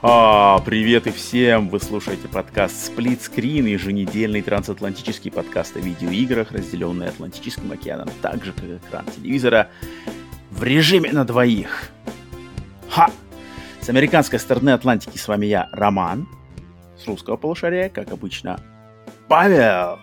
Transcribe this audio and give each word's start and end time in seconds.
Уа-ха-ха! 0.00 0.64
Привет 0.64 1.08
и 1.08 1.10
всем! 1.10 1.68
Вы 1.70 1.80
слушаете 1.80 2.28
подкаст 2.28 2.88
Split 2.88 3.18
Screen, 3.18 3.68
еженедельный 3.68 4.42
трансатлантический 4.42 5.32
подкаст 5.32 5.76
о 5.76 5.80
видеоиграх, 5.80 6.52
разделенный 6.52 7.08
Атлантическим 7.08 7.72
океаном, 7.72 8.08
так 8.22 8.44
же, 8.44 8.52
как 8.52 8.64
экран 8.64 9.06
телевизора, 9.06 9.70
в 10.52 10.62
режиме 10.62 11.10
на 11.10 11.24
двоих. 11.24 11.90
Ха! 12.88 13.10
С 13.80 13.88
американской 13.88 14.38
стороны 14.38 14.70
Атлантики 14.70 15.18
с 15.18 15.26
вами 15.26 15.46
я, 15.46 15.68
Роман. 15.72 16.28
С 16.96 17.08
русского 17.08 17.36
полушария, 17.36 17.88
как 17.88 18.12
обычно, 18.12 18.60
Павел! 19.28 19.98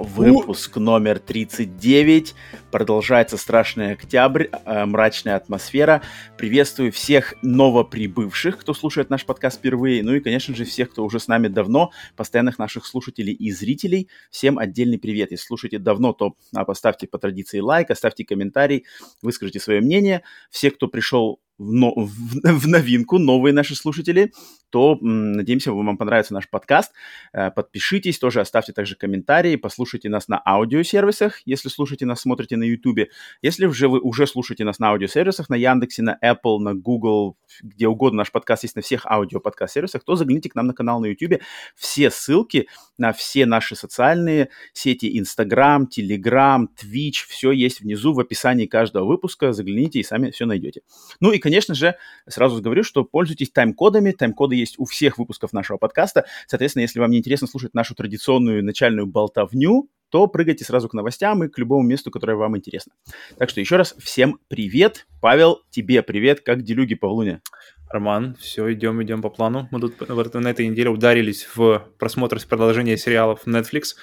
Выпуск 0.00 0.78
номер 0.78 1.20
39. 1.20 2.34
Продолжается 2.72 3.36
страшный 3.36 3.92
октябрь, 3.92 4.48
э, 4.50 4.84
мрачная 4.84 5.36
атмосфера. 5.36 6.02
Приветствую 6.36 6.90
всех 6.90 7.34
новоприбывших, 7.42 8.58
кто 8.58 8.74
слушает 8.74 9.10
наш 9.10 9.24
подкаст 9.24 9.58
впервые. 9.58 10.02
Ну 10.02 10.14
и, 10.14 10.20
конечно 10.20 10.56
же, 10.56 10.64
всех, 10.64 10.90
кто 10.90 11.04
уже 11.04 11.20
с 11.20 11.28
нами 11.28 11.46
давно, 11.46 11.92
постоянных 12.16 12.58
наших 12.58 12.84
слушателей 12.84 13.32
и 13.32 13.52
зрителей. 13.52 14.08
Всем 14.32 14.58
отдельный 14.58 14.98
привет. 14.98 15.30
Если 15.30 15.46
слушаете 15.46 15.78
давно, 15.78 16.12
то 16.12 16.34
а, 16.52 16.64
поставьте 16.64 17.06
по 17.06 17.18
традиции 17.18 17.60
лайк, 17.60 17.92
оставьте 17.92 18.24
комментарий, 18.24 18.86
выскажите 19.22 19.60
свое 19.60 19.82
мнение. 19.82 20.24
Все, 20.50 20.72
кто 20.72 20.88
пришел 20.88 21.38
в, 21.58 21.72
но, 21.72 21.92
в, 21.94 22.10
в 22.42 22.66
новинку, 22.66 23.18
новые 23.18 23.52
наши 23.52 23.76
слушатели, 23.76 24.32
то 24.74 24.98
надеемся, 25.00 25.72
вам 25.72 25.96
понравится 25.96 26.34
наш 26.34 26.48
подкаст. 26.48 26.90
Э, 27.32 27.52
подпишитесь, 27.52 28.18
тоже 28.18 28.40
оставьте 28.40 28.72
также 28.72 28.96
комментарии, 28.96 29.54
послушайте 29.54 30.08
нас 30.08 30.26
на 30.26 30.42
аудиосервисах, 30.44 31.42
если 31.46 31.68
слушаете 31.68 32.06
нас, 32.06 32.22
смотрите 32.22 32.56
на 32.56 32.64
YouTube. 32.64 33.08
Если 33.40 33.68
же 33.68 33.88
вы 33.88 34.00
уже 34.00 34.26
слушаете 34.26 34.64
нас 34.64 34.80
на 34.80 34.88
аудиосервисах, 34.88 35.48
на 35.48 35.54
Яндексе, 35.54 36.02
на 36.02 36.18
Apple, 36.20 36.58
на 36.58 36.74
Google, 36.74 37.36
где 37.62 37.86
угодно 37.86 38.18
наш 38.18 38.32
подкаст 38.32 38.64
есть 38.64 38.74
на 38.74 38.82
всех 38.82 39.06
аудиоподкаст-сервисах, 39.06 40.02
то 40.02 40.16
загляните 40.16 40.50
к 40.50 40.56
нам 40.56 40.66
на 40.66 40.74
канал 40.74 40.98
на 40.98 41.06
YouTube. 41.06 41.40
Все 41.76 42.10
ссылки 42.10 42.66
на 42.98 43.12
все 43.12 43.46
наши 43.46 43.76
социальные 43.76 44.48
сети, 44.72 45.20
Instagram, 45.20 45.86
Telegram, 45.86 46.66
Twitch, 46.82 47.28
все 47.28 47.52
есть 47.52 47.80
внизу 47.80 48.12
в 48.12 48.18
описании 48.18 48.66
каждого 48.66 49.04
выпуска. 49.04 49.52
Загляните 49.52 50.00
и 50.00 50.02
сами 50.02 50.32
все 50.32 50.46
найдете. 50.46 50.80
Ну 51.20 51.30
и, 51.30 51.38
конечно 51.38 51.76
же, 51.76 51.94
сразу 52.28 52.60
говорю, 52.60 52.82
что 52.82 53.04
пользуйтесь 53.04 53.50
тайм-кодами. 53.50 54.10
Тайм-коды 54.10 54.63
есть 54.64 54.78
у 54.78 54.84
всех 54.84 55.18
выпусков 55.18 55.52
нашего 55.52 55.76
подкаста. 55.76 56.24
Соответственно, 56.46 56.82
если 56.82 56.98
вам 57.00 57.10
не 57.10 57.18
интересно 57.18 57.46
слушать 57.46 57.74
нашу 57.74 57.94
традиционную 57.94 58.64
начальную 58.64 59.06
болтовню, 59.06 59.90
то 60.10 60.26
прыгайте 60.28 60.64
сразу 60.64 60.88
к 60.88 60.94
новостям 60.94 61.42
и 61.42 61.48
к 61.48 61.58
любому 61.58 61.82
месту, 61.82 62.10
которое 62.10 62.36
вам 62.36 62.56
интересно. 62.56 62.92
Так 63.36 63.50
что 63.50 63.60
еще 63.60 63.76
раз 63.76 63.94
всем 63.98 64.38
привет. 64.48 65.06
Павел, 65.20 65.62
тебе 65.70 66.02
привет. 66.02 66.40
Как 66.40 66.62
делюги 66.62 66.94
по 66.94 67.06
Луне? 67.06 67.40
Роман, 67.88 68.36
все, 68.40 68.72
идем, 68.72 69.02
идем 69.02 69.22
по 69.22 69.30
плану. 69.30 69.68
Мы 69.70 69.80
тут 69.80 70.00
на 70.34 70.48
этой 70.48 70.68
неделе 70.68 70.90
ударились 70.90 71.48
в 71.54 71.88
просмотр 71.98 72.40
с 72.40 72.44
продолжения 72.44 72.96
сериалов 72.96 73.46
Netflix. 73.46 73.94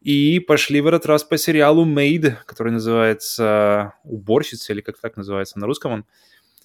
И 0.00 0.38
пошли 0.40 0.80
в 0.80 0.86
этот 0.86 1.06
раз 1.06 1.24
по 1.24 1.36
сериалу 1.36 1.84
Made, 1.84 2.36
который 2.46 2.72
называется 2.72 3.94
«Уборщица», 4.04 4.72
или 4.72 4.80
как 4.80 4.98
так 4.98 5.16
называется 5.16 5.58
на 5.58 5.66
русском 5.66 5.92
он. 5.92 6.04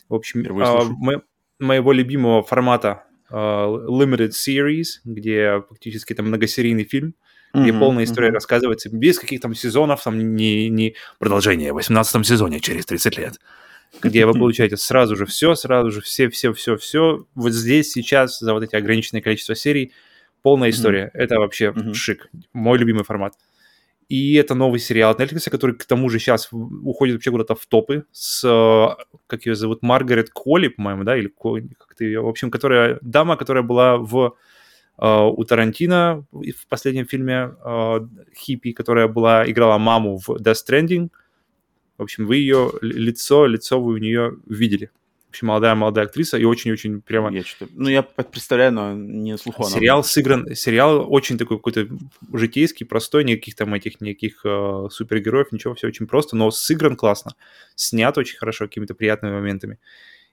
В 0.07 0.15
общем, 0.15 0.45
а, 0.61 0.83
мо- 0.83 1.23
моего 1.63 1.91
любимого 1.91 2.43
формата 2.43 3.03
а, 3.29 3.67
Limited 3.67 4.31
Series, 4.31 4.99
где 5.03 5.63
фактически 5.69 6.13
это 6.13 6.23
многосерийный 6.23 6.83
фильм, 6.83 7.15
где 7.53 7.71
mm-hmm, 7.71 7.79
полная 7.79 8.03
история 8.03 8.29
mm-hmm. 8.29 8.33
рассказывается 8.33 8.89
без 8.89 9.19
каких-то 9.19 9.43
там 9.43 9.55
сезонов, 9.55 10.03
там 10.03 10.35
не, 10.35 10.69
не 10.69 10.95
продолжение 11.19 11.71
в 11.71 11.75
18 11.75 12.25
сезоне 12.25 12.59
через 12.59 12.85
30 12.85 13.17
лет 13.17 13.39
где 14.01 14.25
вы 14.25 14.33
получаете 14.39 14.77
сразу 14.77 15.15
же 15.15 15.25
все, 15.25 15.55
сразу 15.55 15.91
же 15.91 16.01
все, 16.01 16.29
все, 16.29 16.53
все, 16.53 16.77
все. 16.77 17.25
Вот 17.35 17.51
здесь 17.51 17.91
сейчас 17.91 18.39
за 18.39 18.53
вот 18.53 18.63
эти 18.63 18.75
ограниченное 18.75 19.21
количество 19.21 19.55
серий 19.55 19.93
полная 20.41 20.69
история. 20.71 21.05
Mm-hmm. 21.13 21.19
Это 21.19 21.39
вообще 21.39 21.65
mm-hmm. 21.67 21.93
шик. 21.93 22.29
Мой 22.53 22.77
любимый 22.77 23.03
формат. 23.03 23.33
И 24.13 24.35
это 24.35 24.53
новый 24.53 24.79
сериал 24.79 25.09
от 25.11 25.19
Netflix, 25.19 25.49
который 25.49 25.75
к 25.75 25.85
тому 25.85 26.07
же 26.07 26.19
сейчас 26.19 26.49
уходит 26.51 27.15
вообще 27.15 27.31
куда-то 27.31 27.55
в 27.55 27.65
топы 27.65 28.05
с, 28.11 28.43
э, 28.47 29.03
как 29.25 29.47
ее 29.47 29.55
зовут, 29.55 29.81
Маргарет 29.81 30.29
Колли, 30.29 30.67
по-моему, 30.67 31.03
да, 31.03 31.17
или 31.17 31.33
как-то 31.79 32.03
ее, 32.03 32.21
в 32.21 32.27
общем, 32.27 32.51
которая, 32.51 32.99
дама, 33.01 33.37
которая 33.37 33.63
была 33.63 33.97
в 33.97 34.35
Uh, 34.95 35.33
у 35.35 35.43
Тарантино 35.43 36.23
в 36.31 36.67
последнем 36.69 37.07
фильме 37.07 37.33
uh, 37.65 38.07
Хиппи, 38.37 38.73
которая 38.73 39.07
была, 39.07 39.49
играла 39.49 39.79
маму 39.79 40.19
в 40.19 40.29
Death 40.29 40.57
Stranding. 40.67 41.09
В 41.97 42.03
общем, 42.03 42.27
вы 42.27 42.35
ее 42.35 42.71
лицо, 42.81 43.47
лицо 43.47 43.81
вы 43.81 43.93
у 43.93 43.97
нее 43.97 44.35
видели 44.45 44.91
общем, 45.33 45.47
молодая-молодая 45.47 46.05
актриса 46.05 46.37
и 46.37 46.43
очень-очень 46.43 47.01
прямо... 47.01 47.33
Я 47.33 47.43
что 47.43 47.67
ну, 47.73 47.89
я 47.89 48.03
представляю, 48.03 48.71
но 48.71 48.93
не 48.93 49.37
слуху. 49.37 49.63
Сериал 49.65 50.03
сыгран, 50.03 50.55
сериал 50.55 51.11
очень 51.11 51.37
такой 51.37 51.57
какой-то 51.57 51.87
житейский, 52.31 52.85
простой, 52.85 53.23
никаких 53.23 53.55
там 53.55 53.73
этих, 53.73 53.99
никаких 53.99 54.45
э, 54.45 54.87
супергероев, 54.91 55.51
ничего, 55.51 55.73
все 55.73 55.87
очень 55.87 56.07
просто, 56.07 56.35
но 56.35 56.51
сыгран 56.51 56.95
классно, 56.95 57.35
снят 57.75 58.17
очень 58.17 58.37
хорошо, 58.37 58.65
какими-то 58.65 58.93
приятными 58.93 59.33
моментами. 59.33 59.79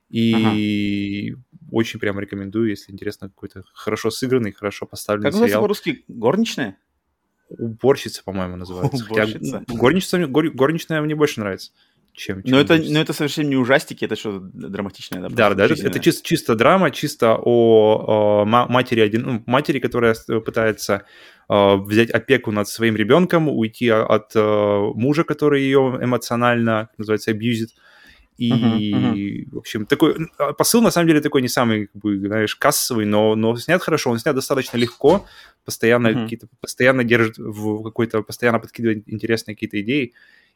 И 0.09 1.31
ага. 1.31 1.41
очень 1.71 1.99
прямо 1.99 2.21
рекомендую, 2.21 2.69
если 2.69 2.91
интересно, 2.91 3.29
какой-то 3.29 3.63
хорошо 3.73 4.11
сыгранный, 4.11 4.51
хорошо 4.51 4.85
поставленный 4.85 5.31
как 5.31 5.33
сериал. 5.33 5.61
Как 5.61 5.69
называется 5.69 5.83
по-русски? 5.83 6.03
Горничная? 6.07 6.77
Уборщица, 7.49 8.21
по-моему, 8.23 8.55
называется. 8.55 9.05
Уборщица? 9.05 9.59
Хотя 9.59 9.73
горничная, 9.77 10.27
гор, 10.27 10.49
горничная 10.51 11.01
мне 11.01 11.15
больше 11.15 11.39
нравится 11.39 11.71
чем... 12.13 12.43
чем 12.43 12.51
но, 12.51 12.59
это, 12.59 12.77
но 12.77 12.99
это 12.99 13.13
совершенно 13.13 13.47
не 13.47 13.55
ужастики, 13.55 14.05
это 14.05 14.15
что, 14.15 14.39
драматичное? 14.39 15.29
Да, 15.29 15.49
да, 15.49 15.55
да 15.55 15.65
это, 15.65 15.99
чисто, 15.99 16.27
чисто 16.27 16.55
драма, 16.55 16.91
чисто 16.91 17.37
о, 17.37 18.43
о 18.43 18.45
матери, 18.45 18.99
один, 19.01 19.21
ну, 19.21 19.43
матери, 19.45 19.79
которая 19.79 20.15
пытается 20.45 21.03
э, 21.49 21.75
взять 21.75 22.09
опеку 22.11 22.51
над 22.51 22.67
своим 22.67 22.95
ребенком, 22.95 23.49
уйти 23.49 23.89
от 23.89 24.35
э, 24.35 24.91
мужа, 24.95 25.23
который 25.23 25.61
ее 25.63 25.99
эмоционально, 26.01 26.89
называется, 26.97 27.31
абьюзит. 27.31 27.71
И, 28.37 28.51
uh-huh, 28.51 29.13
uh-huh. 29.13 29.49
в 29.51 29.57
общем, 29.59 29.85
такой 29.85 30.15
а, 30.39 30.53
посыл, 30.53 30.81
на 30.81 30.89
самом 30.89 31.09
деле, 31.09 31.21
такой 31.21 31.43
не 31.43 31.47
самый, 31.47 31.87
как 31.87 32.01
бы, 32.01 32.17
знаешь, 32.17 32.55
кассовый, 32.55 33.05
но, 33.05 33.35
но 33.35 33.55
снят 33.57 33.79
хорошо, 33.83 34.09
он 34.09 34.17
снят 34.17 34.33
достаточно 34.33 34.77
легко, 34.77 35.27
постоянно 35.63 36.07
uh-huh. 36.07 36.23
какие-то, 36.23 36.47
постоянно 36.59 37.03
держит 37.03 37.37
в 37.37 37.83
какой-то, 37.83 38.23
постоянно 38.23 38.59
подкидывает 38.59 39.03
интересные 39.07 39.53
какие-то 39.53 39.79
идеи 39.81 40.13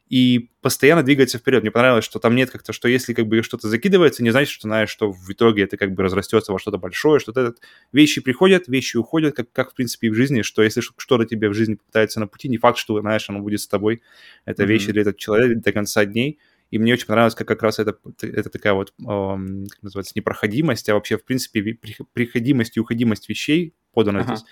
и 0.08 0.50
постоянно 0.60 1.02
двигается 1.02 1.38
вперед. 1.38 1.62
Мне 1.62 1.72
понравилось, 1.72 2.04
что 2.04 2.20
там 2.20 2.36
нет 2.36 2.50
как-то, 2.50 2.72
что 2.72 2.86
если 2.86 3.12
как 3.12 3.26
бы 3.26 3.42
что-то 3.42 3.68
закидывается, 3.68 4.22
не 4.22 4.30
значит, 4.30 4.52
что 4.52 4.68
знаешь, 4.68 4.88
что 4.88 5.10
в 5.10 5.30
итоге 5.30 5.64
это 5.64 5.76
как 5.76 5.92
бы 5.94 6.02
разрастется 6.02 6.52
во 6.52 6.58
что-то 6.58 6.78
большое, 6.78 7.18
что-то 7.18 7.40
этот... 7.40 7.60
вещи 7.92 8.20
приходят, 8.20 8.68
вещи 8.68 8.96
уходят, 8.96 9.34
как, 9.34 9.50
как 9.50 9.72
в 9.72 9.74
принципе 9.74 10.06
и 10.06 10.10
в 10.10 10.14
жизни, 10.14 10.42
что 10.42 10.62
если 10.62 10.80
что-то 10.80 11.24
тебе 11.24 11.48
в 11.48 11.54
жизни 11.54 11.74
попытается 11.74 12.20
на 12.20 12.28
пути, 12.28 12.48
не 12.48 12.58
факт, 12.58 12.78
что, 12.78 13.00
знаешь, 13.00 13.28
оно 13.28 13.40
будет 13.40 13.60
с 13.60 13.66
тобой. 13.66 14.02
Это 14.44 14.62
mm-hmm. 14.62 14.66
вещи 14.66 14.92
для 14.92 15.02
этого 15.02 15.16
человека 15.16 15.60
до 15.60 15.72
конца 15.72 16.04
дней. 16.04 16.38
И 16.70 16.78
мне 16.78 16.94
очень 16.94 17.06
понравилось, 17.06 17.34
как 17.34 17.46
как 17.48 17.62
раз 17.62 17.78
это, 17.78 17.96
это 18.22 18.50
такая 18.50 18.74
вот, 18.74 18.92
эм, 19.00 19.66
как 19.70 19.82
называется, 19.82 20.12
непроходимость, 20.16 20.88
а 20.88 20.94
вообще, 20.94 21.16
в 21.16 21.24
принципе, 21.24 21.78
приходимость 22.12 22.76
и 22.76 22.80
уходимость 22.80 23.28
вещей 23.28 23.74
подана 23.92 24.20
ага. 24.20 24.36
здесь 24.36 24.48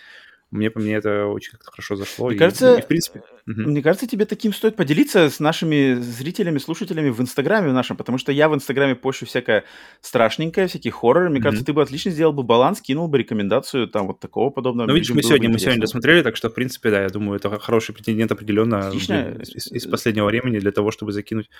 мне, 0.50 0.71
по 0.71 0.78
мне 0.78 0.94
это 0.94 1.27
очень 1.27 1.53
как-то 1.53 1.71
хорошо 1.72 1.97
зашло. 1.97 2.27
Мне, 2.27 2.37
и, 2.37 2.38
кажется, 2.38 2.77
и, 2.77 2.82
в 2.82 2.87
принципе... 2.87 3.22
Мне 3.47 3.82
кажется, 3.82 4.06
тебе 4.06 4.25
таким 4.25 4.53
стоит 4.53 4.77
поделиться 4.77 5.28
с 5.28 5.41
нашими 5.41 5.94
зрителями, 5.94 6.59
слушателями 6.59 7.10
в 7.10 7.21
Инстаграме 7.21 7.72
нашем, 7.72 7.97
потому 7.97 8.19
что 8.19 8.31
я 8.31 8.49
в 8.49 8.55
Инстаграме 8.55 8.94
пощу 8.94 9.27
всякое 9.27 9.65
страшненькое, 10.00 10.69
всякие 10.69 10.93
хорроры. 10.93 11.29
Мне 11.29 11.41
mm-hmm. 11.41 11.43
кажется, 11.43 11.64
ты 11.67 11.73
бы 11.73 11.82
отлично 11.82 12.11
сделал 12.11 12.32
бы 12.32 12.43
баланс, 12.43 12.81
кинул 12.81 13.08
бы 13.08 13.19
рекомендацию 13.19 13.88
там 13.88 14.06
вот 14.06 14.20
такого 14.20 14.50
подобного. 14.50 14.87
Ну, 14.87 14.94
видишь, 14.94 15.11
мы 15.11 15.23
сегодня, 15.23 15.49
мы 15.49 15.58
сегодня 15.58 15.81
досмотрели, 15.81 16.23
так 16.23 16.37
что, 16.37 16.50
в 16.50 16.55
принципе, 16.55 16.90
да, 16.90 17.02
я 17.02 17.08
думаю, 17.08 17.37
это 17.37 17.58
хороший 17.58 17.94
претендент 17.94 18.31
определенно 18.31 18.88
Отлично. 18.88 19.37
Из, 19.40 19.73
из 19.73 19.87
последнего 19.87 20.26
времени 20.26 20.58
для 20.58 20.73
того, 20.73 20.90
чтобы 20.90 21.12
закинуть. 21.12 21.50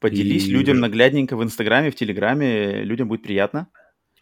Поделись 0.00 0.46
и... 0.46 0.50
людям 0.50 0.78
наглядненько 0.80 1.36
в 1.36 1.42
Инстаграме, 1.42 1.90
в 1.90 1.94
Телеграме, 1.94 2.84
людям 2.84 3.08
будет 3.08 3.22
приятно. 3.22 3.68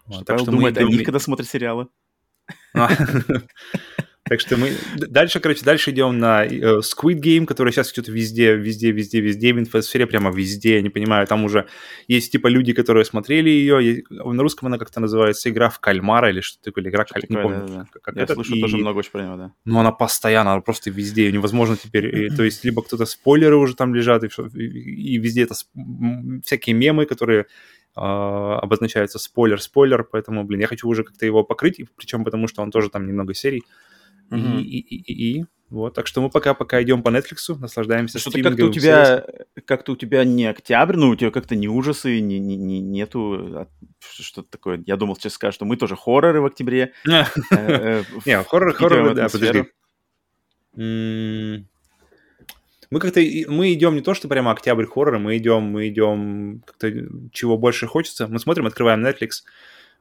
Вот, 0.07 0.25
так 0.27 0.39
что 0.39 0.51
думает 0.51 0.77
мы... 0.77 0.83
о 0.83 0.85
них, 0.85 1.05
когда 1.05 1.19
смотрят 1.19 1.49
сериалы. 1.49 1.89
А. 4.25 4.29
Так 4.29 4.41
что 4.41 4.57
мы 4.57 4.73
дальше, 4.97 5.41
короче, 5.41 5.65
дальше 5.65 5.91
идем 5.91 6.19
на 6.19 6.45
э, 6.45 6.81
Squid 6.81 7.21
Game, 7.21 7.45
который 7.45 7.73
сейчас 7.73 7.91
что-то 7.91 8.13
везде, 8.13 8.55
везде, 8.57 8.93
везде, 8.93 9.21
везде, 9.21 9.53
в 9.53 9.59
инфосфере 9.59 10.07
прямо 10.07 10.31
везде, 10.31 10.77
я 10.77 10.83
не 10.83 10.91
понимаю, 10.91 11.27
там 11.27 11.45
уже 11.45 11.67
есть 12.09 12.33
типа 12.33 12.47
люди, 12.47 12.73
которые 12.73 13.05
смотрели 13.05 13.51
ее, 13.51 14.03
на 14.11 14.43
русском 14.43 14.69
она 14.69 14.79
как-то 14.79 15.01
называется 15.01 15.51
игра 15.51 15.71
в 15.71 15.81
кальмара 15.81 16.31
или 16.31 16.41
что-то 16.41 16.67
такое, 16.67 16.83
или 16.85 16.91
игра 16.91 17.05
в 17.05 17.31
не 17.31 17.37
помню. 17.37 17.67
Да, 17.67 17.75
да. 17.75 17.87
Как 18.01 18.17
я 18.17 18.23
это. 18.23 18.35
слышу 18.35 18.55
и... 18.55 18.61
тоже 18.61 18.77
много 18.77 18.99
очень 18.99 19.11
про 19.11 19.23
него, 19.23 19.37
да. 19.37 19.53
Ну, 19.65 19.79
она 19.81 19.93
постоянно, 19.93 20.53
она 20.53 20.61
просто 20.61 20.91
везде, 20.91 21.31
невозможно 21.33 21.77
теперь, 21.77 22.35
то 22.35 22.45
есть 22.45 22.65
либо 22.65 22.83
кто-то 22.83 23.07
спойлеры 23.07 23.57
уже 23.57 23.75
там 23.75 23.95
лежат, 23.95 24.25
и, 24.25 24.29
и 24.57 25.19
везде 25.19 25.43
это 25.43 25.55
всякие 26.45 26.75
мемы, 26.75 27.07
которые 27.07 27.47
Uh, 27.95 28.55
обозначается 28.55 29.19
спойлер, 29.19 29.61
спойлер, 29.61 30.03
поэтому, 30.03 30.45
блин, 30.45 30.61
я 30.63 30.67
хочу 30.67 30.89
уже 30.89 31.05
как-то 31.05 31.27
его 31.27 31.45
покрыть, 31.45 31.79
причем 31.95 32.25
потому 32.25 32.49
что 32.49 32.63
он 32.63 32.71
тоже 32.71 32.89
там 32.89 33.07
немного 33.07 33.35
серий, 33.35 33.65
и, 34.31 34.61
и, 34.61 34.97
и, 34.97 35.39
и 35.39 35.45
Вот, 35.71 35.95
так 35.95 36.07
что 36.07 36.21
мы 36.21 36.31
пока-пока 36.31 36.83
идем 36.83 37.03
по 37.03 37.09
Netflix, 37.09 37.59
наслаждаемся 37.59 38.19
Что-то 38.19 38.43
как-то 38.43 38.67
у 38.67 38.73
тебя, 38.73 39.25
как-то 39.65 39.93
у 39.93 39.97
тебя 39.97 40.25
не 40.25 40.47
октябрь, 40.47 40.97
ну, 40.97 41.11
у 41.11 41.17
тебя 41.17 41.31
как-то 41.31 41.57
не 41.57 41.69
ужасы, 41.69 42.21
не, 42.21 42.39
не, 42.39 42.57
не, 42.57 42.81
нету 42.81 43.35
а, 43.57 43.69
что-то 44.01 44.49
такое. 44.51 44.83
Я 44.87 44.97
думал, 44.97 45.17
сейчас 45.17 45.35
скажешь, 45.35 45.57
что 45.57 45.65
мы 45.65 45.77
тоже 45.77 45.97
хорроры 45.97 46.41
в 46.41 46.47
октябре. 46.47 46.93
Э, 47.05 47.25
э, 47.51 48.05
не, 48.25 48.43
хоррор, 48.43 48.73
хоррор, 48.75 49.15
да, 49.15 49.29
подожди. 49.29 49.65
Мы 52.93 53.01
как-то, 53.01 53.21
мы 53.49 53.73
идем 53.73 53.95
не 53.95 54.03
то, 54.03 54.13
что 54.13 54.29
прямо 54.29 54.51
октябрь 54.51 54.85
хоррора, 54.85 55.19
мы 55.19 55.39
идем, 55.39 55.63
мы 55.63 55.89
идем 55.89 56.63
как-то 56.67 56.93
чего 57.33 57.57
больше 57.57 57.87
хочется. 57.87 58.29
Мы 58.29 58.39
смотрим, 58.39 58.67
открываем 58.67 59.03
Netflix, 59.03 59.45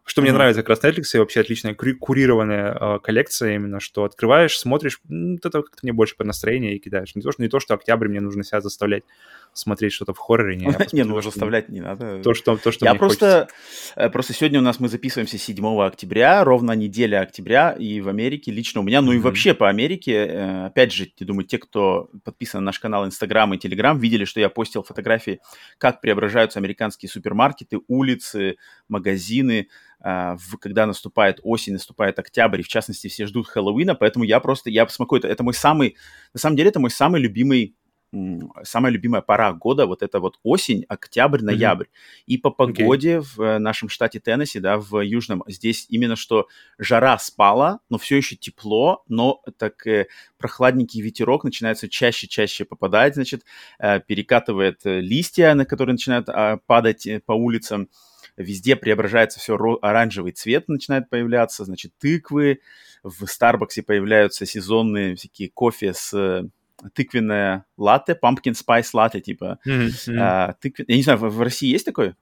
что 0.03 0.21
mm-hmm. 0.21 0.23
мне 0.23 0.33
нравится 0.33 0.63
как 0.63 0.69
раз 0.69 0.83
Netflix, 0.83 1.03
и 1.13 1.19
вообще 1.19 1.41
отличная 1.41 1.75
курированная 1.75 2.77
э, 2.79 2.99
коллекция 2.99 3.55
именно, 3.55 3.79
что 3.79 4.03
открываешь, 4.03 4.57
смотришь, 4.57 4.99
ну, 5.07 5.35
это 5.35 5.49
как-то 5.49 5.79
мне 5.83 5.93
больше 5.93 6.15
по 6.15 6.23
настроению 6.23 6.75
и 6.75 6.79
кидаешь. 6.79 7.15
Не 7.15 7.21
то, 7.21 7.31
что, 7.31 7.41
не 7.41 7.49
то, 7.49 7.59
что 7.59 7.75
октябрь 7.75 8.07
мне 8.07 8.19
нужно 8.19 8.43
себя 8.43 8.61
заставлять 8.61 9.03
смотреть 9.53 9.93
что-то 9.93 10.13
в 10.13 10.17
хорроре. 10.17 10.55
Не, 10.55 10.65
не 10.93 11.03
ну 11.03 11.21
заставлять 11.21 11.69
не 11.69 11.81
надо. 11.81 12.21
То, 12.23 12.33
что, 12.33 12.57
то, 12.57 12.71
что 12.71 12.85
Я 12.85 12.95
просто, 12.95 13.47
хочется. 13.49 14.01
Э, 14.01 14.09
просто 14.09 14.33
сегодня 14.33 14.59
у 14.59 14.63
нас 14.63 14.79
мы 14.79 14.87
записываемся 14.87 15.37
7 15.37 15.81
октября, 15.81 16.43
ровно 16.43 16.71
неделя 16.71 17.21
октября, 17.21 17.71
и 17.71 18.01
в 18.01 18.09
Америке 18.09 18.51
лично 18.51 18.81
у 18.81 18.83
меня, 18.83 19.01
ну 19.01 19.11
mm-hmm. 19.11 19.17
и 19.17 19.19
вообще 19.19 19.53
по 19.53 19.69
Америке, 19.69 20.13
э, 20.13 20.65
опять 20.67 20.93
же, 20.93 21.11
я 21.17 21.27
думаю, 21.27 21.45
те, 21.45 21.57
кто 21.57 22.09
подписан 22.23 22.61
на 22.61 22.67
наш 22.67 22.79
канал 22.79 23.05
Инстаграм 23.05 23.53
и 23.53 23.57
Телеграм, 23.57 23.99
видели, 23.99 24.25
что 24.25 24.39
я 24.39 24.49
постил 24.49 24.83
фотографии, 24.83 25.41
как 25.77 26.01
преображаются 26.01 26.59
американские 26.59 27.09
супермаркеты, 27.09 27.79
улицы, 27.87 28.55
магазины, 28.87 29.67
в, 30.03 30.57
когда 30.59 30.85
наступает 30.85 31.39
осень, 31.43 31.73
наступает 31.73 32.17
октябрь, 32.19 32.61
и 32.61 32.63
в 32.63 32.67
частности 32.67 33.07
все 33.07 33.25
ждут 33.25 33.47
Хэллоуина, 33.47 33.95
поэтому 33.95 34.25
я 34.25 34.39
просто, 34.39 34.69
я 34.69 34.85
посмотрю, 34.85 35.19
это, 35.19 35.27
это 35.27 35.43
мой 35.43 35.53
самый, 35.53 35.95
на 36.33 36.39
самом 36.39 36.55
деле 36.55 36.69
это 36.69 36.79
мой 36.79 36.89
самый 36.89 37.21
любимый 37.21 37.75
самая 38.63 38.91
любимая 38.91 39.21
пора 39.21 39.53
года, 39.53 39.85
вот 39.85 40.03
это 40.03 40.19
вот 40.19 40.37
осень, 40.43 40.83
октябрь, 40.89 41.41
ноябрь. 41.41 41.85
Mm-hmm. 41.85 42.23
И 42.25 42.37
по 42.37 42.49
погоде 42.49 43.17
okay. 43.17 43.21
в 43.21 43.41
э, 43.41 43.57
нашем 43.57 43.87
штате 43.87 44.19
Теннесси, 44.19 44.59
да, 44.59 44.77
в 44.77 44.99
южном, 44.99 45.43
здесь 45.47 45.85
именно 45.89 46.17
что 46.17 46.47
жара 46.77 47.17
спала, 47.17 47.79
но 47.89 47.97
все 47.97 48.17
еще 48.17 48.35
тепло, 48.35 49.03
но 49.07 49.41
так 49.57 49.87
э, 49.87 50.07
прохладненький 50.37 51.01
ветерок 51.01 51.45
начинается 51.45 51.87
чаще-чаще 51.87 52.65
попадать, 52.65 53.15
значит, 53.15 53.45
э, 53.79 54.01
перекатывает 54.01 54.81
э, 54.85 54.99
листья, 54.99 55.53
на 55.53 55.65
которые 55.65 55.93
начинают 55.93 56.27
э, 56.27 56.57
падать 56.65 57.07
по 57.25 57.31
улицам. 57.31 57.87
Везде 58.37 58.75
преображается 58.75 59.39
все, 59.39 59.55
оранжевый 59.81 60.31
цвет 60.31 60.67
начинает 60.67 61.09
появляться, 61.09 61.65
значит, 61.65 61.93
тыквы. 61.99 62.59
В 63.03 63.25
Старбаксе 63.25 63.83
появляются 63.83 64.45
сезонные 64.45 65.15
всякие 65.15 65.49
кофе 65.49 65.93
с 65.93 66.49
тыквенное 66.93 67.65
латте, 67.77 68.17
pumpkin 68.21 68.53
spice 68.53 68.89
латте, 68.93 69.21
типа. 69.21 69.59
Mm-hmm. 69.67 70.15
А, 70.19 70.53
тыквен... 70.53 70.85
Я 70.87 70.95
не 70.95 71.03
знаю, 71.03 71.19
в, 71.19 71.29
в 71.29 71.41
России 71.41 71.69
есть 71.69 71.85
такой? 71.85 72.15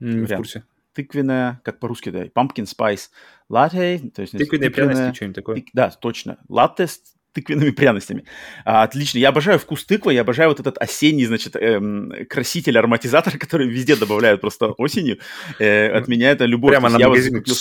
Mm, 0.00 0.26
в 0.26 0.36
курсе. 0.36 0.64
Тыквенное, 0.92 1.60
как 1.64 1.80
по-русски, 1.80 2.10
да, 2.10 2.24
pumpkin 2.26 2.66
spice 2.66 3.08
latte. 3.50 4.10
То 4.10 4.22
есть, 4.22 4.32
Тыквенные 4.32 4.70
тыквенное... 4.70 4.70
пряности, 4.70 5.16
что-нибудь 5.16 5.36
такое. 5.36 5.56
Тык... 5.56 5.66
Да, 5.72 5.90
точно. 5.90 6.38
Латте 6.48 6.86
с 6.86 7.00
тыквенными 7.32 7.70
пряностями. 7.70 8.24
А, 8.64 8.82
отлично. 8.82 9.18
Я 9.18 9.30
обожаю 9.30 9.58
вкус 9.58 9.84
тыквы, 9.84 10.14
я 10.14 10.20
обожаю 10.22 10.50
вот 10.50 10.60
этот 10.60 10.78
осенний, 10.78 11.26
значит, 11.26 11.56
эм, 11.56 12.12
краситель, 12.28 12.78
ароматизатор, 12.78 13.38
который 13.38 13.68
везде 13.68 13.96
добавляют 13.96 14.40
просто 14.40 14.66
осенью. 14.72 15.18
Э, 15.58 15.88
от 15.88 16.08
меня 16.08 16.30
это 16.30 16.44
любовь. 16.44 16.70
Прямо 16.70 16.88
на 16.88 16.98
я 16.98 17.08
магазин. 17.08 17.38
Купил... 17.38 17.54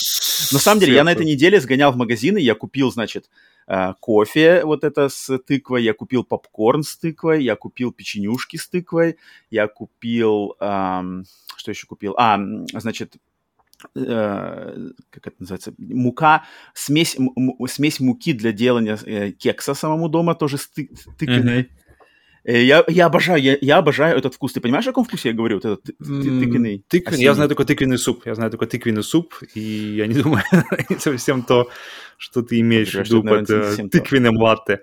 На 0.51 0.59
самом 0.59 0.79
деле, 0.79 0.93
я 0.93 1.03
на 1.03 1.11
этой 1.11 1.25
неделе 1.25 1.59
сгонял 1.59 1.91
в 1.91 1.97
магазины, 1.97 2.37
я 2.37 2.55
купил, 2.55 2.91
значит, 2.91 3.29
э, 3.67 3.93
кофе 3.99 4.63
вот 4.65 4.83
это 4.83 5.09
с 5.09 5.37
тыквой, 5.39 5.83
я 5.83 5.93
купил 5.93 6.23
попкорн 6.23 6.83
с 6.83 6.97
тыквой, 6.97 7.43
я 7.43 7.55
купил 7.55 7.91
печенюшки 7.91 8.57
с 8.57 8.67
тыквой, 8.67 9.17
я 9.49 9.67
купил... 9.67 10.55
Эм, 10.59 11.25
что 11.55 11.71
еще 11.71 11.85
купил? 11.87 12.15
А, 12.17 12.39
значит, 12.73 13.17
как 13.93 15.27
это 15.27 15.35
называется, 15.39 15.73
мука, 15.77 16.43
смесь, 16.73 17.17
смесь 17.67 17.99
муки 17.99 18.33
для 18.33 18.51
делания 18.51 18.97
э, 19.05 19.31
кекса 19.31 19.73
самому 19.73 20.09
дома, 20.09 20.35
тоже 20.35 20.57
с 20.57 20.67
ты, 20.67 20.89
тыквенной. 21.17 21.61
Mm-hmm. 21.61 21.81
Я, 22.43 22.83
я 22.87 23.05
обожаю, 23.05 23.39
я, 23.39 23.55
я 23.61 23.77
обожаю 23.77 24.17
этот 24.17 24.33
вкус. 24.33 24.53
Ты 24.53 24.61
понимаешь, 24.61 24.85
о 24.87 24.89
каком 24.89 25.05
вкусе 25.05 25.29
я 25.29 25.35
говорю? 25.35 25.57
Вот 25.57 25.65
этот 25.65 25.83
тыквенный. 25.99 26.83
Тыквенный. 26.87 27.23
Я 27.23 27.35
знаю 27.35 27.49
только 27.49 27.65
тыквенный 27.65 27.99
суп. 27.99 28.25
Я 28.25 28.33
знаю 28.33 28.49
только 28.49 28.65
тыквенный 28.65 29.03
суп, 29.03 29.35
и 29.53 29.59
я 29.59 30.07
не 30.07 30.15
думаю, 30.15 30.43
совсем 30.97 31.43
то, 31.43 31.69
что 32.17 32.41
ты 32.41 32.59
имеешь 32.61 32.93
в 32.93 32.95
виду 32.95 33.23
под 33.23 33.49
э, 33.49 33.87
тыквенным 33.91 34.37
латте. 34.37 34.81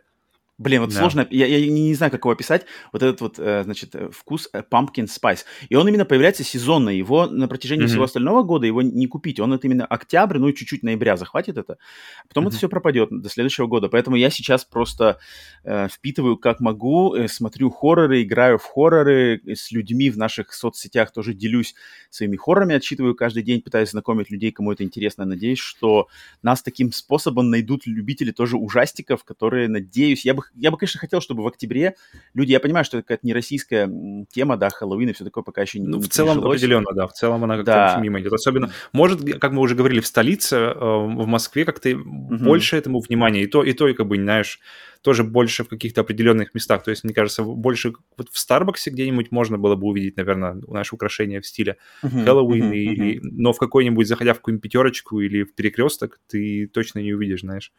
Блин, 0.59 0.81
вот 0.81 0.91
да. 0.91 0.99
сложно, 0.99 1.27
я, 1.31 1.47
я 1.47 1.61
не, 1.61 1.89
не 1.89 1.95
знаю, 1.95 2.11
как 2.11 2.25
его 2.25 2.33
описать, 2.33 2.67
вот 2.93 3.03
этот 3.05 3.21
вот, 3.21 3.39
э, 3.39 3.63
значит, 3.63 3.95
э, 3.95 4.11
вкус 4.11 4.49
э, 4.53 4.63
pumpkin 4.69 5.07
spice. 5.07 5.45
И 5.69 5.77
он 5.77 5.87
именно 5.87 6.05
появляется 6.05 6.43
сезонно, 6.43 6.91
его 6.91 7.27
на 7.27 7.47
протяжении 7.47 7.85
mm-hmm. 7.85 7.89
всего 7.89 8.03
остального 8.03 8.43
года 8.43 8.67
его 8.67 8.83
не 8.83 9.07
купить. 9.07 9.39
Он 9.39 9.53
это 9.53 9.69
именно 9.69 9.87
октябрь, 9.87 10.39
ну 10.39 10.49
и 10.49 10.55
чуть-чуть 10.55 10.83
ноября 10.83 11.17
захватит 11.17 11.59
это, 11.59 11.79
потом 12.27 12.45
mm-hmm. 12.45 12.49
это 12.49 12.57
все 12.57 12.69
пропадет 12.69 13.09
до 13.11 13.29
следующего 13.29 13.69
года. 13.69 13.89
Поэтому 13.89 14.17
я 14.17 14.31
сейчас 14.31 14.65
просто 14.65 15.21
э, 15.63 15.87
впитываю 15.89 16.37
как 16.37 16.59
могу, 16.59 17.15
э, 17.15 17.29
смотрю 17.29 17.71
хорроры, 17.71 18.23
играю 18.23 18.59
в 18.59 18.65
хорроры, 18.65 19.41
с 19.47 19.71
людьми 19.71 20.11
в 20.11 20.19
наших 20.19 20.53
соцсетях 20.53 21.13
тоже 21.13 21.35
делюсь 21.35 21.77
своими 22.11 22.35
хоррорами, 22.35 22.75
отчитываю 22.75 23.15
каждый 23.15 23.45
день, 23.45 23.63
пытаюсь 23.63 23.91
знакомить 23.91 24.29
людей, 24.29 24.51
кому 24.51 24.73
это 24.73 24.83
интересно. 24.83 25.25
Надеюсь, 25.25 25.61
что 25.61 26.09
нас 26.43 26.63
таким 26.63 26.91
способом 26.91 27.49
найдут 27.49 27.87
любители 27.87 28.33
тоже 28.33 28.57
ужастиков, 28.57 29.23
которые, 29.23 29.69
надеюсь, 29.69 30.25
я 30.25 30.35
бы 30.35 30.43
я 30.55 30.71
бы, 30.71 30.77
конечно, 30.77 31.00
хотел, 31.00 31.21
чтобы 31.21 31.43
в 31.43 31.47
октябре 31.47 31.95
люди, 32.35 32.53
я 32.53 32.61
понимаю, 32.61 32.85
что 32.85 32.99
это 32.99 33.05
какая-то 33.05 33.27
не 33.27 33.33
российская 33.33 33.91
тема, 34.31 34.56
да, 34.56 34.71
Хэллоуин 34.71 35.11
и 35.11 35.12
все 35.12 35.25
такое 35.25 35.45
пока 35.45 35.62
еще 35.62 35.79
не 35.81 35.87
Ну, 35.87 36.00
в 36.00 36.09
целом 36.09 36.37
прижилось. 36.37 36.56
определенно, 36.56 36.93
да, 36.95 37.06
в 37.06 37.12
целом 37.12 37.45
она 37.45 37.56
как-то 37.56 37.73
да. 37.73 37.99
мимо 38.00 38.21
идет. 38.21 38.33
Особенно, 38.33 38.71
может, 38.93 39.23
как 39.39 39.53
мы 39.53 39.61
уже 39.61 39.75
говорили, 39.75 40.00
в 40.00 40.06
столице, 40.06 40.56
э, 40.56 40.75
в 40.75 41.27
Москве 41.27 41.65
как-то 41.65 41.91
угу. 41.91 42.37
больше 42.37 42.77
этому 42.77 43.00
внимания, 43.00 43.43
и 43.43 43.47
то, 43.47 43.62
и 43.62 43.73
то, 43.73 43.89
и 43.89 43.95
как 43.95 44.06
бы, 44.06 44.17
знаешь, 44.17 44.61
тоже 45.03 45.25
больше 45.25 45.65
в 45.65 45.69
каких-то 45.69 46.00
определенных 46.00 46.55
местах. 46.55 46.83
То 46.83 46.91
есть, 46.91 47.05
мне 47.05 47.15
кажется, 47.15 47.43
больше 47.43 47.93
вот 48.17 48.29
в 48.31 48.39
Старбаксе 48.39 48.91
где-нибудь 48.91 49.31
можно 49.31 49.59
было 49.59 49.77
бы 49.77 49.87
увидеть, 49.87 50.17
наверное, 50.17 50.61
наши 50.67 50.95
украшения 50.95 51.41
в 51.41 51.47
стиле 51.47 51.77
uh-huh, 52.03 52.25
Хэллоуин, 52.25 52.73
uh-huh, 52.73 52.77
или, 52.77 53.17
uh-huh. 53.17 53.21
но 53.23 53.53
в 53.53 53.59
какой-нибудь, 53.59 54.06
заходя 54.09 54.35
в 54.35 54.39
какую-нибудь 54.39 54.62
пятерочку 54.62 55.21
или 55.21 55.45
в 55.45 55.55
перекресток, 55.55 56.21
ты 56.26 56.67
точно 56.67 57.00
не 57.00 57.12
увидишь, 57.12 57.40
знаешь. 57.40 57.73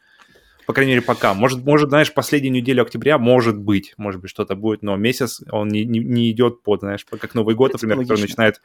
По 0.66 0.72
крайней 0.72 0.92
мере, 0.92 1.02
пока. 1.02 1.34
Может, 1.34 1.64
может, 1.64 1.88
знаешь, 1.88 2.12
последнюю 2.12 2.52
неделю 2.52 2.82
октября, 2.82 3.18
может 3.18 3.56
быть, 3.56 3.94
может 3.96 4.20
быть, 4.20 4.30
что-то 4.30 4.54
будет, 4.54 4.82
но 4.82 4.96
месяц 4.96 5.40
он 5.50 5.68
не, 5.68 5.84
не, 5.84 5.98
не 5.98 6.30
идет 6.30 6.62
под, 6.62 6.80
знаешь, 6.80 7.04
как 7.04 7.34
Новый 7.34 7.54
год, 7.54 7.72
например, 7.72 7.98
логично. 7.98 8.14
который 8.14 8.28
начинает 8.28 8.60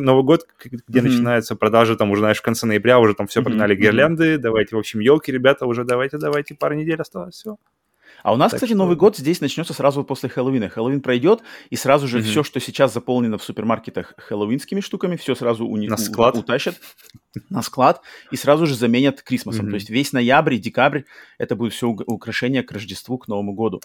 Новый 0.00 0.24
год, 0.24 0.46
где 0.64 0.98
mm-hmm. 0.98 1.02
начинаются 1.02 1.56
продажи, 1.56 1.96
там 1.96 2.10
уже, 2.10 2.20
знаешь, 2.20 2.38
в 2.38 2.42
конце 2.42 2.66
ноября 2.66 2.98
уже 2.98 3.14
там 3.14 3.26
все 3.26 3.42
погнали 3.42 3.74
mm-hmm. 3.74 3.80
гирлянды, 3.80 4.38
давайте, 4.38 4.76
в 4.76 4.78
общем, 4.78 5.00
елки, 5.00 5.32
ребята, 5.32 5.66
уже 5.66 5.84
давайте, 5.84 6.18
давайте, 6.18 6.54
пару 6.54 6.74
недель 6.74 7.00
осталось, 7.00 7.34
все. 7.34 7.56
А 8.26 8.32
у 8.32 8.36
нас, 8.36 8.50
так 8.50 8.58
кстати, 8.58 8.70
что... 8.70 8.78
Новый 8.78 8.96
год 8.96 9.16
здесь 9.16 9.40
начнется 9.40 9.72
сразу 9.72 10.02
после 10.02 10.28
Хэллоуина. 10.28 10.68
Хэллоуин 10.68 11.00
пройдет, 11.00 11.42
и 11.70 11.76
сразу 11.76 12.08
же 12.08 12.18
mm-hmm. 12.18 12.22
все, 12.22 12.42
что 12.42 12.58
сейчас 12.58 12.92
заполнено 12.92 13.38
в 13.38 13.44
супермаркетах 13.44 14.14
хэллоуинскими 14.16 14.80
штуками, 14.80 15.14
все 15.14 15.36
сразу 15.36 15.64
у 15.64 15.76
них 15.76 15.96
склад. 15.96 16.36
утащат 16.36 16.74
на 17.50 17.62
склад 17.62 18.02
и 18.32 18.36
сразу 18.36 18.66
же 18.66 18.74
заменят 18.74 19.22
Крисмасом. 19.22 19.66
Mm-hmm. 19.66 19.70
То 19.70 19.74
есть 19.76 19.90
весь 19.90 20.12
ноябрь 20.12 20.54
и 20.54 20.58
декабрь 20.58 21.02
это 21.38 21.54
будет 21.54 21.72
все 21.72 21.86
украшение 21.86 22.64
к 22.64 22.72
Рождеству, 22.72 23.16
к 23.16 23.28
Новому 23.28 23.52
году. 23.52 23.80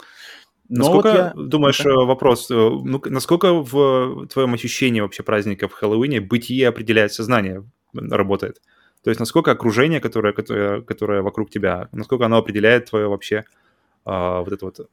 Но 0.70 0.86
насколько, 0.86 1.34
вот 1.36 1.44
я... 1.44 1.48
думаешь, 1.48 1.78
да. 1.84 1.92
Э, 1.92 2.06
вопрос, 2.06 2.50
э, 2.50 2.56
ну, 2.56 3.00
насколько 3.06 3.54
в 3.54 4.26
твоем 4.26 4.56
ощущении 4.56 5.02
вообще 5.02 5.22
праздника 5.22 5.68
в 5.68 5.74
Хэллоуине 5.74 6.20
бытие 6.20 6.68
определяет 6.68 7.14
сознание, 7.14 7.64
работает? 7.94 8.60
То 9.04 9.12
есть 9.12 9.20
насколько 9.20 9.52
окружение, 9.52 10.00
которое, 10.00 10.34
которое, 10.34 10.82
которое 10.82 11.22
вокруг 11.22 11.52
тебя, 11.52 11.90
насколько 11.92 12.26
оно 12.26 12.38
определяет 12.38 12.90
твое 12.90 13.08
вообще 13.08 13.46
а, 14.06 14.42
вот 14.42 14.54
это 14.54 14.66
вот 14.66 14.90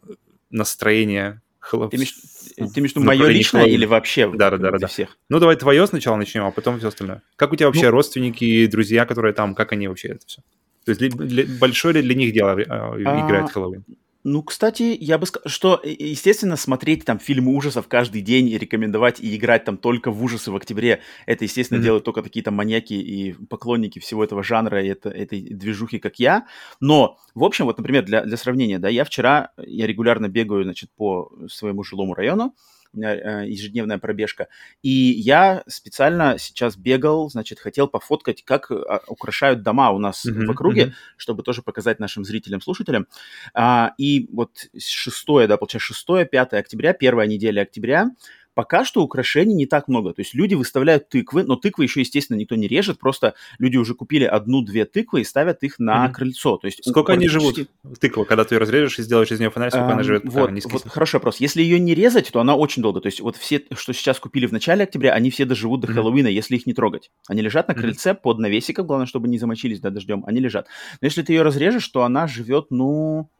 настроение 0.50 1.43
Ты 1.91 1.97
имеешь, 1.97 2.15
ты 2.57 2.81
имеешь 2.81 2.93
в 2.93 2.97
виду 2.97 3.05
мое 3.05 3.29
личное 3.29 3.67
или 3.67 3.85
вообще 3.85 4.31
да, 4.33 4.50
да, 4.50 4.57
да, 4.57 4.79
да. 4.79 4.87
всех? 4.87 5.17
Ну, 5.29 5.38
давай 5.38 5.57
твое 5.57 5.87
сначала 5.87 6.17
начнем, 6.17 6.45
а 6.45 6.50
потом 6.50 6.79
все 6.79 6.88
остальное. 6.88 7.23
Как 7.37 7.53
у 7.53 7.57
тебя 7.57 7.67
вообще 7.67 7.87
ну, 7.87 7.91
родственники, 7.93 8.67
друзья, 8.67 9.05
которые 9.07 9.35
там, 9.35 9.55
как 9.55 9.73
они 9.73 9.88
вообще 9.88 10.09
это 10.09 10.27
все? 10.27 10.43
То 10.85 10.93
есть 10.93 11.00
для, 11.00 11.11
для, 11.11 11.59
большое 11.59 11.95
ли 11.95 12.03
для 12.03 12.15
них 12.15 12.33
дело 12.33 12.59
э, 12.59 12.62
играть 12.62 13.50
а, 13.50 13.53
Хэллоуин? 13.53 13.85
Ну, 14.25 14.43
кстати, 14.43 14.97
я 15.01 15.17
бы 15.17 15.27
сказал, 15.27 15.49
что, 15.49 15.81
естественно, 15.85 16.57
смотреть 16.57 17.05
там 17.05 17.21
фильмы 17.21 17.55
ужасов 17.55 17.87
каждый 17.87 18.21
день 18.21 18.49
и 18.49 18.59
рекомендовать 18.59 19.21
и 19.21 19.37
играть 19.37 19.65
там 19.65 19.77
только 19.77 20.11
в 20.11 20.23
ужасы 20.23 20.51
в 20.51 20.57
октябре, 20.57 21.01
это, 21.25 21.45
естественно, 21.45 21.79
mm-hmm. 21.79 21.83
делают 21.83 22.05
только 22.05 22.23
какие-то 22.23 22.51
маньяки 22.51 22.95
и 22.95 23.35
поклонники 23.49 24.01
всего 24.01 24.25
этого 24.25 24.43
жанра 24.43 24.83
и 24.83 24.89
это, 24.89 25.09
этой 25.09 25.41
движухи, 25.41 25.99
как 26.01 26.19
я. 26.19 26.47
Но, 26.81 27.19
в 27.35 27.45
общем, 27.45 27.67
вот, 27.67 27.79
например, 27.79 28.05
для, 28.05 28.25
для 28.25 28.37
сравнения, 28.37 28.79
да, 28.79 28.89
я 28.89 29.05
вчера, 29.05 29.53
я 29.57 29.87
регулярно 29.87 30.29
бегаю, 30.29 30.65
значит, 30.65 30.91
по 30.97 31.33
своему 31.49 31.85
жилому 31.85 32.15
району, 32.15 32.55
у 32.92 32.99
меня 32.99 33.14
э, 33.14 33.49
ежедневная 33.49 33.99
пробежка. 33.99 34.49
И 34.83 34.90
я 34.90 35.62
специально 35.66 36.37
сейчас 36.38 36.76
бегал, 36.76 37.30
значит, 37.30 37.59
хотел 37.59 37.88
пофоткать, 37.88 38.45
как 38.45 38.71
а, 38.71 39.02
украшают 39.07 39.62
дома 39.62 39.90
у 39.90 39.99
нас 39.99 40.25
Мгм, 40.25 40.47
в 40.47 40.50
округе, 40.50 40.87
мгм. 40.87 40.95
чтобы 41.16 41.42
тоже 41.42 41.62
показать 41.62 42.00
нашим 42.00 42.25
зрителям, 42.25 42.61
слушателям. 42.61 43.07
А, 43.54 43.92
и 43.99 44.28
вот 44.33 44.68
6, 44.78 45.47
да, 45.47 45.57
получается, 45.57 45.88
6, 45.88 46.25
5 46.25 46.59
октября, 46.59 46.92
первая 46.92 47.26
неделя 47.26 47.62
октября, 47.62 48.11
пока 48.59 48.85
что 48.85 49.05
украшений 49.05 49.55
не 49.55 49.67
так 49.67 49.87
много. 49.87 50.12
То 50.12 50.21
есть 50.21 50.35
люди 50.35 50.57
выставляют 50.57 51.09
тыквы, 51.09 51.45
но 51.45 51.55
тыквы 51.55 51.85
еще, 51.85 52.00
естественно, 52.00 52.37
никто 52.37 52.57
не 52.57 52.67
режет, 52.67 52.99
просто 52.99 53.35
люди 53.61 53.77
уже 53.77 53.95
купили 53.95 54.25
одну-две 54.25 54.85
тыквы 54.85 55.21
и 55.21 55.25
ставят 55.25 55.62
их 55.62 55.79
на 55.79 56.07
Мгм. 56.07 56.12
крыльцо. 56.12 56.57
То 56.57 56.67
есть 56.67 56.85
Сколько 56.85 57.12
они 57.12 57.29
живут? 57.29 57.57
Тыква, 58.00 58.25
когда 58.25 58.45
ты 58.45 58.57
ее 58.57 58.59
разрежешь 58.59 58.99
и 58.99 59.03
сделаешь 59.03 59.31
из 59.31 59.38
нее 59.38 59.50
фонарь, 59.50 59.71
сколько 59.71 59.93
она 59.93 60.00
Эм, 60.00 60.05
живет? 60.05 60.25
пока 60.25 60.41
Вот, 60.41 60.50
не 60.50 60.61
вот 60.65 60.88
хороший 60.88 61.15
вопрос. 61.15 61.37
Если 61.37 61.62
ее 61.62 61.79
не 61.79 61.95
резать, 61.95 62.33
то 62.33 62.41
она 62.41 62.57
очень 62.57 62.83
долго. 62.83 63.00
То 63.00 63.07
есть 63.07 63.21
вот 63.21 63.37
все, 63.37 63.62
что 63.77 63.93
сейчас 63.93 64.19
купили 64.19 64.47
в 64.47 64.53
начале 64.53 64.83
октября, 64.83 65.12
они 65.12 65.31
все 65.31 65.45
доживут 65.45 65.83
до 65.83 65.87
Мгм. 65.87 65.95
Хэллоуина, 65.95 66.27
если 66.27 66.57
их 66.57 66.67
не 66.67 66.75
трогать. 66.75 67.12
Они 67.29 67.43
лежат 67.43 67.69
на 67.69 67.77
крыльце 67.77 68.12
под 68.12 68.41
навесиком, 68.41 68.88
главное, 68.88 69.07
чтобы 69.07 69.29
не 69.29 69.38
замочились 69.38 69.79
да, 69.79 69.91
дождем. 69.91 70.25
Они 70.27 70.41
лежат. 70.41 70.67
Но 71.00 71.07
если 71.07 71.23
ты 71.23 71.33
ее 71.33 71.43
разрежешь, 71.43 71.87
то 71.87 72.03
она 72.03 72.27
живет, 72.27 72.67
ну, 72.71 73.31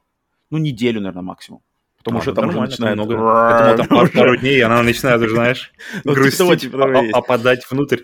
ну 0.51 0.59
неделю, 0.59 1.01
наверное, 1.01 1.23
максимум. 1.23 1.63
Потом 2.09 2.17
А, 2.17 2.21
уже 2.21 2.31
ну, 2.31 2.35
там 2.37 2.49
уже 2.49 2.61
начинает... 2.61 2.97
много. 2.97 3.17
Думал, 3.17 3.77
там 3.77 3.87
пару, 3.89 4.09
пару 4.11 4.37
дней, 4.37 4.63
она 4.63 4.83
начинает, 4.83 5.21
уже, 5.21 5.35
знаешь, 5.35 5.73
Ну, 6.05 6.13
типа 6.13 6.15
грустить, 6.15 6.61
типа 6.63 6.79
того 6.79 6.99
а- 7.13 7.19
опадать 7.19 7.65
внутрь. 7.71 8.03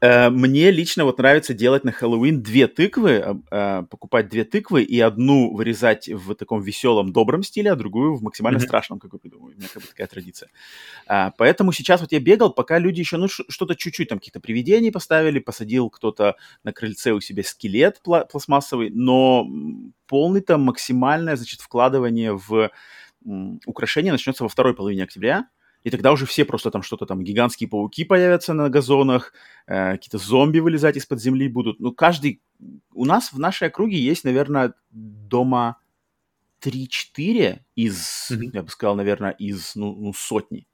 Э, 0.00 0.30
Мне 0.30 0.72
лично 0.72 1.04
вот 1.04 1.18
нравится 1.18 1.54
делать 1.54 1.84
на 1.84 1.92
Хэллоуин 1.92 2.42
две 2.42 2.66
тыквы, 2.66 3.10
э, 3.10 3.34
э, 3.52 3.82
покупать 3.88 4.28
две 4.28 4.42
тыквы 4.42 4.82
и 4.82 4.98
одну 4.98 5.54
вырезать 5.54 6.08
в 6.08 6.34
таком 6.34 6.60
веселом, 6.60 7.12
добром 7.12 7.44
стиле, 7.44 7.70
а 7.70 7.76
другую 7.76 8.16
в 8.16 8.22
максимально 8.22 8.58
Мгм. 8.58 8.66
страшном, 8.66 8.98
как 8.98 9.12
я 9.12 9.18
придумаю. 9.20 9.54
У 9.54 9.58
меня 9.58 9.68
как 9.72 9.80
бы 9.82 9.88
такая 9.88 10.08
традиция. 10.08 10.48
А, 11.06 11.30
Поэтому 11.38 11.70
сейчас 11.72 12.00
вот 12.00 12.10
я 12.10 12.18
бегал, 12.18 12.52
пока 12.52 12.78
люди 12.80 12.98
еще, 12.98 13.16
ну, 13.16 13.28
что-то 13.28 13.76
чуть-чуть, 13.76 14.08
там 14.08 14.18
каких-то 14.18 14.40
привидений 14.40 14.90
поставили, 14.90 15.38
посадил 15.38 15.88
кто-то 15.88 16.34
на 16.64 16.72
крыльце 16.72 17.12
у 17.12 17.20
себя 17.20 17.44
скелет 17.44 18.00
пла- 18.04 18.26
пластмассовый, 18.28 18.90
но 18.90 19.46
полный 20.08 20.40
там 20.40 20.62
максимальное, 20.62 21.36
значит, 21.36 21.60
вкладывание 21.60 22.32
в 22.32 22.70
м, 23.24 23.60
украшения 23.66 24.12
начнется 24.12 24.42
во 24.44 24.48
второй 24.48 24.74
половине 24.74 25.04
октября. 25.04 25.48
И 25.84 25.90
тогда 25.90 26.12
уже 26.12 26.26
все 26.26 26.44
просто 26.44 26.70
там 26.70 26.82
что-то 26.82 27.06
там, 27.06 27.24
гигантские 27.24 27.68
пауки 27.68 28.04
появятся 28.04 28.52
на 28.54 28.68
газонах, 28.68 29.32
э, 29.66 29.92
какие-то 29.92 30.18
зомби 30.18 30.60
вылезать 30.60 30.96
из-под 30.96 31.20
земли 31.20 31.48
будут. 31.48 31.80
Ну, 31.80 31.92
каждый... 31.92 32.40
У 32.94 33.04
нас 33.04 33.32
в 33.32 33.38
нашей 33.40 33.66
округе 33.68 33.98
есть, 33.98 34.22
наверное, 34.22 34.74
дома 34.92 35.78
3-4 36.60 37.64
из, 37.74 38.28
Мгм. 38.30 38.50
я 38.52 38.62
бы 38.62 38.68
сказал, 38.68 38.94
наверное, 38.94 39.30
из, 39.32 39.74
ну, 39.74 39.94
ну, 39.96 40.12
сотни, 40.12 40.66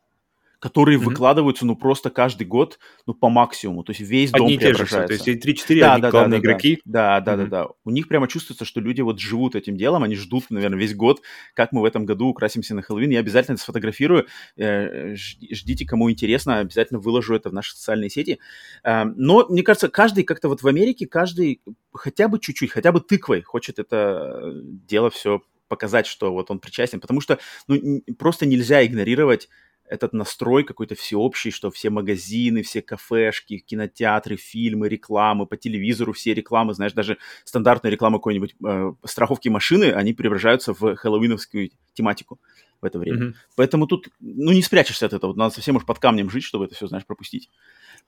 которые 0.59 0.99
Мгм. 0.99 1.09
выкладываются, 1.09 1.65
ну, 1.65 1.77
просто 1.77 2.11
каждый 2.11 2.47
год, 2.47 2.79
ну, 3.07 3.15
по 3.15 3.29
максимуму. 3.29 3.85
То 3.85 3.91
есть 3.91 4.01
весь 4.01 4.33
дом 4.33 4.49
и 4.49 4.59
те 4.59 4.75
же 4.75 4.87
все. 4.87 5.07
То 5.07 5.13
есть 5.13 5.25
3-4, 5.25 5.81
Да, 5.81 5.99
да, 5.99 6.11
главные 6.11 6.41
да, 6.41 6.43
да. 6.43 6.51
игроки. 6.51 6.81
Да, 6.85 7.21
да, 7.21 7.37
Мгм. 7.37 7.49
да, 7.49 7.65
да. 7.65 7.69
У 7.85 7.91
них 7.91 8.09
прямо 8.09 8.27
чувствуется, 8.27 8.65
что 8.65 8.81
люди 8.81 9.01
вот 9.01 9.21
живут 9.21 9.55
этим 9.55 9.77
делом, 9.77 10.03
они 10.03 10.17
ждут, 10.17 10.51
наверное, 10.51 10.79
весь 10.79 10.95
год, 10.95 11.23
как 11.55 11.71
мы 11.73 11.81
в 11.81 11.85
этом 11.85 12.05
году 12.05 12.27
украсимся 12.27 12.75
на 12.75 12.83
Хэллоуин. 12.83 13.11
Я 13.11 13.21
обязательно 13.21 13.55
это 13.55 13.63
сфотографирую. 13.63 14.27
Э, 14.57 15.15
жди- 15.15 15.55
Ждите, 15.55 15.87
кому 15.87 16.11
интересно, 16.11 16.59
обязательно 16.59 16.99
выложу 16.99 17.35
это 17.35 17.51
в 17.51 17.53
наши 17.53 17.75
социальные 17.75 18.11
сети. 18.11 18.41
Э, 18.83 19.05
Но, 19.05 19.47
мне 19.49 19.63
кажется, 19.63 19.89
каждый 19.89 20.25
как-то 20.25 20.49
вот 20.49 20.63
в 20.63 20.67
Америке, 20.67 21.07
каждый 21.07 21.63
хотя 21.93 22.29
бы 22.29 22.41
чуть-чуть, 22.41 22.71
хотя 22.73 22.91
бы 22.91 23.01
тыквой 23.01 23.43
хочет 23.43 23.79
это 23.79 24.53
дело 24.55 25.11
все 25.11 25.41
показать, 25.69 26.07
что 26.07 26.33
вот 26.33 26.51
он 26.51 26.59
причастен, 26.59 26.99
потому 26.99 27.21
что 27.21 27.39
ну, 27.69 28.03
просто 28.19 28.47
нельзя 28.47 28.85
игнорировать 28.85 29.49
этот 29.91 30.13
настрой 30.13 30.65
какой-то 30.65 30.95
всеобщий, 30.95 31.51
что 31.51 31.71
все 31.71 31.91
магазины, 31.91 32.63
все 32.63 32.83
кафешки, 32.83 33.59
кинотеатры, 33.59 34.37
фильмы, 34.37 34.89
рекламы, 34.89 35.47
по 35.47 35.57
телевизору 35.57 36.13
все 36.13 36.35
рекламы, 36.35 36.75
знаешь, 36.75 36.93
даже 36.93 37.19
стандартная 37.45 37.91
реклама 37.91 38.19
какой-нибудь 38.19 38.55
э, 38.65 38.93
страховки 39.05 39.49
машины, 39.49 39.93
они 39.93 40.15
преображаются 40.15 40.73
в 40.75 40.97
хэллоуиновскую 40.97 41.71
тематику 41.95 42.39
в 42.81 42.85
это 42.85 42.99
время. 42.99 43.19
Мгм. 43.19 43.35
Поэтому 43.57 43.87
тут, 43.87 44.09
ну, 44.21 44.53
не 44.53 44.63
спрячешься 44.63 45.07
от 45.07 45.13
этого. 45.13 45.35
Надо 45.35 45.55
совсем 45.55 45.77
уж 45.77 45.85
под 45.85 45.99
камнем 45.99 46.31
жить, 46.31 46.45
чтобы 46.45 46.67
это 46.67 46.75
все, 46.75 46.87
знаешь, 46.87 47.07
пропустить. 47.07 47.51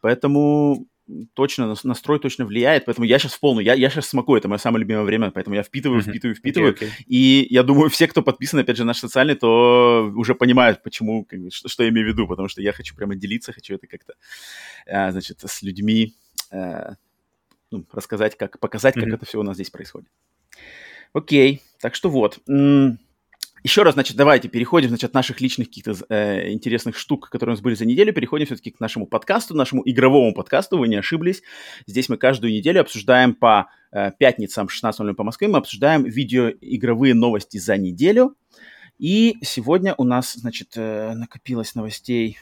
Поэтому 0.01 0.87
точно, 1.35 1.67
нас- 1.67 1.85
настрой 1.85 2.19
точно 2.19 2.45
влияет. 2.47 2.85
Поэтому 2.85 3.07
я 3.07 3.19
сейчас 3.19 3.35
в 3.35 3.41
полную, 3.41 3.65
я, 3.65 3.75
я 3.75 3.91
сейчас 3.91 4.09
смакую, 4.09 4.39
это 4.39 4.49
мое 4.49 4.59
самое 4.59 4.81
любимое 4.83 5.05
время, 5.05 5.31
поэтому 5.31 5.57
я 5.57 5.63
впитываю, 5.63 6.03
впитываю, 6.03 6.35
впитываю. 6.35 6.71
Окей, 6.73 6.89
окей. 6.89 7.05
И 7.07 7.47
я 7.51 7.63
думаю, 7.63 7.91
все, 7.91 8.07
кто 8.07 8.23
подписан, 8.23 8.61
опять 8.61 8.77
же, 8.77 8.85
на 8.85 8.89
наш 8.89 8.99
социальный, 8.99 9.35
то 9.35 10.11
уже 10.15 10.35
понимают, 10.35 10.83
почему, 10.83 11.25
как 11.25 11.41
что, 11.53 11.69
что 11.69 11.83
я 11.83 11.89
имею 11.91 12.07
в 12.07 12.11
виду, 12.11 12.27
потому 12.27 12.49
что 12.49 12.63
я 12.63 12.73
хочу 12.73 12.95
прямо 12.95 13.15
делиться, 13.17 13.53
хочу 13.53 13.75
это 13.75 13.87
как-то, 13.87 14.15
э, 14.87 15.11
значит, 15.13 15.41
с 15.45 15.63
людьми 15.63 16.15
э, 16.51 16.95
ну, 17.71 17.87
рассказать, 17.93 18.37
как, 18.37 18.59
показать, 18.59 18.95
как 18.95 19.05
Мгм. 19.05 19.15
это 19.15 19.27
все 19.27 19.39
у 19.39 19.43
нас 19.43 19.55
здесь 19.55 19.71
происходит. 19.71 20.09
Окей, 21.13 21.63
так 21.81 21.95
что 21.95 22.09
вот. 22.11 22.39
М, 22.49 22.99
Еще 23.63 23.83
раз, 23.83 23.95
значит, 23.95 24.17
давайте 24.17 24.49
переходим, 24.49 24.89
значит, 24.89 25.11
от 25.11 25.15
наших 25.15 25.41
личных 25.41 25.69
каких-то 25.69 25.95
э, 26.09 26.51
интересных 26.51 26.97
штук, 26.97 27.29
которые 27.29 27.53
у 27.53 27.57
нас 27.57 27.63
были 27.63 27.75
за 27.75 27.85
неделю, 27.85 28.13
переходим 28.13 28.47
все-таки 28.47 28.71
к 28.71 28.81
нашему 28.81 29.07
подкасту, 29.07 29.55
нашему 29.55 29.83
игровому 29.85 30.33
подкасту, 30.35 30.79
вы 30.79 30.89
не 30.89 30.97
ошиблись. 30.97 31.43
Здесь 31.87 32.09
мы 32.09 32.17
каждую 32.17 32.53
неделю 32.53 32.81
обсуждаем 32.81 33.35
по 33.35 33.69
э, 33.93 34.13
пятницам 34.19 34.69
16.00 34.69 35.13
по 35.15 35.25
Москве, 35.25 35.49
мы 35.49 35.59
обсуждаем 35.59 36.05
видеоигровые 36.05 37.15
новости 37.15 37.59
за 37.59 37.77
неделю. 37.77 38.35
И 38.99 39.37
сегодня 39.43 39.95
у 39.99 40.05
нас, 40.05 40.35
значит, 40.35 40.73
э, 40.77 41.13
накопилось 41.15 41.75
новостей 41.75 42.39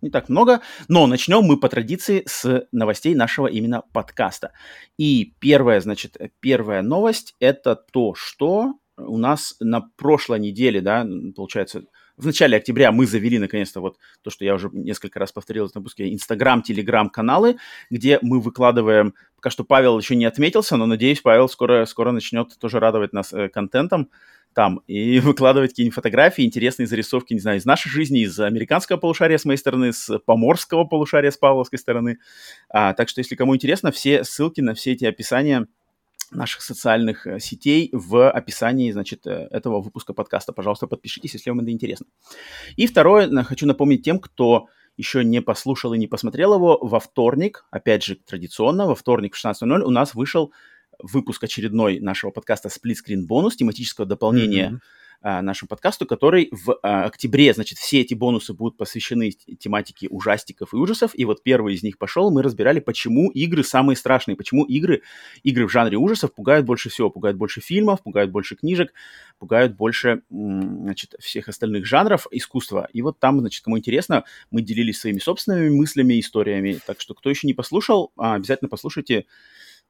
не 0.00 0.10
так 0.10 0.28
много, 0.28 0.60
но 0.88 1.06
начнем 1.06 1.42
мы 1.42 1.58
по 1.58 1.68
традиции 1.68 2.24
с 2.26 2.66
новостей 2.72 3.14
нашего 3.14 3.46
именно 3.46 3.82
подкаста. 3.92 4.52
И 4.98 5.34
первая, 5.38 5.80
значит, 5.80 6.16
первая 6.40 6.82
новость– 6.82 7.36
это 7.40 7.76
то, 7.76 8.14
что 8.14 8.74
у 8.96 9.18
нас 9.18 9.56
на 9.60 9.80
прошлой 9.96 10.38
неделе, 10.38 10.80
да, 10.80 11.06
получается, 11.34 11.84
в 12.16 12.26
начале 12.26 12.56
октября 12.58 12.92
мы 12.92 13.06
завели 13.06 13.38
наконец-то 13.38 13.80
вот 13.80 13.96
то, 14.22 14.30
что 14.30 14.44
я 14.44 14.54
уже 14.54 14.68
несколько 14.72 15.18
раз 15.18 15.32
повторил 15.32 15.68
в 15.68 15.74
выпуске, 15.74 16.12
Инстаграм, 16.12 16.62
Телеграм 16.62 17.08
каналы, 17.08 17.56
где 17.90 18.18
мы 18.22 18.40
выкладываем, 18.40 19.14
пока 19.36 19.50
что 19.50 19.64
Павел 19.64 19.98
еще 19.98 20.14
не 20.14 20.26
отметился, 20.26 20.76
но 20.76 20.86
надеюсь, 20.86 21.20
Павел 21.20 21.48
скоро, 21.48 21.86
скоро 21.86 22.12
начнет 22.12 22.58
тоже 22.58 22.80
радовать 22.80 23.12
нас 23.12 23.32
э, 23.32 23.48
контентом 23.48 24.10
там 24.54 24.82
и 24.86 25.18
выкладывать 25.20 25.70
какие-нибудь 25.70 25.94
фотографии, 25.94 26.44
интересные 26.44 26.86
зарисовки, 26.86 27.32
не 27.32 27.40
знаю, 27.40 27.58
из 27.58 27.64
нашей 27.64 27.88
жизни, 27.88 28.20
из 28.20 28.38
американского 28.38 28.98
полушария 28.98 29.38
с 29.38 29.44
моей 29.44 29.58
стороны, 29.58 29.92
с 29.92 30.18
поморского 30.20 30.84
полушария 30.84 31.30
с 31.30 31.38
павловской 31.38 31.78
стороны. 31.78 32.18
А, 32.68 32.92
так 32.92 33.08
что, 33.08 33.20
если 33.20 33.34
кому 33.34 33.56
интересно, 33.56 33.90
все 33.90 34.24
ссылки 34.24 34.60
на 34.60 34.74
все 34.74 34.92
эти 34.92 35.06
описания 35.06 35.66
наших 36.34 36.62
социальных 36.62 37.26
э, 37.26 37.38
сетей 37.40 37.90
в 37.92 38.30
описании, 38.30 38.90
значит, 38.92 39.26
э, 39.26 39.48
этого 39.50 39.80
выпуска 39.80 40.12
подкаста. 40.12 40.52
Пожалуйста, 40.52 40.86
подпишитесь, 40.86 41.34
если 41.34 41.50
вам 41.50 41.60
это 41.60 41.70
интересно. 41.70 42.06
И 42.76 42.86
второе, 42.86 43.28
хочу 43.44 43.66
напомнить 43.66 44.04
тем, 44.04 44.18
кто 44.18 44.68
еще 44.96 45.24
не 45.24 45.40
послушал 45.40 45.94
и 45.94 45.98
не 45.98 46.06
посмотрел 46.06 46.54
его, 46.54 46.78
во 46.80 47.00
вторник, 47.00 47.64
опять 47.70 48.04
же, 48.04 48.16
традиционно, 48.16 48.86
во 48.86 48.94
вторник 48.94 49.34
в 49.34 49.44
16.00 49.44 49.82
у 49.82 49.90
нас 49.90 50.14
вышел 50.14 50.52
выпуск 50.98 51.44
очередной 51.44 52.00
нашего 52.00 52.30
подкаста 52.30 52.68
Split 52.68 52.96
Screen 53.06 53.26
бонус, 53.26 53.56
тематического 53.56 54.06
дополнения 54.06 54.70
Мгм. 54.70 54.80
А, 55.24 55.40
нашему 55.40 55.68
подкасту, 55.68 56.04
который 56.04 56.48
в 56.50 56.78
а, 56.82 57.04
октябре, 57.04 57.54
значит, 57.54 57.78
все 57.78 58.00
эти 58.00 58.12
бонусы 58.12 58.54
будут 58.54 58.76
посвящены 58.76 59.30
тематике 59.30 60.08
ужастиков 60.08 60.74
и 60.74 60.76
ужасов. 60.76 61.12
И 61.14 61.24
вот 61.24 61.44
первый 61.44 61.74
из 61.74 61.84
них 61.84 61.96
пошел, 61.96 62.32
мы 62.32 62.42
разбирали, 62.42 62.80
почему 62.80 63.30
игры 63.30 63.62
самые 63.62 63.96
страшные, 63.96 64.36
почему 64.36 64.64
игры, 64.64 65.02
игры 65.44 65.68
в 65.68 65.70
жанре 65.70 65.96
ужасов 65.96 66.34
пугают 66.34 66.66
больше 66.66 66.90
всего, 66.90 67.08
пугают 67.08 67.38
больше 67.38 67.60
фильмов, 67.60 68.02
пугают 68.02 68.32
больше 68.32 68.56
книжек, 68.56 68.92
пугают 69.38 69.76
больше, 69.76 70.22
значит, 70.28 71.14
всех 71.20 71.48
остальных 71.48 71.86
жанров 71.86 72.26
искусства. 72.32 72.88
И 72.92 73.00
вот 73.00 73.20
там, 73.20 73.38
значит, 73.38 73.62
кому 73.62 73.78
интересно, 73.78 74.24
мы 74.50 74.60
делились 74.62 74.98
своими 74.98 75.20
собственными 75.20 75.68
мыслями, 75.68 76.18
историями. 76.18 76.80
Так 76.84 77.00
что, 77.00 77.14
кто 77.14 77.30
еще 77.30 77.46
не 77.46 77.54
послушал, 77.54 78.12
а, 78.16 78.34
обязательно 78.34 78.68
послушайте 78.68 79.26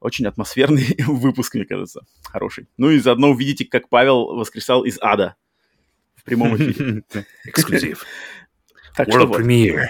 очень 0.03 0.25
атмосферный 0.27 0.95
выпуск, 1.07 1.55
мне 1.55 1.65
кажется, 1.65 2.01
хороший. 2.23 2.67
Ну 2.77 2.89
и 2.91 2.99
заодно 2.99 3.29
увидите, 3.31 3.65
как 3.65 3.89
Павел 3.89 4.35
воскресал 4.35 4.83
из 4.83 4.97
ада 5.01 5.35
в 6.15 6.23
прямом 6.23 6.55
эфире. 6.57 7.03
Эксклюзив. 7.45 8.05
Так 8.95 9.07
World. 9.07 9.31
Premiere. 9.39 9.87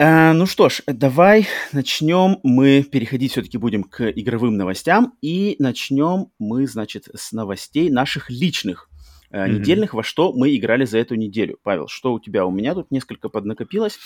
А, 0.00 0.32
ну 0.32 0.46
что 0.46 0.68
ж, 0.68 0.80
давай 0.88 1.46
начнем. 1.70 2.40
Мы 2.42 2.82
переходить 2.82 3.30
все-таки 3.30 3.58
будем 3.58 3.84
к 3.84 4.10
игровым 4.10 4.56
новостям. 4.56 5.14
И 5.22 5.54
начнем 5.60 6.32
мы, 6.40 6.66
значит, 6.66 7.06
с 7.14 7.30
новостей 7.30 7.90
наших 7.90 8.28
личных 8.28 8.88
Мгм. 9.30 9.54
недельных, 9.54 9.94
во 9.94 10.02
что 10.02 10.32
мы 10.32 10.54
играли 10.56 10.84
за 10.84 10.98
эту 10.98 11.14
неделю. 11.14 11.58
Павел, 11.62 11.86
что 11.86 12.12
у 12.12 12.18
тебя? 12.18 12.44
У 12.44 12.50
меня 12.50 12.74
тут 12.74 12.90
несколько 12.90 13.28
поднакопилось. 13.28 13.98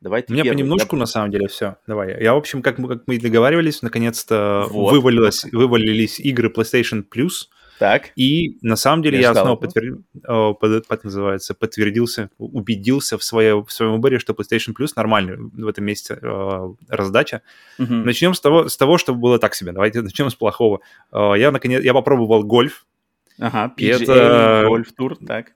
Давай 0.00 0.22
ты 0.22 0.32
У 0.32 0.34
меня 0.34 0.44
первый. 0.44 0.56
понемножку, 0.58 0.96
Я- 0.96 1.00
на 1.00 1.06
самом 1.06 1.30
деле, 1.30 1.46
все. 1.48 1.76
Давай. 1.86 2.22
Я, 2.22 2.32
в 2.34 2.38
общем, 2.38 2.62
как 2.62 2.78
мы, 2.78 2.88
как 2.88 3.02
мы 3.06 3.16
и 3.16 3.20
договаривались, 3.20 3.82
наконец-то 3.82 4.66
Вот. 4.70 4.92
вывалилось, 4.92 5.44
вывалились 5.52 6.18
игры 6.20 6.48
PlayStation 6.48 7.04
Plus. 7.04 7.48
Так. 7.78 8.10
И 8.14 8.58
на 8.60 8.76
самом 8.76 9.02
деле 9.02 9.18
Я 9.20 9.28
я, 9.28 9.34
снова 9.34 9.56
подтвердил, 9.56 10.02
э, 10.22 10.54
под- 10.60 10.86
как 10.86 11.04
называется, 11.04 11.54
подтвердился, 11.54 12.28
убедился 12.38 13.16
в, 13.16 13.24
свое, 13.24 13.62
в 13.64 13.72
своем 13.72 13.92
выборе, 13.92 14.18
что 14.18 14.34
PlayStation 14.34 14.74
Plus 14.78 14.88
нормальный 14.96 15.36
в 15.38 15.66
этом 15.66 15.84
месяце 15.84 16.18
э, 16.20 16.68
раздача. 16.88 17.40
Мгм. 17.78 18.04
Начнем 18.04 18.34
с 18.34 18.40
того, 18.40 18.68
с 18.68 18.76
того, 18.76 18.98
что 18.98 19.14
было 19.14 19.38
так 19.38 19.54
себе. 19.54 19.72
Давайте 19.72 20.00
начнем 20.02 20.28
с 20.30 20.34
плохого. 20.34 20.80
Э, 21.12 21.32
Я, 21.36 21.50
наконец, 21.52 21.82
я 21.82 21.92
попробовал 21.94 22.42
гольф, 22.44 22.84
Ага, 23.38 23.72
PGA, 23.76 24.02
это- 24.02 24.64
гольф-тур, 24.68 25.16
так. 25.26 25.52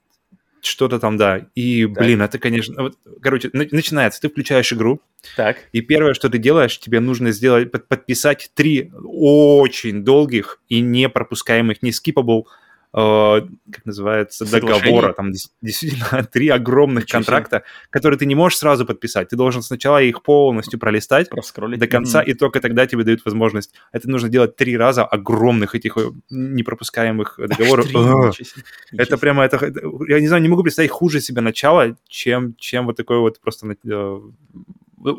Что-то 0.67 0.99
там, 0.99 1.17
да. 1.17 1.47
И, 1.55 1.87
Так. 1.87 1.99
блин, 1.99 2.23
это, 2.23 2.39
конечно... 2.39 2.83
вот, 2.83 2.99
короче, 3.21 3.51
на- 3.53 3.67
начинается. 3.71 4.21
Ты 4.21 4.29
включаешь 4.29 4.73
игру, 4.73 5.01
Так. 5.37 5.57
и 5.73 5.81
первое, 5.81 6.15
что 6.15 6.29
ты 6.29 6.39
делаешь, 6.39 6.79
тебе 6.79 7.01
нужно 7.01 7.33
сделать, 7.33 7.71
под- 7.71 7.89
подписать 7.89 8.51
три 8.55 8.91
очень 9.05 10.05
долгих 10.05 10.61
и 10.69 10.81
не 10.81 11.09
пропускаемых, 11.09 11.83
не 11.83 11.93
э, 11.93 12.64
как 12.95 13.85
называется, 13.85 14.49
договора. 14.49 15.13
Там 15.15 15.33
действительно 15.33 16.23
три 16.33 16.49
огромных 16.49 17.05
Ничего 17.05 17.23
себе. 17.23 17.27
контракта, 17.27 17.63
которые 17.91 18.19
ты 18.19 18.27
не 18.27 18.37
можешь 18.37 18.59
сразу 18.59 18.87
подписать. 18.87 19.29
Ты 19.31 19.37
должен 19.37 19.63
сначала 19.63 20.01
их 20.01 20.23
полностью 20.23 20.79
пролистать 20.79 21.29
до 21.29 21.87
конца, 21.89 22.21
Мгм. 22.23 22.31
и 22.31 22.35
только 22.35 22.61
тогда 22.61 22.87
тебе 22.87 23.03
дают 23.03 23.25
возможность. 23.25 23.75
Это 23.91 24.09
нужно 24.09 24.29
делать 24.29 24.55
три 24.55 24.77
раза 24.77 25.05
огромных 25.05 25.75
этих 25.75 25.97
э, 25.97 26.11
непропускаемых 26.31 27.35
договоров. 27.39 27.87
Себе, 27.87 28.63
Это 28.93 29.05
себе. 29.07 29.19
прямо, 29.19 29.45
это, 29.45 29.57
это- 29.57 29.81
я 30.09 30.21
не 30.21 30.29
знаю, 30.29 30.43
не 30.43 30.49
могу 30.49 30.63
представить 30.63 30.91
хуже 30.93 31.21
себе 31.21 31.41
начало, 31.41 31.97
чем, 32.09 32.55
чем 32.59 32.87
вот 32.87 32.97
такое 32.97 33.19
вот 33.19 33.41
просто, 33.41 33.67
э, 33.85 34.21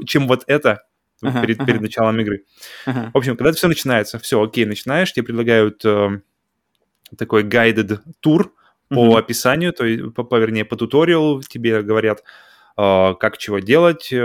чем 0.06 0.28
вот 0.28 0.44
это 0.48 0.84
Ага, 1.22 1.42
перед, 1.42 1.58
ага. 1.60 1.66
перед 1.68 1.82
началом 1.82 2.20
игры. 2.20 2.44
Ага. 2.86 3.12
В 3.14 3.18
общем, 3.18 3.36
когда 3.36 3.52
все 3.52 3.68
начинается, 3.68 4.20
все, 4.20 4.42
окей, 4.42 4.66
начинаешь, 4.66 5.12
тебе 5.12 5.26
предлагают 5.26 5.84
э, 5.86 6.20
такой 7.18 7.44
guided 7.44 8.00
тур 8.20 8.54
по 8.90 9.06
Мгм. 9.06 9.16
описанию, 9.18 9.74
то 9.74 9.86
есть, 9.86 10.14
по, 10.14 10.24
по- 10.24 10.36
вернее, 10.38 10.64
по 10.66 10.76
туториалу 10.76 11.42
тебе 11.42 11.82
говорят, 11.82 12.24
э, 12.78 13.14
как 13.20 13.38
чего 13.38 13.60
делать, 13.60 14.10
э, 14.12 14.18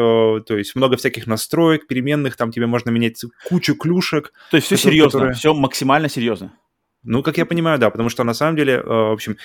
то 0.46 0.56
есть 0.56 0.74
много 0.74 0.96
всяких 0.96 1.26
настроек, 1.26 1.86
переменных, 1.86 2.36
там 2.36 2.50
тебе 2.52 2.66
можно 2.66 2.90
менять 2.90 3.22
кучу 3.48 3.74
клюшек, 3.76 4.32
То 4.50 4.56
есть 4.56 4.66
все 4.66 4.76
которые- 4.76 4.92
серьезно, 4.92 5.18
которые- 5.18 5.34
все 5.34 5.54
максимально 5.54 6.08
серьезно. 6.08 6.52
Ну, 7.02 7.22
как 7.22 7.38
я 7.38 7.46
понимаю, 7.46 7.78
да, 7.78 7.88
потому 7.90 8.10
что 8.10 8.24
на 8.24 8.34
самом 8.34 8.56
деле, 8.56 8.74
э, 8.74 8.82
в 8.84 9.12
общем, 9.12 9.36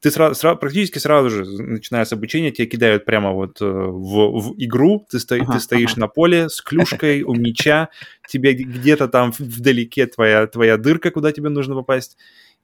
ты 0.00 0.10
сразу, 0.10 0.56
практически 0.56 0.98
сразу 0.98 1.30
же, 1.30 1.44
начиная 1.62 2.04
с 2.04 2.12
обучения, 2.12 2.50
тебя 2.52 2.66
кидают 2.68 3.04
прямо 3.04 3.32
вот 3.32 3.60
в, 3.60 4.40
в 4.40 4.54
игру, 4.58 5.06
ты, 5.10 5.18
сто- 5.18 5.34
Ага, 5.36 5.54
ты 5.54 5.60
стоишь 5.60 5.92
ага. 5.92 6.00
на 6.02 6.08
поле 6.08 6.48
с 6.48 6.60
клюшкой 6.60 7.22
у 7.22 7.34
мяча, 7.34 7.88
тебе 8.28 8.52
где-то 8.54 9.08
там 9.08 9.32
вдалеке 9.38 10.06
твоя, 10.06 10.46
твоя 10.46 10.76
дырка, 10.76 11.10
куда 11.10 11.32
тебе 11.32 11.48
нужно 11.48 11.74
попасть. 11.74 12.16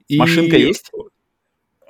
И- 0.09 0.19
Машинка 0.19 0.57
есть? 0.57 0.91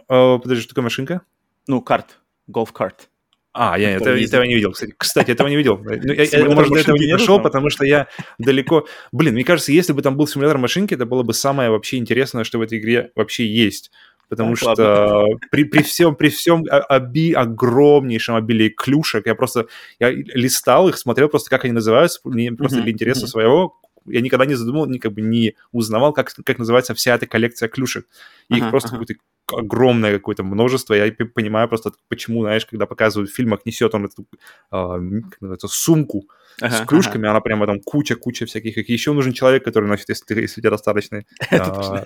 Э, 0.09 0.39
подожди, 0.43 0.63
что 0.63 0.71
такое 0.71 0.85
машинка? 0.85 1.23
Ну, 1.67 1.81
карт, 1.81 2.19
голф-карт. 2.47 3.09
А, 3.55 3.79
я 3.79 3.91
это, 3.91 4.11
этого 4.11 4.43
не 4.45 4.55
видел, 4.55 4.73
кстати. 4.73 4.95
Кстати, 4.97 5.31
этого 5.31 5.49
не 5.49 5.57
видел. 5.57 5.77
Ну, 5.85 6.13
я- 6.13 6.25
я, 6.25 6.45
может, 6.49 6.73
до 6.73 6.79
этого 6.79 6.97
не 6.97 7.11
дошел, 7.11 7.37
там? 7.37 7.45
потому 7.45 7.71
что 7.71 7.85
я 7.85 8.09
далеко... 8.39 8.87
Блин, 9.13 9.35
мне 9.35 9.45
кажется, 9.45 9.73
если 9.73 9.93
бы 9.93 10.01
там 10.03 10.17
был 10.17 10.27
симулятор 10.27 10.59
машинки, 10.59 10.95
это 10.95 11.05
было 11.05 11.23
бы 11.23 11.35
самое 11.35 11.71
вообще 11.71 11.99
интересное, 11.99 12.45
что 12.45 12.59
в 12.59 12.63
этой 12.63 12.79
игре 12.79 13.13
вообще 13.15 13.47
есть. 13.47 13.91
Потому 14.31 14.55
Так, 14.55 14.75
что 14.77 15.27
при, 15.51 15.65
при 15.65 15.83
всем, 15.83 16.17
при 16.17 16.31
всем 16.31 16.65
оби, 16.89 17.33
огромнейшем 17.33 18.35
обилии 18.35 18.71
клюшек, 18.71 19.27
я 19.27 19.35
просто 19.35 19.67
я 20.01 20.11
листал 20.11 20.89
их, 20.89 20.97
смотрел 20.97 21.29
просто, 21.29 21.51
как 21.51 21.65
они 21.65 21.75
называются, 21.75 22.21
мне 22.25 22.51
просто 22.53 22.81
для 22.81 22.93
интереса 22.93 23.27
своего. 23.27 23.79
Я 24.07 24.21
никогда 24.21 24.47
не 24.47 24.55
задумал, 24.55 24.87
ни, 24.87 24.99
как 24.99 25.13
бы 25.13 25.21
не 25.21 25.57
узнавал, 25.73 26.13
как, 26.13 26.33
как 26.45 26.59
называется 26.59 26.95
вся 26.95 27.15
эта 27.15 27.27
коллекция 27.27 27.69
клюшек. 27.69 28.07
И 28.49 28.57
их 28.57 28.63
Ага, 28.63 28.71
просто 28.71 28.89
ага. 28.89 28.99
какое-то 28.99 29.23
огромное 29.53 30.13
какое-то 30.13 30.43
множество. 30.45 30.95
Я 30.95 31.13
понимаю 31.35 31.69
просто, 31.69 31.93
почему, 32.09 32.43
знаешь, 32.43 32.67
когда 32.67 32.87
показывают 32.87 33.31
в 33.31 33.35
фильмах, 33.35 33.61
несет 33.65 33.95
он 33.95 34.07
эту 34.07 34.27
а, 34.71 34.97
м, 34.97 35.23
как 35.31 35.41
называется, 35.41 35.69
сумку 35.69 36.25
Ага, 36.61 36.77
с 36.85 36.87
клюшками, 36.87 37.29
она 37.29 37.41
прямо 37.41 37.67
там 37.67 37.81
куча-куча 37.81 38.47
всяких. 38.47 38.77
И 38.89 38.93
еще 38.93 39.13
нужен 39.13 39.33
человек, 39.33 39.65
который 39.65 39.89
носит, 39.89 40.09
если, 40.11 40.25
ты, 40.27 40.41
если 40.41 40.61
у 40.61 40.63
тебя 40.63 40.71
достаточно 40.71 41.25
а, 41.51 42.05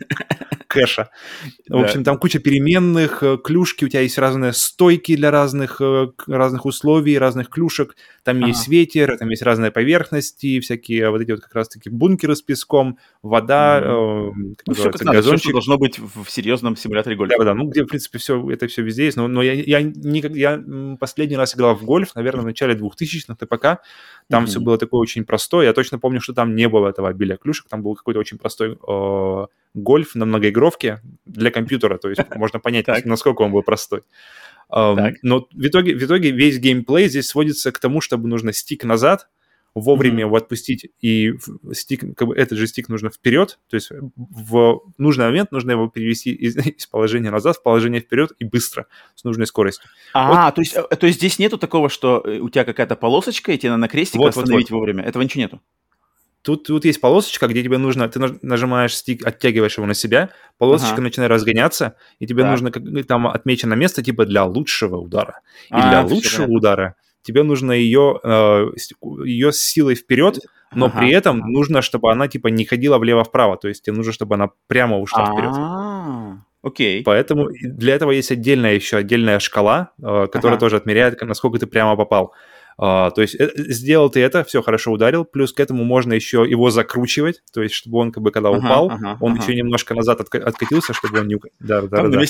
кэша. 0.69 1.11
В 1.69 1.79
общем, 1.79 2.05
там 2.05 2.19
куча 2.19 2.39
переменных, 2.39 3.23
э, 3.23 3.39
клюшки, 3.43 3.85
у 3.85 3.89
тебя 3.89 4.01
есть 4.03 4.19
разные 4.19 4.53
стойки 4.53 5.17
для 5.17 5.31
разных, 5.31 5.81
э, 5.81 6.09
разных 6.27 6.65
условий, 6.65 7.19
разных 7.19 7.49
клюшек. 7.51 7.97
Там 8.23 8.39
Ага. 8.39 8.47
есть 8.49 8.69
ветер, 8.69 9.17
там 9.19 9.29
есть 9.31 9.43
разные 9.43 9.71
поверхности, 9.71 10.61
всякие 10.61 11.11
вот 11.11 11.21
эти 11.21 11.33
вот 11.33 11.41
как 11.41 11.55
раз-таки 11.55 11.91
бункеры 11.91 12.37
с 12.37 12.43
песком, 12.43 12.99
вода, 13.23 13.81
Мгм. 13.81 14.51
э, 14.51 14.55
Ну, 14.67 14.75
все 14.75 14.91
как 14.93 15.05
надо, 15.05 15.19
газончик. 15.19 15.43
что 15.45 15.53
должно 15.53 15.79
быть 15.79 15.99
в, 15.99 16.25
в 16.25 16.31
серьезном 16.31 16.77
симуляторе 16.77 17.17
гольфа. 17.17 17.36
Да, 17.45 17.55
ну 17.55 17.69
где, 17.69 17.83
в 17.85 17.87
принципе, 17.87 18.19
все, 18.19 18.51
это 18.51 18.67
все 18.67 18.83
везде 18.83 19.05
есть. 19.05 19.17
Но, 19.17 19.29
но 19.29 19.43
я, 19.43 19.53
я, 19.53 19.83
никак, 19.83 20.33
я 20.33 20.63
последний 20.99 21.37
раз 21.37 21.55
играл 21.55 21.75
в 21.75 21.85
гольф, 21.85 22.15
наверное, 22.15 22.43
в 22.43 22.47
начале 22.47 22.75
2000-х 22.75 23.35
ТПК. 23.35 23.83
Там 24.29 24.43
Мгм. 24.43 24.47
все 24.47 24.61
было 24.61 24.79
такое 24.79 25.01
очень 25.01 25.25
простое. 25.25 25.67
Я 25.67 25.73
точно 25.73 25.99
помню, 25.99 26.21
что 26.21 26.33
там 26.33 26.55
не 26.55 26.69
было 26.69 26.89
этого 26.89 27.09
обилия 27.09 27.37
клюшек. 27.37 27.69
Там 27.69 27.83
был 27.83 27.95
какой-то 27.95 28.21
очень 28.21 28.39
простой 28.39 28.79
э, 28.89 29.47
гольф 29.75 30.15
на 30.15 30.25
многоигровке 30.27 31.01
для 31.27 31.51
компьютера. 31.51 31.99
То 31.99 32.09
есть 32.09 32.23
можно 32.35 32.59
понять, 32.59 32.87
насколько 33.05 33.43
он 33.43 33.53
был 33.53 33.63
простой. 33.63 34.03
Так. 34.69 35.15
но 35.23 35.47
в 35.53 35.67
итоге, 35.67 35.95
в 35.95 36.03
итоге 36.03 36.33
весь 36.33 36.59
геймплей 36.59 37.09
здесь 37.09 37.29
сводится 37.29 37.71
к 37.71 37.79
тому, 37.79 38.01
чтобы 38.01 38.29
нужно 38.29 38.53
стик 38.53 38.83
назад, 38.85 39.29
вовремя 39.81 40.21
его 40.21 40.37
отпустить, 40.37 40.89
и 41.01 41.35
стик, 41.73 42.17
как 42.17 42.29
бы 42.29 42.35
этот 42.35 42.57
же 42.57 42.67
стик 42.67 42.89
нужно 42.89 43.11
вперед, 43.11 43.59
то 43.69 43.75
есть 43.75 43.91
в 44.17 44.81
нужный 44.97 45.27
момент 45.27 45.53
нужно 45.53 45.73
его 45.73 45.89
перевести 45.89 46.33
из, 46.33 46.57
из 46.79 46.87
положения 46.87 47.31
назад 47.31 47.57
в 47.57 47.63
положение 47.63 48.01
вперед 48.01 48.33
и 48.39 48.45
быстро, 48.45 48.87
с 49.15 49.25
нужной 49.25 49.47
скоростью. 49.47 49.91
А, 50.15 50.51
то, 50.51 50.63
есть, 50.63 50.75
э, 50.75 50.83
то 50.97 51.07
есть 51.07 51.19
здесь 51.19 51.39
нету 51.39 51.59
такого, 51.59 51.91
что 51.91 52.23
э, 52.25 52.39
у 52.39 52.49
тебя 52.49 52.65
какая-то 52.65 52.97
полосочка, 52.97 53.53
и 53.53 53.59
тебе 53.59 53.71
надо 53.71 53.83
на 53.83 53.89
крестик 53.89 54.19
Вот, 54.19 54.35
вот, 54.35 54.45
остановить 54.45 54.71
вовремя. 54.71 55.05
Этого 55.05 55.23
ничего 55.23 55.43
нету. 55.43 55.61
Тут, 56.41 56.65
тут 56.65 56.85
есть 56.87 57.01
полосочка, 57.01 57.47
где 57.47 57.63
тебе 57.63 57.77
нужно, 57.77 58.09
ты 58.09 58.19
наж- 58.19 58.39
нажимаешь 58.41 58.95
стик, 58.97 59.27
оттягиваешь 59.27 59.77
его 59.77 59.87
на 59.87 59.95
себя, 59.95 60.31
полосочка 60.57 60.95
Ага. 60.95 61.03
начинает 61.03 61.31
разгоняться, 61.31 61.97
и 62.19 62.27
тебе 62.27 62.45
Так. 62.45 62.53
нужно, 62.53 62.71
как, 62.71 62.83
там 63.07 63.27
отмечено 63.27 63.75
место 63.75 64.03
типа 64.03 64.25
для 64.25 64.45
лучшего 64.45 64.97
удара. 64.97 65.41
И 65.69 65.75
А, 65.75 65.89
для 65.91 66.03
лучшего 66.03 66.47
удара 66.47 66.95
тебе 67.27 67.43
нужно 67.43 67.73
ее, 67.73 68.21
э, 68.23 68.67
ее 69.25 69.53
с 69.53 69.61
силой 69.61 69.97
вперед, 69.97 70.39
но 70.73 70.87
Ага, 70.87 70.99
при 70.99 71.11
этом 71.11 71.39
ага. 71.39 71.49
нужно, 71.49 71.83
чтобы 71.83 72.13
она 72.13 72.29
типа 72.29 72.49
не 72.49 72.65
ходила 72.65 72.99
влево-вправо, 72.99 73.57
то 73.57 73.69
есть 73.69 73.83
тебе 73.83 73.97
нужно, 73.97 74.13
чтобы 74.13 74.37
она 74.37 74.51
прямо 74.69 74.99
ушла 74.99 75.27
вперед. 75.27 75.53
А, 75.55 76.39
Окей. 76.63 77.03
Поэтому 77.05 77.49
для 77.63 77.95
этого 77.95 78.13
есть 78.13 78.31
отдельная 78.31 78.75
еще 78.75 78.97
отдельная 78.97 79.41
шкала, 79.41 79.91
э, 79.99 80.27
которая 80.33 80.57
Ага. 80.57 80.61
тоже 80.61 80.77
отмеряет, 80.77 81.21
насколько 81.21 81.59
ты 81.59 81.67
прямо 81.67 81.97
попал. 81.97 82.33
А, 82.79 83.11
то 83.11 83.23
есть 83.23 83.35
э, 83.35 83.51
сделал 83.57 84.11
ты 84.11 84.21
это, 84.21 84.45
все 84.45 84.63
хорошо 84.63 84.93
ударил, 84.93 85.25
плюс 85.25 85.53
к 85.53 85.61
этому 85.61 85.83
можно 85.85 86.13
еще 86.13 86.45
его 86.47 86.71
закручивать, 86.71 87.43
то 87.53 87.63
есть 87.63 87.75
чтобы 87.75 87.99
он 87.99 88.13
как 88.13 88.23
бы 88.23 88.31
когда 88.31 88.51
Ага, 88.51 88.59
упал, 88.59 88.91
ага, 88.91 89.17
он 89.21 89.33
ага. 89.33 89.43
еще 89.43 89.55
немножко 89.55 89.95
назад 89.95 90.21
отка- 90.21 90.43
откатился, 90.43 90.93
чтобы 90.93 91.21
он 91.21 91.27
не... 91.27 91.37
Да, 91.59 91.83
да, 91.83 91.89
Там 91.89 91.91
да, 91.91 92.03
на 92.03 92.11
да. 92.11 92.21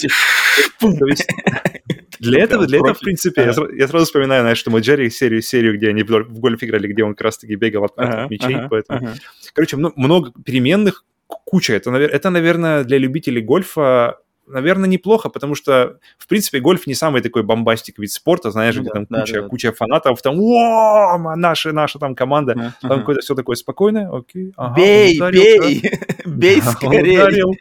для 2.21 2.43
этого, 2.43 2.67
для 2.67 2.79
этого, 2.79 2.95
в 2.95 3.01
принципе, 3.01 3.53
я, 3.77 3.89
сразу 3.89 4.07
вспоминаю, 4.07 4.43
знаешь, 4.43 4.59
что 4.59 4.71
мы 4.71 4.81
Джерри 4.81 5.11
серию, 5.11 5.43
серию, 5.43 5.77
где 5.77 5.89
они 5.91 6.03
в 6.03 6.39
гольф 6.41 6.63
играли, 6.63 6.89
где 6.89 7.05
он 7.05 7.15
как 7.15 7.23
раз-таки 7.23 7.55
бегал 7.55 7.85
от, 7.85 7.97
мячей, 8.31 8.69
поэтому... 8.69 9.11
Короче, 9.53 9.77
мно- 9.77 9.93
много 9.97 10.33
переменных, 10.45 11.05
куча. 11.27 11.75
Это, 11.75 11.91
это, 11.97 12.31
наверное, 12.31 12.85
для 12.85 12.99
любителей 12.99 13.43
гольфа, 13.43 14.19
наверное, 14.47 14.89
неплохо, 14.89 15.29
потому 15.29 15.55
что, 15.55 15.99
в 16.19 16.27
принципе, 16.27 16.61
гольф 16.61 16.87
не 16.87 16.95
самый 16.95 17.21
такой 17.21 17.43
бомбастик 17.43 17.99
вид 17.99 18.13
спорта, 18.13 18.51
знаешь, 18.51 18.77
Ну 18.77 18.83
где 18.83 18.91
да, 18.91 18.95
там 18.95 19.07
да, 19.09 19.21
куча, 19.21 19.43
да, 19.43 19.49
куча 19.49 19.73
фанатов, 19.73 20.23
там, 20.23 20.41
о, 20.41 21.35
наша, 21.37 21.73
наша 21.73 21.99
там 21.99 22.15
команда, 22.15 22.75
там 22.81 23.01
какое-то 23.01 23.23
все 23.23 23.35
такое 23.35 23.57
спокойное, 23.57 24.09
окей, 24.11 24.53
ага, 24.57 24.77
Бей, 24.77 25.17
ударил, 25.17 25.41
бей! 25.41 25.83
Бей 26.27 26.61
да, 26.61 26.69
он 26.69 26.75
скорее! 26.75 27.21
ударил, 27.21 27.55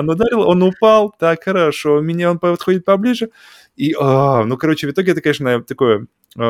он 0.00 0.10
ударил, 0.10 0.40
он 0.42 0.62
упал, 0.62 1.14
так, 1.18 1.44
хорошо, 1.44 2.00
меня 2.00 2.30
он 2.30 2.38
подходит 2.38 2.84
поближе, 2.84 3.30
и, 3.76 3.94
а, 3.98 4.44
ну, 4.44 4.56
короче, 4.56 4.86
в 4.86 4.90
итоге 4.90 5.12
это, 5.12 5.20
конечно, 5.20 5.62
такое 5.62 6.06
э, 6.36 6.40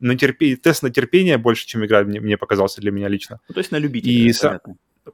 на 0.00 0.12
терпе- 0.12 0.56
тест 0.56 0.82
на 0.82 0.90
терпение 0.90 1.38
больше, 1.38 1.66
чем 1.66 1.84
игра 1.84 2.02
мне, 2.04 2.20
мне 2.20 2.36
показался 2.36 2.80
для 2.80 2.90
меня 2.90 3.08
лично. 3.08 3.38
Ну, 3.48 3.54
то 3.54 3.60
есть 3.60 3.70
на 3.72 3.76
любителя. 3.78 4.12
И 4.12 4.28
са- 4.30 4.60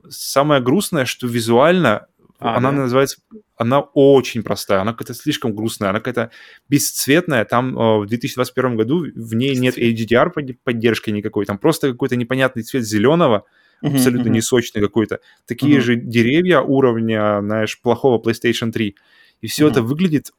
самое 0.09 0.61
грустное, 0.63 1.05
что 1.05 1.27
визуально 1.27 2.07
А, 2.41 2.57
она 2.57 2.71
да? 2.71 2.77
называется, 2.79 3.19
она 3.57 3.81
очень 3.81 4.43
простая, 4.43 4.81
она 4.81 4.93
какая-то 4.93 5.15
слишком 5.15 5.55
грустная, 5.55 5.91
она 5.91 5.99
какая-то 6.01 6.31
бесцветная. 6.69 7.45
Там 7.45 7.77
э, 7.79 7.99
в 7.99 8.07
2021 8.07 8.77
году 8.77 9.05
в 9.15 9.35
ней 9.35 9.57
нет 9.57 9.77
HDR 9.77 10.31
под- 10.31 10.61
поддержки 10.63 11.11
никакой, 11.11 11.45
там 11.47 11.59
просто 11.59 11.91
какой-то 11.91 12.17
непонятный 12.17 12.63
цвет 12.63 12.85
зеленого, 12.85 13.45
Мгм, 13.83 13.95
абсолютно 13.95 14.27
мгм. 14.27 14.35
несочный 14.35 14.83
какой-то. 14.83 15.21
Такие 15.47 15.77
Мгм. 15.77 15.83
же 15.83 15.97
деревья 15.97 16.61
уровня, 16.61 17.41
знаешь, 17.41 17.81
плохого 17.81 18.21
PlayStation 18.21 18.73
3. 18.73 18.97
И 19.41 19.47
все 19.47 19.69
это 19.69 19.81
Мгм. 19.81 19.89
выглядит 19.89 20.33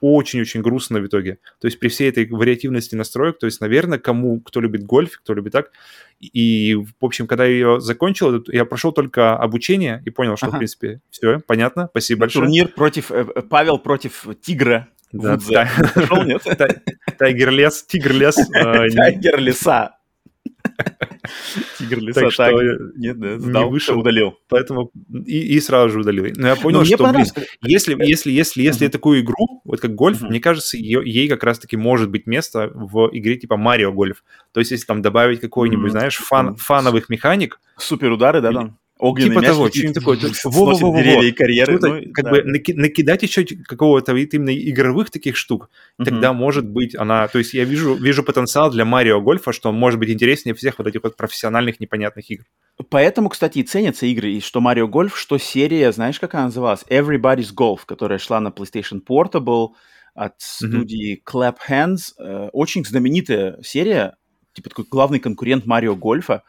очень-очень 0.00 0.60
грустно 0.60 1.00
в 1.00 1.06
итоге. 1.06 1.38
То 1.60 1.66
есть 1.66 1.78
при 1.78 1.88
всей 1.88 2.08
этой 2.10 2.28
вариативности 2.28 2.94
настроек, 2.94 3.38
то 3.38 3.46
есть, 3.46 3.60
наверное, 3.60 3.98
кому, 3.98 4.40
кто 4.40 4.60
любит 4.60 4.84
гольф, 4.84 5.18
кто 5.22 5.34
любит 5.34 5.52
так, 5.52 5.70
и, 6.20 6.74
в 6.74 7.04
общем, 7.04 7.26
когда 7.26 7.44
я 7.44 7.50
ее 7.50 7.80
закончил, 7.80 8.44
я 8.48 8.64
прошел 8.64 8.92
только 8.92 9.36
обучение 9.36 10.02
и 10.04 10.10
понял, 10.10 10.36
что, 10.36 10.46
ага. 10.46 10.56
в 10.56 10.58
принципе, 10.58 11.00
все, 11.10 11.40
понятно, 11.46 11.88
спасибо 11.90 12.20
большое. 12.20 12.44
Турнир 12.44 12.68
против, 12.68 13.10
э, 13.10 13.26
э, 13.34 13.42
Павел 13.42 13.78
против 13.78 14.26
Тигра. 14.42 14.88
Да, 15.12 15.38
Тайгер 17.18 17.50
лес, 17.50 17.84
тигр 17.84 18.12
лес. 18.12 18.36
Тайгер 18.52 19.38
леса. 19.38 19.96
Тигр 21.78 21.98
леса 21.98 22.28
так, 22.36 22.52
нет, 22.96 23.18
да, 23.18 23.36
не 23.36 23.70
вышел, 23.70 23.98
удалил. 23.98 24.38
Поэтому 24.48 24.90
и, 25.26 25.56
и 25.56 25.60
сразу 25.60 25.90
же 25.90 26.00
удалил. 26.00 26.26
Но 26.36 26.48
я 26.48 26.56
понял, 26.56 26.80
Но 26.80 26.84
что, 26.84 27.12
блин, 27.12 27.26
если, 27.62 27.96
если, 28.04 28.30
если, 28.30 28.62
если 28.62 28.88
такую 28.88 29.20
игру, 29.20 29.62
вот 29.64 29.80
как 29.80 29.94
гольф, 29.94 30.22
мне 30.22 30.40
кажется, 30.40 30.76
ей 30.76 31.28
как 31.28 31.44
раз-таки 31.44 31.76
может 31.76 32.10
быть 32.10 32.26
место 32.26 32.70
в 32.74 33.10
игре 33.12 33.36
типа 33.36 33.56
Марио 33.56 33.92
Гольф. 33.92 34.24
То 34.52 34.60
есть, 34.60 34.70
если 34.70 34.86
там 34.86 35.02
добавить 35.02 35.40
какой-нибудь, 35.40 35.90
знаешь, 35.90 36.16
фан, 36.16 36.56
фановых 36.56 37.08
механик. 37.08 37.60
Супер 37.76 38.10
удары, 38.10 38.40
да, 38.40 38.52
там? 38.52 38.78
Огненный 38.98 39.28
типа 39.28 39.40
мяч 39.40 39.50
того, 39.50 39.68
что-нибудь 39.68 39.94
такое. 39.94 40.18
Во, 40.44 40.64
во, 40.64 40.90
во, 40.90 40.98
деревья 40.98 41.28
и 41.28 41.32
карьеры. 41.32 41.78
Ну, 41.78 42.12
как 42.14 42.24
да. 42.24 42.30
бы 42.30 42.42
наки- 42.42 42.74
накидать 42.74 43.22
еще 43.22 43.44
какого-то 43.44 44.16
именно 44.16 44.56
игровых 44.56 45.10
таких 45.10 45.36
штук, 45.36 45.68
mm-hmm. 45.98 46.04
тогда 46.04 46.32
может 46.32 46.66
быть 46.66 46.94
она... 46.96 47.28
То 47.28 47.38
есть 47.38 47.52
я 47.52 47.64
вижу, 47.64 47.94
вижу 47.94 48.22
потенциал 48.22 48.70
для 48.70 48.86
Марио 48.86 49.20
Гольфа, 49.20 49.52
что 49.52 49.68
он 49.68 49.74
может 49.76 50.00
быть 50.00 50.08
интереснее 50.08 50.54
всех 50.54 50.78
вот 50.78 50.86
этих 50.86 51.02
вот 51.02 51.14
профессиональных 51.14 51.78
непонятных 51.78 52.30
игр. 52.30 52.44
Поэтому, 52.88 53.28
кстати, 53.28 53.58
и 53.58 53.62
ценятся 53.64 54.06
игры, 54.06 54.32
и 54.32 54.40
что 54.40 54.60
Марио 54.62 54.88
Гольф, 54.88 55.18
что 55.18 55.36
серия, 55.36 55.92
знаешь, 55.92 56.18
как 56.18 56.34
она 56.34 56.44
называлась? 56.44 56.84
Everybody's 56.88 57.52
Golf, 57.54 57.80
которая 57.84 58.18
шла 58.18 58.40
на 58.40 58.48
PlayStation 58.48 59.02
Portable 59.06 59.70
от 60.14 60.34
студии 60.38 61.16
mm-hmm. 61.16 61.30
Clap 61.30 61.56
Hands. 61.68 62.00
Э, 62.18 62.48
очень 62.52 62.82
знаменитая 62.82 63.58
серия, 63.62 64.16
типа 64.54 64.70
такой 64.70 64.86
главный 64.90 65.20
конкурент 65.20 65.66
Марио 65.66 65.94
Гольфа 65.94 66.42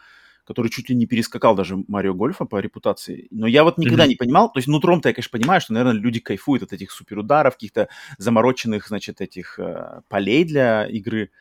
который 0.47 0.69
чуть 0.69 0.89
ли 0.89 0.95
не 0.95 1.05
перескакал 1.05 1.55
даже 1.55 1.75
Марио 1.89 2.13
Гольфа 2.13 2.45
по 2.45 2.57
репутации. 2.59 3.27
Но 3.31 3.47
я 3.47 3.65
вот 3.65 3.77
никогда 3.77 4.05
mm-hmm. 4.05 4.09
не 4.09 4.15
понимал, 4.15 4.51
то 4.51 4.59
есть 4.59 4.69
нутром-то 4.69 5.09
я, 5.09 5.13
конечно, 5.13 5.37
понимаю, 5.37 5.59
что, 5.59 5.73
наверное, 5.73 5.99
люди 5.99 6.21
кайфуют 6.21 6.63
от 6.63 6.71
этих 6.71 6.91
суперударов, 6.91 7.55
каких-то 7.55 7.89
замороченных, 8.17 8.87
значит, 8.87 9.19
этих 9.19 9.59
э, 9.59 10.01
полей 10.07 10.45
для 10.45 10.87
игры. 10.87 11.31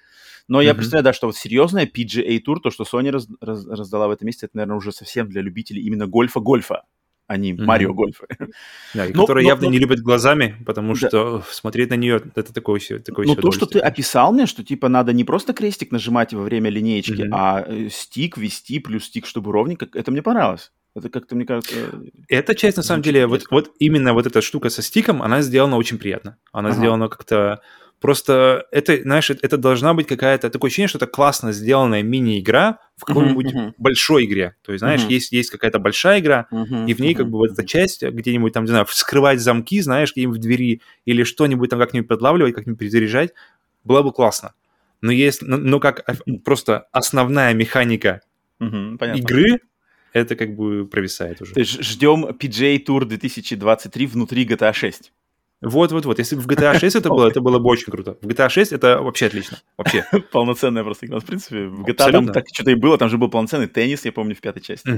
Но 0.48 0.60
mm-hmm. 0.60 0.64
я 0.64 0.74
представляю, 0.74 1.04
да, 1.04 1.12
что 1.12 1.28
вот 1.28 1.36
серьезная 1.36 1.86
PGA 1.86 2.36
Tour, 2.44 2.56
то, 2.60 2.70
что 2.70 2.82
Sony 2.82 3.10
раз, 3.10 3.28
раз, 3.40 3.64
раздала 3.66 4.08
в 4.08 4.10
этом 4.10 4.26
месте, 4.26 4.46
это, 4.46 4.56
наверное, 4.56 4.76
уже 4.76 4.90
совсем 4.90 5.28
для 5.28 5.40
любителей 5.40 5.82
именно 5.82 6.08
гольфа-гольфа 6.08 6.82
а 7.26 7.36
не 7.36 7.52
Марио. 7.52 7.92
Гольфа. 7.92 8.26
Да, 8.94 9.06
и 9.06 9.12
но, 9.12 9.22
которые 9.22 9.44
но, 9.44 9.48
явно 9.48 9.66
но, 9.66 9.72
не 9.72 9.78
любят 9.78 10.00
глазами, 10.00 10.56
потому 10.64 10.94
да. 10.94 11.08
что 11.08 11.44
смотреть 11.50 11.90
на 11.90 11.94
нее 11.94 12.22
это 12.34 12.52
такое 12.52 12.78
все 12.80 12.98
такое 12.98 13.26
Но 13.26 13.34
то, 13.34 13.50
что 13.52 13.66
ты 13.66 13.78
описал 13.78 14.32
мне, 14.32 14.46
что 14.46 14.64
типа 14.64 14.88
надо 14.88 15.12
не 15.12 15.24
просто 15.24 15.52
крестик 15.52 15.90
нажимать 15.90 16.32
во 16.32 16.42
время 16.42 16.70
линеечки, 16.70 17.22
mm-hmm. 17.22 17.30
а 17.32 17.64
э, 17.66 17.88
стик 17.90 18.38
вести 18.38 18.78
плюс 18.78 19.04
стик, 19.04 19.26
чтобы 19.26 19.52
ровненько, 19.52 19.88
это 19.92 20.10
мне 20.10 20.22
понравилось. 20.22 20.72
Это 20.94 21.10
как-то, 21.10 21.34
мне 21.36 21.44
кажется... 21.44 21.74
Эта 22.26 22.54
часть, 22.54 22.78
на 22.78 22.82
самом 22.82 23.02
деле, 23.02 23.26
вот, 23.26 23.44
вот 23.50 23.70
именно 23.78 24.14
вот 24.14 24.26
эта 24.26 24.40
штука 24.40 24.70
со 24.70 24.80
стиком, 24.80 25.22
она 25.22 25.42
сделана 25.42 25.76
очень 25.76 25.98
приятно. 25.98 26.38
Она 26.52 26.70
ага. 26.70 26.78
сделана 26.78 27.08
как-то 27.08 27.60
Просто 28.00 28.66
это, 28.72 29.00
знаешь, 29.00 29.30
это 29.30 29.56
должна 29.56 29.94
быть 29.94 30.06
какая-то... 30.06 30.50
Такое 30.50 30.68
ощущение, 30.68 30.88
что 30.88 30.98
это 30.98 31.06
классно 31.06 31.52
сделанная 31.52 32.02
мини-игра 32.02 32.78
в 32.96 33.04
какой-нибудь 33.04 33.46
uh-huh, 33.46 33.66
uh-huh. 33.68 33.72
большой 33.78 34.26
игре. 34.26 34.54
То 34.62 34.72
есть, 34.72 34.80
знаешь, 34.80 35.00
uh-huh. 35.02 35.12
есть, 35.12 35.32
есть 35.32 35.50
какая-то 35.50 35.78
большая 35.78 36.20
игра, 36.20 36.46
uh-huh, 36.52 36.86
и 36.86 36.94
в 36.94 37.00
ней 37.00 37.14
uh-huh. 37.14 37.16
как 37.16 37.30
бы 37.30 37.38
вот 37.38 37.52
эта 37.52 37.66
часть 37.66 38.02
где-нибудь 38.02 38.52
там, 38.52 38.64
не 38.64 38.68
знаю, 38.68 38.84
вскрывать 38.84 39.40
замки, 39.40 39.80
знаешь, 39.80 40.12
где-нибудь 40.12 40.38
в 40.38 40.40
двери, 40.40 40.82
или 41.06 41.24
что-нибудь 41.24 41.70
там 41.70 41.78
как-нибудь 41.78 42.08
подлавливать, 42.08 42.54
как-нибудь 42.54 42.78
перезаряжать, 42.78 43.32
было 43.82 44.02
бы 44.02 44.12
классно. 44.12 44.52
Но 45.00 45.10
есть, 45.10 45.40
но, 45.40 45.56
но 45.56 45.80
как 45.80 46.04
просто 46.44 46.88
основная 46.92 47.54
механика 47.54 48.20
uh-huh, 48.60 49.16
игры, 49.16 49.60
это 50.12 50.36
как 50.36 50.54
бы 50.54 50.86
провисает 50.86 51.40
уже. 51.40 51.54
То 51.54 51.60
есть 51.60 51.82
ждем 51.82 52.26
PGA 52.26 52.82
Tour 52.84 53.04
2023 53.04 54.06
внутри 54.06 54.46
GTA 54.46 54.72
6. 54.72 55.12
Вот-вот-вот. 55.62 56.18
Если 56.18 56.36
бы 56.36 56.42
в 56.42 56.46
GTA 56.46 56.78
6 56.78 56.96
это 56.96 57.08
было, 57.08 57.28
это 57.28 57.40
было 57.40 57.58
бы 57.58 57.70
очень 57.70 57.90
круто. 57.90 58.16
В 58.20 58.26
GTA 58.26 58.48
6 58.48 58.72
это 58.72 59.00
вообще 59.00 59.26
отлично. 59.26 59.58
Вообще. 59.78 60.04
Полноценная 60.32 60.84
просто 60.84 61.06
игра. 61.06 61.18
В 61.18 61.24
принципе, 61.24 61.66
в 61.66 61.82
GTA 61.82 62.12
там 62.12 62.28
так 62.28 62.44
что-то 62.52 62.70
и 62.70 62.74
было. 62.74 62.98
Там 62.98 63.08
же 63.08 63.16
был 63.16 63.30
полноценный 63.30 63.66
теннис, 63.66 64.04
я 64.04 64.12
помню, 64.12 64.34
в 64.34 64.40
пятой 64.40 64.60
части. 64.60 64.90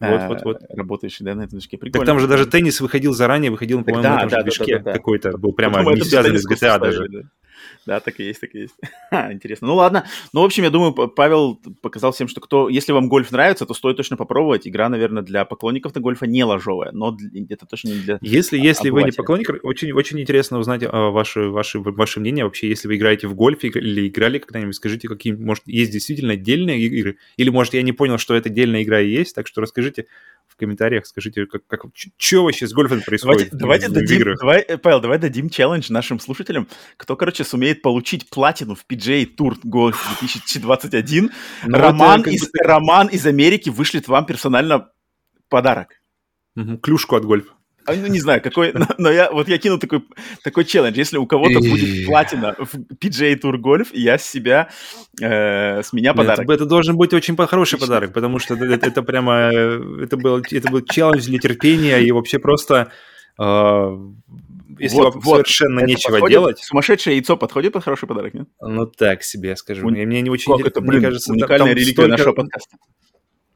Вот-вот-вот. 0.00 0.62
Работаешь, 0.70 1.16
да, 1.20 1.34
на 1.34 1.42
этом 1.42 1.58
движке. 1.58 1.78
Прикольно. 1.78 2.04
Так 2.04 2.06
там 2.06 2.20
же 2.20 2.26
даже 2.26 2.46
теннис 2.46 2.80
выходил 2.80 3.12
заранее, 3.12 3.50
выходил, 3.50 3.84
по-моему, 3.84 4.08
на 4.08 4.16
этом 4.18 4.30
же 4.30 4.42
движке 4.42 4.78
какой-то. 4.80 5.38
Был 5.38 5.52
прямо 5.52 5.82
не 5.94 6.00
связанный 6.02 6.38
с 6.38 6.50
GTA 6.50 6.80
даже. 6.80 7.08
Да, 7.08 7.20
так 7.86 8.20
и 8.20 8.24
есть, 8.24 8.40
так 8.40 8.54
и 8.54 8.60
есть. 8.60 8.74
интересно. 9.32 9.68
Ну 9.68 9.74
ладно. 9.74 10.06
Ну, 10.32 10.42
в 10.42 10.44
общем, 10.44 10.64
я 10.64 10.70
думаю, 10.70 10.92
Павел 10.92 11.60
показал 11.82 12.12
всем, 12.12 12.28
что 12.28 12.40
кто, 12.40 12.68
если 12.68 12.92
вам 12.92 13.08
гольф 13.08 13.30
нравится, 13.32 13.66
то 13.66 13.74
стоит 13.74 13.96
точно 13.96 14.16
попробовать. 14.16 14.66
Игра, 14.66 14.88
наверное, 14.88 15.22
для 15.22 15.44
поклонников 15.44 15.94
на 15.94 16.00
гольфа 16.00 16.26
не 16.26 16.44
ложовая, 16.44 16.92
но 16.92 17.16
это 17.48 17.66
точно 17.66 17.88
не 17.88 17.98
для 18.00 18.18
Если, 18.20 18.58
если 18.58 18.90
вы 18.90 19.02
не 19.04 19.12
поклонник, 19.12 19.48
очень, 19.62 19.92
очень 19.92 20.20
интересно 20.20 20.58
узнать 20.58 20.82
а, 20.84 21.10
ваше, 21.10 21.48
ваше, 21.48 21.80
ваше 21.80 22.20
мнение 22.20 22.44
вообще, 22.44 22.68
если 22.68 22.88
вы 22.88 22.96
играете 22.96 23.26
в 23.28 23.34
гольф 23.34 23.64
или 23.64 24.08
играли 24.08 24.38
когда-нибудь, 24.38 24.74
скажите, 24.74 25.08
какие, 25.08 25.32
может, 25.32 25.64
есть 25.66 25.92
действительно 25.92 26.34
отдельные 26.34 26.80
игры, 26.80 27.18
или, 27.36 27.50
может, 27.50 27.74
я 27.74 27.82
не 27.82 27.92
понял, 27.92 28.18
что 28.18 28.34
это 28.34 28.48
отдельная 28.48 28.82
игра 28.82 29.00
и 29.00 29.08
есть, 29.08 29.34
так 29.34 29.46
что 29.46 29.60
расскажите, 29.60 30.06
в 30.48 30.56
комментариях, 30.56 31.06
скажите, 31.06 31.46
как, 31.46 31.66
как, 31.66 31.82
что 32.16 32.44
вообще 32.44 32.66
с 32.66 32.72
гольфом 32.72 33.02
происходит 33.02 33.50
давайте, 33.50 33.88
давайте 33.88 33.88
дадим, 33.88 34.34
давай, 34.36 34.62
Павел, 34.78 35.00
давай 35.00 35.18
дадим 35.18 35.50
челлендж 35.50 35.90
нашим 35.90 36.20
слушателям, 36.20 36.68
кто, 36.96 37.16
короче, 37.16 37.44
сумеет 37.44 37.82
получить 37.82 38.30
платину 38.30 38.74
в 38.74 38.84
PGA 38.88 39.26
Tour 39.36 39.56
Golf 39.64 39.96
2021. 40.20 41.30
Ну, 41.66 41.78
Роман, 41.78 42.22
из, 42.22 42.42
бы... 42.42 42.58
Роман 42.62 43.08
из 43.08 43.26
Америки 43.26 43.68
вышлет 43.68 44.06
вам 44.06 44.26
персонально 44.26 44.90
подарок. 45.48 45.88
Угу, 46.56 46.78
клюшку 46.78 47.16
от 47.16 47.24
гольфа. 47.24 47.52
А, 47.86 47.94
ну, 47.94 48.06
не 48.06 48.20
знаю, 48.20 48.40
какой, 48.40 48.72
но, 48.72 48.86
но 48.98 49.10
я 49.10 49.30
вот 49.30 49.48
я 49.48 49.58
кину 49.58 49.78
такой, 49.78 50.02
такой 50.42 50.64
челлендж. 50.64 50.96
Если 50.96 51.18
у 51.18 51.26
кого-то 51.26 51.60
будет 51.60 52.06
платина 52.06 52.54
в 52.58 52.74
PGA 52.74 53.38
Tour 53.38 53.56
Golf, 53.56 53.88
я 53.92 54.18
с 54.18 54.24
себя, 54.28 54.68
э, 55.20 55.82
с 55.82 55.92
меня 55.92 56.14
подарок. 56.14 56.44
Это, 56.44 56.52
это 56.54 56.66
должен 56.66 56.96
быть 56.96 57.12
очень 57.12 57.36
хороший 57.36 57.78
подарок, 57.78 58.12
потому 58.12 58.38
что 58.38 58.54
это, 58.54 58.86
это 58.86 59.02
прямо, 59.02 59.50
это 60.02 60.16
был, 60.16 60.42
это 60.50 60.70
был 60.70 60.80
челлендж 60.82 61.24
для 61.26 61.38
терпения 61.38 61.98
и 61.98 62.10
вообще 62.10 62.38
просто, 62.38 62.90
э, 63.38 63.98
если 64.78 64.96
вот, 64.96 65.14
вам 65.14 65.22
вот, 65.22 65.34
совершенно 65.34 65.80
нечего 65.80 66.12
подходит, 66.12 66.32
делать. 66.32 66.58
Сумасшедшее 66.60 67.16
яйцо 67.16 67.36
подходит 67.36 67.72
под 67.72 67.84
хороший 67.84 68.08
подарок, 68.08 68.34
нет? 68.34 68.48
Ну 68.60 68.86
так 68.86 69.22
себе, 69.22 69.56
скажу. 69.56 69.86
Мне, 69.86 70.06
мне 70.06 70.22
не 70.22 70.30
очень... 70.30 70.56
Как 70.56 70.66
это, 70.66 70.80
блин, 70.80 71.00
мне 71.00 71.06
кажется, 71.08 71.32
уникальная 71.32 71.72
религия 71.72 71.92
столько... 71.92 72.10
нашего 72.10 72.32
подкаста. 72.32 72.76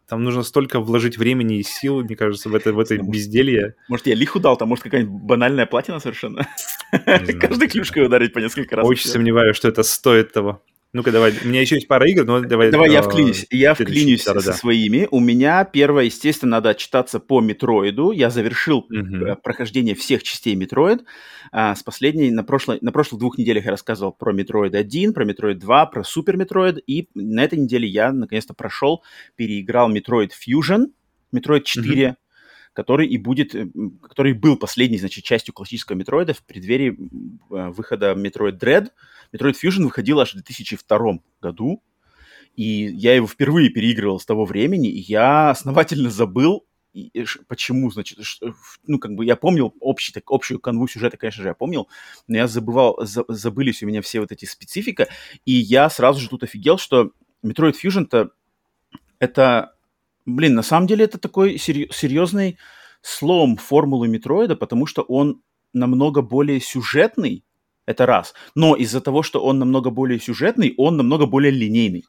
Там 0.09 0.25
нужно 0.25 0.42
столько 0.42 0.81
вложить 0.81 1.18
времени 1.18 1.59
и 1.59 1.62
сил, 1.62 2.03
мне 2.03 2.16
кажется, 2.16 2.49
в 2.49 2.55
это, 2.55 2.73
в 2.73 2.79
это 2.79 2.97
безделье. 2.97 3.75
Может, 3.88 4.07
я 4.07 4.14
лиху 4.14 4.40
дал, 4.40 4.57
там 4.57 4.68
может 4.68 4.85
какая-нибудь 4.85 5.23
банальная 5.23 5.66
платина 5.66 6.01
совершенно? 6.01 6.49
Каждой 6.90 7.68
клюшкой 7.68 8.07
ударить 8.07 8.33
по 8.33 8.38
несколько 8.38 8.77
раз. 8.77 8.87
Очень 8.87 9.11
сомневаюсь, 9.11 9.55
что 9.55 9.68
это 9.68 9.83
стоит 9.83 10.33
того. 10.33 10.62
Ну-ка, 10.94 11.12
давай. 11.12 11.35
У 11.44 11.48
меня 11.48 11.61
еще 11.61 11.74
есть 11.74 11.87
пара 11.87 12.09
игр, 12.09 12.24
но 12.24 12.40
давай... 12.40 12.70
Давай 12.70 12.90
я 12.90 13.03
вклинюсь. 13.03 13.46
Я 13.51 13.74
вклинюсь 13.74 14.24
да, 14.24 14.40
со 14.40 14.55
своими. 14.55 15.07
У 15.11 15.20
меня 15.20 15.64
первое, 15.64 16.05
естественно, 16.05 16.53
надо 16.53 16.70
отчитаться 16.70 17.20
по 17.20 17.42
Метроиду. 17.42 18.11
Я 18.11 18.31
завершил 18.31 18.79
угу. 18.79 19.37
прохождение 19.42 19.94
всех 19.94 20.22
частей 20.22 20.55
Metroid. 20.55 21.05
А, 21.53 21.74
с 21.74 21.83
последней, 21.83 22.31
на, 22.31 22.42
прошлой, 22.42 22.79
на 22.81 22.90
прошлых 22.90 23.20
двух 23.20 23.37
неделях 23.37 23.66
я 23.66 23.72
рассказывал 23.72 24.12
про 24.12 24.33
Metroid 24.33 24.75
1, 24.74 25.12
про 25.12 25.27
Metroid 25.27 25.59
2, 25.59 25.87
про 25.87 26.05
Super 26.05 26.38
Metroid. 26.38 26.79
И 26.87 27.11
на 27.14 27.44
этой 27.44 27.59
неделе 27.59 27.87
я, 27.87 28.11
наконец-то, 28.11 28.55
прошел, 28.55 29.05
переиграл 29.37 29.90
Metroid 29.90 30.33
Fusion, 30.33 30.87
Metroid 31.33 31.64
4, 31.64 32.09
угу 32.09 32.16
который 32.79 33.09
и 33.09 33.18
будет, 33.18 33.57
э, 33.57 33.66
который 34.03 34.35
был 34.35 34.57
последней, 34.57 34.98
значит, 34.98 35.24
частью 35.24 35.53
классического 35.53 35.96
Metroid 35.97 36.28
а 36.28 36.33
в 36.33 36.44
преддверии 36.44 36.96
э, 37.51 37.70
выхода 37.70 38.12
Metroid 38.12 38.57
Dread. 38.57 38.90
Metroid 39.33 39.55
Fusion 39.62 39.85
выходил 39.85 40.21
аж 40.21 40.33
в 40.33 40.35
2002 40.35 41.19
году, 41.41 41.83
и 42.57 42.62
я 42.64 43.14
его 43.14 43.27
впервые 43.27 43.71
переигрывал 43.71 44.21
с 44.21 44.27
того 44.27 44.45
времени, 44.45 44.88
и 44.88 44.99
я 44.99 45.51
основательно 45.51 46.11
забыл, 46.11 46.67
почему, 47.47 47.91
значит, 47.91 48.19
ну, 48.87 48.99
как 48.99 49.14
бы 49.14 49.25
я 49.25 49.37
помнил 49.37 49.75
общий, 49.81 50.12
так, 50.12 50.25
общую 50.31 50.59
канву 50.59 50.88
сюжета, 50.88 51.17
конечно 51.17 51.43
же, 51.43 51.49
я 51.49 51.55
помнил, 51.55 51.88
но 52.27 52.37
я 52.37 52.49
забывал, 52.49 52.99
за, 53.03 53.25
забылись 53.29 53.83
у 53.83 53.87
меня 53.87 54.03
все 54.03 54.21
вот 54.21 54.33
эти 54.33 54.45
специфика, 54.45 55.09
и 55.45 55.53
я 55.53 55.88
сразу 55.91 56.21
же 56.21 56.29
тут 56.29 56.43
офигел, 56.43 56.79
что 56.79 57.12
Metroid 57.45 57.75
Fusion-то 57.83 58.31
это 59.21 59.75
блин, 60.29 60.55
на 60.55 60.62
самом 60.62 60.87
деле 60.87 61.05
это 61.05 61.19
такой 61.19 61.59
серьезный 61.59 62.59
слом 63.01 63.57
формулы 63.57 64.09
Метроида, 64.09 64.57
потому 64.57 64.87
что 64.87 65.03
он 65.03 65.43
намного 65.73 66.23
более 66.23 66.61
сюжетный, 66.61 67.45
это 67.88 68.07
раз. 68.07 68.35
Но 68.55 68.77
из-за 68.77 69.01
того, 69.01 69.22
что 69.22 69.42
он 69.42 69.59
намного 69.59 69.90
более 69.90 70.20
сюжетный, 70.20 70.74
он 70.77 70.96
намного 70.96 71.27
более 71.27 71.51
линейный. 71.51 72.05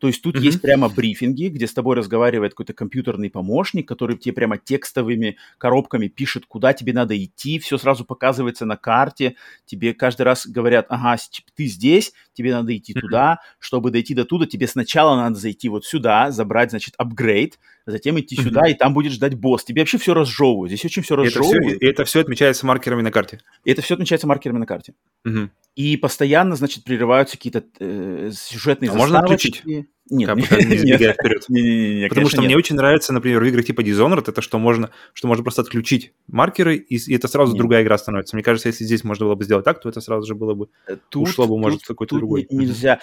То 0.00 0.08
есть 0.08 0.22
тут 0.22 0.36
mm-hmm. 0.36 0.42
есть 0.42 0.60
прямо 0.60 0.88
брифинги, 0.88 1.48
где 1.48 1.66
с 1.66 1.72
тобой 1.72 1.96
разговаривает 1.96 2.52
какой-то 2.52 2.72
компьютерный 2.72 3.30
помощник, 3.30 3.86
который 3.86 4.16
тебе 4.16 4.34
прямо 4.34 4.58
текстовыми 4.58 5.36
коробками 5.58 6.08
пишет, 6.08 6.46
куда 6.46 6.72
тебе 6.72 6.92
надо 6.92 7.22
идти, 7.22 7.58
все 7.58 7.78
сразу 7.78 8.04
показывается 8.04 8.66
на 8.66 8.76
карте, 8.76 9.36
тебе 9.66 9.94
каждый 9.94 10.22
раз 10.22 10.46
говорят, 10.46 10.86
ага, 10.88 11.16
ты 11.54 11.66
здесь, 11.66 12.12
тебе 12.34 12.52
надо 12.52 12.76
идти 12.76 12.92
mm-hmm. 12.92 13.00
туда, 13.00 13.38
чтобы 13.58 13.90
дойти 13.90 14.14
до 14.14 14.24
туда, 14.24 14.46
тебе 14.46 14.66
сначала 14.66 15.16
надо 15.16 15.36
зайти 15.36 15.68
вот 15.68 15.84
сюда, 15.86 16.30
забрать, 16.30 16.70
значит, 16.70 16.94
апгрейд, 16.98 17.58
затем 17.86 18.18
идти 18.20 18.36
mm-hmm. 18.36 18.42
сюда, 18.42 18.68
и 18.68 18.74
там 18.74 18.92
будет 18.92 19.12
ждать 19.12 19.34
босс. 19.34 19.64
Тебе 19.64 19.82
вообще 19.82 19.98
все 19.98 20.14
разжевывают, 20.14 20.70
здесь 20.70 20.84
очень 20.84 21.02
все 21.02 21.16
разжевывают. 21.16 21.80
И 21.82 21.86
это 21.86 22.04
все, 22.04 22.20
отмечается 22.20 22.66
маркерами 22.66 23.02
на 23.02 23.10
карте? 23.10 23.40
Это 23.64 23.82
все 23.82 23.94
отмечается 23.94 24.26
маркерами 24.26 24.58
на 24.58 24.66
карте. 24.66 24.94
Mm-hmm. 25.26 25.48
И 25.76 25.96
постоянно, 25.96 26.56
значит, 26.56 26.84
прерываются 26.84 27.36
какие-то 27.36 27.64
э, 27.80 28.30
сюжетные 28.32 28.90
а 28.90 28.94
можно 28.94 29.20
отключить? 29.20 29.62
Нет, 30.10 30.28
как, 30.28 30.36
не, 30.36 30.76
не 30.76 30.96
вперед. 30.96 31.44
Не, 31.48 31.62
не, 31.62 32.00
не, 32.00 32.08
Потому 32.08 32.28
что 32.28 32.38
нет. 32.38 32.46
мне 32.46 32.56
очень 32.58 32.76
нравится, 32.76 33.14
например, 33.14 33.40
в 33.42 33.46
играх 33.46 33.64
типа 33.64 33.80
Dishonored, 33.80 34.24
это 34.28 34.42
что 34.42 34.58
можно, 34.58 34.90
что 35.14 35.28
можно 35.28 35.42
просто 35.42 35.62
отключить 35.62 36.12
маркеры, 36.26 36.76
и, 36.76 36.96
и 36.96 37.14
это 37.14 37.26
сразу 37.26 37.52
нет. 37.52 37.58
другая 37.58 37.82
игра 37.82 37.96
становится. 37.96 38.36
Мне 38.36 38.42
кажется, 38.42 38.68
если 38.68 38.84
здесь 38.84 39.02
можно 39.02 39.24
было 39.24 39.34
бы 39.34 39.44
сделать 39.44 39.64
так, 39.64 39.80
то 39.80 39.88
это 39.88 40.02
сразу 40.02 40.26
же 40.26 40.34
было 40.34 40.52
бы 40.52 40.68
э, 40.86 40.96
тут, 41.08 41.28
ушло 41.28 41.46
бы, 41.46 41.58
может, 41.58 41.84
какой-то 41.84 42.16
другой. 42.16 42.46
Нельзя. 42.50 43.00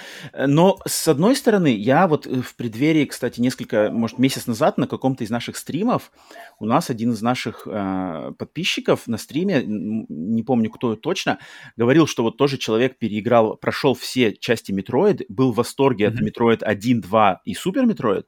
Но, 0.47 0.77
с 0.85 1.07
одной 1.07 1.35
стороны, 1.35 1.75
я 1.75 2.07
вот 2.07 2.27
э, 2.27 2.41
в 2.41 2.55
преддверии, 2.55 3.05
кстати, 3.05 3.41
несколько, 3.41 3.89
может, 3.91 4.19
месяц 4.19 4.45
назад 4.45 4.77
на 4.77 4.85
каком-то 4.85 5.23
из 5.23 5.31
наших 5.31 5.57
стримов 5.57 6.11
у 6.59 6.65
нас 6.65 6.91
один 6.91 7.13
из 7.13 7.21
наших 7.23 7.63
э, 7.65 8.33
подписчиков 8.37 9.07
на 9.07 9.17
стриме, 9.17 9.63
не 9.65 10.43
помню, 10.43 10.69
кто 10.69 10.95
точно, 10.95 11.39
говорил, 11.75 12.05
что 12.05 12.21
вот 12.21 12.37
тоже 12.37 12.59
человек 12.59 12.99
переиграл, 12.99 13.55
прошел 13.55 13.95
все 13.95 14.33
части 14.33 14.71
Metroid, 14.71 15.25
был 15.29 15.51
в 15.51 15.55
восторге 15.55 16.05
mm-hmm. 16.05 16.09
от 16.09 16.21
Metroid 16.21 16.63
1 16.63 16.90
1, 16.91 17.01
2 17.01 17.41
и 17.45 17.54
Super 17.53 17.86
Metroid, 17.86 18.27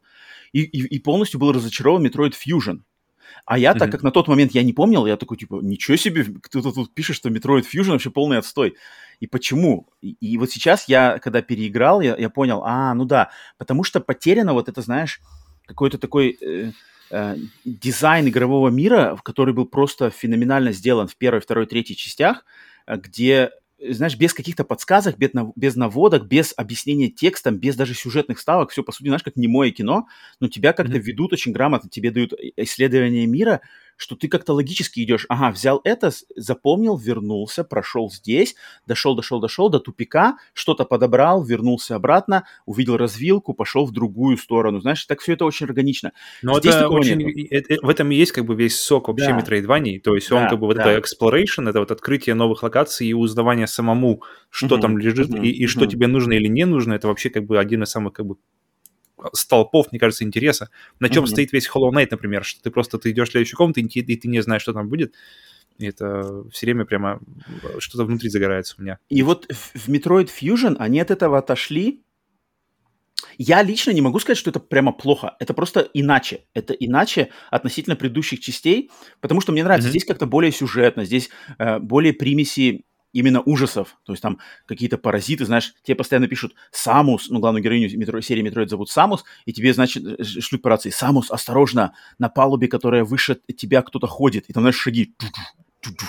и, 0.52 0.62
и, 0.62 0.96
и 0.96 1.00
полностью 1.00 1.40
был 1.40 1.52
разочарован 1.52 2.04
Metroid 2.04 2.34
Fusion. 2.34 2.80
А 3.46 3.58
я, 3.58 3.72
mm-hmm. 3.72 3.80
так 3.80 3.92
как 3.92 4.04
на 4.04 4.12
тот 4.12 4.28
момент 4.28 4.54
я 4.54 4.64
не 4.64 4.74
помнил, 4.74 5.06
я 5.06 5.18
такой, 5.18 5.38
типа, 5.38 5.60
ничего 5.62 5.98
себе, 5.98 6.24
кто-то 6.24 6.72
тут 6.72 6.94
пишет, 6.94 7.16
что 7.16 7.30
Metroid 7.30 7.64
Fusion 7.64 7.92
вообще 7.92 8.10
полный 8.10 8.38
отстой. 8.38 8.76
И 9.20 9.28
почему? 9.28 9.90
И, 10.02 10.12
и 10.20 10.38
вот 10.38 10.52
сейчас 10.52 10.88
я, 10.88 11.20
когда 11.20 11.42
переиграл, 11.42 12.02
я, 12.02 12.16
я 12.16 12.30
понял, 12.30 12.62
а, 12.64 12.94
ну 12.94 13.06
да, 13.06 13.32
потому 13.58 13.84
что 13.84 14.00
потеряно 14.00 14.54
вот 14.54 14.70
это, 14.70 14.82
знаешь, 14.82 15.20
какой-то 15.66 15.98
такой 15.98 16.38
э, 16.42 16.72
э, 17.12 17.36
дизайн 17.66 18.28
игрового 18.28 18.70
мира, 18.70 19.18
который 19.24 19.54
был 19.54 19.66
просто 19.66 20.10
феноменально 20.10 20.72
сделан 20.72 21.08
в 21.08 21.16
первой, 21.16 21.42
второй, 21.42 21.66
третьей 21.66 21.96
частях, 21.96 22.46
э, 22.88 22.98
где 22.98 23.52
знаешь, 23.90 24.16
без 24.18 24.34
каких-то 24.34 24.64
подсказок, 24.64 25.18
без, 25.18 25.32
без 25.56 25.76
наводок, 25.76 26.28
без 26.28 26.54
объяснения 26.56 27.10
текстом, 27.10 27.58
без 27.58 27.76
даже 27.76 27.94
сюжетных 27.94 28.40
ставок, 28.40 28.72
все, 28.72 28.84
по 28.84 28.92
сути, 28.92 29.08
знаешь, 29.08 29.24
как 29.24 29.36
немое 29.36 29.72
кино, 29.72 30.08
но 30.40 30.48
тебя 30.48 30.74
как-то 30.74 30.98
mm-hmm. 30.98 31.02
ведут 31.02 31.34
очень 31.34 31.52
грамотно, 31.52 31.90
тебе 31.90 32.12
дают 32.12 32.34
исследование 32.58 33.26
мира, 33.26 33.62
что 34.04 34.18
ты 34.18 34.28
как-то 34.28 34.52
логически 34.52 35.00
идешь, 35.02 35.26
ага, 35.30 35.50
взял 35.50 35.80
это, 35.86 36.12
запомнил, 36.36 36.98
вернулся, 36.98 37.64
прошел 37.64 38.12
здесь, 38.12 38.54
дошел, 38.86 39.16
дошел, 39.16 39.40
дошел 39.40 39.70
до 39.70 39.80
тупика, 39.80 40.36
что-то 40.54 40.84
подобрал, 40.84 41.42
вернулся 41.42 41.96
обратно, 41.96 42.44
увидел 42.66 42.98
развилку, 42.98 43.54
пошел 43.54 43.86
в 43.86 43.94
другую 43.94 44.36
сторону. 44.36 44.82
Знаешь, 44.82 45.06
так 45.06 45.22
все 45.22 45.34
это 45.34 45.46
очень 45.46 45.68
органично. 45.68 46.12
Но 46.42 46.60
здесь 46.60 46.76
это 46.76 46.90
очень, 46.90 47.48
это, 47.50 47.78
в 47.82 47.88
этом 47.88 48.12
и 48.12 48.16
есть 48.16 48.34
как 48.34 48.46
бы 48.46 48.56
весь 48.56 48.78
сок 48.78 49.08
вообще 49.08 49.28
да. 49.28 49.40
Metroidvania, 49.40 50.02
то 50.02 50.16
есть 50.16 50.30
он 50.34 50.44
да, 50.44 50.50
как 50.50 50.60
бы 50.60 50.68
вот 50.68 50.76
да. 50.76 50.92
это 50.92 51.00
exploration, 51.00 51.70
это 51.70 51.80
вот 51.80 51.92
открытие 51.92 52.36
новых 52.36 52.62
локаций 52.62 53.08
и 53.08 53.14
узнавание 53.14 53.68
самому, 53.68 54.22
что 54.50 54.76
mm-hmm. 54.76 54.82
там 54.82 54.98
лежит 54.98 55.30
mm-hmm. 55.30 55.46
и, 55.46 55.50
и 55.50 55.68
что 55.68 55.86
mm-hmm. 55.86 55.88
тебе 55.88 56.08
нужно 56.08 56.34
или 56.34 56.48
не 56.48 56.66
нужно, 56.66 56.94
это 56.94 57.08
вообще 57.08 57.30
как 57.30 57.46
бы 57.46 57.58
один 57.58 57.84
из 57.84 57.90
самых 57.90 58.12
как 58.12 58.26
бы 58.26 58.36
столпов, 59.34 59.92
мне 59.92 60.00
кажется, 60.00 60.24
интереса. 60.24 60.70
На 61.00 61.10
чем 61.10 61.24
mm-hmm. 61.24 61.28
стоит 61.28 61.54
весь 61.54 61.70
Hollow 61.70 61.92
Knight, 61.92 62.08
например, 62.12 62.44
что 62.44 62.62
ты 62.62 62.72
просто 62.72 62.98
ты 62.98 63.12
идешь 63.12 63.30
в 63.30 63.32
следующую 63.32 63.58
комнату, 63.58 63.80
и, 63.80 63.84
и 63.84 64.16
ты 64.16 64.28
не 64.28 64.42
знаешь, 64.42 64.62
что 64.62 64.74
там 64.74 64.90
будет. 64.90 65.14
И 65.78 65.86
это 65.86 66.44
все 66.52 66.68
время 66.68 66.86
прямо 66.86 67.20
что-то 67.80 68.06
внутри 68.06 68.30
загорается 68.30 68.76
у 68.78 68.82
меня. 68.82 69.00
И 69.10 69.24
вот 69.24 69.48
в 69.52 69.90
Metroid 69.90 70.30
Fusion 70.30 70.76
они 70.80 71.00
от 71.00 71.12
этого 71.12 71.38
отошли. 71.38 72.04
Я 73.38 73.64
лично 73.64 73.92
не 73.92 74.02
могу 74.02 74.20
сказать, 74.20 74.38
что 74.38 74.52
это 74.52 74.60
прямо 74.60 74.92
плохо. 74.92 75.36
Это 75.40 75.54
просто 75.54 75.90
иначе. 75.94 76.42
Это 76.54 76.74
иначе 76.74 77.30
относительно 77.50 77.96
предыдущих 77.96 78.42
частей, 78.42 78.92
потому 79.22 79.42
что 79.42 79.52
мне 79.52 79.64
нравится. 79.64 79.88
Mm-hmm. 79.88 79.92
Здесь 79.92 80.06
как-то 80.06 80.28
более 80.28 80.52
сюжетно, 80.52 81.06
здесь 81.06 81.30
э, 81.58 81.80
более 81.80 82.14
примеси 82.14 82.86
именно 83.14 83.42
ужасов. 83.42 83.98
То 84.06 84.12
есть 84.14 84.22
там 84.22 84.40
какие-то 84.66 84.98
паразиты, 84.98 85.46
знаешь, 85.46 85.74
тебе 85.84 85.96
постоянно 85.96 86.28
пишут 86.28 86.54
Самус, 86.72 87.30
ну, 87.30 87.40
главную 87.40 87.64
героиню 87.64 87.98
метро, 87.98 88.20
серии 88.20 88.42
Metroid 88.42 88.70
зовут 88.70 88.90
Самус, 88.90 89.24
и 89.46 89.54
тебе, 89.54 89.74
значит, 89.74 90.04
э, 90.04 90.24
шлют 90.24 90.62
по 90.62 90.70
рации, 90.70 90.90
Самус, 90.90 91.32
осторожно, 91.32 91.94
на 92.20 92.28
палубе, 92.30 92.68
которая 92.68 93.06
выше 93.06 93.40
тебя 93.56 93.82
кто-то 93.82 94.08
ходит, 94.08 94.50
и 94.50 94.54
там, 94.54 94.64
знаешь, 94.64 94.78
шаги, 94.78 95.16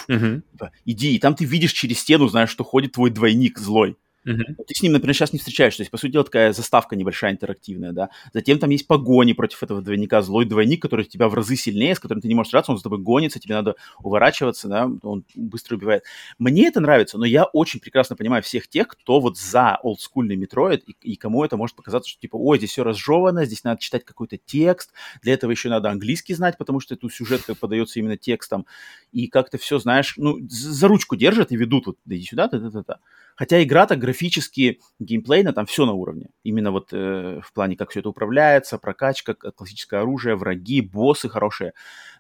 uh-huh. 0.08 0.42
иди, 0.84 1.14
и 1.14 1.18
там 1.18 1.34
ты 1.34 1.44
видишь 1.44 1.72
через 1.72 2.00
стену, 2.00 2.28
знаешь, 2.28 2.50
что 2.50 2.64
ходит 2.64 2.92
твой 2.92 3.10
двойник 3.10 3.58
злой. 3.58 3.96
Uh-huh. 4.26 4.64
Ты 4.66 4.74
с 4.74 4.82
ним, 4.82 4.92
например, 4.92 5.14
сейчас 5.14 5.32
не 5.32 5.38
встречаешься. 5.38 5.78
То 5.78 5.82
есть, 5.82 5.90
по 5.90 5.98
сути 5.98 6.12
дела, 6.12 6.24
такая 6.24 6.52
заставка 6.52 6.96
небольшая, 6.96 7.32
интерактивная, 7.32 7.92
да. 7.92 8.10
Затем 8.32 8.58
там 8.58 8.70
есть 8.70 8.86
погони 8.86 9.32
против 9.34 9.62
этого 9.62 9.82
двойника. 9.82 10.22
Злой 10.22 10.46
двойник, 10.46 10.80
который 10.80 11.04
тебя 11.04 11.28
в 11.28 11.34
разы 11.34 11.56
сильнее, 11.56 11.94
с 11.94 12.00
которым 12.00 12.22
ты 12.22 12.28
не 12.28 12.34
можешь 12.34 12.50
сражаться, 12.50 12.72
он 12.72 12.78
за 12.78 12.84
тобой 12.84 12.98
гонится, 12.98 13.38
тебе 13.38 13.54
надо 13.54 13.76
уворачиваться, 13.98 14.68
да, 14.68 14.90
он 15.02 15.24
быстро 15.34 15.76
убивает. 15.76 16.04
Мне 16.38 16.68
это 16.68 16.80
нравится, 16.80 17.18
но 17.18 17.26
я 17.26 17.44
очень 17.44 17.80
прекрасно 17.80 18.16
понимаю 18.16 18.42
всех 18.42 18.68
тех, 18.68 18.88
кто 18.88 19.20
вот 19.20 19.38
за 19.38 19.78
олдскульный 19.82 20.36
Metroid, 20.36 20.84
и, 20.88 20.96
и 21.02 21.16
кому 21.16 21.44
это 21.44 21.56
может 21.56 21.76
показаться, 21.76 22.10
что 22.10 22.20
типа, 22.20 22.36
ой, 22.36 22.58
здесь 22.58 22.70
все 22.70 22.84
разжевано, 22.84 23.44
здесь 23.44 23.64
надо 23.64 23.80
читать 23.80 24.04
какой-то 24.04 24.38
текст, 24.38 24.92
для 25.22 25.34
этого 25.34 25.50
еще 25.50 25.68
надо 25.68 25.90
английский 25.90 26.34
знать, 26.34 26.56
потому 26.56 26.80
что 26.80 26.94
эту 26.94 27.10
сюжетка 27.10 27.54
подается 27.54 27.98
именно 27.98 28.16
текстом, 28.16 28.66
и 29.12 29.26
как-то 29.26 29.58
все, 29.58 29.78
знаешь, 29.78 30.14
ну, 30.16 30.38
за 30.48 30.88
ручку 30.88 31.16
держат 31.16 31.52
и 31.52 31.56
ведут 31.56 31.86
вот, 31.86 31.98
иди 32.06 32.24
сюда, 32.24 32.48
да-да-да. 32.48 32.98
Хотя 33.36 33.62
игра-то 33.62 33.96
графически, 33.96 34.80
геймплейно, 35.00 35.52
там 35.52 35.66
все 35.66 35.86
на 35.86 35.92
уровне. 35.92 36.28
Именно 36.44 36.70
вот 36.70 36.88
э, 36.92 37.40
в 37.42 37.52
плане, 37.52 37.76
как 37.76 37.90
все 37.90 38.00
это 38.00 38.08
управляется, 38.08 38.78
прокачка, 38.78 39.34
классическое 39.34 40.00
оружие, 40.00 40.36
враги, 40.36 40.80
боссы 40.80 41.28
хорошие. 41.28 41.72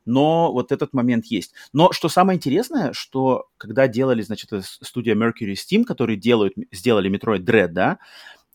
Но 0.04 0.52
вот 0.52 0.72
этот 0.72 0.92
момент 0.92 1.26
есть. 1.26 1.54
Но 1.72 1.92
что 1.92 2.08
самое 2.08 2.36
интересное, 2.36 2.92
что 2.92 3.46
когда 3.56 3.86
делали, 3.86 4.22
значит, 4.22 4.50
студия 4.64 5.14
Mercury 5.14 5.54
Steam, 5.54 5.84
которые 5.84 6.16
делают, 6.16 6.54
сделали 6.72 7.10
Metroid 7.10 7.44
Dread, 7.44 7.68
да, 7.68 7.98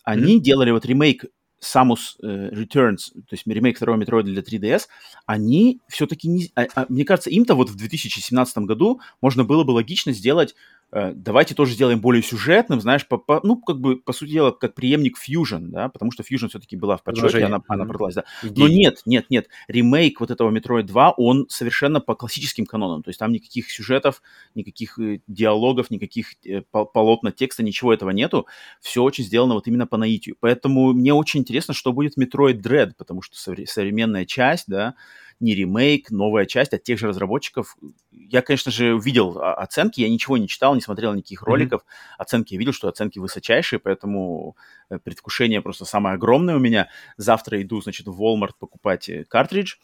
они 0.04 0.38
mm-hmm. 0.38 0.42
делали 0.42 0.72
вот 0.72 0.86
ремейк 0.86 1.26
Samus 1.62 2.16
uh, 2.24 2.52
Returns, 2.54 3.12
то 3.14 3.34
есть 3.34 3.46
ремейк 3.46 3.76
второго 3.76 3.98
Метроида 3.98 4.32
для 4.32 4.42
3DS, 4.42 4.84
они 5.26 5.82
все-таки 5.90 6.30
не... 6.30 6.50
А, 6.56 6.68
а, 6.74 6.86
мне 6.88 7.04
кажется, 7.04 7.30
им-то 7.30 7.56
вот 7.56 7.70
в 7.70 7.76
2017 7.76 8.58
году 8.60 9.02
можно 9.20 9.44
было 9.44 9.66
бы 9.66 9.72
логично 9.72 10.14
сделать 10.14 10.56
Э, 10.56 10.79
давайте 10.92 11.54
тоже 11.54 11.74
сделаем 11.74 12.02
более 12.02 12.24
сюжетным, 12.24 12.82
знаешь, 12.82 13.08
по, 13.08 13.18
по, 13.18 13.40
ну, 13.44 13.58
как 13.58 13.80
бы, 13.80 13.98
по 13.98 14.12
сути 14.12 14.32
дела, 14.32 14.52
как 14.52 14.74
преемник 14.74 15.18
Fusion, 15.18 15.68
да, 15.68 15.90
потому 15.90 16.12
что 16.12 16.24
Fusion 16.24 16.50
все-таки 16.50 16.76
была 16.76 16.98
в 16.98 17.04
подшоте, 17.04 17.44
она, 17.44 17.62
она 17.68 17.86
продалась, 17.86 18.16
да. 18.16 18.24
Но 18.44 18.68
нет, 18.68 19.02
нет, 19.06 19.28
нет, 19.30 19.48
ремейк 19.68 20.20
вот 20.20 20.32
этого 20.32 20.52
Metroid 20.52 20.84
2, 20.84 21.12
он 21.12 21.46
совершенно 21.50 22.00
по 22.00 22.16
классическим 22.16 22.66
канонам, 22.66 23.04
то 23.04 23.10
есть 23.10 23.20
там 23.20 23.32
никаких 23.32 23.70
сюжетов, 23.70 24.22
никаких 24.56 24.98
э, 25.00 25.20
диалогов, 25.28 25.92
никаких 25.92 26.34
э, 26.46 26.62
полотна 26.62 27.32
текста, 27.32 27.62
ничего 27.62 27.94
этого 27.94 28.10
нету, 28.10 28.48
все 28.82 29.04
очень 29.04 29.24
сделано 29.24 29.54
вот 29.54 29.68
именно 29.68 29.86
по 29.86 29.98
наитию, 29.98 30.38
поэтому 30.40 30.94
мне 30.94 31.14
очень 31.14 31.42
интересно, 31.42 31.74
что 31.74 31.94
будет 31.94 32.18
Metroid 32.18 32.62
Dread, 32.62 32.94
потому 32.98 33.22
что 33.22 33.38
современная 33.38 34.26
часть, 34.26 34.66
да, 34.68 34.96
не 35.40 35.56
ремейк, 35.56 36.12
новая 36.12 36.46
часть 36.46 36.74
от 36.74 36.84
тех 36.84 37.00
же 37.00 37.08
разработчиков. 37.08 37.78
Я, 38.12 38.42
конечно 38.42 38.72
же, 38.72 38.98
видел 38.98 39.40
оценки, 39.40 40.02
я 40.02 40.10
ничего 40.10 40.38
не 40.38 40.48
читал, 40.48 40.76
не 40.76 40.82
смотрел 40.82 41.14
никаких 41.14 41.44
роликов. 41.44 41.82
Mm-hmm. 41.82 42.16
Оценки 42.18 42.54
я 42.54 42.60
видел, 42.60 42.74
что 42.74 42.88
оценки 42.88 43.20
высочайшие, 43.20 43.80
поэтому 43.80 44.58
э, 44.90 45.00
предвкушение 45.00 45.62
просто 45.62 45.86
самое 45.86 46.16
огромное 46.16 46.56
у 46.56 46.60
меня. 46.60 46.90
Завтра 47.18 47.62
иду, 47.62 47.82
значит, 47.82 48.08
в 48.08 48.22
Walmart 48.22 48.54
покупать 48.60 49.08
э, 49.10 49.26
картридж. 49.26 49.76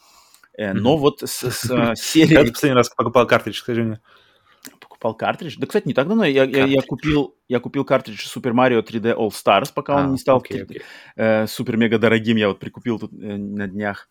Mm-hmm. 0.60 0.74
Но 0.74 0.98
вот 0.98 1.22
с, 1.22 1.50
с 1.50 1.62
серией... 1.96 2.36
Когда 2.36 2.48
ты 2.48 2.54
последний 2.54 2.78
раз 2.78 2.90
покупал 2.90 3.28
картридж, 3.28 3.58
скажи 3.58 3.84
мне? 3.84 4.02
покупал 5.06 5.16
картридж. 5.16 5.58
Да, 5.58 5.68
кстати, 5.68 5.88
не 5.88 5.94
так 5.94 6.08
давно. 6.08 6.26
Я, 6.26 6.44
я, 6.44 6.66
я, 6.66 6.82
купил, 6.82 7.36
я 7.48 7.60
купил 7.60 7.86
картридж 7.86 8.26
Super 8.26 8.54
Mario 8.54 8.84
3D 8.84 9.16
All 9.16 9.30
Stars, 9.30 9.72
пока 9.74 9.98
а, 9.98 10.04
он 10.04 10.12
не 10.12 10.18
стал 10.18 10.40
okay, 10.40 10.66
okay. 10.66 10.82
Э, 11.16 11.48
супер-мега 11.48 12.00
дорогим. 12.00 12.38
Я 12.38 12.48
вот 12.48 12.60
прикупил 12.60 13.00
тут 13.00 13.12
э, 13.14 13.16
на 13.16 13.68
днях. 13.68 14.10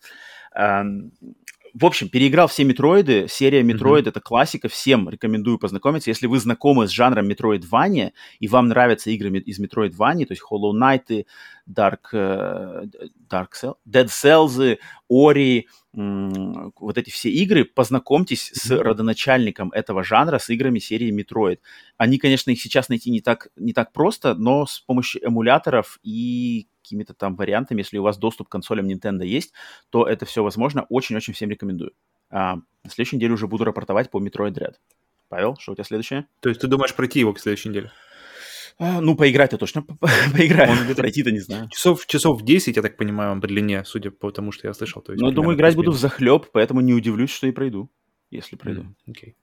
В 1.75 1.85
общем, 1.85 2.07
переиграл 2.07 2.47
все 2.47 2.63
Метроиды. 2.63 3.27
Серия 3.29 3.61
Metroid 3.61 4.05
mm-hmm. 4.05 4.09
это 4.09 4.21
классика. 4.21 4.69
Всем 4.69 5.09
рекомендую 5.09 5.59
познакомиться. 5.59 6.09
Если 6.09 6.25
вы 6.25 6.39
знакомы 6.39 6.87
с 6.87 6.91
жанром 6.91 7.27
Метроидвания 7.27 8.13
и 8.39 8.47
вам 8.47 8.69
нравятся 8.69 9.09
игры 9.09 9.29
из 9.39 9.59
Метроидвании, 9.59 10.23
то 10.23 10.31
есть 10.31 10.41
Hollow 10.49 10.71
Knight, 10.71 11.25
Dark, 11.69 12.13
uh, 12.13 12.89
Dark 13.29 13.49
Cell, 13.61 13.73
Dead 13.85 14.05
Cells, 14.05 14.77
Ori, 15.11 15.63
вот 15.93 16.97
эти 16.97 17.09
все 17.09 17.29
игры, 17.29 17.65
познакомьтесь 17.65 18.51
mm-hmm. 18.51 18.67
с 18.67 18.71
родоначальником 18.71 19.69
этого 19.71 20.05
жанра, 20.05 20.37
с 20.39 20.49
играми 20.49 20.79
серии 20.79 21.11
Metroid. 21.11 21.59
Они, 21.97 22.19
конечно, 22.19 22.51
их 22.51 22.61
сейчас 22.61 22.87
найти 22.87 23.11
не 23.11 23.19
так, 23.19 23.49
не 23.57 23.73
так 23.73 23.91
просто, 23.91 24.33
но 24.33 24.65
с 24.65 24.79
помощью 24.79 25.27
эмуляторов 25.27 25.99
и 26.03 26.67
какими-то 26.85 27.13
там 27.13 27.35
вариантами, 27.35 27.81
если 27.81 27.97
у 27.97 28.03
вас 28.03 28.17
доступ 28.17 28.47
к 28.47 28.51
консолям 28.51 28.87
Nintendo 28.87 29.25
есть, 29.25 29.53
то 29.89 30.07
это 30.07 30.25
все 30.25 30.43
возможно. 30.43 30.85
Очень-очень 30.89 31.33
всем 31.33 31.49
рекомендую. 31.49 31.91
А, 32.29 32.55
на 32.55 32.89
следующей 32.89 33.17
неделе 33.17 33.33
уже 33.33 33.47
буду 33.47 33.63
рапортовать 33.63 34.09
по 34.09 34.19
Metroid 34.19 34.53
Dread. 34.53 34.75
Павел, 35.29 35.55
что 35.59 35.71
у 35.71 35.75
тебя 35.75 35.83
следующее? 35.83 36.27
То 36.41 36.49
есть 36.49 36.61
ты 36.61 36.67
думаешь 36.67 36.95
пройти 36.95 37.19
его 37.19 37.33
к 37.33 37.39
следующей 37.39 37.69
неделе? 37.69 37.91
А, 38.77 38.99
ну, 39.01 39.15
поиграть-то 39.15 39.57
точно 39.57 39.83
поиграю. 40.35 40.71
Он 40.71 40.95
пройти-то 40.95 41.31
не 41.31 41.39
знаю. 41.39 41.69
Часов, 41.69 42.05
часов 42.05 42.43
10, 42.43 42.75
я 42.75 42.81
так 42.81 42.97
понимаю, 42.97 43.39
по 43.41 43.47
длине, 43.47 43.83
судя 43.85 44.11
по 44.11 44.31
тому, 44.31 44.51
что 44.51 44.67
я 44.67 44.73
слышал. 44.73 45.01
То 45.01 45.13
есть, 45.13 45.21
ну, 45.21 45.31
думаю, 45.31 45.55
играть 45.55 45.75
буду 45.75 45.91
в 45.91 45.97
захлеб, 45.97 46.47
поэтому 46.51 46.81
не 46.81 46.93
удивлюсь, 46.93 47.31
что 47.31 47.47
и 47.47 47.51
пройду, 47.51 47.89
если 48.31 48.57
пройду. 48.57 48.81
Mm, 48.81 49.13
okay. 49.13 49.33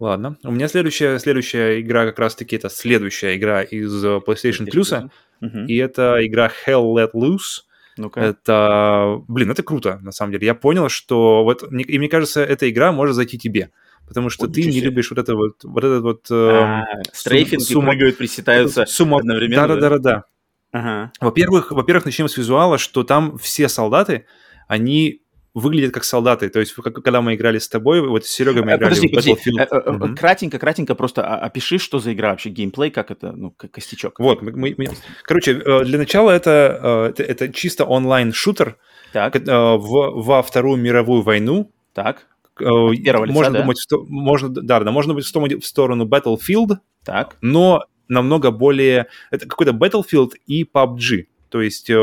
Ладно. 0.00 0.38
У 0.42 0.50
меня 0.50 0.68
следующая, 0.68 1.18
следующая 1.18 1.80
игра 1.80 2.06
как 2.06 2.18
раз-таки 2.18 2.56
это 2.56 2.68
следующая 2.70 3.36
игра 3.36 3.62
из 3.62 4.04
э, 4.04 4.20
PlayStation, 4.26 4.66
PlayStation 4.66 4.70
Plus. 4.70 5.10
Uh-huh. 5.42 5.66
И 5.66 5.76
это 5.76 6.24
игра 6.26 6.50
Hell 6.66 6.94
Let 6.94 7.12
Loose. 7.14 7.62
Ну-ка. 7.96 8.20
Это, 8.20 9.22
блин, 9.28 9.50
это 9.50 9.62
круто, 9.62 9.98
на 10.02 10.10
самом 10.12 10.32
деле. 10.32 10.46
Я 10.46 10.54
понял, 10.54 10.88
что 10.88 11.44
вот, 11.44 11.62
и 11.72 11.98
мне 11.98 12.08
кажется, 12.08 12.42
эта 12.42 12.68
игра 12.68 12.92
может 12.92 13.14
зайти 13.14 13.38
тебе 13.38 13.70
потому 14.06 14.30
что 14.30 14.46
ты 14.48 14.64
не 14.64 14.80
любишь 14.80 15.10
вот 15.10 15.18
это 15.18 15.34
вот, 15.34 15.64
вот 15.64 15.84
этот 15.84 16.02
вот... 16.02 16.26
Э, 16.30 16.34
а, 16.34 16.84
стрейфинг, 17.12 17.62
сумма, 17.62 17.92
прыгают, 17.92 18.18
приседаются 18.18 18.86
сумма, 18.86 19.18
одновременно. 19.18 19.68
Да-да-да-да. 19.68 20.24
Ага. 20.72 21.12
Во-первых, 21.20 21.70
во-первых, 21.70 22.04
начнем 22.04 22.28
с 22.28 22.36
визуала, 22.36 22.78
что 22.78 23.04
там 23.04 23.38
все 23.38 23.68
солдаты, 23.68 24.26
они 24.66 25.22
выглядят 25.54 25.94
как 25.94 26.04
солдаты. 26.04 26.48
То 26.48 26.60
есть, 26.60 26.74
когда 26.74 27.22
мы 27.22 27.34
играли 27.34 27.58
с 27.58 27.68
тобой, 27.68 28.06
вот 28.06 28.26
с 28.26 28.30
Серегой 28.30 28.62
мы 28.62 28.72
э, 28.72 28.76
играли 28.76 28.94
подожди, 28.94 29.08
в 29.08 29.12
Battlefield. 29.12 29.66
Подожди. 29.68 30.04
Mm-hmm. 30.04 30.16
Кратенько, 30.16 30.58
кратенько 30.58 30.94
просто 30.94 31.24
опиши, 31.24 31.78
что 31.78 32.00
за 32.00 32.12
игра 32.12 32.30
вообще, 32.30 32.50
геймплей, 32.50 32.90
как 32.90 33.10
это, 33.10 33.32
ну, 33.32 33.50
как 33.52 33.70
костячок. 33.70 34.18
Вот, 34.18 34.42
мы, 34.42 34.52
мы, 34.52 34.74
мы... 34.76 34.88
короче, 35.22 35.52
э, 35.52 35.84
для 35.84 35.98
начала 35.98 36.32
это, 36.32 37.08
это, 37.10 37.22
это 37.22 37.52
чисто 37.52 37.84
онлайн-шутер 37.84 38.76
так. 39.12 39.36
В, 39.36 40.22
во 40.22 40.42
Вторую 40.42 40.76
мировую 40.76 41.22
войну. 41.22 41.70
Так. 41.92 42.26
Первого 42.58 43.24
лица, 43.24 43.34
можно 43.34 43.52
да? 43.52 43.60
думать, 43.62 43.78
что 43.80 44.04
можно, 44.08 44.48
да, 44.48 44.80
да, 44.80 44.90
можно 44.90 45.14
быть 45.14 45.24
в 45.24 45.66
сторону 45.66 46.04
Battlefield, 46.06 46.78
так. 47.04 47.36
но 47.40 47.84
намного 48.08 48.50
более... 48.50 49.06
Это 49.30 49.48
какой-то 49.48 49.72
Battlefield 49.72 50.32
и 50.46 50.64
PUBG. 50.64 51.26
То 51.54 51.62
есть 51.62 51.88
э, 51.88 51.94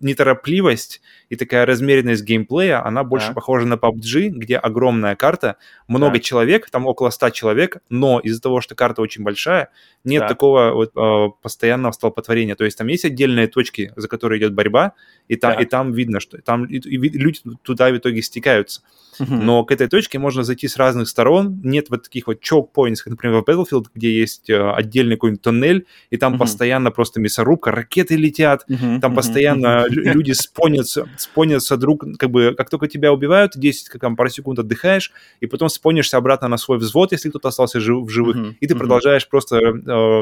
неторопливость 0.00 1.00
и 1.28 1.36
такая 1.36 1.64
размеренность 1.64 2.24
геймплея, 2.24 2.84
она 2.84 3.04
больше 3.04 3.28
так. 3.28 3.36
похожа 3.36 3.64
на 3.64 3.74
PUBG, 3.74 4.30
где 4.30 4.56
огромная 4.56 5.14
карта, 5.14 5.58
много 5.86 6.14
так. 6.14 6.24
человек, 6.24 6.68
там 6.70 6.88
около 6.88 7.10
100 7.10 7.30
человек, 7.30 7.76
но 7.88 8.18
из-за 8.18 8.42
того, 8.42 8.60
что 8.60 8.74
карта 8.74 9.02
очень 9.02 9.22
большая, 9.22 9.68
нет 10.06 10.20
так. 10.20 10.28
такого 10.30 10.72
вот, 10.72 10.92
э, 10.96 11.32
постоянного 11.42 11.92
столпотворения. 11.92 12.54
То 12.54 12.64
есть 12.64 12.78
там 12.78 12.86
есть 12.86 13.04
отдельные 13.04 13.48
точки, 13.48 13.92
за 13.96 14.08
которые 14.08 14.38
идет 14.38 14.54
борьба, 14.54 14.92
и, 15.28 15.36
та, 15.36 15.52
и 15.54 15.64
там 15.64 15.92
видно, 15.92 16.20
что 16.20 16.40
там 16.42 16.64
и, 16.64 16.78
и 16.78 16.96
люди 16.96 17.40
туда 17.62 17.90
в 17.90 17.96
итоге 17.96 18.22
стекаются. 18.22 18.82
Но 19.18 19.64
к 19.64 19.72
этой 19.72 19.88
точке 19.88 20.18
можно 20.18 20.42
зайти 20.42 20.68
с 20.68 20.76
разных 20.76 21.08
сторон. 21.08 21.60
Нет 21.62 21.90
вот 21.90 22.04
таких 22.04 22.26
вот 22.26 22.38
choke 22.42 22.68
points, 22.74 22.96
как, 22.96 23.12
например, 23.12 23.40
в 23.40 23.44
Battlefield, 23.48 23.86
где 23.94 24.12
есть 24.12 24.50
э, 24.50 24.70
отдельный 24.70 25.16
какой-нибудь 25.16 25.42
тоннель, 25.42 25.86
и 26.10 26.16
там 26.16 26.38
постоянно 26.38 26.90
просто 26.90 27.20
мясорубка, 27.20 27.70
ракеты 27.70 28.16
летят, 28.16 28.66
там 29.00 29.14
постоянно 29.14 29.86
люди 29.88 30.32
спонятся, 30.32 31.08
спонятся 31.16 31.76
друг, 31.76 32.04
как 32.18 32.30
бы, 32.30 32.54
как 32.56 32.70
только 32.70 32.88
тебя 32.88 33.12
убивают, 33.12 33.52
10, 33.56 33.88
как 33.88 34.00
там, 34.00 34.16
пару 34.16 34.28
секунд 34.28 34.58
отдыхаешь, 34.58 35.12
и 35.40 35.46
потом 35.46 35.68
спонишься 35.68 36.16
обратно 36.16 36.48
на 36.48 36.56
свой 36.56 36.78
взвод, 36.78 37.12
если 37.12 37.30
кто-то 37.30 37.48
остался 37.48 37.80
жив, 37.80 38.04
в 38.04 38.08
живых, 38.08 38.54
и 38.60 38.66
ты 38.66 38.74
продолжаешь 38.74 39.28
просто 39.28 39.56
э, 39.56 39.70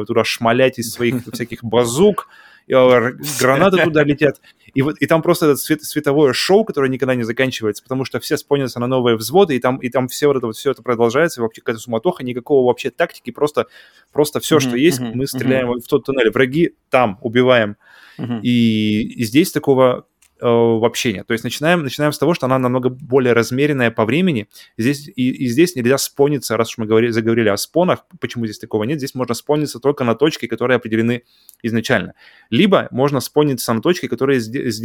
туда 0.07 0.25
шмалять 0.25 0.79
из 0.79 0.93
своих 0.93 1.25
всяких 1.33 1.63
базук, 1.63 2.29
гранаты 2.67 3.85
туда 3.85 4.05
летят. 4.05 4.41
И, 4.75 4.83
вот, 4.83 4.97
и 4.99 5.07
там 5.07 5.23
просто 5.23 5.47
это 5.47 5.57
свет, 5.57 5.85
световое 5.85 6.33
шоу, 6.33 6.65
которое 6.65 6.89
никогда 6.89 7.15
не 7.15 7.23
заканчивается, 7.23 7.83
потому 7.83 8.05
что 8.05 8.19
все 8.19 8.37
спонятся 8.37 8.81
на 8.81 8.89
новые 8.89 9.17
взводы, 9.17 9.55
и 9.55 9.61
там, 9.61 9.77
и 9.77 9.89
там 9.89 10.09
все, 10.09 10.27
вот 10.27 10.37
это, 10.37 10.47
вот, 10.47 10.57
все 10.57 10.73
это 10.73 10.83
продолжается, 10.83 11.43
вообще 11.43 11.61
какая-то 11.61 11.81
суматоха, 11.81 12.25
никакого 12.25 12.67
вообще 12.67 12.91
тактики, 12.91 13.31
просто, 13.31 13.67
просто 14.13 14.41
все, 14.41 14.57
mm-hmm, 14.57 14.61
что 14.61 14.77
есть, 14.77 15.01
mm-hmm, 15.01 15.13
мы 15.15 15.27
стреляем 15.29 15.71
mm-hmm. 15.71 15.81
в 15.81 15.87
тот 15.87 16.05
туннель, 16.05 16.31
враги 16.31 16.75
там, 16.91 17.19
убиваем. 17.23 17.77
Mm-hmm. 18.19 18.41
И, 18.43 19.03
и 19.21 19.25
здесь 19.25 19.53
такого 19.53 20.07
э, 20.45 20.49
вообще 20.49 21.15
нет. 21.15 21.27
То 21.27 21.33
есть 21.33 21.43
начинаем, 21.43 21.83
начинаем 21.83 22.13
с 22.13 22.19
того, 22.19 22.35
что 22.35 22.47
она 22.47 22.59
намного 22.59 22.91
более 22.91 23.33
размеренная 23.33 23.91
по 23.91 24.05
времени. 24.05 24.49
Здесь, 24.77 25.09
и, 25.09 25.31
и 25.31 25.47
здесь 25.49 25.75
нельзя 25.75 25.97
спониться, 25.99 26.57
раз 26.57 26.71
уж 26.71 26.79
мы 26.79 26.87
говорили, 26.87 27.11
заговорили 27.11 27.49
о 27.49 27.57
спонах, 27.57 28.05
почему 28.21 28.45
здесь 28.45 28.59
такого 28.59 28.85
нет, 28.85 28.99
здесь 28.99 29.15
можно 29.15 29.35
спониться 29.35 29.81
только 29.81 30.05
на 30.05 30.15
точки, 30.15 30.47
которые 30.47 30.77
определены 30.77 31.23
изначально. 31.63 32.15
Либо 32.51 32.89
можно 32.91 33.21
спониться 33.21 33.73
на 33.73 33.81
точки, 33.81 34.07
которые 34.07 34.41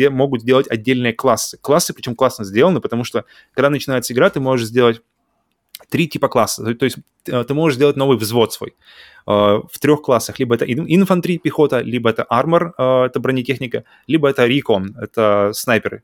могут 0.10 0.42
сделать 0.42 0.68
отдельные 0.70 1.14
классы. 1.14 1.58
Классы, 1.58 1.94
причем 1.94 2.16
классно 2.16 2.46
сделаны, 2.46 2.80
потому 2.80 3.04
что 3.04 3.26
когда 3.54 3.70
начинается 3.70 4.14
игра, 4.14 4.30
ты 4.30 4.40
можешь 4.40 4.68
сделать 4.68 5.02
три 5.90 6.08
типа 6.08 6.28
класса. 6.28 6.74
То 6.76 6.86
есть 6.86 6.98
э, 7.28 7.44
ты 7.44 7.54
можешь 7.54 7.76
сделать 7.76 7.98
новый 7.98 8.18
взвод 8.18 8.54
свой 8.54 8.76
э, 9.28 9.32
в 9.32 9.80
трех 9.80 10.02
классах. 10.02 10.40
Либо 10.40 10.56
это 10.56 10.66
инфантри, 10.66 11.38
пехота, 11.38 11.80
либо 11.82 12.10
это 12.10 12.24
армор, 12.24 12.74
э, 12.78 13.06
это 13.06 13.20
бронетехника, 13.20 13.84
либо 14.08 14.30
это 14.30 14.46
рекон, 14.46 14.96
это 15.02 15.52
снайперы. 15.54 16.04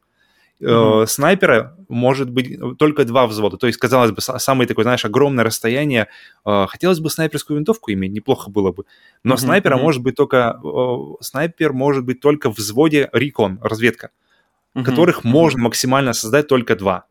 Mm-hmm. 0.61 1.07
Снайпера 1.07 1.75
может 1.89 2.29
быть 2.29 2.57
только 2.79 3.03
два 3.03 3.27
взвода. 3.27 3.57
То 3.57 3.67
есть, 3.67 3.77
казалось 3.77 4.11
бы, 4.11 4.21
самое 4.21 4.65
такое, 4.65 4.83
знаешь, 4.83 5.03
огромное 5.03 5.43
расстояние. 5.43 6.07
Хотелось 6.45 7.01
бы 7.01 7.09
снайперскую 7.09 7.57
винтовку 7.57 7.91
иметь, 7.91 8.13
неплохо 8.13 8.49
было 8.49 8.71
бы. 8.71 8.85
Но 9.23 9.35
mm-hmm. 9.35 9.37
снайпера 9.37 9.75
mm-hmm. 9.75 9.81
может 9.81 10.01
быть 10.01 10.15
только... 10.15 10.57
Снайпер 11.19 11.73
может 11.73 12.05
быть 12.05 12.21
только 12.21 12.49
в 12.49 12.55
взводе 12.55 13.09
рекон, 13.11 13.59
разведка, 13.61 14.11
mm-hmm. 14.75 14.83
которых 14.85 15.25
mm-hmm. 15.25 15.29
можно 15.29 15.63
максимально 15.63 16.13
создать 16.13 16.47
только 16.47 16.77
два 16.77 17.05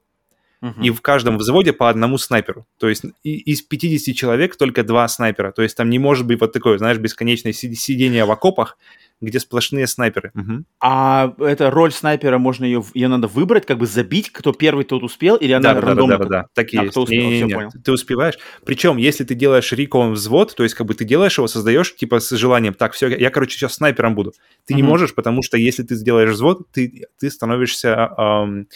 и 0.81 0.91
в 0.91 1.01
каждом 1.01 1.39
взводе 1.39 1.73
по 1.73 1.91
одному 1.91 2.19
снайперу. 2.19 2.67
То 2.79 2.89
есть 2.89 3.05
из 3.23 3.63
50 3.63 4.15
человек 4.15 4.57
только 4.57 4.83
два 4.83 5.07
снайпера. 5.09 5.53
То 5.53 5.63
есть 5.63 5.77
там 5.77 5.91
не 5.91 5.99
может 5.99 6.27
быть 6.27 6.41
вот 6.41 6.53
такое, 6.53 6.79
знаешь, 6.79 6.99
бесконечное 6.99 7.53
сидение 7.53 8.25
в 8.25 8.31
окопах, 8.31 8.79
где 9.21 9.41
сплошные 9.41 9.87
снайперы. 9.87 10.33
Угу. 10.35 10.65
А 10.81 11.35
эта 11.39 11.71
роль 11.71 11.93
снайпера, 11.93 12.39
можно 12.39 12.65
ее, 12.65 12.85
ее 12.95 13.09
надо 13.09 13.27
выбрать, 13.27 13.67
как 13.67 13.79
бы 13.79 13.87
забить, 13.87 14.31
кто 14.31 14.53
первый, 14.53 14.85
тот 14.85 15.03
успел, 15.03 15.37
или 15.37 15.53
она 15.53 15.75
да, 15.75 15.81
рандомно? 15.81 16.19
Да, 16.19 16.25
да, 16.25 16.29
да, 16.29 16.43
да, 16.43 16.49
так 16.55 16.73
и 16.73 16.79
а, 16.79 16.83
есть. 16.83 16.93
Кто 16.93 17.03
успел, 17.03 17.23
не, 17.23 17.43
не, 17.43 17.53
не. 17.53 17.71
Ты 17.83 17.93
успеваешь. 17.93 18.39
Причем, 18.65 18.97
если 18.97 19.25
ты 19.25 19.35
делаешь 19.35 19.73
рекон 19.73 20.13
взвод, 20.13 20.55
то 20.55 20.63
есть 20.63 20.75
как 20.75 20.87
бы 20.87 20.95
ты 20.95 21.05
делаешь 21.05 21.39
его, 21.39 21.47
создаешь, 21.47 21.95
типа 21.95 22.21
с 22.21 22.31
желанием, 22.37 22.75
так, 22.75 22.93
все, 22.93 23.09
я, 23.09 23.31
короче, 23.31 23.57
сейчас 23.57 23.75
снайпером 23.75 24.15
буду. 24.15 24.33
Ты 24.67 24.75
угу. 24.75 24.77
не 24.77 24.83
можешь, 24.83 25.15
потому 25.15 25.43
что 25.43 25.57
если 25.57 25.83
ты 25.83 25.95
сделаешь 25.95 26.31
взвод, 26.31 26.71
ты, 26.73 27.07
ты 27.19 27.31
становишься... 27.31 28.11
Эм, 28.19 28.69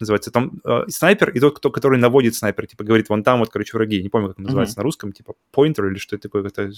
называется, 0.00 0.30
там 0.30 0.60
э, 0.64 0.84
снайпер 0.88 1.30
и 1.30 1.40
тот, 1.40 1.56
кто, 1.56 1.70
который 1.70 1.98
наводит 1.98 2.34
снайпер, 2.34 2.66
типа 2.66 2.84
говорит, 2.84 3.08
вон 3.08 3.22
там 3.22 3.40
вот, 3.40 3.50
короче, 3.50 3.76
враги, 3.76 4.02
не 4.02 4.08
помню, 4.08 4.28
как 4.28 4.38
называется 4.38 4.74
mm-hmm. 4.74 4.78
на 4.78 4.82
русском, 4.82 5.12
типа 5.12 5.34
поинтер 5.50 5.86
или 5.86 5.98
что 5.98 6.16
это 6.16 6.28
такое, 6.28 6.44
это 6.44 6.70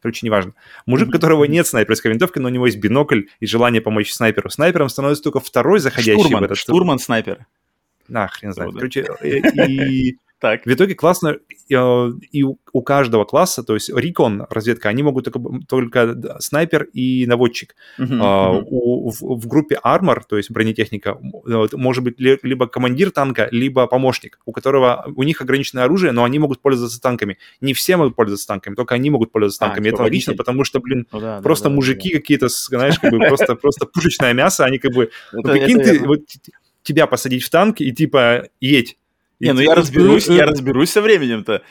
короче, 0.00 0.26
неважно. 0.26 0.54
Мужик, 0.86 1.08
у 1.08 1.12
которого 1.12 1.44
нет 1.44 1.66
снайперской 1.66 2.10
винтовки, 2.10 2.38
но 2.38 2.48
у 2.48 2.50
него 2.50 2.66
есть 2.66 2.78
бинокль 2.78 3.22
и 3.40 3.46
желание 3.46 3.80
помочь 3.80 4.12
снайперу. 4.12 4.50
Снайпером 4.50 4.88
становится 4.88 5.22
только 5.24 5.40
второй 5.40 5.80
заходящий 5.80 6.20
штурман, 6.20 6.42
в 6.42 6.44
этот... 6.44 6.58
Штурман 6.58 6.98
снайпер. 6.98 7.46
На, 8.08 8.28
хрен 8.28 8.52
знает. 8.52 8.74
Короче, 8.74 9.06
и, 9.22 10.18
так. 10.38 10.64
В 10.64 10.72
итоге 10.72 10.94
классно, 10.94 11.36
э, 11.70 12.10
и 12.30 12.42
у 12.76 12.82
каждого 12.82 13.24
класса, 13.24 13.62
то 13.62 13.74
есть 13.74 13.90
рекон, 13.94 14.46
разведка, 14.50 14.90
они 14.90 15.02
могут 15.02 15.24
только, 15.24 15.40
только 15.66 16.36
снайпер 16.40 16.84
и 16.92 17.26
наводчик. 17.26 17.74
Uh-huh, 17.98 18.06
uh-huh. 18.06 18.64
У, 18.68 19.10
в, 19.10 19.40
в 19.40 19.46
группе 19.46 19.78
армор, 19.82 20.24
то 20.24 20.36
есть 20.36 20.50
бронетехника, 20.50 21.18
может 21.72 22.04
быть 22.04 22.16
либо 22.18 22.66
командир 22.66 23.10
танка, 23.10 23.48
либо 23.50 23.86
помощник, 23.86 24.38
у 24.44 24.52
которого 24.52 25.10
у 25.16 25.22
них 25.22 25.40
ограниченное 25.40 25.84
оружие, 25.84 26.12
но 26.12 26.22
они 26.24 26.38
могут 26.38 26.60
пользоваться 26.60 27.00
танками. 27.00 27.38
Не 27.60 27.72
все 27.72 27.96
могут 27.96 28.14
пользоваться 28.14 28.46
танками, 28.46 28.74
только 28.74 28.94
они 28.94 29.08
могут 29.10 29.32
пользоваться 29.32 29.64
а, 29.64 29.68
танками. 29.68 29.90
А, 29.90 29.94
Это 29.94 30.02
логично, 30.02 30.34
потому 30.34 30.64
что, 30.64 30.80
блин, 30.80 31.06
ну, 31.12 31.20
да, 31.20 31.40
просто 31.40 31.70
да, 31.70 31.74
мужики 31.74 32.12
да. 32.12 32.18
какие-то, 32.18 32.48
знаешь, 32.48 32.98
как 32.98 33.10
бы 33.10 33.18
просто, 33.20 33.54
просто 33.54 33.86
пушечное 33.86 34.34
мясо, 34.34 34.64
они 34.64 34.78
как 34.78 34.92
бы... 34.92 35.10
Ну, 35.32 35.42
прикинь, 35.42 35.80
ты, 35.80 36.04
тебя 36.86 37.06
посадить 37.06 37.42
в 37.42 37.50
танк 37.50 37.80
и 37.80 37.92
типа 37.92 38.48
едь 38.60 38.96
не, 39.38 39.52
ну 39.52 39.60
я 39.60 39.74
разберусь, 39.74 40.28
я 40.28 40.46
разберусь 40.46 40.90
со 40.90 41.02
временем-то. 41.02 41.62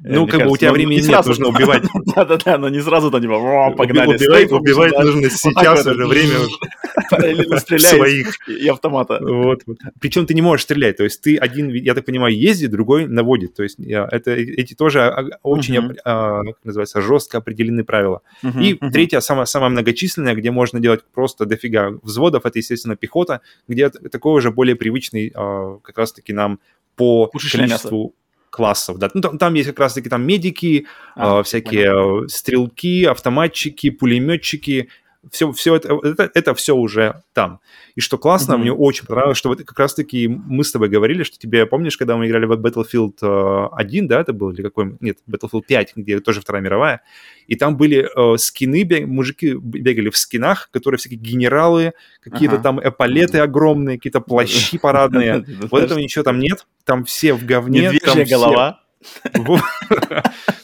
Ну, 0.00 0.26
как 0.26 0.44
бы 0.44 0.50
у 0.50 0.56
тебя 0.56 0.72
времени 0.72 1.00
нет, 1.00 1.26
нужно 1.26 1.48
убивать. 1.54 1.84
Да-да-да, 2.14 2.58
но 2.58 2.68
не 2.68 2.80
сразу 2.80 3.10
на 3.10 3.18
него, 3.18 3.74
погнали. 3.76 4.16
Убивать, 4.16 4.52
убивать 4.52 4.92
нужно 4.98 5.30
сейчас 5.30 5.86
уже, 5.86 6.06
время 6.06 6.34
Параллельно 7.10 7.58
стреляешь 7.58 8.38
и 8.48 8.68
автомата. 8.68 9.18
Вот. 9.20 9.62
Причем 10.00 10.26
ты 10.26 10.34
не 10.34 10.42
можешь 10.42 10.64
стрелять, 10.64 10.96
то 10.96 11.04
есть 11.04 11.20
ты 11.20 11.36
один, 11.36 11.70
я 11.70 11.94
так 11.94 12.04
понимаю, 12.04 12.36
ездит, 12.36 12.70
другой 12.70 13.06
наводит. 13.06 13.54
То 13.54 13.62
есть 13.62 13.78
это 13.78 14.30
эти 14.32 14.74
тоже 14.74 15.02
а, 15.02 15.24
очень, 15.42 15.94
а, 16.04 16.42
как 16.44 16.64
называется, 16.64 17.00
жестко 17.00 17.38
определены 17.38 17.84
правила. 17.84 18.22
И 18.60 18.74
третье, 18.74 19.20
самое, 19.20 19.46
самое 19.46 19.70
многочисленное, 19.70 20.34
где 20.34 20.50
можно 20.50 20.80
делать 20.80 21.02
просто 21.14 21.46
дофига 21.46 21.90
взводов, 22.02 22.46
это, 22.46 22.58
естественно, 22.58 22.96
пехота, 22.96 23.40
где 23.68 23.90
такой 23.90 24.38
уже 24.38 24.50
более 24.50 24.76
привычный 24.76 25.32
а, 25.34 25.78
как 25.82 25.98
раз-таки 25.98 26.32
нам 26.32 26.58
по 26.96 27.26
количеству. 27.28 28.14
Классов. 28.56 28.98
Да. 28.98 29.10
Ну, 29.14 29.20
там, 29.20 29.38
там 29.38 29.54
есть 29.54 29.68
как 29.68 29.78
раз-таки 29.78 30.08
там 30.08 30.22
медики, 30.22 30.86
а, 31.14 31.40
э, 31.40 31.42
всякие 31.42 31.92
понятно. 31.92 32.28
стрелки, 32.28 33.04
автоматчики, 33.04 33.90
пулеметчики, 33.90 34.88
все, 35.30 35.52
все 35.52 35.76
это, 35.76 35.98
это, 36.02 36.30
это 36.34 36.54
все 36.54 36.74
уже 36.74 37.22
там. 37.32 37.60
И 37.94 38.00
что 38.00 38.18
классно, 38.18 38.54
mm-hmm. 38.54 38.58
мне 38.58 38.72
очень 38.72 39.06
понравилось, 39.06 39.38
что 39.38 39.48
вот 39.48 39.58
как 39.58 39.78
раз-таки 39.78 40.28
мы 40.28 40.64
с 40.64 40.72
тобой 40.72 40.88
говорили, 40.88 41.22
что 41.22 41.38
тебе, 41.38 41.66
помнишь, 41.66 41.96
когда 41.96 42.16
мы 42.16 42.26
играли 42.26 42.46
в 42.46 42.52
Battlefield 42.52 43.70
1, 43.72 44.04
э, 44.04 44.08
да, 44.08 44.20
это 44.20 44.32
был, 44.32 44.50
или 44.50 44.62
какой, 44.62 44.96
нет, 45.00 45.18
Battlefield 45.28 45.62
5, 45.66 45.92
где 45.96 46.20
тоже 46.20 46.40
Вторая 46.40 46.62
мировая, 46.62 47.02
и 47.46 47.56
там 47.56 47.76
были 47.76 48.06
э, 48.06 48.38
скины, 48.38 48.82
бег, 48.82 49.06
мужики 49.06 49.54
бегали 49.54 50.10
в 50.10 50.16
скинах, 50.16 50.70
которые 50.70 50.98
всякие 50.98 51.18
генералы, 51.18 51.92
какие-то 52.22 52.56
ага. 52.56 52.62
там 52.62 52.80
эполеты 52.88 53.38
огромные, 53.38 53.96
какие-то 53.96 54.20
плащи 54.26 54.78
парадные. 54.78 55.44
Вот 55.70 55.82
этого 55.82 55.98
ничего 55.98 56.24
там 56.24 56.38
нет, 56.38 56.66
там 56.84 57.04
все 57.04 57.34
в 57.34 57.44
говне. 57.44 57.90
Медвежья 57.90 58.26
голова. 58.26 58.80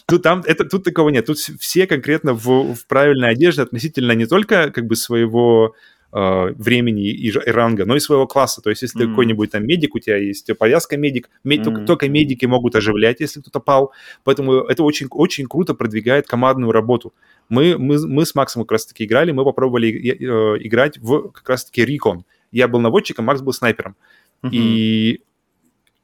Тут, 0.07 0.23
там, 0.23 0.43
это, 0.45 0.65
тут 0.65 0.85
такого 0.85 1.09
нет. 1.09 1.27
Тут 1.27 1.39
все 1.39 1.87
конкретно 1.87 2.35
в, 2.35 2.75
в 2.75 2.87
правильной 2.87 3.31
одежде 3.31 3.63
относительно 3.63 4.13
не 4.13 4.27
только 4.27 4.71
как 4.71 4.87
бы 4.87 4.95
своего 4.95 5.75
э, 6.13 6.53
времени 6.57 7.09
и, 7.11 7.29
и 7.29 7.51
ранга, 7.51 7.87
но 7.87 7.97
и 7.97 8.01
своего 8.01 8.27
класса. 8.27 8.61
То 8.61 8.71
есть, 8.71 8.83
если 8.83 9.01
mm-hmm. 9.01 9.05
ты 9.05 9.11
какой-нибудь 9.11 9.51
там 9.51 9.67
медик, 9.67 9.95
у 9.95 9.99
тебя 9.99 10.17
есть 10.19 10.51
повязка 10.59 10.97
медик, 10.97 11.31
мед, 11.45 11.61
mm-hmm. 11.61 11.65
только, 11.65 11.81
только 11.85 12.09
медики 12.09 12.45
могут 12.47 12.77
оживлять, 12.77 13.21
если 13.21 13.41
кто-то 13.41 13.61
пал. 13.61 13.93
Поэтому 14.25 14.55
это 14.55 14.83
очень, 14.83 15.07
очень 15.11 15.47
круто 15.47 15.75
продвигает 15.75 16.27
командную 16.27 16.73
работу. 16.73 17.15
Мы, 17.49 17.79
мы, 17.79 18.07
мы 18.07 18.27
с 18.27 18.35
Максом 18.35 18.63
как 18.63 18.73
раз-таки 18.73 19.05
играли, 19.05 19.33
мы 19.33 19.45
попробовали 19.45 19.89
э, 19.89 20.59
играть 20.61 20.99
в 20.99 21.31
как 21.31 21.49
раз-таки 21.49 21.85
Рикон. 21.85 22.25
Я 22.51 22.69
был 22.69 22.81
наводчиком, 22.81 23.25
Макс 23.25 23.41
был 23.41 23.53
снайпером. 23.53 23.97
Mm-hmm. 24.43 24.51
И 24.53 25.21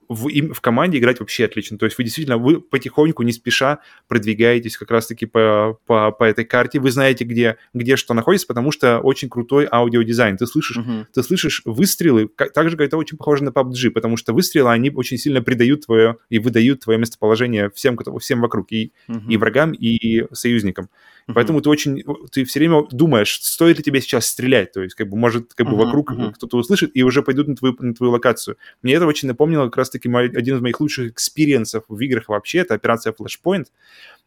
в, 0.08 0.28
им, 0.28 0.52
в 0.52 0.60
команде 0.60 0.98
играть 0.98 1.20
вообще 1.20 1.44
отлично. 1.44 1.78
То 1.78 1.84
есть 1.84 1.98
вы 1.98 2.04
действительно, 2.04 2.38
вы 2.38 2.60
потихоньку, 2.60 3.22
не 3.22 3.32
спеша 3.32 3.80
продвигаетесь 4.08 4.76
как 4.76 4.90
раз-таки 4.90 5.26
по, 5.26 5.78
по, 5.86 6.10
по 6.10 6.24
этой 6.24 6.44
карте. 6.44 6.80
Вы 6.80 6.90
знаете, 6.90 7.24
где, 7.24 7.56
где 7.74 7.96
что 7.96 8.14
находится, 8.14 8.46
потому 8.46 8.72
что 8.72 9.00
очень 9.00 9.28
крутой 9.28 9.68
аудиодизайн. 9.70 10.36
Ты 10.36 10.46
слышишь, 10.46 10.78
uh-huh. 10.78 11.06
ты 11.12 11.22
слышишь 11.22 11.62
выстрелы, 11.64 12.28
как, 12.28 12.52
так 12.52 12.70
же, 12.70 12.76
как 12.76 12.86
это 12.86 12.96
очень 12.96 13.18
похоже 13.18 13.44
на 13.44 13.50
PUBG, 13.50 13.90
потому 13.90 14.16
что 14.16 14.32
выстрелы, 14.32 14.70
они 14.70 14.90
очень 14.90 15.18
сильно 15.18 15.42
придают 15.42 15.86
твое 15.86 16.16
и 16.30 16.38
выдают 16.38 16.80
твое 16.80 16.98
местоположение 16.98 17.70
всем, 17.74 17.96
кто, 17.96 18.16
всем 18.18 18.40
вокруг, 18.40 18.72
и, 18.72 18.92
uh-huh. 19.08 19.28
и 19.28 19.36
врагам, 19.36 19.72
и 19.72 20.26
союзникам. 20.32 20.88
Uh-huh. 21.28 21.34
Поэтому 21.34 21.60
ты 21.60 21.68
очень, 21.68 22.02
ты 22.32 22.44
все 22.44 22.58
время 22.58 22.86
думаешь, 22.90 23.38
стоит 23.42 23.76
ли 23.76 23.82
тебе 23.82 24.00
сейчас 24.00 24.26
стрелять, 24.26 24.72
то 24.72 24.82
есть, 24.82 24.94
как 24.94 25.10
бы, 25.10 25.16
может, 25.18 25.52
как 25.52 25.66
бы 25.66 25.74
uh-huh. 25.74 25.84
вокруг 25.84 26.10
uh-huh. 26.10 26.32
кто-то 26.32 26.56
услышит 26.56 26.90
и 26.94 27.02
уже 27.02 27.22
пойдут 27.22 27.48
на 27.48 27.54
твою, 27.54 27.76
на 27.78 27.94
твою 27.94 28.12
локацию. 28.12 28.56
Мне 28.82 28.94
это 28.94 29.06
очень 29.06 29.28
напомнило 29.28 29.66
как 29.66 29.76
раз-таки 29.76 30.08
мой, 30.08 30.30
один 30.30 30.56
из 30.56 30.60
моих 30.62 30.80
лучших 30.80 31.12
экспириенсов 31.12 31.84
в 31.86 32.00
играх 32.00 32.28
вообще, 32.28 32.60
это 32.60 32.74
Operation 32.74 33.12
Flashpoint, 33.12 33.66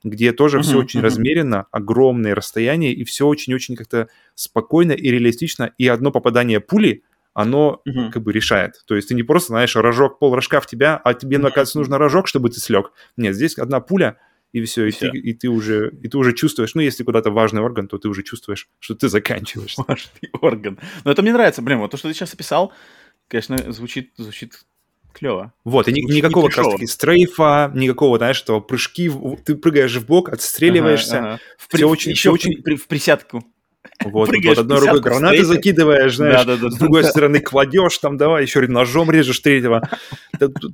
где 0.03 0.31
тоже 0.31 0.59
uh-huh. 0.59 0.61
все 0.61 0.77
очень 0.77 0.99
uh-huh. 0.99 1.03
размеренно, 1.03 1.65
огромные 1.71 2.35
расстояния, 2.35 2.93
и 2.93 3.03
все 3.03 3.25
очень-очень 3.25 3.75
как-то 3.75 4.07
спокойно 4.35 4.91
и 4.91 5.09
реалистично, 5.09 5.73
и 5.79 5.87
одно 5.87 6.11
попадание 6.11 6.59
пули, 6.59 7.03
оно 7.33 7.81
uh-huh. 7.87 8.11
как 8.11 8.21
бы 8.21 8.31
решает. 8.31 8.75
То 8.85 8.95
есть 8.95 9.07
ты 9.07 9.15
не 9.15 9.23
просто, 9.23 9.53
знаешь, 9.53 9.75
рожок, 9.75 10.19
пол 10.19 10.35
рожка 10.35 10.61
в 10.61 10.67
тебя, 10.67 11.01
а 11.03 11.15
тебе, 11.15 11.37
оказывается, 11.37 11.79
нужно 11.79 11.97
рожок, 11.97 12.27
чтобы 12.27 12.49
ты 12.51 12.59
слег. 12.59 12.91
Нет, 13.17 13.33
здесь 13.33 13.57
одна 13.57 13.79
пуля— 13.79 14.17
и 14.51 14.63
все, 14.63 14.85
и, 14.85 14.91
все. 14.91 15.11
Ты, 15.11 15.17
и, 15.17 15.33
ты 15.33 15.49
уже, 15.49 15.91
и 16.01 16.07
ты 16.07 16.17
уже 16.17 16.33
чувствуешь, 16.33 16.75
ну, 16.75 16.81
если 16.81 17.03
куда-то 17.03 17.31
важный 17.31 17.61
орган, 17.61 17.87
то 17.87 17.97
ты 17.97 18.09
уже 18.09 18.23
чувствуешь, 18.23 18.69
что 18.79 18.95
ты 18.95 19.07
заканчиваешь. 19.09 19.75
Важный 19.77 20.29
орган. 20.41 20.79
Но 21.03 21.11
это 21.11 21.21
мне 21.21 21.33
нравится, 21.33 21.61
блин, 21.61 21.79
вот 21.79 21.91
то, 21.91 21.97
что 21.97 22.07
ты 22.07 22.13
сейчас 22.13 22.33
описал, 22.33 22.73
конечно, 23.27 23.71
звучит, 23.71 24.11
звучит 24.17 24.65
клево. 25.13 25.53
Вот, 25.63 25.87
и 25.87 25.93
ни, 25.93 26.01
никакого 26.01 26.47
как 26.47 26.57
раз 26.57 26.73
таки 26.73 26.87
стрейфа, 26.87 27.71
никакого, 27.73 28.17
знаешь, 28.17 28.37
что 28.37 28.59
прыжки, 28.61 29.09
ты 29.45 29.55
прыгаешь 29.55 29.95
в 29.95 30.05
бок, 30.05 30.29
отстреливаешься. 30.29 31.17
Ага, 31.17 31.27
ага. 31.27 31.39
В, 31.57 31.67
при, 31.69 31.83
очень, 31.83 32.11
еще 32.11 32.31
очень... 32.31 32.61
При, 32.61 32.75
в 32.75 32.87
присядку. 32.87 33.45
Вот, 34.03 34.29
вот 34.29 34.57
одной 34.57 34.79
рукой 34.79 35.01
гранаты 35.01 35.43
закидываешь, 35.43 36.15
знаешь, 36.15 36.45
да, 36.45 36.55
да, 36.55 36.61
да, 36.63 36.69
с 36.69 36.77
другой 36.77 37.03
стороны 37.03 37.39
кладешь, 37.39 37.97
там 37.97 38.17
давай 38.17 38.43
еще 38.43 38.61
ножом 38.67 39.11
режешь 39.11 39.39
третьего. 39.39 39.87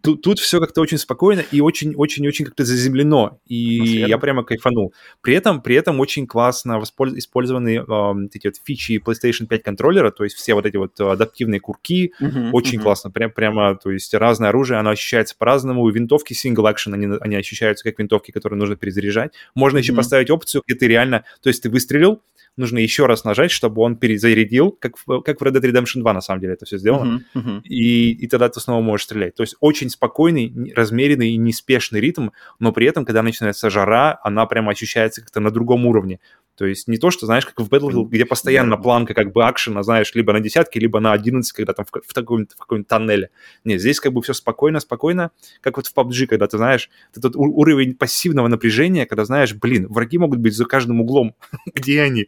Тут, 0.01 0.21
тут 0.21 0.39
все 0.39 0.59
как-то 0.59 0.81
очень 0.81 0.97
спокойно 0.97 1.41
и 1.51 1.61
очень-очень-очень 1.61 2.45
как-то 2.45 2.63
заземлено. 2.65 3.39
И 3.47 4.05
я 4.07 4.17
прямо 4.17 4.43
кайфанул. 4.43 4.93
При 5.21 5.35
этом, 5.35 5.61
при 5.61 5.75
этом 5.75 5.99
очень 5.99 6.27
классно 6.27 6.81
использованы 6.81 7.77
э, 7.77 8.27
эти 8.33 8.47
вот 8.47 8.55
фичи 8.63 9.01
PlayStation 9.05 9.47
5 9.47 9.63
контроллера, 9.63 10.11
то 10.11 10.23
есть 10.23 10.35
все 10.35 10.53
вот 10.53 10.65
эти 10.65 10.77
вот 10.77 10.99
адаптивные 10.99 11.59
курки, 11.59 12.13
uh-huh, 12.21 12.51
очень 12.51 12.79
uh-huh. 12.79 12.83
классно. 12.83 13.11
Прям, 13.11 13.31
прямо, 13.31 13.75
то 13.75 13.91
есть 13.91 14.13
разное 14.13 14.49
оружие, 14.49 14.79
оно 14.79 14.91
ощущается 14.91 15.35
по-разному. 15.37 15.87
Винтовки 15.89 16.33
single 16.33 16.71
action, 16.73 16.93
они, 16.93 17.17
они 17.19 17.35
ощущаются 17.35 17.83
как 17.83 17.99
винтовки, 17.99 18.31
которые 18.31 18.59
нужно 18.59 18.75
перезаряжать. 18.75 19.33
Можно 19.55 19.77
uh-huh. 19.77 19.81
еще 19.81 19.93
поставить 19.93 20.29
опцию, 20.29 20.63
где 20.65 20.77
ты 20.77 20.87
реально, 20.87 21.23
то 21.41 21.49
есть 21.49 21.63
ты 21.63 21.69
выстрелил, 21.69 22.21
нужно 22.57 22.79
еще 22.79 23.05
раз 23.05 23.23
нажать, 23.23 23.51
чтобы 23.51 23.81
он 23.81 23.95
перезарядил, 23.95 24.71
как 24.71 24.97
в, 24.97 25.21
как 25.21 25.39
в 25.39 25.43
Red 25.43 25.53
Dead 25.53 25.71
Redemption 25.71 26.01
2, 26.01 26.13
на 26.13 26.21
самом 26.21 26.41
деле, 26.41 26.53
это 26.53 26.65
все 26.65 26.77
сделано. 26.77 27.23
Uh-huh, 27.33 27.41
uh-huh. 27.41 27.61
И, 27.63 28.11
и 28.11 28.27
тогда 28.27 28.49
ты 28.49 28.59
снова 28.59 28.81
можешь 28.81 29.05
стрелять. 29.05 29.35
То 29.35 29.43
есть 29.43 29.55
очень 29.59 29.89
спокойный, 29.89 30.73
размеренный 30.75 31.31
и 31.31 31.37
неспешный 31.37 32.01
ритм, 32.01 32.29
но 32.59 32.71
при 32.71 32.87
этом, 32.87 33.05
когда 33.05 33.21
начинается 33.21 33.69
жара, 33.69 34.19
она 34.23 34.45
прямо 34.45 34.71
ощущается 34.71 35.21
как-то 35.21 35.39
на 35.39 35.51
другом 35.51 35.85
уровне. 35.85 36.19
То 36.57 36.65
есть 36.65 36.87
не 36.87 36.97
то, 36.97 37.11
что, 37.11 37.27
знаешь, 37.27 37.45
как 37.45 37.59
в 37.59 37.69
Battlefield, 37.69 38.07
где 38.09 38.25
постоянно 38.25 38.77
планка 38.77 39.13
как 39.13 39.31
бы 39.31 39.45
акшена, 39.45 39.83
знаешь, 39.83 40.15
либо 40.15 40.33
на 40.33 40.39
десятки, 40.39 40.79
либо 40.79 40.99
на 40.99 41.13
11, 41.13 41.51
когда 41.51 41.73
там 41.73 41.85
в, 41.85 42.01
в, 42.01 42.13
таком, 42.13 42.47
в 42.47 42.57
каком-нибудь 42.57 42.87
тоннеле. 42.87 43.29
Нет, 43.63 43.79
здесь 43.79 43.99
как 43.99 44.11
бы 44.11 44.23
все 44.23 44.33
спокойно, 44.33 44.79
спокойно, 44.79 45.29
как 45.61 45.77
вот 45.77 45.85
в 45.85 45.95
PUBG, 45.95 46.25
когда 46.25 46.47
ты 46.47 46.57
знаешь, 46.57 46.89
этот 47.15 47.35
уровень 47.35 47.93
пассивного 47.93 48.47
напряжения, 48.47 49.05
когда 49.05 49.23
знаешь, 49.23 49.53
блин, 49.53 49.85
враги 49.87 50.17
могут 50.17 50.39
быть 50.39 50.55
за 50.55 50.65
каждым 50.65 51.01
углом, 51.01 51.35
где 51.75 52.01
они. 52.01 52.27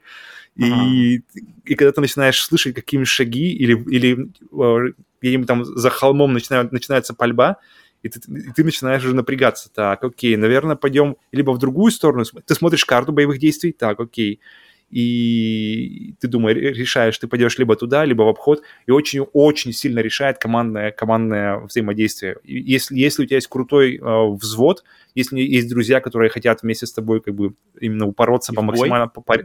И, 0.55 1.21
и 1.65 1.75
когда 1.75 1.91
ты 1.91 2.01
начинаешь 2.01 2.41
слышать 2.41 2.75
какие-нибудь 2.75 3.07
шаги 3.07 3.53
или, 3.53 3.81
или 3.89 4.29
э, 4.51 4.91
где-нибудь 5.21 5.47
там 5.47 5.63
за 5.63 5.89
холмом 5.89 6.33
начинают, 6.33 6.71
начинается 6.73 7.13
пальба, 7.13 7.57
и 8.03 8.09
ты, 8.09 8.19
и 8.19 8.51
ты 8.53 8.63
начинаешь 8.63 9.03
уже 9.03 9.15
напрягаться. 9.15 9.69
Так, 9.73 10.03
окей, 10.03 10.35
наверное, 10.35 10.75
пойдем 10.75 11.15
либо 11.31 11.51
в 11.51 11.59
другую 11.59 11.91
сторону. 11.91 12.25
Ты 12.45 12.55
смотришь 12.55 12.85
карту 12.85 13.11
боевых 13.13 13.39
действий, 13.39 13.71
так, 13.71 13.99
окей. 13.99 14.39
И 14.89 16.15
ты 16.19 16.27
думаешь, 16.27 16.57
решаешь, 16.57 17.17
ты 17.17 17.27
пойдешь 17.27 17.59
либо 17.59 17.75
туда, 17.75 18.05
либо 18.05 18.23
в 18.23 18.27
обход, 18.27 18.63
и 18.87 18.91
очень-очень 18.91 19.71
сильно 19.71 19.99
решает 19.99 20.39
командное, 20.39 20.91
командное 20.91 21.59
взаимодействие. 21.59 22.37
Если, 22.43 22.97
если 22.97 23.23
у 23.23 23.25
тебя 23.25 23.37
есть 23.37 23.47
крутой 23.47 23.97
э, 23.97 24.27
взвод, 24.31 24.83
если 25.13 25.39
есть 25.39 25.69
друзья, 25.69 25.99
которые 25.99 26.31
хотят 26.31 26.63
вместе 26.63 26.87
с 26.87 26.91
тобой 26.91 27.21
как 27.21 27.35
бы 27.35 27.53
именно 27.79 28.07
упороться 28.07 28.51
и 28.51 28.55
по 28.55 28.63
максимально 28.63 29.07
по, 29.07 29.21
по, 29.21 29.37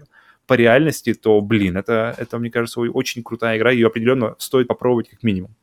по 0.47 0.55
реальности, 0.55 1.15
то, 1.15 1.41
блин, 1.41 1.77
это, 1.77 2.15
это, 2.19 2.39
мне 2.39 2.51
кажется, 2.51 2.81
очень 2.81 3.23
крутая 3.23 3.59
игра, 3.59 3.71
ее 3.71 3.87
определенно 3.87 4.35
стоит 4.39 4.69
попробовать 4.69 5.09
как 5.09 5.23
минимум. 5.23 5.55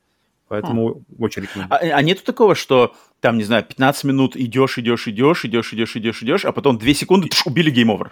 Поэтому 0.48 0.96
хм. 0.96 1.06
очень 1.20 1.44
рекомендую. 1.44 1.80
А, 1.80 1.98
а 1.98 2.02
нету 2.02 2.24
такого, 2.26 2.56
что 2.56 2.94
там, 3.22 3.38
не 3.38 3.44
знаю, 3.44 3.64
15 3.64 4.04
минут 4.04 4.36
идешь, 4.36 4.78
идешь, 4.78 5.08
идешь, 5.08 5.46
идешь, 5.46 5.74
идешь, 5.74 5.96
идешь, 5.96 6.24
идешь, 6.24 6.46
а 6.46 6.52
потом 6.52 6.78
2 6.78 6.94
секунды 6.94 7.30
тш, 7.30 7.46
убили 7.46 7.72
game 7.72 7.89
over. 7.89 8.12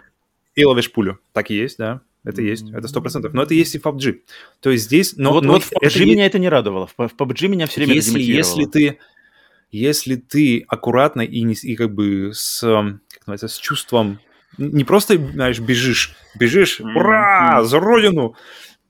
И 0.56 0.64
ловишь 0.64 0.92
пулю. 0.92 1.20
Так 1.34 1.52
и 1.52 1.56
есть, 1.56 1.78
да. 1.78 2.02
Это 2.24 2.42
есть, 2.42 2.70
это 2.72 2.88
сто 2.88 3.02
процентов. 3.02 3.34
Но 3.34 3.44
это 3.44 3.54
есть 3.54 3.76
и 3.76 3.80
в 3.80 3.86
PUBG. 3.86 4.22
То 4.60 4.70
есть 4.70 4.86
здесь... 4.86 5.16
Но, 5.18 5.32
вот, 5.32 5.44
но 5.44 5.54
вот 5.54 5.64
в 5.64 5.72
PUBG 5.72 5.88
это 5.88 6.06
меня 6.06 6.26
это 6.26 6.40
не 6.40 6.50
радовало. 6.50 6.88
В 6.88 6.98
PUBG 6.98 7.48
меня 7.48 7.66
все 7.66 7.82
время 7.82 7.96
если, 7.96 8.22
если 8.22 8.66
ты 8.66 9.00
Если 9.72 10.16
ты 10.16 10.66
аккуратно 10.68 11.22
и, 11.22 11.42
не, 11.44 11.54
и 11.54 11.76
как 11.76 11.94
бы 11.94 12.32
с, 12.34 12.62
как 12.62 13.28
называется, 13.28 13.48
с 13.48 13.58
чувством... 13.58 14.20
Не 14.58 14.84
просто, 14.84 15.18
знаешь, 15.18 15.60
бежишь, 15.60 16.16
бежишь, 16.36 16.80
ура, 16.82 17.64
за 17.64 17.80
родину, 17.80 18.36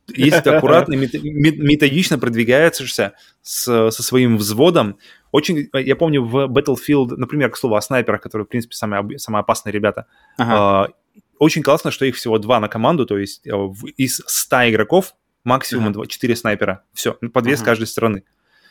если 0.08 0.42
ты 0.42 0.50
аккуратно, 0.50 0.94
методично 0.94 2.18
продвигаешься 2.18 3.14
с, 3.42 3.92
со 3.92 4.04
своим 4.04 4.38
взводом, 4.38 4.98
очень, 5.32 5.70
я 5.74 5.96
помню 5.96 6.24
в 6.24 6.48
Battlefield, 6.48 7.16
например, 7.18 7.52
к 7.52 7.58
слову 7.58 7.76
о 7.76 7.82
снайперах, 7.82 8.22
которые, 8.22 8.46
в 8.46 8.50
принципе, 8.50 8.76
самые, 8.76 9.20
самые 9.20 9.42
опасные 9.42 9.72
ребята, 9.72 10.08
ага. 10.38 10.90
э, 10.90 11.20
очень 11.38 11.62
классно, 11.62 11.92
что 11.92 12.06
их 12.06 12.16
всего 12.16 12.40
два 12.40 12.60
на 12.60 12.68
команду, 12.68 13.06
то 13.06 13.18
есть 13.18 13.46
э, 13.46 13.52
из 13.98 14.24
100 14.26 14.72
игроков 14.72 15.14
максимум 15.44 15.90
ага. 15.90 16.08
4 16.08 16.36
снайпера, 16.36 16.84
все, 16.94 17.14
по 17.14 17.42
две 17.42 17.54
ага. 17.54 17.62
с 17.62 17.66
каждой 17.66 17.88
стороны. 17.88 18.24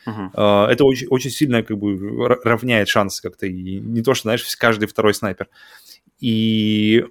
Uh-huh. 0.07 0.67
Это 0.67 0.85
очень, 0.85 1.07
очень 1.07 1.29
сильно 1.29 1.61
как 1.61 1.77
бы 1.77 2.27
равняет 2.43 2.87
шансы 2.87 3.21
как-то. 3.21 3.45
И 3.45 3.79
не 3.79 4.01
то, 4.01 4.13
что, 4.13 4.23
знаешь, 4.23 4.43
каждый 4.55 4.87
второй 4.87 5.13
снайпер. 5.13 5.49
И 6.19 7.05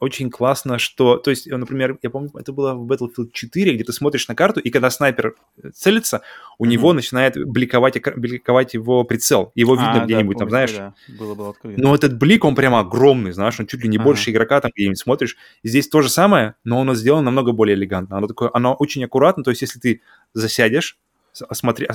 очень 0.00 0.30
классно, 0.30 0.78
что... 0.78 1.18
То 1.18 1.30
есть, 1.30 1.46
например, 1.46 1.98
я 2.02 2.08
помню, 2.08 2.30
это 2.34 2.52
было 2.52 2.72
в 2.72 2.90
Battlefield 2.90 3.32
4, 3.32 3.74
где 3.74 3.84
ты 3.84 3.92
смотришь 3.92 4.26
на 4.28 4.34
карту, 4.34 4.58
и 4.58 4.70
когда 4.70 4.88
снайпер 4.90 5.36
целится, 5.74 6.22
у 6.58 6.64
mm-hmm. 6.64 6.68
него 6.68 6.92
начинает 6.94 7.34
бликовать, 7.46 8.00
бликовать 8.16 8.72
его 8.72 9.04
прицел. 9.04 9.52
Его 9.54 9.74
видно 9.74 10.02
а, 10.02 10.04
где-нибудь 10.06 10.36
да, 10.36 10.40
там, 10.40 10.48
знаешь. 10.48 10.72
Да. 10.72 10.94
Было, 11.18 11.34
было 11.34 11.54
Но 11.62 11.94
этот 11.94 12.16
блик, 12.16 12.46
он 12.46 12.54
прямо 12.54 12.80
огромный, 12.80 13.32
знаешь, 13.32 13.60
он 13.60 13.66
чуть 13.66 13.82
ли 13.82 13.90
не 13.90 13.98
ага. 13.98 14.06
больше 14.06 14.30
игрока 14.30 14.62
там 14.62 14.70
где-нибудь 14.74 14.98
смотришь. 14.98 15.36
Здесь 15.62 15.86
то 15.88 16.00
же 16.00 16.08
самое, 16.08 16.54
но 16.64 16.80
оно 16.80 16.94
сделано 16.94 17.24
намного 17.24 17.52
более 17.52 17.76
элегантно. 17.76 18.16
Оно, 18.16 18.26
такое, 18.26 18.50
оно 18.54 18.72
очень 18.72 19.04
аккуратно, 19.04 19.44
то 19.44 19.50
есть 19.50 19.60
если 19.60 19.78
ты 19.78 20.00
засядешь, 20.32 20.98
осмотри, 21.46 21.88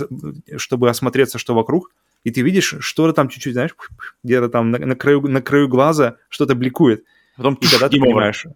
чтобы 0.57 0.91
осмотреться, 0.91 1.39
что 1.39 1.55
вокруг, 1.55 1.91
и 2.25 2.31
ты 2.31 2.41
видишь, 2.41 2.75
что-то 2.79 3.13
там 3.13 3.29
чуть-чуть, 3.29 3.53
знаешь, 3.53 3.75
где-то 4.23 4.49
там 4.49 4.71
на, 4.71 4.79
на, 4.79 4.95
краю, 4.95 5.21
на 5.21 5.41
краю 5.41 5.69
глаза 5.69 6.17
что-то 6.27 6.55
бликует. 6.55 7.05
Потом 7.37 7.53
и 7.53 7.67
тогда 7.67 7.87
ты 7.87 7.99
понимаешь, 7.99 8.47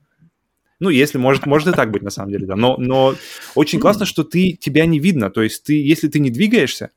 Ну, 0.79 0.89
если 0.89 1.19
может, 1.19 1.45
может 1.45 1.67
и 1.67 1.71
так 1.71 1.91
быть 1.91 2.01
на 2.01 2.09
самом 2.09 2.31
деле, 2.31 2.47
да. 2.47 2.55
Но, 2.55 2.77
но 2.77 3.15
очень 3.53 3.79
классно, 3.79 4.05
что 4.05 4.23
ты 4.23 4.53
тебя 4.53 4.87
не 4.87 4.99
видно. 4.99 5.29
То 5.29 5.43
есть 5.43 5.63
ты, 5.63 5.73
если 5.73 6.07
ты 6.07 6.19
не 6.19 6.31
двигаешься, 6.31 6.89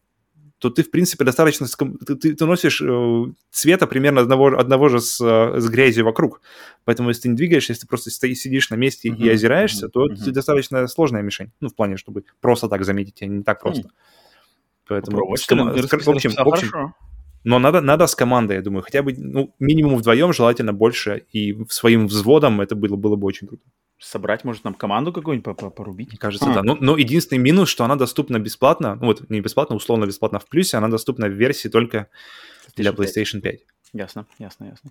то 0.58 0.70
ты, 0.70 0.82
в 0.82 0.90
принципе, 0.90 1.24
достаточно... 1.24 1.66
Ты, 2.06 2.34
ты 2.36 2.46
носишь 2.46 2.80
э, 2.80 3.24
цвета 3.50 3.86
примерно 3.86 4.22
одного, 4.22 4.58
одного 4.58 4.88
же 4.88 5.00
с, 5.00 5.20
э, 5.20 5.60
с 5.60 5.68
грязью 5.68 6.06
вокруг. 6.06 6.40
Поэтому, 6.84 7.10
если 7.10 7.22
ты 7.22 7.28
не 7.28 7.36
двигаешься, 7.36 7.72
если 7.72 7.82
ты 7.82 7.88
просто 7.88 8.10
стоишь, 8.10 8.38
сидишь 8.38 8.70
на 8.70 8.76
месте 8.76 9.08
uh-huh, 9.08 9.16
и 9.16 9.28
озираешься, 9.28 9.86
uh-huh, 9.86 9.90
то 9.90 10.06
uh-huh. 10.06 10.24
ты 10.24 10.30
достаточно 10.30 10.86
сложная 10.86 11.20
мишень. 11.20 11.50
Ну, 11.60 11.68
в 11.68 11.74
плане, 11.74 11.96
чтобы 11.96 12.24
просто 12.40 12.68
так 12.68 12.84
заметить 12.84 13.16
тебя, 13.16 13.28
не 13.28 13.42
так 13.42 13.60
просто. 13.60 13.88
Uh-huh. 13.88 14.21
Поэтому... 14.88 15.36
С, 15.36 15.46
ком... 15.46 15.76
с, 15.76 16.06
в 16.06 16.10
общем, 16.10 16.30
в 16.30 16.48
общем 16.48 16.94
но 17.44 17.58
надо, 17.58 17.80
надо 17.80 18.06
с 18.06 18.14
командой, 18.14 18.56
я 18.56 18.62
думаю, 18.62 18.82
хотя 18.82 19.02
бы 19.02 19.14
ну, 19.16 19.52
минимум 19.58 19.96
вдвоем, 19.96 20.32
желательно 20.32 20.72
больше, 20.72 21.26
и 21.32 21.56
своим 21.68 22.06
взводом 22.06 22.60
это 22.60 22.76
было, 22.76 22.94
было 22.96 23.16
бы 23.16 23.26
очень 23.26 23.48
круто 23.48 23.64
собрать, 24.04 24.44
может, 24.44 24.64
нам 24.64 24.74
команду 24.74 25.12
какую-нибудь 25.12 25.56
порубить? 25.74 26.08
Мне 26.08 26.18
кажется, 26.18 26.50
а. 26.50 26.54
да. 26.54 26.62
Но, 26.62 26.76
но 26.80 26.96
единственный 26.96 27.38
минус, 27.38 27.68
что 27.68 27.84
она 27.84 27.96
доступна 27.96 28.38
бесплатно, 28.38 28.96
ну 28.96 29.06
вот 29.06 29.30
не 29.30 29.40
бесплатно, 29.40 29.76
условно 29.76 30.06
бесплатно 30.06 30.38
в 30.38 30.48
плюсе, 30.48 30.76
она 30.76 30.88
доступна 30.88 31.28
в 31.28 31.32
версии 31.32 31.68
только 31.68 32.08
для 32.76 32.90
PlayStation 32.90 33.40
5. 33.40 33.60
Ясно, 33.92 34.26
ясно, 34.38 34.64
ясно. 34.64 34.90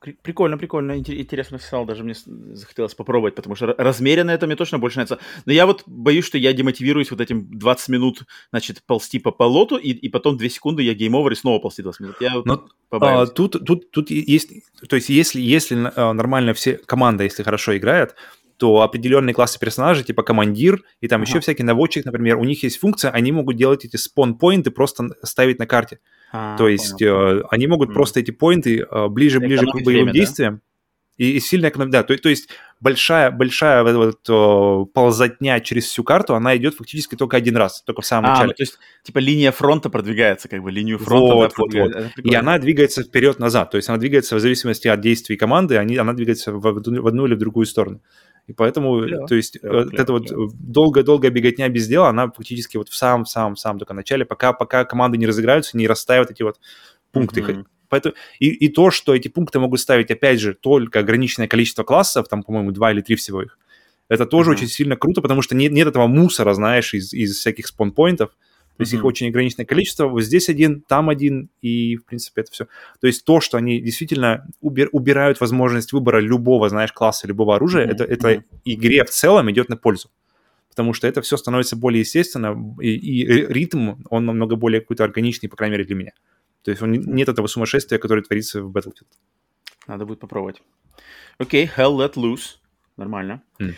Прикольно, 0.00 0.56
прикольно, 0.58 0.96
интересно 0.96 1.58
писал, 1.58 1.84
даже 1.84 2.04
мне 2.04 2.14
захотелось 2.14 2.94
попробовать, 2.94 3.34
потому 3.34 3.56
что 3.56 3.74
размеренно 3.76 4.30
это 4.30 4.46
мне 4.46 4.54
точно 4.54 4.78
больше 4.78 4.98
нравится. 4.98 5.18
Но 5.44 5.52
я 5.52 5.66
вот 5.66 5.82
боюсь, 5.86 6.24
что 6.24 6.38
я 6.38 6.52
демотивируюсь 6.52 7.10
вот 7.10 7.20
этим 7.20 7.48
20 7.58 7.88
минут, 7.88 8.22
значит, 8.50 8.82
ползти 8.86 9.18
по 9.18 9.32
болоту, 9.32 9.76
и, 9.76 9.90
и 9.90 10.08
потом 10.08 10.36
2 10.36 10.48
секунды 10.50 10.84
я 10.84 10.94
game 10.94 11.13
over 11.13 11.32
и 11.32 11.34
снова 11.34 11.58
ползти 11.58 11.82
20 11.82 12.00
минут. 12.00 12.16
Я 12.20 12.40
Но, 12.44 12.68
а, 12.92 13.26
тут, 13.26 13.56
тут, 13.66 13.90
тут 13.90 14.10
есть, 14.10 14.52
то 14.88 14.94
есть 14.94 15.08
если, 15.08 15.40
если 15.40 15.90
а, 15.96 16.12
нормально 16.12 16.54
все, 16.54 16.76
команда, 16.76 17.24
если 17.24 17.42
хорошо 17.42 17.76
играет, 17.76 18.14
то 18.58 18.82
определенные 18.82 19.34
классы 19.34 19.58
персонажей, 19.58 20.04
типа 20.04 20.22
командир 20.22 20.82
и 21.00 21.08
там 21.08 21.22
ага. 21.22 21.28
еще 21.28 21.40
всякий 21.40 21.62
наводчик, 21.62 22.04
например, 22.04 22.36
у 22.38 22.44
них 22.44 22.62
есть 22.62 22.78
функция, 22.78 23.10
они 23.10 23.32
могут 23.32 23.56
делать 23.56 23.84
эти 23.84 23.96
spawn 23.96 24.30
point 24.30 24.63
ы 24.63 24.70
просто 24.70 25.10
ставить 25.22 25.58
на 25.58 25.66
карте. 25.66 26.00
А, 26.32 26.56
то 26.56 26.68
есть 26.68 27.00
э, 27.00 27.42
они 27.50 27.66
могут 27.66 27.90
mm. 27.90 27.94
просто 27.94 28.20
эти 28.20 28.30
point 28.30 28.72
ы 28.72 28.80
э, 28.80 29.08
ближе-ближе 29.08 29.66
к 29.66 29.74
боевым 29.74 30.04
время, 30.04 30.12
действиям 30.12 30.54
да? 30.56 30.60
и, 31.24 31.32
и 31.32 31.40
сильно 31.40 31.68
экономить. 31.68 31.92
Да, 31.92 32.02
то, 32.02 32.16
то 32.16 32.28
есть 32.28 32.48
большая, 32.80 33.30
большая 33.30 33.82
вот, 33.82 34.28
вот, 34.28 34.92
ползотня 34.92 35.60
через 35.60 35.86
всю 35.86 36.04
карту, 36.04 36.34
она 36.34 36.56
идет 36.56 36.74
фактически 36.74 37.16
только 37.16 37.36
один 37.36 37.56
раз, 37.56 37.82
только 37.82 38.02
в 38.02 38.06
самом 38.06 38.26
а, 38.26 38.30
начале. 38.30 38.48
Ну, 38.48 38.54
то 38.54 38.62
есть, 38.62 38.78
типа, 39.02 39.18
линия 39.18 39.52
фронта 39.52 39.90
продвигается, 39.90 40.48
как 40.48 40.62
бы, 40.62 40.70
линию 40.70 40.98
фронта. 40.98 41.34
Вот, 41.34 41.52
вот, 41.56 41.74
вот. 41.74 41.96
И 42.22 42.34
она 42.34 42.58
двигается 42.58 43.02
вперед-назад, 43.02 43.70
то 43.70 43.76
есть 43.76 43.88
она 43.88 43.98
двигается 43.98 44.36
в 44.36 44.40
зависимости 44.40 44.88
от 44.88 45.00
действий 45.00 45.36
команды, 45.36 45.76
они, 45.76 45.96
она 45.96 46.12
двигается 46.12 46.52
в, 46.52 46.60
в 46.60 47.06
одну 47.06 47.26
или 47.26 47.34
в 47.34 47.38
другую 47.38 47.66
сторону. 47.66 48.00
И 48.48 48.54
поэтому, 48.54 49.02
клево, 49.02 49.26
то 49.28 49.34
есть, 49.34 49.60
клево, 49.60 49.76
вот 49.76 49.90
клево, 49.90 50.02
эта 50.02 50.12
клево. 50.12 50.40
вот 50.40 50.52
долгая-долгая 50.58 51.30
беготня 51.30 51.68
без 51.68 51.86
дела, 51.86 52.08
она 52.08 52.30
фактически 52.30 52.78
вот 52.78 52.88
в 52.88 52.94
самом-самом-самом 52.96 53.78
только 53.78 53.92
начале, 53.92 54.24
пока, 54.24 54.54
пока 54.54 54.84
команды 54.84 55.18
не 55.18 55.26
разыграются, 55.26 55.76
не 55.76 55.86
расставят 55.86 56.30
эти 56.30 56.42
вот 56.42 56.58
пункты. 57.12 57.42
Mm-hmm. 57.42 57.64
Поэтому, 57.90 58.14
и, 58.38 58.48
и 58.48 58.68
то, 58.68 58.90
что 58.90 59.14
эти 59.14 59.28
пункты 59.28 59.60
могут 59.60 59.80
ставить, 59.80 60.10
опять 60.10 60.40
же, 60.40 60.54
только 60.54 61.00
ограниченное 61.00 61.46
количество 61.46 61.84
классов, 61.84 62.26
там, 62.28 62.42
по-моему, 62.42 62.72
два 62.72 62.90
или 62.90 63.02
три 63.02 63.16
всего 63.16 63.42
их, 63.42 63.58
это 64.08 64.24
тоже 64.24 64.50
mm-hmm. 64.50 64.54
очень 64.54 64.68
сильно 64.68 64.96
круто, 64.96 65.20
потому 65.20 65.42
что 65.42 65.54
нет, 65.54 65.72
нет 65.72 65.86
этого 65.86 66.06
мусора, 66.06 66.54
знаешь, 66.54 66.94
из, 66.94 67.12
из 67.12 67.36
всяких 67.36 67.66
спон-поинтов. 67.66 68.30
То 68.78 68.82
есть 68.82 68.94
mm-hmm. 68.94 68.98
их 68.98 69.04
очень 69.04 69.28
ограниченное 69.28 69.66
количество. 69.66 70.06
Вот 70.06 70.22
здесь 70.22 70.48
один, 70.48 70.82
там 70.82 71.10
один, 71.10 71.50
и, 71.62 71.96
в 71.96 72.04
принципе, 72.04 72.42
это 72.42 72.52
все. 72.52 72.68
То 73.00 73.08
есть 73.08 73.24
то, 73.24 73.40
что 73.40 73.58
они 73.58 73.80
действительно 73.80 74.46
убир, 74.60 74.88
убирают 74.92 75.40
возможность 75.40 75.92
выбора 75.92 76.20
любого, 76.20 76.68
знаешь, 76.68 76.92
класса, 76.92 77.26
любого 77.26 77.56
оружия, 77.56 77.86
mm-hmm. 77.86 77.90
это, 77.90 78.04
это 78.04 78.32
mm-hmm. 78.32 78.42
игре 78.66 79.04
в 79.04 79.10
целом 79.10 79.50
идет 79.50 79.68
на 79.68 79.76
пользу. 79.76 80.10
Потому 80.70 80.92
что 80.94 81.08
это 81.08 81.22
все 81.22 81.36
становится 81.36 81.74
более 81.74 82.00
естественно, 82.02 82.56
и, 82.80 82.94
и 82.94 83.24
ритм, 83.52 83.96
он 84.10 84.26
намного 84.26 84.54
более 84.54 84.80
какой-то 84.80 85.02
органичный, 85.02 85.48
по 85.48 85.56
крайней 85.56 85.72
мере, 85.72 85.84
для 85.84 85.96
меня. 85.96 86.12
То 86.62 86.70
есть 86.70 86.80
он, 86.80 86.92
нет 86.92 87.28
этого 87.28 87.48
сумасшествия, 87.48 87.98
которое 87.98 88.22
творится 88.22 88.62
в 88.62 88.70
Battlefield. 88.70 89.08
Надо 89.88 90.06
будет 90.06 90.20
попробовать. 90.20 90.62
Окей, 91.38 91.66
okay, 91.66 91.70
Hell 91.76 91.96
Let 91.96 92.14
Loose. 92.14 92.58
Нормально. 92.96 93.42
Mm. 93.58 93.74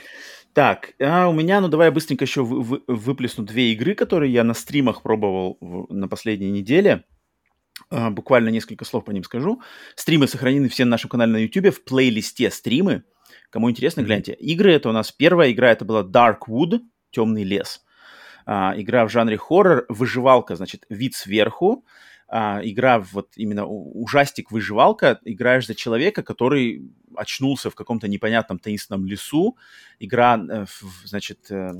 Так, 0.52 0.94
а 1.00 1.28
у 1.28 1.32
меня, 1.32 1.60
ну 1.60 1.68
давай 1.68 1.88
я 1.88 1.92
быстренько 1.92 2.24
еще 2.24 2.42
вы, 2.42 2.62
вы, 2.62 2.82
выплесну 2.88 3.44
две 3.44 3.72
игры, 3.72 3.94
которые 3.94 4.32
я 4.32 4.42
на 4.42 4.54
стримах 4.54 5.02
пробовал 5.02 5.56
в, 5.60 5.92
на 5.92 6.08
последней 6.08 6.50
неделе. 6.50 7.04
А, 7.88 8.10
буквально 8.10 8.48
несколько 8.48 8.84
слов 8.84 9.04
по 9.04 9.12
ним 9.12 9.22
скажу. 9.22 9.62
Стримы 9.94 10.26
сохранены 10.26 10.68
все 10.68 10.84
на 10.84 10.92
нашем 10.92 11.08
канале 11.08 11.32
на 11.32 11.36
YouTube 11.36 11.74
в 11.74 11.84
плейлисте 11.84 12.50
стримы. 12.50 13.04
Кому 13.50 13.70
интересно, 13.70 14.02
гляньте. 14.02 14.32
Игры 14.32 14.72
это 14.72 14.88
у 14.88 14.92
нас 14.92 15.12
первая 15.12 15.52
игра, 15.52 15.70
это 15.70 15.84
была 15.84 16.02
Darkwood, 16.02 16.80
Темный 17.12 17.44
лес. 17.44 17.84
А, 18.46 18.74
игра 18.76 19.06
в 19.06 19.10
жанре 19.10 19.36
хоррор, 19.36 19.86
выживалка, 19.88 20.56
значит, 20.56 20.84
вид 20.88 21.14
сверху 21.14 21.84
а, 22.32 22.60
игра 22.62 23.00
вот 23.00 23.32
именно 23.34 23.66
ужастик-выживалка, 23.66 25.18
играешь 25.24 25.66
за 25.66 25.74
человека, 25.74 26.22
который 26.22 26.88
очнулся 27.16 27.70
в 27.70 27.74
каком-то 27.74 28.06
непонятном 28.06 28.60
таинственном 28.60 29.04
лесу. 29.04 29.56
Игра, 29.98 30.40
э, 30.48 30.66
значит, 31.04 31.50
э, 31.50 31.72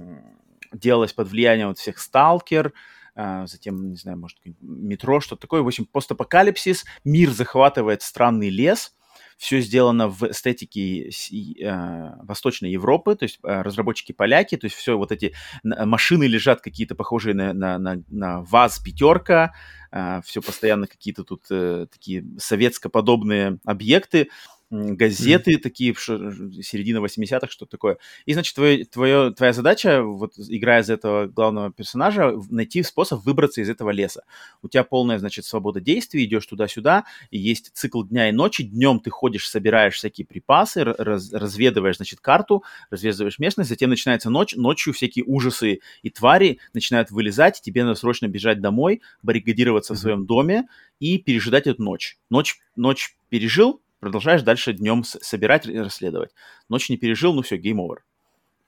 делалась 0.72 1.12
под 1.12 1.28
влиянием 1.28 1.68
вот 1.68 1.78
всех 1.78 2.01
сталкер, 2.01 2.72
а, 3.14 3.46
затем, 3.46 3.90
не 3.90 3.96
знаю, 3.96 4.18
может, 4.18 4.38
метро, 4.61 5.20
что-то 5.20 5.42
такое. 5.42 5.62
В 5.62 5.68
общем, 5.68 5.86
постапокалипсис, 5.86 6.84
мир 7.05 7.30
захватывает 7.30 8.03
странный 8.03 8.48
лес, 8.48 8.92
все 9.41 9.61
сделано 9.61 10.09
в 10.09 10.22
эстетике 10.24 11.09
э, 11.09 12.11
Восточной 12.22 12.72
Европы, 12.72 13.16
то 13.16 13.22
есть 13.22 13.38
э, 13.43 13.62
разработчики 13.62 14.12
поляки, 14.12 14.59
то 14.59 14.66
есть 14.66 14.76
все 14.76 14.99
вот 14.99 15.12
эти 15.12 15.32
машины 15.62 16.24
лежат 16.24 16.61
какие-то 16.61 16.95
похожие 16.95 17.34
на, 17.34 17.55
на, 17.55 17.78
на, 17.78 18.03
на 18.09 18.43
ВАЗ 18.43 18.80
пятерка, 18.80 19.55
э, 19.93 20.20
все 20.26 20.43
постоянно 20.43 20.86
какие-то 20.86 21.24
тут 21.24 21.45
такие 21.91 22.26
советско-подобные 22.36 23.59
объекты, 23.64 24.28
газеты 24.70 25.54
mm-hmm. 25.54 25.60
такие, 25.60 25.94
что, 25.94 26.16
середина 26.62 26.98
80-х, 26.98 27.48
что-то 27.48 27.72
такое. 27.72 27.98
И, 28.24 28.32
значит, 28.34 28.54
твое, 28.54 28.84
твое, 28.84 29.32
твоя 29.32 29.52
задача, 29.52 30.02
вот 30.02 30.34
играя 30.38 30.82
за 30.82 30.94
этого 30.94 31.26
главного 31.26 31.72
персонажа, 31.72 32.32
найти 32.50 32.82
способ 32.82 33.24
выбраться 33.24 33.60
из 33.60 33.68
этого 33.68 33.90
леса. 33.90 34.22
У 34.62 34.68
тебя 34.68 34.84
полная, 34.84 35.18
значит, 35.18 35.44
свобода 35.44 35.80
действий, 35.80 36.24
идешь 36.24 36.46
туда-сюда, 36.46 37.04
и 37.30 37.38
есть 37.38 37.72
цикл 37.74 38.04
дня 38.04 38.28
и 38.28 38.32
ночи. 38.32 38.62
Днем 38.62 39.00
ты 39.00 39.10
ходишь, 39.10 39.48
собираешь 39.48 39.94
всякие 39.94 40.26
припасы, 40.26 40.84
раз, 40.84 41.32
разведываешь, 41.32 41.96
значит, 41.96 42.20
карту, 42.20 42.62
разведываешь 42.90 43.38
местность, 43.40 43.70
затем 43.70 43.90
начинается 43.90 44.30
ночь, 44.30 44.54
ночью 44.54 44.92
всякие 44.92 45.24
ужасы 45.24 45.80
и 46.02 46.10
твари 46.10 46.58
начинают 46.74 47.10
вылезать, 47.10 47.60
тебе 47.60 47.82
надо 47.82 47.98
срочно 47.98 48.28
бежать 48.28 48.60
домой, 48.60 49.02
баррикадироваться 49.22 49.94
mm-hmm. 49.94 49.96
в 49.96 50.00
своем 50.00 50.26
доме 50.26 50.68
и 51.00 51.18
пережидать 51.18 51.66
эту 51.66 51.82
ночь. 51.82 52.18
Ночь, 52.30 52.58
ночь 52.76 53.16
пережил, 53.30 53.80
продолжаешь 54.01 54.42
дальше 54.42 54.72
днем 54.72 55.05
собирать 55.05 55.66
и 55.66 55.78
расследовать. 55.78 56.30
Ночь 56.68 56.88
не 56.90 56.96
пережил, 56.96 57.34
ну 57.34 57.42
все, 57.42 57.57
game 57.57 57.78
over 57.78 57.98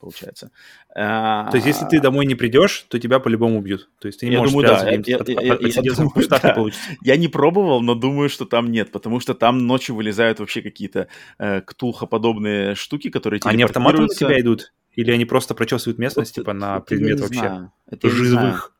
получается. 0.02 0.50
То 0.92 1.52
есть, 1.54 1.64
если 1.64 1.86
ты 1.86 2.00
домой 2.00 2.26
не 2.26 2.34
придешь, 2.34 2.86
то 2.88 2.98
тебя 2.98 3.20
по-любому 3.20 3.58
убьют. 3.58 3.88
То 4.00 4.08
есть, 4.08 4.18
ты 4.18 4.26
не 4.26 4.32
я 4.32 4.38
можешь 4.40 4.52
думаю, 4.52 4.68
да. 4.68 4.90
я, 4.90 5.00
я, 5.06 5.16
я, 5.16 5.80
я, 5.80 5.94
думаю, 5.94 6.28
да. 6.28 6.56
Я 7.02 7.16
не 7.16 7.28
пробовал, 7.28 7.80
но 7.80 7.94
думаю, 7.94 8.28
что 8.28 8.44
там 8.44 8.72
нет, 8.72 8.90
потому 8.90 9.20
что 9.20 9.34
там 9.34 9.64
ночью 9.64 9.94
вылезают 9.94 10.40
вообще 10.40 10.60
какие-то 10.60 11.06
э, 11.38 11.60
ктулхоподобные 11.60 12.74
штуки, 12.74 13.10
которые 13.10 13.40
Они 13.44 13.62
автоматом 13.62 14.06
на 14.06 14.14
тебя 14.14 14.40
идут? 14.40 14.72
Или 14.94 15.12
они 15.12 15.24
просто 15.24 15.54
прочесывают 15.54 15.98
местность, 15.98 16.36
вот, 16.36 16.42
типа, 16.42 16.52
на 16.52 16.80
предмет 16.80 17.20
вообще 17.20 17.38
знаю. 17.38 17.72
Это 17.88 18.10
живых? 18.10 18.74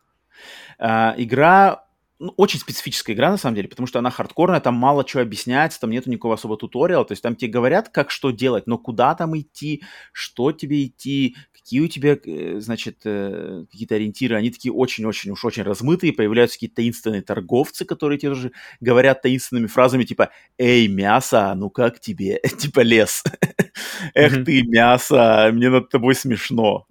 А, 0.79 1.15
игра 1.17 1.85
ну, 2.23 2.33
очень 2.37 2.61
специфическая 2.61 3.17
игра, 3.17 3.31
на 3.31 3.37
самом 3.37 3.57
деле, 3.57 3.69
потому 3.69 3.89
что 3.89 3.99
она 3.99 4.11
хардкорная, 4.11 4.61
там 4.61 4.75
мало 4.75 5.05
чего 5.05 5.23
объясняется, 5.23 5.81
там 5.81 5.91
нету 5.91 6.09
никакого 6.09 6.35
особого 6.35 6.57
туториала, 6.57 7.05
то 7.05 7.13
есть 7.13 7.23
там 7.23 7.35
тебе 7.35 7.51
говорят, 7.51 7.89
как 7.89 8.13
что 8.13 8.31
делать, 8.31 8.69
но 8.69 8.79
куда 8.79 9.15
там 9.17 9.37
идти, 9.37 9.83
что 10.13 10.53
тебе 10.53 10.87
идти, 10.87 11.37
какие 11.53 11.81
у 11.81 11.89
тебя, 11.89 12.17
э, 12.25 12.61
значит, 12.61 13.01
э, 13.05 13.65
какие-то 13.71 13.97
ориентиры, 13.97 14.37
они 14.37 14.51
такие 14.51 14.73
очень-очень 14.73 15.33
уж 15.33 15.45
очень 15.45 15.65
размытые, 15.65 16.13
появляются 16.13 16.57
какие-то 16.57 16.77
таинственные 16.77 17.23
торговцы, 17.23 17.85
которые 17.85 18.19
тебе 18.19 18.31
тоже 18.31 18.53
говорят 18.81 19.23
таинственными 19.23 19.67
фразами, 19.67 20.05
типа 20.05 20.31
«Эй, 20.59 20.87
мясо, 20.87 21.53
ну 21.57 21.71
как 21.71 21.99
тебе?» 21.99 22.41
Типа 22.59 22.81
«Лес». 22.81 23.25
«Эх 24.15 24.45
ты, 24.45 24.63
мясо, 24.63 25.51
мне 25.53 25.71
над 25.71 25.89
тобой 25.89 26.15
смешно». 26.15 26.87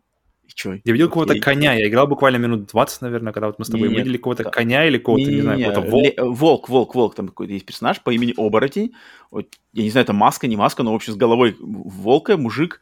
Чё? 0.54 0.74
Я 0.84 0.93
видел 0.93 1.08
какого-то 1.08 1.39
коня, 1.39 1.74
я 1.74 1.88
играл 1.88 2.08
буквально 2.08 2.38
минут 2.38 2.68
20, 2.68 3.02
наверное, 3.02 3.34
когда 3.34 3.47
вот 3.47 3.60
мы 3.60 3.66
с 3.66 3.70
тобой 3.70 3.89
Нет, 3.89 3.99
видели 3.99 4.18
какого-то 4.18 4.43
к... 4.43 4.52
коня 4.52 4.86
или 4.86 4.97
какого-то, 4.97 5.24
не, 5.24 5.30
не, 5.30 5.36
не 5.36 5.41
знаю, 5.41 5.60
какого-то 5.60 5.82
волк. 5.82 6.14
Волк, 6.18 6.70
волк, 6.70 6.95
волк, 6.95 7.16
там 7.16 7.28
какой-то 7.28 7.54
есть 7.54 7.66
персонаж 7.66 8.02
по 8.02 8.12
имени 8.12 8.34
Оборотень. 8.38 8.93
Вот, 9.30 9.47
я 9.74 9.84
не 9.84 9.89
знаю, 9.89 10.04
это 10.04 10.14
маска, 10.14 10.47
не 10.47 10.56
маска, 10.56 10.84
но, 10.84 10.91
в 10.91 10.95
общем, 10.95 11.14
с 11.14 11.16
головой 11.16 11.56
волка, 11.60 12.38
мужик 12.38 12.82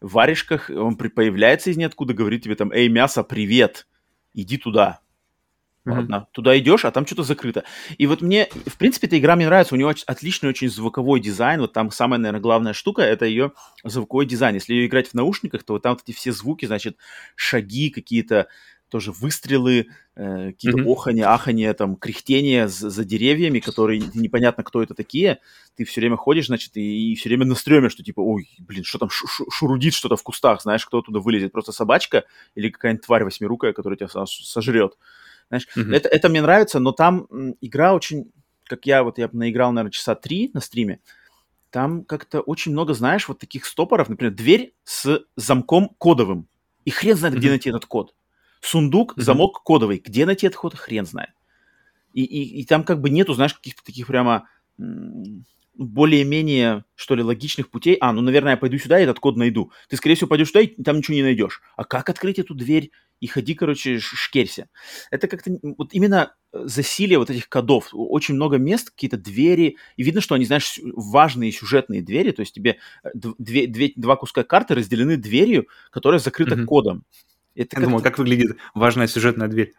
в 0.00 0.12
варежках, 0.12 0.70
он 0.70 0.96
появляется 0.96 1.70
из 1.70 1.76
ниоткуда, 1.76 2.14
говорит 2.14 2.42
тебе 2.42 2.54
там, 2.54 2.72
эй, 2.72 2.88
мясо, 2.88 3.22
привет, 3.22 3.86
иди 4.34 4.56
туда. 4.56 5.00
Ладно, 5.86 6.14
mm-hmm. 6.14 6.32
туда 6.32 6.58
идешь, 6.58 6.84
а 6.84 6.90
там 6.90 7.06
что-то 7.06 7.22
закрыто. 7.22 7.64
И 7.96 8.06
вот 8.06 8.20
мне, 8.20 8.48
в 8.66 8.76
принципе, 8.76 9.06
эта 9.06 9.18
игра 9.18 9.34
мне 9.34 9.46
нравится. 9.46 9.74
У 9.74 9.78
нее 9.78 9.94
отличный 10.06 10.50
очень 10.50 10.68
звуковой 10.68 11.20
дизайн. 11.20 11.60
Вот 11.60 11.72
там 11.72 11.90
самая, 11.90 12.18
наверное, 12.18 12.42
главная 12.42 12.72
штука 12.74 13.00
это 13.02 13.24
ее 13.24 13.52
звуковой 13.82 14.26
дизайн. 14.26 14.54
Если 14.54 14.74
ее 14.74 14.86
играть 14.86 15.08
в 15.08 15.14
наушниках, 15.14 15.62
то 15.62 15.72
вот 15.72 15.82
там 15.82 15.94
вот 15.94 16.02
эти 16.06 16.14
все 16.14 16.32
звуки, 16.32 16.66
значит, 16.66 16.98
шаги 17.34 17.88
какие-то, 17.88 18.48
тоже 18.90 19.12
выстрелы, 19.12 19.86
э, 20.16 20.46
какие-то 20.48 20.78
mm-hmm. 20.78 20.92
оханья, 20.92 21.32
аханья, 21.32 21.72
там, 21.72 21.96
кряхтения 21.96 22.66
за, 22.66 22.90
за 22.90 23.04
деревьями, 23.04 23.60
которые 23.60 24.02
непонятно, 24.14 24.64
кто 24.64 24.82
это 24.82 24.94
такие. 24.94 25.38
Ты 25.76 25.84
все 25.84 26.00
время 26.00 26.16
ходишь, 26.16 26.48
значит, 26.48 26.76
и, 26.76 27.12
и 27.12 27.14
все 27.14 27.30
время 27.30 27.46
на 27.46 27.54
стреме, 27.54 27.88
что 27.88 28.02
типа, 28.02 28.20
ой, 28.20 28.50
блин, 28.58 28.84
что 28.84 28.98
там 28.98 29.08
шурудит 29.10 29.94
что-то 29.94 30.16
в 30.16 30.22
кустах, 30.22 30.60
знаешь, 30.60 30.84
кто 30.84 31.00
туда 31.00 31.20
вылезет, 31.20 31.52
просто 31.52 31.72
собачка 31.72 32.24
или 32.54 32.68
какая-нибудь 32.68 33.06
тварь 33.06 33.24
восьмирукая, 33.24 33.72
которая 33.72 33.96
тебя 33.96 34.08
сожрет. 34.26 34.98
Знаешь, 35.50 35.68
mm-hmm. 35.76 35.94
это, 35.94 36.08
это 36.08 36.28
мне 36.28 36.40
нравится, 36.40 36.78
но 36.78 36.92
там 36.92 37.26
игра 37.60 37.92
очень, 37.92 38.30
как 38.64 38.86
я 38.86 39.02
вот, 39.02 39.18
я 39.18 39.28
наиграл, 39.32 39.72
наверное, 39.72 39.92
часа 39.92 40.14
три 40.14 40.50
на 40.54 40.60
стриме, 40.60 41.00
там 41.70 42.04
как-то 42.04 42.40
очень 42.40 42.72
много, 42.72 42.94
знаешь, 42.94 43.28
вот 43.28 43.38
таких 43.38 43.66
стопоров, 43.66 44.08
например, 44.08 44.32
дверь 44.32 44.74
с 44.84 45.24
замком 45.36 45.90
кодовым, 45.98 46.48
и 46.84 46.90
хрен 46.90 47.16
знает, 47.16 47.34
mm-hmm. 47.34 47.38
где 47.38 47.48
найти 47.50 47.68
этот 47.68 47.86
код. 47.86 48.14
Сундук, 48.60 49.16
mm-hmm. 49.16 49.22
замок 49.22 49.62
кодовый, 49.62 50.02
где 50.04 50.24
найти 50.24 50.46
этот 50.46 50.58
код, 50.58 50.74
хрен 50.74 51.04
знает. 51.04 51.30
И, 52.12 52.24
и, 52.24 52.60
и 52.60 52.64
там 52.64 52.84
как 52.84 53.00
бы 53.00 53.10
нету, 53.10 53.34
знаешь, 53.34 53.54
каких-то 53.54 53.84
таких 53.84 54.06
прямо 54.06 54.48
более-менее, 55.74 56.84
что 56.94 57.14
ли, 57.14 57.22
логичных 57.22 57.70
путей. 57.70 57.96
А, 58.00 58.12
ну, 58.12 58.20
наверное, 58.20 58.52
я 58.52 58.56
пойду 58.56 58.78
сюда 58.78 59.00
и 59.00 59.04
этот 59.04 59.18
код 59.18 59.36
найду. 59.36 59.72
Ты, 59.88 59.96
скорее 59.96 60.14
всего, 60.14 60.28
пойдешь 60.28 60.48
туда 60.48 60.60
и 60.60 60.82
там 60.82 60.98
ничего 60.98 61.14
не 61.14 61.22
найдешь. 61.22 61.62
А 61.76 61.84
как 61.84 62.08
открыть 62.08 62.38
эту 62.38 62.54
дверь 62.54 62.90
и 63.20 63.26
ходи, 63.26 63.54
короче, 63.54 63.98
шкерься? 63.98 64.68
Это 65.10 65.28
как-то 65.28 65.50
вот 65.78 65.92
именно 65.92 66.34
э, 66.52 66.62
засилие 66.64 67.18
вот 67.18 67.30
этих 67.30 67.48
кодов. 67.48 67.90
Очень 67.92 68.34
много 68.34 68.56
мест, 68.56 68.90
какие-то 68.90 69.18
двери. 69.18 69.76
И 69.96 70.02
видно, 70.02 70.20
что 70.20 70.34
они, 70.34 70.44
знаешь, 70.44 70.80
важные 70.82 71.52
сюжетные 71.52 72.02
двери. 72.02 72.32
То 72.32 72.40
есть 72.40 72.54
тебе 72.54 72.78
э, 73.04 73.08
две, 73.38 73.66
две, 73.66 73.92
два 73.94 74.16
куска 74.16 74.42
карты 74.42 74.74
разделены 74.74 75.16
дверью, 75.16 75.68
которая 75.90 76.18
закрыта 76.18 76.54
mm-hmm. 76.54 76.64
кодом. 76.64 77.04
Это 77.54 77.78
я 77.78 77.86
думаю, 77.86 78.02
как 78.02 78.18
выглядит 78.18 78.56
важная 78.74 79.06
сюжетная 79.06 79.48
дверь? 79.48 79.74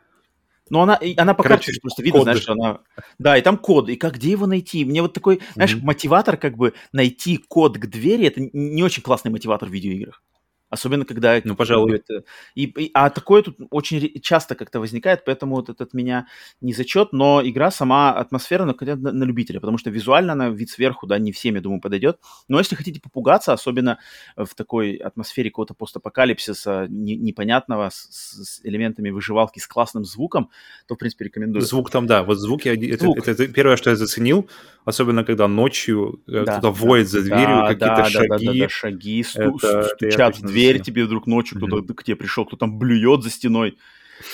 Но 0.70 0.84
она, 0.84 1.00
она 1.18 1.34
по 1.34 1.44
Короче, 1.44 1.66
карте 1.66 1.82
просто 1.82 2.02
видно, 2.02 2.20
коды. 2.20 2.32
знаешь, 2.32 2.44
что 2.44 2.54
она... 2.54 2.80
Да, 3.20 3.38
и 3.38 3.42
там 3.42 3.58
код, 3.58 3.90
и 3.90 3.98
как, 3.98 4.16
где 4.16 4.32
его 4.32 4.48
найти? 4.48 4.86
Мне 4.86 5.02
вот 5.02 5.14
такой, 5.14 5.42
знаешь, 5.56 5.74
mm-hmm. 5.74 5.84
мотиватор, 5.84 6.38
как 6.38 6.56
бы, 6.56 6.74
найти 6.94 7.38
код 7.38 7.78
к 7.78 7.88
двери, 7.88 8.28
это 8.28 8.40
не 8.54 8.82
очень 8.82 9.04
классный 9.04 9.32
мотиватор 9.32 9.68
в 9.68 9.74
видеоиграх. 9.74 10.24
Особенно, 10.72 11.06
когда... 11.06 11.40
Ну, 11.44 11.56
пожалуй. 11.56 11.98
Это... 11.98 12.24
И, 12.56 12.64
и, 12.64 12.92
а 12.94 13.10
такое 13.10 13.44
тут 13.44 13.58
очень 13.70 14.20
часто 14.22 14.56
как-то 14.56 14.80
возникает, 14.80 15.26
поэтому 15.26 15.56
вот 15.56 15.70
этот 15.70 15.94
меня 15.94 16.28
не 16.62 16.74
зачет, 16.74 17.12
но 17.12 17.42
игра 17.44 17.72
сама 17.72 18.14
атмосферная, 18.14 18.74
хотя 18.74 18.96
на, 18.96 19.12
на 19.12 19.26
любителя, 19.26 19.60
потому 19.60 19.78
что 19.78 19.90
визуально 19.90 20.32
она 20.32 20.50
вид 20.50 20.70
сверху, 20.70 21.08
да, 21.08 21.20
не 21.20 21.34
всем, 21.34 21.56
я 21.56 21.62
думаю, 21.62 21.82
подойдет. 21.82 22.20
Но 22.48 22.58
если 22.58 22.76
хотите 22.76 23.02
попугаться, 23.02 23.52
особенно 23.52 24.00
в 24.38 24.56
такой 24.56 24.96
атмосфере 24.96 25.50
какого-то 25.50 25.74
постапокалипсиса 25.74 26.88
не, 26.90 27.18
непонятного, 27.18 27.90
с, 27.90 28.08
с 28.10 28.62
элементами 28.64 29.10
выживалки, 29.10 29.60
с 29.60 29.68
классным 29.68 30.06
звуком, 30.06 30.50
то, 30.88 30.96
в 30.96 30.98
принципе, 30.98 31.26
рекомендую. 31.26 31.66
Звук 31.66 31.92
там, 31.92 32.08
да, 32.08 32.24
вот 32.24 32.38
звуки, 32.38 32.70
звук. 32.96 33.18
Это, 33.18 33.32
это, 33.32 33.44
это 33.44 33.54
первое, 33.54 33.76
что 33.76 33.90
я 33.90 33.98
заценил, 33.98 34.50
особенно 34.86 35.26
когда 35.26 35.50
ночью 35.50 36.22
э, 36.28 36.46
да, 36.46 36.60
кто-то 36.60 36.62
да, 36.62 36.70
воет 36.72 37.10
за 37.10 37.24
дверью, 37.24 37.58
да, 37.62 37.68
какие-то 37.68 37.96
да, 37.96 38.06
шаги. 38.06 38.28
Да, 38.30 38.38
да, 38.38 38.46
да, 38.46 38.60
да, 38.60 38.70
шаги, 38.70 39.24
сту- 39.24 39.58
это, 39.58 39.84
стучат 39.84 40.38
в 40.38 40.42
дверь 40.44 40.61
mm 40.62 40.80
тебе 40.82 41.06
вдруг 41.06 41.28
ночью, 41.28 41.58
mm-hmm. 41.58 41.68
кто-то 41.68 41.94
к 41.94 42.04
тебе 42.04 42.16
пришел, 42.16 42.46
кто 42.46 42.58
там 42.58 42.78
блюет 42.78 43.24
за 43.24 43.30
стеной. 43.30 43.78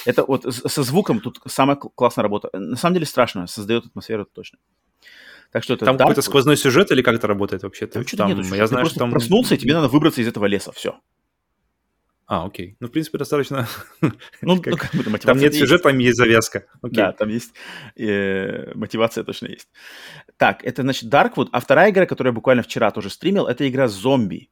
Это 0.05 0.23
вот 0.25 0.43
со 0.53 0.83
звуком 0.83 1.19
тут 1.19 1.39
самая 1.47 1.75
классная 1.77 2.23
работа. 2.23 2.49
На 2.53 2.75
самом 2.75 2.95
деле 2.95 3.05
страшно, 3.05 3.47
создает 3.47 3.85
атмосферу 3.85 4.25
точно. 4.25 4.59
Так 5.51 5.63
что 5.63 5.73
это 5.75 5.85
там 5.85 5.97
какой-то 5.97 6.21
сквозной 6.21 6.57
сюжет 6.57 6.91
или 6.91 7.01
как 7.01 7.15
это 7.15 7.27
работает 7.27 7.63
вообще? 7.63 7.87
Там, 7.87 8.03
там, 8.03 8.29
нету, 8.29 8.55
я 8.55 8.67
знаю, 8.67 8.85
что 8.85 8.99
там 8.99 9.11
проснулся, 9.11 9.55
и 9.55 9.57
тебе 9.57 9.73
надо 9.73 9.87
выбраться 9.87 10.21
из 10.21 10.27
этого 10.27 10.45
леса, 10.45 10.71
все. 10.71 10.99
А, 12.27 12.45
окей. 12.45 12.75
Ну, 12.81 12.87
в 12.87 12.91
принципе, 12.91 13.17
достаточно... 13.17 13.69
Ну, 14.41 14.61
как... 14.61 14.93
ну 14.93 15.01
как 15.03 15.11
бы, 15.11 15.17
там 15.17 15.37
нет 15.37 15.55
сюжета, 15.55 15.83
там 15.83 15.97
есть 15.97 16.17
завязка. 16.17 16.65
Окей. 16.81 16.97
Да, 16.97 17.13
там 17.13 17.29
есть... 17.29 17.53
Э, 17.95 18.73
мотивация 18.75 19.23
точно 19.23 19.47
есть. 19.47 19.69
Так, 20.35 20.61
это, 20.65 20.81
значит, 20.81 21.05
Darkwood. 21.11 21.47
А 21.53 21.61
вторая 21.61 21.89
игра, 21.89 22.05
которую 22.05 22.31
я 22.31 22.35
буквально 22.35 22.63
вчера 22.63 22.91
тоже 22.91 23.09
стримил, 23.09 23.47
это 23.47 23.67
игра 23.67 23.87
«Зомби». 23.87 24.49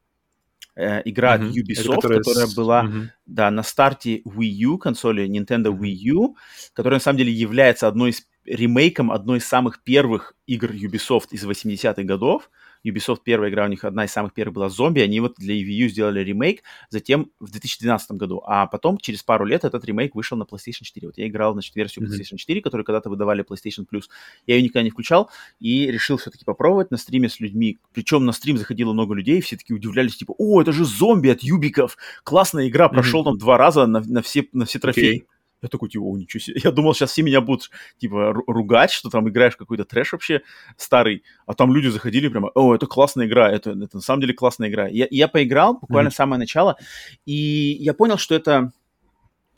Э, 0.77 1.01
игра 1.05 1.37
uh-huh. 1.37 1.49
от 1.49 1.55
Ubisoft, 1.55 1.95
которая, 1.95 2.19
которая 2.19 2.47
была 2.53 2.83
uh-huh. 2.83 3.07
да, 3.25 3.49
на 3.49 3.63
старте 3.63 4.21
Wii 4.25 4.65
U, 4.65 4.77
консоли 4.77 5.25
Nintendo 5.25 5.71
Wii 5.71 6.11
U, 6.11 6.35
которая 6.73 6.99
на 6.99 7.03
самом 7.03 7.17
деле 7.19 7.31
является 7.31 7.87
одной 7.87 8.09
из 8.09 8.27
ремейком 8.45 9.11
одной 9.11 9.37
из 9.37 9.45
самых 9.45 9.81
первых 9.83 10.35
игр 10.47 10.71
Ubisoft 10.71 11.27
из 11.31 11.45
80-х 11.45 12.03
годов. 12.03 12.49
Ubisoft 12.85 13.19
первая 13.23 13.49
игра 13.49 13.65
у 13.65 13.67
них, 13.67 13.83
одна 13.83 14.05
из 14.05 14.11
самых 14.11 14.33
первых 14.33 14.55
была 14.55 14.69
«Зомби», 14.69 14.99
они 14.99 15.19
вот 15.19 15.35
для 15.37 15.55
Wii 15.55 15.85
U 15.85 15.89
сделали 15.89 16.19
ремейк, 16.21 16.61
затем 16.89 17.31
в 17.39 17.51
2012 17.51 18.11
году, 18.11 18.41
а 18.45 18.67
потом 18.67 18.97
через 18.97 19.23
пару 19.23 19.45
лет 19.45 19.65
этот 19.65 19.83
ремейк 19.85 20.15
вышел 20.15 20.37
на 20.37 20.43
PlayStation 20.43 20.83
4. 20.83 21.07
Вот 21.07 21.17
я 21.17 21.27
играл, 21.27 21.53
значит, 21.53 21.75
версию 21.75 22.05
PlayStation 22.05 22.35
mm-hmm. 22.35 22.37
4, 22.37 22.61
которую 22.61 22.85
когда-то 22.85 23.09
выдавали 23.09 23.43
PlayStation 23.43 23.85
Plus, 23.91 24.03
я 24.45 24.55
ее 24.55 24.63
никогда 24.63 24.83
не 24.83 24.91
включал 24.91 25.29
и 25.59 25.91
решил 25.91 26.17
все-таки 26.17 26.45
попробовать 26.45 26.91
на 26.91 26.97
стриме 26.97 27.29
с 27.29 27.39
людьми, 27.39 27.79
причем 27.93 28.25
на 28.25 28.31
стрим 28.31 28.57
заходило 28.57 28.93
много 28.93 29.15
людей, 29.15 29.41
все 29.41 29.57
таки 29.57 29.73
удивлялись, 29.73 30.17
типа, 30.17 30.35
о, 30.37 30.61
это 30.61 30.71
же 30.71 30.85
«Зомби» 30.85 31.29
от 31.29 31.41
Юбиков, 31.41 31.97
классная 32.23 32.67
игра, 32.67 32.89
прошел 32.89 33.23
там 33.23 33.37
два 33.37 33.57
раза 33.57 33.85
на, 33.87 34.01
на, 34.01 34.21
все, 34.21 34.47
на 34.53 34.65
все 34.65 34.79
трофеи. 34.79 35.21
Okay. 35.21 35.34
Я 35.61 35.69
такой, 35.69 35.89
типа, 35.89 36.03
о, 36.03 36.17
ничего 36.17 36.41
себе. 36.41 36.59
Я 36.63 36.71
думал, 36.71 36.93
сейчас 36.93 37.11
все 37.11 37.23
меня 37.23 37.41
будут, 37.41 37.69
типа, 37.97 38.33
ругать, 38.47 38.91
что 38.91 39.09
там 39.09 39.27
играешь 39.29 39.55
какой-то 39.55 39.85
трэш 39.85 40.13
вообще 40.13 40.41
старый, 40.77 41.23
а 41.45 41.53
там 41.53 41.73
люди 41.73 41.87
заходили 41.87 42.27
прямо, 42.27 42.51
о, 42.53 42.75
это 42.75 42.87
классная 42.87 43.25
игра, 43.25 43.51
это, 43.51 43.71
это 43.71 43.97
на 43.97 44.01
самом 44.01 44.21
деле 44.21 44.33
классная 44.33 44.69
игра. 44.69 44.87
Я, 44.87 45.07
я 45.09 45.27
поиграл 45.27 45.77
буквально 45.79 46.09
mm-hmm. 46.09 46.13
самое 46.13 46.39
начало, 46.39 46.77
и 47.25 47.77
я 47.79 47.93
понял, 47.93 48.17
что 48.17 48.35
это, 48.35 48.71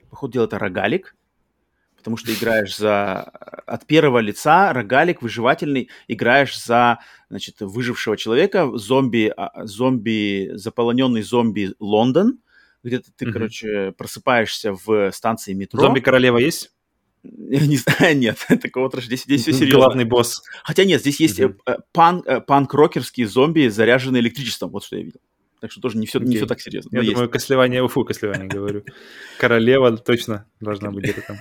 по 0.10 0.16
ходу 0.16 0.34
дела, 0.34 0.46
это 0.46 0.60
рогалик, 0.60 1.16
потому 1.98 2.16
что 2.16 2.34
играешь 2.34 2.78
за... 2.78 3.24
От 3.66 3.86
первого 3.86 4.20
лица 4.20 4.72
рогалик 4.72 5.22
выживательный, 5.22 5.90
играешь 6.08 6.58
за, 6.58 7.00
значит, 7.30 7.60
выжившего 7.60 8.16
человека, 8.16 8.72
зомби, 8.78 9.34
а, 9.36 9.66
зомби, 9.66 10.52
заполоненный 10.54 11.22
зомби 11.22 11.74
Лондон, 11.80 12.40
где-то 12.88 13.12
ты, 13.16 13.26
mm-hmm. 13.26 13.32
короче, 13.32 13.92
просыпаешься 13.98 14.74
в 14.74 15.12
станции 15.12 15.54
метро. 15.54 15.80
Зомби-королева 15.80 16.38
есть? 16.38 16.72
Не 17.24 17.78
знаю, 17.78 18.18
нет, 18.18 18.46
такого 18.62 18.90
трэша. 18.90 19.08
Здесь, 19.08 19.24
здесь 19.24 19.42
все 19.42 19.54
серьезно. 19.54 19.80
Главный 19.80 20.06
босс. 20.06 20.42
Хотя 20.64 20.86
нет, 20.86 21.02
здесь 21.02 21.20
есть 21.20 21.40
mm-hmm. 21.40 21.80
пан, 21.92 22.24
панк-рокерские 22.46 23.28
зомби, 23.28 23.68
заряженные 23.68 24.22
электричеством. 24.22 24.70
Вот 24.72 24.86
что 24.86 24.96
я 24.96 25.04
видел. 25.04 25.20
Так 25.60 25.72
что 25.72 25.82
тоже 25.82 25.98
не 25.98 26.06
все, 26.06 26.20
okay. 26.20 26.26
не 26.26 26.36
все 26.36 26.46
так 26.46 26.62
серьезно. 26.62 26.96
Я 26.96 27.02
думаю, 27.02 27.22
есть. 27.22 27.32
Кослевание, 27.32 27.82
уфу, 27.82 28.04
Кослевание 28.06 28.48
говорю. 28.48 28.84
Королева 29.40 29.98
точно 29.98 30.46
должна 30.60 30.92
быть 30.92 31.04
где-то 31.04 31.22
там. 31.22 31.38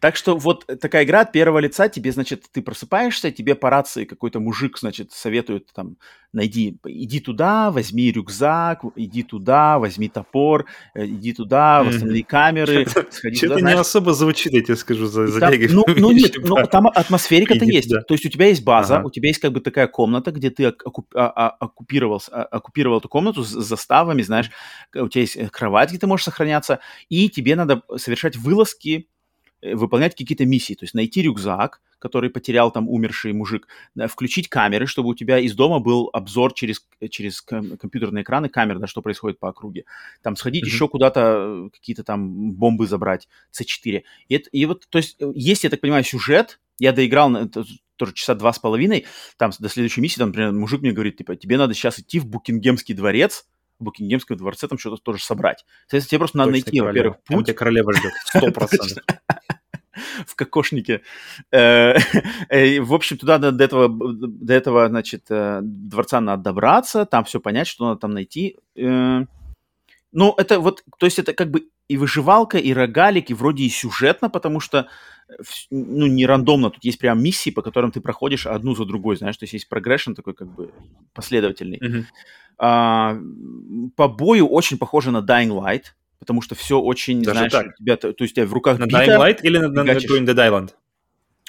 Так 0.00 0.14
что 0.14 0.36
вот 0.36 0.64
такая 0.80 1.04
игра 1.04 1.22
от 1.22 1.32
первого 1.32 1.58
лица, 1.58 1.88
тебе, 1.88 2.12
значит, 2.12 2.44
ты 2.52 2.62
просыпаешься, 2.62 3.32
тебе 3.32 3.56
по 3.56 3.68
рации 3.68 4.04
какой-то 4.04 4.38
мужик, 4.38 4.78
значит, 4.78 5.10
советует 5.10 5.72
там, 5.74 5.96
найди, 6.32 6.78
иди 6.86 7.20
туда, 7.20 7.70
возьми 7.70 8.12
рюкзак, 8.12 8.80
иди 8.96 9.22
туда, 9.22 9.78
возьми 9.78 10.08
топор, 10.08 10.66
э, 10.94 11.06
иди 11.06 11.32
туда, 11.32 11.82
восстанови 11.82 12.22
камеры, 12.22 12.86
Что-то 12.86 13.60
не 13.60 13.72
особо 13.72 14.12
звучит, 14.12 14.52
я 14.52 14.62
тебе 14.62 14.76
скажу, 14.76 15.06
за 15.06 15.22
Ну, 15.70 15.84
ну 15.96 16.12
нет, 16.12 16.36
ну 16.42 16.56
там 16.66 16.88
атмосферика-то 16.88 17.64
есть. 17.64 17.90
То 17.90 18.14
есть 18.14 18.26
у 18.26 18.28
тебя 18.28 18.46
есть 18.46 18.64
база, 18.64 19.02
у 19.04 19.10
тебя 19.10 19.28
есть 19.28 19.40
как 19.40 19.52
бы 19.52 19.60
такая 19.60 19.86
комната, 19.86 20.30
где 20.30 20.50
ты 20.50 20.66
а, 20.66 20.74
а, 21.14 21.48
оккупировал, 21.48 22.22
а, 22.30 22.42
оккупировал 22.42 22.98
эту 22.98 23.08
комнату, 23.08 23.42
с 23.42 23.48
заставами, 23.48 24.22
знаешь, 24.22 24.50
у 24.94 25.08
тебя 25.08 25.22
есть 25.22 25.36
э, 25.36 25.48
кровать, 25.48 25.90
где 25.90 25.98
ты 25.98 26.06
можешь 26.06 26.24
сохраняться, 26.24 26.80
и 27.08 27.28
тебе 27.28 27.56
надо 27.56 27.82
совершать 27.96 28.36
вылазки, 28.36 29.08
выполнять 29.62 30.14
какие-то 30.14 30.46
миссии, 30.46 30.74
то 30.74 30.84
есть 30.84 30.94
найти 30.94 31.22
рюкзак, 31.22 31.80
который 31.98 32.30
потерял 32.30 32.70
там 32.70 32.88
умерший 32.88 33.32
мужик, 33.32 33.66
включить 34.08 34.48
камеры, 34.48 34.86
чтобы 34.86 35.10
у 35.10 35.14
тебя 35.14 35.38
из 35.38 35.54
дома 35.54 35.80
был 35.80 36.10
обзор 36.12 36.54
через, 36.54 36.86
через 37.10 37.40
компьютерные 37.42 38.22
экраны 38.22 38.48
камер, 38.48 38.78
да, 38.78 38.86
что 38.86 39.02
происходит 39.02 39.38
по 39.38 39.48
округе. 39.48 39.84
Там 40.22 40.36
сходить 40.36 40.64
mm-hmm. 40.64 40.68
еще 40.68 40.88
куда-то, 40.88 41.66
э, 41.66 41.70
какие-то 41.72 42.04
там 42.04 42.52
бомбы 42.52 42.86
забрать, 42.86 43.28
C4. 43.52 44.02
И, 44.28 44.34
это, 44.34 44.48
и 44.50 44.64
вот, 44.66 44.86
то 44.88 44.98
есть, 44.98 45.18
есть, 45.34 45.64
я 45.64 45.70
так 45.70 45.80
понимаю, 45.80 46.04
сюжет, 46.04 46.60
я 46.78 46.92
доиграл 46.92 47.28
на, 47.28 47.48
тоже 47.48 48.14
часа 48.14 48.34
два 48.34 48.52
с 48.52 48.58
половиной, 48.58 49.06
там 49.36 49.50
до 49.58 49.68
следующей 49.68 50.00
миссии, 50.00 50.18
там, 50.18 50.28
например, 50.28 50.52
мужик 50.52 50.80
мне 50.80 50.92
говорит, 50.92 51.16
типа, 51.16 51.36
тебе 51.36 51.58
надо 51.58 51.74
сейчас 51.74 51.98
идти 51.98 52.20
в 52.20 52.26
Букингемский 52.26 52.94
дворец, 52.94 53.46
Букингемском 53.78 54.36
дворце 54.36 54.68
там 54.68 54.78
что-то 54.78 55.02
тоже 55.02 55.22
собрать. 55.22 55.64
Соответственно, 55.82 56.10
тебе 56.10 56.18
просто 56.18 56.38
надо 56.38 56.52
Точно 56.52 56.64
найти, 56.66 56.80
во-первых, 56.80 57.16
путь. 57.24 57.46
Там 57.46 57.54
королева 57.54 57.92
ждет, 57.92 58.12
сто 58.24 58.50
процентов. 58.50 59.04
В 60.26 60.34
кокошнике. 60.36 61.02
Э, 61.50 61.94
э, 62.48 62.80
в 62.80 62.94
общем, 62.94 63.16
туда 63.18 63.38
до 63.38 63.64
этого, 63.64 63.88
до 63.88 64.52
этого, 64.52 64.88
значит, 64.88 65.24
э, 65.30 65.60
дворца 65.62 66.20
надо 66.20 66.42
добраться, 66.42 67.04
там 67.04 67.24
все 67.24 67.40
понять, 67.40 67.66
что 67.66 67.86
надо 67.86 68.00
там 68.00 68.12
найти. 68.12 68.56
Ну, 70.10 70.34
это 70.38 70.58
вот, 70.58 70.84
то 70.98 71.06
есть 71.06 71.18
это 71.18 71.34
как 71.34 71.50
бы 71.50 71.68
и 71.88 71.96
выживалка, 71.96 72.58
и 72.58 72.72
рогалик, 72.72 73.30
и 73.30 73.34
вроде 73.34 73.64
и 73.64 73.68
сюжетно, 73.68 74.30
потому 74.30 74.60
что 74.60 74.88
ну, 75.70 76.06
не 76.06 76.26
рандомно, 76.26 76.70
тут 76.70 76.84
есть 76.84 76.98
прям 76.98 77.22
миссии, 77.22 77.50
по 77.50 77.62
которым 77.62 77.90
ты 77.92 78.00
проходишь 78.00 78.46
одну 78.46 78.74
за 78.74 78.84
другой, 78.84 79.16
знаешь, 79.16 79.36
то 79.36 79.44
есть 79.44 79.52
есть 79.52 79.68
прогрессион 79.68 80.14
такой 80.14 80.34
как 80.34 80.48
бы 80.48 80.70
последовательный. 81.12 81.78
Mm-hmm. 81.78 82.04
А, 82.58 83.18
по 83.96 84.08
бою 84.08 84.48
очень 84.48 84.78
похоже 84.78 85.10
на 85.10 85.18
Dying 85.18 85.50
Light, 85.50 85.82
потому 86.18 86.42
что 86.42 86.54
все 86.54 86.80
очень, 86.80 87.22
Даже 87.22 87.38
знаешь, 87.38 87.52
так? 87.52 87.76
тебя, 87.76 87.96
то, 87.96 88.08
есть 88.08 88.20
у 88.20 88.26
тебя 88.26 88.46
в 88.46 88.52
руках 88.52 88.78
На 88.78 88.86
бита, 88.86 89.04
Dying 89.04 89.18
Light 89.18 89.38
или 89.42 89.58
на, 89.58 89.68
на, 89.68 89.84
на 89.84 89.90
Dead 89.92 90.34
Island? 90.34 90.70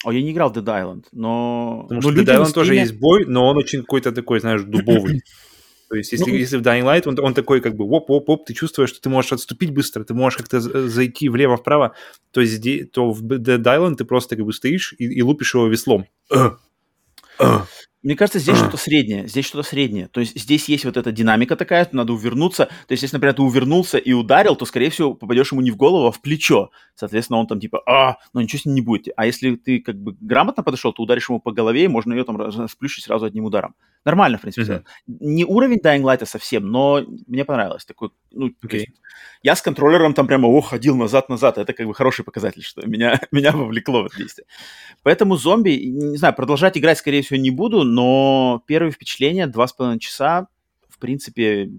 О, 0.05 0.11
я 0.11 0.21
не 0.21 0.31
играл 0.31 0.51
в 0.51 0.57
Dead 0.57 0.63
Island, 0.63 1.05
но... 1.11 1.85
Потому 1.89 2.01
что 2.01 2.11
Dead 2.11 2.25
Island 2.25 2.53
тоже 2.53 2.75
есть 2.75 2.97
бой, 2.99 3.25
но 3.25 3.47
он 3.47 3.57
очень 3.57 3.81
какой-то 3.81 4.11
такой, 4.11 4.39
знаешь, 4.39 4.63
дубовый. 4.63 5.23
То 5.89 5.95
есть, 5.95 6.11
если, 6.11 6.29
ну, 6.29 6.37
если 6.37 6.57
в 6.57 6.61
Dying 6.61 6.83
Light, 6.83 7.07
он, 7.07 7.19
он 7.19 7.33
такой 7.33 7.61
как 7.61 7.75
бы 7.75 7.83
оп-оп-оп, 7.85 8.45
ты 8.45 8.53
чувствуешь, 8.53 8.91
что 8.91 9.01
ты 9.01 9.09
можешь 9.09 9.33
отступить 9.33 9.71
быстро, 9.71 10.03
ты 10.03 10.13
можешь 10.13 10.37
как-то 10.37 10.59
зайти 10.59 11.29
влево-вправо, 11.29 11.95
то, 12.31 12.43
здесь, 12.43 12.87
то 12.91 13.11
в 13.11 13.23
Dead 13.23 13.63
Island 13.63 13.95
ты 13.95 14.05
просто 14.05 14.35
как 14.35 14.45
бы 14.45 14.53
стоишь 14.53 14.93
и, 14.99 15.05
и 15.05 15.21
лупишь 15.23 15.55
его 15.55 15.67
веслом. 15.67 16.05
Мне 18.01 18.15
кажется, 18.15 18.39
здесь 18.39 18.57
что-то 18.57 18.77
среднее. 18.77 19.27
Здесь 19.27 19.45
что-то 19.45 19.67
среднее. 19.67 20.07
То 20.07 20.19
есть 20.19 20.39
здесь 20.39 20.69
есть 20.69 20.85
вот 20.85 20.97
эта 20.97 21.11
динамика 21.11 21.55
такая, 21.55 21.87
надо 21.91 22.13
увернуться. 22.13 22.65
То 22.65 22.91
есть, 22.91 23.03
если, 23.03 23.17
например, 23.17 23.35
ты 23.35 23.41
увернулся 23.41 23.97
и 23.97 24.13
ударил, 24.13 24.55
то, 24.55 24.65
скорее 24.65 24.89
всего, 24.89 25.13
попадешь 25.13 25.51
ему 25.51 25.61
не 25.61 25.71
в 25.71 25.75
голову, 25.75 26.07
а 26.07 26.11
в 26.11 26.21
плечо. 26.21 26.71
Соответственно, 26.95 27.39
он 27.39 27.47
там 27.47 27.59
типа, 27.59 27.81
а, 27.85 28.17
ну 28.33 28.41
ничего 28.41 28.59
с 28.59 28.65
ним 28.65 28.75
не 28.75 28.81
будет. 28.81 29.07
А 29.15 29.25
если 29.25 29.55
ты 29.55 29.79
как 29.79 29.95
бы 29.95 30.15
грамотно 30.19 30.63
подошел, 30.63 30.93
то 30.93 31.03
ударишь 31.03 31.29
ему 31.29 31.39
по 31.39 31.51
голове, 31.51 31.85
и 31.85 31.87
можно 31.87 32.13
ее 32.13 32.23
там 32.23 32.67
сплющить 32.67 33.05
сразу 33.05 33.25
одним 33.25 33.45
ударом. 33.45 33.75
Нормально, 34.05 34.37
в 34.37 34.41
принципе. 34.41 34.71
Mm-hmm. 34.73 34.83
Не 35.19 35.45
уровень 35.45 35.79
Dying 35.83 36.03
Light 36.03 36.25
совсем, 36.25 36.67
но 36.71 37.03
мне 37.27 37.43
понравилось. 37.43 37.85
Такой, 37.85 38.11
ну, 38.31 38.49
okay. 38.65 38.85
я 39.43 39.55
с 39.55 39.61
контроллером 39.61 40.13
там 40.13 40.25
прямо, 40.25 40.47
о, 40.47 40.61
ходил 40.61 40.95
назад-назад. 40.95 41.57
Это 41.57 41.73
как 41.73 41.85
бы 41.85 41.93
хороший 41.93 42.23
показатель, 42.23 42.63
что 42.63 42.85
меня, 42.87 43.19
меня 43.31 43.51
вовлекло 43.51 44.03
в 44.03 44.05
это 44.05 44.17
действие. 44.17 44.45
Поэтому 45.03 45.35
зомби, 45.35 45.71
не 45.71 46.17
знаю, 46.17 46.33
продолжать 46.33 46.77
играть, 46.77 46.97
скорее 46.97 47.21
всего, 47.21 47.39
не 47.39 47.51
буду, 47.51 47.83
но 47.89 48.63
первые 48.67 48.91
впечатления, 48.91 49.47
два 49.47 49.67
с 49.67 49.73
половиной 49.73 49.99
часа, 49.99 50.47
в 50.87 50.99
принципе, 50.99 51.71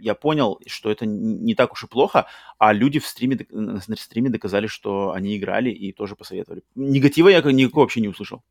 я 0.00 0.14
понял, 0.14 0.60
что 0.66 0.90
это 0.90 1.06
не 1.06 1.54
так 1.54 1.72
уж 1.72 1.84
и 1.84 1.86
плохо, 1.86 2.26
а 2.58 2.72
люди 2.72 2.98
в 2.98 3.06
стриме, 3.06 3.38
на 3.50 3.80
стриме 3.96 4.30
доказали, 4.30 4.66
что 4.66 5.12
они 5.12 5.36
играли 5.36 5.70
и 5.70 5.92
тоже 5.92 6.16
посоветовали. 6.16 6.62
Негатива 6.74 7.28
я 7.28 7.40
никакого 7.40 7.84
вообще 7.84 8.00
не 8.00 8.08
услышал 8.08 8.42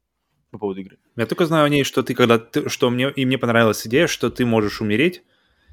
по 0.51 0.57
поводу 0.57 0.81
игры. 0.81 0.97
Я 1.15 1.25
только 1.25 1.45
знаю 1.45 1.65
о 1.65 1.69
ней, 1.69 1.83
что 1.83 2.03
ты 2.03 2.13
когда 2.13 2.37
ты, 2.37 2.69
что 2.69 2.89
мне 2.89 3.11
и 3.11 3.25
мне 3.25 3.37
понравилась 3.37 3.85
идея, 3.87 4.07
что 4.07 4.29
ты 4.29 4.45
можешь 4.45 4.81
умереть, 4.81 5.23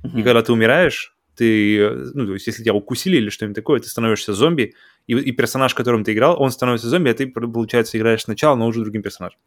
uh-huh. 0.02 0.20
и 0.20 0.22
когда 0.22 0.42
ты 0.42 0.52
умираешь, 0.52 1.16
ты, 1.34 1.90
ну, 2.14 2.26
то 2.26 2.34
есть, 2.34 2.46
если 2.46 2.62
тебя 2.62 2.74
укусили 2.74 3.16
или 3.16 3.30
что-нибудь 3.30 3.56
такое, 3.56 3.80
ты 3.80 3.88
становишься 3.88 4.34
зомби, 4.34 4.74
и, 5.06 5.14
и 5.14 5.32
персонаж, 5.32 5.74
которым 5.74 6.04
ты 6.04 6.12
играл, 6.12 6.40
он 6.40 6.50
становится 6.50 6.88
зомби, 6.88 7.08
а 7.08 7.14
ты, 7.14 7.26
получается, 7.26 7.96
играешь 7.96 8.22
сначала, 8.22 8.56
но 8.56 8.66
уже 8.66 8.80
другим 8.80 9.02
персонажем. 9.02 9.38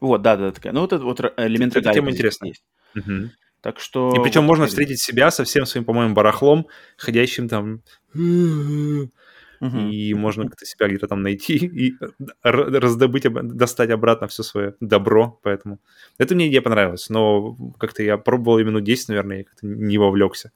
Вот, 0.00 0.22
да, 0.22 0.36
да, 0.36 0.52
такая. 0.52 0.72
Ну, 0.72 0.80
вот 0.80 0.92
этот 0.92 1.04
вот 1.04 1.20
элемент 1.36 1.76
Это 1.76 1.92
тема 1.92 2.10
интересная. 2.10 2.48
Есть. 2.50 2.64
Угу. 2.96 3.30
Так 3.60 3.80
что... 3.80 4.12
И 4.14 4.22
причем 4.22 4.42
вот 4.42 4.48
можно 4.48 4.66
встретить 4.66 5.00
себя 5.00 5.30
со 5.30 5.44
всем 5.44 5.64
своим, 5.64 5.84
по-моему, 5.84 6.14
барахлом, 6.14 6.66
ходящим 6.96 7.48
там 7.48 7.82
Uh-huh. 9.60 9.88
И 9.88 10.12
можно 10.14 10.44
как-то 10.44 10.66
себя 10.66 10.88
где-то 10.88 11.08
там 11.08 11.22
найти 11.22 11.56
и 11.66 11.94
раздобыть, 12.42 13.24
достать 13.32 13.90
обратно 13.90 14.28
все 14.28 14.42
свое 14.42 14.74
добро, 14.80 15.38
поэтому 15.42 15.78
это 16.18 16.34
мне 16.34 16.48
идея 16.48 16.60
понравилась, 16.60 17.08
но 17.08 17.56
как-то 17.78 18.02
я 18.02 18.18
пробовал 18.18 18.58
именно 18.58 18.80
10, 18.80 19.08
наверное, 19.08 19.38
я 19.38 19.44
как-то 19.44 19.66
не 19.66 19.96
вовлекся. 19.96 20.52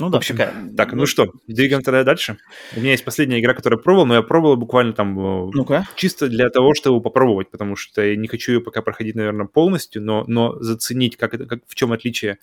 Ну 0.00 0.10
да. 0.10 0.20
Такая, 0.20 0.54
так, 0.76 0.92
ну, 0.92 0.98
ну 0.98 1.06
что, 1.06 1.32
двигаем 1.48 1.82
тогда 1.82 2.04
дальше. 2.04 2.38
У 2.76 2.80
меня 2.80 2.92
есть 2.92 3.04
последняя 3.04 3.40
игра, 3.40 3.52
которую 3.52 3.80
я 3.80 3.82
пробовал, 3.82 4.06
но 4.06 4.14
я 4.14 4.22
пробовал 4.22 4.56
буквально 4.56 4.92
там 4.92 5.18
э, 5.18 5.50
ну 5.52 5.66
чисто 5.96 6.28
для 6.28 6.50
того, 6.50 6.74
чтобы 6.74 7.00
попробовать, 7.00 7.50
потому 7.50 7.74
что 7.74 8.02
я 8.02 8.14
не 8.14 8.28
хочу 8.28 8.52
ее 8.52 8.60
пока 8.60 8.80
проходить, 8.80 9.16
наверное, 9.16 9.46
полностью, 9.46 10.00
но, 10.00 10.24
но 10.28 10.56
заценить, 10.60 11.16
как 11.16 11.34
это, 11.34 11.46
как, 11.46 11.62
в 11.66 11.74
чем 11.74 11.92
отличие 11.92 12.32
э, 12.32 12.36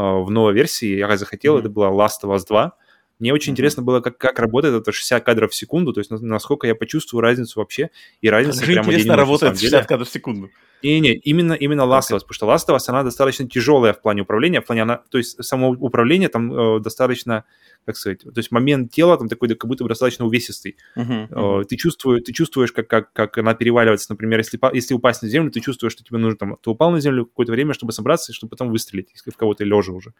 в 0.00 0.30
новой 0.30 0.54
версии 0.54 0.96
я 0.96 1.14
захотел, 1.18 1.56
mm-hmm. 1.56 1.60
это 1.60 1.68
была 1.68 1.88
Last 1.88 2.22
of 2.22 2.34
Us 2.34 2.46
2. 2.48 2.72
Мне 3.18 3.32
очень 3.32 3.48
mm-hmm. 3.48 3.52
интересно 3.52 3.82
было, 3.82 4.00
как, 4.00 4.18
как 4.18 4.38
работает 4.38 4.74
это 4.74 4.92
60 4.92 5.24
кадров 5.24 5.52
в 5.52 5.54
секунду, 5.54 5.92
то 5.92 6.00
есть 6.00 6.10
насколько 6.10 6.66
я 6.66 6.74
почувствую 6.74 7.20
разницу 7.20 7.60
вообще, 7.60 7.90
и 8.20 8.28
разница 8.28 8.60
как 8.60 8.68
прямо 8.68 8.88
интересно 8.88 9.16
работает 9.16 9.58
60 9.58 9.86
кадров 9.86 10.08
в 10.08 10.12
секунду. 10.12 10.50
Не-не, 10.82 11.14
именно, 11.14 11.54
именно 11.54 11.82
Last 11.82 12.10
of 12.10 12.16
Us, 12.16 12.20
потому 12.26 12.32
что 12.32 12.46
Last 12.46 12.68
of 12.68 12.76
Us, 12.76 12.84
она 12.88 13.02
достаточно 13.04 13.48
тяжелая 13.48 13.94
в 13.94 14.02
плане 14.02 14.22
управления, 14.22 14.60
в 14.60 14.66
плане 14.66 14.82
она, 14.82 15.00
то 15.10 15.18
есть 15.18 15.42
само 15.42 15.70
управление 15.70 16.28
там 16.28 16.52
э, 16.52 16.80
достаточно 16.80 17.44
как 17.84 17.96
сказать, 17.96 18.20
то 18.20 18.32
есть 18.36 18.50
момент 18.50 18.92
тела 18.92 19.16
там 19.16 19.28
такой, 19.28 19.48
как 19.54 19.68
будто 19.68 19.84
бы 19.84 19.88
достаточно 19.88 20.24
увесистый. 20.24 20.76
Uh-huh, 20.96 21.28
uh-huh. 21.28 21.64
Ты, 21.64 21.76
чувствуешь, 21.76 22.22
ты 22.24 22.32
чувствуешь, 22.32 22.72
как, 22.72 22.88
как, 22.88 23.12
как 23.12 23.38
она 23.38 23.54
переваливается, 23.54 24.06
например, 24.10 24.38
если, 24.38 24.58
если 24.72 24.94
упасть 24.94 25.22
на 25.22 25.28
землю, 25.28 25.50
ты 25.50 25.60
чувствуешь, 25.60 25.92
что 25.92 26.04
тебе 26.04 26.18
нужно 26.18 26.36
там, 26.38 26.56
ты 26.62 26.70
упал 26.70 26.90
на 26.90 27.00
землю 27.00 27.26
какое-то 27.26 27.52
время, 27.52 27.74
чтобы 27.74 27.92
собраться, 27.92 28.32
и 28.32 28.34
чтобы 28.34 28.50
потом 28.50 28.70
выстрелить, 28.70 29.08
в 29.26 29.36
кого-то 29.36 29.64
лежа 29.64 29.92
уже. 29.92 30.12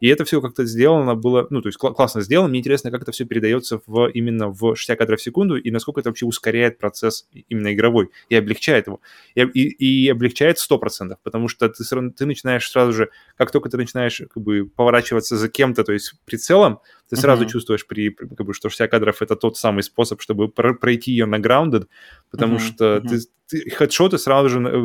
И 0.00 0.08
это 0.08 0.24
все 0.24 0.42
как-то 0.42 0.64
сделано 0.66 1.14
было, 1.14 1.46
ну, 1.50 1.62
то 1.62 1.68
есть 1.68 1.78
классно 1.78 2.20
сделано. 2.20 2.50
Мне 2.50 2.58
интересно, 2.58 2.90
как 2.90 3.02
это 3.02 3.12
все 3.12 3.24
передается 3.24 3.80
в, 3.86 4.08
именно 4.08 4.48
в 4.48 4.76
60 4.76 4.98
кадров 4.98 5.18
в 5.18 5.22
секунду 5.22 5.56
и 5.56 5.70
насколько 5.70 6.00
это 6.00 6.10
вообще 6.10 6.26
ускоряет 6.26 6.78
процесс 6.78 7.26
именно 7.48 7.72
игровой 7.72 8.10
и 8.28 8.34
облегчает 8.34 8.88
его. 8.88 9.00
И, 9.34 9.40
и, 9.40 10.04
и 10.04 10.08
облегчает 10.10 10.58
100%, 10.58 11.16
потому 11.22 11.48
что 11.48 11.68
ты, 11.68 11.84
ты 12.10 12.26
начинаешь 12.26 12.68
сразу 12.68 12.92
же, 12.92 13.10
как 13.36 13.50
только 13.50 13.70
ты 13.70 13.78
начинаешь 13.78 14.18
как 14.18 14.42
бы 14.42 14.66
поворачиваться 14.66 15.36
за 15.36 15.48
кем-то, 15.48 15.84
то 15.84 15.92
есть 15.92 16.14
прицелом, 16.26 16.80
ты 17.08 17.16
сразу 17.16 17.44
uh-huh. 17.44 17.48
чувствуешь, 17.48 17.86
при, 17.86 18.10
как 18.10 18.46
бы, 18.46 18.54
что 18.54 18.68
60 18.68 18.90
кадров 18.90 19.22
это 19.22 19.36
тот 19.36 19.56
самый 19.56 19.82
способ, 19.82 20.20
чтобы 20.20 20.48
пройти 20.48 21.12
ее 21.12 21.26
на 21.26 21.36
grounded, 21.36 21.86
потому 22.30 22.56
uh-huh. 22.56 22.60
что 22.60 22.96
uh-huh. 22.96 23.08
ты 23.08 23.20
ты, 23.48 23.70
хедшоты 23.70 24.18
сразу 24.18 24.48
же 24.48 24.58
э, 24.58 24.76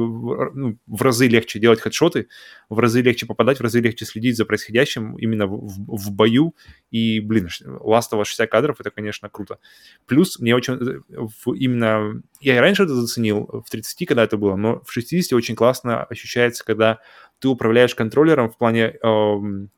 ну, 0.53 0.77
в 0.85 1.01
разы 1.01 1.27
легче 1.27 1.59
делать 1.59 1.81
хедшоты, 1.81 2.27
в 2.69 2.77
разы 2.79 3.01
легче 3.01 3.25
попадать, 3.25 3.57
в 3.57 3.61
разы 3.61 3.79
легче 3.79 4.05
следить 4.05 4.37
за 4.37 4.45
происходящим 4.45 5.17
именно 5.17 5.47
в, 5.47 5.67
в, 5.67 5.97
в 5.97 6.11
бою. 6.11 6.55
И, 6.91 7.19
блин, 7.19 7.47
Last 7.65 8.11
of 8.11 8.21
Us 8.21 8.25
60 8.25 8.49
кадров, 8.49 8.79
это, 8.79 8.91
конечно, 8.91 9.29
круто. 9.29 9.57
Плюс 10.05 10.39
мне 10.39 10.55
очень 10.55 10.73
э, 10.75 10.99
в, 11.09 11.53
именно... 11.53 12.21
Я 12.39 12.57
и 12.57 12.59
раньше 12.59 12.83
это 12.83 12.95
заценил, 12.95 13.63
в 13.65 13.69
30, 13.69 14.07
когда 14.07 14.23
это 14.23 14.37
было, 14.37 14.55
но 14.55 14.81
в 14.85 14.91
60 14.91 15.33
очень 15.33 15.55
классно 15.55 16.03
ощущается, 16.03 16.63
когда 16.63 16.99
ты 17.41 17.47
управляешь 17.47 17.95
контроллером 17.95 18.49
в 18.49 18.57
плане 18.57 18.93
э, 19.01 19.35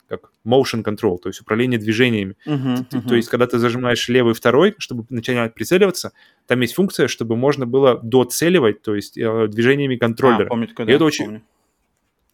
как 0.09 0.32
motion 0.45 0.84
control, 0.84 1.18
то 1.18 1.30
есть 1.30 1.41
управление 1.41 1.80
движениями. 1.80 2.36
Uh-huh, 2.45 2.86
uh-huh. 2.89 3.07
То 3.07 3.16
есть, 3.16 3.30
когда 3.30 3.47
ты 3.47 3.57
зажимаешь 3.57 4.07
левый 4.09 4.34
второй, 4.34 4.76
чтобы 4.78 5.05
начинать 5.09 5.53
прицеливаться, 5.53 6.11
там 6.45 6.59
есть 6.59 6.76
функция, 6.76 7.07
чтобы 7.07 7.38
можно 7.38 7.66
было 7.66 7.99
доцеливать, 8.03 8.82
то 8.82 8.95
есть 8.95 9.18
э, 9.18 9.47
движениями 9.47 9.95
контроллера. 9.95 10.47
А, 10.47 10.49
помню, 10.49 10.68
когда, 10.76 10.91
И 10.91 10.95
это 10.95 11.05
очень, 11.05 11.26
помню. 11.26 11.41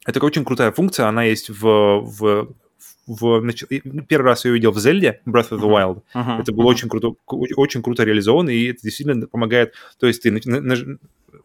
это 0.06 0.26
очень 0.26 0.44
крутая 0.44 0.72
функция, 0.72 1.06
она 1.06 1.24
есть 1.24 1.50
в, 1.50 2.02
в 2.02 2.56
в, 3.08 3.42
первый 4.08 4.26
раз 4.28 4.46
я 4.46 4.52
увидел 4.52 4.72
в 4.72 4.80
Зельде 4.80 5.20
Breath 5.26 5.50
of 5.50 5.60
the 5.60 5.68
Wild. 5.68 6.04
Uh-huh, 6.14 6.26
uh-huh, 6.26 6.42
это 6.42 6.54
было 6.54 6.66
uh-huh. 6.66 6.68
очень 6.68 6.90
круто, 6.90 7.14
очень 7.26 7.82
круто 7.82 8.04
реализовано, 8.04 8.52
и 8.52 8.68
это 8.68 8.82
действительно 8.84 9.26
помогает. 9.26 9.74
То 10.00 10.06
есть 10.06 10.22
ты 10.22 10.32
на, 10.32 10.62
на, 10.62 10.76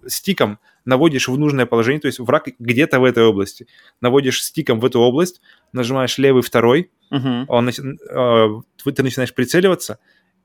стиком 0.09 0.59
наводишь 0.85 1.29
в 1.29 1.39
нужное 1.39 1.67
положение, 1.67 2.01
то 2.01 2.07
есть 2.07 2.19
враг 2.19 2.49
где-то 2.59 3.01
в 3.01 3.05
этой 3.05 3.25
области. 3.25 3.67
Наводишь 4.01 4.43
стиком 4.43 4.81
в 4.81 4.85
эту 4.85 5.01
область, 5.01 5.41
нажимаешь 5.73 6.19
левый 6.19 6.43
второй, 6.43 6.91
uh-huh. 7.11 7.45
он, 7.49 7.69
э, 7.69 8.93
ты 8.93 9.03
начинаешь 9.03 9.35
прицеливаться, 9.35 9.99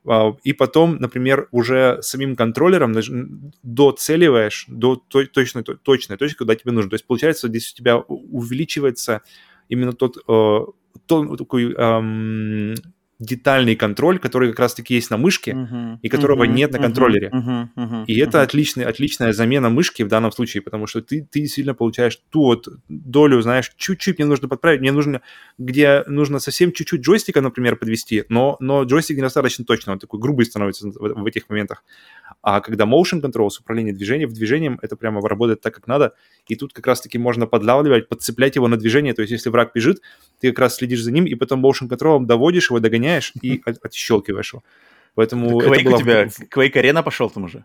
э, 0.06 0.32
и 0.42 0.52
потом, 0.52 0.96
например, 0.96 1.48
уже 1.50 1.98
самим 2.00 2.36
контроллером 2.36 2.94
доцеливаешь 3.62 4.64
до 4.68 4.96
той, 4.96 5.26
точной, 5.26 5.62
точной 5.62 6.16
точки, 6.16 6.38
куда 6.38 6.54
тебе 6.54 6.72
нужно. 6.72 6.90
То 6.90 6.94
есть, 6.94 7.06
получается, 7.06 7.48
здесь 7.48 7.72
у 7.72 7.76
тебя 7.76 7.98
увеличивается 7.98 9.22
именно 9.68 9.92
тот, 9.92 10.16
э, 10.26 10.58
тот 11.06 11.38
такой 11.38 11.72
эм, 11.74 12.74
детальный 13.20 13.76
контроль, 13.76 14.18
который 14.18 14.48
как 14.48 14.60
раз-таки 14.60 14.94
есть 14.94 15.10
на 15.10 15.18
мышке, 15.18 15.52
uh-huh, 15.52 15.98
и 16.00 16.08
которого 16.08 16.44
uh-huh, 16.44 16.52
нет 16.52 16.72
на 16.72 16.78
контроллере. 16.78 17.30
Uh-huh, 17.32 17.68
uh-huh, 17.76 18.04
и 18.06 18.18
это 18.18 18.40
отличный, 18.40 18.84
отличная 18.84 19.34
замена 19.34 19.68
мышки 19.68 20.02
в 20.02 20.08
данном 20.08 20.32
случае, 20.32 20.62
потому 20.62 20.86
что 20.86 21.02
ты, 21.02 21.28
ты 21.30 21.46
сильно 21.46 21.74
получаешь 21.74 22.18
ту 22.30 22.44
вот 22.44 22.68
долю, 22.88 23.42
знаешь, 23.42 23.72
чуть-чуть 23.76 24.18
мне 24.18 24.26
нужно 24.26 24.48
подправить, 24.48 24.80
мне 24.80 24.90
нужно, 24.90 25.20
где 25.58 26.02
нужно 26.06 26.38
совсем 26.38 26.72
чуть-чуть 26.72 27.02
джойстика, 27.02 27.42
например, 27.42 27.76
подвести, 27.76 28.24
но, 28.30 28.56
но 28.58 28.84
джойстик 28.84 29.18
недостаточно 29.18 29.66
точно, 29.66 29.92
он 29.92 29.98
такой 29.98 30.18
грубый 30.18 30.46
становится 30.46 30.88
в, 30.88 30.92
в 30.98 31.26
этих 31.26 31.48
моментах. 31.50 31.84
А 32.42 32.62
когда 32.62 32.84
motion 32.84 33.20
control, 33.20 33.50
управление 33.60 33.92
движением, 33.92 34.30
в 34.30 34.32
движением, 34.32 34.78
это 34.80 34.96
прямо 34.96 35.20
работает 35.28 35.60
так, 35.60 35.74
как 35.74 35.86
надо, 35.86 36.14
и 36.48 36.56
тут 36.56 36.72
как 36.72 36.86
раз-таки 36.86 37.18
можно 37.18 37.46
подлавливать, 37.46 38.08
подцеплять 38.08 38.56
его 38.56 38.66
на 38.66 38.78
движение, 38.78 39.12
то 39.12 39.20
есть 39.20 39.32
если 39.32 39.50
враг 39.50 39.72
бежит, 39.74 40.00
ты 40.40 40.48
как 40.48 40.60
раз 40.60 40.76
следишь 40.76 41.02
за 41.02 41.12
ним, 41.12 41.26
и 41.26 41.34
потом 41.34 41.64
motion 41.64 41.86
control 41.86 42.24
доводишь 42.24 42.70
его, 42.70 42.80
догоняешь 42.80 43.09
и 43.42 43.62
отщелкиваешь 43.82 44.52
его. 44.52 44.62
Поэтому 45.14 45.60
Quake 45.60 45.74
это 45.74 45.84
было... 45.84 45.96
у 45.96 45.98
тебя, 45.98 46.24
Quake 46.24 46.74
Arena 46.74 47.02
пошел 47.02 47.30
там 47.30 47.44
уже? 47.44 47.64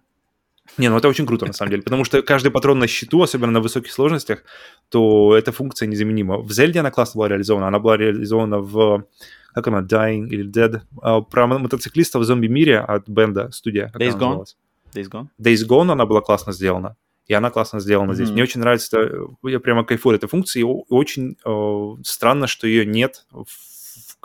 Не, 0.78 0.90
ну 0.90 0.98
это 0.98 1.08
очень 1.08 1.26
круто, 1.26 1.46
на 1.46 1.54
самом 1.54 1.72
деле, 1.72 1.84
потому 1.84 2.04
что 2.04 2.22
каждый 2.22 2.52
патрон 2.52 2.80
на 2.80 2.88
счету, 2.88 3.22
особенно 3.22 3.52
на 3.52 3.62
высоких 3.62 3.92
сложностях, 3.92 4.44
то 4.90 5.36
эта 5.36 5.52
функция 5.52 5.88
незаменима. 5.88 6.40
В 6.40 6.52
Зельде 6.52 6.80
она 6.80 6.92
классно 6.92 7.20
была 7.20 7.30
реализована, 7.30 7.68
она 7.68 7.80
была 7.80 7.98
реализована 7.98 8.60
в, 8.60 9.06
как 9.54 9.68
она, 9.68 9.82
Dying 9.82 10.28
или 10.28 10.50
Dead, 10.50 10.82
а, 11.02 11.22
про 11.22 11.48
мотоциклиста 11.48 12.20
в 12.20 12.26
зомби-мире 12.26 12.80
от 12.80 13.08
бенда, 13.08 13.52
студия. 13.52 13.92
Days 13.96 14.18
Gone? 14.18 14.46
Days 14.94 15.10
Gone? 15.10 15.28
Days 15.40 15.66
Gone 15.68 15.92
она 15.92 16.06
была 16.06 16.22
классно 16.22 16.52
сделана, 16.52 16.98
и 17.28 17.34
она 17.34 17.52
классно 17.52 17.80
сделана 17.80 18.12
mm-hmm. 18.12 18.16
здесь. 18.16 18.30
Мне 18.32 18.44
очень 18.44 18.60
нравится, 18.60 19.00
это, 19.00 19.28
я 19.44 19.60
прямо 19.60 19.86
кайфую 19.86 20.16
этой 20.16 20.28
функции, 20.28 20.62
и 20.62 20.64
очень 20.64 21.38
э, 21.46 22.04
странно, 22.04 22.48
что 22.48 22.68
ее 22.68 22.86
нет 22.86 23.26
в 23.32 23.75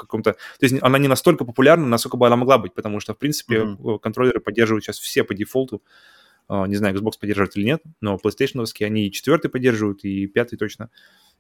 каком-то... 0.00 0.32
То 0.32 0.66
есть 0.66 0.76
она 0.82 0.98
не 0.98 1.08
настолько 1.08 1.44
популярна, 1.44 1.86
насколько 1.86 2.16
бы 2.16 2.26
она 2.26 2.36
могла 2.36 2.58
быть, 2.58 2.74
потому 2.74 3.00
что, 3.00 3.14
в 3.14 3.18
принципе, 3.18 3.58
mm-hmm. 3.58 3.98
контроллеры 4.00 4.40
поддерживают 4.40 4.84
сейчас 4.84 4.98
все 4.98 5.24
по 5.24 5.34
дефолту. 5.34 5.82
А, 6.48 6.66
не 6.66 6.76
знаю, 6.76 6.96
Xbox 6.96 7.12
поддерживает 7.20 7.56
или 7.56 7.64
нет, 7.64 7.82
но 8.00 8.16
PlayStation 8.16 8.64
они 8.84 9.06
и 9.06 9.12
четвертый 9.12 9.48
поддерживают, 9.48 10.04
и 10.04 10.26
пятый 10.26 10.56
точно. 10.56 10.90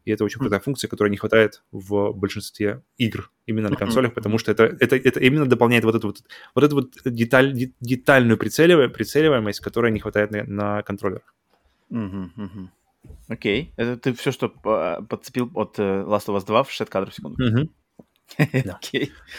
И 0.04 0.12
это 0.12 0.24
очень 0.24 0.38
крутая 0.38 0.60
функция, 0.60 0.88
которой 0.88 1.08
не 1.08 1.16
хватает 1.16 1.62
в 1.72 2.12
большинстве 2.12 2.82
игр 2.96 3.30
именно 3.44 3.68
на 3.68 3.76
консолях, 3.76 4.14
потому 4.14 4.38
что 4.38 4.52
это, 4.52 4.64
это, 4.64 4.96
это 4.96 5.20
именно 5.20 5.46
дополняет 5.46 5.84
вот 5.84 5.94
эту 5.94 6.06
вот, 6.06 6.22
вот 6.54 6.64
эту 6.64 6.74
вот 6.76 6.92
деталь, 7.04 7.52
детальную 7.80 8.38
прицеливаемость, 8.38 8.94
прицеливаемость, 8.94 9.60
которой 9.60 9.92
не 9.92 10.00
хватает 10.00 10.30
на, 10.30 10.44
на 10.44 10.82
контроллерах. 10.82 11.34
Окей. 13.28 13.72
Это 13.76 13.96
ты 13.96 14.12
все, 14.14 14.30
что 14.30 14.48
подцепил 14.48 15.50
от 15.54 15.78
э, 15.78 15.82
Last 15.82 16.26
of 16.26 16.36
Us 16.36 16.46
2 16.46 16.62
в 16.62 16.70
60 16.70 16.88
кадров 16.88 17.12
в 17.12 17.16
секунду? 17.16 17.68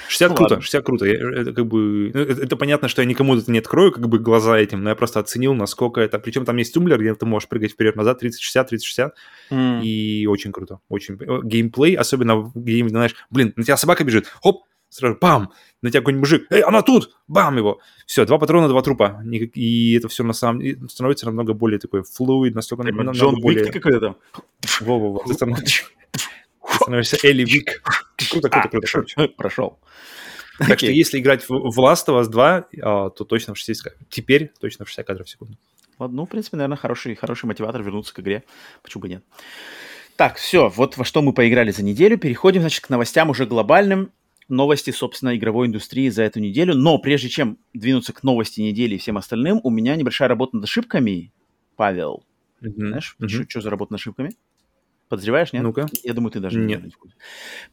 60 0.07 0.29
ну, 0.29 0.35
круто, 0.35 0.61
60 0.61 0.85
круто. 0.85 1.05
Это, 1.05 1.53
как 1.53 1.65
бы, 1.65 2.11
ну, 2.13 2.19
это, 2.19 2.43
это 2.43 2.55
понятно, 2.55 2.87
что 2.87 3.01
я 3.01 3.07
никому 3.07 3.35
это 3.35 3.51
не 3.51 3.59
открою 3.59 3.91
как 3.91 4.07
бы 4.07 4.19
глаза 4.19 4.57
этим, 4.57 4.83
но 4.83 4.89
я 4.89 4.95
просто 4.95 5.19
оценил, 5.19 5.53
насколько 5.53 6.01
это... 6.01 6.19
Причем 6.19 6.45
там 6.45 6.57
есть 6.57 6.73
тумблер, 6.73 6.99
где 6.99 7.15
ты 7.15 7.25
можешь 7.25 7.49
прыгать 7.49 7.71
вперед-назад 7.71 8.23
30-60, 8.23 8.67
30-60, 8.71 9.09
mm. 9.51 9.83
и 9.83 10.27
очень 10.27 10.51
круто. 10.51 10.79
Очень... 10.89 11.17
Геймплей, 11.43 11.95
особенно 11.95 12.51
гейм, 12.55 12.89
знаешь, 12.89 13.15
блин, 13.29 13.53
на 13.55 13.63
тебя 13.63 13.77
собака 13.77 14.03
бежит, 14.03 14.27
хоп, 14.41 14.63
сразу 14.89 15.17
бам, 15.19 15.51
на 15.81 15.89
тебя 15.89 16.01
какой-нибудь 16.01 16.29
мужик, 16.29 16.47
эй, 16.51 16.61
она 16.61 16.81
тут, 16.81 17.15
бам 17.27 17.57
его. 17.57 17.79
Все, 18.05 18.25
два 18.25 18.37
патрона, 18.37 18.67
два 18.67 18.81
трупа. 18.81 19.23
И 19.31 19.95
это 19.95 20.09
все 20.09 20.23
на 20.23 20.33
самом 20.33 20.61
деле 20.61 20.87
становится 20.89 21.25
намного 21.25 21.53
более 21.53 21.79
такой 21.79 22.03
флуид, 22.03 22.53
настолько... 22.55 22.83
Намного 22.83 23.11
Джон 23.11 23.35
более... 23.39 23.71
какой-то 23.71 23.99
там. 23.99 24.17
Во-во-во, 24.81 25.23
становишься 26.82 27.17
Элли 27.23 27.43
Wick. 27.43 27.82
Круто, 28.29 28.49
круто, 28.49 28.69
круто. 28.69 28.79
Прошел. 28.79 29.27
Прошел. 29.38 29.79
Так 30.67 30.79
что 30.79 30.91
если 30.91 31.19
играть 31.19 31.47
в 31.47 31.79
Last 31.79 32.07
of 32.07 32.21
Us 32.21 32.27
2, 32.27 32.67
а, 32.82 33.09
то 33.09 33.23
точно 33.23 33.53
в 33.53 33.57
60 33.57 33.93
Теперь 34.09 34.51
точно 34.59 34.86
в 34.86 34.89
60 34.89 35.05
кадров 35.05 35.27
в 35.27 35.29
секунду. 35.29 35.57
Ладно, 35.97 36.17
ну, 36.17 36.25
в 36.25 36.29
принципе, 36.29 36.57
наверное, 36.57 36.77
хороший, 36.77 37.15
хороший 37.15 37.45
мотиватор 37.45 37.84
вернуться 37.84 38.13
к 38.13 38.19
игре. 38.19 38.43
Почему 38.82 39.01
бы 39.01 39.09
нет? 39.09 39.23
Так, 40.15 40.38
все, 40.38 40.69
вот 40.69 40.97
во 40.97 41.05
что 41.05 41.21
мы 41.21 41.34
поиграли 41.34 41.71
за 41.71 41.84
неделю. 41.84 42.17
Переходим, 42.17 42.61
значит, 42.61 42.84
к 42.86 42.89
новостям 42.89 43.29
уже 43.29 43.45
глобальным. 43.45 44.11
Новости, 44.49 44.91
собственно, 44.91 45.36
игровой 45.36 45.67
индустрии 45.67 46.09
за 46.09 46.23
эту 46.23 46.39
неделю. 46.39 46.75
Но 46.75 46.97
прежде 46.97 47.29
чем 47.29 47.57
двинуться 47.73 48.13
к 48.13 48.23
новости 48.23 48.61
недели 48.61 48.95
и 48.95 48.97
всем 48.97 49.17
остальным, 49.17 49.61
у 49.63 49.69
меня 49.69 49.95
небольшая 49.95 50.27
работа 50.27 50.55
над 50.55 50.65
ошибками, 50.65 51.32
Павел. 51.75 52.23
Mm-hmm. 52.61 52.73
Знаешь, 52.75 53.15
mm-hmm. 53.19 53.45
что 53.47 53.61
за 53.61 53.69
работа 53.69 53.93
над 53.93 54.01
ошибками? 54.01 54.32
Подозреваешь, 55.12 55.51
нет? 55.51 55.64
Ну-ка. 55.64 55.88
Я 56.03 56.14
думаю, 56.14 56.32
ты 56.32 56.39
даже 56.39 56.57
нет. 56.57 56.86
не 56.86 56.93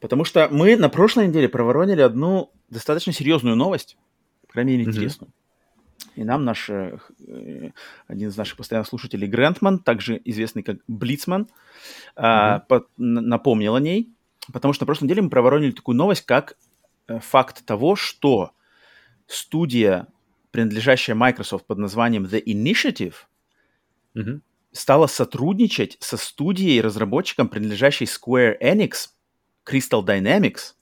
Потому 0.01 0.25
что 0.25 0.49
мы 0.51 0.75
на 0.75 0.89
прошлой 0.89 1.29
неделе 1.29 1.47
проворонили 1.47 2.01
одну 2.01 2.51
достаточно 2.69 3.13
серьезную 3.13 3.55
новость, 3.55 3.95
по 4.45 4.51
крайней 4.51 4.73
мере, 4.73 4.83
интересную. 4.83 5.31
И 6.15 6.25
нам 6.25 6.43
наш, 6.43 6.69
э, 6.69 6.97
э, 7.25 7.69
один 8.07 8.27
из 8.27 8.35
наших 8.35 8.57
постоянных 8.57 8.89
слушателей, 8.89 9.25
Грантман, 9.29 9.79
также 9.79 10.21
известный 10.25 10.63
как 10.63 10.79
Блицман, 10.89 11.47
mm-hmm. 12.17 12.61
по, 12.67 12.85
напомнил 12.97 13.75
о 13.75 13.79
ней, 13.79 14.13
потому 14.51 14.73
что 14.73 14.83
на 14.83 14.87
прошлой 14.87 15.05
неделе 15.05 15.21
мы 15.21 15.29
проворонили 15.29 15.71
такую 15.71 15.95
новость, 15.95 16.25
как 16.25 16.57
э, 17.07 17.19
факт 17.19 17.65
того, 17.65 17.95
что 17.95 18.51
студия, 19.27 20.07
принадлежащая 20.51 21.15
Microsoft 21.15 21.65
под 21.65 21.77
названием 21.77 22.25
The 22.25 22.43
Initiative, 22.43 23.13
mm-hmm 24.13 24.41
стала 24.71 25.07
сотрудничать 25.07 25.97
со 25.99 26.17
студией 26.17 26.81
разработчиком, 26.81 27.47
принадлежащей 27.47 28.05
Square 28.05 28.57
Enix, 28.61 29.09
Crystal 29.65 30.05
Dynamics, 30.05 30.73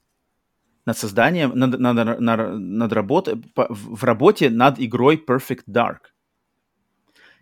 над 0.85 0.97
созданием, 0.97 1.51
над, 1.53 1.79
над, 1.79 2.19
над, 2.19 2.59
над 2.59 2.93
работой, 2.93 3.43
в 3.55 4.03
работе 4.03 4.49
над 4.49 4.79
игрой 4.79 5.21
Perfect 5.27 5.63
Dark. 5.67 5.97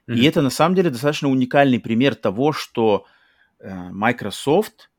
Mm-hmm. 0.08 0.16
И 0.16 0.24
это 0.26 0.42
на 0.42 0.50
самом 0.50 0.76
деле 0.76 0.90
достаточно 0.90 1.30
уникальный 1.30 1.80
пример 1.80 2.16
того, 2.16 2.54
что 2.54 3.06
э, 3.60 3.90
Microsoft 3.92 4.90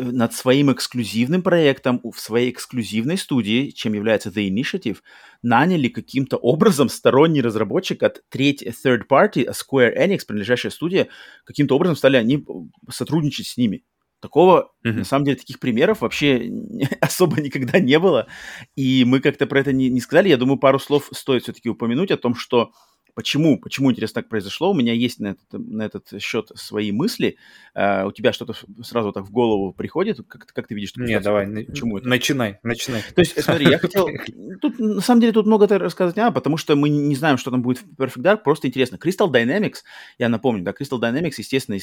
над 0.00 0.32
своим 0.34 0.72
эксклюзивным 0.72 1.42
проектом 1.42 2.00
в 2.02 2.18
своей 2.18 2.50
эксклюзивной 2.50 3.18
студии, 3.18 3.70
чем 3.70 3.92
является 3.92 4.30
The 4.30 4.48
Initiative, 4.48 4.98
наняли 5.42 5.88
каким-то 5.88 6.36
образом 6.36 6.88
сторонний 6.88 7.40
разработчик 7.40 8.02
от 8.02 8.22
третьей 8.28 8.70
third 8.70 9.06
party, 9.08 9.46
Square 9.50 9.96
Enix, 9.96 10.20
принадлежащая 10.26 10.70
студия, 10.70 11.08
каким-то 11.44 11.76
образом 11.76 11.96
стали 11.96 12.16
они 12.16 12.36
э, 12.36 12.90
сотрудничать 12.90 13.46
с 13.46 13.56
ними. 13.56 13.84
Такого, 14.20 14.72
mm-hmm. 14.86 14.92
на 14.92 15.04
самом 15.04 15.26
деле, 15.26 15.36
таких 15.36 15.60
примеров 15.60 16.00
вообще 16.00 16.50
особо 17.00 17.42
никогда 17.42 17.78
не 17.78 17.98
было. 17.98 18.26
И 18.74 19.04
мы 19.04 19.20
как-то 19.20 19.46
про 19.46 19.60
это 19.60 19.72
не, 19.72 19.90
не 19.90 20.00
сказали. 20.00 20.30
Я 20.30 20.38
думаю, 20.38 20.58
пару 20.58 20.78
слов 20.78 21.10
стоит 21.12 21.42
все-таки 21.42 21.68
упомянуть 21.68 22.10
о 22.10 22.16
том, 22.16 22.34
что 22.34 22.72
Почему, 23.14 23.58
почему, 23.60 23.90
интересно, 23.92 24.22
так 24.22 24.28
произошло? 24.28 24.72
У 24.72 24.74
меня 24.74 24.92
есть 24.92 25.20
на 25.20 25.28
этот, 25.28 25.52
на 25.52 25.82
этот 25.82 26.20
счет 26.20 26.50
свои 26.54 26.90
мысли. 26.90 27.36
Uh, 27.76 28.06
у 28.06 28.12
тебя 28.12 28.32
что-то 28.32 28.54
сразу 28.82 29.12
так 29.12 29.24
в 29.24 29.30
голову 29.30 29.72
приходит? 29.72 30.18
Как, 30.28 30.46
как 30.46 30.66
ты 30.66 30.74
видишь? 30.74 30.90
Что 30.90 31.02
Нет, 31.02 31.22
давай, 31.22 31.46
почему 31.64 31.98
это? 31.98 32.08
начинай, 32.08 32.58
начинай. 32.62 33.02
То 33.14 33.20
есть, 33.20 33.40
смотри, 33.42 33.68
я 33.68 33.78
хотел... 33.78 34.08
Тут, 34.60 34.78
на 34.78 35.00
самом 35.00 35.20
деле, 35.20 35.32
тут 35.32 35.46
много 35.46 35.66
рассказать 35.78 36.16
не 36.16 36.22
надо, 36.22 36.34
потому 36.34 36.56
что 36.56 36.74
мы 36.76 36.88
не 36.88 37.14
знаем, 37.14 37.38
что 37.38 37.50
там 37.50 37.62
будет 37.62 37.78
в 37.78 37.94
Perfect 37.94 38.22
Dark, 38.22 38.42
просто 38.42 38.68
интересно. 38.68 38.96
Crystal 38.96 39.30
Dynamics, 39.30 39.78
я 40.18 40.28
напомню, 40.28 40.64
да, 40.64 40.72
Crystal 40.72 41.00
Dynamics, 41.00 41.34
естественно, 41.38 41.78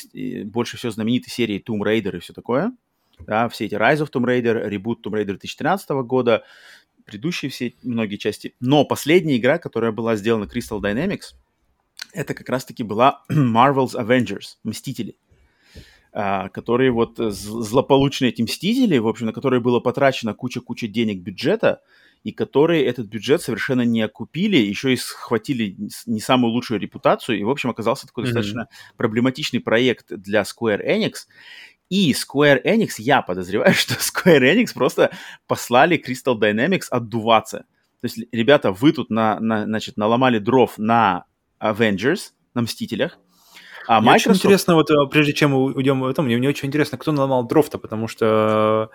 больше 0.45 0.77
всего 0.77 0.91
знаменитой 0.91 1.32
серии 1.32 1.63
Tomb 1.65 1.82
Raider 1.82 2.17
и 2.17 2.19
все 2.19 2.34
такое. 2.34 2.73
Да, 3.27 3.49
все 3.49 3.65
эти 3.65 3.75
Rise 3.75 3.99
of 3.99 4.11
Tomb 4.11 4.25
Raider, 4.25 4.67
Reboot 4.67 4.97
Tomb 5.03 5.13
Raider 5.13 5.38
2013 5.38 5.89
года, 5.89 6.43
предыдущие 7.05 7.51
все, 7.51 7.73
многие 7.83 8.17
части. 8.17 8.55
Но 8.59 8.85
последняя 8.85 9.37
игра, 9.37 9.57
которая 9.57 9.91
была 9.91 10.15
сделана 10.15 10.45
Crystal 10.45 10.79
Dynamics, 10.79 11.35
это 12.13 12.33
как 12.33 12.49
раз-таки 12.49 12.83
была 12.83 13.23
Marvel's 13.31 13.95
Avengers, 13.95 14.57
Мстители, 14.63 15.17
а, 16.13 16.49
которые 16.49 16.91
вот 16.91 17.17
злополучные 17.17 18.31
эти 18.31 18.41
Мстители, 18.41 18.97
в 18.97 19.07
общем, 19.07 19.27
на 19.27 19.33
которые 19.33 19.61
было 19.61 19.79
потрачено 19.79 20.33
куча-куча 20.33 20.87
денег 20.87 21.21
бюджета, 21.21 21.81
и 22.23 22.31
которые 22.31 22.85
этот 22.85 23.07
бюджет 23.07 23.41
совершенно 23.41 23.81
не 23.81 24.01
окупили, 24.01 24.57
еще 24.57 24.93
и 24.93 24.95
схватили 24.95 25.75
не 26.05 26.19
самую 26.19 26.51
лучшую 26.51 26.79
репутацию, 26.79 27.39
и, 27.39 27.43
в 27.43 27.49
общем, 27.49 27.71
оказался 27.71 28.05
такой 28.05 28.23
mm-hmm. 28.23 28.27
достаточно 28.27 28.67
проблематичный 28.95 29.59
проект 29.59 30.07
для 30.09 30.41
Square 30.41 30.85
Enix. 30.85 31.13
И 31.91 32.13
Square 32.13 32.63
Enix, 32.63 32.93
я 32.99 33.21
подозреваю, 33.21 33.73
что 33.75 33.95
Square 33.95 34.55
Enix 34.55 34.73
просто 34.73 35.11
послали 35.45 36.01
Crystal 36.01 36.39
Dynamics 36.39 36.85
отдуваться. 36.89 37.65
То 37.99 38.05
есть, 38.05 38.17
ребята, 38.31 38.71
вы 38.71 38.93
тут 38.93 39.09
на, 39.09 39.39
на, 39.39 39.65
значит, 39.65 39.97
наломали 39.97 40.39
дров 40.39 40.77
на 40.77 41.25
Avengers, 41.61 42.31
на 42.53 42.61
Мстителях, 42.61 43.19
а 43.87 43.99
мне 43.99 44.11
Microsoft... 44.11 44.27
очень 44.27 44.39
интересно, 44.39 44.75
вот 44.75 44.89
э, 44.89 44.95
прежде 45.09 45.33
чем 45.33 45.51
мы 45.51 45.73
уйдем 45.73 45.99
в 45.99 46.07
этом, 46.07 46.25
мне, 46.25 46.37
мне 46.37 46.49
очень 46.49 46.69
интересно, 46.69 46.97
кто 46.97 47.11
наломал 47.11 47.45
дров-то, 47.45 47.77
потому 47.77 48.07
что 48.07 48.89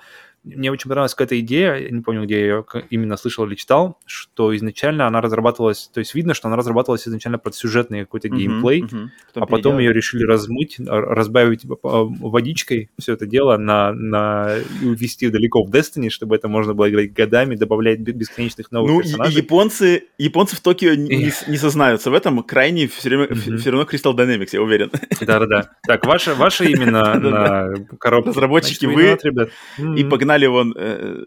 мне 0.46 0.70
очень 0.70 0.88
понравилась 0.88 1.14
какая-то 1.14 1.38
идея, 1.40 1.74
я 1.74 1.90
не 1.90 2.02
помню, 2.02 2.24
где 2.24 2.38
я 2.38 2.46
ее 2.46 2.64
именно 2.90 3.16
слышал 3.16 3.44
или 3.46 3.56
читал, 3.56 3.98
что 4.06 4.54
изначально 4.54 5.06
она 5.06 5.20
разрабатывалась, 5.20 5.90
то 5.92 5.98
есть 5.98 6.14
видно, 6.14 6.34
что 6.34 6.48
она 6.48 6.56
разрабатывалась 6.56 7.06
изначально 7.06 7.38
под 7.38 7.54
сюжетный 7.54 8.00
какой-то 8.00 8.28
uh-huh, 8.28 8.36
геймплей, 8.36 8.82
uh-huh. 8.82 9.08
а 9.34 9.46
потом 9.46 9.78
ее 9.78 9.92
решили 9.92 10.24
размыть, 10.24 10.76
разбавить 10.78 11.62
водичкой 11.64 12.90
все 12.98 13.14
это 13.14 13.26
дело 13.26 13.56
на, 13.56 13.92
на 13.92 14.56
и 14.82 14.86
увести 14.86 15.28
далеко 15.30 15.64
в 15.64 15.70
Destiny, 15.70 16.10
чтобы 16.10 16.36
это 16.36 16.48
можно 16.48 16.74
было 16.74 16.88
играть 16.90 17.12
годами, 17.12 17.56
добавлять 17.56 18.00
бесконечных 18.00 18.70
новых 18.70 18.90
ну, 18.90 19.02
персонажей. 19.02 19.34
Ну, 19.34 19.38
японцы, 19.40 20.04
японцы 20.18 20.56
в 20.56 20.60
Токио 20.60 20.94
не, 20.94 21.32
не 21.48 21.56
сознаются 21.56 22.10
в 22.10 22.14
этом, 22.14 22.42
крайне 22.42 22.86
все, 22.86 23.08
время, 23.08 23.24
uh-huh. 23.24 23.56
все 23.56 23.70
равно 23.70 23.88
Crystal 23.90 24.14
Dynamics, 24.14 24.50
я 24.52 24.62
уверен. 24.62 24.90
Да-да-да. 25.20 25.70
Так, 25.86 26.06
ваша, 26.06 26.34
ваша 26.34 26.64
именно 26.64 27.74
коробка. 27.98 28.30
Разработчики 28.30 28.86
вы, 28.86 29.18
и 29.98 30.04
погнали 30.04 30.35
канале 30.36 30.48
вон 30.48 30.74
э, 30.76 31.24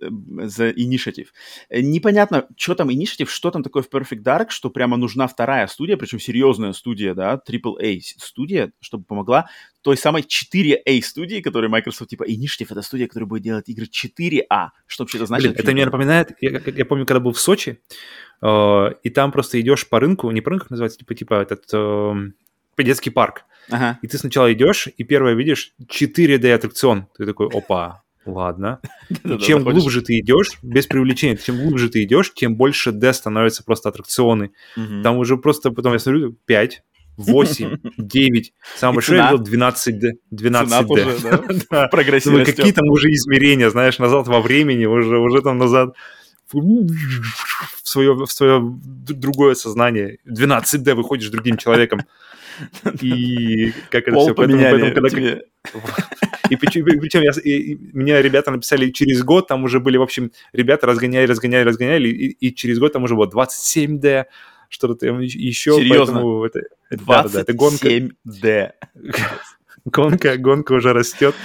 за 0.48 0.70
Initiative. 0.70 1.28
Непонятно, 1.70 2.46
что 2.56 2.76
там 2.76 2.90
Initiative, 2.90 3.28
что 3.28 3.52
там 3.52 3.64
такое 3.64 3.84
в 3.84 3.90
Perfect 3.90 4.24
Dark, 4.24 4.46
что 4.50 4.70
прямо 4.70 4.98
нужна 4.98 5.28
вторая 5.28 5.68
студия, 5.68 5.98
причем 5.98 6.20
серьезная 6.20 6.74
студия, 6.74 7.14
да, 7.14 7.42
AAA 7.48 8.02
студия, 8.18 8.72
чтобы 8.80 9.04
помогла 9.04 9.50
той 9.82 9.98
самой 9.98 10.24
4A 10.24 11.02
студии, 11.02 11.42
которая 11.42 11.70
Microsoft, 11.70 12.10
типа, 12.10 12.24
Initiative— 12.30 12.68
это 12.70 12.82
студия, 12.82 13.08
которая 13.08 13.28
будет 13.28 13.44
делать 13.44 13.70
игры 13.70 13.86
4А. 13.86 14.70
Что 14.88 15.04
вообще 15.04 15.18
это 15.18 15.26
значит? 15.26 15.52
Блин, 15.52 15.60
это 15.60 15.72
мне 15.72 15.86
напоминает, 15.86 16.32
я, 16.42 16.62
я 16.66 16.86
помню, 16.86 17.06
когда 17.06 17.20
был 17.20 17.32
в 17.32 17.40
Сочи, 17.40 17.80
э, 18.42 18.88
и 19.04 19.10
там 19.10 19.32
просто 19.32 19.60
идешь 19.60 19.88
по 19.88 20.00
рынку, 20.00 20.32
не 20.32 20.42
по 20.42 20.50
рынку, 20.50 20.68
называется, 20.70 21.00
типа, 21.00 21.16
типа 21.16 21.34
этот 21.36 21.66
э, 21.74 22.14
детский 22.84 23.10
парк, 23.10 23.46
Ага. 23.72 24.00
и 24.02 24.08
ты 24.08 24.18
сначала 24.18 24.52
идешь, 24.52 24.88
и 24.98 25.04
первое 25.04 25.34
видишь 25.34 25.74
4D 25.86 26.54
аттракцион. 26.54 27.08
Ты 27.18 27.26
такой, 27.26 27.48
опа, 27.48 28.04
ладно. 28.34 28.80
И 29.24 29.38
чем 29.40 29.64
глубже 29.64 30.02
ты 30.02 30.20
идешь, 30.20 30.52
без 30.62 30.88
привлечения, 30.88 31.38
чем 31.38 31.58
глубже 31.58 31.90
ты 31.90 32.04
идешь, 32.04 32.34
тем 32.34 32.56
больше 32.56 32.92
D 32.92 33.12
становятся 33.14 33.64
просто 33.64 33.90
аттракционы. 33.90 34.52
Там 35.04 35.18
уже 35.18 35.38
просто, 35.38 35.72
потом 35.72 35.94
я 35.94 36.00
смотрю, 36.00 36.36
5, 36.46 36.84
8, 37.18 37.78
9. 37.98 38.54
Самое 38.78 38.96
большое 38.96 39.20
цена? 39.20 39.32
я 39.32 39.38
видел 39.38 39.46
12D. 39.46 40.12
12D. 40.34 40.66
Цена 40.66 40.84
тоже, 40.84 41.18
да, 41.22 41.38
Да. 41.70 41.88
в 41.88 41.92
прогрессе 41.92 42.30
Думаю, 42.30 42.46
растет. 42.46 42.56
какие 42.56 42.74
там 42.74 42.88
уже 42.90 43.12
измерения, 43.12 43.70
знаешь, 43.70 44.00
назад 44.00 44.28
во 44.28 44.40
времени, 44.42 44.86
уже, 44.86 45.18
уже 45.18 45.42
там 45.42 45.58
назад 45.58 45.96
в 46.52 46.58
свое, 47.84 48.14
в 48.14 48.32
свое 48.32 48.60
другое 48.62 49.56
сознание. 49.56 50.18
12D 50.28 50.94
выходишь 50.96 51.30
другим 51.30 51.58
человеком. 51.58 52.02
И 53.02 53.72
как 53.90 54.08
это 54.08 54.12
все. 54.26 54.34
Поэтому, 54.36 54.62
когда 54.94 55.10
и 56.50 56.56
причем, 56.56 56.88
и 56.88 57.00
причем 57.00 57.22
я, 57.22 57.32
и- 57.44 57.74
и 57.74 57.80
меня 57.94 58.22
ребята 58.22 58.52
написали 58.52 58.90
через 58.92 59.24
год, 59.24 59.48
там 59.48 59.64
уже 59.64 59.80
были, 59.80 59.98
в 59.98 60.02
общем, 60.02 60.32
ребята 60.54 60.88
разгоняли, 60.88 61.28
разгоняли, 61.28 61.64
разгоняли, 61.64 62.10
и, 62.10 62.28
и 62.48 62.54
через 62.56 62.80
год 62.80 62.94
там 62.94 63.04
уже 63.04 63.16
было 63.16 63.28
27D, 63.28 64.26
что-то 64.70 64.96
там 64.96 65.20
еще. 65.20 65.76
Серьезно? 65.76 66.46
Это, 66.46 66.60
это, 66.90 67.06
да, 67.06 67.24
да, 67.24 67.30
да, 67.30 67.42
это 67.42 67.54
гонка, 67.54 67.88
27D. 67.88 68.72
гонка, 69.86 70.38
гонка 70.38 70.74
уже 70.74 70.94
растет 70.94 71.36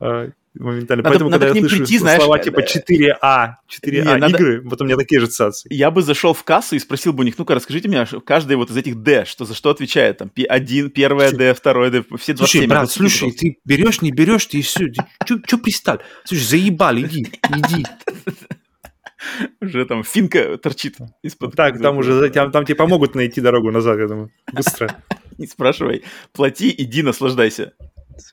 а, 0.00 0.30
моментально. 0.54 1.02
Надо- 1.02 1.10
Поэтому, 1.12 1.30
надо 1.30 1.46
когда 1.46 1.52
к 1.52 1.62
я 1.62 1.68
слышу 1.68 1.76
прийти, 1.84 1.98
знаешь, 1.98 2.22
слова 2.22 2.38
э, 2.38 2.42
типа 2.44 2.60
э, 2.60 2.64
4А, 2.64 3.48
4А 3.68 3.90
Не, 3.92 4.02
надо- 4.18 4.36
игры, 4.36 4.60
вот 4.64 4.80
у 4.80 4.84
меня 4.84 4.96
такие 4.96 5.20
же 5.20 5.26
ассоциации. 5.26 5.72
Я 5.72 5.90
бы 5.90 6.02
зашел 6.02 6.32
в 6.34 6.42
кассу 6.44 6.76
и 6.76 6.78
спросил 6.78 7.12
бы 7.12 7.22
у 7.22 7.24
них, 7.24 7.38
ну-ка, 7.38 7.54
расскажите 7.54 7.88
мне, 7.88 8.06
ш- 8.06 8.20
каждый 8.20 8.56
вот 8.56 8.70
из 8.70 8.76
этих 8.76 8.96
D, 9.02 9.24
что 9.24 9.44
за 9.44 9.54
что 9.54 9.70
отвечает? 9.70 10.18
Там, 10.18 10.28
пи- 10.28 10.44
один, 10.44 10.90
первое 10.90 11.30
D, 11.32 11.54
второе 11.54 11.90
D, 11.90 12.02
все 12.18 12.32
27. 12.34 12.36
Слушай, 12.36 12.66
брат, 12.66 12.90
слушай, 12.90 13.30
ты 13.32 13.58
берешь, 13.64 14.02
не 14.02 14.10
берешь, 14.12 14.46
ты 14.46 14.62
все, 14.62 14.86
что 15.24 15.58
пристал? 15.58 16.00
Слушай, 16.24 16.42
заебали, 16.44 17.02
иди, 17.02 17.26
иди. 17.50 17.86
Уже 19.60 19.84
там 19.84 20.04
финка 20.04 20.56
торчит 20.58 20.96
из-под... 21.22 21.54
Так, 21.56 21.80
там 21.82 21.98
уже, 21.98 22.30
там, 22.30 22.52
там 22.52 22.64
тебе 22.64 22.76
помогут 22.76 23.14
найти 23.16 23.40
дорогу 23.40 23.70
назад, 23.72 23.98
я 23.98 24.06
думаю, 24.06 24.30
быстро. 24.52 24.94
Не 25.38 25.46
спрашивай. 25.46 26.04
Плати, 26.32 26.72
иди, 26.76 27.02
наслаждайся. 27.02 27.72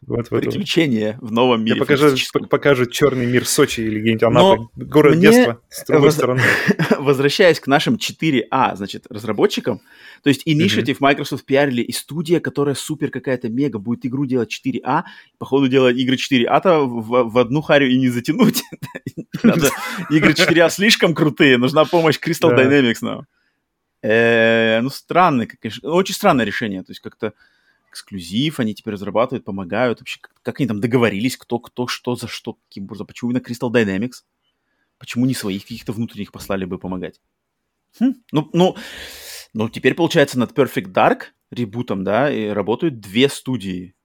Вот, 0.01 0.17
вот, 0.17 0.31
вот. 0.31 0.41
Приключения 0.43 1.17
в 1.21 1.31
новом 1.31 1.59
Я 1.65 1.73
мире. 1.73 1.79
покажу, 1.79 2.03
фантастическом. 2.03 2.47
покажу 2.47 2.86
черный 2.86 3.25
мир 3.25 3.45
Сочи 3.45 3.81
или 3.81 3.99
где-нибудь 3.99 4.21
Но 4.23 4.27
Анапы. 4.51 4.67
Город 4.75 5.15
мне 5.15 5.21
детства 5.31 5.61
с 5.69 5.86
другой 5.86 6.07
воз- 6.07 6.15
стороны. 6.15 6.41
Возвращаясь 6.99 7.59
к 7.59 7.67
нашим 7.67 7.95
4А, 7.95 8.75
значит, 8.75 9.05
разработчикам, 9.09 9.81
то 10.23 10.29
есть 10.29 10.47
Initiative 10.47 10.97
Microsoft 10.99 11.45
пиарили 11.45 11.81
и 11.81 11.91
студия, 11.91 12.39
которая 12.39 12.75
супер 12.75 13.09
какая-то 13.11 13.49
мега, 13.49 13.77
будет 13.79 14.05
игру 14.05 14.25
делать 14.25 14.49
4А, 14.65 15.03
походу 15.38 15.67
делать 15.67 15.97
игры 15.97 16.15
4А-то 16.15 16.79
в, 16.86 17.29
в 17.31 17.38
одну 17.38 17.61
харю 17.61 17.89
и 17.89 17.97
не 17.97 18.09
затянуть. 18.09 18.63
Надо- 19.43 19.69
Игры 20.09 20.31
4А 20.33 20.69
слишком 20.69 21.13
крутые, 21.13 21.57
нужна 21.57 21.86
помощь 21.86 22.17
Crystal. 22.19 22.55
Dynamics 22.55 22.97
нам. 23.01 23.25
Э, 24.01 24.79
Ну, 24.81 24.89
странное, 24.89 25.47
конечно, 25.59 25.89
очень 25.91 26.13
странное 26.15 26.45
решение, 26.45 26.81
то 26.83 26.91
есть 26.91 27.01
как-то 27.01 27.33
эксклюзив, 27.95 28.59
они 28.59 28.75
теперь 28.75 28.93
разрабатывают, 28.93 29.45
помогают. 29.45 29.99
Вообще, 29.99 30.19
как, 30.21 30.33
как 30.41 30.59
они 30.59 30.67
там 30.67 30.79
договорились, 30.79 31.37
кто, 31.37 31.59
кто, 31.59 31.87
что, 31.87 32.15
за 32.15 32.27
что, 32.27 32.53
каким 32.53 32.83
образом. 32.83 33.07
Почему 33.07 33.31
именно 33.31 33.41
Crystal 33.41 33.71
Dynamics? 33.71 34.23
Почему 34.97 35.25
не 35.25 35.33
своих 35.33 35.63
каких-то 35.63 35.93
внутренних 35.93 36.31
послали 36.31 36.65
бы 36.65 36.77
помогать? 36.77 37.19
Хм, 37.99 38.13
Ну, 38.31 38.49
ну, 38.53 38.75
ну, 39.53 39.69
теперь, 39.69 39.95
получается, 39.95 40.37
над 40.37 40.51
Perfect 40.51 40.91
Dark 40.91 41.27
ребутом, 41.51 42.03
да, 42.03 42.31
и 42.31 42.47
работают 42.47 42.99
две 42.99 43.29
студии 43.29 43.95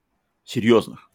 серьезных. 0.44 1.09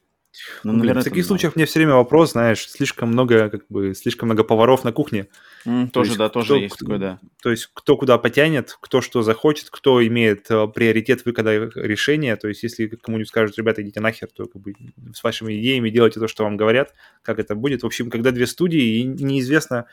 Ну, 0.63 0.71
Блин, 0.71 0.79
наверное, 0.79 1.03
в 1.03 1.05
это 1.05 1.09
таких 1.09 1.25
случаях 1.25 1.55
мне 1.55 1.65
все 1.65 1.79
время 1.79 1.95
вопрос, 1.95 2.31
знаешь, 2.31 2.67
слишком 2.69 3.09
много, 3.09 3.49
как 3.49 3.65
бы, 3.69 3.93
слишком 3.93 4.27
много 4.27 4.43
поваров 4.43 4.83
на 4.83 4.91
кухне. 4.91 5.27
М, 5.65 5.87
то 5.87 5.93
тоже, 5.93 6.09
есть 6.11 6.17
да, 6.19 6.29
тоже 6.29 6.45
кто- 6.45 6.55
есть 6.57 6.77
такое, 6.77 6.97
да. 6.97 7.19
То 7.41 7.51
есть 7.51 7.69
кто 7.73 7.97
куда 7.97 8.17
потянет, 8.17 8.77
кто 8.81 9.01
что 9.01 9.21
захочет, 9.21 9.69
кто 9.69 10.05
имеет 10.05 10.49
э, 10.51 10.67
приоритет 10.67 11.25
выхода 11.25 11.69
решения. 11.75 12.35
То 12.35 12.47
есть 12.47 12.63
если 12.63 12.87
кому-нибудь 12.87 13.27
скажут, 13.29 13.57
ребята, 13.57 13.81
идите 13.81 13.99
нахер, 13.99 14.27
то 14.33 14.45
как 14.45 14.61
бы 14.61 14.73
с 15.13 15.23
вашими 15.23 15.59
идеями 15.59 15.89
делайте 15.89 16.19
то, 16.19 16.27
что 16.27 16.43
вам 16.43 16.57
говорят, 16.57 16.93
как 17.21 17.39
это 17.39 17.55
будет. 17.55 17.83
В 17.83 17.85
общем, 17.85 18.09
когда 18.09 18.31
две 18.31 18.47
студии, 18.47 18.99
и 18.99 19.03
неизвестно... 19.03 19.85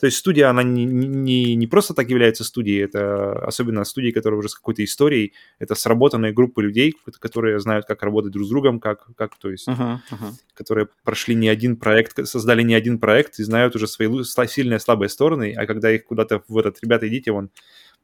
То 0.00 0.06
есть 0.06 0.18
студия, 0.18 0.50
она 0.50 0.62
не, 0.62 0.84
не, 0.84 1.54
не 1.54 1.66
просто 1.66 1.94
так 1.94 2.10
является 2.10 2.42
студией, 2.42 2.84
это 2.84 3.32
особенно 3.46 3.84
студии, 3.84 4.10
которые 4.10 4.38
уже 4.38 4.48
с 4.48 4.54
какой-то 4.54 4.82
историей, 4.82 5.32
это 5.58 5.74
сработанные 5.74 6.32
группы 6.32 6.62
людей, 6.62 6.94
которые 7.20 7.60
знают, 7.60 7.86
как 7.86 8.02
работать 8.02 8.32
друг 8.32 8.44
с 8.44 8.48
другом, 8.48 8.80
как, 8.80 9.06
как 9.16 9.36
то 9.38 9.50
есть 9.50 9.68
Ага, 9.68 10.02
ага. 10.10 10.32
которые 10.54 10.88
прошли 11.04 11.34
не 11.34 11.48
один 11.48 11.76
проект, 11.76 12.26
создали 12.26 12.62
не 12.62 12.74
один 12.74 12.98
проект 12.98 13.38
и 13.38 13.44
знают 13.44 13.76
уже 13.76 13.86
свои 13.86 14.08
сильные, 14.48 14.80
слабые 14.80 15.08
стороны, 15.08 15.54
а 15.56 15.66
когда 15.66 15.92
их 15.92 16.04
куда-то 16.04 16.42
в 16.48 16.58
этот, 16.58 16.82
ребята, 16.82 17.08
идите 17.08 17.30
вон, 17.30 17.50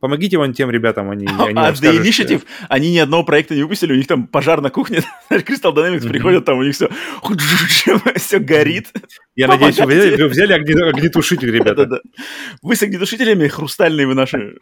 помогите 0.00 0.38
вон 0.38 0.52
тем 0.52 0.70
ребятам, 0.70 1.10
они, 1.10 1.26
они 1.38 1.54
А 1.58 1.72
The 1.72 2.00
Initiative, 2.02 2.42
они 2.68 2.92
ни 2.92 2.98
одного 2.98 3.22
проекта 3.24 3.54
не 3.54 3.62
выпустили, 3.62 3.92
у 3.92 3.96
них 3.96 4.06
там 4.06 4.26
пожар 4.26 4.60
на 4.60 4.70
кухне, 4.70 5.02
Crystal 5.30 5.72
Dynamics 5.74 6.00
Мгм. 6.00 6.08
приходят, 6.08 6.44
там 6.44 6.58
у 6.58 6.62
них 6.64 6.74
все, 6.74 6.88
все 8.16 8.38
горит. 8.38 8.88
Я 9.36 9.46
надеюсь, 9.48 9.78
вы 9.78 9.86
взяли, 9.86 10.22
вы 10.22 10.28
взяли 10.28 10.52
огне- 10.54 10.88
огнетушитель, 10.88 11.50
ребята. 11.52 11.86
Да-да-да. 11.86 12.00
Вы 12.62 12.74
с 12.76 12.82
огнетушителями 12.82 13.46
хрустальные 13.48 14.06
вы 14.06 14.14
наши. 14.14 14.56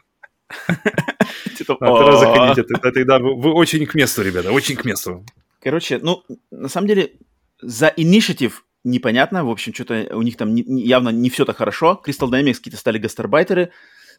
Типа, 1.57 1.77
Надо 1.81 2.09
«О». 2.09 2.17
заходить, 2.17 2.59
это, 2.59 2.75
это 2.79 2.93
тогда 2.93 3.19
вы, 3.19 3.53
очень 3.53 3.85
к 3.87 3.95
месту, 3.95 4.23
ребята, 4.23 4.53
очень 4.53 4.77
к 4.77 4.85
месту. 4.85 5.25
Короче, 5.63 5.99
ну, 6.01 6.23
на 6.51 6.69
самом 6.69 6.87
деле, 6.87 7.13
за 7.61 7.89
Initiative 7.97 8.53
непонятно. 8.85 9.45
В 9.45 9.51
общем, 9.51 9.75
что-то 9.75 10.09
у 10.13 10.23
них 10.23 10.37
там 10.37 10.55
явно 10.55 11.11
не 11.11 11.31
все 11.31 11.45
так 11.45 11.57
хорошо. 11.57 12.01
Crystal 12.07 12.31
Dynamics 12.31 12.55
какие-то 12.55 12.79
стали 12.79 12.99
гастарбайтеры. 12.99 13.71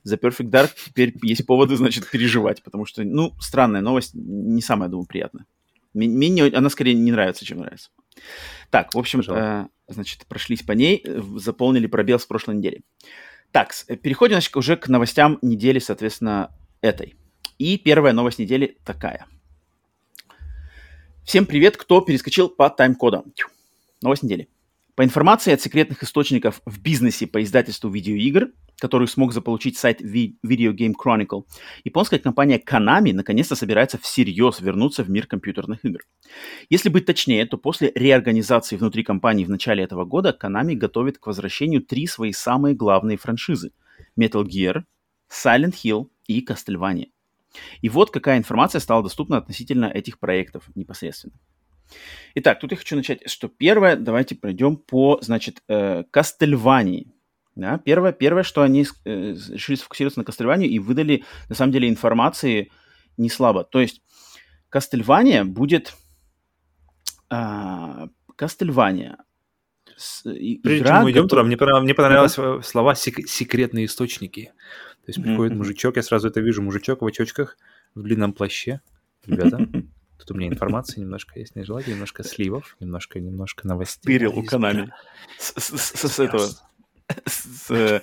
За 0.03 0.15
Perfect 0.15 0.49
Dark 0.49 0.71
теперь 0.85 1.13
есть 1.21 1.45
поводы, 1.45 1.75
значит, 1.75 2.09
переживать, 2.09 2.63
потому 2.63 2.85
что, 2.85 3.03
ну, 3.03 3.33
странная 3.39 3.81
новость, 3.81 4.11
не 4.13 4.61
самая, 4.61 4.89
думаю, 4.89 5.05
приятная. 5.05 5.45
Мне, 5.93 6.07
мне 6.07 6.29
не- 6.29 6.41
она 6.55 6.69
скорее 6.69 6.93
не 6.93 7.11
нравится, 7.11 7.45
чем 7.45 7.59
нравится. 7.59 7.89
Так, 8.69 8.93
в 8.93 8.97
общем, 8.97 9.21
э, 9.27 9.67
значит, 9.87 10.25
прошлись 10.27 10.61
по 10.63 10.71
ней, 10.73 11.01
э, 11.03 11.21
заполнили 11.37 11.87
пробел 11.87 12.19
с 12.19 12.25
прошлой 12.25 12.55
недели. 12.57 12.81
Так, 13.51 13.73
э, 13.87 13.95
переходим, 13.95 14.35
значит, 14.35 14.55
уже 14.55 14.77
к 14.77 14.87
новостям 14.87 15.39
недели, 15.41 15.79
соответственно, 15.79 16.55
этой. 16.81 17.15
И 17.57 17.77
первая 17.77 18.13
новость 18.13 18.39
недели 18.39 18.77
такая. 18.85 19.25
Всем 21.23 21.45
привет, 21.45 21.77
кто 21.77 22.01
перескочил 22.01 22.49
по 22.49 22.69
тайм-кодам. 22.69 23.33
Новость 24.01 24.23
недели. 24.23 24.47
По 24.95 25.03
информации 25.03 25.53
от 25.53 25.61
секретных 25.61 26.03
источников 26.03 26.61
в 26.65 26.81
бизнесе 26.81 27.27
по 27.27 27.41
издательству 27.43 27.89
видеоигр, 27.89 28.51
который 28.79 29.07
смог 29.07 29.33
заполучить 29.33 29.77
сайт 29.77 30.01
Video 30.01 30.73
Game 30.73 30.93
Chronicle, 30.93 31.43
японская 31.83 32.19
компания 32.19 32.59
Konami 32.59 33.13
наконец-то 33.13 33.55
собирается 33.55 33.97
всерьез 33.97 34.61
вернуться 34.61 35.03
в 35.03 35.09
мир 35.09 35.27
компьютерных 35.27 35.85
игр. 35.85 35.99
Если 36.69 36.89
быть 36.89 37.05
точнее, 37.05 37.45
то 37.45 37.57
после 37.57 37.91
реорганизации 37.95 38.77
внутри 38.77 39.03
компании 39.03 39.45
в 39.45 39.49
начале 39.49 39.83
этого 39.83 40.05
года 40.05 40.37
Konami 40.39 40.75
готовит 40.75 41.17
к 41.17 41.27
возвращению 41.27 41.81
три 41.81 42.07
свои 42.07 42.31
самые 42.31 42.75
главные 42.75 43.17
франшизы– 43.17 43.71
Metal 44.19 44.43
Gear, 44.43 44.83
Silent 45.29 45.75
Hill 45.83 46.09
и 46.27 46.45
Castlevania. 46.45 47.07
И 47.81 47.89
вот 47.89 48.11
какая 48.11 48.37
информация 48.37 48.79
стала 48.79 49.03
доступна 49.03 49.37
относительно 49.37 49.85
этих 49.85 50.19
проектов 50.19 50.69
непосредственно. 50.75 51.33
Итак, 52.35 52.59
тут 52.59 52.71
я 52.71 52.77
хочу 52.77 52.95
начать, 52.95 53.27
что 53.29 53.47
первое, 53.47 53.95
давайте 53.95 54.35
пройдем 54.35 54.77
по, 54.77 55.19
значит, 55.21 55.63
э, 55.67 56.03
Castlevania. 56.13 57.07
Да, 57.59 57.77
первое, 57.77 58.13
первое, 58.13 58.43
что 58.43 58.61
они 58.61 58.85
э, 59.05 59.33
решили 59.49 59.75
сфокусироваться 59.75 60.19
на 60.19 60.23
Castlevania 60.23 60.65
и 60.65 60.79
выдали, 60.79 61.25
на 61.49 61.55
самом 61.55 61.73
деле, 61.73 61.89
информации 61.89 62.71
не 63.17 63.29
слабо. 63.29 63.63
То 63.65 63.81
есть 63.81 64.01
Castlevania 64.71 65.43
будет... 65.43 65.93
а, 67.29 68.07
с- 69.97 70.29
и- 70.29 70.57
Прежде 70.59 70.83
игра, 70.83 70.95
чем 70.95 71.03
мы 71.03 71.11
идем 71.11 71.27
туда, 71.27 71.43
мне, 71.43 71.57
мне 71.57 71.93
понравились 71.93 72.35
э, 72.37 72.61
слова 72.63 72.95
сек- 72.95 73.27
«секретные 73.27 73.85
источники». 73.85 74.53
То 75.05 75.11
есть 75.11 75.21
приходит 75.21 75.51
мгм. 75.51 75.59
мужичок, 75.59 75.97
я 75.97 76.03
сразу 76.03 76.27
это 76.29 76.39
вижу, 76.39 76.61
мужичок 76.61 77.01
в 77.01 77.05
очочках, 77.05 77.57
в 77.95 78.03
длинном 78.03 78.31
плаще. 78.33 78.81
Ребята, 79.25 79.57
Тут 80.19 80.31
у 80.31 80.33
меня 80.33 80.49
информации 80.49 80.99
немножко 80.99 81.39
есть, 81.39 81.55
не 81.55 81.63
желаете, 81.63 81.91
немножко 81.91 82.23
сливов, 82.23 82.75
немножко, 82.81 83.19
немножко 83.19 83.65
новостей. 83.65 84.03
Тырил 84.17 84.37
у 84.37 84.43
Канами. 84.43 84.93
С 85.37 86.19
этого... 86.19 86.45
С, 87.25 88.01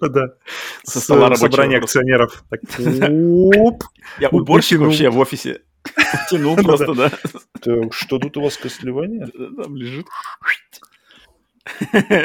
да. 0.00 0.34
Со 0.82 1.00
стола 1.00 1.28
рабочего. 1.28 1.50
Собрание 1.50 1.78
акционеров. 1.78 2.44
Я 4.18 4.28
уборщик 4.30 4.80
вообще 4.80 5.10
в 5.10 5.18
офисе. 5.18 5.62
Тянул 6.30 6.56
просто, 6.56 6.94
да. 6.94 7.10
Что 7.90 8.18
тут 8.18 8.36
у 8.36 8.42
вас 8.42 8.56
костылевание? 8.56 9.26
Там 9.28 9.76
лежит. 9.76 10.06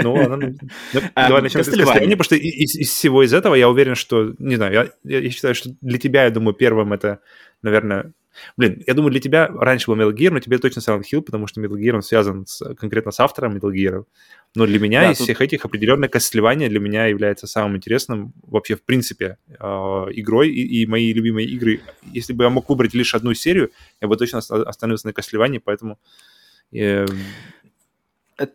Ну 0.03 0.15
ладно, 0.15 0.53
ну, 0.93 1.01
давай 1.15 1.41
начнем 1.41 1.63
с 1.63 1.67
костылевания, 1.67 2.17
потому 2.17 2.23
что 2.23 2.35
из, 2.35 2.89
всего 2.89 3.23
из 3.23 3.33
этого 3.33 3.55
я 3.55 3.69
уверен, 3.69 3.95
что, 3.95 4.35
не 4.37 4.57
знаю, 4.57 4.91
я, 5.03 5.19
я 5.19 5.29
считаю, 5.29 5.55
что 5.55 5.69
для 5.79 5.97
тебя, 5.97 6.25
я 6.25 6.29
думаю, 6.29 6.53
первым 6.53 6.91
это, 6.91 7.21
наверное, 7.61 8.11
Блин, 8.57 8.83
я 8.85 8.93
думаю, 8.93 9.11
для 9.11 9.19
тебя 9.19 9.47
раньше 9.47 9.87
был 9.87 9.97
Metal 9.97 10.13
Gear, 10.13 10.31
но 10.31 10.39
тебе 10.39 10.57
точно 10.59 10.79
Silent 10.79 11.03
Hill, 11.11 11.21
потому 11.21 11.47
что 11.47 11.61
Metal 11.61 11.75
Gear, 11.75 11.95
он 11.95 12.01
связан 12.01 12.45
с, 12.45 12.73
конкретно 12.75 13.11
с 13.11 13.19
автором 13.19 13.57
Metal 13.57 13.71
Gear. 13.71 14.05
Но 14.55 14.65
для 14.65 14.79
меня 14.79 15.01
да, 15.01 15.11
из 15.11 15.17
тут... 15.17 15.25
всех 15.25 15.41
этих 15.41 15.63
определенное 15.63 16.09
костылевание 16.09 16.69
для 16.69 16.79
меня 16.79 17.05
является 17.05 17.45
самым 17.45 17.77
интересным 17.77 18.33
вообще 18.41 18.75
в 18.75 18.83
принципе 18.83 19.37
э, 19.47 19.63
игрой 19.63 20.49
и, 20.49 20.81
и 20.81 20.85
мои 20.87 21.13
любимые 21.13 21.47
игры. 21.47 21.81
Если 22.11 22.33
бы 22.33 22.45
я 22.45 22.49
мог 22.49 22.67
выбрать 22.67 22.93
лишь 22.93 23.13
одну 23.13 23.33
серию, 23.33 23.71
я 24.01 24.07
бы 24.07 24.17
точно 24.17 24.39
остановился 24.39 25.07
на 25.07 25.13
костылевании, 25.13 25.59
поэтому... 25.59 25.99
Э... 26.71 27.05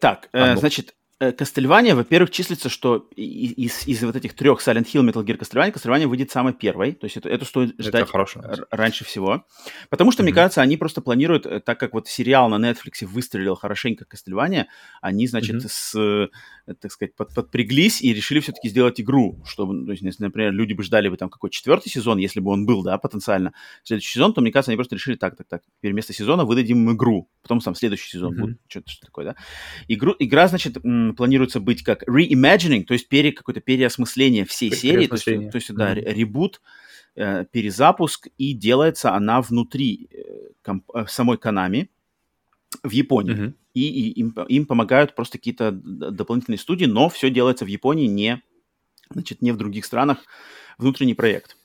Так, 0.00 0.30
э, 0.32 0.56
значит, 0.56 0.94
Кастельвания, 1.32 1.94
во-первых, 1.94 2.30
числится, 2.30 2.68
что 2.68 3.08
из, 3.16 3.86
из 3.86 4.02
вот 4.02 4.16
этих 4.16 4.34
трех 4.34 4.66
Silent 4.66 4.86
Hill, 4.92 5.08
Metal 5.08 5.24
Gear, 5.24 5.38
Castlevania, 5.38 5.72
Castlevania 5.72 6.06
выйдет 6.06 6.30
самой 6.30 6.52
первой. 6.52 6.92
То 6.92 7.04
есть 7.04 7.16
это, 7.16 7.28
это 7.28 7.44
стоит 7.44 7.74
ждать 7.78 8.08
это 8.08 8.66
раньше 8.70 9.04
всего. 9.04 9.44
Потому 9.90 10.12
что, 10.12 10.22
mm-hmm. 10.22 10.24
мне 10.24 10.32
кажется, 10.32 10.62
они 10.62 10.76
просто 10.76 11.00
планируют, 11.00 11.46
э, 11.46 11.60
так 11.60 11.78
как 11.80 11.94
вот 11.94 12.08
сериал 12.08 12.48
на 12.48 12.56
Netflix 12.56 13.04
выстрелил 13.06 13.54
хорошенько 13.54 14.04
Castlevania, 14.04 14.66
они, 15.00 15.26
значит, 15.26 15.56
mm-hmm. 15.56 15.68
с, 15.68 15.94
э, 15.98 16.74
так 16.80 16.92
сказать, 16.92 17.14
под, 17.16 17.34
подпряглись 17.34 18.02
и 18.02 18.12
решили 18.14 18.40
все-таки 18.40 18.68
сделать 18.68 19.00
игру. 19.00 19.42
Чтобы, 19.46 19.84
то 19.84 19.92
есть, 19.92 20.02
если, 20.02 20.22
например, 20.22 20.52
люди 20.52 20.72
бы 20.72 20.82
ждали 20.82 21.08
бы 21.08 21.16
там 21.16 21.28
какой 21.28 21.50
четвертый 21.50 21.90
сезон, 21.90 22.18
если 22.18 22.40
бы 22.40 22.50
он 22.50 22.66
был, 22.66 22.82
да, 22.82 22.98
потенциально, 22.98 23.52
следующий 23.82 24.12
сезон, 24.12 24.32
то, 24.34 24.40
мне 24.40 24.52
кажется, 24.52 24.70
они 24.70 24.76
просто 24.76 24.94
решили 24.94 25.16
так, 25.16 25.36
так, 25.36 25.46
так, 25.48 25.62
теперь 25.78 25.92
вместо 25.92 26.12
сезона 26.12 26.44
выдадим 26.44 26.88
им 26.88 26.96
игру. 26.96 27.28
Потом 27.42 27.60
там 27.60 27.74
следующий 27.74 28.08
сезон 28.10 28.34
mm-hmm. 28.34 28.40
будет, 28.40 28.58
что-то 28.68 28.90
что 28.90 29.06
такое, 29.06 29.24
да. 29.24 29.36
Игру, 29.88 30.14
игра, 30.18 30.48
значит, 30.48 30.76
планируется 31.14 31.60
быть 31.60 31.82
как 31.82 32.02
reimagining, 32.08 32.84
то 32.84 32.94
есть 32.94 33.08
пере, 33.08 33.32
какое-то 33.32 33.60
переосмысление 33.60 34.44
всей 34.44 34.70
серии, 34.72 35.06
то 35.06 35.14
есть, 35.14 35.24
то 35.24 35.56
есть 35.56 35.74
да, 35.74 35.94
mm-hmm. 35.94 36.12
ребут, 36.12 36.60
э, 37.16 37.44
перезапуск, 37.50 38.28
и 38.38 38.52
делается 38.52 39.14
она 39.14 39.40
внутри 39.40 40.08
э, 40.10 40.22
комп- 40.62 40.90
э, 40.94 41.06
самой 41.08 41.36
Konami 41.36 41.88
в 42.82 42.90
Японии. 42.90 43.34
Mm-hmm. 43.34 43.52
И, 43.74 43.80
и 43.80 44.10
им, 44.20 44.30
им 44.48 44.66
помогают 44.66 45.14
просто 45.14 45.38
какие-то 45.38 45.72
дополнительные 45.72 46.58
студии, 46.58 46.86
но 46.86 47.08
все 47.08 47.30
делается 47.30 47.64
в 47.64 47.68
Японии, 47.68 48.06
не, 48.06 48.42
значит, 49.10 49.42
не 49.42 49.52
в 49.52 49.56
других 49.56 49.84
странах, 49.84 50.18
внутренний 50.78 51.14
проект. 51.14 51.56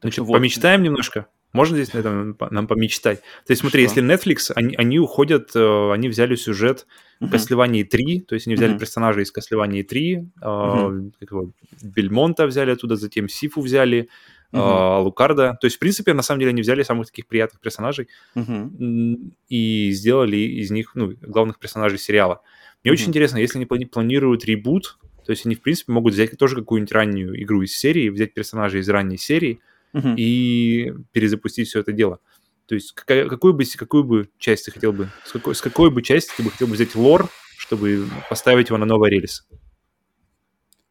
Значит, 0.00 0.24
вот. 0.24 0.32
помечтаем 0.34 0.82
немножко? 0.82 1.28
Можно 1.54 1.76
здесь 1.76 1.94
на 1.94 1.98
этом 2.00 2.36
нам 2.50 2.66
помечтать? 2.66 3.20
То 3.46 3.52
есть 3.52 3.60
смотри, 3.60 3.86
Что? 3.86 4.00
если 4.00 4.14
Netflix, 4.14 4.52
они, 4.54 4.74
они 4.74 4.98
уходят, 4.98 5.52
э, 5.54 5.92
они 5.92 6.08
взяли 6.08 6.34
сюжет 6.34 6.86
uh-huh. 7.20 7.30
Castlevania 7.30 7.84
3, 7.84 8.20
то 8.22 8.34
есть 8.34 8.48
они 8.48 8.56
взяли 8.56 8.74
uh-huh. 8.74 8.78
персонажей 8.80 9.22
из 9.22 9.32
Castlevania 9.32 9.84
3, 9.84 10.30
uh-huh. 10.42 11.12
э, 11.20 11.46
Бельмонта 11.82 12.46
взяли 12.46 12.72
оттуда, 12.72 12.96
затем 12.96 13.28
Сифу 13.28 13.60
взяли, 13.60 14.08
uh-huh. 14.52 15.02
Лукарда. 15.02 15.56
То 15.60 15.66
есть, 15.66 15.76
в 15.76 15.78
принципе, 15.78 16.12
на 16.12 16.22
самом 16.22 16.40
деле 16.40 16.50
они 16.50 16.62
взяли 16.62 16.82
самых 16.82 17.06
таких 17.06 17.28
приятных 17.28 17.60
персонажей 17.60 18.08
uh-huh. 18.34 19.32
и 19.48 19.90
сделали 19.92 20.36
из 20.36 20.72
них 20.72 20.90
ну, 20.96 21.14
главных 21.22 21.60
персонажей 21.60 21.98
сериала. 21.98 22.42
Мне 22.82 22.90
uh-huh. 22.90 22.94
очень 22.94 23.08
интересно, 23.10 23.38
если 23.38 23.58
они 23.58 23.86
планируют 23.86 24.44
ребут, 24.44 24.98
то 25.24 25.30
есть 25.30 25.46
они, 25.46 25.54
в 25.54 25.62
принципе, 25.62 25.92
могут 25.92 26.14
взять 26.14 26.36
тоже 26.36 26.56
какую-нибудь 26.56 26.92
раннюю 26.92 27.42
игру 27.42 27.62
из 27.62 27.76
серии, 27.76 28.10
взять 28.10 28.34
персонажей 28.34 28.80
из 28.80 28.88
ранней 28.88 29.18
серии, 29.18 29.60
uh-huh. 29.94 30.14
и 30.16 30.92
перезапустить 31.12 31.68
все 31.68 31.80
это 31.80 31.92
дело. 31.92 32.20
То 32.66 32.74
есть 32.74 32.92
какая, 32.92 33.28
какую, 33.28 33.54
бы, 33.54 33.64
какую 33.64 34.04
бы 34.04 34.30
часть 34.38 34.66
ты 34.66 34.70
хотел 34.70 34.92
бы, 34.92 35.10
с 35.24 35.32
какой, 35.32 35.54
с 35.54 35.60
какой 35.60 35.90
бы 35.90 36.02
части 36.02 36.32
ты 36.36 36.42
бы 36.42 36.50
хотел 36.50 36.66
бы 36.66 36.74
взять 36.74 36.94
лор, 36.94 37.28
чтобы 37.58 38.08
поставить 38.28 38.68
его 38.68 38.78
на 38.78 38.86
новый 38.86 39.10
рельс? 39.10 39.46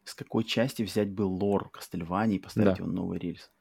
С 0.05 0.13
какой 0.13 0.43
части 0.43 0.83
взять 0.83 1.09
бы 1.09 1.23
лор 1.23 1.69
Кастельвани 1.69 2.35
и 2.35 2.39
поставить 2.39 2.77
да. 2.77 2.83
его 2.83 2.87
на 2.87 2.93
новый 2.93 3.19
рельс? 3.19 3.51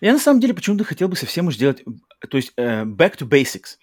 Я 0.00 0.12
на 0.12 0.18
самом 0.18 0.40
деле 0.40 0.54
почему-то 0.54 0.84
хотел 0.84 1.08
бы 1.08 1.16
совсем 1.16 1.48
уж 1.48 1.56
сделать, 1.56 1.84
то 2.28 2.36
есть 2.36 2.52
uh, 2.56 2.84
back 2.84 3.18
to 3.18 3.28
basics. 3.28 3.76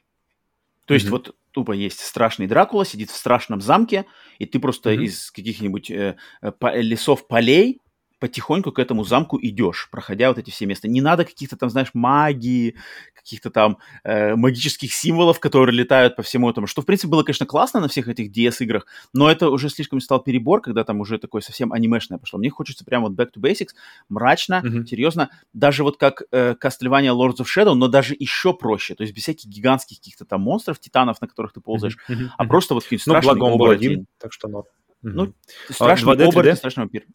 То 0.88 0.96
есть 0.96 1.06
mm-hmm. 1.06 1.12
вот 1.12 1.36
тупо 1.52 1.74
есть 1.74 2.00
страшный 2.00 2.48
Дракула, 2.48 2.86
сидит 2.86 3.12
в 3.12 3.16
страшном 3.16 3.62
замке, 3.62 4.06
и 4.40 4.46
ты 4.46 4.60
просто 4.60 4.92
mm-hmm. 4.92 5.04
из 5.04 5.32
каких-нибудь 5.32 5.92
э, 5.92 6.18
по- 6.60 6.76
лесов 6.76 7.28
полей 7.28 7.80
потихоньку 8.22 8.72
к 8.72 8.78
этому 8.78 9.04
замку 9.04 9.40
идешь, 9.42 9.90
проходя 9.92 10.30
вот 10.30 10.38
эти 10.38 10.52
все 10.52 10.68
места. 10.68 10.88
Не 10.88 11.02
надо 11.02 11.26
каких-то 11.26 11.58
там, 11.58 11.72
знаешь, 11.72 11.90
магии, 11.94 12.76
каких-то 13.16 13.50
там 13.50 13.80
э, 14.04 14.36
магических 14.36 14.94
символов, 14.94 15.40
которые 15.40 15.76
летают 15.76 16.16
по 16.16 16.22
всему 16.22 16.48
этому. 16.48 16.68
Что, 16.68 16.84
в 16.84 16.86
принципе, 16.86 17.10
было, 17.10 17.24
конечно, 17.24 17.48
классно 17.48 17.80
на 17.80 17.88
всех 17.88 18.08
этих 18.08 18.32
DS-играх, 18.32 18.86
но 19.12 19.30
это 19.30 19.50
уже 19.50 19.70
слишком 19.70 20.00
стал 20.00 20.22
перебор, 20.24 20.62
когда 20.62 20.84
там 20.84 21.02
уже 21.02 21.18
такое 21.18 21.42
совсем 21.42 21.74
анимешное 21.74 22.20
пошло. 22.20 22.38
Мне 22.38 22.52
хочется 22.52 22.86
прямо 22.86 23.10
вот 23.10 23.18
back 23.18 23.30
to 23.36 23.42
basics, 23.42 23.70
мрачно, 24.08 24.62
mm-hmm. 24.64 24.86
серьезно. 24.86 25.32
Даже 25.54 25.84
вот 25.84 25.98
как 25.98 26.22
э, 26.32 26.54
Castlevania 26.64 27.16
Lords 27.16 27.40
of 27.40 27.48
Shadow, 27.48 27.74
но 27.74 27.88
даже 27.88 28.16
еще 28.20 28.54
проще. 28.54 28.94
То 28.94 29.02
есть 29.02 29.16
без 29.16 29.24
всяких 29.24 29.50
гигантских 29.50 29.98
каких-то 29.98 30.26
там 30.26 30.42
монстров, 30.42 30.80
титанов, 30.80 31.20
на 31.22 31.28
которых 31.28 31.54
ты 31.54 31.60
ползаешь, 31.60 31.98
mm-hmm. 32.08 32.30
а 32.38 32.46
просто 32.46 32.76
вот 32.76 32.84
какие-нибудь 32.84 33.02
страшные 33.02 33.36
ну, 33.36 33.56
он 33.56 33.72
один, 33.72 34.06
так 34.20 34.32
что 34.32 34.48
норм. 34.48 34.66
Ну, 35.02 35.34
страшный 35.70 36.14
а, 36.14 36.28
оборотень, 36.28 36.56
страшный 36.56 36.82
вампир. 36.82 37.06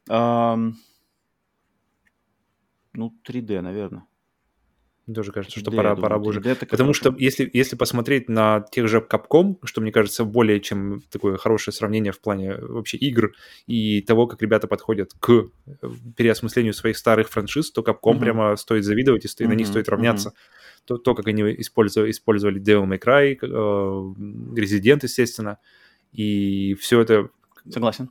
Ну, 2.97 3.15
3D, 3.29 3.61
наверное. 3.61 4.07
Тоже 5.15 5.31
кажется, 5.31 5.61
3D, 5.61 5.63
что 5.63 5.71
пора, 5.71 5.95
пора 5.95 6.17
уже. 6.17 6.41
Потому 6.41 6.93
что 6.93 7.15
если, 7.17 7.49
если 7.53 7.77
посмотреть 7.77 8.29
на 8.29 8.65
тех 8.73 8.89
же 8.89 8.99
Capcom, 8.99 9.59
что 9.63 9.81
мне 9.81 9.93
кажется 9.93 10.25
более 10.25 10.61
чем 10.61 11.01
такое 11.11 11.37
хорошее 11.37 11.73
сравнение 11.73 12.13
в 12.13 12.21
плане 12.21 12.57
вообще 12.57 12.97
игр 12.97 13.33
и 13.69 14.01
того, 14.03 14.27
как 14.27 14.43
ребята 14.43 14.67
подходят 14.67 15.13
к 15.21 15.31
э, 15.31 15.47
переосмыслению 16.17 16.75
своих 16.75 16.97
старых 16.99 17.29
франшиз, 17.29 17.71
то 17.71 17.83
Capcom 17.83 18.15
uh-huh. 18.15 18.19
прямо 18.19 18.57
стоит 18.57 18.85
завидовать 18.85 19.25
и 19.25 19.29
стоит, 19.29 19.47
uh-huh. 19.47 19.53
на 19.53 19.57
них 19.57 19.69
стоит 19.69 19.89
равняться. 19.89 20.31
Uh-huh. 20.31 20.87
То, 20.87 20.97
то, 20.99 21.15
как 21.15 21.29
они 21.29 21.43
использовали, 21.61 22.11
использовали 22.11 22.61
Devil 22.61 22.89
May 22.89 23.01
Cry, 23.01 23.39
э, 23.41 24.61
Resident, 24.61 25.01
естественно, 25.05 25.59
и 26.13 26.75
все 26.81 27.01
это... 27.01 27.29
Согласен. 27.71 28.11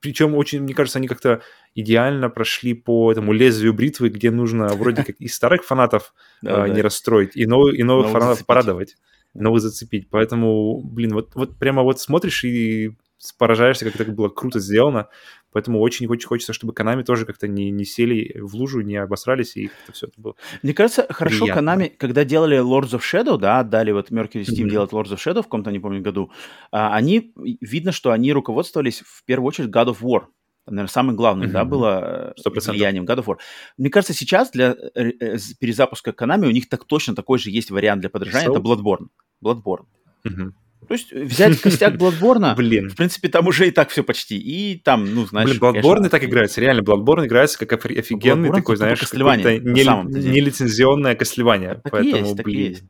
Причем 0.00 0.34
очень, 0.34 0.62
мне 0.62 0.74
кажется, 0.74 0.98
они 0.98 1.08
как-то 1.08 1.42
идеально 1.74 2.28
прошли 2.28 2.74
по 2.74 3.10
этому 3.10 3.32
лезвию 3.32 3.74
бритвы, 3.74 4.08
где 4.08 4.30
нужно 4.30 4.68
вроде 4.68 5.04
как 5.04 5.16
и 5.20 5.28
старых 5.28 5.64
фанатов 5.64 6.14
а, 6.44 6.66
не 6.66 6.80
расстроить, 6.82 7.36
и 7.36 7.46
новых 7.46 8.10
фанатов 8.10 8.44
порадовать, 8.46 8.96
новых 9.34 9.60
зацепить. 9.60 10.08
Поэтому, 10.10 10.80
блин, 10.82 11.14
вот, 11.14 11.34
вот 11.34 11.58
прямо 11.58 11.82
вот 11.82 12.00
смотришь 12.00 12.44
и 12.44 12.96
поражаешься, 13.38 13.84
как 13.84 14.00
это 14.00 14.10
было 14.10 14.28
круто 14.28 14.58
сделано. 14.58 15.08
Поэтому 15.52 15.80
очень-очень 15.80 16.26
хочется, 16.26 16.52
чтобы 16.52 16.72
Канами 16.72 17.02
тоже 17.02 17.26
как-то 17.26 17.46
не, 17.46 17.70
не 17.70 17.84
сели 17.84 18.38
в 18.40 18.54
лужу, 18.54 18.80
не 18.80 18.96
обосрались, 18.96 19.56
и 19.56 19.68
как-то 19.68 19.92
все 19.92 20.06
это 20.06 20.20
было 20.20 20.34
Мне 20.62 20.72
кажется, 20.72 21.06
хорошо 21.10 21.46
Канами, 21.46 21.88
когда 21.88 22.24
делали 22.24 22.58
Lords 22.58 22.98
of 22.98 23.00
Shadow, 23.00 23.38
да, 23.38 23.60
отдали 23.60 23.92
вот 23.92 24.10
Mercury 24.10 24.42
Steam 24.42 24.64
mm-hmm. 24.64 24.70
делать 24.70 24.92
Lords 24.92 25.12
of 25.12 25.18
Shadow 25.18 25.40
в 25.40 25.44
каком-то, 25.44 25.70
не 25.70 25.78
помню, 25.78 26.00
году, 26.00 26.30
а, 26.70 26.94
они, 26.94 27.34
видно, 27.60 27.92
что 27.92 28.12
они 28.12 28.32
руководствовались 28.32 29.02
в 29.06 29.24
первую 29.24 29.48
очередь 29.48 29.68
God 29.68 29.88
of 29.88 30.00
War 30.00 30.26
наверное, 30.66 30.88
самым 30.88 31.16
главным, 31.16 31.48
mm-hmm. 31.48 31.52
да, 31.52 31.64
было 31.64 32.34
100%. 32.38 32.52
Э, 32.54 32.70
влиянием 32.70 33.04
God 33.04 33.18
of 33.18 33.24
War. 33.24 33.36
Мне 33.76 33.90
кажется, 33.90 34.14
сейчас 34.14 34.50
для 34.50 34.76
э, 34.94 35.10
э, 35.18 35.36
перезапуска 35.58 36.12
Konami 36.12 36.46
у 36.46 36.52
них 36.52 36.68
так 36.68 36.84
точно 36.84 37.14
такой 37.14 37.38
же 37.38 37.50
есть 37.50 37.70
вариант 37.70 38.00
для 38.00 38.10
подражания, 38.10 38.48
so? 38.48 38.52
это 38.52 38.60
Bloodborne. 38.60 39.08
Bloodborne. 39.44 39.86
Mm-hmm. 40.26 40.52
То 40.88 40.94
есть 40.94 41.12
взять 41.12 41.60
костяк 41.60 41.94
Bloodborne, 41.94 42.54
Блин. 42.56 42.90
в 42.90 42.96
принципе, 42.96 43.28
там 43.28 43.46
уже 43.46 43.68
и 43.68 43.70
так 43.70 43.90
все 43.90 44.02
почти. 44.02 44.36
И 44.38 44.78
там, 44.78 45.14
ну, 45.14 45.26
знаешь... 45.26 45.48
Блин, 45.48 45.60
Bloodborne 45.60 46.06
и 46.06 46.08
так 46.08 46.24
играется. 46.24 46.60
Реально, 46.60 46.80
Bloodborne 46.80 47.26
играется 47.26 47.56
как 47.58 47.72
офигенный 47.84 48.48
Bloodborne, 48.48 48.54
такой, 48.54 48.76
знаешь, 48.76 49.00
нелицензионное 49.12 51.14
костлевание. 51.14 51.80
Так 51.82 51.92
Поэтому, 51.92 52.16
есть, 52.16 52.36
так 52.36 52.44
блин. 52.44 52.70
есть. 52.70 52.82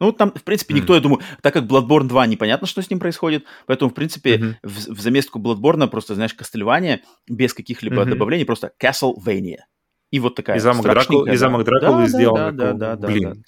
Ну, 0.00 0.12
там, 0.12 0.32
в 0.32 0.44
принципе, 0.44 0.74
никто, 0.74 0.92
mm. 0.92 0.96
я 0.96 1.02
думаю, 1.02 1.22
так 1.42 1.54
как 1.54 1.64
Bloodborne 1.64 2.06
2 2.06 2.26
непонятно, 2.28 2.68
что 2.68 2.82
с 2.82 2.88
ним 2.88 3.00
происходит, 3.00 3.44
поэтому, 3.66 3.90
в 3.90 3.94
принципе, 3.94 4.36
mm-hmm. 4.36 4.54
в, 4.62 4.94
в 4.94 5.00
заместку 5.00 5.40
Bloodborne 5.40 5.88
просто, 5.88 6.14
знаешь, 6.14 6.34
Кастельвания 6.34 7.00
без 7.28 7.52
каких-либо 7.52 8.02
mm-hmm. 8.02 8.10
добавлений, 8.10 8.44
просто 8.44 8.70
Castlevania. 8.80 9.62
И 10.10 10.20
вот 10.20 10.36
такая 10.36 10.56
И 10.56 10.60
замок, 10.60 10.84
Дракул, 10.84 11.26
и 11.26 11.36
замок 11.36 11.64
Дракулы 11.64 12.02
да, 12.02 12.08
сделан. 12.08 12.34
Да, 12.34 12.50
да, 12.50 12.72
да, 12.72 12.96
да, 12.96 13.08
Блин. 13.08 13.30
Да, 13.30 13.34
да. 13.34 13.40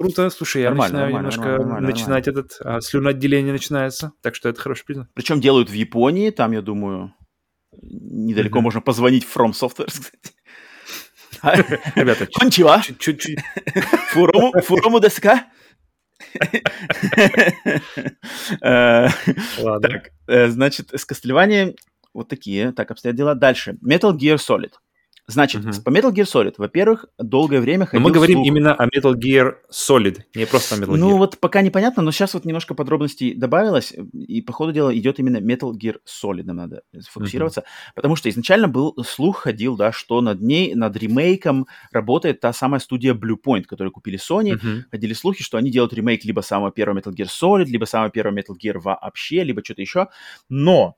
Круто, 0.00 0.30
слушай, 0.30 0.62
я 0.62 0.70
нормально, 0.70 1.00
начинаю 1.00 1.12
нормально, 1.12 1.28
немножко 1.28 1.58
нормально, 1.58 1.88
начинать 1.88 2.26
нормально. 2.26 2.46
этот 2.46 2.60
а, 2.64 2.80
слюноотделение 2.80 3.52
начинается, 3.52 4.12
так 4.22 4.34
что 4.34 4.48
это 4.48 4.58
хороший 4.58 4.86
признак. 4.86 5.08
Причем 5.12 5.42
делают 5.42 5.68
в 5.68 5.74
Японии, 5.74 6.30
там, 6.30 6.52
я 6.52 6.62
думаю, 6.62 7.12
недалеко 7.82 8.58
mm-hmm. 8.58 8.62
можно 8.62 8.80
позвонить 8.80 9.26
в 9.26 9.36
From 9.36 9.50
Software, 9.52 9.86
кстати. 11.42 11.80
Ребята, 11.96 12.26
Кончила. 12.32 12.82
чуть-чуть... 12.82 13.40
Фурому, 14.12 14.58
фурому 14.62 15.00
деска. 15.00 15.44
Э. 18.62 19.08
Так, 19.82 20.10
э, 20.28 20.48
значит, 20.48 20.92
с 20.94 21.06
Castlevania 21.06 21.74
вот 22.14 22.28
такие, 22.28 22.72
так 22.72 22.90
обстоят 22.90 23.16
дела. 23.16 23.34
Дальше. 23.34 23.76
Metal 23.86 24.16
Gear 24.16 24.36
Solid. 24.36 24.72
Значит, 25.30 25.64
Мгм. 25.64 25.82
по 25.82 25.90
Metal 25.90 26.12
Gear 26.12 26.24
Solid, 26.24 26.54
во-первых, 26.58 27.06
долгое 27.18 27.60
время 27.60 27.80
Но 27.80 27.86
ходил 27.86 28.00
мы 28.06 28.10
говорим 28.12 28.36
слух- 28.38 28.46
именно 28.46 28.74
о 28.74 28.86
Metal 28.86 29.14
Gear 29.14 29.54
Solid, 29.72 30.18
не 30.34 30.46
просто 30.46 30.74
о 30.74 30.78
Metal 30.78 30.88
Gear. 30.92 30.96
Ну 30.96 31.16
вот 31.16 31.38
пока 31.38 31.62
непонятно, 31.62 32.02
но 32.02 32.10
сейчас 32.12 32.34
вот 32.34 32.44
немножко 32.44 32.74
подробностей 32.74 33.34
добавилось, 33.34 33.92
и 34.12 34.42
по 34.42 34.52
ходу 34.52 34.72
дела 34.72 34.96
идет 34.96 35.18
именно 35.18 35.38
Metal 35.38 35.72
Gear 35.72 35.96
Solid, 36.06 36.42
нам 36.44 36.56
надо 36.56 36.82
сфокусироваться, 36.98 37.64
потому 37.94 38.16
что 38.16 38.28
изначально 38.28 38.68
был 38.68 38.94
слух 39.04 39.38
ходил, 39.38 39.76
да, 39.76 39.92
что 39.92 40.20
над 40.20 40.40
ней, 40.42 40.74
над 40.74 40.96
ремейком 40.96 41.66
работает 41.92 42.40
та 42.40 42.52
самая 42.52 42.80
студия 42.80 43.14
Bluepoint, 43.14 43.62
которую 43.64 43.92
купили 43.92 44.18
Sony, 44.18 44.54
Мгм. 44.54 44.84
ходили 44.90 45.12
слухи, 45.14 45.42
что 45.42 45.56
они 45.58 45.70
делают 45.70 45.92
ремейк 45.94 46.24
либо 46.24 46.40
самого 46.40 46.70
первого 46.72 46.98
Metal 46.98 47.12
Gear 47.14 47.28
Solid, 47.28 47.64
либо 47.66 47.84
самого 47.84 48.10
первого 48.10 48.36
Metal 48.36 48.56
Gear 48.62 48.78
вообще, 48.78 49.44
либо 49.44 49.62
что-то 49.64 49.80
еще, 49.82 50.08
но 50.48 50.96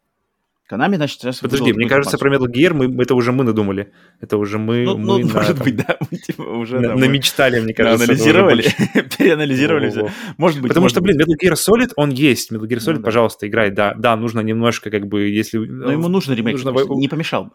Konami, 0.73 0.97
значит, 0.97 1.21
сейчас 1.21 1.41
Подожди, 1.41 1.73
мне 1.73 1.87
кажется, 1.89 2.17
про. 2.17 2.35
Metal 2.35 2.47
Gear 2.47 2.73
мы, 2.73 3.03
это 3.03 3.15
уже 3.15 3.31
мы 3.33 3.45
надумали. 3.45 3.93
Это 4.21 4.39
уже 4.39 4.59
мы, 4.59 4.85
Ну, 4.85 4.97
мы 4.97 5.07
ну, 5.07 5.19
на- 5.29 5.35
может 5.35 5.57
там 5.57 5.65
быть, 5.65 5.77
да, 5.77 5.99
мы, 6.11 6.19
типа, 6.19 6.43
уже 6.43 6.81
на- 6.81 6.89
да, 6.89 6.95
мы 6.95 7.01
намечтали, 7.01 7.61
мне 7.61 7.75
кажется. 7.75 8.05
анализировали, 8.05 8.63
переанализировали 9.19 9.91
все. 9.91 10.11
Может 10.39 10.61
быть, 10.63 10.69
Потому 10.69 10.85
может 10.85 10.95
что, 10.95 11.03
блин, 11.03 11.21
Metal 11.21 11.37
Gear 11.43 11.55
Solid, 11.55 11.91
он 11.97 12.11
есть. 12.11 12.51
Metal 12.53 12.63
Gear 12.67 12.79
Solid, 12.79 12.93
Ну 12.95 12.99
да. 13.01 13.05
пожалуйста, 13.05 13.47
играй. 13.47 13.71
Да, 13.71 13.95
да, 13.95 14.17
нужно 14.17 14.41
немножко, 14.41 14.91
как 14.91 15.07
бы, 15.07 15.29
если... 15.29 15.59
Но 15.59 15.93
ему 15.93 16.09
ремейк, 16.09 16.55
нужно 16.57 16.73
во- 16.73 16.95
не 16.97 17.09
помешал. 17.09 17.53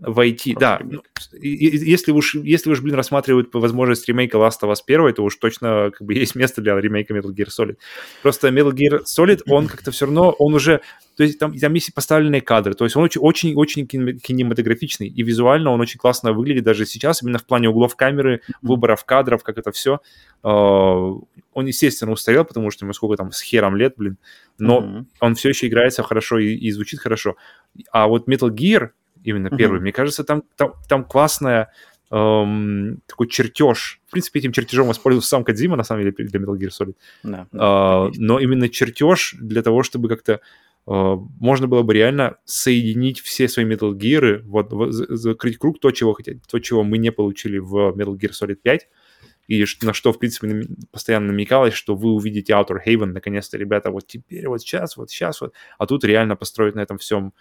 Войти. 0.00 0.54
Просто 0.54 0.60
Да, 0.60 0.78
ремейк. 0.78 1.02
ну, 1.32 1.38
если 1.42 2.12
уж, 2.12 2.34
если 2.34 2.70
уж, 2.70 2.80
блин, 2.80 2.94
рассматривают 2.96 3.52
возможность 3.52 4.08
ремейка 4.08 4.38
Last 4.38 4.60
of 4.62 4.70
Us 4.72 4.78
1, 4.86 5.14
то 5.14 5.22
уж 5.22 5.36
точно 5.36 5.90
как 5.92 6.06
бы 6.06 6.14
есть 6.14 6.34
место 6.34 6.60
для 6.62 6.74
ремейка 6.80 7.14
Metal 7.14 7.32
Gear 7.34 7.48
Solid. 7.48 7.76
Просто 8.22 8.48
Metal 8.48 8.72
Gear 8.72 9.00
Solid, 9.04 9.42
он 9.48 9.66
как-то 9.68 9.90
все 9.90 10.06
равно, 10.06 10.30
он 10.38 10.54
уже, 10.54 10.80
то 11.16 11.22
есть 11.22 11.38
там, 11.38 11.52
там 11.56 11.74
есть 11.74 11.92
поставленные 11.94 12.40
кадры, 12.40 12.74
то 12.74 12.84
есть 12.84 12.96
он 12.96 13.02
очень, 13.04 13.20
очень, 13.20 13.54
очень 13.54 13.84
кине- 13.84 14.14
кинематографичный, 14.14 15.08
и 15.08 15.22
визуально 15.22 15.70
он 15.70 15.80
очень 15.80 15.98
классно 15.98 16.32
выглядит 16.32 16.64
даже 16.64 16.86
сейчас, 16.86 17.22
именно 17.22 17.38
в 17.38 17.44
плане 17.46 17.68
углов 17.68 17.94
камеры, 17.96 18.40
выборов 18.62 19.04
кадров, 19.04 19.42
как 19.42 19.58
это 19.58 19.70
все. 19.72 20.00
Он, 20.42 21.66
естественно, 21.66 22.12
устарел, 22.12 22.44
потому 22.44 22.70
что 22.70 22.84
ему 22.84 22.92
сколько 22.92 23.16
там, 23.16 23.32
с 23.32 23.42
хером 23.42 23.76
лет, 23.76 23.94
блин, 23.96 24.16
но 24.58 24.80
Мгм. 24.80 25.08
он 25.20 25.34
все 25.34 25.50
еще 25.50 25.66
играется 25.66 26.02
хорошо 26.02 26.38
и, 26.38 26.54
и 26.54 26.70
звучит 26.70 27.00
хорошо. 27.00 27.36
А 27.92 28.06
вот 28.06 28.28
Metal 28.28 28.48
Gear, 28.50 28.90
именно 29.24 29.48
Мгм. 29.48 29.56
первый, 29.56 29.80
мне 29.80 29.92
кажется, 29.92 30.24
там, 30.24 30.42
там, 30.56 30.74
там 30.88 31.04
классная 31.04 31.70
эм, 32.12 32.98
такой 33.06 33.28
чертеж. 33.28 34.00
В 34.08 34.10
принципе, 34.10 34.40
этим 34.40 34.52
чертежом 34.52 34.88
воспользовался 34.88 35.28
сам 35.28 35.44
Кадзима, 35.44 35.76
на 35.76 35.84
самом 35.84 36.02
деле, 36.02 36.12
для 36.18 36.40
Metal 36.40 36.58
Gear 36.58 36.70
Solid. 36.70 36.96
Да, 37.22 37.46
да, 37.52 38.06
есть. 38.08 38.18
но 38.18 38.40
именно 38.40 38.68
чертеж 38.68 39.36
для 39.40 39.62
того, 39.62 39.82
чтобы 39.84 40.08
как-то 40.08 40.40
э, 40.88 41.16
можно 41.38 41.68
было 41.68 41.82
бы 41.82 41.94
реально 41.94 42.36
соединить 42.44 43.20
все 43.20 43.46
свои 43.48 43.64
Metal 43.64 43.92
Gear, 43.92 44.42
вот, 44.42 44.72
вот, 44.72 44.92
за- 44.92 45.14
закрыть 45.14 45.58
круг, 45.58 45.78
то 45.78 45.92
чего, 45.92 46.14
хотя, 46.14 46.32
то, 46.50 46.58
чего 46.58 46.82
мы 46.82 46.98
не 46.98 47.12
получили 47.12 47.58
в 47.58 47.94
Metal 47.96 48.16
Gear 48.18 48.30
Solid 48.32 48.56
5, 48.56 48.88
и 49.50 49.66
на 49.82 49.92
что, 49.92 50.12
в 50.12 50.18
принципе, 50.20 50.62
постоянно 50.92 51.26
намекалось, 51.32 51.74
что 51.74 51.96
вы 51.96 52.12
увидите 52.12 52.52
Outer 52.52 52.76
Haven, 52.86 53.06
наконец-то, 53.06 53.58
ребята, 53.58 53.90
вот 53.90 54.06
теперь, 54.06 54.46
вот 54.46 54.60
сейчас, 54.60 54.96
вот 54.96 55.10
сейчас, 55.10 55.40
вот, 55.40 55.52
а 55.76 55.86
тут 55.86 56.04
реально 56.04 56.36
построить 56.36 56.76
на 56.76 56.80
этом 56.80 56.98
всем 56.98 57.32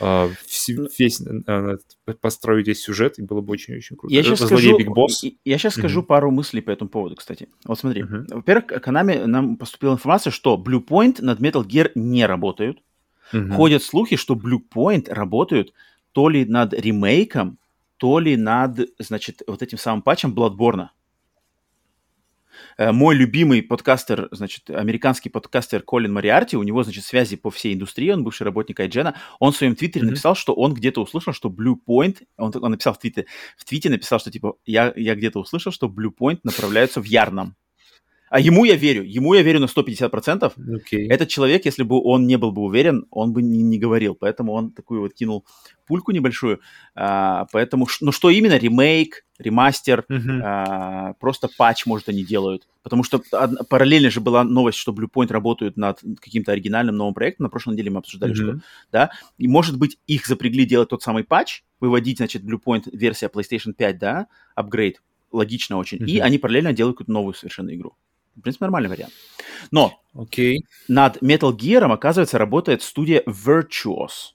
э, 0.00 0.04
вс- 0.46 0.88
весь, 0.98 1.20
э, 1.20 1.76
построить 2.20 2.66
весь 2.66 2.80
сюжет, 2.82 3.18
и 3.18 3.22
было 3.22 3.42
бы 3.42 3.52
очень-очень 3.52 3.96
круто. 3.96 4.14
Я 4.14 4.22
сейчас 4.22 4.40
скажу, 4.40 4.78
Boss. 4.78 5.08
и- 5.24 5.38
я 5.44 5.58
сейчас 5.58 5.74
скажу 5.74 5.98
Мгм. 6.00 6.06
пару 6.06 6.30
мыслей 6.30 6.62
по 6.62 6.70
этому 6.70 6.88
поводу, 6.88 7.16
кстати. 7.16 7.48
Вот 7.66 7.78
смотри. 7.78 8.02
Мгм. 8.02 8.26
Во-первых, 8.30 8.64
Konami 8.82 9.26
нам 9.26 9.56
поступила 9.58 9.92
информация, 9.92 10.30
что 10.30 10.56
Bluepoint 10.56 11.20
над 11.22 11.38
Metal 11.40 11.62
Gear 11.64 11.90
не 11.94 12.24
работают. 12.26 12.82
Мгм. 13.32 13.52
Ходят 13.52 13.82
слухи, 13.82 14.16
что 14.16 14.34
Bluepoint 14.34 15.12
работают 15.12 15.74
то 16.12 16.30
ли 16.30 16.46
над 16.46 16.72
ремейком, 16.72 17.58
то 17.98 18.18
ли 18.18 18.36
над, 18.36 18.78
значит, 18.98 19.42
вот 19.46 19.62
этим 19.62 19.76
самым 19.78 20.00
патчем 20.02 20.34
Bloodborne. 20.34 20.88
Э, 22.78 22.92
Мой 22.92 23.14
любимый 23.14 23.62
подкастер, 23.62 24.28
значит, 24.30 24.70
американский 24.70 25.28
подкастер 25.28 25.82
Колин 25.82 26.12
Мариарти, 26.12 26.56
у 26.56 26.62
него, 26.62 26.82
значит, 26.82 27.04
связи 27.04 27.36
по 27.36 27.50
всей 27.50 27.74
индустрии, 27.74 28.10
он 28.10 28.24
бывший 28.24 28.44
работник 28.44 28.80
Айджена, 28.80 29.14
он 29.38 29.52
в 29.52 29.56
своем 29.56 29.76
твиттере 29.76 30.02
Мгм. 30.04 30.10
написал, 30.10 30.34
что 30.34 30.54
он 30.54 30.74
где-то 30.74 31.02
услышал, 31.02 31.32
что 31.32 31.48
Bluepoint, 31.48 32.22
он, 32.36 32.52
он 32.60 32.70
написал 32.70 32.94
в 32.94 32.98
твите, 32.98 33.26
в 33.56 33.64
твите 33.64 33.90
написал, 33.90 34.18
что, 34.20 34.30
типа, 34.30 34.54
я, 34.64 34.92
я 34.96 35.14
где-то 35.14 35.40
услышал, 35.40 35.72
что 35.72 35.88
Bluepoint 35.88 36.40
направляются 36.44 37.00
в 37.00 37.04
Ярном. 37.04 37.56
А 38.34 38.40
ему 38.40 38.64
я 38.64 38.76
верю, 38.76 39.02
ему 39.04 39.34
я 39.34 39.42
верю 39.42 39.60
на 39.60 39.66
150%. 39.66 40.52
Окей. 40.76 41.06
Этот 41.08 41.28
человек, 41.28 41.66
если 41.66 41.82
бы 41.82 42.00
он 42.02 42.26
не 42.26 42.38
был 42.38 42.50
бы 42.50 42.62
уверен, 42.62 43.04
он 43.10 43.32
бы 43.34 43.42
не, 43.42 43.62
не 43.62 43.78
говорил. 43.78 44.14
Поэтому 44.14 44.52
он 44.54 44.70
такую 44.70 45.02
вот 45.02 45.12
кинул 45.12 45.44
пульку 45.86 46.12
небольшую. 46.12 46.58
А, 46.94 47.44
поэтому, 47.52 47.86
ну 48.00 48.10
что 48.10 48.30
именно, 48.30 48.56
ремейк, 48.56 49.26
ремастер, 49.38 50.06
Мгм. 50.08 50.40
а, 50.42 51.12
просто 51.20 51.48
патч, 51.58 51.84
может, 51.84 52.08
они 52.08 52.24
делают. 52.24 52.66
Потому 52.82 53.04
что 53.04 53.20
од- 53.32 53.68
параллельно 53.68 54.10
же 54.10 54.20
была 54.20 54.44
новость, 54.44 54.78
что 54.78 54.92
Bluepoint 54.92 55.30
работают 55.30 55.76
над 55.76 56.00
каким-то 56.20 56.52
оригинальным 56.52 56.96
новым 56.96 57.12
проектом. 57.12 57.44
На 57.44 57.50
прошлой 57.50 57.74
неделе 57.74 57.90
мы 57.90 57.98
обсуждали, 57.98 58.32
что 58.32 58.46
Мгм. 58.46 58.62
да, 58.90 59.10
и 59.36 59.46
может 59.46 59.76
быть 59.78 59.98
их 60.06 60.26
запрягли 60.26 60.64
делать 60.64 60.88
тот 60.88 61.02
самый 61.02 61.24
патч, 61.24 61.64
выводить, 61.80 62.16
значит, 62.16 62.42
Bluepoint 62.44 62.84
версия 62.92 63.26
PlayStation 63.28 63.74
5, 63.76 63.98
да, 63.98 64.26
апгрейд, 64.54 65.02
логично 65.32 65.76
очень, 65.76 65.98
и 66.08 66.16
Мгм. 66.16 66.24
они 66.24 66.38
параллельно 66.38 66.72
делают 66.72 66.96
какую-то 66.96 67.12
новую 67.12 67.34
совершенно 67.34 67.74
игру. 67.74 67.92
В 68.36 68.40
принципе, 68.40 68.64
нормальный 68.64 68.88
вариант. 68.88 69.12
Но 69.70 70.00
Окей. 70.14 70.64
над 70.88 71.18
Metal 71.22 71.52
Gear, 71.56 71.84
оказывается, 71.92 72.38
работает 72.38 72.82
студия 72.82 73.22
Virtuos, 73.26 74.32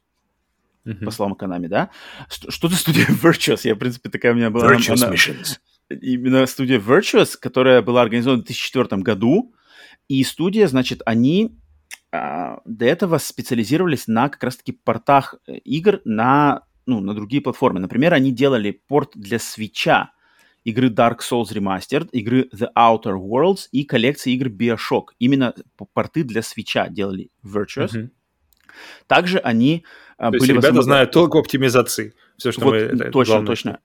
Мгм. 0.86 1.06
по 1.06 1.12
словам 1.12 1.34
Konami, 1.40 1.68
да? 1.68 1.90
Что, 2.30 2.68
за 2.70 2.76
студия 2.78 3.06
Virtuos? 3.10 3.62
Я, 3.64 3.76
в 3.76 3.80
принципе, 3.80 4.10
такая 4.10 4.34
у 4.34 4.36
меня 4.36 4.50
была... 4.50 4.68
она- 4.68 4.76
она- 4.76 5.14
Missions. 5.14 5.58
именно 5.90 6.46
студия 6.46 6.80
Virtuos, 6.80 7.36
которая 7.40 7.82
была 7.82 8.02
организована 8.02 8.42
в 8.42 8.46
2004 8.46 9.02
году. 9.02 9.54
И 10.08 10.24
студия, 10.24 10.68
значит, 10.68 11.02
они 11.06 11.58
а, 12.12 12.60
до 12.66 12.86
этого 12.86 13.18
специализировались 13.18 14.08
на 14.08 14.30
как 14.30 14.42
раз-таки 14.44 14.72
портах 14.72 15.36
э, 15.48 15.58
игр 15.58 16.00
на, 16.06 16.64
ну, 16.86 17.02
на 17.02 17.14
другие 17.14 17.42
платформы. 17.42 17.82
Например, 17.82 18.14
они 18.14 18.32
делали 18.32 18.72
порт 18.88 19.12
для 19.16 19.40
свеча 19.40 20.12
игры 20.68 20.90
Dark 20.90 21.20
Souls 21.20 21.54
Remastered, 21.54 22.10
игры 22.12 22.50
The 22.54 22.68
Outer 22.78 23.16
Worlds 23.18 23.68
и 23.72 23.84
коллекции 23.86 24.34
игр 24.34 24.48
Bioshock. 24.48 25.06
Именно 25.18 25.54
порты 25.94 26.24
для 26.24 26.42
свеча 26.42 26.90
делали 26.90 27.30
Virtuos. 27.44 27.98
Мгм. 27.98 28.12
Также 29.08 29.38
они 29.40 29.86
а, 30.18 30.30
То 30.30 30.36
есть 30.36 30.42
были 30.42 30.52
ребята 30.52 30.68
воспомога- 30.74 30.84
знают 30.84 31.12
толку 31.12 31.38
оптимизации. 31.40 32.14
Все, 32.38 32.52
что 32.52 32.66
вот, 32.66 32.72
мы... 32.72 32.78
это- 32.80 33.12
точно, 33.12 33.32
главное. 33.34 33.48
точно. 33.48 33.80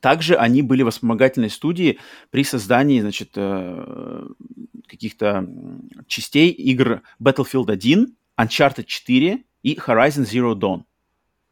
Также 0.00 0.36
они 0.36 0.62
были 0.62 0.82
воспомогательной 0.84 1.50
студией 1.50 1.98
при 2.30 2.44
создании, 2.44 3.00
значит, 3.00 3.30
э, 3.34 4.26
каких-то 4.86 5.48
частей 6.06 6.50
игр 6.50 7.02
Battlefield 7.20 7.70
1, 7.72 8.14
Uncharted 8.38 8.84
4 8.84 9.42
и 9.64 9.74
Horizon 9.74 10.24
Zero 10.24 10.54
Dawn. 10.54 10.84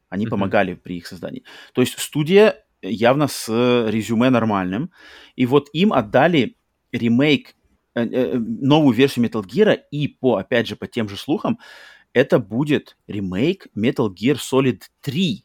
Они 0.08 0.24
Мгм. 0.26 0.30
помогали 0.30 0.74
при 0.74 0.98
их 0.98 1.06
создании. 1.08 1.42
То 1.72 1.80
есть 1.80 1.98
студия 1.98 2.64
явно 2.82 3.28
с 3.28 3.48
резюме 3.88 4.30
нормальным. 4.30 4.90
И 5.36 5.46
вот 5.46 5.68
им 5.72 5.92
отдали 5.92 6.56
ремейк, 6.92 7.54
э, 7.94 8.04
э, 8.04 8.38
новую 8.38 8.94
версию 8.94 9.26
Metal 9.26 9.44
Gear, 9.44 9.78
и 9.90 10.08
по, 10.08 10.36
опять 10.36 10.68
же, 10.68 10.76
по 10.76 10.86
тем 10.86 11.08
же 11.08 11.16
слухам, 11.16 11.58
это 12.12 12.38
будет 12.38 12.96
ремейк 13.06 13.66
Metal 13.76 14.08
Gear 14.08 14.36
Solid 14.36 14.82
3. 15.00 15.44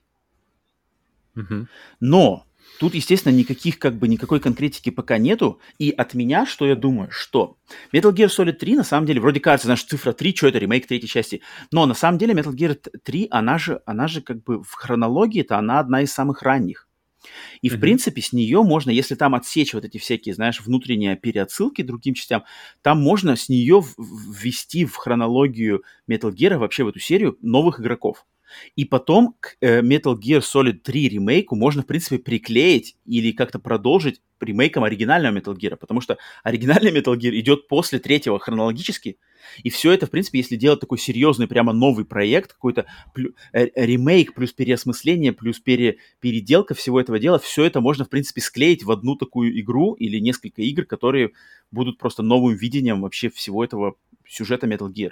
Мгм. 1.36 1.68
Но 2.00 2.46
тут, 2.80 2.96
естественно, 2.96 3.34
никаких, 3.34 3.80
как 3.80 3.96
бы, 3.96 4.08
никакой 4.08 4.40
конкретики 4.40 4.90
пока 4.90 5.18
нету. 5.18 5.60
И 5.80 5.90
от 5.90 6.14
меня, 6.14 6.46
что 6.46 6.66
я 6.66 6.76
думаю, 6.76 7.10
что 7.12 7.58
Metal 7.92 8.14
Gear 8.14 8.28
Solid 8.28 8.54
3, 8.54 8.76
на 8.76 8.84
самом 8.84 9.08
деле, 9.08 9.20
вроде 9.20 9.40
кажется, 9.40 9.68
знаешь, 9.68 9.84
цифра 9.84 10.14
3, 10.14 10.36
что 10.36 10.48
это, 10.48 10.60
ремейк 10.60 10.88
третьей 10.88 11.10
части. 11.10 11.42
Но 11.72 11.86
на 11.86 11.94
самом 11.94 12.18
деле 12.18 12.34
Metal 12.34 12.54
Gear 12.54 12.76
3, 13.04 13.28
она 13.32 13.58
же, 13.58 13.82
она 13.86 14.08
же 14.08 14.22
как 14.22 14.44
бы 14.44 14.64
в 14.64 14.74
хронологии-то 14.74 15.58
она 15.58 15.80
одна 15.80 16.02
из 16.02 16.14
самых 16.14 16.44
ранних. 16.44 16.88
И, 17.62 17.70
в 17.70 17.80
принципе, 17.80 18.22
с 18.22 18.34
нее 18.34 18.64
можно, 18.64 18.90
если 18.90 19.16
там 19.16 19.36
отсечь 19.36 19.74
вот 19.74 19.86
эти 19.86 19.98
всякие, 19.98 20.36
знаешь, 20.36 20.62
внутренние 20.62 21.16
переотсылки 21.16 21.82
другим 21.82 22.14
частям, 22.14 22.44
там 22.82 23.02
можно 23.02 23.36
с 23.36 23.50
нее 23.50 23.84
ввести 23.98 24.86
в 24.86 24.96
хронологию 24.96 25.84
Metal 26.10 26.32
Gear 26.34 26.58
вообще 26.58 26.84
в 26.84 26.90
эту 26.90 27.00
серию 27.00 27.38
новых 27.42 27.80
игроков. 27.80 28.26
И 28.76 28.86
потом 28.86 29.36
к 29.40 29.58
э, 29.62 29.82
Metal 29.82 30.16
Gear 30.16 30.42
Solid 30.42 30.80
3 30.80 31.10
ремейку 31.10 31.56
можно, 31.56 31.82
в 31.82 31.86
принципе, 31.86 32.20
приклеить 32.20 32.96
или 33.06 33.32
как-то 33.32 33.60
продолжить 33.60 34.22
ремейком 34.40 34.84
оригинального 34.84 35.38
Metal 35.38 35.56
Gear, 35.56 35.76
потому 35.76 36.02
что 36.02 36.18
оригинальный 36.44 36.92
Metal 36.92 37.16
Gear 37.16 37.38
идет 37.40 37.68
после 37.68 38.00
третьего 38.00 38.40
хронологически, 38.40 39.18
и 39.64 39.70
все 39.70 39.92
это, 39.92 40.06
в 40.06 40.10
принципе, 40.10 40.40
если 40.40 40.56
делать 40.56 40.80
такой 40.80 40.98
серьезный, 40.98 41.48
прямо 41.48 41.74
новый 41.74 42.06
проект, 42.06 42.54
какой-то 42.54 42.86
плю- 43.14 43.36
э, 43.52 43.68
ремейк 43.76 44.34
плюс 44.34 44.54
переосмысление, 44.54 45.34
плюс 45.34 45.60
пере- 45.60 45.98
переделка 46.20 46.74
всего 46.74 47.00
этого 47.00 47.20
дела, 47.20 47.40
все 47.40 47.66
это 47.66 47.82
можно, 47.82 48.06
в 48.06 48.10
принципе, 48.10 48.42
склеить 48.42 48.84
в 48.84 48.92
одну 48.92 49.16
такую 49.16 49.60
игру 49.60 49.94
или 49.94 50.20
несколько 50.20 50.62
игр, 50.62 50.86
которые 50.86 51.32
будут 51.72 51.98
просто 51.98 52.24
новым 52.24 52.56
видением 52.56 53.02
вообще 53.02 53.30
всего 53.30 53.64
этого 53.64 53.96
сюжета 54.28 54.68
Metal 54.68 54.92
Gear. 54.92 55.12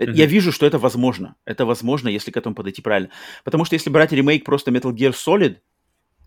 Mm-hmm. 0.00 0.14
Я 0.14 0.26
вижу, 0.26 0.50
что 0.50 0.66
это 0.66 0.78
возможно. 0.78 1.36
Это 1.44 1.66
возможно, 1.66 2.08
если 2.08 2.30
к 2.30 2.36
этому 2.36 2.54
подойти 2.54 2.80
правильно. 2.80 3.10
Потому 3.44 3.64
что 3.64 3.74
если 3.74 3.90
брать 3.90 4.12
ремейк 4.12 4.44
просто 4.44 4.70
Metal 4.70 4.92
Gear 4.92 5.12
Solid, 5.12 5.58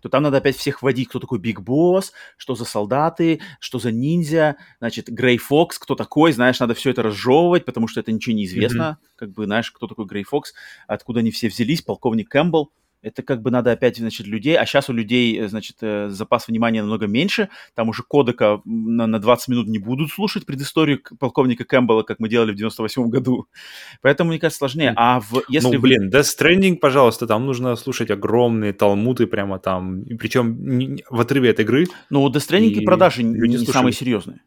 то 0.00 0.08
там 0.10 0.22
надо 0.22 0.36
опять 0.36 0.56
всех 0.56 0.82
вводить, 0.82 1.08
кто 1.08 1.18
такой 1.18 1.38
Big 1.38 1.60
Boss, 1.60 2.12
что 2.36 2.54
за 2.54 2.66
солдаты, 2.66 3.40
что 3.58 3.78
за 3.78 3.90
ниндзя, 3.90 4.56
значит, 4.78 5.08
Gray 5.08 5.38
Fox, 5.38 5.78
кто 5.78 5.94
такой, 5.94 6.32
знаешь, 6.32 6.60
надо 6.60 6.74
все 6.74 6.90
это 6.90 7.02
разжевывать, 7.02 7.64
потому 7.64 7.88
что 7.88 8.00
это 8.00 8.12
ничего 8.12 8.36
не 8.36 8.44
известно, 8.44 8.98
mm-hmm. 9.00 9.08
как 9.16 9.30
бы, 9.32 9.46
знаешь, 9.46 9.70
кто 9.70 9.86
такой 9.86 10.04
Gray 10.04 10.24
Fox, 10.24 10.52
откуда 10.86 11.20
они 11.20 11.30
все 11.30 11.48
взялись, 11.48 11.80
полковник 11.80 12.28
Кэмпбелл, 12.28 12.70
это 13.04 13.22
как 13.22 13.42
бы 13.42 13.50
надо 13.50 13.72
опять, 13.72 13.98
значит, 13.98 14.26
людей, 14.26 14.56
а 14.56 14.66
сейчас 14.66 14.88
у 14.88 14.92
людей, 14.92 15.38
э, 15.38 15.48
значит, 15.48 15.76
э, 15.82 16.08
запас 16.08 16.48
внимания 16.48 16.80
намного 16.80 17.06
меньше, 17.06 17.48
там 17.74 17.88
уже 17.88 18.02
кодека 18.02 18.60
на, 18.64 19.06
на 19.06 19.18
20 19.18 19.48
минут 19.48 19.68
не 19.68 19.78
будут 19.78 20.10
слушать 20.10 20.46
предысторию 20.46 21.00
полковника 21.18 21.64
Кэмпбелла, 21.64 22.02
как 22.02 22.18
мы 22.18 22.28
делали 22.28 22.52
в 22.52 22.56
98 22.56 23.08
году, 23.08 23.46
поэтому, 24.02 24.30
мне 24.30 24.38
кажется, 24.38 24.58
сложнее, 24.58 24.94
а 24.96 25.20
в, 25.20 25.42
если... 25.48 25.76
Ну, 25.76 25.80
блин, 25.80 26.10
Death 26.10 26.26
Stranding, 26.38 26.76
пожалуйста, 26.76 27.26
там 27.26 27.46
нужно 27.46 27.76
слушать 27.76 28.10
огромные 28.10 28.72
талмуты 28.72 29.26
прямо 29.26 29.58
там, 29.58 30.02
и 30.02 30.14
причем 30.14 30.98
в 31.10 31.20
отрыве 31.20 31.50
от 31.50 31.60
игры. 31.60 31.86
Ну, 32.10 32.26
Death 32.28 32.48
Stranding 32.48 32.70
и 32.70 32.84
продажи 32.84 33.22
не, 33.22 33.48
не 33.48 33.58
самые 33.58 33.92
серьезные. 33.92 34.40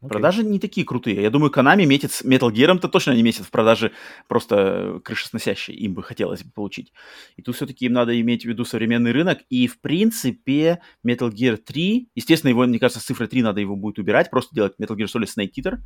Okay. 0.00 0.10
Продажи 0.10 0.44
не 0.44 0.60
такие 0.60 0.86
крутые. 0.86 1.20
Я 1.22 1.30
думаю, 1.30 1.50
Konami 1.50 1.84
метит 1.84 2.12
с 2.12 2.24
Metal 2.24 2.52
Gear-то 2.52 2.88
точно 2.88 3.12
не 3.12 3.22
метит 3.24 3.44
в 3.44 3.50
продаже 3.50 3.90
просто 4.28 5.00
крышесносящие. 5.02 5.76
Им 5.76 5.94
бы 5.94 6.04
хотелось 6.04 6.44
бы 6.44 6.52
получить. 6.52 6.92
И 7.36 7.42
тут 7.42 7.56
все-таки 7.56 7.86
им 7.86 7.94
надо 7.94 8.18
иметь 8.20 8.44
в 8.44 8.48
виду 8.48 8.64
современный 8.64 9.10
рынок. 9.10 9.40
И, 9.50 9.66
в 9.66 9.80
принципе, 9.80 10.80
Metal 11.04 11.28
Gear 11.32 11.56
3, 11.56 12.10
естественно, 12.14 12.50
его, 12.50 12.64
мне 12.64 12.78
кажется, 12.78 13.00
с 13.00 13.06
цифрой 13.06 13.26
3 13.26 13.42
надо 13.42 13.60
его 13.60 13.74
будет 13.74 13.98
убирать, 13.98 14.30
просто 14.30 14.54
делать 14.54 14.74
Metal 14.80 14.94
Gear 14.96 15.06
Solid 15.06 15.26
Snake 15.36 15.50
Eater 15.58 15.78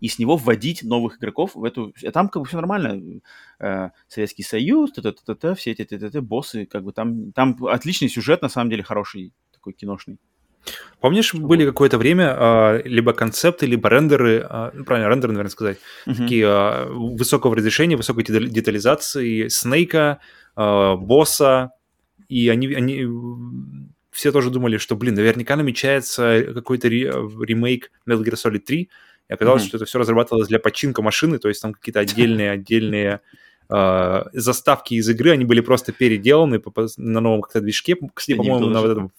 и 0.00 0.08
с 0.08 0.18
него 0.18 0.38
вводить 0.38 0.82
новых 0.82 1.18
игроков 1.18 1.54
в 1.54 1.62
эту... 1.62 1.92
А 2.02 2.10
там 2.12 2.30
как 2.30 2.40
бы 2.40 2.48
все 2.48 2.56
нормально. 2.56 3.20
Э, 3.58 3.90
Советский 4.08 4.42
Союз, 4.42 4.90
-т 4.96 5.02
-т 5.02 5.14
-т 5.26 5.36
-т, 5.36 5.54
все 5.54 5.72
эти 5.72 5.84
т 5.84 5.96
-т 5.96 6.10
-т, 6.10 6.20
боссы, 6.22 6.64
как 6.64 6.82
бы 6.82 6.92
там, 6.92 7.32
там 7.32 7.62
отличный 7.66 8.08
сюжет, 8.08 8.40
на 8.40 8.48
самом 8.48 8.70
деле, 8.70 8.82
хороший, 8.82 9.34
такой 9.52 9.74
киношный. 9.74 10.18
Помнишь, 11.00 11.32
были 11.32 11.64
какое-то 11.64 11.96
время 11.96 12.34
а, 12.36 12.82
либо 12.84 13.14
концепты, 13.14 13.64
либо 13.64 13.88
рендеры, 13.88 14.46
а, 14.48 14.70
ну, 14.74 14.84
правильно, 14.84 15.08
рендеры, 15.08 15.32
наверное, 15.32 15.50
сказать, 15.50 15.78
uh-huh. 16.06 16.14
такие 16.14 16.46
а, 16.46 16.86
высокого 16.90 17.56
разрешения, 17.56 17.96
высокой 17.96 18.24
детализации 18.24 19.48
Снейка, 19.48 20.20
босса, 20.56 21.70
и 22.28 22.48
они, 22.50 22.66
они 22.74 23.06
все 24.10 24.30
тоже 24.30 24.50
думали, 24.50 24.76
что, 24.76 24.94
блин, 24.94 25.14
наверняка 25.14 25.56
намечается 25.56 26.52
какой-то 26.54 26.88
ремейк 26.88 27.90
Metal 28.06 28.22
Gear 28.22 28.34
Solid 28.34 28.58
3, 28.58 28.80
и 28.80 29.32
оказалось, 29.32 29.62
uh-huh. 29.62 29.68
что 29.68 29.76
это 29.78 29.86
все 29.86 29.98
разрабатывалось 29.98 30.48
для 30.48 30.58
починка 30.58 31.00
машины, 31.00 31.38
то 31.38 31.48
есть 31.48 31.62
там 31.62 31.72
какие-то 31.72 32.00
отдельные, 32.00 32.50
отдельные 32.52 33.20
заставки 34.32 34.94
из 34.94 35.08
игры, 35.08 35.30
они 35.30 35.44
были 35.44 35.60
просто 35.60 35.92
переделаны 35.92 36.60
на 36.96 37.20
новом 37.20 37.40
как-то 37.40 37.60
движке, 37.60 37.96
кстати, 38.12 38.36
по-моему, 38.36 38.66
на 38.66 38.80
вот 38.80 38.90
этом 38.90 39.12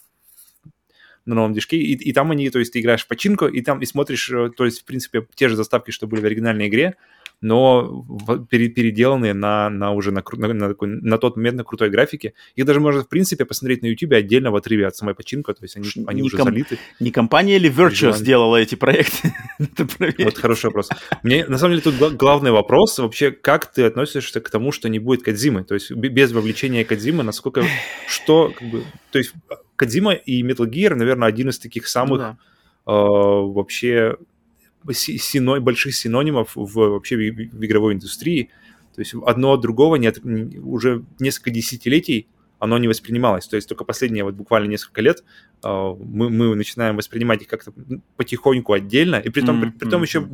на 1.26 1.35
новом 1.35 1.53
движке, 1.53 1.77
и, 1.77 1.93
и 1.93 2.14
там 2.14 2.31
они, 2.31 2.49
то 2.49 2.60
есть 2.60 2.73
ты 2.73 2.80
играешь 2.80 3.03
в 3.03 3.07
починку, 3.07 3.48
и 3.48 3.61
там 3.61 3.80
и 3.80 3.85
смотришь, 3.85 4.30
э, 4.31 4.49
то 4.56 4.65
есть, 4.65 4.81
в 4.81 4.85
принципе, 4.85 5.26
те 5.35 5.49
же 5.49 5.56
заставки, 5.56 5.91
что 5.91 6.07
были 6.07 6.22
в 6.22 6.26
оригинальной 6.26 6.68
игре, 6.68 6.95
но 7.41 8.06
переделанные 8.49 9.34
на, 9.34 9.69
на 9.69 9.91
уже 9.93 10.11
на, 10.11 10.23
на, 10.34 10.53
на, 10.53 10.68
такой, 10.69 10.89
на 10.89 11.18
тот 11.18 11.35
момент 11.35 11.57
на 11.57 11.64
крутой 11.64 11.89
графике. 11.89 12.34
Их 12.56 12.65
даже 12.65 12.80
можно, 12.80 13.02
в 13.02 13.10
принципе, 13.10 13.45
посмотреть 13.45 13.81
на 13.81 13.88
YouTube 13.88 14.14
отдельно 14.14 14.52
в 14.52 14.56
отрыве 14.56 14.88
от 14.88 14.95
самой 14.95 15.15
починки, 15.15 15.52
то 15.52 15.64
есть 15.64 15.76
они, 15.76 15.88
они 16.06 16.22
уже 16.22 16.38
ком- 16.38 16.49
залиты. 16.49 16.77
Не 16.99 17.11
компания 17.11 17.56
или 17.56 17.72
Virtue 17.72 18.14
сделала 18.14 18.57
эти 18.57 18.76
проекты? 18.76 19.34
вот 20.23 20.38
хороший 20.38 20.68
вопрос. 20.68 20.89
Мне, 21.23 21.45
на 21.48 21.57
самом 21.57 21.77
деле, 21.77 21.81
тут 21.81 22.15
главный 22.15 22.52
вопрос 22.52 22.99
вообще, 22.99 23.31
как 23.31 23.72
ты 23.72 23.84
относишься 23.84 24.39
к 24.39 24.49
тому, 24.49 24.72
что 24.72 24.88
не 24.88 24.99
будет 24.99 25.23
Кадзимы? 25.23 25.64
То 25.64 25.73
есть 25.73 25.91
без 25.91 26.31
вовлечения 26.31 26.85
Кадзимы, 26.85 27.23
насколько, 27.23 27.65
что, 28.07 28.53
как 28.56 28.69
бы, 28.69 28.84
то 29.11 29.18
есть 29.18 29.34
Кадзима 29.82 30.14
и 30.14 30.44
Metal 30.44 30.70
Gear, 30.70 30.94
наверное, 30.94 31.28
один 31.28 31.49
из 31.49 31.58
таких 31.58 31.88
самых 31.88 32.12
ну, 32.12 32.18
да. 32.18 32.38
э, 32.86 32.94
вообще 32.94 34.16
сино, 34.94 35.60
больших 35.60 35.95
синонимов 35.95 36.52
в, 36.56 36.72
вообще 36.72 37.16
в, 37.16 37.58
в 37.58 37.66
игровой 37.66 37.95
индустрии. 37.95 38.52
То 38.94 39.02
есть 39.02 39.16
одно 39.26 39.53
от 39.53 39.62
другого 39.62 39.95
не 39.95 40.06
от, 40.06 40.20
уже 40.20 41.03
несколько 41.20 41.49
десятилетий 41.49 42.28
оно 42.60 42.78
не 42.78 42.88
воспринималось. 42.88 43.48
То 43.48 43.56
есть 43.56 43.68
только 43.68 43.84
последние 43.84 44.24
вот 44.24 44.36
буквально 44.36 44.68
несколько 44.68 45.02
лет 45.02 45.24
э, 45.64 45.68
мы, 45.68 46.30
мы 46.30 46.56
начинаем 46.56 46.95
воспринимать 46.95 47.41
их 47.41 47.48
как-то 47.48 47.74
потихоньку 48.18 48.74
отдельно, 48.74 49.16
и 49.16 49.30
при 49.30 49.41
том, 49.41 49.64
mm-hmm. 49.64 49.72
при, 49.72 49.80
при 49.80 49.90
том 49.90 50.03
еще 50.03 50.28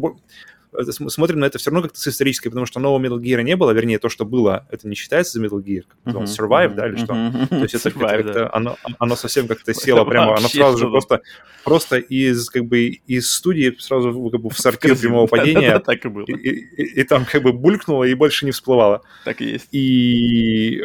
смотрим 0.83 1.39
на 1.39 1.45
это 1.45 1.57
все 1.57 1.69
равно 1.69 1.83
как-то 1.83 1.99
с 1.99 2.07
исторической, 2.07 2.49
потому 2.49 2.65
что 2.65 2.79
нового 2.79 3.03
Metal 3.03 3.19
Gear 3.19 3.41
не 3.43 3.55
было, 3.55 3.71
вернее, 3.71 3.99
то, 3.99 4.09
что 4.09 4.25
было, 4.25 4.67
это 4.69 4.87
не 4.87 4.95
считается 4.95 5.33
за 5.39 5.45
Metal 5.45 5.63
Gear, 5.63 5.83
как 6.05 6.15
uh-huh, 6.15 6.23
Survive, 6.23 6.71
uh-huh, 6.71 6.75
да, 6.75 6.87
или 6.87 6.95
что? 6.97 7.13
Uh-huh, 7.13 7.47
то 7.47 7.63
есть 7.63 7.75
это 7.75 7.89
Survive, 7.89 8.23
как-то, 8.23 8.33
да. 8.33 8.49
оно, 8.53 8.77
оно 8.99 9.15
совсем 9.15 9.47
как-то 9.47 9.73
село 9.75 10.05
прямо, 10.05 10.35
оно 10.37 10.47
сразу 10.47 10.77
же 10.77 10.89
просто, 10.89 11.21
просто 11.63 11.97
из, 11.97 12.49
как 12.49 12.65
бы, 12.65 12.85
из 13.07 13.31
студии 13.31 13.75
сразу 13.79 14.29
как 14.29 14.41
бы 14.41 14.49
в 14.49 14.59
сортир 14.59 14.97
прямого 14.97 15.27
падения, 15.27 15.79
так 15.79 16.05
и 16.05 16.09
было. 16.09 16.25
И 16.25 17.03
там 17.03 17.25
как 17.25 17.43
бы 17.43 17.53
булькнуло 17.53 18.03
и 18.03 18.13
больше 18.13 18.45
не 18.45 18.51
всплывало. 18.51 19.01
Так 19.25 19.41
и 19.41 19.45
есть. 19.45 19.67
И 19.71 20.83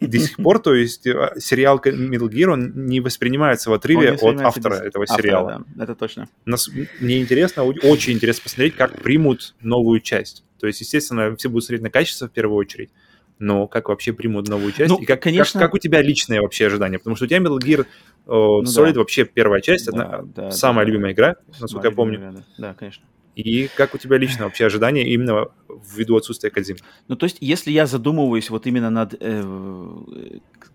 и 0.00 0.06
до 0.06 0.18
сих 0.18 0.36
пор, 0.36 0.58
то 0.58 0.74
есть 0.74 1.06
э, 1.06 1.32
сериал 1.38 1.80
Metal 1.82 2.28
Gear, 2.28 2.48
он 2.48 2.86
не 2.86 3.00
воспринимается 3.00 3.70
в 3.70 3.72
отрыве 3.72 4.12
от 4.12 4.40
автора 4.40 4.74
этого 4.74 5.04
автора, 5.04 5.22
сериала. 5.22 5.64
Да, 5.74 5.84
это 5.84 5.94
точно. 5.94 6.28
Нас, 6.44 6.68
мне 7.00 7.20
интересно, 7.20 7.64
очень 7.64 8.12
интересно 8.12 8.42
посмотреть, 8.44 8.76
как 8.76 9.02
примут 9.02 9.54
новую 9.60 10.00
часть. 10.00 10.44
То 10.58 10.66
есть, 10.66 10.80
естественно, 10.80 11.34
все 11.36 11.48
будут 11.48 11.64
смотреть 11.64 11.82
на 11.82 11.90
качество 11.90 12.28
в 12.28 12.32
первую 12.32 12.58
очередь, 12.58 12.90
но 13.38 13.66
как 13.66 13.88
вообще 13.88 14.12
примут 14.12 14.48
новую 14.48 14.72
часть, 14.72 14.90
ну, 14.90 14.98
и 14.98 15.04
как, 15.04 15.22
конечно... 15.22 15.60
как, 15.60 15.70
как 15.70 15.74
у 15.74 15.78
тебя 15.78 16.02
личные 16.02 16.40
вообще 16.40 16.66
ожидания, 16.66 16.98
потому 16.98 17.16
что 17.16 17.24
у 17.24 17.28
тебя 17.28 17.38
Metal 17.38 17.58
Gear 17.58 17.80
uh, 17.80 17.86
ну, 18.26 18.62
Solid 18.62 18.92
да. 18.92 19.00
вообще 19.00 19.24
первая 19.24 19.60
часть, 19.60 19.86
да, 19.86 20.02
одна, 20.02 20.22
да, 20.34 20.50
самая 20.50 20.84
да, 20.84 20.90
любимая 20.90 21.14
да. 21.14 21.14
игра, 21.14 21.36
насколько 21.60 21.88
я 21.88 21.94
помню. 21.94 22.18
Игра, 22.18 22.32
да. 22.32 22.44
да, 22.58 22.74
конечно. 22.74 23.04
И 23.36 23.68
как 23.76 23.94
у 23.94 23.98
тебя 23.98 24.16
лично 24.16 24.44
вообще 24.44 24.64
ожидания 24.64 25.06
именно 25.06 25.48
ввиду 25.94 26.16
отсутствия 26.16 26.50
Кадзимы? 26.50 26.78
Ну, 27.06 27.16
то 27.16 27.24
есть, 27.24 27.36
если 27.40 27.70
я 27.70 27.86
задумываюсь 27.86 28.48
вот 28.48 28.66
именно 28.66 28.88
над 28.88 29.14
э, 29.20 29.42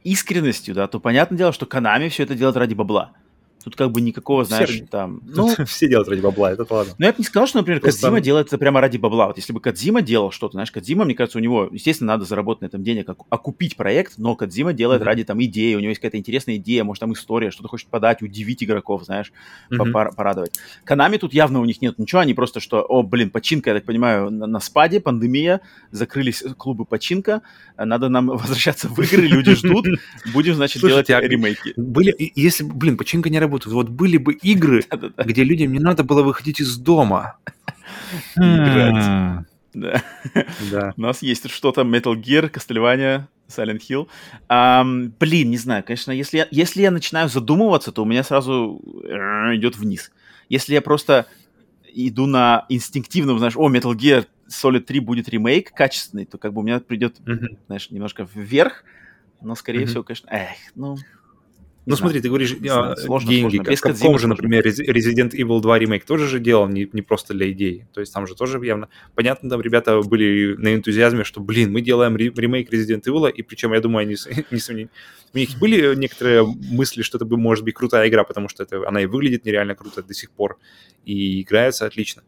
искренностью, 0.03 0.75
да, 0.75 0.88
то 0.88 0.99
понятное 0.99 1.39
дело, 1.39 1.53
что 1.53 1.65
Канами 1.65 2.07
все 2.09 2.21
это 2.21 2.35
делает 2.35 2.55
ради 2.57 2.75
бабла. 2.75 3.13
Тут 3.63 3.75
как 3.75 3.91
бы 3.91 4.01
никакого, 4.01 4.43
знаешь, 4.43 4.69
все, 4.69 4.85
там... 4.85 5.21
Ну, 5.23 5.53
все 5.65 5.88
делают 5.88 6.09
ради 6.09 6.21
бабла, 6.21 6.51
это 6.51 6.65
ладно. 6.69 6.93
Ну, 6.97 7.05
я 7.05 7.11
бы 7.11 7.19
не 7.19 7.23
сказал, 7.23 7.47
что, 7.47 7.59
например. 7.59 7.79
Кадзима 7.79 8.19
делает 8.19 8.47
это 8.47 8.57
прямо 8.57 8.81
ради 8.81 8.97
бабла. 8.97 9.27
Вот 9.27 9.38
если 9.38 9.53
бы 9.53 9.59
Кадзима 9.59 10.01
делал 10.01 10.31
что-то, 10.31 10.53
знаешь, 10.53 10.71
Кадзима, 10.71 11.05
мне 11.05 11.13
кажется, 11.13 11.38
у 11.38 11.41
него, 11.41 11.69
естественно, 11.71 12.13
надо 12.13 12.25
заработать 12.25 12.61
на 12.61 12.65
этом 12.67 12.83
денег, 12.83 13.09
окупить 13.29 13.75
проект, 13.75 14.17
но 14.17 14.35
Кадзима 14.35 14.73
делает 14.73 15.01
mm-hmm. 15.01 15.05
ради 15.05 15.23
там 15.23 15.43
идеи, 15.43 15.75
у 15.75 15.79
него 15.79 15.89
есть 15.89 16.01
какая-то 16.01 16.17
интересная 16.17 16.55
идея, 16.55 16.83
может, 16.83 17.01
там 17.01 17.13
история, 17.13 17.51
что-то 17.51 17.69
хочет 17.69 17.88
подать, 17.88 18.21
удивить 18.21 18.63
игроков, 18.63 19.03
знаешь, 19.05 19.31
mm-hmm. 19.71 20.15
порадовать. 20.15 20.59
Канами 20.83 21.17
тут 21.17 21.33
явно 21.33 21.61
у 21.61 21.65
них 21.65 21.81
нет 21.81 21.99
ничего, 21.99 22.21
они 22.21 22.33
просто 22.33 22.59
что, 22.59 22.81
о, 22.81 23.03
блин, 23.03 23.29
починка, 23.29 23.69
я 23.69 23.75
так 23.75 23.85
понимаю, 23.85 24.31
на, 24.31 24.47
на 24.47 24.59
спаде, 24.59 24.99
пандемия, 24.99 25.61
закрылись 25.91 26.43
клубы 26.57 26.85
починка, 26.85 27.41
надо 27.77 28.09
нам 28.09 28.27
возвращаться 28.27 28.88
в 28.88 28.99
игры, 28.99 29.27
люди 29.27 29.53
ждут, 29.55 29.85
будем, 30.33 30.55
значит, 30.55 30.81
делать 30.81 31.09
а 31.09 31.19
ремейки. 31.21 31.73
Были, 31.77 32.13
если, 32.35 32.63
блин, 32.63 32.97
починка 32.97 33.29
не 33.29 33.39
работает, 33.39 33.51
вот 33.65 33.90
были 33.90 34.18
бы 34.18 34.34
игры, 34.34 34.84
где 35.18 35.44
людям 35.44 35.72
не 35.72 35.80
надо 35.80 36.03
было 36.03 36.23
выходить 36.23 36.60
из 36.60 36.78
дома. 36.78 37.38
Играть. 38.36 39.45
Да. 39.73 40.03
да. 40.69 40.94
У 40.98 41.02
нас 41.02 41.22
есть 41.22 41.49
что-то 41.49 41.82
Metal 41.82 42.14
Gear, 42.15 42.52
Castlevania, 42.52 43.23
Silent 43.48 43.82
Hill. 43.88 44.07
Um, 44.49 45.11
блин, 45.19 45.49
не 45.49 45.57
знаю, 45.57 45.84
конечно, 45.84 46.11
если 46.11 46.40
я, 46.40 46.48
если 46.52 46.82
я 46.82 46.91
начинаю 46.91 47.30
задумываться, 47.30 47.91
то 47.91 48.03
у 48.03 48.06
меня 48.06 48.23
сразу 48.23 48.82
э, 49.03 49.56
идет 49.56 49.78
вниз. 49.78 50.11
Если 50.49 50.73
я 50.73 50.82
просто 50.82 51.28
иду 51.94 52.26
на 52.26 52.65
инстинктивном, 52.69 53.38
знаешь, 53.38 53.56
о, 53.56 53.69
Metal 53.69 53.94
Gear 53.94 54.28
Solid 54.49 54.82
3 54.82 54.99
будет 54.99 55.30
ремейк 55.30 55.72
качественный, 55.72 56.26
то 56.26 56.38
как 56.38 56.53
бы 56.53 56.61
у 56.61 56.64
меня 56.64 56.80
придет, 56.80 57.19
mm-hmm. 57.19 57.57
знаешь, 57.68 57.90
немножко 57.90 58.28
вверх, 58.34 58.84
но, 59.41 59.56
скорее 59.56 59.84
mm-hmm. 59.84 59.86
всего, 59.86 60.03
конечно, 60.03 60.30
эх, 60.30 60.57
ну, 60.76 60.98
Ну 61.85 61.95
смотри, 61.95 62.21
ты 62.21 62.29
говоришь 62.29 62.55
а, 62.69 62.95
сложно, 62.95 63.29
деньги. 63.29 63.55
сложно. 63.55 63.75
Как 63.75 63.79
Кодзимы 63.79 64.19
же, 64.19 64.27
например, 64.27 64.65
Resi- 64.65 64.85
Resident 64.85 65.31
Evil 65.31 65.61
2 65.61 65.79
ремейк 65.79 66.05
тоже 66.05 66.27
же 66.27 66.39
делал 66.39 66.67
не, 66.67 66.87
не 66.93 67.01
просто 67.01 67.33
для 67.33 67.51
идей. 67.51 67.85
То 67.93 68.01
есть 68.01 68.13
там 68.13 68.27
же 68.27 68.35
тоже 68.35 68.63
явно... 68.63 68.87
Понятно, 69.15 69.49
там 69.49 69.61
ребята 69.61 70.01
были 70.01 70.55
на 70.57 70.75
энтузиазме, 70.75 71.23
что, 71.23 71.41
блин, 71.41 71.71
мы 71.71 71.81
делаем 71.81 72.15
ре- 72.15 72.31
ремейк 72.35 72.71
Resident 72.71 73.03
Evil, 73.05 73.31
и 73.31 73.41
причем, 73.41 73.73
я 73.73 73.81
думаю, 73.81 74.03
они, 74.03 74.15
не 74.51 74.89
у 75.33 75.37
них 75.37 75.59
были 75.59 75.95
некоторые 75.95 76.45
мысли, 76.45 77.01
что 77.01 77.17
это 77.17 77.25
бы, 77.25 77.37
может 77.37 77.63
быть 77.63 77.73
крутая 77.73 78.09
игра, 78.09 78.23
потому 78.23 78.49
что 78.49 78.63
это, 78.63 78.87
она 78.87 79.01
и 79.01 79.05
выглядит 79.05 79.45
нереально 79.45 79.75
круто 79.75 80.03
до 80.03 80.13
сих 80.13 80.29
пор, 80.31 80.59
и 81.05 81.41
играется 81.41 81.85
отлично. 81.85 82.23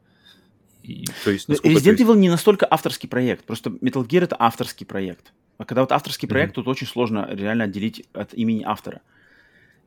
И, 0.84 1.06
то 1.24 1.32
есть, 1.32 1.50
Resident 1.50 1.98
Evil 1.98 2.18
не 2.18 2.30
настолько 2.30 2.68
авторский 2.70 3.08
проект. 3.08 3.46
Просто 3.46 3.70
Metal 3.70 4.06
Gear 4.06 4.24
это 4.24 4.36
авторский 4.38 4.86
проект. 4.86 5.34
А 5.58 5.66
когда 5.66 5.82
вот 5.82 5.92
авторский 5.92 6.28
проект, 6.28 6.56
тут 6.56 6.68
очень 6.68 6.88
сложно 6.88 7.30
реально 7.32 7.66
отделить 7.66 8.06
от 8.14 8.34
имени 8.34 8.64
автора. 8.64 9.02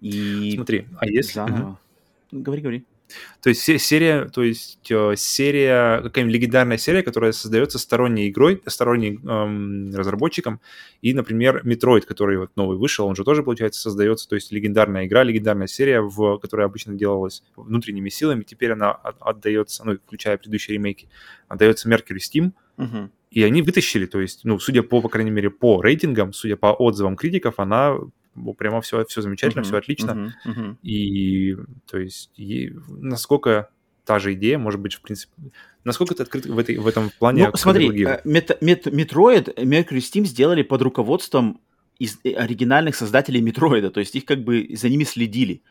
И 0.01 0.53
Смотри, 0.55 0.87
а 0.99 1.07
если... 1.07 1.33
Заново. 1.33 1.79
Ну, 2.33 2.41
Говори, 2.43 2.61
говори. 2.63 2.85
То 3.41 3.51
есть 3.51 3.63
се- 3.63 3.79
серия, 3.79 4.25
то 4.25 4.43
есть 4.43 4.91
э, 4.91 5.15
серия, 5.17 6.03
какая-нибудь 6.03 6.35
легендарная 6.35 6.77
серия, 6.77 7.05
которая 7.05 7.31
создается 7.31 7.79
сторонней 7.79 8.29
игрой, 8.29 8.61
сторонним 8.67 9.25
эм, 9.29 9.95
разработчиком, 9.95 10.61
и, 11.03 11.15
например, 11.15 11.63
Metroid, 11.65 12.01
который 12.01 12.37
вот 12.37 12.51
новый 12.57 12.77
вышел, 12.77 13.07
он 13.07 13.15
же 13.15 13.23
тоже, 13.23 13.45
получается, 13.45 13.81
создается, 13.81 14.29
то 14.29 14.35
есть 14.35 14.51
легендарная 14.51 15.07
игра, 15.07 15.23
легендарная 15.23 15.69
серия, 15.69 16.01
в, 16.01 16.39
которая 16.39 16.67
обычно 16.67 16.95
делалась 16.95 17.45
внутренними 17.55 18.09
силами, 18.09 18.43
теперь 18.43 18.73
она 18.73 18.91
от- 18.91 19.17
отдается, 19.21 19.85
ну, 19.85 19.95
включая 20.05 20.37
предыдущие 20.37 20.75
ремейки, 20.75 21.09
отдается 21.47 21.89
Mercury 21.89 22.19
Steam, 22.19 22.53
Мгм. 22.77 23.13
и 23.31 23.43
они 23.45 23.63
вытащили, 23.63 24.07
то 24.07 24.21
есть, 24.21 24.41
ну, 24.45 24.59
судя 24.59 24.83
по, 24.83 25.01
по 25.01 25.09
крайней 25.09 25.31
мере, 25.31 25.51
по 25.51 25.81
рейтингам, 25.81 26.33
судя 26.33 26.57
по 26.57 26.73
отзывам 26.73 27.15
критиков, 27.15 27.61
она 27.61 27.97
прямо 28.59 28.81
все, 28.81 29.05
все 29.05 29.23
замечательно, 29.23 29.63
Мгм. 29.63 29.69
все 29.69 29.77
отлично. 29.79 30.15
Мгм. 30.15 30.33
Мгм. 30.45 30.79
И, 30.83 31.57
то 31.91 31.99
есть, 31.99 32.31
и 32.37 32.73
насколько 32.89 33.69
та 34.05 34.19
же 34.19 34.35
идея, 34.35 34.59
может 34.59 34.81
быть, 34.81 34.95
в 34.95 35.01
принципе, 35.03 35.33
насколько 35.85 36.15
ты 36.15 36.23
открыт 36.23 36.47
в, 36.47 36.59
этой, 36.59 36.79
в 36.79 36.87
этом 36.87 37.11
плане? 37.19 37.47
Ну, 37.49 37.57
смотри, 37.57 37.89
э, 38.05 38.21
Мет- 38.25 38.59
Мет- 38.61 38.87
Metroid, 38.87 39.55
Mercury 39.57 39.99
Steam 39.99 40.25
сделали 40.25 40.63
под 40.63 40.83
руководством 40.83 41.61
из 41.99 42.19
э, 42.25 42.33
оригинальных 42.33 42.95
создателей 42.95 43.41
Метроида, 43.41 43.91
то 43.91 44.01
есть 44.01 44.15
их 44.15 44.25
как 44.25 44.45
бы 44.45 44.69
за 44.75 44.89
ними 44.89 45.05
следили. 45.05 45.63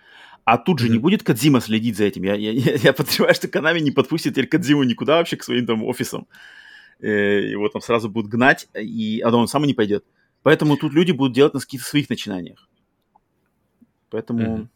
А 0.43 0.57
тут 0.59 0.79
же 0.79 0.89
не 0.89 0.95
Мгм. 0.95 1.01
будет 1.01 1.23
Кадзима 1.23 1.59
следить 1.61 1.97
за 1.97 2.03
этим. 2.05 2.23
Я, 2.23 2.35
я, 2.35 2.51
я, 2.51 2.75
я 2.75 2.93
подозреваю, 2.93 3.33
что 3.33 3.47
Канами 3.47 3.79
не 3.79 3.91
подпустит 3.91 4.33
теперь 4.33 4.47
Кадзиму 4.47 4.83
никуда 4.83 5.17
вообще 5.17 5.37
к 5.37 5.43
своим 5.43 5.65
там 5.65 5.83
офисам. 5.83 6.27
Э, 6.99 7.41
Его 7.49 7.67
там 7.69 7.81
сразу 7.81 8.09
будут 8.09 8.29
гнать, 8.29 8.67
и, 8.79 9.21
а 9.25 9.35
он 9.35 9.47
сам 9.47 9.63
и 9.63 9.67
не 9.67 9.73
пойдет. 9.73 10.05
Поэтому 10.45 10.77
тут 10.77 10.93
люди 10.93 11.11
будут 11.11 11.33
делать 11.33 11.55
на 11.55 11.59
каких-то 11.59 11.89
своих 11.89 12.07
начинаниях. 12.07 12.69
Поэтому... 14.11 14.41
Мгм. 14.41 14.69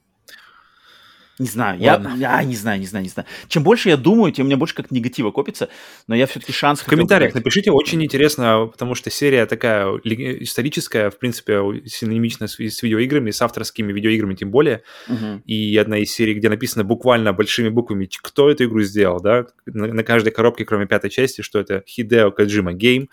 Не 1.38 1.48
знаю, 1.48 1.80
я, 1.80 1.94
Ладно. 1.94 2.16
я 2.18 2.44
не 2.44 2.56
знаю, 2.56 2.80
не 2.80 2.88
знаю, 2.88 3.04
не 3.04 3.10
знаю. 3.10 3.28
Чем 3.48 3.64
больше 3.64 3.88
я 3.88 3.96
думаю, 3.96 4.34
тем 4.34 4.46
у 4.46 4.48
меня 4.48 4.58
больше 4.58 4.74
как 4.76 4.90
негатива 4.92 5.30
копится, 5.32 5.70
но 6.08 6.16
я 6.16 6.26
все-таки 6.26 6.52
шанс 6.52 6.82
В 6.82 6.86
комментариях 6.86 7.34
дать. 7.34 7.44
напишите, 7.44 7.72
очень 7.72 8.04
интересно, 8.04 8.66
потому 8.66 8.96
что 8.96 9.12
серия 9.12 9.46
такая 9.46 9.86
историческая, 10.04 11.12
в 11.12 11.20
принципе, 11.20 11.62
синонимична 11.86 12.48
с, 12.48 12.60
с 12.60 12.84
видеоиграми, 12.84 13.30
с 13.32 13.42
авторскими 13.42 13.94
видеоиграми 13.94 14.34
тем 14.34 14.50
более. 14.50 14.82
Мгм. 15.08 15.44
И 15.46 15.78
одна 15.78 16.00
из 16.00 16.12
серий, 16.12 16.34
где 16.34 16.50
написано 16.50 16.84
буквально 16.84 17.32
большими 17.32 17.70
буквами, 17.70 18.10
кто 18.22 18.50
эту 18.50 18.66
игру 18.66 18.82
сделал, 18.82 19.22
да, 19.22 19.46
на, 19.68 19.94
на 19.94 20.04
каждой 20.04 20.32
коробке, 20.32 20.66
кроме 20.66 20.88
пятой 20.88 21.12
части, 21.12 21.42
что 21.42 21.60
это 21.60 21.84
Hideo 21.88 22.36
Kojima 22.36 22.74
Game. 22.74 23.08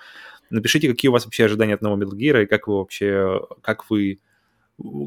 Напишите, 0.50 0.88
какие 0.88 1.08
у 1.08 1.12
вас 1.12 1.24
вообще 1.24 1.44
ожидания 1.44 1.74
от 1.74 1.82
нового 1.82 2.02
Metal 2.02 2.16
Gear, 2.16 2.42
и 2.42 2.46
как 2.46 2.68
вы 2.68 2.78
вообще, 2.78 3.40
как 3.62 3.90
вы, 3.90 4.18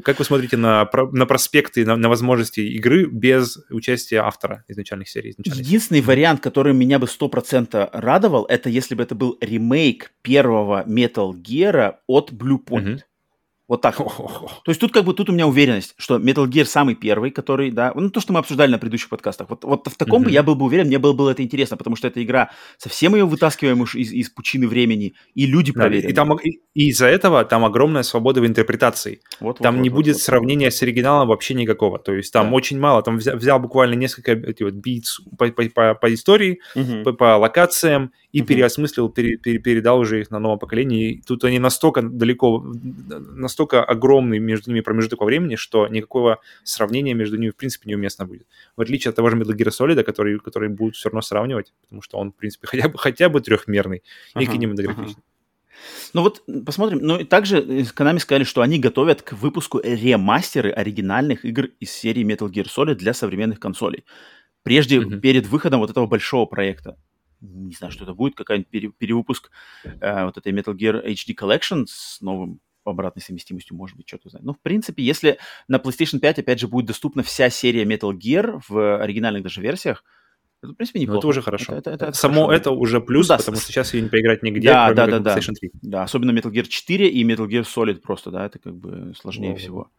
как 0.04 0.18
вы 0.18 0.24
смотрите 0.24 0.56
на, 0.56 0.88
на 1.12 1.26
проспекты, 1.26 1.84
на, 1.84 1.96
на 1.96 2.08
возможности 2.08 2.60
игры 2.60 3.06
без 3.06 3.58
участия 3.70 4.18
автора 4.18 4.64
изначальных 4.68 5.08
серий. 5.08 5.30
изначальной 5.30 5.64
Единственный 5.64 6.00
вариант, 6.00 6.40
который 6.40 6.72
меня 6.72 6.98
бы 6.98 7.06
100% 7.06 7.90
радовал, 7.92 8.44
это 8.44 8.68
если 8.68 8.94
бы 8.94 9.02
это 9.02 9.14
был 9.14 9.38
ремейк 9.40 10.12
первого 10.22 10.84
Metal 10.86 11.32
Gear 11.32 11.94
от 12.06 12.32
Blue 12.32 12.58
Point. 12.64 13.00
Вот 13.70 13.82
так. 13.82 14.00
вот. 14.00 14.50
То 14.64 14.70
есть 14.72 14.80
тут 14.80 14.92
как 14.92 15.04
бы 15.04 15.14
тут 15.14 15.30
у 15.30 15.32
меня 15.32 15.46
уверенность, 15.46 15.94
что 15.96 16.16
Metal 16.18 16.44
Gear 16.46 16.64
самый 16.64 16.96
первый, 16.96 17.30
который, 17.30 17.70
да, 17.70 17.92
ну 17.94 18.10
то, 18.10 18.20
что 18.20 18.32
мы 18.32 18.40
обсуждали 18.40 18.68
на 18.72 18.78
предыдущих 18.78 19.08
подкастах. 19.08 19.48
Вот, 19.48 19.62
вот 19.62 19.86
в 19.86 19.96
таком 19.96 20.22
бы 20.22 20.26
Мгм. 20.26 20.34
я 20.34 20.42
был 20.42 20.56
бы 20.56 20.64
уверен, 20.66 20.88
мне 20.88 20.98
было 20.98 21.12
бы 21.12 21.30
это 21.30 21.44
интересно, 21.44 21.76
потому 21.76 21.94
что 21.94 22.08
эта 22.08 22.20
игра 22.20 22.50
совсем 22.78 23.14
ее 23.14 23.24
вытаскиваем 23.26 23.80
уж 23.80 23.94
из, 23.94 24.12
из 24.12 24.28
пучины 24.28 24.66
времени, 24.66 25.14
и 25.36 25.46
люди 25.46 25.72
Да, 25.72 25.82
проверены. 25.82 26.10
и, 26.10 26.12
там, 26.14 26.36
и, 26.38 26.58
и 26.74 26.88
из-за 26.88 27.06
этого 27.06 27.44
там 27.44 27.64
огромная 27.64 28.02
свобода 28.02 28.40
в 28.40 28.46
интерпретации. 28.46 29.20
Вот, 29.38 29.58
вот, 29.60 29.62
Там 29.62 29.76
вот, 29.76 29.82
не 29.82 29.88
вот, 29.88 29.96
будет 29.98 30.16
вот. 30.16 30.22
сравнения 30.22 30.72
с 30.72 30.82
оригиналом 30.82 31.28
вообще 31.28 31.54
никакого. 31.54 32.00
То 32.00 32.12
есть 32.12 32.32
там 32.32 32.48
Да. 32.50 32.56
очень 32.56 32.80
мало. 32.80 33.02
Там 33.04 33.18
взял, 33.18 33.36
взял 33.36 33.60
буквально 33.60 33.94
несколько 33.94 34.32
эти 34.32 34.64
вот 34.64 34.74
beats 34.74 35.20
по, 35.38 35.46
по, 35.46 35.62
по- 35.68 35.94
по 35.94 36.12
истории, 36.12 36.58
Мгм. 36.74 37.04
по, 37.04 37.12
по 37.12 37.36
локациям 37.36 38.10
и 38.32 38.40
Мгм. 38.40 38.46
переосмыслил, 38.48 39.08
пере- 39.10 39.36
пере- 39.36 39.58
передал 39.60 40.00
уже 40.00 40.20
их 40.22 40.32
на 40.32 40.40
новом 40.40 40.58
поколении. 40.58 41.12
И 41.12 41.22
тут 41.22 41.44
они 41.44 41.60
настолько 41.60 42.02
далеко, 42.02 42.64
настолько 43.36 43.59
огромный 43.66 44.38
между 44.38 44.70
ними 44.70 44.80
промежуток 44.80 45.20
во 45.20 45.26
времени, 45.26 45.56
что 45.56 45.86
никакого 45.88 46.40
сравнения 46.64 47.14
между 47.14 47.36
ними 47.36 47.50
в 47.50 47.56
принципе 47.56 47.88
неуместно 47.90 48.26
будет. 48.26 48.46
В 48.76 48.80
отличие 48.80 49.10
от 49.10 49.16
того 49.16 49.30
же 49.30 49.36
Metal 49.36 49.54
Gear 49.56 49.68
Solid, 49.68 50.02
который, 50.02 50.38
который 50.38 50.68
будут 50.68 50.96
все 50.96 51.08
равно 51.08 51.22
сравнивать, 51.22 51.72
потому 51.82 52.02
что 52.02 52.18
он, 52.18 52.32
в 52.32 52.36
принципе, 52.36 52.66
хотя 52.70 52.88
бы, 52.88 52.98
хотя 52.98 53.28
бы 53.28 53.40
трехмерный 53.40 53.98
и 53.98 54.44
Ага, 54.44 54.52
кинематографичный. 54.52 55.22
Ну 56.12 56.22
вот 56.22 56.42
посмотрим. 56.66 56.98
Ну 56.98 57.18
и 57.20 57.24
также 57.24 57.58
э, 57.58 57.82
Konami 57.94 58.18
сказали, 58.18 58.44
что 58.44 58.60
они 58.60 58.78
готовят 58.78 59.22
к 59.22 59.32
выпуску 59.32 59.80
ремастеры 59.82 60.70
оригинальных 60.70 61.44
игр 61.44 61.66
из 61.78 61.90
серии 61.92 62.24
Metal 62.24 62.50
Gear 62.50 62.66
Solid 62.66 62.96
для 62.96 63.14
современных 63.14 63.60
консолей. 63.60 64.04
Прежде, 64.62 65.00
Мгм. 65.00 65.20
перед 65.20 65.46
выходом 65.46 65.80
вот 65.80 65.90
этого 65.90 66.06
большого 66.06 66.44
проекта. 66.46 66.98
Не 67.40 67.72
знаю, 67.74 67.90
что 67.92 68.04
это 68.04 68.12
будет, 68.12 68.34
какой-нибудь 68.34 68.68
пере- 68.68 68.90
перевыпуск 68.90 69.50
э, 69.84 70.24
вот 70.26 70.36
этой 70.36 70.52
Metal 70.52 70.74
Gear 70.76 71.02
HD 71.06 71.34
Collection 71.34 71.86
с 71.86 72.20
новым 72.20 72.60
обратной 72.84 73.22
совместимостью, 73.22 73.76
может 73.76 73.96
быть, 73.96 74.08
что-то 74.08 74.30
знаю. 74.30 74.44
Ну, 74.46 74.52
в 74.54 74.60
принципе, 74.60 75.02
если 75.02 75.38
на 75.68 75.76
PlayStation 75.76 76.18
5, 76.18 76.38
опять 76.40 76.60
же, 76.60 76.68
будет 76.68 76.86
доступна 76.86 77.22
вся 77.22 77.50
серия 77.50 77.84
Metal 77.84 78.12
Gear 78.12 78.60
в 78.68 78.98
оригинальных 79.02 79.42
даже 79.42 79.60
версиях, 79.60 80.04
это, 80.62 80.72
в 80.72 80.76
принципе, 80.76 80.98
Ну, 80.98 81.02
неплохо. 81.04 81.18
это 81.20 81.26
уже 81.28 81.42
хорошо. 81.42 81.72
Это- 81.74 81.90
это- 81.90 82.04
это 82.06 82.12
Само 82.16 82.46
хорошо. 82.46 82.52
это 82.60 82.70
уже 82.72 83.00
плюс, 83.00 83.28
Ну 83.28 83.34
да, 83.34 83.38
потому 83.38 83.56
с- 83.56 83.62
что 83.62 83.72
сейчас 83.72 83.94
ее 83.94 84.02
не 84.02 84.08
поиграть 84.08 84.42
нигде, 84.42 84.68
Да, 84.68 84.92
кроме 84.92 85.12
да, 85.12 85.18
да. 85.20 85.36
PlayStation 85.38 85.54
3. 85.54 85.70
Да, 85.82 86.02
особенно 86.02 86.30
Metal 86.38 86.50
Gear 86.50 86.66
4 86.66 87.08
и 87.08 87.24
Metal 87.24 87.46
Gear 87.48 87.62
Solid 87.64 88.00
просто, 88.00 88.30
да, 88.30 88.44
это 88.46 88.58
как 88.58 88.74
бы 88.76 89.14
сложнее 89.18 89.48
Во-во-во. 89.52 89.58
всего. 89.58 89.90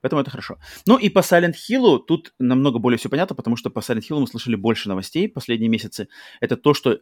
Поэтому 0.00 0.20
это 0.22 0.30
хорошо. 0.30 0.58
Ну 0.86 0.98
и 0.98 1.08
по 1.08 1.20
Silent 1.20 1.54
Hill 1.68 1.98
тут 2.06 2.34
намного 2.38 2.78
более 2.78 2.98
все 2.98 3.08
понятно, 3.08 3.34
потому 3.34 3.56
что 3.56 3.70
по 3.70 3.78
Silent 3.80 4.02
Hill 4.08 4.20
мы 4.20 4.26
слышали 4.26 4.54
больше 4.54 4.88
новостей 4.88 5.28
последние 5.28 5.68
месяцы. 5.70 6.08
Это 6.40 6.56
то, 6.56 6.74
что 6.74 7.00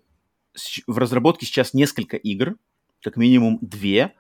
в 0.87 0.99
разработке 0.99 1.45
сейчас 1.47 1.75
несколько 1.75 2.17
игр, 2.17 2.57
как 3.03 3.17
минимум 3.17 3.59
две, 3.61 4.13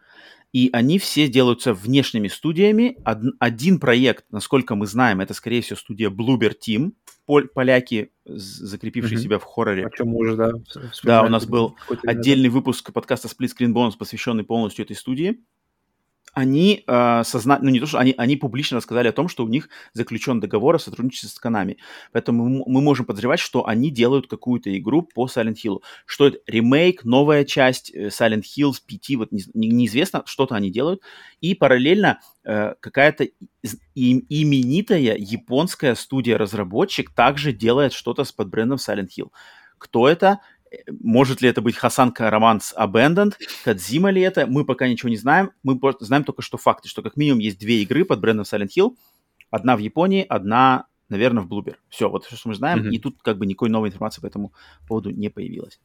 и 0.52 0.68
они 0.72 0.98
все 0.98 1.28
делаются 1.28 1.72
внешними 1.72 2.28
студиями. 2.28 2.96
Од- 3.04 3.34
один 3.40 3.80
проект, 3.80 4.26
насколько 4.30 4.74
мы 4.74 4.86
знаем, 4.86 5.20
это, 5.20 5.34
скорее 5.34 5.62
всего, 5.62 5.76
студия 5.78 6.10
Bloober 6.10 6.52
Team, 6.54 6.92
пол- 7.26 7.48
поляки, 7.54 8.12
закрепившие 8.24 9.16
Мгм. 9.16 9.22
себя 9.24 9.38
в 9.38 9.44
хорроре. 9.44 9.86
О 9.86 9.90
чем 9.90 10.08
мы 10.08 10.18
уже, 10.18 10.36
да, 10.36 10.52
Да, 11.02 11.22
у 11.24 11.28
нас 11.28 11.46
был 11.46 11.76
отдельный 12.06 12.50
выпуск 12.50 12.92
подкаста 12.92 13.28
Split 13.28 13.50
Screen 13.58 13.72
Bonus, 13.72 13.92
посвященный 13.98 14.44
полностью 14.44 14.84
этой 14.84 14.94
студии. 14.96 15.40
Они 16.34 16.82
э, 16.86 17.22
созна... 17.24 17.58
ну 17.60 17.68
не 17.68 17.78
то, 17.78 17.86
что 17.86 17.98
они, 17.98 18.14
они 18.16 18.36
публично 18.36 18.78
рассказали 18.78 19.08
о 19.08 19.12
том, 19.12 19.28
что 19.28 19.44
у 19.44 19.48
них 19.48 19.68
заключен 19.92 20.40
договор 20.40 20.76
о 20.76 20.78
сотрудничестве 20.78 21.28
с 21.28 21.38
Konami. 21.42 21.76
Поэтому 22.12 22.48
мы, 22.48 22.64
мы 22.66 22.80
можем 22.80 23.04
подозревать, 23.04 23.38
что 23.38 23.66
они 23.66 23.90
делают 23.90 24.28
какую-то 24.28 24.76
игру 24.78 25.02
по 25.02 25.26
Silent 25.26 25.56
Hill. 25.62 25.80
Что 26.06 26.28
это? 26.28 26.38
Ремейк, 26.46 27.04
новая 27.04 27.44
часть 27.44 27.94
э, 27.94 28.06
Silent 28.06 28.44
Hill 28.44 28.72
с 28.72 28.80
5, 28.80 29.16
вот 29.16 29.32
не- 29.32 29.44
не- 29.52 29.68
неизвестно, 29.68 30.22
что-то 30.24 30.54
они 30.54 30.70
делают. 30.70 31.02
И 31.40 31.54
параллельно 31.54 32.20
э, 32.44 32.74
какая-то 32.80 33.28
им- 33.94 34.24
именитая 34.28 35.16
японская 35.18 35.94
студия-разработчик 35.94 37.10
также 37.14 37.52
делает 37.52 37.92
что-то 37.92 38.24
с 38.24 38.32
под 38.32 38.48
брендом 38.48 38.78
Silent 38.78 39.08
Hill. 39.18 39.30
Кто 39.78 40.08
это? 40.08 40.38
Может 41.00 41.40
ли 41.42 41.48
это 41.48 41.60
быть 41.60 41.76
Хасан 41.76 42.12
Караман 42.12 42.60
с 42.60 42.74
Abandoned? 42.74 43.34
Кадзима 43.64 44.10
ли 44.10 44.20
это? 44.20 44.46
Мы 44.46 44.64
пока 44.64 44.88
ничего 44.88 45.08
не 45.08 45.16
знаем. 45.16 45.52
Мы 45.62 45.78
знаем 46.00 46.24
только 46.24 46.42
что 46.42 46.58
факты, 46.58 46.88
что 46.88 47.02
как 47.02 47.16
минимум 47.16 47.40
есть 47.40 47.58
две 47.58 47.82
игры 47.82 48.04
под 48.04 48.20
брендом 48.20 48.44
Silent 48.44 48.70
Hill. 48.76 48.96
Одна 49.50 49.76
в 49.76 49.80
Японии, 49.80 50.24
одна, 50.26 50.86
наверное, 51.08 51.42
в 51.42 51.48
Bloober. 51.48 51.76
Все, 51.88 52.08
вот 52.08 52.24
все, 52.24 52.36
что 52.36 52.48
мы 52.48 52.54
знаем. 52.54 52.80
Мгм. 52.80 52.90
И 52.90 52.98
тут 52.98 53.22
как 53.22 53.38
бы 53.38 53.46
никакой 53.46 53.68
новой 53.68 53.88
информации 53.88 54.20
по 54.20 54.26
этому 54.26 54.52
поводу 54.88 55.10
не 55.10 55.28
появилось. 55.28 55.80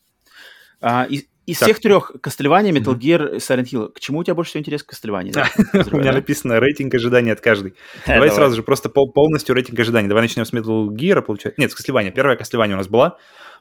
А, 0.79 1.03
из 1.03 1.25
из 1.47 1.59
Так. 1.59 1.67
всех 1.69 1.79
трех 1.79 2.11
Castlevania, 2.21 2.71
Metal. 2.71 2.93
Gear, 2.93 3.37
Silent 3.37 3.63
Hill, 3.71 3.91
к 3.93 4.01
чему 4.01 4.19
у 4.19 4.23
тебя 4.23 4.35
больше 4.35 4.49
всего 4.51 4.59
интерес 4.59 4.83
к 4.83 4.93
Castlevania? 4.93 5.31
да? 5.31 5.49
У 5.93 5.97
меня 5.97 6.11
написано 6.11 6.59
рейтинг 6.59 6.93
ожиданий 6.93 7.31
от 7.31 7.39
каждой. 7.39 7.73
Давай 8.05 8.29
сразу 8.29 8.57
же 8.57 8.63
просто 8.63 8.89
пол- 8.89 9.11
полностью 9.13 9.55
рейтинг 9.55 9.79
ожиданий. 9.79 10.09
Давай 10.09 10.23
начнем 10.23 10.43
с 10.43 10.51
Metal 10.53 10.87
Gear, 10.89 11.21
получается. 11.21 11.59
Нет, 11.59 11.71
с 11.71 11.75
Кослевания. 11.75 12.11
Первая 12.11 12.35
Кослевания 12.35 12.73
у 12.73 12.77
нас 12.77 12.89
была, 12.89 13.17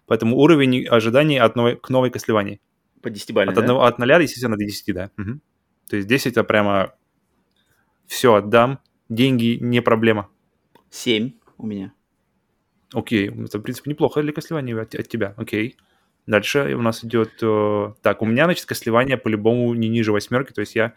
поэтому 0.07 0.37
уровень 0.37 0.85
ожиданий 0.89 1.39
от 1.39 1.55
новой, 1.55 1.77
к 1.77 1.89
новой 1.89 2.11
Кослевании. 2.11 2.61
По 3.03 3.09
10 3.09 3.31
От, 3.31 3.57
от 3.59 3.99
0, 3.99 4.23
естественно, 4.23 4.57
до 4.57 4.65
10, 4.65 4.93
да. 4.93 5.11
Мгм. 5.17 5.41
То 5.89 5.97
есть 5.97 6.09
10 6.09 6.33
это 6.33 6.43
прямо 6.43 6.93
все 8.09 8.35
отдам, 8.35 8.81
деньги 9.09 9.59
не 9.61 9.81
проблема. 9.81 10.29
Семь 10.91 11.35
у 11.57 11.67
меня. 11.67 11.93
Окей, 12.93 13.31
это, 13.31 13.59
в 13.59 13.63
принципе, 13.63 13.91
неплохо 13.91 14.23
для 14.23 14.33
Костлевания 14.33 14.77
от, 14.81 14.95
от 14.97 15.09
тебя. 15.09 15.35
Окей. 15.37 15.77
Дальше 16.27 16.75
у 16.75 16.83
нас 16.83 17.05
идет... 17.05 17.33
Э, 17.43 17.93
так, 18.03 18.23
у 18.23 18.27
меня, 18.27 18.45
значит, 18.45 18.67
Костлевание 18.67 19.17
по-любому 19.17 19.73
не 19.75 19.89
ниже 19.89 20.13
восьмерки, 20.13 20.53
то 20.53 20.61
есть 20.61 20.75
я... 20.75 20.95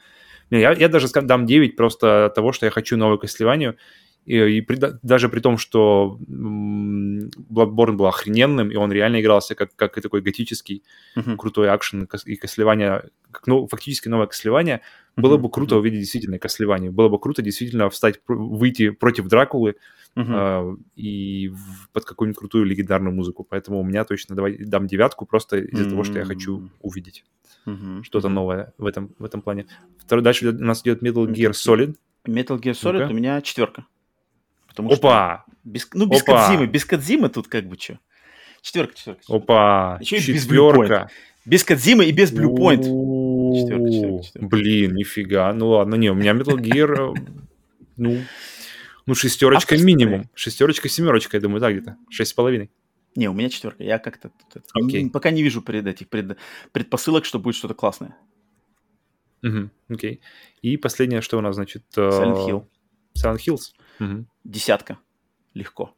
Я, 0.50 0.72
я 0.72 0.90
даже 0.90 1.08
дам 1.10 1.46
9 1.46 1.76
просто 1.76 2.26
от 2.26 2.34
того, 2.34 2.52
что 2.52 2.66
я 2.66 2.72
хочу 2.72 2.98
новую 2.98 3.20
Костлеванию. 3.20 3.78
И, 4.26 4.36
и 4.36 4.62
при, 4.62 4.80
даже 5.02 5.30
при 5.30 5.40
том, 5.40 5.58
что 5.58 6.20
Bloodborne 6.28 7.94
был 7.94 8.08
охрененным, 8.08 8.72
и 8.72 8.76
он 8.76 8.92
реально 8.92 9.22
игрался 9.22 9.56
как, 9.56 9.76
как 9.76 9.98
и 9.98 10.02
такой 10.02 10.22
готический 10.22 10.84
uh-huh. 11.16 11.36
крутой 11.36 11.70
акшен 11.70 12.08
и 12.26 12.36
Кослевание, 12.36 13.04
как, 13.32 13.48
ну, 13.48 13.68
фактически 13.68 14.08
новое 14.08 14.28
Кослевание, 14.28 14.78
uh-huh. 14.78 15.22
было 15.22 15.38
бы 15.38 15.50
круто 15.50 15.76
uh-huh. 15.76 15.80
увидеть 15.80 16.02
действительно 16.02 16.40
Кослевание. 16.40 16.92
Было 16.92 17.10
бы 17.10 17.20
круто 17.20 17.42
действительно 17.42 17.90
встать, 17.90 18.20
выйти 18.28 18.90
против 18.90 19.28
Дракулы 19.28 19.76
uh-huh. 20.16 20.76
э, 20.76 20.78
и 20.96 21.50
в, 21.50 21.90
под 21.92 22.06
какую-нибудь 22.06 22.38
крутую 22.38 22.66
легендарную 22.66 23.14
музыку. 23.14 23.44
Поэтому 23.44 23.80
у 23.80 23.84
меня 23.84 24.04
точно 24.04 24.36
давай 24.36 24.58
дам 24.58 24.88
девятку 24.88 25.26
просто 25.26 25.58
из-за 25.58 25.86
uh-huh. 25.86 25.90
того, 25.90 26.04
что 26.04 26.20
я 26.20 26.26
хочу 26.26 26.70
увидеть 26.82 27.26
uh-huh. 27.66 28.04
что-то 28.04 28.30
новое 28.30 28.74
в 28.78 28.86
этом, 28.86 29.16
в 29.20 29.26
этом 29.26 29.42
плане. 29.42 29.66
Второй, 30.00 30.24
дальше 30.24 30.50
у 30.50 30.54
нас 30.54 30.82
идет 30.82 31.02
Metal 31.04 31.26
Gear 31.28 31.52
Solid. 31.52 31.96
Metal 32.26 32.60
Gear 32.60 32.74
Solid 32.74 33.06
ну 33.06 33.12
у 33.12 33.14
меня 33.14 33.42
четверка. 33.42 33.86
Потому 34.68 34.92
Опа! 34.92 35.44
Что 35.46 35.58
без, 35.64 35.90
ну, 35.94 36.06
без 36.06 36.22
Опа! 36.22 36.66
Без 36.66 36.86
Кадзимы 36.86 37.30
тут 37.30 37.48
как 37.48 37.66
бы 37.66 37.78
что. 37.78 38.00
Четверка, 38.62 38.96
четверка. 38.96 39.22
Опа! 39.28 39.98
Еще 40.02 40.18
и 40.18 40.34
без 40.34 40.48
Блюпоинта. 40.48 41.10
Без 41.46 41.64
Кадзимы 41.64 42.06
и 42.06 42.12
без 42.12 42.32
Блюпоинт. 42.32 42.84
Четверка, 42.84 43.92
четверка, 43.92 44.24
четверка. 44.24 44.48
Блин, 44.48 44.96
нифига. 44.96 45.52
Ну 45.54 45.70
ладно, 45.70 45.96
не, 45.96 46.10
у 46.10 46.14
меня 46.14 46.34
Metal 46.34 46.58
Gear, 46.58 47.16
э, 47.16 47.32
ну, 47.98 48.18
ну 49.10 49.16
шестерочка 49.16 49.76
минимум. 49.78 50.30
Шестерочка, 50.36 50.88
семерочка, 50.88 51.38
я 51.38 51.42
думаю, 51.42 51.60
да, 51.60 51.72
где-то. 51.72 51.98
Шесть 52.10 52.32
с 52.32 52.34
половиной. 52.34 52.70
Не, 53.16 53.28
у 53.28 53.34
меня 53.34 53.50
четверка. 53.50 53.84
Я 53.84 53.98
как-то 53.98 54.32
okay. 54.80 55.10
пока 55.10 55.32
не 55.32 55.42
вижу 55.42 55.64
пред 55.64 55.88
этих 55.88 56.10
пред, 56.10 56.38
предпосылок, 56.72 57.26
что 57.26 57.40
будет 57.40 57.56
что-то 57.56 57.74
классное. 57.74 58.16
Угу, 59.42 59.70
окей. 59.90 60.22
И 60.62 60.78
последнее, 60.78 61.22
что 61.22 61.40
у 61.40 61.42
нас, 61.42 61.56
значит... 61.56 61.84
Silent 61.96 62.48
Hill. 62.48 62.68
Silent 63.18 63.40
Hills. 63.48 63.74
Угу. 64.00 64.26
Десятка. 64.44 65.00
Легко. 65.56 65.96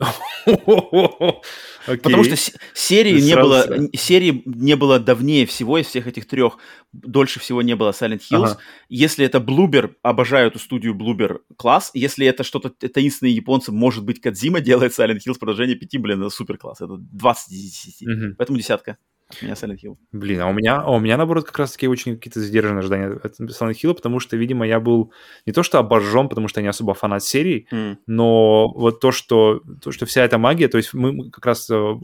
Okay. 0.00 1.98
Потому 2.02 2.24
что 2.24 2.36
серии 2.74 3.20
не 3.20 3.34
было, 3.34 3.66
серии 3.94 4.42
не 4.44 4.76
было 4.76 4.98
давнее 5.00 5.46
всего 5.46 5.78
из 5.78 5.86
всех 5.86 6.06
этих 6.06 6.26
трех, 6.26 6.58
дольше 6.92 7.40
всего 7.40 7.62
не 7.62 7.74
было 7.74 7.90
Silent 7.90 8.20
Hills. 8.30 8.52
Ага. 8.52 8.58
Если 8.88 9.24
это 9.26 9.38
Bloober, 9.38 9.94
обожаю 10.02 10.48
эту 10.48 10.58
студию 10.58 10.94
Bloober 10.94 11.38
класс. 11.56 11.90
Если 11.94 12.26
это 12.26 12.44
что-то 12.44 12.70
таинственные 12.70 13.34
японцы, 13.34 13.72
может 13.72 14.04
быть, 14.04 14.20
Кадзима 14.20 14.60
делает 14.60 14.92
Silent 14.98 15.18
Hills 15.26 15.38
продолжение 15.38 15.76
5, 15.76 16.00
блин, 16.00 16.20
это 16.20 16.30
супер 16.30 16.58
класс. 16.58 16.80
Это 16.80 16.96
20 16.96 17.52
из 17.52 17.84
10. 17.84 18.02
Угу. 18.02 18.34
Поэтому 18.38 18.58
десятка. 18.58 18.98
От 19.30 19.42
меня 19.42 19.52
Silent 19.52 19.76
Hill. 19.84 19.96
Блин, 20.12 20.40
а 20.40 20.48
у 20.48 20.54
меня, 20.54 20.76
а 20.76 20.90
у 20.90 20.98
меня 20.98 21.18
наоборот 21.18 21.44
как 21.44 21.58
раз-таки 21.58 21.86
очень 21.86 22.16
какие-то 22.16 22.40
задержанные 22.40 22.78
ожидания 22.78 23.08
от 23.22 23.38
Silent 23.38 23.74
Hill, 23.74 23.92
потому 23.92 24.20
что, 24.20 24.38
видимо, 24.38 24.66
я 24.66 24.80
был 24.80 25.12
не 25.44 25.52
то 25.52 25.62
что 25.62 25.78
обожжен, 25.78 26.30
потому 26.30 26.48
что 26.48 26.60
я 26.60 26.62
не 26.62 26.68
особо 26.68 26.94
фанат 26.94 27.22
серии, 27.22 27.66
mm. 27.70 27.98
но 28.06 28.68
вот 28.68 29.00
то 29.00 29.12
что, 29.12 29.60
то, 29.82 29.92
что 29.92 30.06
вся 30.06 30.24
эта 30.24 30.38
магия, 30.38 30.68
то 30.68 30.78
есть 30.78 30.94
мы 30.94 31.30
как 31.30 31.44
раз 31.44 31.68
э, 31.68 31.94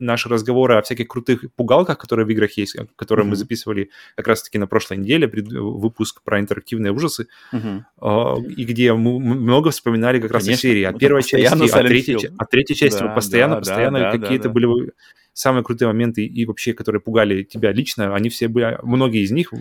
наши 0.00 0.28
разговоры 0.28 0.74
о 0.74 0.82
всяких 0.82 1.06
крутых 1.06 1.44
пугалках, 1.54 1.98
которые 1.98 2.26
в 2.26 2.30
играх 2.30 2.50
есть, 2.56 2.76
которые 2.96 3.26
mm-hmm. 3.26 3.28
мы 3.28 3.36
записывали 3.36 3.90
как 4.16 4.26
раз-таки 4.26 4.58
на 4.58 4.66
прошлой 4.66 4.96
неделе, 4.96 5.28
пред, 5.28 5.52
выпуск 5.52 6.20
про 6.24 6.40
интерактивные 6.40 6.92
ужасы, 6.92 7.28
mm-hmm. 7.52 7.82
э, 8.02 8.50
и 8.56 8.64
где 8.64 8.92
мы 8.92 9.20
много 9.20 9.70
вспоминали 9.70 10.20
как 10.20 10.32
раз 10.32 10.42
Конечно, 10.42 10.58
о 10.58 10.72
серии, 10.72 10.82
от 10.82 10.98
первой 10.98 11.22
части, 11.22 11.70
от 11.70 11.86
третьей, 11.86 12.30
от 12.36 12.50
третьей 12.50 12.74
части 12.74 12.98
да, 12.98 13.14
постоянно, 13.14 13.54
да, 13.54 13.60
постоянно 13.60 13.98
да, 14.00 14.18
какие-то 14.18 14.48
да. 14.48 14.50
были 14.50 14.92
самые 15.40 15.64
крутые 15.64 15.88
моменты 15.88 16.24
и 16.24 16.44
вообще, 16.44 16.74
которые 16.74 17.00
пугали 17.00 17.42
тебя 17.42 17.72
лично, 17.72 18.14
они 18.14 18.28
все 18.28 18.48
были, 18.48 18.78
многие 18.82 19.22
из 19.22 19.30
них 19.30 19.52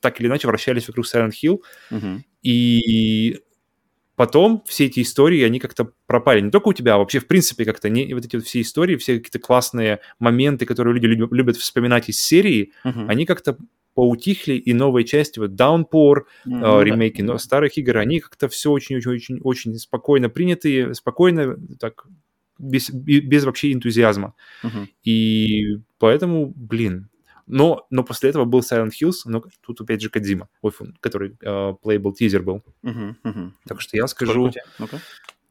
так 0.00 0.20
или 0.20 0.28
иначе 0.28 0.46
вращались 0.46 0.86
вокруг 0.86 1.06
Silent 1.06 1.32
Hill. 1.42 1.60
Uh-huh. 1.90 2.20
И 2.42 3.40
потом 4.14 4.62
все 4.66 4.84
эти 4.84 5.00
истории, 5.00 5.42
они 5.42 5.58
как-то 5.58 5.90
пропали. 6.06 6.40
Не 6.40 6.50
только 6.50 6.68
у 6.68 6.72
тебя, 6.74 6.94
а 6.94 6.98
вообще, 6.98 7.18
в 7.18 7.26
принципе, 7.26 7.64
как-то 7.64 7.88
не, 7.88 8.12
вот 8.14 8.24
эти 8.24 8.36
вот 8.36 8.44
все 8.44 8.60
истории, 8.60 8.96
все 8.96 9.16
какие-то 9.16 9.38
классные 9.38 10.00
моменты, 10.18 10.66
которые 10.66 10.94
люди 10.94 11.06
любят, 11.06 11.56
вспоминать 11.56 12.08
из 12.08 12.20
серии, 12.20 12.72
uh-huh. 12.84 13.06
они 13.08 13.24
как-то 13.24 13.56
поутихли, 13.94 14.54
и 14.54 14.74
новые 14.74 15.06
части, 15.06 15.38
вот 15.38 15.52
Downpour, 15.52 16.24
mm-hmm. 16.46 16.80
э, 16.80 16.84
ремейки 16.84 17.22
но 17.22 17.38
старых 17.38 17.78
игр, 17.78 17.96
они 17.96 18.20
как-то 18.20 18.46
все 18.50 18.70
очень-очень-очень 18.70 19.74
спокойно 19.78 20.28
приняты, 20.28 20.94
спокойно 20.94 21.56
так 21.80 22.06
без, 22.58 22.90
без 22.90 23.44
вообще 23.44 23.72
энтузиазма. 23.72 24.34
Uh-huh. 24.62 24.86
И 25.04 25.78
поэтому, 25.98 26.52
блин, 26.54 27.08
но, 27.46 27.86
но 27.90 28.02
после 28.02 28.30
этого 28.30 28.44
был 28.44 28.60
Silent 28.60 28.92
Hills, 29.00 29.22
но 29.24 29.44
тут 29.60 29.80
опять 29.80 30.02
же 30.02 30.10
Кадзима, 30.10 30.48
который 31.00 31.36
uh, 31.44 31.76
playable 31.82 32.12
teaser 32.18 32.40
был. 32.40 32.62
Uh-huh, 32.82 33.14
uh-huh. 33.24 33.50
Так 33.66 33.80
что 33.80 33.96
я 33.96 34.06
скажу... 34.06 34.52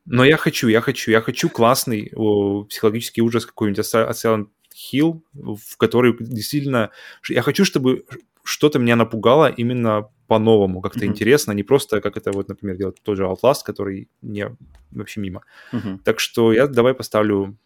Но 0.07 0.23
я 0.23 0.38
хочу, 0.38 0.68
я 0.68 0.82
хочу, 0.82 1.10
я 1.10 1.19
хочу 1.19 1.49
классный 1.49 2.11
о, 2.15 2.64
психологический 2.65 3.23
ужас 3.23 3.44
какой-нибудь 3.44 3.80
от 3.80 4.15
Silent 4.15 4.49
Hill, 4.94 5.22
в 5.34 5.77
который 5.77 6.15
действительно... 6.19 6.91
Я 7.27 7.41
хочу, 7.41 7.65
чтобы 7.65 8.06
что-то 8.44 8.77
меня 8.77 8.95
напугало 8.95 9.49
именно 9.49 10.10
по-новому, 10.27 10.81
как-то 10.81 10.99
mm-hmm. 10.99 11.07
интересно, 11.07 11.53
не 11.53 11.64
просто, 11.64 12.02
как 12.02 12.18
это 12.18 12.31
вот, 12.31 12.49
например, 12.49 12.77
делает 12.77 13.02
тот 13.03 13.18
же 13.18 13.23
Outlast, 13.23 13.64
который 13.65 14.07
не 14.22 14.56
вообще 14.91 15.22
мимо. 15.22 15.41
Mm-hmm. 15.72 15.99
Так 16.03 16.19
что 16.19 16.53
я 16.53 16.68
давай 16.68 16.93
поставлю 16.93 17.57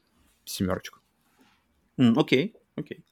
семерочку. 0.46 1.00
Окей, 1.98 2.12
mm, 2.12 2.20
окей. 2.20 2.56
Okay, 2.78 2.84
okay. 2.84 3.04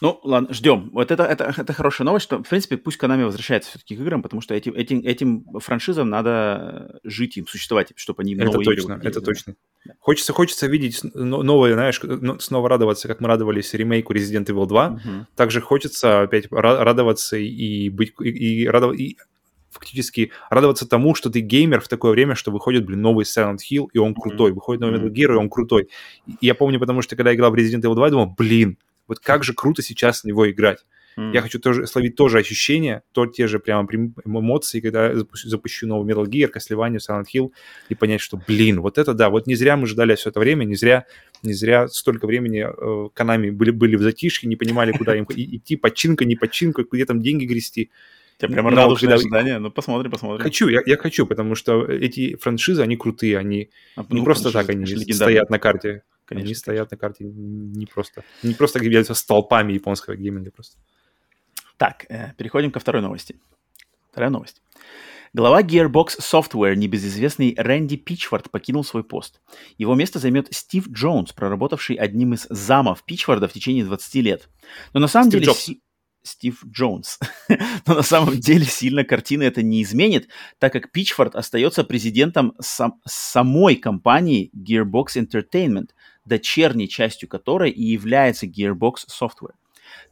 Ну, 0.00 0.20
ладно, 0.22 0.52
ждем. 0.52 0.90
Вот 0.92 1.10
это, 1.10 1.24
это, 1.24 1.52
это 1.56 1.72
хорошая 1.72 2.06
новость, 2.06 2.24
что, 2.24 2.42
в 2.42 2.48
принципе, 2.48 2.76
пусть 2.76 3.02
Konami 3.02 3.24
возвращается 3.24 3.70
все-таки 3.70 3.96
к 3.96 4.00
играм, 4.00 4.22
потому 4.22 4.40
что 4.40 4.54
этим, 4.54 4.74
этим, 4.74 5.00
этим 5.00 5.44
франшизам 5.60 6.08
надо 6.08 7.00
жить 7.02 7.36
им, 7.36 7.46
существовать, 7.46 7.92
чтобы 7.96 8.22
они 8.22 8.34
это 8.34 8.50
точно, 8.50 8.94
игры 8.94 9.08
Это 9.08 9.20
да. 9.20 9.26
точно. 9.26 9.54
Хочется, 9.98 10.32
хочется 10.32 10.66
видеть 10.66 11.00
новое, 11.14 11.74
знаешь, 11.74 12.00
снова 12.40 12.68
радоваться, 12.68 13.08
как 13.08 13.20
мы 13.20 13.28
радовались 13.28 13.72
ремейку 13.74 14.14
Resident 14.14 14.46
Evil 14.46 14.66
2. 14.66 14.86
Угу. 14.86 15.26
Также 15.34 15.60
хочется 15.60 16.22
опять 16.22 16.46
радоваться 16.50 17.36
и 17.36 17.88
быть, 17.88 18.12
и, 18.20 18.62
и, 18.62 18.68
радов, 18.68 18.94
и 18.94 19.16
фактически 19.70 20.32
радоваться 20.50 20.88
тому, 20.88 21.14
что 21.14 21.30
ты 21.30 21.40
геймер 21.40 21.80
в 21.80 21.88
такое 21.88 22.12
время, 22.12 22.34
что 22.34 22.50
выходит, 22.50 22.84
блин, 22.84 23.02
новый 23.02 23.24
Silent 23.24 23.58
Hill, 23.70 23.88
и 23.92 23.98
он 23.98 24.14
крутой. 24.14 24.52
Выходит 24.52 24.80
новый 24.80 24.98
Metal 24.98 25.12
Gear, 25.12 25.32
и 25.34 25.36
он 25.36 25.48
крутой. 25.48 25.88
И 26.26 26.46
я 26.46 26.54
помню, 26.54 26.78
потому 26.78 27.02
что 27.02 27.16
когда 27.16 27.30
я 27.30 27.36
играл 27.36 27.50
в 27.50 27.54
Resident 27.54 27.82
Evil 27.82 27.94
2, 27.94 28.06
я 28.06 28.10
думал, 28.10 28.34
блин, 28.36 28.78
вот 29.08 29.18
как 29.18 29.42
же 29.42 29.54
круто 29.54 29.82
сейчас 29.82 30.22
на 30.22 30.28
него 30.28 30.48
играть. 30.50 30.84
Mm. 31.18 31.32
Я 31.34 31.42
хочу 31.42 31.58
тоже 31.58 31.86
словить 31.88 32.14
тоже 32.14 32.38
ощущения, 32.38 33.02
то 33.12 33.26
те 33.26 33.48
же 33.48 33.58
прямо 33.58 33.88
эмоции, 34.24 34.78
когда 34.78 35.12
запущу, 35.16 35.48
запущу 35.48 35.86
новый 35.88 36.14
Metal 36.14 36.24
Gear, 36.24 36.48
Castlevania, 36.54 36.98
Silent 36.98 37.24
Hill, 37.34 37.50
и 37.88 37.96
понять, 37.96 38.20
что, 38.20 38.40
блин, 38.46 38.80
вот 38.80 38.98
это 38.98 39.14
да, 39.14 39.28
вот 39.28 39.48
не 39.48 39.56
зря 39.56 39.76
мы 39.76 39.88
ждали 39.88 40.14
все 40.14 40.30
это 40.30 40.38
время, 40.38 40.64
не 40.64 40.76
зря, 40.76 41.06
не 41.42 41.54
зря 41.54 41.88
столько 41.88 42.26
времени 42.26 42.64
э, 42.64 43.08
Канами 43.14 43.50
были, 43.50 43.72
были 43.72 43.96
в 43.96 44.02
затишке, 44.02 44.46
не 44.46 44.54
понимали, 44.54 44.92
куда 44.92 45.16
им 45.16 45.26
идти, 45.28 45.74
починка, 45.74 46.24
не 46.24 46.36
починка, 46.36 46.84
где 46.88 47.04
там 47.04 47.20
деньги 47.20 47.46
грести. 47.46 47.90
Тебя 48.38 48.52
прямо 48.52 48.70
радужное 48.70 48.96
когда... 49.00 49.14
ожидание. 49.16 49.58
Ну, 49.58 49.72
посмотрим, 49.72 50.12
посмотрим. 50.12 50.44
Хочу, 50.44 50.68
я, 50.68 50.80
я 50.86 50.96
хочу, 50.96 51.26
потому 51.26 51.56
что 51.56 51.84
эти 51.84 52.36
франшизы, 52.36 52.82
они 52.82 52.96
крутые, 52.96 53.36
они 53.36 53.70
а, 53.96 54.06
не 54.08 54.20
ну, 54.20 54.24
просто 54.24 54.52
так, 54.52 54.70
они 54.70 54.86
стоят 54.86 55.50
на 55.50 55.58
карте. 55.58 56.02
Конечно, 56.28 56.46
они 56.46 56.54
стоят 56.54 56.90
на 56.90 56.98
карте 56.98 57.24
не 57.24 57.86
просто, 57.86 58.22
не 58.42 58.52
просто 58.52 58.84
являются 58.84 59.14
столпами 59.14 59.72
японского 59.72 60.14
гейминга 60.14 60.50
просто. 60.50 60.78
Так, 61.78 62.04
э, 62.10 62.34
переходим 62.36 62.70
ко 62.70 62.80
второй 62.80 63.00
новости. 63.00 63.40
Вторая 64.10 64.30
новость. 64.30 64.60
Глава 65.32 65.62
Gearbox 65.62 66.18
Software, 66.20 66.74
небезызвестный 66.74 67.54
Рэнди 67.56 67.96
Пичфорд, 67.96 68.50
покинул 68.50 68.84
свой 68.84 69.04
пост. 69.04 69.40
Его 69.78 69.94
место 69.94 70.18
займет 70.18 70.52
Стив 70.54 70.86
Джонс, 70.90 71.32
проработавший 71.32 71.96
одним 71.96 72.34
из 72.34 72.46
замов 72.50 73.04
Пичфорда 73.04 73.48
в 73.48 73.52
течение 73.54 73.84
20 73.84 74.14
лет. 74.16 74.50
Но 74.92 75.00
на 75.00 75.08
самом 75.08 75.30
Стив 75.30 75.40
деле... 75.40 75.54
Си... 75.54 75.82
Стив 76.22 76.62
Джонс. 76.66 77.18
Но 77.86 77.94
на 77.94 78.02
самом 78.02 78.38
деле 78.38 78.64
сильно 78.66 79.04
картины 79.04 79.44
это 79.44 79.62
не 79.62 79.82
изменит, 79.82 80.28
так 80.58 80.72
как 80.72 80.92
Пичфорд 80.92 81.34
остается 81.34 81.84
президентом 81.84 82.54
сам... 82.60 83.00
самой 83.06 83.76
компании 83.76 84.50
Gearbox 84.54 85.16
Entertainment, 85.16 85.90
дочерней 86.28 86.86
частью 86.86 87.28
которой 87.28 87.70
и 87.70 87.82
является 87.82 88.46
Gearbox 88.46 89.06
Software. 89.08 89.54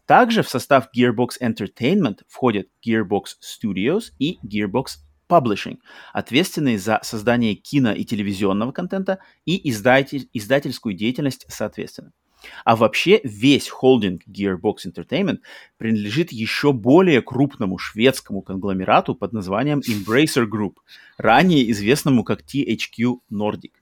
Также 0.06 0.42
в 0.42 0.48
состав 0.48 0.88
Gearbox 0.96 1.40
Entertainment 1.40 2.20
входят 2.28 2.68
Gearbox 2.84 3.24
Studios 3.42 4.12
и 4.18 4.38
Gearbox 4.44 4.98
Publishing, 5.28 5.78
ответственные 6.12 6.78
за 6.78 7.00
создание 7.02 7.54
кино 7.54 7.92
и 7.92 8.04
телевизионного 8.04 8.70
контента 8.72 9.18
и 9.44 9.68
издатель, 9.68 10.28
издательскую 10.32 10.94
деятельность 10.94 11.44
соответственно. 11.48 12.12
А 12.64 12.76
вообще 12.76 13.20
весь 13.24 13.68
холдинг 13.68 14.22
Gearbox 14.28 14.86
Entertainment 14.86 15.38
принадлежит 15.78 16.30
еще 16.30 16.72
более 16.72 17.22
крупному 17.22 17.78
шведскому 17.78 18.42
конгломерату 18.42 19.14
под 19.14 19.32
названием 19.32 19.80
Embracer 19.80 20.46
Group, 20.46 20.74
ранее 21.16 21.68
известному 21.72 22.22
как 22.22 22.42
THQ 22.42 23.18
Nordic. 23.32 23.72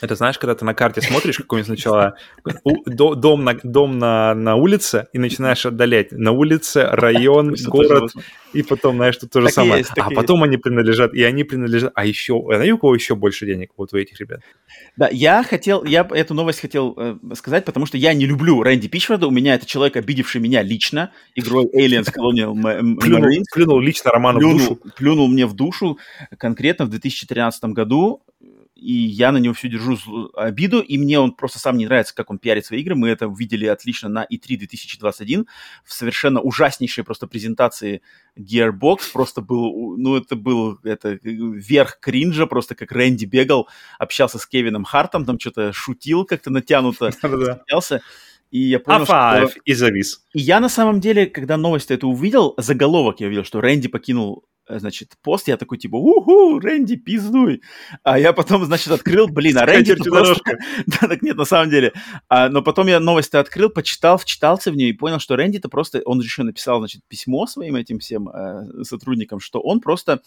Это 0.00 0.14
знаешь, 0.14 0.38
когда 0.38 0.54
ты 0.54 0.64
на 0.64 0.74
карте 0.74 1.00
смотришь 1.00 1.38
какой-нибудь 1.38 1.66
сначала 1.66 2.16
дом, 2.86 3.44
на, 3.44 3.54
дом 3.62 3.98
на, 3.98 4.34
на 4.34 4.56
улице 4.56 5.08
и 5.12 5.18
начинаешь 5.18 5.66
отдалять. 5.66 6.12
На 6.12 6.32
улице, 6.32 6.88
район, 6.90 7.54
город, 7.66 8.12
и 8.52 8.62
потом, 8.62 8.96
знаешь, 8.96 9.16
тут 9.16 9.30
то 9.30 9.40
же 9.40 9.48
самое. 9.48 9.84
а 9.96 10.10
потом 10.10 10.42
они 10.42 10.56
принадлежат, 10.56 11.14
и 11.14 11.22
они 11.22 11.44
принадлежат... 11.44 11.92
А 11.94 12.06
еще, 12.06 12.34
а 12.34 12.74
у 12.74 12.78
кого 12.78 12.94
еще 12.94 13.14
больше 13.14 13.46
денег 13.46 13.70
вот 13.76 13.92
у 13.92 13.96
этих 13.96 14.20
ребят? 14.20 14.40
Да, 14.96 15.08
я 15.10 15.42
хотел, 15.42 15.84
я 15.84 16.06
эту 16.10 16.34
новость 16.34 16.60
хотел 16.60 16.94
э, 16.96 17.16
сказать, 17.34 17.64
потому 17.64 17.86
что 17.86 17.96
я 17.98 18.14
не 18.14 18.26
люблю 18.26 18.62
Рэнди 18.62 18.88
Пичфорда, 18.88 19.26
у 19.26 19.30
меня 19.30 19.54
это 19.54 19.66
человек, 19.66 19.96
обидевший 19.96 20.40
меня 20.40 20.62
лично 20.62 21.12
игрой 21.34 21.66
Aliens 21.66 22.12
Colonial 22.12 22.54
Marines. 22.54 23.42
Плюнул 23.52 23.80
лично 23.80 24.10
Роману 24.10 24.38
в 24.38 24.42
душу. 24.42 24.80
Плюнул 24.96 25.28
мне 25.28 25.46
в 25.46 25.54
душу 25.54 25.98
конкретно 26.38 26.84
в 26.84 26.90
2013 26.90 27.64
году 27.64 28.22
и 28.78 28.92
я 28.92 29.32
на 29.32 29.38
него 29.38 29.54
всю 29.54 29.68
держу 29.68 29.98
обиду, 30.34 30.80
и 30.80 30.98
мне 30.98 31.18
он 31.18 31.32
просто 31.32 31.58
сам 31.58 31.76
не 31.76 31.86
нравится, 31.86 32.14
как 32.14 32.30
он 32.30 32.38
пиарит 32.38 32.64
свои 32.64 32.80
игры. 32.80 32.94
Мы 32.94 33.08
это 33.08 33.26
видели 33.26 33.66
отлично 33.66 34.08
на 34.08 34.24
E3 34.24 34.56
2021 34.56 35.46
в 35.84 35.92
совершенно 35.92 36.40
ужаснейшей 36.40 37.02
просто 37.02 37.26
презентации 37.26 38.02
Gearbox. 38.38 39.12
Просто 39.12 39.40
был, 39.40 39.96
ну, 39.98 40.16
это 40.16 40.36
был 40.36 40.78
это 40.84 41.18
верх 41.22 41.98
кринжа, 42.00 42.46
просто 42.46 42.76
как 42.76 42.92
Рэнди 42.92 43.24
бегал, 43.24 43.68
общался 43.98 44.38
с 44.38 44.46
Кевином 44.46 44.84
Хартом, 44.84 45.24
там 45.24 45.40
что-то 45.40 45.72
шутил 45.72 46.24
как-то 46.24 46.50
натянуто, 46.50 47.10
смеялся. 47.20 48.00
И 48.50 48.60
я 48.60 48.78
понял, 48.78 49.04
что... 49.04 49.50
и 49.64 49.74
завис. 49.74 50.24
И 50.32 50.38
я 50.38 50.60
на 50.60 50.68
самом 50.68 51.00
деле, 51.00 51.26
когда 51.26 51.56
новость 51.56 51.90
это 51.90 52.06
увидел, 52.06 52.54
заголовок 52.56 53.20
я 53.20 53.26
увидел, 53.26 53.44
что 53.44 53.60
Рэнди 53.60 53.88
покинул 53.88 54.46
Э, 54.57 54.57
значит, 54.68 55.16
пост, 55.22 55.48
я 55.48 55.56
такой, 55.56 55.78
типа, 55.78 55.96
уху, 55.96 56.58
Рэнди, 56.58 56.96
пиздуй. 56.96 57.62
А 58.02 58.18
я 58.18 58.32
потом, 58.32 58.64
значит, 58.64 58.88
открыл, 58.88 59.28
блин, 59.28 59.58
а 59.58 59.66
Рэнди 59.66 59.94
просто... 59.96 60.58
да, 60.86 61.08
так 61.08 61.22
нет, 61.22 61.36
на 61.36 61.44
самом 61.44 61.70
деле. 61.70 61.92
А, 62.28 62.48
но 62.48 62.62
потом 62.62 62.86
я 62.86 63.00
новости 63.00 63.36
открыл, 63.36 63.70
почитал, 63.70 64.18
вчитался 64.18 64.70
в 64.70 64.76
нее 64.76 64.90
и 64.90 64.92
понял, 64.92 65.18
что 65.18 65.36
Рэнди-то 65.36 65.68
просто, 65.68 66.02
он 66.04 66.20
еще 66.20 66.42
написал, 66.42 66.78
значит, 66.78 67.02
письмо 67.08 67.46
своим 67.46 67.76
этим 67.76 67.98
всем 67.98 68.28
э, 68.28 68.84
сотрудникам, 68.84 69.40
что 69.40 69.60
он 69.60 69.80
просто 69.80 70.20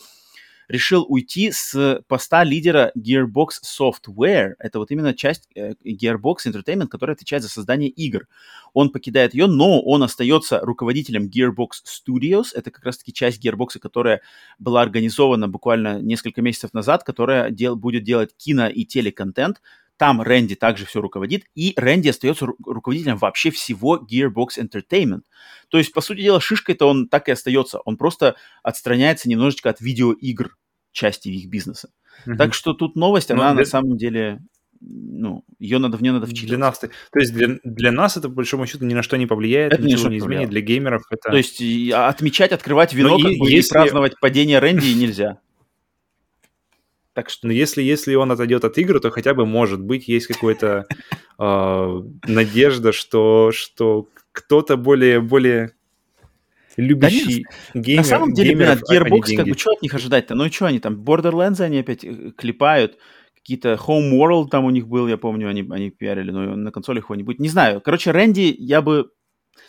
решил 0.71 1.05
уйти 1.07 1.51
с 1.51 2.01
поста 2.07 2.43
лидера 2.43 2.91
Gearbox 2.97 3.61
Software. 3.63 4.53
Это 4.57 4.79
вот 4.79 4.89
именно 4.89 5.13
часть 5.13 5.49
э, 5.53 5.73
Gearbox 5.85 6.37
Entertainment, 6.47 6.87
которая 6.87 7.15
отвечает 7.15 7.43
за 7.43 7.49
создание 7.49 7.89
игр. 7.89 8.27
Он 8.73 8.89
покидает 8.89 9.33
ее, 9.33 9.47
но 9.47 9.81
он 9.81 10.01
остается 10.01 10.59
руководителем 10.61 11.29
Gearbox 11.29 11.83
Studios. 11.85 12.47
Это 12.53 12.71
как 12.71 12.85
раз-таки 12.85 13.11
часть 13.11 13.45
Gearbox, 13.45 13.79
которая 13.79 14.21
была 14.59 14.81
организована 14.81 15.49
буквально 15.49 16.01
несколько 16.01 16.41
месяцев 16.41 16.73
назад, 16.73 17.03
которая 17.03 17.51
дел, 17.51 17.75
будет 17.75 18.03
делать 18.03 18.35
кино 18.37 18.67
и 18.67 18.85
телеконтент 18.85 19.61
там 20.01 20.19
Рэнди 20.19 20.55
также 20.55 20.87
все 20.87 20.99
руководит, 20.99 21.43
и 21.53 21.73
Рэнди 21.75 22.09
остается 22.09 22.45
ру- 22.45 22.55
руководителем 22.65 23.17
вообще 23.17 23.51
всего 23.51 23.99
Gearbox 23.99 24.57
Entertainment. 24.57 25.21
То 25.69 25.77
есть, 25.77 25.93
по 25.93 26.01
сути 26.01 26.21
дела, 26.21 26.41
шишкой-то 26.41 26.87
он 26.87 27.07
так 27.07 27.29
и 27.29 27.31
остается. 27.31 27.81
Он 27.81 27.97
просто 27.97 28.35
отстраняется 28.63 29.29
немножечко 29.29 29.69
от 29.69 29.79
видеоигр 29.79 30.57
части 30.91 31.29
их 31.29 31.49
бизнеса. 31.49 31.89
Mm-hmm. 32.25 32.37
Так 32.37 32.53
что 32.53 32.73
тут 32.73 32.95
новость, 32.95 33.29
ну, 33.29 33.35
она 33.35 33.51
для... 33.51 33.59
на 33.61 33.65
самом 33.65 33.97
деле, 33.97 34.39
ну, 34.79 35.43
ее 35.59 35.77
надо, 35.77 35.97
в 35.97 36.01
нее 36.01 36.11
надо 36.11 36.25
вчитываться. 36.25 36.47
Для 36.47 36.57
нас, 36.57 36.79
то 36.79 37.19
есть 37.19 37.33
для, 37.33 37.59
для 37.63 37.91
нас 37.91 38.17
это, 38.17 38.29
по 38.29 38.35
большому 38.35 38.65
счету, 38.65 38.85
ни 38.85 38.93
на 38.93 39.03
что 39.03 39.17
не 39.17 39.27
повлияет, 39.27 39.73
это 39.73 39.83
ничего 39.83 40.09
не 40.09 40.17
изменит, 40.17 40.49
для 40.49 40.61
геймеров 40.61 41.03
это... 41.09 41.29
То 41.29 41.37
есть 41.37 41.61
отмечать, 41.91 42.51
открывать 42.51 42.93
вино, 42.93 43.17
как 43.17 43.31
бы, 43.37 43.49
если... 43.49 43.69
и 43.69 43.71
праздновать 43.71 44.19
падение 44.19 44.59
Рэнди 44.59 44.93
нельзя. 44.93 45.39
Так 47.13 47.29
что... 47.29 47.47
Но 47.47 47.53
если, 47.53 47.81
если 47.81 48.15
он 48.15 48.31
отойдет 48.31 48.63
от 48.63 48.77
игры, 48.77 48.99
то 48.99 49.11
хотя 49.11 49.33
бы, 49.33 49.45
может 49.45 49.81
быть, 49.81 50.07
есть 50.07 50.27
какая-то 50.27 50.85
э, 51.37 52.01
надежда, 52.27 52.91
что, 52.91 53.51
что 53.53 54.07
кто-то 54.31 54.77
более, 54.77 55.19
более 55.19 55.73
любящий 56.77 57.45
да 57.73 57.79
геймер. 57.79 58.01
На 58.01 58.03
самом 58.03 58.33
деле, 58.33 58.55
блин, 58.55 58.69
от 58.69 58.81
Gearbox, 58.89 59.35
как 59.35 59.47
бы, 59.47 59.57
что 59.57 59.71
от 59.71 59.81
них 59.81 59.93
ожидать-то? 59.93 60.35
Ну 60.35 60.45
и 60.45 60.51
что 60.51 60.65
они 60.65 60.79
там, 60.79 61.03
Borderlands 61.03 61.61
они 61.61 61.79
опять 61.79 62.03
э, 62.03 62.31
клепают, 62.37 62.97
какие-то 63.35 63.73
Home 63.87 64.11
World 64.11 64.49
там 64.49 64.65
у 64.65 64.69
них 64.69 64.87
был, 64.87 65.07
я 65.07 65.17
помню, 65.17 65.49
они, 65.49 65.65
они 65.69 65.89
пиарили, 65.89 66.31
но 66.31 66.55
на 66.55 66.71
консолях 66.71 67.05
его 67.05 67.15
не 67.15 67.23
будет. 67.23 67.39
Не 67.39 67.49
знаю. 67.49 67.81
Короче, 67.81 68.11
Рэнди 68.11 68.55
я 68.57 68.81
бы 68.81 69.09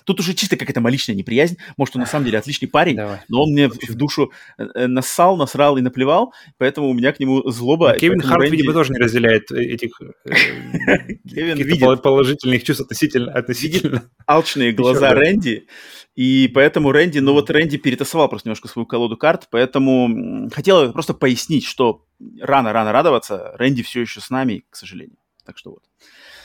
Тут 0.05 0.21
уже 0.21 0.35
чисто 0.35 0.57
какая-то 0.57 0.81
личная 0.89 1.15
неприязнь. 1.15 1.59
Может, 1.77 1.97
он 1.97 2.01
на 2.01 2.07
самом 2.07 2.25
деле 2.25 2.39
отличный 2.41 2.69
парень, 2.69 2.97
Давай. 2.97 3.21
но 3.29 3.43
он 3.43 3.53
мне 3.53 3.69
в, 3.69 3.75
в 3.75 3.95
душу 3.95 4.33
э, 4.59 4.65
э, 4.75 4.87
нассал, 4.87 5.37
насрал 5.37 5.77
и 5.77 5.81
наплевал, 5.81 6.33
поэтому 6.59 6.89
у 6.89 6.95
меня 6.95 7.13
к 7.13 7.21
нему 7.21 7.49
злоба. 7.51 7.93
Но 7.93 7.99
Кевин 7.99 8.21
Харт, 8.21 8.43
Рэнди... 8.43 8.57
видимо, 8.57 8.73
тоже 8.73 8.93
не 8.93 8.99
разделяет 8.99 9.51
этих 9.51 10.01
Кевин 10.25 11.99
положительных 11.99 12.65
чувств 12.65 12.83
относительно. 12.83 13.33
относительно. 13.33 14.11
Алчные 14.27 14.73
глаза 14.73 15.15
Рэнди. 15.15 15.67
И 16.15 16.51
поэтому 16.53 16.93
Рэнди, 16.93 17.21
ну 17.21 17.33
вот 17.33 17.49
Рэнди 17.49 17.79
перетасовал 17.79 18.29
просто 18.29 18.49
немножко 18.49 18.69
свою 18.69 18.85
колоду 18.85 19.17
карт, 19.17 19.49
поэтому 19.51 20.51
хотел 20.51 20.93
просто 20.93 21.15
пояснить, 21.15 21.65
что 21.65 22.05
рано-рано 22.39 22.93
радоваться, 22.93 23.53
Рэнди 23.57 23.83
все 23.83 24.03
еще 24.03 24.21
с 24.21 24.29
нами, 24.29 24.65
к 24.69 24.77
сожалению. 24.77 25.17
Так 25.45 25.57
что 25.57 25.71
вот. 25.71 25.85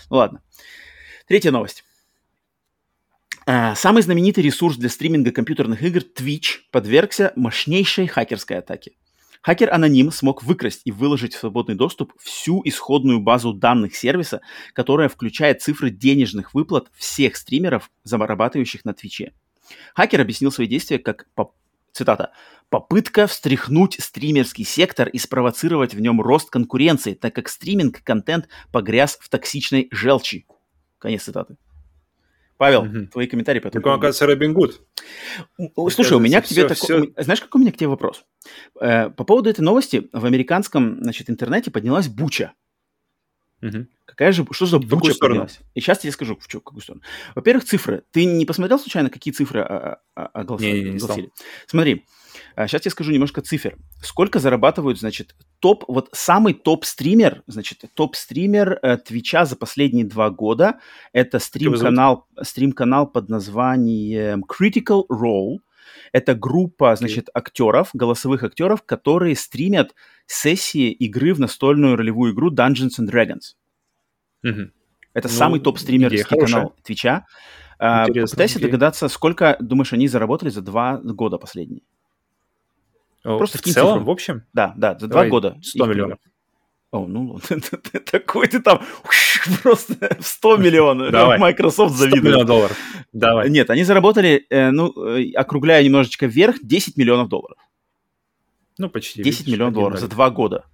Ну 0.09 0.17
ладно. 0.17 0.41
Третья 1.27 1.51
новость. 1.51 1.83
А, 3.45 3.75
самый 3.75 4.03
знаменитый 4.03 4.43
ресурс 4.43 4.77
для 4.77 4.89
стриминга 4.89 5.31
компьютерных 5.31 5.83
игр 5.83 5.99
Twitch 5.99 6.59
подвергся 6.71 7.33
мощнейшей 7.35 8.07
хакерской 8.07 8.57
атаке. 8.57 8.93
Хакер 9.41 9.73
Аноним 9.73 10.11
смог 10.11 10.43
выкрасть 10.43 10.81
и 10.83 10.91
выложить 10.91 11.33
в 11.33 11.39
свободный 11.39 11.75
доступ 11.75 12.13
всю 12.19 12.61
исходную 12.65 13.21
базу 13.21 13.53
данных 13.53 13.95
сервиса, 13.95 14.41
которая 14.73 15.07
включает 15.07 15.61
цифры 15.61 15.89
денежных 15.89 16.53
выплат 16.53 16.89
всех 16.95 17.37
стримеров, 17.37 17.89
зарабатывающих 18.03 18.83
на 18.83 18.93
Твиче. 18.93 19.33
Хакер 19.95 20.21
объяснил 20.21 20.51
свои 20.51 20.67
действия 20.67 20.99
как, 20.99 21.27
цитата, 21.91 22.31
«попытка 22.69 23.27
встряхнуть 23.27 23.97
стримерский 23.99 24.65
сектор 24.65 25.07
и 25.07 25.17
спровоцировать 25.17 25.93
в 25.93 25.99
нем 25.99 26.21
рост 26.21 26.49
конкуренции, 26.49 27.13
так 27.13 27.33
как 27.33 27.49
стриминг-контент 27.49 28.47
погряз 28.71 29.17
в 29.21 29.29
токсичной 29.29 29.87
желчи». 29.91 30.45
Конец 30.99 31.23
цитаты. 31.23 31.57
Павел, 32.57 32.83
угу. 32.83 33.07
твои 33.07 33.27
комментарии 33.27 33.59
по 33.59 33.67
этому 33.67 33.83
Так 33.83 33.91
он, 33.91 33.99
оказывается, 33.99 34.25
Робин 34.25 34.53
Гуд. 34.53 34.81
Слушай, 35.91 36.13
у 36.13 36.19
меня 36.19 36.41
к 36.41 36.45
тебе 36.45 36.67
такой... 36.67 37.13
Знаешь, 37.17 37.41
какой 37.41 37.59
у 37.59 37.61
меня 37.61 37.71
к 37.71 37.77
тебе 37.77 37.87
вопрос? 37.87 38.25
Э, 38.81 39.11
по 39.11 39.23
поводу 39.23 39.49
этой 39.49 39.61
новости 39.61 40.09
в 40.11 40.25
американском 40.25 40.97
значит, 41.03 41.29
интернете 41.29 41.69
поднялась 41.69 42.07
буча. 42.07 42.53
Угу. 43.61 43.85
Какая 44.17 44.31
же, 44.31 44.47
что 44.49 44.65
за 44.65 44.79
буча 44.79 45.13
поднялась? 45.19 45.59
И 45.75 45.79
сейчас 45.79 46.03
я 46.03 46.11
скажу, 46.11 46.35
в, 46.35 46.47
чё, 46.47 46.59
в 46.59 46.63
какую 46.63 46.81
сторону. 46.81 47.03
Во-первых, 47.35 47.65
цифры. 47.65 48.01
Ты 48.09 48.25
не 48.25 48.45
посмотрел 48.45 48.79
случайно, 48.79 49.11
какие 49.11 49.31
цифры 49.31 49.61
огласили? 50.15 50.79
Не, 50.79 50.83
не, 50.85 50.91
не 50.93 50.99
стал. 50.99 51.19
Смотри, 51.67 52.03
сейчас 52.57 52.83
я 52.85 52.89
скажу 52.89 53.11
немножко 53.11 53.41
цифр. 53.41 53.77
Сколько 54.01 54.39
зарабатывают, 54.39 54.99
значит, 54.99 55.35
топ, 55.59 55.83
вот 55.87 56.09
самый 56.13 56.55
топ-стример, 56.55 57.43
значит, 57.45 57.83
топ-стример 57.93 58.79
э, 58.81 58.97
Твича 58.97 59.45
за 59.45 59.55
последние 59.55 60.05
два 60.05 60.31
года, 60.31 60.79
это 61.13 61.37
стрим-канал, 61.37 62.25
стрим-канал 62.41 63.05
под 63.05 63.29
названием 63.29 64.43
Critical 64.49 65.03
Role. 65.11 65.57
Это 66.11 66.33
группа, 66.33 66.95
значит, 66.95 67.29
актеров, 67.35 67.91
голосовых 67.93 68.41
актеров, 68.41 68.81
которые 68.81 69.35
стримят 69.35 69.93
сессии 70.25 70.89
игры 70.89 71.35
в 71.35 71.39
настольную 71.39 71.95
ролевую 71.95 72.33
игру 72.33 72.51
Dungeons 72.51 72.99
and 72.99 73.11
Dragons. 73.11 73.53
Угу. 74.49 74.71
Это 75.13 75.27
ну, 75.27 75.33
самый 75.33 75.59
топ-стримерский 75.59 76.23
канал 76.23 76.75
Твича. 76.83 77.25
А, 77.79 78.07
попытайся 78.07 78.59
догадаться, 78.59 79.07
сколько, 79.07 79.57
думаешь, 79.59 79.93
они 79.93 80.07
заработали 80.07 80.49
за 80.49 80.61
два 80.61 80.99
года 81.03 81.37
последние? 81.37 81.81
О, 83.23 83.37
Просто 83.37 83.57
в 83.57 83.61
целом, 83.61 83.95
цифру. 83.95 84.05
в 84.05 84.09
общем? 84.09 84.43
Да, 84.53 84.73
да, 84.77 84.97
за 84.97 85.07
Давай 85.07 85.27
два 85.27 85.31
года. 85.31 85.57
100 85.61 85.85
миллионов. 85.85 86.19
О, 86.91 87.05
ну, 87.05 87.39
такой 88.11 88.47
ты 88.47 88.61
там 88.61 88.81
просто 89.63 89.95
в 90.19 90.25
100 90.25 90.57
миллионов. 90.57 91.11
Давай. 91.11 91.37
Microsoft 91.37 91.95
завидует. 91.95 92.21
100 92.21 92.27
миллионов 92.27 92.47
долларов. 92.47 92.77
Давай. 93.11 93.49
Нет, 93.49 93.69
они 93.69 93.83
заработали, 93.83 94.45
э, 94.49 94.71
ну, 94.71 94.93
э, 95.05 95.31
округляя 95.33 95.83
немножечко 95.83 96.25
вверх, 96.25 96.57
10 96.63 96.95
миллионов 96.95 97.27
долларов. 97.27 97.57
Ну, 98.77 98.89
почти. 98.89 99.21
10 99.21 99.39
видишь, 99.39 99.53
миллионов 99.53 99.73
долларов 99.73 99.99
за 99.99 100.07
два 100.07 100.29
года. 100.29 100.65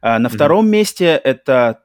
А, 0.00 0.18
на 0.18 0.28
втором 0.28 0.68
месте 0.68 1.20
это 1.22 1.82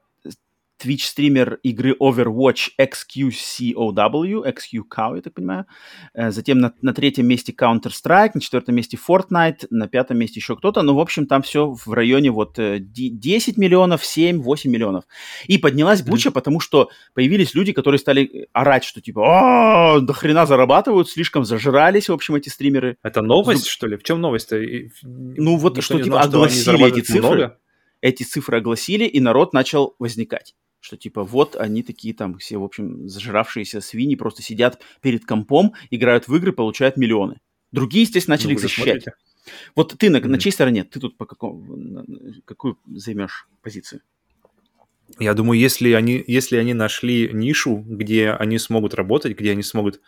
Twitch-стример 0.82 1.58
игры 1.62 1.96
Overwatch 2.00 2.70
XQCOW, 2.80 4.44
XQCOW, 4.44 5.16
я 5.16 5.22
так 5.22 5.34
понимаю. 5.34 5.66
Э, 6.14 6.30
затем 6.30 6.58
на, 6.58 6.72
на 6.82 6.92
третьем 6.92 7.26
месте 7.26 7.54
Counter-Strike, 7.58 8.32
на 8.34 8.40
четвертом 8.40 8.74
месте 8.74 8.96
Fortnite, 8.96 9.66
на 9.70 9.88
пятом 9.88 10.18
месте 10.18 10.40
еще 10.40 10.56
кто-то. 10.56 10.82
Ну, 10.82 10.94
в 10.94 11.00
общем, 11.00 11.26
там 11.26 11.42
все 11.42 11.70
в 11.70 11.92
районе 11.92 12.30
вот 12.30 12.58
10 12.58 13.56
миллионов, 13.56 14.04
7, 14.04 14.42
8 14.42 14.70
миллионов. 14.70 15.04
И 15.46 15.58
поднялась 15.58 16.02
буча, 16.02 16.28
mm-hmm. 16.28 16.32
потому 16.32 16.60
что 16.60 16.90
появились 17.14 17.54
люди, 17.54 17.72
которые 17.72 17.98
стали 17.98 18.48
орать, 18.52 18.84
что 18.84 19.00
типа, 19.00 19.22
а 19.26 20.00
до 20.00 20.12
хрена 20.12 20.46
зарабатывают, 20.46 21.08
слишком 21.08 21.44
зажрались, 21.44 22.08
в 22.08 22.12
общем, 22.12 22.34
эти 22.34 22.48
стримеры. 22.48 22.96
Это 23.02 23.22
новость, 23.22 23.66
что 23.66 23.86
ли? 23.86 23.96
В 23.96 24.02
чем 24.02 24.20
новость-то? 24.20 24.60
Ну, 25.02 25.56
вот 25.56 25.82
что, 25.82 26.02
типа, 26.02 26.20
огласили 26.20 26.86
эти 26.86 27.00
цифры. 27.00 27.20
Много? 27.22 27.58
эти 28.00 28.22
цифры 28.22 28.58
огласили, 28.58 29.04
и 29.04 29.20
народ 29.20 29.52
начал 29.52 29.94
возникать. 29.98 30.54
Что 30.86 30.96
типа 30.96 31.24
вот 31.24 31.56
они 31.56 31.82
такие 31.82 32.14
там 32.14 32.38
все, 32.38 32.58
в 32.58 32.62
общем, 32.62 33.08
зажравшиеся 33.08 33.80
свиньи 33.80 34.14
просто 34.14 34.40
сидят 34.40 34.80
перед 35.00 35.24
компом, 35.24 35.72
играют 35.90 36.28
в 36.28 36.36
игры, 36.36 36.52
получают 36.52 36.96
миллионы. 36.96 37.40
Другие, 37.72 38.02
естественно, 38.02 38.34
начали 38.34 38.50
ну, 38.50 38.54
их 38.54 38.60
защищать. 38.60 39.02
Смотрите. 39.02 39.12
Вот 39.74 39.96
ты 39.98 40.10
на, 40.10 40.18
mm-hmm. 40.18 40.28
на 40.28 40.38
чьей 40.38 40.52
стороне? 40.52 40.84
Ты 40.84 41.00
тут 41.00 41.16
по 41.16 41.26
какому, 41.26 42.04
какую 42.44 42.78
займешь 42.86 43.48
позицию? 43.62 44.02
Я 45.18 45.34
думаю, 45.34 45.58
если 45.58 45.90
они, 45.90 46.22
если 46.24 46.56
они 46.56 46.72
нашли 46.72 47.30
нишу, 47.32 47.78
где 47.84 48.30
они 48.30 48.56
смогут 48.60 48.94
работать, 48.94 49.36
где 49.36 49.50
они 49.50 49.64
смогут 49.64 50.00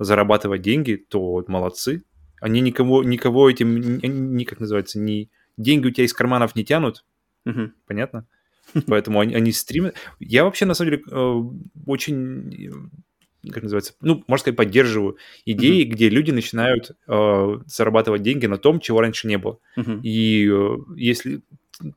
зарабатывать 0.00 0.62
деньги, 0.62 0.96
то 0.96 1.44
молодцы. 1.46 2.02
Они 2.40 2.60
никого, 2.60 3.04
никого 3.04 3.48
этим, 3.48 3.98
не, 4.36 4.44
как 4.44 4.58
называется, 4.58 4.98
не, 4.98 5.30
деньги 5.56 5.86
у 5.86 5.90
тебя 5.92 6.06
из 6.06 6.12
карманов 6.12 6.56
не 6.56 6.64
тянут, 6.64 7.04
Угу. 7.46 7.70
Понятно? 7.86 8.26
Поэтому 8.86 9.20
они, 9.20 9.34
они 9.34 9.52
стримят. 9.52 9.94
Я 10.20 10.44
вообще, 10.44 10.66
на 10.66 10.74
самом 10.74 10.90
деле, 10.90 11.02
э, 11.10 11.42
очень, 11.86 12.90
как 13.50 13.62
называется, 13.62 13.94
ну, 14.00 14.24
можно 14.26 14.40
сказать, 14.40 14.56
поддерживаю 14.56 15.16
идеи, 15.44 15.84
mm 15.84 15.90
где 15.90 16.08
люди 16.08 16.30
начинают 16.30 16.90
э, 17.06 17.58
зарабатывать 17.66 18.22
деньги 18.22 18.46
на 18.46 18.58
том, 18.58 18.80
чего 18.80 19.00
раньше 19.00 19.28
не 19.28 19.38
было. 19.38 19.58
mm 19.76 20.00
И 20.02 20.48
э, 20.50 20.76
если 20.96 21.42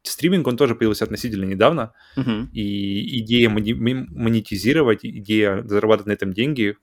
стриминг, 0.04 0.48
он 0.48 0.58
тоже 0.58 0.76
появился 0.76 1.06
относительно 1.06 1.46
недавно, 1.46 1.94
mm 2.18 2.50
и 2.54 3.20
идея 3.20 3.50
монетизировать, 3.50 5.00
идея 5.04 5.64
зарабатывать 5.64 6.08
на 6.08 6.12
этом 6.14 6.34
деньги 6.34 6.76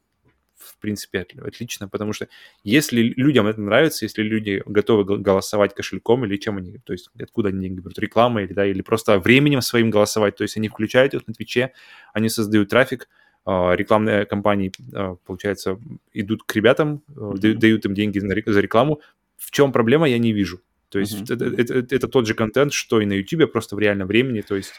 в 0.64 0.78
принципе, 0.78 1.26
отлично, 1.42 1.88
потому 1.88 2.12
что 2.12 2.28
если 2.62 3.00
людям 3.00 3.46
это 3.46 3.60
нравится, 3.60 4.04
если 4.04 4.22
люди 4.22 4.62
готовы 4.66 5.04
голосовать 5.18 5.74
кошельком 5.74 6.24
или 6.24 6.36
чем 6.36 6.58
они, 6.58 6.78
то 6.78 6.92
есть 6.92 7.10
откуда 7.20 7.50
они 7.50 7.60
деньги 7.60 7.80
берут, 7.80 7.98
рекламой 7.98 8.44
или, 8.44 8.52
да, 8.52 8.66
или 8.66 8.82
просто 8.82 9.18
временем 9.18 9.60
своим 9.60 9.90
голосовать, 9.90 10.36
то 10.36 10.42
есть 10.42 10.56
они 10.56 10.68
включают 10.68 11.14
их 11.14 11.26
на 11.26 11.34
Твиче, 11.34 11.72
они 12.12 12.28
создают 12.28 12.68
трафик, 12.68 13.08
а, 13.46 13.74
рекламные 13.74 14.24
компании, 14.24 14.72
а, 14.94 15.16
получается, 15.26 15.78
идут 16.12 16.44
к 16.44 16.56
ребятам, 16.56 17.02
mm-hmm. 17.08 17.54
дают 17.54 17.84
им 17.84 17.94
деньги 17.94 18.18
за 18.18 18.60
рекламу. 18.60 19.00
В 19.36 19.50
чем 19.50 19.72
проблема, 19.72 20.08
я 20.08 20.18
не 20.18 20.32
вижу. 20.32 20.60
То 20.88 20.98
есть 20.98 21.14
mm-hmm. 21.14 21.34
это, 21.34 21.44
это, 21.44 21.74
это, 21.74 21.94
это 21.94 22.08
тот 22.08 22.26
же 22.26 22.34
контент, 22.34 22.72
что 22.72 23.00
и 23.00 23.06
на 23.06 23.12
YouTube, 23.12 23.52
просто 23.52 23.76
в 23.76 23.78
реальном 23.78 24.08
времени. 24.08 24.40
То 24.40 24.56
есть 24.56 24.72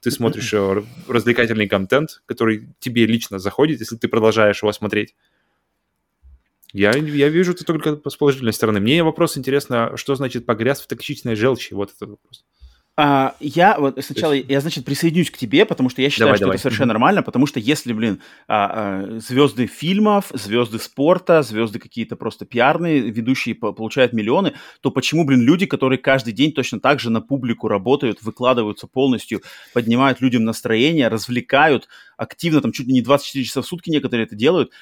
ты 0.00 0.10
смотришь 0.10 0.52
э, 0.54 0.82
развлекательный 1.08 1.68
контент, 1.68 2.22
который 2.26 2.68
тебе 2.78 3.06
лично 3.06 3.38
заходит, 3.38 3.80
если 3.80 3.96
ты 3.96 4.08
продолжаешь 4.08 4.62
его 4.62 4.72
смотреть. 4.72 5.14
Я, 6.72 6.92
я 6.92 7.28
вижу 7.28 7.52
это 7.52 7.64
только 7.64 8.00
с 8.08 8.16
положительной 8.16 8.52
стороны. 8.52 8.80
Мне 8.80 9.02
вопрос 9.02 9.36
интересно, 9.36 9.96
что 9.96 10.14
значит 10.14 10.46
погряз 10.46 10.80
в 10.80 10.86
токсичной 10.86 11.34
желчи? 11.34 11.74
Вот 11.74 11.90
этот 11.90 12.10
вопрос. 12.10 12.44
А, 13.02 13.34
я 13.40 13.78
вот 13.78 13.98
сначала, 14.04 14.34
есть... 14.34 14.50
я, 14.50 14.60
значит, 14.60 14.84
присоединюсь 14.84 15.30
к 15.30 15.38
тебе, 15.38 15.64
потому 15.64 15.88
что 15.88 16.02
я 16.02 16.10
считаю, 16.10 16.28
давай, 16.28 16.36
что 16.36 16.44
давай. 16.44 16.56
это 16.56 16.62
совершенно 16.62 16.90
mm-hmm. 16.90 16.92
нормально, 16.92 17.22
потому 17.22 17.46
что 17.46 17.58
если, 17.58 17.94
блин, 17.94 18.20
а, 18.46 19.06
а, 19.06 19.18
звезды 19.20 19.66
фильмов, 19.66 20.26
звезды 20.34 20.78
спорта, 20.78 21.42
звезды 21.42 21.78
какие-то 21.78 22.16
просто 22.16 22.44
пиарные, 22.44 23.00
ведущие 23.00 23.54
получают 23.54 24.12
миллионы, 24.12 24.52
то 24.82 24.90
почему, 24.90 25.24
блин, 25.24 25.40
люди, 25.40 25.64
которые 25.64 25.98
каждый 25.98 26.34
день 26.34 26.52
точно 26.52 26.78
так 26.78 27.00
же 27.00 27.08
на 27.08 27.22
публику 27.22 27.68
работают, 27.68 28.20
выкладываются 28.20 28.86
полностью, 28.86 29.40
поднимают 29.72 30.20
людям 30.20 30.44
настроение, 30.44 31.08
развлекают 31.08 31.88
активно, 32.18 32.60
там 32.60 32.70
чуть 32.70 32.86
ли 32.86 32.92
не 32.92 33.00
24 33.00 33.44
часа 33.46 33.62
в 33.62 33.66
сутки 33.66 33.88
некоторые 33.88 34.26
это 34.26 34.36
делают, 34.36 34.72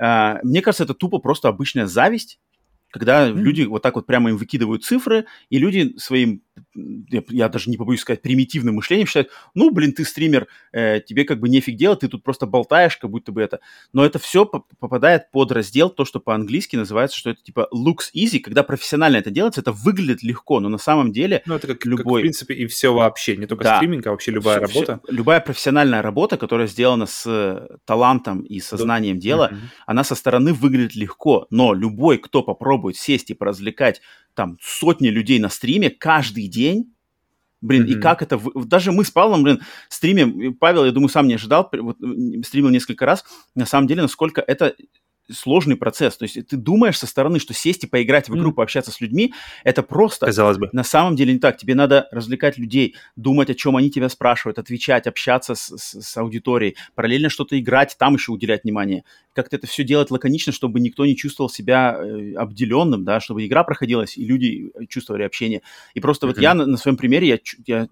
а, 0.00 0.40
мне 0.42 0.62
кажется, 0.62 0.82
это 0.82 0.94
тупо 0.94 1.18
просто 1.18 1.46
обычная 1.46 1.86
зависть, 1.86 2.40
когда 2.90 3.28
mm-hmm. 3.28 3.40
люди 3.40 3.62
вот 3.62 3.82
так 3.82 3.96
вот 3.96 4.06
прямо 4.06 4.30
им 4.30 4.36
выкидывают 4.36 4.84
цифры, 4.84 5.26
и 5.50 5.58
люди 5.58 5.94
своим 5.98 6.42
я, 6.74 7.22
я 7.28 7.48
даже 7.48 7.70
не 7.70 7.76
побоюсь 7.76 8.00
сказать, 8.00 8.22
примитивным 8.22 8.76
мышлением 8.76 9.06
считают, 9.06 9.30
ну, 9.54 9.70
блин, 9.70 9.92
ты 9.92 10.04
стример, 10.04 10.46
э, 10.72 11.00
тебе 11.00 11.24
как 11.24 11.40
бы 11.40 11.48
нефиг 11.48 11.76
делать, 11.76 12.00
ты 12.00 12.08
тут 12.08 12.22
просто 12.22 12.46
болтаешь, 12.46 12.96
как 12.96 13.10
будто 13.10 13.32
бы 13.32 13.42
это. 13.42 13.60
Но 13.92 14.04
это 14.04 14.18
все 14.18 14.46
попадает 14.46 15.30
под 15.30 15.52
раздел, 15.52 15.90
то, 15.90 16.04
что 16.04 16.20
по-английски 16.20 16.76
называется, 16.76 17.16
что 17.16 17.30
это 17.30 17.42
типа 17.42 17.68
looks 17.74 18.10
easy, 18.14 18.40
когда 18.40 18.62
профессионально 18.62 19.16
это 19.16 19.30
делается, 19.30 19.60
это 19.60 19.72
выглядит 19.72 20.22
легко, 20.22 20.60
но 20.60 20.68
на 20.68 20.78
самом 20.78 21.12
деле 21.12 21.42
Ну, 21.46 21.54
это 21.54 21.66
как, 21.66 21.84
любой... 21.84 22.04
как 22.04 22.06
в 22.06 22.20
принципе, 22.20 22.54
и 22.54 22.66
все 22.66 22.92
вообще, 22.92 23.36
не 23.36 23.46
только 23.46 23.64
да. 23.64 23.76
стриминг, 23.76 24.06
а 24.06 24.10
вообще 24.10 24.30
любая 24.30 24.64
все, 24.66 24.74
работа. 24.74 25.00
Все, 25.04 25.14
любая 25.14 25.40
профессиональная 25.40 26.02
работа, 26.02 26.36
которая 26.36 26.66
сделана 26.66 27.06
с 27.06 27.68
талантом 27.84 28.40
и 28.40 28.60
сознанием 28.60 29.16
да. 29.16 29.22
дела, 29.22 29.50
mm-hmm. 29.52 29.68
она 29.86 30.04
со 30.04 30.14
стороны 30.14 30.52
выглядит 30.52 30.94
легко, 30.94 31.46
но 31.50 31.74
любой, 31.74 32.18
кто 32.18 32.42
попробует 32.42 32.77
сесть 32.92 33.30
и 33.30 33.34
поразвлекать 33.34 34.00
там 34.34 34.58
сотни 34.60 35.08
людей 35.08 35.38
на 35.38 35.48
стриме 35.48 35.90
каждый 35.90 36.48
день. 36.48 36.92
Блин, 37.60 37.84
mm-hmm. 37.84 37.98
и 37.98 38.00
как 38.00 38.22
это... 38.22 38.40
Даже 38.54 38.92
мы 38.92 39.04
с 39.04 39.10
Павлом, 39.10 39.42
блин, 39.42 39.60
стримим, 39.88 40.54
Павел, 40.54 40.84
я 40.84 40.92
думаю, 40.92 41.08
сам 41.08 41.26
не 41.26 41.34
ожидал, 41.34 41.68
вот, 41.72 41.96
стримил 42.44 42.70
несколько 42.70 43.04
раз, 43.04 43.24
на 43.56 43.66
самом 43.66 43.88
деле, 43.88 44.02
насколько 44.02 44.40
это 44.40 44.76
сложный 45.30 45.76
процесс. 45.76 46.16
То 46.16 46.24
есть 46.24 46.46
ты 46.46 46.56
думаешь 46.56 46.98
со 46.98 47.06
стороны, 47.06 47.38
что 47.38 47.54
сесть 47.54 47.84
и 47.84 47.86
поиграть 47.86 48.28
в 48.28 48.36
игру, 48.36 48.50
mm. 48.50 48.54
пообщаться 48.54 48.90
с 48.90 49.00
людьми, 49.00 49.34
это 49.64 49.82
просто. 49.82 50.26
Казалось 50.26 50.58
бы. 50.58 50.68
На 50.72 50.84
самом 50.84 51.16
деле 51.16 51.32
не 51.32 51.38
так. 51.38 51.56
Тебе 51.56 51.74
надо 51.74 52.08
развлекать 52.10 52.58
людей, 52.58 52.96
думать, 53.16 53.50
о 53.50 53.54
чем 53.54 53.76
они 53.76 53.90
тебя 53.90 54.08
спрашивают, 54.08 54.58
отвечать, 54.58 55.06
общаться 55.06 55.54
с, 55.54 55.76
с, 55.76 56.00
с 56.00 56.16
аудиторией, 56.16 56.76
параллельно 56.94 57.28
что-то 57.28 57.58
играть, 57.58 57.96
там 57.98 58.14
еще 58.14 58.32
уделять 58.32 58.64
внимание. 58.64 59.04
Как-то 59.42 59.56
это 59.56 59.66
все 59.66 59.84
делать 59.84 60.10
лаконично, 60.10 60.52
чтобы 60.52 60.80
никто 60.80 61.04
не 61.04 61.16
чувствовал 61.16 61.50
себя 61.50 61.98
э, 61.98 62.34
обделенным, 62.34 63.04
да, 63.04 63.20
чтобы 63.20 63.46
игра 63.46 63.64
проходилась 63.64 64.16
и 64.16 64.24
люди 64.24 64.72
чувствовали 64.88 65.24
общение. 65.24 65.62
И 65.94 66.00
просто 66.00 66.26
mm-hmm. 66.26 66.30
вот 66.30 66.38
я 66.38 66.54
на, 66.54 66.66
на 66.66 66.76
своем 66.76 66.96
примере, 66.96 67.28
я, 67.28 67.38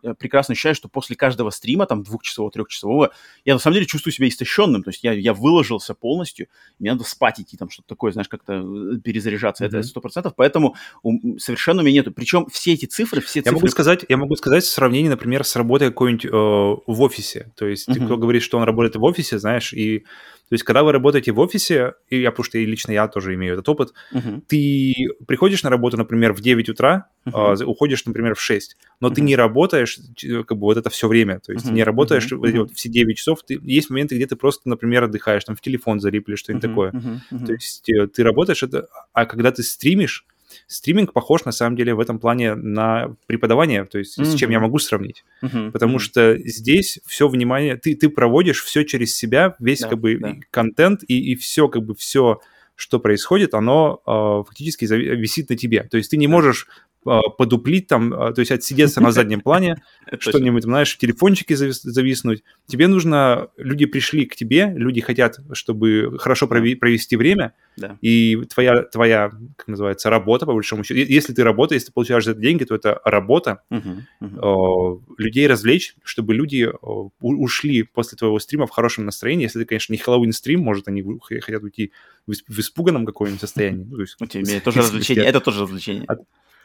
я, 0.03 0.15
прекрасно 0.15 0.53
ощущаю, 0.53 0.75
что 0.75 0.89
после 0.89 1.17
каждого 1.17 1.51
стрима, 1.51 1.87
там, 1.87 2.03
двухчасового, 2.03 2.51
трехчасового, 2.51 3.13
я 3.45 3.55
на 3.55 3.61
самом 3.61 3.75
деле 3.75 3.87
чувствую 3.87 4.13
себя 4.13 4.29
истощенным. 4.29 4.83
То 4.83 4.91
есть 4.91 5.05
я, 5.05 5.13
я 5.13 5.35
выложился 5.35 5.95
полностью, 5.95 6.49
мне 6.79 6.93
надо 6.93 7.05
спать 7.05 7.37
спать 7.37 7.41
идти, 7.41 7.57
там 7.57 7.71
что-то 7.71 7.89
такое, 7.89 8.13
знаешь, 8.13 8.29
как-то 8.29 8.55
э, 8.55 8.99
перезаряжаться, 9.03 9.65
mm-hmm. 9.65 9.69
это 9.69 9.83
сто 9.83 10.01
процентов, 10.01 10.35
поэтому 10.37 10.77
у, 11.03 11.39
совершенно 11.39 11.83
у 11.83 11.85
меня 11.85 12.01
нету. 12.01 12.13
Причем 12.13 12.47
все 12.51 12.73
эти 12.73 12.87
цифры, 12.87 13.21
все 13.21 13.41
цифры... 13.41 13.51
Я 13.51 13.53
могу 13.53 13.69
сказать, 13.69 14.05
я 14.09 14.17
могу 14.17 14.37
сказать 14.37 14.65
в 14.65 14.69
сравнении, 14.69 15.09
например, 15.09 15.45
с 15.45 15.57
работой 15.57 15.89
какой-нибудь 15.89 16.27
э, 16.27 16.31
в 16.31 17.03
офисе, 17.03 17.53
то 17.57 17.67
есть 17.67 17.89
mm-hmm. 17.89 18.05
кто 18.05 18.17
говорит, 18.17 18.43
что 18.43 18.59
он 18.59 18.65
работает 18.65 18.97
в 18.97 19.03
офисе, 19.03 19.39
знаешь, 19.39 19.73
и 19.73 20.05
то 20.49 20.55
есть, 20.55 20.63
когда 20.63 20.85
вы 20.85 20.93
работаете 20.93 21.33
в 21.33 21.41
офисе, 21.41 21.95
и 22.09 22.21
я, 22.21 22.31
потому 22.31 22.45
что 22.45 22.59
и 22.59 22.67
лично 22.67 22.93
я 22.93 23.09
тоже 23.09 23.35
имею 23.35 23.55
этот 23.55 23.69
опыт, 23.69 23.93
uh-huh. 24.13 24.43
ты 24.47 24.95
приходишь 25.27 25.65
на 25.65 25.71
работу, 25.71 25.97
например, 25.97 26.33
в 26.33 26.41
9 26.41 26.69
утра, 26.69 27.09
uh-huh. 27.27 27.65
уходишь, 27.65 28.05
например, 28.05 28.37
в 28.37 28.41
6, 28.41 28.77
но 29.01 29.09
uh-huh. 29.09 29.15
ты 29.15 29.21
не 29.23 29.35
работаешь 29.35 29.99
как 30.47 30.57
бы 30.57 30.67
вот 30.67 30.77
это 30.77 30.89
все 30.89 31.09
время, 31.09 31.41
то 31.41 31.53
есть 31.53 31.67
uh-huh. 31.67 31.73
не 31.73 31.83
работаешь 31.83 32.31
uh-huh. 32.31 32.59
вот, 32.59 32.73
все 32.73 32.89
9 32.89 33.17
часов, 33.17 33.43
ты, 33.45 33.59
есть 33.61 33.91
моменты, 33.91 34.15
где 34.15 34.27
ты 34.27 34.37
просто, 34.37 34.69
например, 34.69 35.05
отдыхаешь, 35.05 35.43
там 35.43 35.57
в 35.57 35.61
телефон 35.61 35.99
залип 35.99 36.29
или 36.29 36.37
что-нибудь 36.37 36.65
uh-huh. 36.65 36.69
такое. 36.69 36.91
Uh-huh. 36.93 37.19
Uh-huh. 37.33 37.47
То 37.47 37.53
есть 37.53 37.89
э, 37.91 38.07
ты 38.07 38.23
работаешь, 38.23 38.63
это, 38.63 38.87
а 39.13 39.27
когда 39.27 39.51
ты 39.51 39.65
стримишь, 39.65 40.25
стриминг 40.67 41.13
похож 41.13 41.45
на 41.45 41.53
самом 41.53 41.77
деле 41.77 41.95
в 41.95 42.01
этом 42.01 42.19
плане 42.19 42.55
на 42.55 43.15
преподавание, 43.27 43.85
то 43.85 43.99
есть 43.99 44.19
mm-hmm. 44.19 44.25
с 44.25 44.35
чем 44.35 44.51
я 44.51 44.61
могу 44.61 44.79
сравнить, 44.79 45.25
mm-hmm. 45.43 45.73
потому 45.73 45.97
mm-hmm. 45.97 46.01
что 46.01 46.39
здесь 46.39 47.01
все 47.07 47.29
внимание, 47.29 47.77
ты 47.77 47.95
ты 47.95 48.09
проводишь 48.09 48.63
все 48.63 48.85
через 48.85 49.17
себя, 49.17 49.57
весь 49.59 49.81
да, 49.81 49.89
как 49.89 49.99
бы 49.99 50.19
да. 50.19 50.35
контент 50.51 51.03
и 51.07 51.33
и 51.33 51.35
все 51.37 51.69
как 51.69 51.83
бы 51.85 51.95
все 51.95 52.41
что 52.79 53.01
происходит, 53.01 53.55
оно 53.55 54.03
э, 54.07 54.47
фактически 54.47 54.85
висит 54.85 55.49
на 55.49 55.57
тебе. 55.57 55.85
То 55.85 55.97
есть 55.97 56.11
ты 56.11 56.19
не 56.19 56.27
можешь 56.27 56.69
а, 57.07 57.29
подуплить 57.31 57.87
там, 57.87 58.13
а, 58.13 58.33
то 58.33 58.41
есть 58.41 58.51
отсидеться 58.51 59.01
на 59.01 59.13
заднем 59.13 59.41
плане, 59.41 59.77
что-нибудь, 60.19 60.65
знаешь, 60.65 60.93
в 60.93 60.99
телефончике 60.99 61.57
зависнуть. 61.57 62.43
Тебе 62.67 62.89
нужно, 62.89 63.49
люди 63.57 63.87
пришли 63.87 64.27
к 64.27 64.35
тебе, 64.35 64.73
люди 64.75 65.01
хотят, 65.01 65.39
чтобы 65.53 66.19
хорошо 66.19 66.49
провести 66.49 67.17
время, 67.17 67.53
и 68.01 68.37
твоя, 68.53 68.83
твоя, 68.83 69.31
как 69.57 69.69
называется, 69.69 70.11
работа, 70.11 70.47
по 70.47 70.53
большому 70.55 70.85
счету, 70.85 71.01
если 71.01 71.33
ты 71.33 71.45
работаешь, 71.45 71.81
если 71.81 71.89
ты 71.89 71.93
получаешь 71.93 72.25
за 72.25 72.33
это 72.33 72.41
деньги, 72.41 72.65
то 72.65 72.75
это 72.75 73.01
работа, 73.05 73.63
а, 73.71 74.99
людей 75.19 75.47
развлечь, 75.47 75.95
чтобы 76.03 76.35
люди 76.35 76.69
ушли 77.21 77.83
после 77.83 78.17
твоего 78.17 78.39
стрима 78.39 78.67
в 78.67 78.71
хорошем 78.71 79.05
настроении. 79.05 79.45
Если 79.45 79.61
ты, 79.61 79.65
конечно, 79.65 79.93
не 79.93 79.99
Хэллоуин 79.99 80.33
стрим, 80.33 80.61
может, 80.61 80.89
они 80.89 81.05
хотят 81.41 81.63
уйти 81.63 81.93
в, 82.27 82.59
испуганном 82.59 83.07
каком-нибудь 83.07 83.41
состоянии. 83.41 83.85
Ну, 83.85 83.97
то 83.97 84.03
есть, 84.03 84.17
ну, 84.21 84.61
тоже 84.61 84.81
развлечение, 84.81 85.25
это 85.25 85.41
тоже 85.41 85.63
развлечение. 85.63 86.05
От, 86.07 86.21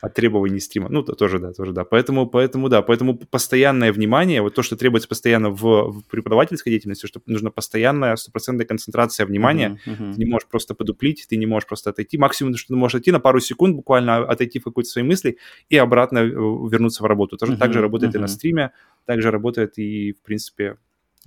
требований 0.10 0.60
стрима. 0.60 0.90
Ну, 0.90 1.04
то, 1.04 1.14
тоже, 1.14 1.40
да, 1.40 1.54
тоже, 1.54 1.74
да. 1.74 1.84
Поэтому, 1.84 2.28
поэтому, 2.28 2.70
да, 2.70 2.82
поэтому 2.82 3.18
постоянное 3.18 3.94
внимание, 3.94 4.42
вот 4.42 4.56
то, 4.56 4.64
что 4.64 4.76
требуется 4.76 5.08
постоянно 5.08 5.50
в, 5.50 5.92
в 5.92 6.04
преподавательской 6.10 6.72
деятельности, 6.72 7.06
что 7.06 7.22
нужно 7.26 7.52
постоянная 7.52 8.16
стопроцентная 8.16 8.66
концентрация 8.66 9.26
внимания. 9.26 9.80
Uh-huh, 9.86 9.98
uh-huh. 9.98 10.14
Ты 10.14 10.20
не 10.20 10.26
можешь 10.26 10.48
просто 10.48 10.74
подуплить, 11.02 11.26
ты 11.30 11.38
не 11.38 11.46
можешь 11.46 11.68
просто 11.68 11.90
отойти. 11.90 12.18
Максимум, 12.18 12.56
что 12.56 12.68
ты 12.68 12.76
можешь 12.76 12.96
отойти 12.96 13.12
на 13.12 13.20
пару 13.20 13.40
секунд, 13.40 13.76
буквально 13.76 14.18
отойти 14.18 14.60
в 14.60 14.64
какую-то 14.64 14.90
свои 14.90 15.04
мысли 15.04 15.38
и 15.70 15.78
обратно 15.78 16.20
э, 16.20 16.30
вернуться 16.30 17.04
в 17.04 17.06
работу. 17.06 17.38
Тоже 17.38 17.54
uh-huh, 17.54 17.58
так 17.58 17.74
же 17.74 17.82
работает 17.82 18.14
uh-huh. 18.14 18.20
и 18.20 18.22
на 18.22 18.28
стриме, 18.28 18.72
также 19.06 19.32
работает 19.32 19.78
и, 19.78 20.14
в 20.14 20.22
принципе, 20.22 20.78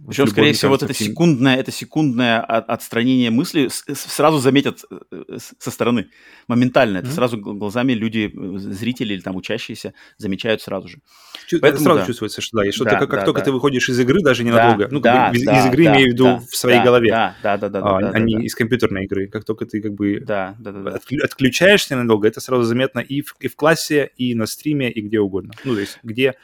причем, 0.09 0.27
скорее 0.27 0.53
всего, 0.55 0.73
вот 0.73 0.83
это 0.83 0.93
секундное, 0.93 1.57
это 1.57 1.71
секундное 1.71 2.41
отстранение 2.41 3.31
мысли 3.31 3.69
сразу 3.69 4.39
заметят 4.39 4.81
э, 4.91 5.39
со 5.59 5.71
стороны, 5.71 6.09
моментально. 6.49 6.99
Это 6.99 7.09
mm-hmm. 7.09 7.13
сразу 7.13 7.39
глазами 7.39 7.93
люди, 7.93 8.29
э, 8.35 8.59
зрители 8.59 9.15
или 9.15 9.21
там 9.21 9.37
учащиеся 9.37 9.95
замечают 10.19 10.63
сразу 10.63 10.89
же. 10.89 10.99
Чу- 11.47 11.61
Поэтому, 11.61 11.85
сразу 11.85 12.01
да. 12.01 12.07
чувствуется, 12.07 12.41
что 12.41 12.59
да, 12.59 12.67
и 12.67 12.73
что 12.73 12.83
да, 12.83 12.99
как, 12.99 13.09
как 13.09 13.21
да, 13.21 13.25
только 13.25 13.39
да. 13.39 13.45
ты 13.45 13.53
выходишь 13.53 13.89
из 13.89 14.01
игры, 14.01 14.21
даже 14.21 14.43
ненадолго, 14.43 14.87
да, 14.87 14.91
ну, 14.91 14.99
да, 14.99 15.31
бы 15.31 15.37
из, 15.37 15.45
да, 15.45 15.61
из 15.61 15.67
игры 15.67 15.85
да, 15.85 15.95
имею 15.95 16.09
в 16.09 16.13
виду 16.13 16.25
да, 16.25 16.39
в 16.39 16.57
своей 16.57 16.79
да, 16.79 16.85
голове, 16.85 17.11
да, 17.11 17.37
да, 17.45 17.57
да, 17.57 17.69
да, 17.69 17.79
а, 17.79 18.01
да, 18.01 18.11
а 18.15 18.19
не 18.19 18.35
да. 18.35 18.43
из 18.43 18.55
компьютерной 18.57 19.05
игры. 19.05 19.29
Как 19.29 19.45
только 19.45 19.65
ты 19.65 19.81
как 19.81 19.95
бы 19.95 20.19
да, 20.19 20.57
да, 20.59 20.73
да, 20.73 20.91
да. 20.91 21.01
отключаешься 21.23 21.95
ненадолго, 21.95 22.27
это 22.27 22.41
сразу 22.41 22.65
заметно 22.65 22.99
и 22.99 23.23
в, 23.23 23.37
и 23.39 23.47
в 23.47 23.55
классе, 23.55 24.11
и 24.17 24.35
на 24.35 24.47
стриме, 24.47 24.91
и 24.91 25.01
где 25.03 25.21
угодно. 25.21 25.53
Ну, 25.63 25.75
то 25.75 25.81
есть 25.81 26.01
где 26.03 26.35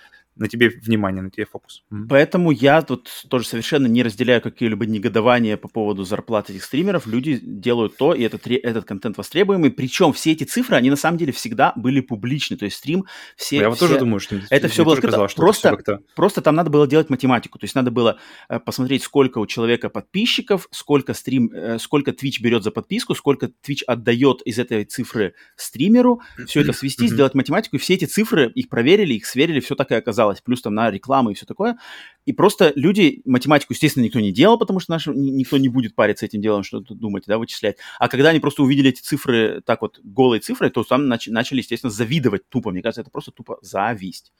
на 0.40 0.48
тебе 0.48 0.70
внимание, 0.70 1.22
на 1.22 1.30
тебе 1.30 1.44
фокус. 1.44 1.84
Поэтому 2.08 2.50
я 2.50 2.80
тут 2.80 3.10
тоже 3.28 3.46
совершенно 3.46 3.86
не 3.86 4.02
разделяю 4.02 4.40
какие-либо 4.40 4.86
негодования 4.86 5.58
по 5.58 5.68
поводу 5.68 6.04
зарплат 6.04 6.48
этих 6.48 6.64
стримеров. 6.64 7.06
Люди 7.06 7.38
делают 7.42 7.98
то, 7.98 8.14
и 8.14 8.22
этот, 8.22 8.46
этот 8.46 8.86
контент 8.86 9.18
востребуемый. 9.18 9.70
Причем 9.70 10.14
все 10.14 10.32
эти 10.32 10.44
цифры, 10.44 10.76
они 10.76 10.88
на 10.88 10.96
самом 10.96 11.18
деле 11.18 11.32
всегда 11.32 11.74
были 11.76 12.00
публичны. 12.00 12.56
То 12.56 12.64
есть 12.64 12.78
стрим 12.78 13.04
все... 13.36 13.58
Я 13.58 13.68
вот 13.68 13.78
тоже 13.78 13.98
думаю, 13.98 14.18
что 14.18 14.40
это 14.48 14.68
все 14.68 14.82
было 14.82 14.94
открыто. 14.94 15.28
Просто, 15.36 16.00
просто 16.16 16.40
там 16.40 16.54
надо 16.54 16.70
было 16.70 16.88
делать 16.88 17.10
математику. 17.10 17.58
То 17.58 17.64
есть 17.64 17.74
надо 17.74 17.90
было 17.90 18.18
э, 18.48 18.58
посмотреть, 18.58 19.02
сколько 19.02 19.38
у 19.38 19.46
человека 19.46 19.90
подписчиков, 19.90 20.68
сколько 20.70 21.12
стрим, 21.12 21.50
э, 21.52 21.78
сколько 21.78 22.12
Twitch 22.12 22.40
берет 22.40 22.64
за 22.64 22.70
подписку, 22.70 23.14
сколько 23.14 23.50
Twitch 23.62 23.82
отдает 23.86 24.40
из 24.46 24.58
этой 24.58 24.86
цифры 24.86 25.34
стримеру. 25.56 26.22
Все 26.46 26.62
это 26.62 26.72
свести, 26.72 27.08
сделать 27.08 27.34
математику. 27.34 27.76
И 27.76 27.78
все 27.78 27.92
эти 27.92 28.06
цифры, 28.06 28.50
их 28.54 28.70
проверили, 28.70 29.12
их 29.12 29.26
сверили, 29.26 29.60
все 29.60 29.74
так 29.74 29.90
и 29.90 29.94
оказалось 29.94 30.29
оказалось, 30.30 30.40
плюс 30.40 30.62
там 30.62 30.74
на 30.74 30.90
рекламу 30.90 31.30
и 31.30 31.34
все 31.34 31.46
такое. 31.46 31.76
И 32.26 32.32
просто 32.32 32.72
люди, 32.76 33.22
математику, 33.24 33.72
естественно, 33.72 34.04
никто 34.04 34.20
не 34.20 34.32
делал, 34.32 34.58
потому 34.58 34.80
что 34.80 34.92
наш, 34.92 35.06
никто 35.06 35.56
не 35.56 35.68
будет 35.68 35.94
париться 35.94 36.26
этим 36.26 36.40
делом, 36.40 36.62
что-то 36.62 36.94
думать, 36.94 37.24
да, 37.26 37.38
вычислять. 37.38 37.76
А 37.98 38.08
когда 38.08 38.30
они 38.30 38.40
просто 38.40 38.62
увидели 38.62 38.90
эти 38.90 39.00
цифры, 39.00 39.62
так 39.64 39.82
вот, 39.82 40.00
голые 40.02 40.40
цифры, 40.40 40.70
то 40.70 40.84
там 40.84 41.12
нач- 41.12 41.30
начали, 41.30 41.58
естественно, 41.58 41.90
завидовать 41.90 42.48
тупо. 42.48 42.70
Мне 42.70 42.82
кажется, 42.82 43.00
это 43.00 43.10
просто 43.10 43.32
тупо 43.32 43.58
зависть. 43.62 44.32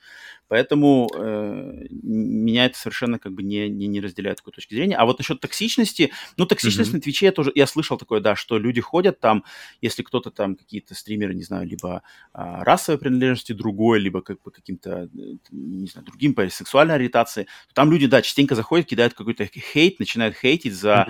Поэтому 0.48 1.08
э, 1.14 1.86
меня 1.90 2.66
это 2.66 2.78
совершенно 2.78 3.18
как 3.18 3.32
бы 3.32 3.42
не, 3.42 3.68
не, 3.68 3.86
не 3.86 4.00
разделяет 4.00 4.38
такой 4.38 4.52
точки 4.52 4.74
зрения. 4.74 4.96
А 4.96 5.04
вот 5.04 5.18
насчет 5.18 5.40
токсичности, 5.40 6.12
ну, 6.36 6.46
токсичность 6.46 6.90
mm-hmm. 6.90 6.94
на 6.94 7.00
Твиче 7.00 7.26
я 7.26 7.32
тоже, 7.32 7.50
я 7.54 7.66
слышал 7.66 7.96
такое, 7.98 8.20
да, 8.20 8.36
что 8.36 8.58
люди 8.58 8.80
ходят 8.80 9.20
там, 9.20 9.44
если 9.80 10.02
кто-то 10.02 10.30
там, 10.30 10.54
какие-то 10.54 10.94
стримеры, 10.94 11.34
не 11.34 11.42
знаю, 11.42 11.66
либо 11.66 12.02
а, 12.32 12.64
расовой 12.64 12.98
принадлежности 12.98 13.52
другой, 13.52 14.00
либо 14.00 14.20
как 14.22 14.42
бы 14.42 14.50
каким-то, 14.50 15.08
э, 15.14 15.36
не 15.70 15.86
знаю, 15.86 16.06
другим 16.06 16.34
по 16.34 16.48
сексуальной 16.48 16.94
ориентации, 16.94 17.46
там 17.74 17.90
люди, 17.90 18.06
да, 18.06 18.22
частенько 18.22 18.54
заходят, 18.54 18.86
кидают 18.86 19.14
какой-то 19.14 19.46
хейт, 19.46 19.98
начинают 19.98 20.36
хейтить 20.36 20.74
за 20.74 21.06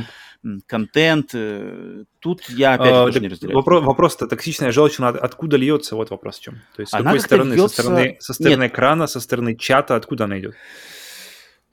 контент. 0.66 1.30
Э, 1.34 2.04
тут 2.18 2.48
я 2.48 2.74
опять 2.74 3.16
а, 3.16 3.20
не 3.20 3.28
разделяю. 3.28 3.56
Вопрос, 3.56 3.84
вопрос-то 3.84 4.26
токсичная 4.26 4.72
желчь, 4.72 4.98
она 4.98 5.08
откуда 5.08 5.56
льется? 5.56 5.96
Вот 5.96 6.10
вопрос 6.10 6.38
в 6.38 6.42
чем. 6.42 6.60
То 6.76 6.80
есть 6.80 6.92
с 6.92 6.94
она 6.94 7.04
какой 7.04 7.20
стороны? 7.20 7.54
Льется... 7.54 7.76
Со 7.76 7.82
стороны, 7.82 8.16
со 8.20 8.34
стороны 8.34 8.66
экрана, 8.66 9.06
со 9.06 9.20
стороны 9.20 9.56
чата, 9.56 9.96
откуда 9.96 10.24
она 10.24 10.38
идет? 10.38 10.54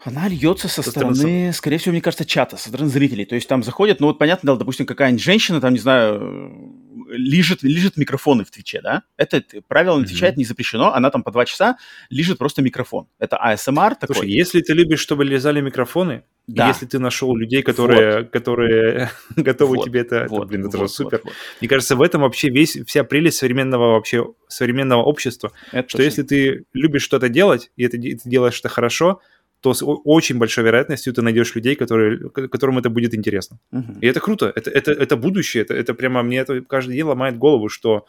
Она 0.07 0.29
льется 0.29 0.69
со, 0.69 0.81
со 0.81 0.91
стороны, 0.91 1.15
стороны, 1.15 1.53
скорее 1.53 1.77
всего, 1.79 1.91
мне 1.91 2.01
кажется, 2.01 2.23
чата, 2.23 2.55
со 2.55 2.69
стороны 2.69 2.89
зрителей. 2.89 3.25
То 3.25 3.35
есть 3.35 3.47
там 3.47 3.61
заходят, 3.61 3.99
ну 3.99 4.07
вот 4.07 4.17
понятно, 4.17 4.55
допустим, 4.55 4.85
какая-нибудь 4.85 5.21
женщина, 5.21 5.59
там, 5.59 5.73
не 5.73 5.79
знаю, 5.79 6.77
лежит, 7.09 7.61
лежит 7.61 7.97
микрофоны 7.97 8.45
в 8.45 8.51
Твиче, 8.51 8.81
да? 8.81 9.03
Это 9.17 9.43
правило 9.67 9.97
на 9.97 10.05
Твиче, 10.05 10.25
mm-hmm. 10.25 10.29
это 10.29 10.39
не 10.39 10.45
запрещено, 10.45 10.93
она 10.93 11.09
там 11.09 11.23
по 11.23 11.31
два 11.31 11.45
часа 11.45 11.77
лежит 12.09 12.37
просто 12.37 12.61
микрофон. 12.61 13.07
Это 13.19 13.35
ASMR 13.35 13.95
такой. 13.99 14.15
Слушай, 14.15 14.31
если 14.31 14.61
ты 14.61 14.73
любишь, 14.73 14.99
чтобы 14.99 15.25
лежали 15.25 15.59
микрофоны, 15.61 16.23
да. 16.47 16.69
если 16.69 16.85
ты 16.85 16.99
нашел 16.99 17.35
людей, 17.35 17.61
которые, 17.61 18.19
вот. 18.19 18.29
которые 18.31 19.09
готовы 19.35 19.77
вот. 19.77 19.85
тебе 19.85 20.01
это, 20.01 20.25
вот. 20.29 20.39
это, 20.39 20.47
блин, 20.47 20.67
это 20.67 20.77
вот, 20.77 20.89
же 20.89 20.93
супер. 20.93 21.21
Вот. 21.23 21.33
Мне 21.59 21.67
кажется, 21.67 21.95
в 21.95 22.01
этом 22.01 22.21
вообще 22.21 22.49
весь, 22.49 22.77
вся 22.85 23.03
прелесть 23.03 23.37
современного 23.37 23.93
вообще, 23.93 24.25
современного 24.47 25.03
общества, 25.03 25.51
это 25.71 25.89
что 25.89 25.97
точно. 25.97 26.07
если 26.07 26.23
ты 26.23 26.65
любишь 26.73 27.01
что-то 27.01 27.29
делать, 27.29 27.71
и 27.75 27.83
это, 27.83 27.97
ты 27.97 28.17
делаешь 28.23 28.59
это 28.59 28.69
хорошо, 28.69 29.19
то 29.61 29.73
с 29.73 29.83
очень 29.83 30.37
большой 30.37 30.63
вероятностью 30.65 31.13
ты 31.13 31.21
найдешь 31.21 31.55
людей, 31.55 31.75
которые, 31.75 32.29
которым 32.29 32.77
это 32.77 32.89
будет 32.89 33.15
интересно. 33.15 33.59
Uh-huh. 33.73 33.99
И 34.01 34.07
это 34.07 34.19
круто, 34.19 34.51
это, 34.55 34.69
это, 34.69 34.91
это 34.91 35.17
будущее, 35.17 35.63
это, 35.63 35.73
это 35.73 35.93
прямо 35.93 36.21
мне 36.23 36.37
это 36.37 36.61
каждый 36.61 36.95
день 36.95 37.03
ломает 37.03 37.37
голову, 37.37 37.69
что 37.69 38.05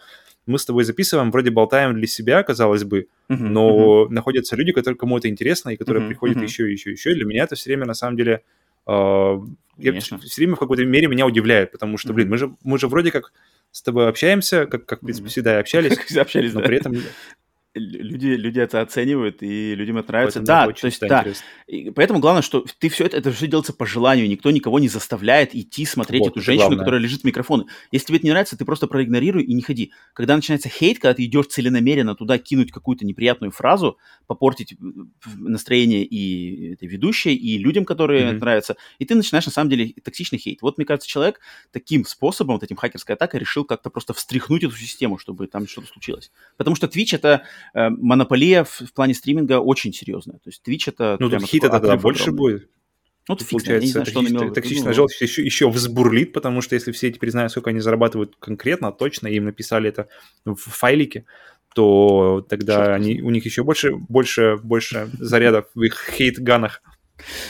мы 0.46 0.58
с 0.58 0.64
тобой 0.64 0.84
записываем, 0.84 1.30
вроде 1.30 1.50
болтаем 1.50 1.94
для 1.94 2.06
себя, 2.06 2.42
казалось 2.42 2.84
бы, 2.84 3.08
uh-huh, 3.28 3.36
но 3.36 4.04
uh-huh. 4.04 4.08
находятся 4.08 4.56
люди, 4.56 4.72
которые, 4.72 4.98
кому 4.98 5.18
это 5.18 5.28
интересно, 5.28 5.70
и 5.70 5.76
которые 5.76 6.04
uh-huh, 6.04 6.08
приходят 6.08 6.36
uh-huh. 6.36 6.44
еще, 6.44 6.70
еще, 6.70 6.90
еще. 6.90 7.12
И 7.12 7.14
для 7.14 7.24
меня 7.24 7.44
это 7.44 7.54
все 7.54 7.70
время, 7.70 7.86
на 7.86 7.94
самом 7.94 8.16
деле, 8.16 8.42
э, 8.86 9.38
я, 9.78 10.00
все 10.00 10.16
время 10.36 10.56
в 10.56 10.58
какой-то 10.58 10.84
мере 10.84 11.06
меня 11.06 11.26
удивляет, 11.26 11.72
потому 11.72 11.98
что, 11.98 12.10
uh-huh. 12.10 12.14
блин, 12.14 12.30
мы 12.30 12.38
же, 12.38 12.54
мы 12.62 12.78
же 12.78 12.88
вроде 12.88 13.10
как 13.10 13.32
с 13.72 13.82
тобой 13.82 14.08
общаемся, 14.08 14.66
как, 14.66 14.86
как 14.86 15.00
в 15.00 15.04
принципе, 15.04 15.28
всегда 15.28 15.56
и 15.56 15.60
общались, 15.60 16.16
общались 16.16 16.54
но 16.54 16.60
при 16.60 16.76
этом 16.76 16.96
люди, 17.78 18.28
люди 18.28 18.60
это 18.60 18.80
оценивают, 18.80 19.42
и 19.42 19.74
людям 19.74 19.98
это 19.98 20.12
нравится. 20.12 20.40
Да, 20.40 20.66
то 20.66 20.86
есть, 20.86 21.00
да. 21.00 21.24
И 21.66 21.90
поэтому 21.90 22.20
главное, 22.20 22.42
что 22.42 22.64
ты 22.78 22.88
все 22.88 23.06
это, 23.06 23.16
это 23.16 23.32
все 23.32 23.46
делается 23.46 23.72
по 23.72 23.86
желанию, 23.86 24.28
никто 24.28 24.50
никого 24.50 24.78
не 24.78 24.88
заставляет 24.88 25.54
идти 25.54 25.84
смотреть 25.84 26.20
вот, 26.20 26.32
эту 26.32 26.40
женщину, 26.40 26.68
главное. 26.68 26.84
которая 26.84 27.00
лежит 27.00 27.22
в 27.22 27.24
микрофоне. 27.24 27.64
Если 27.92 28.06
тебе 28.06 28.18
это 28.18 28.26
не 28.26 28.30
нравится, 28.30 28.56
ты 28.56 28.64
просто 28.64 28.86
проигнорируй 28.86 29.44
и 29.44 29.54
не 29.54 29.62
ходи. 29.62 29.92
Когда 30.12 30.36
начинается 30.36 30.68
хейт, 30.68 30.98
когда 30.98 31.14
ты 31.14 31.24
идешь 31.24 31.46
целенамеренно 31.46 32.14
туда 32.14 32.38
кинуть 32.38 32.72
какую-то 32.72 33.06
неприятную 33.06 33.50
фразу, 33.50 33.98
попортить 34.26 34.76
настроение 35.36 36.04
и 36.04 36.72
этой 36.74 36.88
ведущей, 36.88 37.34
и 37.34 37.58
людям, 37.58 37.84
которые 37.84 38.22
mm-hmm. 38.22 38.30
это 38.30 38.40
нравятся, 38.40 38.76
и 38.98 39.04
ты 39.04 39.14
начинаешь 39.14 39.46
на 39.46 39.52
самом 39.52 39.70
деле 39.70 39.94
токсичный 40.02 40.38
хейт. 40.38 40.62
Вот, 40.62 40.78
мне 40.78 40.84
кажется, 40.84 41.08
человек 41.08 41.40
таким 41.72 42.04
способом, 42.04 42.56
вот 42.56 42.62
этим 42.62 42.76
хакерской 42.76 43.14
атакой, 43.14 43.40
решил 43.40 43.64
как-то 43.64 43.90
просто 43.90 44.12
встряхнуть 44.12 44.64
эту 44.64 44.76
систему, 44.76 45.18
чтобы 45.18 45.46
там 45.46 45.66
что-то 45.66 45.88
случилось. 45.88 46.30
Потому 46.56 46.76
что 46.76 46.86
Twitch 46.86 47.14
это 47.14 47.42
Э, 47.74 47.90
монополия 47.90 48.64
в, 48.64 48.80
в 48.80 48.92
плане 48.92 49.14
стриминга 49.14 49.60
очень 49.60 49.92
серьезная. 49.92 50.38
То 50.38 50.50
есть 50.50 50.62
Twitch 50.66 50.84
это... 50.86 51.16
Ну, 51.20 51.30
тут 51.30 51.42
хита 51.44 51.68
тогда 51.68 51.96
больше 51.96 52.32
будет. 52.32 52.68
Ну, 53.28 53.34
вот 53.34 53.46
получается, 53.46 53.90
знаю, 53.90 54.06
что 54.06 54.20
он 54.20 54.54
токсичная 54.54 54.94
желчь 54.94 55.20
еще, 55.20 55.44
еще 55.44 55.68
взбурлит, 55.68 56.32
потому 56.32 56.62
что 56.62 56.74
если 56.74 56.92
все 56.92 57.12
теперь 57.12 57.30
знают, 57.30 57.52
сколько 57.52 57.68
они 57.68 57.80
зарабатывают 57.80 58.36
конкретно, 58.38 58.90
точно, 58.90 59.26
им 59.26 59.44
написали 59.44 59.90
это 59.90 60.08
в 60.46 60.56
файлике, 60.56 61.26
то 61.74 62.44
тогда 62.48 62.94
они, 62.94 63.20
у 63.20 63.28
них 63.28 63.44
еще 63.44 63.64
больше, 63.64 63.92
больше, 63.94 64.56
больше 64.62 65.10
зарядов 65.18 65.66
в 65.74 65.82
их 65.82 66.10
хейт-ганах. 66.10 66.80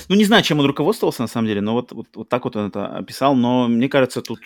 Ну, 0.08 0.16
не 0.16 0.24
знаю, 0.24 0.42
чем 0.42 0.58
он 0.58 0.66
руководствовался, 0.66 1.22
на 1.22 1.28
самом 1.28 1.46
деле, 1.46 1.60
но 1.60 1.74
вот, 1.74 1.92
вот, 1.92 2.08
вот 2.14 2.28
так 2.28 2.44
вот 2.44 2.56
он 2.56 2.68
это 2.68 2.86
описал, 2.86 3.36
но 3.36 3.68
мне 3.68 3.88
кажется, 3.88 4.20
тут 4.20 4.40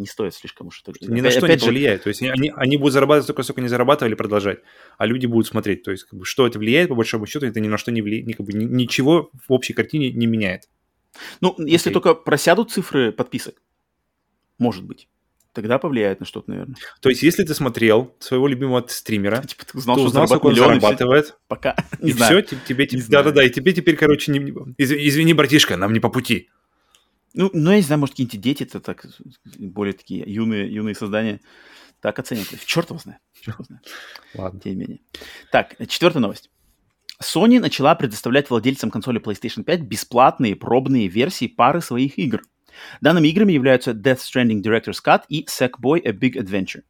не 0.00 0.06
стоит 0.06 0.34
слишком 0.34 0.68
уж 0.68 0.82
это. 0.84 0.92
Ни 1.12 1.20
на 1.20 1.30
что 1.30 1.46
не 1.46 1.56
влияет. 1.56 2.02
То 2.02 2.08
есть 2.08 2.22
они, 2.22 2.52
они 2.56 2.76
будут 2.76 2.94
зарабатывать 2.94 3.24
столько, 3.24 3.42
сколько 3.42 3.60
они 3.60 3.68
зарабатывали, 3.68 4.14
продолжать, 4.14 4.60
а 4.98 5.06
люди 5.06 5.26
будут 5.26 5.46
смотреть. 5.46 5.82
То 5.82 5.90
есть 5.90 6.04
как 6.04 6.18
бы, 6.18 6.24
что 6.24 6.46
это 6.46 6.58
влияет, 6.58 6.88
по 6.88 6.94
большому 6.94 7.26
счету, 7.26 7.46
это 7.46 7.60
ни 7.60 7.68
на 7.68 7.78
что 7.78 7.92
не 7.92 8.02
влияет, 8.02 8.36
как 8.36 8.46
бы, 8.46 8.52
ничего 8.52 9.30
в 9.46 9.52
общей 9.52 9.74
картине 9.74 10.10
не 10.10 10.26
меняет. 10.26 10.68
Ну, 11.40 11.54
okay. 11.58 11.68
если 11.68 11.90
только 11.90 12.14
просядут 12.14 12.70
цифры 12.70 13.12
подписок, 13.12 13.62
может 14.58 14.84
быть. 14.84 15.08
Тогда 15.52 15.80
повлияет 15.80 16.20
на 16.20 16.26
что-то, 16.26 16.50
наверное. 16.50 16.76
То 17.00 17.08
есть, 17.08 17.24
если 17.24 17.42
ты 17.42 17.54
смотрел 17.54 18.14
своего 18.20 18.46
любимого 18.46 18.86
стримера, 18.88 19.42
типа, 19.42 19.64
ты 19.66 19.76
узнал, 19.76 19.96
ты 19.96 20.02
узнал, 20.02 20.28
сколько 20.28 20.46
он 20.46 20.54
зарабатывает, 20.54 21.36
пока 21.48 21.74
не 22.00 22.10
и 22.10 22.12
знаю. 22.12 22.44
все, 22.46 22.56
тебе, 22.56 22.86
тебе 22.86 23.02
да-да-да, 23.08 23.42
и 23.42 23.50
тебе 23.50 23.72
теперь, 23.72 23.96
короче, 23.96 24.30
не, 24.30 24.38
извини, 24.78 25.34
братишка, 25.34 25.76
нам 25.76 25.92
не 25.92 25.98
по 25.98 26.08
пути. 26.08 26.50
Ну, 27.34 27.50
ну, 27.52 27.70
я 27.70 27.76
не 27.76 27.82
знаю, 27.82 28.00
может, 28.00 28.14
какие-нибудь 28.14 28.40
дети, 28.40 28.62
это 28.64 28.80
так, 28.80 29.06
более 29.58 29.92
такие 29.92 30.24
юные, 30.26 30.72
юные 30.72 30.94
создания, 30.94 31.40
так 32.00 32.18
оценят. 32.18 32.48
Черт 32.64 32.90
его 32.90 32.98
знает. 32.98 33.20
Черт 33.40 33.56
его 33.56 33.64
знает. 33.64 33.86
Ладно. 34.34 34.60
Тем 34.60 34.72
не 34.72 34.78
менее. 34.78 35.00
Так, 35.52 35.76
четвертая 35.88 36.20
новость. 36.20 36.50
Sony 37.22 37.60
начала 37.60 37.94
предоставлять 37.94 38.48
владельцам 38.48 38.90
консоли 38.90 39.20
PlayStation 39.20 39.62
5 39.62 39.82
бесплатные 39.82 40.56
пробные 40.56 41.08
версии 41.08 41.46
пары 41.46 41.82
своих 41.82 42.18
игр. 42.18 42.42
Данными 43.00 43.28
играми 43.28 43.52
являются 43.52 43.90
Death 43.90 44.20
Stranding 44.20 44.62
Director's 44.62 44.98
Cut 45.04 45.22
и 45.28 45.44
Sackboy 45.44 46.00
A 46.04 46.12
Big 46.12 46.36
Adventure. 46.36 46.82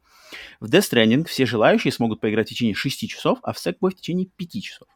В 0.60 0.66
Death 0.66 0.92
Stranding 0.92 1.26
все 1.26 1.46
желающие 1.46 1.92
смогут 1.92 2.20
поиграть 2.20 2.46
в 2.46 2.50
течение 2.50 2.74
6 2.74 3.08
часов, 3.08 3.38
а 3.42 3.52
в 3.52 3.56
Sackboy 3.56 3.90
в 3.90 3.96
течение 3.96 4.26
5 4.26 4.62
часов. 4.62 4.88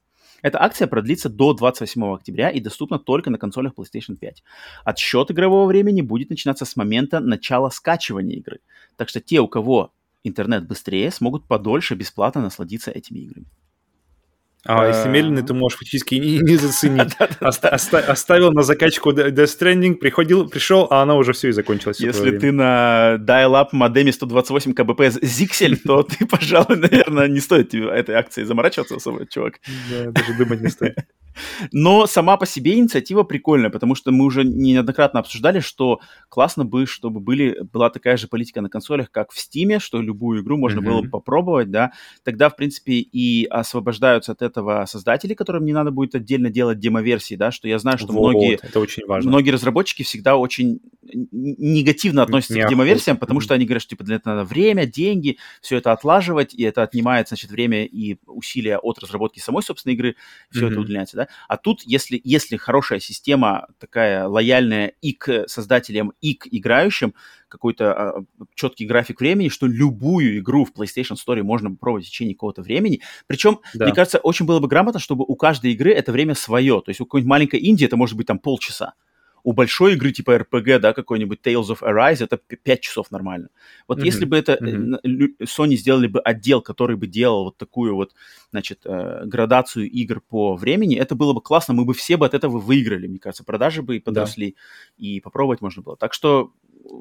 Эта 0.44 0.62
акция 0.62 0.86
продлится 0.88 1.30
до 1.30 1.54
28 1.54 2.04
октября 2.12 2.50
и 2.50 2.60
доступна 2.60 2.98
только 2.98 3.30
на 3.30 3.38
консолях 3.38 3.72
PlayStation 3.72 4.16
5. 4.16 4.42
Отсчет 4.84 5.30
игрового 5.30 5.64
времени 5.66 6.02
будет 6.02 6.28
начинаться 6.28 6.66
с 6.66 6.76
момента 6.76 7.20
начала 7.20 7.70
скачивания 7.70 8.36
игры. 8.36 8.60
Так 8.96 9.08
что 9.08 9.20
те, 9.20 9.40
у 9.40 9.48
кого 9.48 9.94
интернет 10.22 10.68
быстрее, 10.68 11.10
смогут 11.10 11.48
подольше 11.48 11.94
бесплатно 11.94 12.42
насладиться 12.42 12.90
этими 12.90 13.20
играми. 13.20 13.46
А 14.66 14.86
если 14.86 15.08
медленный, 15.08 15.42
ты 15.42 15.52
можешь 15.52 15.78
фактически 15.78 16.14
не, 16.14 16.38
не 16.38 16.56
заценить. 16.56 17.14
Оставил 17.40 18.52
на 18.52 18.62
закачку 18.62 19.12
Death 19.12 19.34
Stranding, 19.34 19.96
приходил, 19.96 20.48
пришел, 20.48 20.86
а 20.90 21.02
она 21.02 21.16
уже 21.16 21.32
все 21.32 21.48
и 21.48 21.52
закончилась. 21.52 22.00
Если 22.00 22.38
ты 22.38 22.50
на 22.50 23.16
dial-up 23.18 23.68
модеме 23.72 24.12
128 24.12 24.72
кбп 24.72 25.00
Zixel, 25.00 25.76
то 25.84 26.02
ты, 26.02 26.26
пожалуй, 26.26 26.76
наверное, 26.76 27.28
не 27.28 27.40
стоит 27.40 27.70
тебе 27.70 27.88
этой 27.88 28.14
акции 28.14 28.44
заморачиваться 28.44 28.96
особо, 28.96 29.26
чувак. 29.26 29.60
Да, 29.90 30.10
даже 30.10 30.34
думать 30.34 30.62
не 30.62 30.68
стоит. 30.68 30.96
Но 31.72 32.06
сама 32.06 32.36
по 32.36 32.46
себе 32.46 32.74
инициатива 32.74 33.22
прикольная, 33.22 33.70
потому 33.70 33.94
что 33.94 34.12
мы 34.12 34.24
уже 34.24 34.44
неоднократно 34.44 35.20
обсуждали, 35.20 35.60
что 35.60 36.00
классно 36.28 36.64
бы, 36.64 36.86
чтобы 36.86 37.20
были, 37.20 37.60
была 37.72 37.90
такая 37.90 38.16
же 38.16 38.28
политика 38.28 38.60
на 38.60 38.68
консолях, 38.68 39.10
как 39.10 39.32
в 39.32 39.36
Steam, 39.36 39.80
что 39.80 40.00
любую 40.00 40.42
игру 40.42 40.56
можно 40.56 40.80
mm-hmm. 40.80 40.84
было 40.84 41.02
бы 41.02 41.10
попробовать, 41.10 41.70
да. 41.70 41.92
Тогда, 42.22 42.48
в 42.48 42.56
принципе, 42.56 42.94
и 42.94 43.46
освобождаются 43.46 44.32
от 44.32 44.42
этого 44.42 44.53
создатели, 44.86 45.34
которым 45.34 45.64
не 45.64 45.72
надо 45.72 45.90
будет 45.90 46.14
отдельно 46.14 46.50
делать 46.50 46.78
демо-версии, 46.78 47.34
да, 47.34 47.50
что 47.50 47.68
я 47.68 47.78
знаю, 47.78 47.98
что 47.98 48.12
вот, 48.12 48.30
многие, 48.30 48.58
это 48.62 48.80
очень 48.80 49.06
важно. 49.06 49.30
многие 49.30 49.50
разработчики 49.50 50.02
всегда 50.02 50.36
очень 50.36 50.80
негативно 51.02 52.22
относятся 52.22 52.54
не 52.54 52.62
к 52.62 52.68
демо-версиям, 52.68 53.16
потому 53.16 53.40
что 53.40 53.54
они 53.54 53.64
говорят, 53.64 53.82
что 53.82 53.90
типа 53.90 54.04
для 54.04 54.16
этого 54.16 54.34
надо 54.34 54.48
время, 54.48 54.86
деньги, 54.86 55.38
все 55.60 55.76
это 55.76 55.92
отлаживать, 55.92 56.54
и 56.54 56.62
это 56.62 56.82
отнимает, 56.82 57.28
значит, 57.28 57.50
время 57.50 57.84
и 57.84 58.16
усилия 58.26 58.78
от 58.78 58.98
разработки 58.98 59.40
самой, 59.40 59.62
собственной 59.62 59.94
игры, 59.94 60.16
все 60.50 60.66
mm-hmm. 60.66 60.70
это 60.70 60.80
удлиняется, 60.80 61.16
да. 61.16 61.28
А 61.48 61.56
тут, 61.56 61.82
если, 61.84 62.20
если 62.24 62.56
хорошая 62.56 63.00
система 63.00 63.68
такая 63.78 64.26
лояльная 64.26 64.92
и 65.00 65.12
к 65.12 65.48
создателям, 65.48 66.12
и 66.20 66.34
к 66.34 66.46
играющим, 66.50 67.14
какой-то 67.54 67.92
а, 67.92 68.24
четкий 68.54 68.84
график 68.84 69.20
времени, 69.20 69.48
что 69.48 69.66
любую 69.66 70.38
игру 70.38 70.64
в 70.64 70.72
PlayStation 70.72 71.14
Store 71.14 71.40
можно 71.42 71.70
попробовать 71.70 72.06
в 72.06 72.08
течение 72.08 72.34
какого-то 72.34 72.62
времени. 72.62 73.00
Причем, 73.28 73.60
да. 73.74 73.84
мне 73.84 73.94
кажется, 73.94 74.18
очень 74.18 74.44
было 74.44 74.58
бы 74.58 74.66
грамотно, 74.66 74.98
чтобы 74.98 75.24
у 75.26 75.36
каждой 75.36 75.72
игры 75.72 75.92
это 75.92 76.10
время 76.10 76.34
свое. 76.34 76.82
То 76.84 76.90
есть 76.90 77.00
у 77.00 77.04
какой-нибудь 77.04 77.30
маленькой 77.30 77.60
Индии 77.60 77.86
это 77.86 77.96
может 77.96 78.16
быть 78.16 78.26
там 78.26 78.40
полчаса 78.40 78.94
у 79.44 79.52
большой 79.52 79.92
игры 79.92 80.10
типа 80.10 80.36
RPG, 80.38 80.78
да, 80.78 80.94
какой-нибудь 80.94 81.40
Tales 81.44 81.68
of 81.68 81.82
Arise, 81.82 82.24
это 82.24 82.38
5 82.38 82.80
часов 82.80 83.10
нормально. 83.10 83.50
Вот 83.86 83.98
mm-hmm. 83.98 84.04
если 84.04 84.24
бы 84.24 84.38
это 84.38 84.54
mm-hmm. 84.54 85.36
Sony 85.42 85.76
сделали 85.76 86.06
бы 86.06 86.18
отдел, 86.20 86.62
который 86.62 86.96
бы 86.96 87.06
делал 87.06 87.44
вот 87.44 87.58
такую 87.58 87.94
вот, 87.94 88.14
значит, 88.50 88.80
э, 88.86 89.22
градацию 89.26 89.88
игр 89.88 90.22
по 90.22 90.56
времени, 90.56 90.96
это 90.96 91.14
было 91.14 91.34
бы 91.34 91.42
классно, 91.42 91.74
мы 91.74 91.84
бы 91.84 91.92
все 91.92 92.16
бы 92.16 92.24
от 92.24 92.32
этого 92.32 92.58
выиграли, 92.58 93.06
мне 93.06 93.18
кажется, 93.18 93.44
продажи 93.44 93.82
бы 93.82 93.96
и 93.96 94.00
подросли, 94.00 94.56
да. 94.98 95.06
и 95.06 95.20
попробовать 95.20 95.60
можно 95.60 95.82
было. 95.82 95.96
Так 95.98 96.14
что 96.14 96.52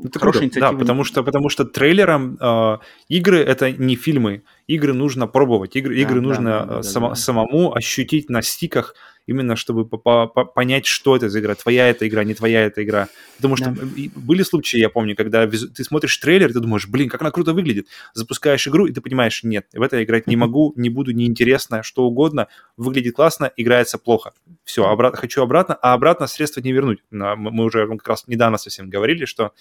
это 0.04 0.20
хорошая 0.20 0.44
инициатива. 0.44 0.72
Да, 0.72 0.78
потому 0.78 1.04
что, 1.04 1.24
потому 1.24 1.50
что 1.50 1.66
трейлером 1.66 2.38
э, 2.40 2.78
игры 3.10 3.40
это 3.40 3.72
не 3.72 3.96
фильмы. 3.96 4.44
Игры 4.68 4.94
нужно 4.94 5.28
пробовать, 5.28 5.76
игры, 5.76 5.96
да, 5.96 6.02
игры 6.02 6.16
да, 6.16 6.22
нужно 6.22 6.44
да, 6.44 6.66
да, 6.66 6.84
само, 6.84 7.10
да. 7.10 7.16
самому 7.16 7.76
ощутить 7.76 8.30
на 8.30 8.42
стиках, 8.42 8.96
именно 9.26 9.56
чтобы 9.56 9.86
по 9.86 9.98
-по 9.98 10.46
понять, 10.46 10.86
что 10.86 11.16
это 11.16 11.30
за 11.30 11.40
игра, 11.40 11.56
твоя 11.56 11.90
эта 11.90 12.08
игра, 12.08 12.24
не 12.24 12.34
твоя 12.34 12.62
эта 12.62 12.84
игра. 12.84 13.08
Потому 13.38 13.56
что 13.56 13.72
да. 13.72 13.82
были 14.16 14.44
случаи, 14.44 14.78
я 14.78 14.90
помню, 14.90 15.16
когда 15.16 15.48
ты 15.48 15.84
смотришь 15.84 16.18
трейлер, 16.18 16.52
ты 16.52 16.60
думаешь, 16.60 16.88
блин, 16.88 17.10
как 17.10 17.22
она 17.22 17.32
круто 17.32 17.54
выглядит. 17.54 17.88
Запускаешь 18.14 18.68
игру, 18.68 18.86
и 18.86 18.92
ты 18.92 19.02
понимаешь, 19.02 19.44
нет, 19.44 19.68
в 19.74 19.82
это 19.82 20.04
играть 20.04 20.28
не 20.28 20.36
могу, 20.36 20.74
не 20.76 20.90
буду, 20.90 21.12
неинтересно, 21.12 21.84
что 21.84 22.04
угодно, 22.04 22.48
выглядит 22.78 23.16
классно, 23.16 23.52
играется 23.56 23.98
плохо. 23.98 24.34
Все, 24.64 24.86
обратно, 24.86 25.20
хочу 25.20 25.42
обратно, 25.42 25.76
а 25.76 25.94
обратно 25.94 26.28
средства 26.28 26.62
не 26.62 26.72
вернуть. 26.72 27.00
Мы 27.10 27.64
уже 27.64 27.88
как 27.88 28.08
раз 28.08 28.28
недавно 28.28 28.58
совсем 28.58 28.90
говорили, 28.90 29.26
что 29.26 29.52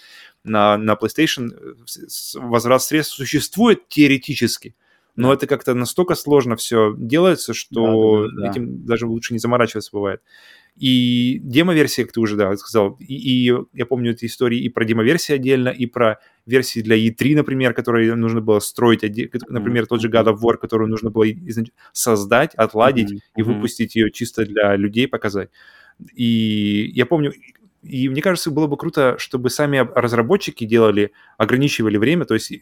на, 0.43 0.77
на 0.77 0.93
PlayStation 0.93 1.51
э, 1.51 2.39
возврат 2.39 2.83
средств 2.83 3.15
существует 3.15 3.87
теоретически, 3.87 4.75
но 5.15 5.29
да. 5.29 5.35
это 5.35 5.47
как-то 5.47 5.73
настолько 5.73 6.15
сложно 6.15 6.55
все 6.55 6.93
делается, 6.97 7.53
что 7.53 8.27
да, 8.27 8.35
да, 8.35 8.41
да, 8.41 8.51
этим 8.51 8.85
даже 8.85 9.07
лучше 9.07 9.33
не 9.33 9.39
заморачиваться 9.39 9.91
бывает. 9.93 10.21
И 10.75 11.39
демо-версия, 11.43 12.03
как 12.03 12.13
ты 12.13 12.19
уже 12.19 12.35
да, 12.35 12.55
сказал, 12.57 12.97
и, 12.99 13.47
и 13.47 13.53
я 13.73 13.85
помню 13.85 14.11
эти 14.11 14.25
истории 14.25 14.59
и 14.59 14.69
про 14.69 14.85
демо-версии 14.85 15.33
отдельно, 15.33 15.69
и 15.69 15.85
про 15.85 16.19
версии 16.47 16.81
для 16.81 16.97
E3, 16.97 17.35
например, 17.35 17.75
которые 17.75 18.15
нужно 18.15 18.41
было 18.41 18.59
строить, 18.59 19.03
например, 19.49 19.85
тот 19.85 20.01
же 20.01 20.09
God 20.09 20.33
of 20.33 20.39
War, 20.43 20.57
которую 20.57 20.89
нужно 20.89 21.11
было 21.11 21.25
создать, 21.91 22.55
отладить 22.55 23.11
mm-hmm. 23.11 23.19
и 23.37 23.43
выпустить 23.43 23.95
ее 23.95 24.09
чисто 24.09 24.45
для 24.45 24.75
людей 24.75 25.07
показать. 25.07 25.51
И 26.15 26.89
я 26.95 27.05
помню, 27.05 27.33
и 27.83 28.07
мне 28.07 28.21
кажется, 28.21 28.49
было 28.49 28.67
бы 28.67 28.77
круто, 28.77 29.15
чтобы 29.17 29.49
сами 29.49 29.77
разработчики 29.93 30.63
делали, 30.65 31.11
ограничивали 31.37 31.97
время. 31.97 32.25
То 32.25 32.33
есть 32.33 32.53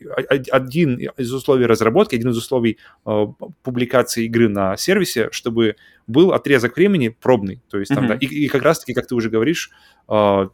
один 0.51 0.95
из 0.95 1.31
условий 1.31 1.65
разработки, 1.65 2.15
один 2.15 2.31
из 2.31 2.37
условий 2.37 2.79
э, 3.05 3.25
публикации 3.61 4.25
игры 4.25 4.49
на 4.49 4.75
сервисе, 4.77 5.29
чтобы 5.31 5.75
был 6.07 6.33
отрезок 6.33 6.75
времени 6.75 7.09
пробный. 7.09 7.61
То 7.69 7.77
есть 7.77 7.93
там, 7.93 8.05
mm-hmm. 8.05 8.07
да, 8.07 8.15
и, 8.15 8.25
и 8.25 8.47
как 8.47 8.63
раз-таки, 8.63 8.93
как 8.93 9.07
ты 9.07 9.13
уже 9.13 9.29
говоришь, 9.29 9.69
э, 10.09 10.47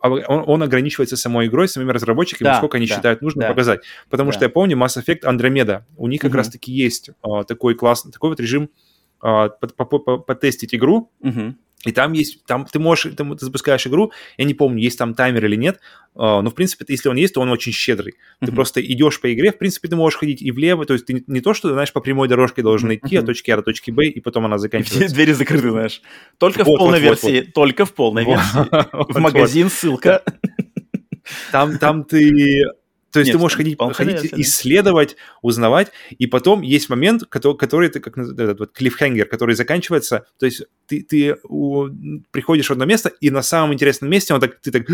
он, 0.00 0.44
он 0.46 0.62
ограничивается 0.62 1.16
самой 1.16 1.46
игрой, 1.46 1.68
самими 1.68 1.92
разработчиками, 1.92 2.46
да, 2.46 2.56
сколько 2.56 2.78
они 2.78 2.86
да, 2.86 2.94
считают 2.94 3.22
нужно 3.22 3.42
да, 3.42 3.48
показать. 3.48 3.80
Потому 4.08 4.30
да. 4.30 4.34
что 4.34 4.44
я 4.46 4.48
помню 4.48 4.76
Mass 4.76 5.02
Effect 5.02 5.22
Andromeda, 5.22 5.82
у 5.96 6.08
них 6.08 6.20
как 6.20 6.32
uh 6.32 6.36
раз-таки 6.36 6.72
есть 6.72 7.10
uh, 7.22 7.44
такой 7.44 7.74
классный, 7.74 8.12
такой 8.12 8.30
вот 8.30 8.40
режим 8.40 8.70
uh, 9.22 9.50
потестить 10.26 10.74
игру, 10.74 11.10
uh 11.22 11.54
и 11.84 11.92
там 11.92 12.12
есть, 12.12 12.44
там 12.46 12.66
ты 12.66 12.78
можешь, 12.78 13.14
там, 13.14 13.36
ты 13.36 13.44
запускаешь 13.44 13.86
игру, 13.86 14.12
я 14.36 14.44
не 14.44 14.54
помню, 14.54 14.82
есть 14.82 14.98
там 14.98 15.14
таймер 15.14 15.46
или 15.46 15.56
нет, 15.56 15.80
uh, 16.14 16.40
но, 16.40 16.50
в 16.50 16.54
принципе, 16.54 16.84
если 16.88 17.08
он 17.08 17.16
есть, 17.16 17.34
то 17.34 17.40
он 17.40 17.50
очень 17.50 17.72
щедрый. 17.72 18.12
Mm-hmm. 18.12 18.46
Ты 18.46 18.52
просто 18.52 18.84
идешь 18.84 19.20
по 19.20 19.32
игре, 19.32 19.52
в 19.52 19.58
принципе, 19.58 19.88
ты 19.88 19.96
можешь 19.96 20.18
ходить 20.18 20.42
и 20.42 20.50
влево, 20.50 20.84
то 20.86 20.94
есть 20.94 21.06
ты 21.06 21.24
не, 21.26 21.40
то, 21.40 21.54
что, 21.54 21.72
знаешь, 21.72 21.92
по 21.92 22.00
прямой 22.00 22.28
дорожке 22.28 22.62
должен 22.62 22.90
mm-hmm. 22.90 23.00
идти 23.04 23.16
от 23.16 23.26
точки 23.26 23.50
А 23.50 23.56
до 23.56 23.62
точки 23.62 23.90
Б, 23.90 24.06
и 24.06 24.20
потом 24.20 24.46
она 24.46 24.58
заканчивается. 24.58 25.14
Двери 25.14 25.32
закрыты, 25.32 25.70
знаешь. 25.70 26.02
Только 26.38 26.64
вот, 26.64 26.76
в 26.76 26.78
полной 26.78 27.00
вот, 27.00 27.04
версии, 27.04 27.38
вот, 27.38 27.44
вот. 27.46 27.54
только 27.54 27.84
в 27.84 27.94
полной 27.94 28.24
версии. 28.24 28.64
В 29.12 29.18
магазин 29.18 29.70
ссылка. 29.70 30.22
Там, 31.52 31.78
там 31.78 32.04
ты 32.04 32.64
то 33.14 33.20
есть 33.20 33.28
Нет, 33.28 33.36
ты 33.36 33.40
можешь 33.40 33.56
ходить, 33.56 33.78
ходить 33.92 34.34
исследовать, 34.34 35.14
узнавать, 35.40 35.92
и 36.18 36.26
потом 36.26 36.62
есть 36.62 36.88
момент, 36.88 37.22
который, 37.28 37.56
который 37.56 37.88
ты 37.88 38.00
как 38.00 38.18
этот 38.18 38.58
вот 38.58 38.72
клиффхенгер, 38.72 39.26
который 39.26 39.54
заканчивается, 39.54 40.26
то 40.36 40.46
есть 40.46 40.64
ты, 40.88 41.00
ты 41.02 41.36
у, 41.44 41.86
приходишь 42.32 42.66
в 42.66 42.72
одно 42.72 42.86
место, 42.86 43.12
и 43.20 43.30
на 43.30 43.42
самом 43.42 43.74
интересном 43.74 44.10
месте 44.10 44.34
он 44.34 44.40
так, 44.40 44.60
ты 44.60 44.72
так. 44.72 44.86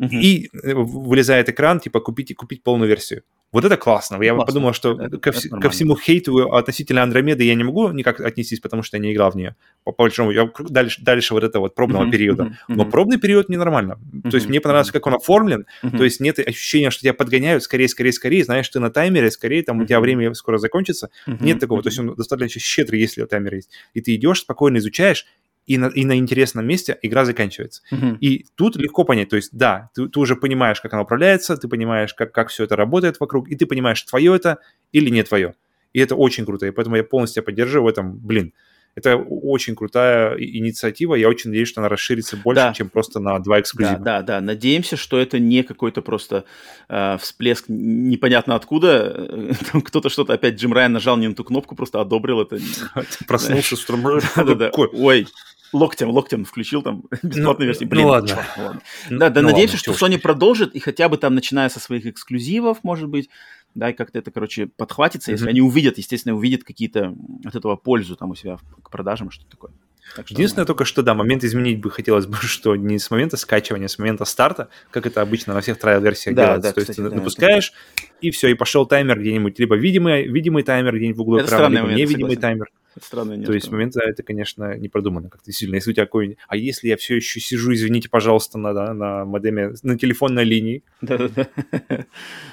И 0.00 0.50
э, 0.52 0.74
вылезает 0.74 1.48
экран, 1.48 1.80
типа, 1.80 2.00
купить, 2.00 2.36
купить 2.36 2.62
полную 2.62 2.90
версию. 2.90 3.22
Вот 3.50 3.64
это 3.64 3.78
классно. 3.78 4.22
Я 4.22 4.34
классно. 4.34 4.46
подумал, 4.46 4.72
что 4.74 5.00
это, 5.00 5.16
ко, 5.16 5.30
это 5.30 5.48
ко 5.48 5.70
всему 5.70 5.96
хейту 5.96 6.52
относительно 6.52 7.02
Андромеды 7.02 7.44
я 7.44 7.54
не 7.54 7.64
могу 7.64 7.88
никак 7.88 8.20
отнестись, 8.20 8.60
потому 8.60 8.82
что 8.82 8.98
я 8.98 9.02
не 9.02 9.12
играл 9.12 9.30
в 9.30 9.36
нее. 9.36 9.56
По, 9.84 9.92
по 9.92 10.04
большому, 10.04 10.30
я 10.32 10.50
дальше, 10.68 11.02
дальше 11.02 11.32
вот 11.32 11.44
этого 11.44 11.62
вот 11.62 11.74
пробного 11.74 12.04
uh-huh, 12.04 12.10
периода. 12.10 12.42
Uh-huh, 12.42 12.74
Но 12.74 12.84
пробный 12.84 13.18
период 13.18 13.48
ненормально. 13.48 13.98
Uh-huh, 14.12 14.30
то 14.30 14.36
есть 14.36 14.48
мне 14.48 14.60
понравилось, 14.60 14.90
как 14.90 15.06
он 15.06 15.14
оформлен. 15.14 15.64
Uh-huh. 15.82 15.96
То 15.96 16.04
есть 16.04 16.20
нет 16.20 16.38
ощущения, 16.38 16.90
что 16.90 17.00
тебя 17.00 17.14
подгоняют 17.14 17.62
скорее, 17.62 17.88
скорее, 17.88 18.12
скорее. 18.12 18.44
Знаешь, 18.44 18.68
ты 18.68 18.80
на 18.80 18.90
таймере, 18.90 19.30
скорее, 19.30 19.62
там 19.62 19.80
uh-huh. 19.80 19.84
у 19.84 19.86
тебя 19.86 20.00
время 20.00 20.34
скоро 20.34 20.58
закончится. 20.58 21.08
Uh-huh. 21.26 21.38
Нет 21.40 21.58
такого. 21.58 21.78
Uh-huh. 21.78 21.84
То 21.84 21.88
есть 21.88 21.98
он 21.98 22.14
достаточно 22.14 22.60
щедрый, 22.60 23.00
если 23.00 23.24
таймер 23.24 23.54
есть. 23.54 23.70
И 23.94 24.02
ты 24.02 24.14
идешь, 24.14 24.40
спокойно 24.40 24.76
изучаешь, 24.76 25.24
и 25.68 25.76
на, 25.76 25.86
и 25.86 26.04
на 26.04 26.16
интересном 26.16 26.66
месте 26.66 26.98
игра 27.02 27.24
заканчивается. 27.24 27.82
Uh-huh. 27.92 28.16
И 28.20 28.46
тут 28.56 28.76
легко 28.76 29.04
понять, 29.04 29.28
то 29.28 29.36
есть 29.36 29.50
да, 29.52 29.90
ты, 29.94 30.08
ты 30.08 30.18
уже 30.18 30.34
понимаешь, 30.34 30.80
как 30.80 30.94
она 30.94 31.02
управляется, 31.02 31.56
ты 31.56 31.68
понимаешь, 31.68 32.14
как, 32.14 32.32
как 32.32 32.48
все 32.48 32.64
это 32.64 32.74
работает 32.74 33.20
вокруг, 33.20 33.50
и 33.50 33.54
ты 33.54 33.66
понимаешь, 33.66 34.02
твое 34.02 34.34
это 34.34 34.58
или 34.92 35.10
не 35.10 35.22
твое. 35.22 35.54
И 35.92 36.00
это 36.00 36.16
очень 36.16 36.46
круто, 36.46 36.66
и 36.66 36.70
поэтому 36.70 36.96
я 36.96 37.04
полностью 37.04 37.42
поддерживаю 37.42 37.84
в 37.84 37.88
этом, 37.88 38.18
блин, 38.18 38.52
это 38.98 39.16
очень 39.16 39.76
крутая 39.76 40.36
инициатива. 40.38 41.14
Я 41.14 41.28
очень 41.28 41.50
надеюсь, 41.50 41.68
что 41.68 41.80
она 41.80 41.88
расширится 41.88 42.36
больше, 42.36 42.62
да. 42.62 42.72
чем 42.72 42.88
просто 42.88 43.20
на 43.20 43.38
два 43.38 43.60
эксклюзива. 43.60 43.98
Да, 43.98 44.22
да, 44.22 44.22
да. 44.22 44.40
Надеемся, 44.40 44.96
что 44.96 45.20
это 45.20 45.38
не 45.38 45.62
какой-то 45.62 46.02
просто 46.02 46.44
э, 46.88 47.16
всплеск 47.20 47.66
непонятно 47.68 48.56
откуда. 48.56 49.54
Там 49.72 49.82
кто-то 49.82 50.08
что-то 50.08 50.32
опять 50.32 50.54
Джим 50.54 50.72
Райан 50.72 50.92
нажал 50.92 51.16
не 51.16 51.28
на 51.28 51.34
ту 51.34 51.44
кнопку, 51.44 51.76
просто 51.76 52.00
одобрил 52.00 52.40
это. 52.40 52.58
Проснулся 53.28 53.76
с 53.76 53.86
Да-да-да. 54.36 54.70
Ой, 54.74 55.28
локтем, 55.72 56.10
локтем 56.10 56.44
включил 56.44 56.82
там 56.82 57.04
бесплатную 57.22 57.58
ну, 57.58 57.64
версию. 57.64 57.88
Блин, 57.88 58.02
ну 58.02 58.08
ладно. 58.08 58.28
Чувак, 58.28 58.58
ладно. 58.58 58.80
Ну, 59.10 59.18
да, 59.18 59.30
да, 59.30 59.42
ну, 59.42 59.48
надеемся, 59.48 59.76
ладно, 59.76 59.94
что 59.94 60.06
Sony 60.06 60.18
продолжит, 60.18 60.74
и 60.74 60.80
хотя 60.80 61.08
бы 61.08 61.16
там, 61.16 61.34
начиная 61.34 61.68
со 61.68 61.80
своих 61.80 62.06
эксклюзивов, 62.06 62.82
может 62.82 63.08
быть, 63.08 63.28
да, 63.74 63.90
и 63.90 63.92
как-то 63.92 64.18
это, 64.18 64.30
короче, 64.30 64.66
подхватится, 64.66 65.30
mm-hmm. 65.30 65.34
если 65.34 65.48
они 65.48 65.60
увидят, 65.60 65.98
естественно, 65.98 66.34
увидят 66.34 66.64
какие-то 66.64 67.14
от 67.44 67.54
этого 67.54 67.76
пользу 67.76 68.16
там 68.16 68.30
у 68.30 68.34
себя 68.34 68.58
к 68.82 68.90
продажам, 68.90 69.30
что-то 69.30 69.50
такое. 69.50 69.72
Так 70.16 70.26
что 70.26 70.34
Единственное 70.34 70.66
только, 70.66 70.84
что 70.84 71.02
да, 71.02 71.14
момент 71.14 71.44
изменить 71.44 71.80
бы 71.80 71.90
хотелось 71.90 72.26
бы, 72.26 72.36
что 72.40 72.76
не 72.76 72.98
с 72.98 73.10
момента 73.10 73.36
скачивания, 73.36 73.86
а 73.86 73.88
с 73.88 73.98
момента 73.98 74.24
старта, 74.24 74.68
как 74.90 75.06
это 75.06 75.20
обычно 75.20 75.54
на 75.54 75.60
всех 75.60 75.78
трайл-версиях 75.78 76.34
да, 76.34 76.44
делается. 76.44 76.68
Да, 76.68 76.72
То 76.72 76.80
кстати, 76.80 77.00
есть 77.00 77.10
да, 77.10 77.16
напускаешь, 77.16 77.72
это... 77.96 78.06
и 78.20 78.30
все, 78.30 78.48
и 78.48 78.54
пошел 78.54 78.86
таймер 78.86 79.20
где-нибудь, 79.20 79.58
либо 79.58 79.76
видимый, 79.76 80.26
видимый 80.26 80.62
таймер 80.62 80.96
где-нибудь 80.96 81.18
в 81.18 81.20
углу 81.20 81.40
экрана, 81.40 81.68
либо 81.68 81.88
невидимый 81.88 82.34
согласен. 82.34 82.40
таймер. 82.40 82.66
Странно 83.02 83.42
То 83.44 83.52
есть 83.52 83.70
момент, 83.70 83.96
это, 83.96 84.22
конечно, 84.22 84.76
не 84.76 84.88
продумано 84.88 85.28
как-то 85.28 85.52
сильно. 85.52 85.76
Если 85.76 85.90
у 85.90 85.94
тебя 85.94 86.06
какой 86.06 86.38
А 86.48 86.56
если 86.56 86.88
я 86.88 86.96
все 86.96 87.16
еще 87.16 87.40
сижу, 87.40 87.72
извините, 87.72 88.08
пожалуйста, 88.08 88.58
на, 88.58 88.72
да, 88.72 88.94
на 88.94 89.24
модеме, 89.24 89.72
на 89.82 89.98
телефонной 89.98 90.44
линии? 90.44 90.82
Да-да-да. 91.00 91.48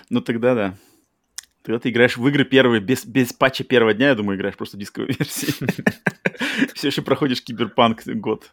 Ну 0.09 0.21
тогда 0.21 0.55
да. 0.55 0.77
Тогда 1.63 1.79
ты 1.79 1.89
играешь 1.89 2.15
в 2.15 2.27
игры 2.27 2.45
первые, 2.45 2.79
без, 2.79 3.05
без 3.05 3.33
патча 3.33 3.63
первого 3.63 3.95
дня, 3.95 4.09
я 4.09 4.15
думаю, 4.15 4.37
играешь 4.37 4.55
просто 4.55 4.77
дисковой 4.77 5.15
версии. 5.17 5.51
Все 6.75 6.87
еще 6.89 7.01
проходишь 7.01 7.43
киберпанк 7.43 8.05
год. 8.05 8.51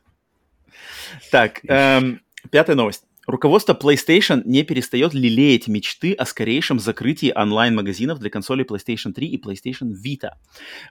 Так, 1.30 1.60
эм, 1.64 2.22
пятая 2.50 2.74
новость. 2.74 3.04
Руководство 3.24 3.72
PlayStation 3.72 4.42
не 4.44 4.64
перестает 4.64 5.14
лелеять 5.14 5.68
мечты 5.68 6.12
о 6.12 6.26
скорейшем 6.26 6.80
закрытии 6.80 7.32
онлайн-магазинов 7.32 8.18
для 8.18 8.30
консолей 8.30 8.64
PlayStation 8.64 9.12
3 9.12 9.28
и 9.28 9.40
PlayStation 9.40 9.92
Vita. 9.92 10.30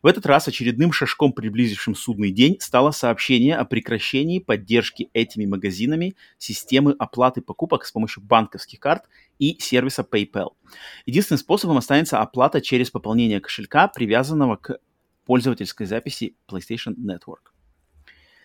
В 0.01 0.07
этот 0.07 0.25
раз 0.25 0.47
очередным 0.47 0.93
шажком, 0.93 1.33
приблизившим 1.33 1.93
судный 1.93 2.31
день, 2.31 2.55
стало 2.61 2.91
сообщение 2.91 3.57
о 3.57 3.65
прекращении 3.65 4.39
поддержки 4.39 5.09
этими 5.11 5.45
магазинами 5.45 6.15
системы 6.37 6.95
оплаты 6.97 7.41
покупок 7.41 7.83
с 7.83 7.91
помощью 7.91 8.23
банковских 8.23 8.79
карт 8.79 9.03
и 9.37 9.57
сервиса 9.59 10.07
PayPal. 10.09 10.51
Единственным 11.05 11.39
способом 11.39 11.77
останется 11.77 12.21
оплата 12.21 12.61
через 12.61 12.89
пополнение 12.91 13.41
кошелька, 13.41 13.89
привязанного 13.89 14.55
к 14.55 14.79
пользовательской 15.25 15.85
записи 15.85 16.37
PlayStation 16.49 16.95
Network. 16.95 17.50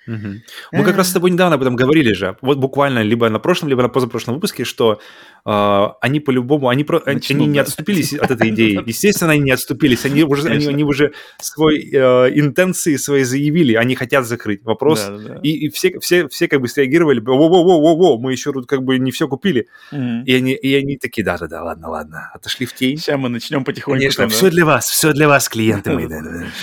Угу. 0.06 0.28
Мы 0.72 0.84
как 0.84 0.96
раз 0.96 1.10
с 1.10 1.12
тобой 1.12 1.30
недавно 1.30 1.56
об 1.56 1.62
этом 1.62 1.74
говорили 1.74 2.12
же. 2.12 2.36
Вот 2.40 2.58
буквально 2.58 3.02
либо 3.02 3.28
на 3.28 3.38
прошлом, 3.38 3.68
либо 3.68 3.82
на 3.82 3.88
позапрошлом 3.88 4.34
выпуске, 4.34 4.64
что 4.64 5.00
э, 5.44 5.86
они 6.00 6.20
по-любому, 6.20 6.68
они, 6.68 6.84
про, 6.84 7.02
Начнут, 7.04 7.30
они 7.30 7.46
не 7.46 7.58
отступились 7.58 8.14
от 8.14 8.30
этой 8.30 8.50
идеи. 8.54 8.80
Естественно, 8.86 9.32
они 9.32 9.42
не 9.42 9.50
отступились. 9.50 10.04
Они 10.04 10.22
уже, 10.22 10.48
они, 10.48 10.66
они 10.66 10.84
уже 10.84 11.12
свой 11.38 11.78
э, 11.92 12.30
интенции 12.38 12.96
свои 12.96 13.24
заявили. 13.24 13.74
Они 13.74 13.96
хотят 13.96 14.26
закрыть 14.26 14.62
вопрос. 14.64 15.04
Да, 15.06 15.16
да, 15.16 15.28
да. 15.34 15.40
И, 15.42 15.66
и 15.66 15.68
все, 15.70 15.98
все, 15.98 16.28
все 16.28 16.46
как 16.48 16.60
бы 16.60 16.68
среагировали. 16.68 17.20
Во-во-во-во-во, 17.20 18.18
мы 18.18 18.32
еще 18.32 18.52
тут 18.52 18.66
как 18.66 18.84
бы 18.84 18.98
не 18.98 19.10
все 19.10 19.26
купили. 19.26 19.66
Угу. 19.90 20.24
И, 20.24 20.34
они, 20.34 20.52
и 20.52 20.74
они 20.74 20.98
такие, 20.98 21.24
да-да-да, 21.24 21.64
ладно, 21.64 21.88
ладно. 21.90 22.30
Отошли 22.32 22.66
в 22.66 22.72
тень. 22.74 22.96
Сейчас 22.96 23.18
мы 23.18 23.28
начнем 23.28 23.64
потихоньку. 23.64 23.98
Конечно, 23.98 24.22
там, 24.22 24.30
все 24.30 24.46
да? 24.46 24.50
для 24.50 24.64
вас, 24.64 24.86
все 24.86 25.12
для 25.12 25.26
вас, 25.28 25.48
клиенты 25.48 25.92
мои. 25.92 26.06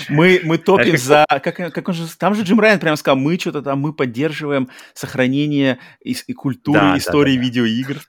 Мы, 0.08 0.40
мы 0.44 0.58
топим 0.58 0.96
за... 0.96 1.26
Как, 1.28 1.56
как 1.56 1.88
он 1.88 1.94
же... 1.94 2.04
Там 2.16 2.34
же 2.34 2.42
Джим 2.42 2.60
Райан 2.60 2.78
прямо 2.78 2.96
сказал, 2.96 3.18
мы 3.18 3.33
что-то 3.38 3.62
там, 3.62 3.80
мы 3.80 3.92
поддерживаем 3.92 4.68
сохранение 4.94 5.78
и 6.00 6.32
культуры, 6.32 6.80
да, 6.80 6.98
истории 6.98 7.34
да, 7.34 7.38
да, 7.38 7.44
видеоигр. 7.44 8.00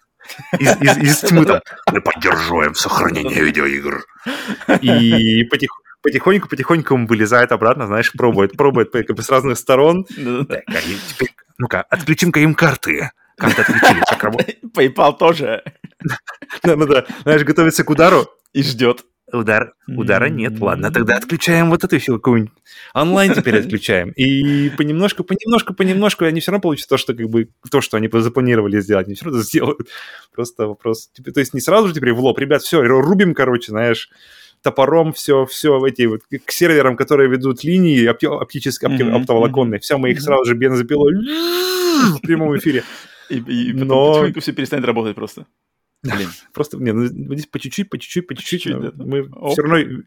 Из, 0.60 0.81
из, 0.81 0.97
из 0.97 1.18
тьмы 1.19 1.45
там 1.45 1.61
мы 1.91 2.02
поддерживаем 2.02 2.73
сохранение 2.73 3.43
видеоигр. 3.43 4.03
И 4.81 5.43
потихоньку 5.45 5.85
потихоньку, 6.06 6.47
потихоньку 6.47 6.93
он 6.93 7.07
вылезает 7.07 7.52
обратно, 7.52 7.88
знаешь, 7.88 8.11
пробует, 8.11 8.56
пробует 8.56 8.91
как 8.91 9.15
бы 9.15 9.23
с 9.23 9.30
разных 9.30 9.57
сторон. 9.57 10.06
Теперь, 10.06 11.31
ну-ка, 11.57 11.81
отключим-ка 11.81 12.41
им 12.41 12.53
карты. 12.53 13.10
Карты 13.38 13.64
отключили. 13.64 14.03
PayPal 14.76 15.18
тоже. 15.19 15.64
Да-да-да, 16.64 17.06
знаешь, 17.23 17.43
готовится 17.43 17.84
к 17.84 17.89
удару. 17.89 18.27
И 18.53 18.61
ждет. 18.61 19.03
Удар, 19.35 19.73
удара 19.87 20.29
нет, 20.29 20.59
ладно, 20.59 20.91
тогда 20.91 21.17
отключаем 21.17 21.69
вот 21.69 21.83
эту 21.83 21.95
еще 21.95 22.13
какую-нибудь. 22.13 22.53
Онлайн 22.93 23.33
теперь 23.33 23.59
отключаем. 23.59 24.09
И 24.11 24.69
понемножку, 24.69 25.23
понемножку, 25.23 25.73
понемножку 25.73 26.25
они 26.25 26.39
все 26.39 26.51
равно 26.51 26.61
получат 26.61 26.89
то, 26.89 26.97
что 26.97 27.13
как 27.13 27.29
бы 27.29 27.49
то, 27.69 27.81
что 27.81 27.97
они 27.97 28.09
запланировали 28.11 28.79
сделать, 28.79 29.07
они 29.07 29.15
все 29.15 29.25
равно 29.25 29.41
сделают. 29.43 29.87
Просто 30.33 30.67
вопрос. 30.67 31.09
То 31.33 31.39
есть 31.39 31.53
не 31.53 31.61
сразу 31.61 31.87
же 31.87 31.93
теперь 31.93 32.13
в 32.13 32.19
лоб, 32.19 32.39
ребят, 32.39 32.61
все, 32.61 32.81
рубим, 32.81 33.33
короче, 33.33 33.71
знаешь, 33.71 34.09
топором 34.61 35.13
все, 35.13 35.45
все 35.45 35.79
эти 35.85 36.03
вот 36.03 36.21
к 36.23 36.51
серверам, 36.51 36.97
которые 36.97 37.29
ведут 37.29 37.63
линии 37.63 38.09
опти- 38.09 38.27
оптические, 38.27 38.89
опти- 38.89 39.01
mm-hmm. 39.01 39.21
оптоволоконные, 39.21 39.79
все, 39.79 39.97
мы 39.97 40.11
их 40.11 40.21
сразу 40.21 40.45
же 40.45 40.55
бензопилой 40.55 41.13
в 42.17 42.21
прямом 42.21 42.57
эфире. 42.57 42.83
И, 43.29 43.37
и, 43.37 43.69
и 43.69 43.73
Но... 43.73 44.27
все 44.39 44.53
перестанет 44.53 44.85
работать 44.85 45.15
просто. 45.15 45.45
Блин. 46.03 46.30
Просто, 46.53 46.77
не, 46.77 46.93
ну, 46.93 47.05
здесь 47.07 47.47
по 47.47 47.59
чуть-чуть, 47.59 47.89
по 47.89 47.97
чуть-чуть, 47.97 48.27
по 48.27 48.35
чуть-чуть. 48.35 48.80
Да, 48.80 48.91
мы 48.95 49.30
Оп. 49.31 49.53
все 49.53 49.61
равно 49.61 50.03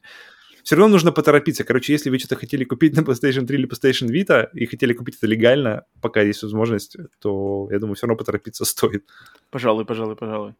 все 0.68 0.76
равно 0.76 0.92
нужно 0.92 1.12
поторопиться. 1.12 1.64
Короче, 1.64 1.94
если 1.94 2.10
вы 2.10 2.18
что-то 2.18 2.36
хотели 2.36 2.62
купить 2.62 2.94
на 2.94 3.00
PlayStation 3.00 3.46
3 3.46 3.58
или 3.58 3.66
PlayStation 3.66 4.08
Vita 4.08 4.50
и 4.52 4.66
хотели 4.66 4.92
купить 4.92 5.16
это 5.16 5.26
легально, 5.26 5.86
пока 6.02 6.20
есть 6.20 6.42
возможность, 6.42 6.94
то, 7.20 7.68
я 7.70 7.78
думаю, 7.78 7.94
все 7.94 8.06
равно 8.06 8.18
поторопиться 8.18 8.64
стоит. 8.66 9.06
Пожалуй, 9.50 9.86
пожалуй, 9.86 10.14
пожалуй. 10.14 10.52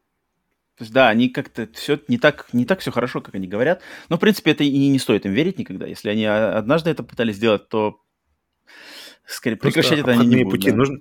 То 0.77 0.83
есть, 0.83 0.93
да, 0.93 1.09
они 1.09 1.29
как-то 1.29 1.69
все 1.73 1.99
не 2.07 2.17
так, 2.17 2.47
не 2.53 2.65
так 2.65 2.79
все 2.79 2.89
хорошо, 2.89 3.21
как 3.21 3.35
они 3.35 3.47
говорят. 3.47 3.83
Но, 4.09 4.17
в 4.17 4.19
принципе, 4.19 4.49
это 4.49 4.63
и 4.63 4.87
не 4.87 4.97
стоит 4.97 5.27
им 5.27 5.33
верить 5.33 5.59
никогда. 5.59 5.85
Если 5.85 6.09
они 6.09 6.25
однажды 6.25 6.89
это 6.89 7.03
пытались 7.03 7.35
сделать, 7.35 7.69
то 7.69 8.01
скорее 9.27 9.57
прекращать 9.57 9.99
это 9.99 10.09
они 10.09 10.25
не 10.25 10.43
будут. 10.43 10.59
Пути. 10.59 10.71
Да. 10.71 10.77
Нужно, 10.77 10.99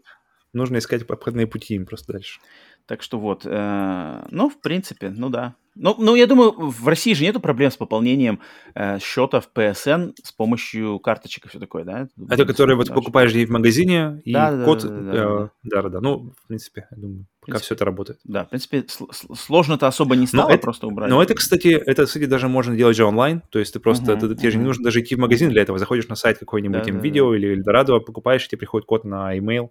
нужно 0.59 0.79
искать 0.79 1.03
обходные 1.09 1.47
пути 1.47 1.75
им 1.75 1.87
просто 1.87 2.13
дальше. 2.13 2.41
Так 2.89 3.03
что 3.03 3.19
вот, 3.19 3.43
э, 3.45 4.25
ну, 4.31 4.49
в 4.49 4.59
принципе, 4.63 5.11
ну 5.11 5.29
да. 5.29 5.55
Ну, 5.75 5.95
ну, 5.99 6.15
я 6.15 6.27
думаю, 6.27 6.53
в 6.53 6.89
России 6.89 7.13
же 7.13 7.23
нету 7.23 7.39
проблем 7.39 7.71
с 7.71 7.77
пополнением 7.77 8.41
э, 8.75 8.99
счета 8.99 9.41
в 9.41 9.51
PSN 9.55 10.15
с 10.23 10.33
помощью 10.33 10.99
карточек 10.99 11.45
и 11.45 11.49
все 11.51 11.59
такое, 11.59 11.85
да? 11.85 12.09
Это 12.31 12.47
которые 12.47 12.77
вот 12.77 12.89
покупаешь 12.89 13.33
в 13.33 13.51
магазине, 13.51 14.23
и 14.25 14.33
да, 14.33 14.65
код... 14.65 14.83
Да, 14.83 14.89
да, 14.89 15.13
да, 15.13 15.51
да, 15.63 15.83
да, 15.83 15.89
да. 15.91 16.01
Ну, 16.01 16.33
в 16.43 16.49
принципе, 16.49 16.89
я 16.91 16.97
думаю, 16.97 17.27
пока 17.43 17.59
все 17.59 17.75
это 17.75 17.85
работает. 17.85 18.19
Да, 18.25 18.47
в 18.47 18.49
принципе, 18.49 18.87
сложно-то 18.89 19.87
особо 19.87 20.17
не 20.17 20.27
стало, 20.27 20.51
это, 20.51 20.63
просто 20.63 20.87
убрать. 20.87 21.11
Но 21.11 21.23
это, 21.23 21.35
кстати, 21.35 21.69
это, 21.69 22.07
кстати, 22.07 22.25
даже 22.25 22.49
можно 22.49 22.75
делать 22.75 22.97
же 22.97 23.05
онлайн, 23.05 23.43
то 23.51 23.59
есть 23.59 23.75
ты 23.75 23.81
просто, 23.81 24.15
uh-huh, 24.15 24.21
ты, 24.21 24.35
тебе 24.35 24.49
uh-huh. 24.49 24.53
же 24.53 24.59
не 24.59 24.65
нужно 24.65 24.85
даже 24.85 25.01
идти 25.01 25.15
в 25.15 25.19
магазин 25.19 25.51
для 25.51 25.61
этого, 25.61 25.79
заходишь 25.79 26.09
на 26.09 26.17
сайт 26.17 26.39
какой-нибудь 26.39 26.83
да, 26.85 26.91
видео 26.91 27.31
да. 27.31 27.37
или 27.37 27.49
Эльдорадо, 27.49 28.01
покупаешь, 28.01 28.47
и 28.47 28.49
тебе 28.49 28.59
приходит 28.59 28.87
код 28.87 29.05
на 29.05 29.37
email, 29.37 29.69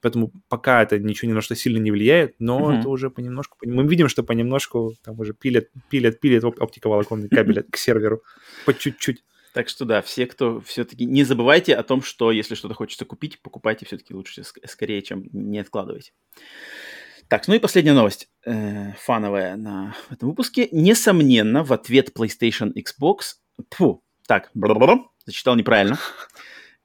Поэтому 0.00 0.30
пока 0.48 0.82
это 0.82 0.98
ничего 0.98 1.30
ни 1.30 1.34
на 1.34 1.40
что 1.40 1.54
сильно 1.54 1.78
не 1.78 1.90
влияет, 1.90 2.36
но 2.38 2.70
mm-hmm. 2.70 2.80
это 2.80 2.88
уже 2.88 3.10
понемножку... 3.10 3.56
Мы 3.64 3.86
видим, 3.86 4.08
что 4.08 4.22
понемножку 4.22 4.94
там 5.02 5.18
уже 5.18 5.32
пилят, 5.32 5.68
пилят, 5.90 6.20
пилят 6.20 6.44
оптиковолоконный 6.44 7.28
кабель 7.28 7.62
к 7.62 7.76
серверу 7.76 8.22
по 8.64 8.74
чуть-чуть. 8.74 9.24
Так 9.54 9.68
что 9.70 9.86
да, 9.86 10.02
все, 10.02 10.26
кто 10.26 10.60
все-таки... 10.60 11.06
Не 11.06 11.24
забывайте 11.24 11.74
о 11.74 11.82
том, 11.82 12.02
что 12.02 12.30
если 12.30 12.54
что-то 12.54 12.74
хочется 12.74 13.06
купить, 13.06 13.40
покупайте 13.40 13.86
все-таки 13.86 14.12
лучше 14.12 14.42
скорее, 14.44 15.00
чем 15.00 15.24
не 15.32 15.58
откладывайте. 15.58 16.12
Так, 17.28 17.48
ну 17.48 17.54
и 17.54 17.58
последняя 17.58 17.94
новость, 17.94 18.28
э, 18.44 18.92
фановая 18.98 19.56
на 19.56 19.96
этом 20.10 20.28
выпуске. 20.28 20.68
Несомненно, 20.72 21.64
в 21.64 21.72
ответ 21.72 22.12
PlayStation 22.14 22.72
Xbox... 22.74 23.36
Фу, 23.70 24.04
так, 24.28 24.50
зачитал 25.24 25.56
неправильно. 25.56 25.98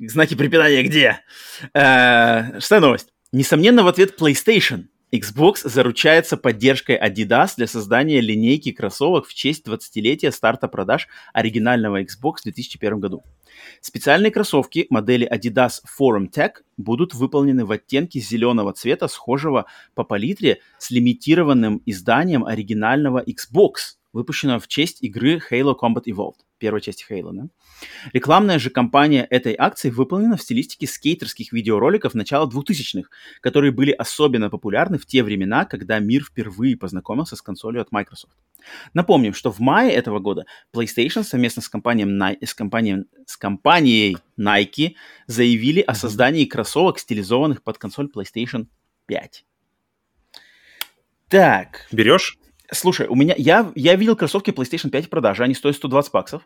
Знаки 0.08 0.34
препинания 0.34 0.82
где? 0.82 1.20
Э, 1.76 2.60
шестая 2.60 2.80
новость. 2.80 3.10
Несомненно, 3.32 3.84
в 3.84 3.88
ответ 3.88 4.20
PlayStation. 4.20 4.86
Xbox 5.14 5.58
заручается 5.70 6.38
поддержкой 6.38 6.98
Adidas 6.98 7.52
для 7.58 7.68
создания 7.68 8.20
линейки 8.20 8.72
кроссовок 8.72 9.28
в 9.28 9.34
честь 9.36 9.68
20-летия 9.68 10.32
старта 10.32 10.68
продаж 10.68 11.08
оригинального 11.34 12.02
Xbox 12.02 12.38
в 12.40 12.44
2001 12.44 13.00
году. 13.00 13.24
Специальные 13.82 14.32
кроссовки 14.32 14.88
модели 14.90 15.30
Adidas 15.32 15.82
Forum 16.00 16.32
Tech 16.32 16.54
будут 16.78 17.14
выполнены 17.14 17.66
в 17.66 17.72
оттенке 17.72 18.22
зеленого 18.22 18.74
цвета, 18.74 19.08
схожего 19.08 19.66
по 19.94 20.04
палитре 20.04 20.62
с 20.80 20.90
лимитированным 20.90 21.84
изданием 21.86 22.44
оригинального 22.46 23.24
Xbox, 23.24 23.98
выпущенного 24.14 24.60
в 24.60 24.68
честь 24.68 25.04
игры 25.04 25.42
Halo 25.52 25.76
Combat 25.80 26.06
Evolved, 26.08 26.40
первой 26.62 26.80
части 26.80 27.06
Halo. 27.10 27.32
Да? 27.34 27.48
Рекламная 28.14 28.60
же 28.60 28.70
кампания 28.70 29.26
этой 29.30 29.56
акции 29.58 29.90
выполнена 29.90 30.38
в 30.38 30.42
стилистике 30.42 30.86
скейтерских 30.86 31.52
видеороликов 31.52 32.14
начала 32.14 32.48
2000-х, 32.48 33.10
которые 33.42 33.72
были 33.72 33.92
особенно 33.92 34.50
популярны 34.52 35.00
в 35.00 35.08
те 35.08 35.24
времена, 35.24 35.66
когда 35.66 35.98
мир 35.98 36.24
впервые 36.24 36.78
познакомился 36.78 37.36
с 37.36 37.42
консолью 37.42 37.82
от 37.82 37.92
Microsoft. 37.92 38.38
Напомним, 38.94 39.34
что 39.34 39.52
в 39.52 39.60
мае 39.60 39.92
этого 39.92 40.20
года 40.20 40.46
PlayStation 40.72 41.24
совместно 41.24 41.64
с, 41.64 41.68
компанией, 41.68 42.46
с, 42.46 42.54
компанией, 42.54 43.06
с 43.26 43.36
компанией 43.36 44.18
Nike 44.40 44.94
заявили 45.26 45.82
о 45.82 45.96
создании 45.96 46.46
кроссовок, 46.46 47.00
стилизованных 47.00 47.64
под 47.64 47.80
консоль 47.80 48.08
PlayStation 48.14 48.68
5. 49.08 49.46
Так. 51.28 51.88
Берешь? 51.92 52.38
Слушай, 52.74 53.08
у 53.08 53.16
меня 53.16 53.36
я, 53.38 53.72
я 53.76 53.96
видел 53.96 54.16
кроссовки 54.16 54.52
PlayStation 54.52 54.90
5 54.90 55.06
в 55.06 55.10
продаже, 55.10 55.44
они 55.44 55.54
стоят 55.54 55.76
120 55.76 56.12
баксов. 56.12 56.44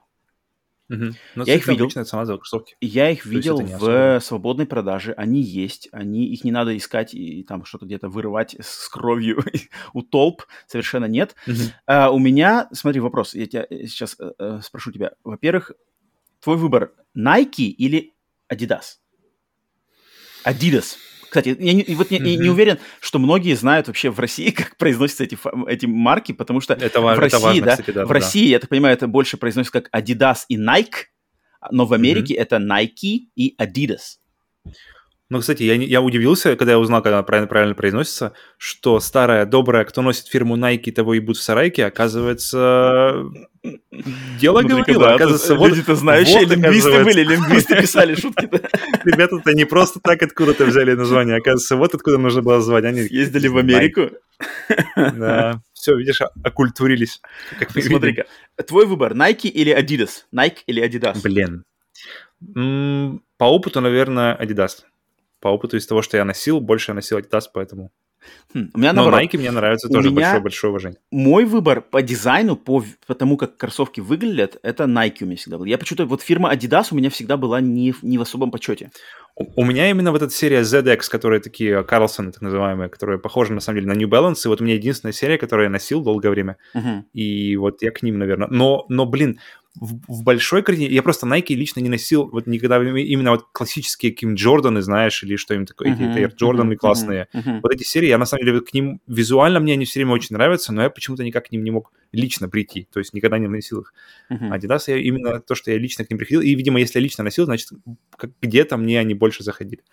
Угу. 0.87 1.43
я 1.45 1.55
их 1.55 1.67
видел. 1.67 1.89
Цена 1.89 2.25
за 2.25 2.39
Я 2.79 3.09
их 3.09 3.25
видел 3.25 3.59
в 3.59 4.19
свободной 4.19 4.67
продаже. 4.67 5.13
Они 5.13 5.41
есть. 5.41 5.89
Они 5.91 6.27
их 6.27 6.43
не 6.43 6.51
надо 6.51 6.77
искать 6.77 7.13
и, 7.13 7.39
и 7.39 7.43
там 7.43 7.65
что-то 7.65 7.85
где-то 7.85 8.07
вырывать 8.07 8.55
с 8.59 8.87
кровью 8.89 9.43
у 9.93 10.03
толп. 10.03 10.43
Совершенно 10.67 11.05
нет. 11.05 11.35
Угу. 11.47 11.55
А, 11.87 12.11
у 12.11 12.19
меня, 12.19 12.69
смотри, 12.71 12.99
вопрос. 12.99 13.33
Я 13.33 13.47
тебя 13.47 13.65
э, 13.69 13.87
сейчас 13.87 14.15
э, 14.19 14.31
э, 14.37 14.59
спрошу 14.61 14.91
тебя. 14.91 15.13
Во-первых, 15.23 15.71
твой 16.39 16.57
выбор 16.57 16.93
Nike 17.17 17.65
или 17.65 18.13
Adidas? 18.51 18.99
Adidas. 20.45 20.97
Кстати, 21.35 21.57
я 21.59 21.73
не, 21.73 21.83
вот 21.95 22.11
mm-hmm. 22.11 22.37
не 22.37 22.49
уверен, 22.49 22.79
что 23.01 23.19
многие 23.19 23.55
знают 23.55 23.87
вообще 23.87 24.09
в 24.09 24.17
России, 24.21 24.51
как 24.57 24.77
произносятся 24.77 25.25
эти, 25.25 25.37
эти 25.67 25.85
марки, 25.85 26.31
потому 26.31 26.61
что 26.61 26.75
это, 26.75 27.01
в 27.01 27.19
России, 27.19 27.43
важно, 27.43 27.65
да, 27.65 27.71
кстати, 27.71 27.91
да, 27.91 28.05
в 28.05 28.11
России, 28.11 28.47
я 28.47 28.59
так 28.59 28.69
понимаю, 28.69 28.93
это 28.93 29.07
больше 29.07 29.35
произносится 29.35 29.81
как 29.81 29.89
Adidas 29.93 30.45
и 30.47 30.57
Nike, 30.57 31.07
но 31.71 31.85
в 31.85 31.91
Америке 31.91 32.35
mm-hmm. 32.35 32.41
это 32.41 32.55
Nike 32.55 33.27
и 33.35 33.53
Adidas. 33.61 34.19
Ну, 35.27 35.39
кстати, 35.39 35.63
я, 35.63 35.73
я 35.73 36.01
удивился, 36.01 36.55
когда 36.55 36.73
я 36.73 36.79
узнал, 36.79 37.01
когда 37.01 37.23
правильно, 37.23 37.47
правильно 37.47 37.73
произносится, 37.73 38.33
что 38.59 38.99
старая, 38.99 39.47
добрая, 39.47 39.83
кто 39.83 40.03
носит 40.03 40.27
фирму 40.27 40.55
Nike, 40.55 40.91
того 40.91 41.15
и 41.15 41.19
будут 41.19 41.37
в 41.37 41.41
сарайке, 41.41 41.85
оказывается, 41.85 43.23
дело 44.39 44.61
Смотри, 44.61 44.93
говорило. 44.93 44.99
да, 45.03 45.15
Оказывается, 45.15 45.55
вот, 45.55 45.69
люди-то 45.69 45.95
знающие, 45.95 46.41
вот, 46.41 46.49
лингвисты 46.51 46.89
оказывается. 46.89 47.03
были, 47.03 47.23
лингвисты 47.23 47.81
писали 47.81 48.13
шутки. 48.13 48.47
Ребята-то 49.03 49.51
не 49.53 49.65
просто 49.65 49.99
так 49.99 50.21
откуда-то 50.21 50.63
взяли 50.65 50.93
название, 50.93 51.37
оказывается, 51.37 51.75
вот 51.75 51.95
откуда 51.95 52.19
нужно 52.19 52.43
было 52.43 52.61
звать. 52.61 52.85
Они 52.85 53.01
Ездили 53.09 53.47
в 53.47 53.57
Америку. 53.57 54.11
Да, 54.95 55.59
все, 55.73 55.95
видишь, 55.95 56.21
окультурились. 56.43 57.19
Как 57.57 57.73
видим. 57.75 57.89
Смотри-ка, 57.89 58.25
твой 58.67 58.85
выбор, 58.85 59.13
Nike 59.13 59.47
или 59.47 59.75
Adidas? 59.75 60.25
Nike 60.31 60.59
или 60.67 60.83
Adidas? 60.83 61.19
Блин. 61.23 61.63
По 63.37 63.45
опыту, 63.45 63.81
наверное, 63.81 64.35
Adidas. 64.39 64.83
По 65.45 65.49
опыту 65.49 65.77
из 65.77 65.85
того, 65.85 66.01
что 66.01 66.17
я 66.17 66.25
носил, 66.25 66.59
больше 66.59 66.89
я 66.89 66.95
носил 66.95 67.19
Adidas, 67.19 67.43
поэтому... 67.53 67.91
Хм, 68.55 68.71
у 68.73 68.79
меня 68.79 68.93
Но 68.93 69.03
наоборот. 69.03 69.21
Nike 69.21 69.37
мне 69.37 69.51
нравится 69.51 69.87
У 69.87 69.93
тоже 69.93 70.09
большое-большое 70.09 70.71
уважение. 70.71 70.99
Мой 71.11 71.45
выбор 71.45 71.81
по 71.81 72.01
дизайну, 72.01 72.55
по, 72.55 72.83
по 73.05 73.13
тому, 73.13 73.37
как 73.37 73.55
кроссовки 73.55 73.99
выглядят, 73.99 74.57
это 74.63 74.85
Nike 74.85 75.17
у 75.21 75.25
меня 75.25 75.37
всегда 75.37 75.59
был. 75.59 75.65
Я 75.65 75.77
почему-то, 75.77 76.07
вот 76.07 76.23
фирма 76.23 76.51
Adidas 76.51 76.87
у 76.89 76.95
меня 76.95 77.11
всегда 77.11 77.37
была 77.37 77.61
не, 77.61 77.93
не 78.01 78.17
в 78.17 78.23
особом 78.23 78.49
почете. 78.49 78.89
У 79.37 79.61
у 79.61 79.65
меня 79.65 79.89
именно 79.89 80.11
вот 80.11 80.21
эта 80.21 80.33
серия 80.33 80.61
ZX, 80.61 81.09
которые 81.09 81.41
такие 81.41 81.83
Карлсоны, 81.83 82.31
так 82.31 82.41
называемые, 82.41 82.89
которые 82.89 83.19
похожи 83.19 83.53
на 83.53 83.59
самом 83.59 83.79
деле 83.81 83.93
на 83.93 83.97
New 83.97 84.07
Balance, 84.07 84.41
и 84.45 84.47
вот 84.47 84.61
у 84.61 84.63
меня 84.63 84.75
единственная 84.75 85.13
серия, 85.13 85.37
которую 85.37 85.65
я 85.65 85.69
носил 85.69 86.01
долгое 86.01 86.29
время, 86.29 86.57
Мгм. 86.73 87.05
и 87.13 87.57
вот 87.57 87.81
я 87.81 87.91
к 87.91 88.01
ним, 88.01 88.17
наверное. 88.17 88.47
Но, 88.49 88.85
но 88.89 89.05
блин, 89.05 89.39
в, 89.75 89.95
в 90.07 90.23
большой 90.23 90.63
картине 90.63 90.87
я 90.87 91.03
просто 91.03 91.27
Nike 91.27 91.53
лично 91.53 91.81
не 91.81 91.89
носил 91.89 92.29
вот 92.31 92.47
никогда 92.47 92.77
именно 92.77 93.31
вот 93.31 93.43
классические 93.51 94.13
Ким 94.13 94.35
Джорданы, 94.35 94.81
знаешь, 94.81 95.21
или 95.21 95.35
что-нибудь 95.35 95.67
такое, 95.67 95.89
эти 95.91 96.01
Мгм, 96.01 96.15
Air 96.17 96.31
Джорданы 96.33 96.69
мгм, 96.71 96.77
классные. 96.77 97.27
мгм, 97.33 97.59
Вот 97.61 97.73
эти 97.73 97.83
серии, 97.83 98.07
я 98.07 98.17
на 98.17 98.25
самом 98.25 98.45
деле 98.45 98.61
к 98.61 98.73
ним 98.73 99.01
визуально 99.05 99.59
мне 99.59 99.73
они 99.73 99.83
все 99.83 99.99
время 99.99 100.13
очень 100.13 100.33
нравятся, 100.35 100.71
но 100.71 100.83
я 100.83 100.89
почему-то 100.89 101.25
никак 101.25 101.47
к 101.47 101.51
ним 101.51 101.65
не 101.65 101.71
мог 101.71 101.91
лично 102.15 102.49
прийти, 102.49 102.87
то 102.91 102.99
есть 102.99 103.13
никогда 103.13 103.37
не 103.37 103.47
носил 103.47 103.81
их. 103.81 103.93
мгм. 104.29 104.53
Adidas 104.53 104.83
я 104.87 104.97
именно 104.97 105.39
то, 105.39 105.55
что 105.55 105.71
я 105.71 105.77
лично 105.77 106.05
к 106.05 106.09
ним 106.09 106.17
приходил, 106.17 106.41
и, 106.41 106.55
видимо, 106.55 106.79
если 106.79 106.99
я 106.99 107.03
лично 107.03 107.23
носил, 107.23 107.45
значит, 107.45 107.69
где-то 108.41 108.77
мне 108.77 108.99
они 108.99 109.13
больше 109.13 109.43
заходили. 109.43 109.83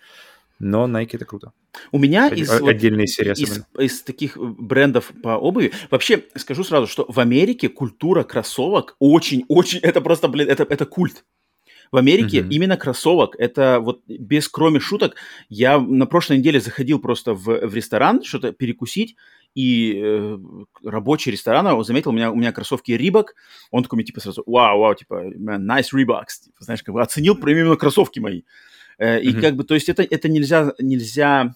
Но 0.59 0.87
Nike 0.87 1.11
это 1.13 1.25
круто. 1.25 1.51
У 1.91 1.99
меня 1.99 2.27
из, 2.29 2.49
вот 2.49 2.69
отдельные 2.69 3.07
серии 3.07 3.31
из, 3.31 3.63
из 3.77 4.01
таких 4.01 4.37
э, 4.37 4.39
брендов 4.39 5.11
по 5.21 5.37
обуви. 5.37 5.71
Вообще, 5.89 6.23
скажу 6.35 6.63
сразу, 6.63 6.87
что 6.87 7.05
в 7.09 7.19
Америке 7.19 7.69
культура 7.69 8.23
кроссовок 8.23 8.95
очень-очень... 8.99 9.79
Это 9.79 9.99
просто, 9.99 10.27
блин, 10.27 10.47
это, 10.47 10.63
это 10.63 10.85
культ. 10.85 11.25
В 11.91 11.97
Америке 11.97 12.41
Мгм. 12.41 12.49
именно 12.49 12.77
кроссовок, 12.77 13.35
это 13.37 13.79
вот 13.79 14.01
без 14.07 14.49
кроме 14.49 14.79
шуток, 14.79 15.15
я 15.49 15.79
на 15.79 16.07
прошлой 16.07 16.39
неделе 16.39 16.59
заходил 16.59 16.97
просто 16.97 17.35
в, 17.35 17.67
в 17.67 17.75
ресторан 17.75 18.23
что-то 18.23 18.51
перекусить, 18.51 19.15
и 19.55 20.01
э, 20.03 20.37
рабочий 20.83 21.31
ресторана 21.31 21.75
он 21.75 21.83
заметил, 21.83 22.09
у 22.09 22.13
меня, 22.13 22.31
у 22.31 22.35
меня 22.35 22.51
кроссовки 22.51 22.91
Рибок, 22.91 23.35
он 23.71 23.83
такой 23.83 23.97
мне 23.97 24.05
типа 24.05 24.19
сразу, 24.19 24.43
вау, 24.45 24.79
вау, 24.79 24.95
типа, 24.95 25.33
nice 25.35 25.89
Reeboks, 25.93 26.45
типа, 26.45 26.63
знаешь, 26.63 26.83
как 26.83 26.93
бы 26.93 27.01
оценил 27.01 27.35
именно 27.35 27.75
кроссовки 27.75 28.19
мои. 28.19 28.43
Э, 28.97 29.21
И 29.21 29.29
Мгм. 29.31 29.41
как 29.41 29.55
бы, 29.55 29.63
то 29.63 29.73
есть 29.75 29.89
это, 29.89 30.03
это 30.03 30.29
нельзя, 30.29 30.73
нельзя 30.79 31.55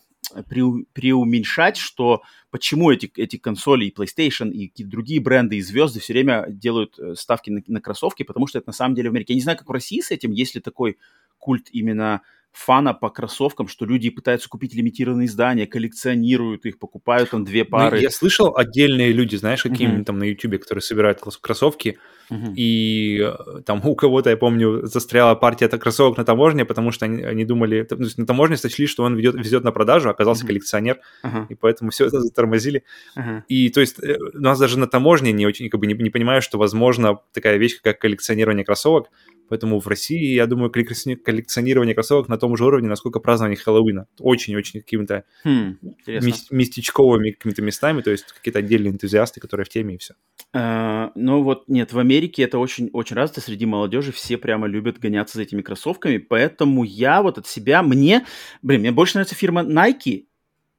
преу- 0.50 0.86
преуменьшать, 0.94 1.78
что 1.78 2.22
почему 2.52 2.92
эти, 2.92 3.12
эти 3.16 3.38
консоли 3.38 3.86
и 3.86 3.94
PlayStation 3.94 4.52
и 4.52 4.68
какие-то 4.68 4.92
другие 4.92 5.22
бренды 5.22 5.58
и 5.58 5.62
звезды 5.62 6.00
все 6.00 6.14
время 6.14 6.46
делают 6.50 6.98
э, 7.00 7.16
ставки 7.16 7.50
на, 7.50 7.62
на 7.68 7.82
кроссовки, 7.82 8.24
потому 8.24 8.48
что 8.48 8.60
это 8.60 8.70
на 8.70 8.74
самом 8.74 8.96
деле 8.96 9.10
в 9.10 9.14
Америке. 9.14 9.34
Я 9.34 9.38
не 9.38 9.44
знаю, 9.44 9.58
как 9.58 9.70
в 9.70 9.72
России 9.72 10.02
с 10.02 10.12
этим, 10.12 10.32
есть 10.32 10.56
ли 10.56 10.62
такой 10.62 10.98
культ 11.38 11.68
именно 11.72 12.22
фана 12.58 12.94
по 12.94 13.10
кроссовкам, 13.10 13.68
что 13.68 13.86
люди 13.86 14.10
пытаются 14.10 14.50
купить 14.50 14.74
лимитированные 14.74 15.28
издания, 15.28 15.68
коллекционируют 15.68 16.66
их, 16.66 16.80
покупают 16.80 17.30
там 17.30 17.46
две 17.46 17.64
Ну, 17.64 17.70
пары. 17.70 18.02
я 18.02 18.10
слышал 18.10 18.56
отдельные 18.56 19.12
люди, 19.12 19.36
знаешь, 19.36 19.62
какие 19.64 19.88
Мгм. 19.88 20.06
там 20.06 20.18
на 20.18 20.24
YouTube, 20.24 20.60
которые 20.60 20.82
собирают 20.82 21.20
крос- 21.20 21.38
кроссовки, 21.40 22.00
Мгм. 22.30 22.54
и 22.58 23.22
э, 23.22 23.62
там 23.66 23.82
у 23.86 23.96
кого-то, 23.96 24.30
я 24.32 24.38
помню, 24.38 24.86
застряла 24.88 25.36
партия 25.36 25.68
кроссовок 25.70 26.18
на 26.18 26.26
таможне, 26.26 26.66
потому 26.66 26.92
что 26.92 27.06
они, 27.06 27.24
они 27.24 27.46
думали, 27.46 27.84
то 27.84 27.96
есть 27.96 28.18
на 28.18 28.26
таможне 28.26 28.58
сочли, 28.58 28.88
что 28.88 29.04
он 29.04 29.16
ведет, 29.16 29.36
везет 29.36 29.64
на 29.64 29.72
продажу, 29.72 30.10
оказался 30.10 30.42
Мгм. 30.44 30.48
коллекционер, 30.48 31.00
Ага, 31.22 31.46
и 31.50 31.56
поэтому 31.56 31.92
все 31.92 32.08
это 32.08 32.22
затормозили. 32.22 32.84
ага. 33.16 33.44
И 33.48 33.70
то 33.70 33.82
есть 33.82 34.00
э, 34.04 34.18
у 34.34 34.40
нас 34.42 34.60
даже 34.60 34.80
на 34.80 34.88
таможне 34.88 35.32
не 35.32 35.46
очень, 35.46 35.70
как 35.70 35.80
бы 35.80 35.88
не, 35.88 35.94
не 35.94 36.10
понимаю, 36.10 36.42
что 36.42 36.58
возможно 36.58 37.20
такая 37.34 37.58
вещь, 37.58 37.80
как 37.82 38.00
коллекционирование 38.00 38.66
кроссовок. 38.66 39.10
Поэтому 39.50 39.80
в 39.80 39.88
России, 39.88 40.34
я 40.34 40.46
думаю, 40.48 40.72
коллекциони- 40.72 41.16
коллекционирование 41.16 41.94
кроссовок 41.96 42.28
на 42.30 42.38
том 42.38 42.56
же 42.58 42.66
уровне, 42.66 42.90
насколько 42.90 43.20
празднование 43.20 43.58
Хэллоуина. 43.58 44.08
Очень-очень 44.20 44.82
какими-то 44.82 45.24
Хм, 45.44 45.78
мис- 46.08 46.48
местечковыми 46.52 47.32
какими-то 47.32 47.62
местами, 47.62 48.02
то 48.02 48.12
есть 48.12 48.26
какие-то 48.32 48.60
отдельные 48.60 48.92
энтузиасты, 48.92 49.40
которые 49.40 49.66
в 49.66 49.70
теме 49.70 49.96
и 49.96 49.98
все. 49.98 50.14
Э, 50.54 51.10
Ну 51.16 51.44
вот, 51.44 51.68
нет, 51.68 51.94
в 51.94 52.00
Америке 52.00 52.44
это 52.44 52.60
очень, 52.60 52.90
очень 52.94 53.16
развито 53.16 53.42
среди 53.42 53.66
молодежи, 53.66 54.12
все 54.12 54.38
прямо 54.38 54.68
любят 54.68 55.00
гоняться 55.00 55.38
за 55.38 55.44
этими 55.44 55.62
кроссовками, 55.62 56.18
поэтому 56.18 56.84
я 56.84 57.22
вот 57.22 57.38
от 57.38 57.48
себя, 57.48 57.82
мне, 57.84 58.26
блин, 58.62 58.82
мне 58.82 58.92
больше 58.92 59.16
нравится 59.16 59.36
фирма 59.36 59.62
Nike, 59.62 60.26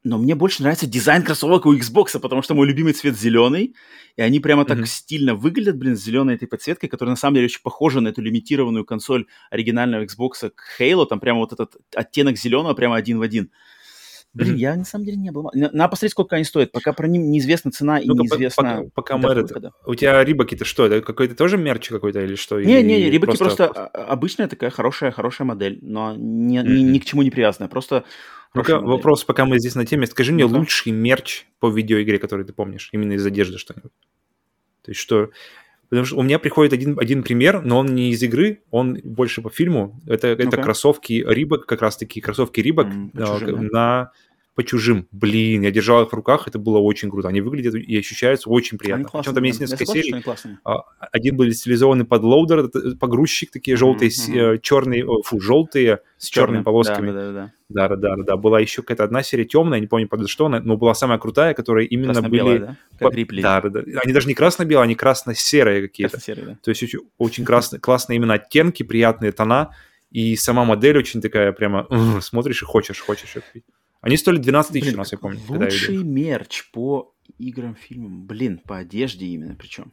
но 0.08 0.18
мне 0.18 0.34
больше 0.34 0.62
нравится 0.62 0.86
дизайн 0.86 1.22
кроссовок 1.22 1.66
у 1.66 1.74
Xbox, 1.76 2.18
потому 2.18 2.42
что 2.42 2.54
мой 2.54 2.66
любимый 2.66 2.92
цвет 2.94 3.18
зеленый, 3.18 3.74
и 4.16 4.22
они 4.22 4.40
прямо 4.40 4.64
так 4.64 4.78
Мгм. 4.78 4.86
стильно 4.86 5.34
выглядят, 5.34 5.76
блин, 5.76 5.96
с 5.96 6.02
зеленой 6.02 6.34
этой 6.36 6.48
подсветкой, 6.48 6.88
которая 6.88 7.12
на 7.12 7.16
самом 7.16 7.34
деле 7.36 7.46
очень 7.46 7.62
похожа 7.62 8.00
на 8.00 8.08
эту 8.08 8.22
лимитированную 8.22 8.84
консоль 8.84 9.26
оригинального 9.50 10.04
Xbox 10.04 10.50
к 10.54 10.80
Halo, 10.80 11.06
там 11.06 11.20
прямо 11.20 11.40
вот 11.40 11.52
этот 11.52 11.76
оттенок 11.94 12.38
зеленого 12.38 12.74
прямо 12.74 12.96
один 12.96 13.18
в 13.18 13.22
один. 13.22 13.50
Блин, 14.34 14.50
Мгм. 14.52 14.58
я 14.58 14.76
на 14.76 14.84
самом 14.84 15.04
деле 15.06 15.16
не 15.16 15.32
был. 15.32 15.50
На- 15.54 15.70
Надо 15.72 15.88
посмотреть, 15.88 16.12
сколько 16.12 16.36
они 16.36 16.44
стоят. 16.44 16.70
Пока 16.70 16.92
про 16.92 17.08
них 17.08 17.22
неизвестна 17.22 17.70
цена 17.70 17.98
и 17.98 18.06
Ну-ка, 18.06 18.24
по- 18.24 18.34
неизвестно 18.34 18.84
пока, 18.94 19.16
пока 19.16 19.16
выхода. 19.16 19.72
У 19.86 19.94
тебя 19.94 20.22
рибаки-то 20.22 20.64
что? 20.66 20.84
Это 20.84 21.00
какой-то 21.00 21.34
тоже 21.34 21.56
мерч 21.56 21.88
какой-то 21.88 22.20
или 22.22 22.34
что? 22.34 22.60
Не, 22.60 22.80
Или 22.80 22.86
не, 22.86 23.10
рибаки 23.10 23.38
просто, 23.38 23.66
а- 23.68 23.86
обычная 24.12 24.46
такая 24.46 24.68
хорошая, 24.70 25.12
хорошая 25.12 25.46
модель, 25.46 25.78
но 25.80 26.14
не- 26.14 26.56
ни, 26.56 26.60
Мгм. 26.60 26.92
ни 26.92 26.98
к 26.98 27.06
чему 27.06 27.22
не 27.22 27.30
привязанная, 27.30 27.68
просто 27.70 28.04
Модель. 28.54 28.76
вопрос, 28.76 29.24
пока 29.24 29.44
мы 29.44 29.58
здесь 29.58 29.74
на 29.74 29.84
теме. 29.86 30.06
Скажи 30.06 30.32
мне 30.32 30.46
Ну-ка. 30.46 30.58
лучший 30.58 30.92
мерч 30.92 31.46
по 31.60 31.70
видеоигре, 31.70 32.18
который 32.18 32.44
ты 32.44 32.52
помнишь, 32.52 32.88
именно 32.92 33.12
из 33.12 33.24
одежды 33.26 33.58
что-нибудь. 33.58 33.92
То 34.82 34.90
есть 34.90 35.00
что... 35.00 35.30
Потому 35.88 36.04
что 36.04 36.16
у 36.18 36.22
меня 36.22 36.38
приходит 36.38 36.74
один, 36.74 36.98
один 37.00 37.22
пример, 37.22 37.62
но 37.62 37.78
он 37.78 37.94
не 37.94 38.10
из 38.10 38.22
игры, 38.22 38.62
он 38.70 39.00
больше 39.02 39.40
по 39.40 39.48
фильму. 39.48 39.98
Это, 40.06 40.28
это 40.28 40.44
Ну-ка. 40.44 40.62
кроссовки 40.62 41.24
Рибок, 41.26 41.64
как 41.64 41.80
раз-таки 41.80 42.20
кроссовки 42.20 42.60
Рибок 42.60 42.88
чужим, 43.16 43.68
на 43.68 44.12
по 44.58 44.64
чужим. 44.64 45.06
Блин, 45.12 45.62
я 45.62 45.70
держал 45.70 46.02
их 46.02 46.10
в 46.10 46.12
руках, 46.12 46.48
это 46.48 46.58
было 46.58 46.78
очень 46.78 47.12
круто. 47.12 47.28
Они 47.28 47.40
выглядят 47.40 47.76
и 47.76 47.96
ощущаются 47.96 48.50
очень 48.50 48.72
Они 48.72 48.78
приятно. 48.78 49.04
классные, 49.04 49.22
Причем 49.22 49.34
там 49.36 49.44
есть 49.44 49.60
несколько 49.60 49.86
серий. 49.86 50.12
они 50.12 50.20
классные. 50.22 50.58
Один 51.12 51.36
был 51.36 51.48
стилизованный 51.52 52.04
под 52.04 52.24
loader, 52.24 52.58
это 52.64 52.96
погрузчик, 52.96 53.52
такие 53.52 53.76
желтые, 53.76 54.10
мгм. 54.10 54.60
черные, 54.60 55.06
фу, 55.22 55.40
желтые 55.40 56.00
с 56.16 56.26
черными 56.26 56.56
Чёрные. 56.56 56.64
полосками. 56.64 57.06
Да, 57.06 57.12
да, 57.12 57.32
да, 57.32 57.52
да. 57.68 57.88
Да, 57.88 57.96
да, 57.96 58.16
да. 58.24 58.36
Была 58.36 58.58
еще 58.58 58.82
какая-то 58.82 59.04
одна 59.04 59.22
серия 59.22 59.44
темная, 59.44 59.78
не 59.78 59.86
помню, 59.86 60.08
под 60.08 60.28
что 60.28 60.46
она, 60.46 60.58
но 60.58 60.76
была 60.76 60.94
самая 60.94 61.20
крутая, 61.20 61.54
которая 61.54 61.84
именно 61.84 62.20
были... 62.20 62.58
да? 62.58 62.76
Как 62.98 63.14
Рипли. 63.14 63.40
Да, 63.40 63.60
да, 63.60 63.68
да. 63.68 63.80
Они 64.04 64.12
даже 64.12 64.26
не 64.26 64.34
красно-белые, 64.34 64.82
они 64.82 64.96
красно-серые 64.96 65.82
какие-то. 65.82 66.14
Красно-серые, 66.14 66.46
да. 66.46 66.58
То 66.64 66.70
есть 66.70 66.82
очень, 66.82 66.98
очень 67.16 67.44
красно, 67.44 67.78
классные 67.78 68.16
именно 68.16 68.34
оттенки, 68.34 68.82
приятные 68.82 69.30
тона, 69.30 69.70
и 70.10 70.34
сама 70.34 70.64
модель 70.64 70.98
очень 70.98 71.20
такая 71.20 71.52
прямо 71.52 71.86
смотришь 72.22 72.62
и 72.62 72.64
хочешь, 72.64 72.98
хочешь. 72.98 73.36
Они 74.00 74.16
стоили 74.16 74.38
12 74.38 74.72
тысяч 74.72 74.94
у 74.94 74.96
нас, 74.96 75.12
я 75.12 75.18
помню. 75.18 75.40
Лучший 75.48 75.98
мерч 75.98 76.70
по 76.70 77.14
играм, 77.38 77.74
фильмам. 77.74 78.26
Блин, 78.26 78.60
по 78.64 78.78
одежде 78.78 79.26
именно 79.26 79.54
причем. 79.54 79.92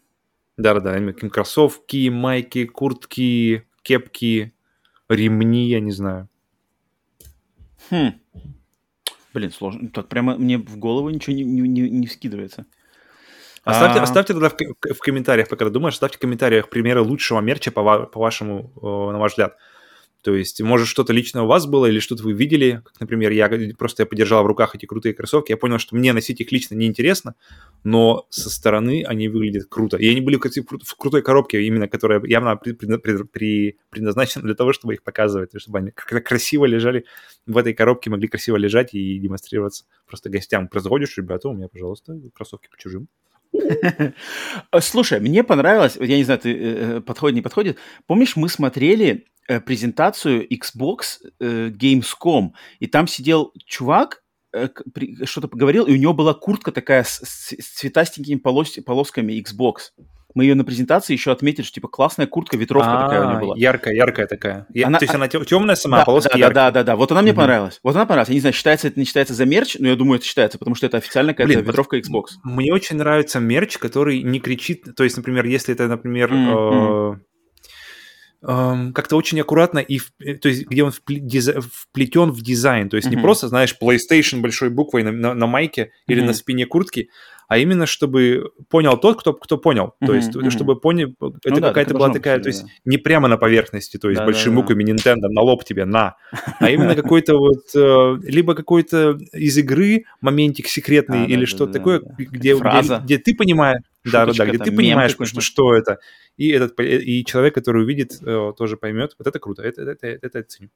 Да-да-да, 0.58 1.12
кроссовки, 1.30 2.10
майки, 2.10 2.66
куртки, 2.66 3.68
кепки, 3.82 4.54
ремни, 5.10 5.68
я 5.68 5.80
не 5.80 5.92
знаю. 5.92 6.30
Хм. 7.90 8.14
Блин, 9.34 9.52
сложно. 9.52 9.90
Так 9.90 10.08
прямо 10.08 10.38
мне 10.38 10.58
в 10.58 10.78
голову 10.78 11.10
ничего 11.10 11.36
не, 11.36 11.44
не, 11.44 11.62
не- 11.62 11.90
не 11.90 12.08
скидывается. 12.08 12.66
Оставьте, 13.64 14.00
А, 14.00 14.04
оставьте 14.04 14.34
тогда 14.34 14.50
в, 14.50 14.54
в 14.94 15.00
комментариях, 15.00 15.50
пока 15.50 15.66
ты 15.66 15.72
думаешь, 15.72 15.96
оставьте 15.96 16.18
в 16.18 16.22
комментариях 16.22 16.70
примеры 16.70 17.02
лучшего 17.02 17.42
мерча, 17.42 17.72
по, 17.72 18.06
по 18.06 18.20
вашему, 18.20 18.72
э, 18.78 19.12
на 19.12 19.18
ваш 19.20 19.32
взгляд. 19.34 19.58
То 20.26 20.34
есть, 20.34 20.60
может, 20.60 20.88
что-то 20.88 21.14
лично 21.14 21.44
у 21.44 21.46
вас 21.46 21.68
было, 21.68 21.86
или 21.86 22.00
что-то 22.00 22.24
вы 22.24 22.34
видели, 22.34 22.82
как, 22.84 23.00
например, 23.00 23.32
я 23.32 23.48
просто 23.78 24.02
я 24.02 24.08
подержал 24.08 24.44
в 24.44 24.48
руках 24.48 24.76
эти 24.76 24.88
крутые 24.88 25.14
кроссовки, 25.14 25.52
я 25.52 25.58
понял, 25.58 25.78
что 25.78 25.96
мне 25.96 26.14
носить 26.14 26.42
их 26.42 26.52
лично 26.52 26.74
неинтересно, 26.74 27.36
но 27.84 28.26
со 28.32 28.50
стороны 28.50 29.04
они 29.06 29.30
выглядят 29.30 29.68
круто. 29.70 29.98
И 29.98 30.10
они 30.10 30.22
были 30.22 30.38
кстати, 30.38 30.62
в 30.62 30.64
кру- 30.64 30.84
в 30.84 30.96
крутой 30.96 31.22
коробке, 31.22 31.62
именно 31.62 31.88
которая 31.88 32.26
явно 32.26 32.56
предназначена 32.56 34.44
для 34.44 34.56
того, 34.56 34.74
чтобы 34.74 34.96
их 34.96 35.04
показывать, 35.04 35.52
чтобы 35.62 35.78
они 35.78 35.92
кра- 35.92 36.22
красиво 36.22 36.66
лежали 36.66 37.06
в 37.46 37.56
этой 37.56 37.76
коробке, 37.76 38.10
могли 38.10 38.28
красиво 38.28 38.56
лежать 38.56 38.96
и 38.96 39.20
демонстрироваться 39.20 39.86
просто 40.08 40.32
гостям. 40.32 40.70
Просто 40.70 40.86
заходишь, 40.86 41.16
ребята, 41.18 41.50
у 41.50 41.54
меня, 41.54 41.68
пожалуйста, 41.68 42.20
кроссовки 42.34 42.68
по 42.68 42.80
чужим. 42.80 43.10
Слушай, 44.80 45.20
мне 45.20 45.44
понравилось, 45.44 45.98
я 46.00 46.18
не 46.18 46.24
знаю, 46.24 46.40
ты 46.40 46.54
э, 46.54 47.02
подходит, 47.02 47.36
не 47.36 47.42
подходит. 47.42 47.78
Помнишь, 48.08 48.36
мы 48.36 48.50
смотрели 48.50 49.26
э, 49.48 49.60
презентацию 49.60 50.48
Xbox 50.48 51.20
э, 51.40 51.70
Gamescom, 51.70 52.52
и 52.80 52.88
там 52.88 53.08
сидел 53.08 53.52
чувак, 53.66 54.24
э, 54.54 54.70
что-то 55.24 55.48
поговорил, 55.48 55.86
и 55.86 55.94
у 55.94 55.98
него 55.98 56.14
была 56.14 56.34
куртка 56.34 56.72
такая 56.72 57.04
с, 57.04 57.22
с, 57.24 57.56
с 57.60 57.80
цветастенькими 57.80 58.38
полос, 58.38 58.78
полосками 58.86 59.34
Xbox 59.42 59.92
мы 60.36 60.44
ее 60.44 60.54
на 60.56 60.66
презентации 60.66 61.14
еще 61.14 61.32
отметили, 61.32 61.64
что 61.64 61.76
типа 61.76 61.88
классная 61.88 62.28
куртка, 62.28 62.58
ветровка 62.58 62.92
а, 62.92 63.04
такая 63.06 63.26
у 63.26 63.30
нее 63.30 63.40
была. 63.40 63.56
Яркая, 63.58 63.96
яркая 63.96 64.28
такая. 64.28 64.68
Она, 64.84 65.00
То 65.00 65.06
есть 65.06 65.16
она 65.16 65.28
темная 65.30 65.76
сама, 65.76 66.00
да, 66.00 66.06
полоска 66.06 66.34
да, 66.34 66.40
яркая. 66.40 66.54
Да, 66.54 66.72
да, 66.72 66.84
да, 66.84 66.96
Вот 66.98 67.12
она 67.12 67.22
мне 67.22 67.34
понравилась. 67.34 67.80
Вот 67.84 67.96
она 67.96 68.06
понравилась. 68.06 68.30
Я 68.30 68.36
не 68.36 68.42
знаю, 68.42 68.54
считается 68.54 68.88
это 68.90 69.00
не 69.00 69.06
считается 69.06 69.34
за 69.34 69.46
мерч, 69.46 69.78
но 69.80 69.88
я 69.88 69.96
думаю, 69.96 70.18
это 70.18 70.26
считается, 70.26 70.60
потому 70.60 70.76
что 70.76 70.86
это 70.86 70.98
официально 70.98 71.34
какая-то 71.34 71.62
ветровка 71.62 71.98
Xbox. 71.98 72.36
Мне 72.44 72.74
очень 72.74 72.98
нравится 72.98 73.40
мерч, 73.40 73.78
который 73.78 74.22
не 74.22 74.40
кричит. 74.40 74.94
То 74.96 75.06
есть, 75.06 75.16
например, 75.16 75.46
если 75.46 75.74
это, 75.74 75.88
например, 75.88 76.34
mm-hmm. 76.34 77.20
э, 78.42 78.92
как-то 78.94 79.16
очень 79.16 79.40
аккуратно 79.40 79.80
и 79.80 80.00
то 80.00 80.50
есть 80.50 80.68
где 80.68 80.84
он 80.84 80.92
вплетен 80.92 82.32
в 82.32 82.42
дизайн, 82.42 82.90
то 82.90 82.98
есть 82.98 83.08
mm-hmm. 83.08 83.16
не 83.16 83.22
просто 83.22 83.48
знаешь 83.48 83.76
PlayStation 83.82 84.42
большой 84.42 84.70
буквой 84.70 85.04
на, 85.04 85.14
на, 85.14 85.34
на 85.34 85.48
майке 85.48 85.84
mm-hmm. 85.84 86.14
или 86.14 86.22
на 86.22 86.34
спине 86.34 86.66
куртки, 86.66 87.10
а 87.48 87.58
именно 87.58 87.86
чтобы 87.86 88.52
понял 88.70 88.98
тот, 88.98 89.20
кто, 89.20 89.34
кто 89.34 89.58
понял. 89.58 89.96
Mm-hmm, 90.02 90.06
то 90.08 90.14
есть, 90.14 90.36
mm-hmm. 90.36 90.50
чтобы 90.50 90.80
понял, 90.80 91.16
это 91.44 91.56
ну, 91.56 91.62
какая-то 91.62 91.94
была 91.94 92.10
такая, 92.10 92.40
то 92.40 92.50
есть, 92.50 92.64
да. 92.64 92.70
не 92.86 92.98
прямо 92.98 93.28
на 93.28 93.38
поверхности, 93.38 93.98
то 93.98 94.10
есть, 94.10 94.20
да, 94.20 94.26
большими 94.26 94.56
да, 94.56 94.62
буквами 94.62 94.84
да. 94.84 94.94
Nintendo 94.94 95.28
на 95.30 95.42
лоб 95.42 95.64
тебе, 95.64 95.86
на, 95.86 96.16
а 96.60 96.70
именно 96.70 96.96
какой-то 96.96 97.38
вот, 97.38 97.64
э, 97.76 98.18
либо 98.24 98.56
какой-то 98.56 99.18
из 99.34 99.58
игры 99.58 100.06
моментик 100.22 100.68
секретный 100.68 101.24
а, 101.24 101.28
или 101.28 101.42
да, 101.42 101.46
что-то 101.46 101.74
да, 101.74 101.80
такое, 101.80 102.00
да. 102.00 102.16
Где, 102.18 102.56
где, 102.56 102.98
где 103.04 103.18
ты 103.18 103.36
понимаешь, 103.36 103.82
да, 104.04 104.26
да, 104.26 104.34
да, 104.34 104.46
где 104.46 104.58
ты 104.58 104.72
понимаешь, 104.72 105.12
что, 105.12 105.42
что 105.42 105.76
это, 105.76 106.00
и 106.38 106.50
этот 106.50 106.80
и 106.80 107.24
человек, 107.26 107.56
который 107.56 107.84
увидит, 107.84 108.20
э, 108.22 108.54
тоже 108.58 108.78
поймет. 108.78 109.16
Вот 109.18 109.28
это 109.28 109.40
круто, 109.40 109.64
это 109.64 109.82
это 109.82 110.08
это, 110.08 110.28
это 110.28 110.44
ценю. 110.44 110.70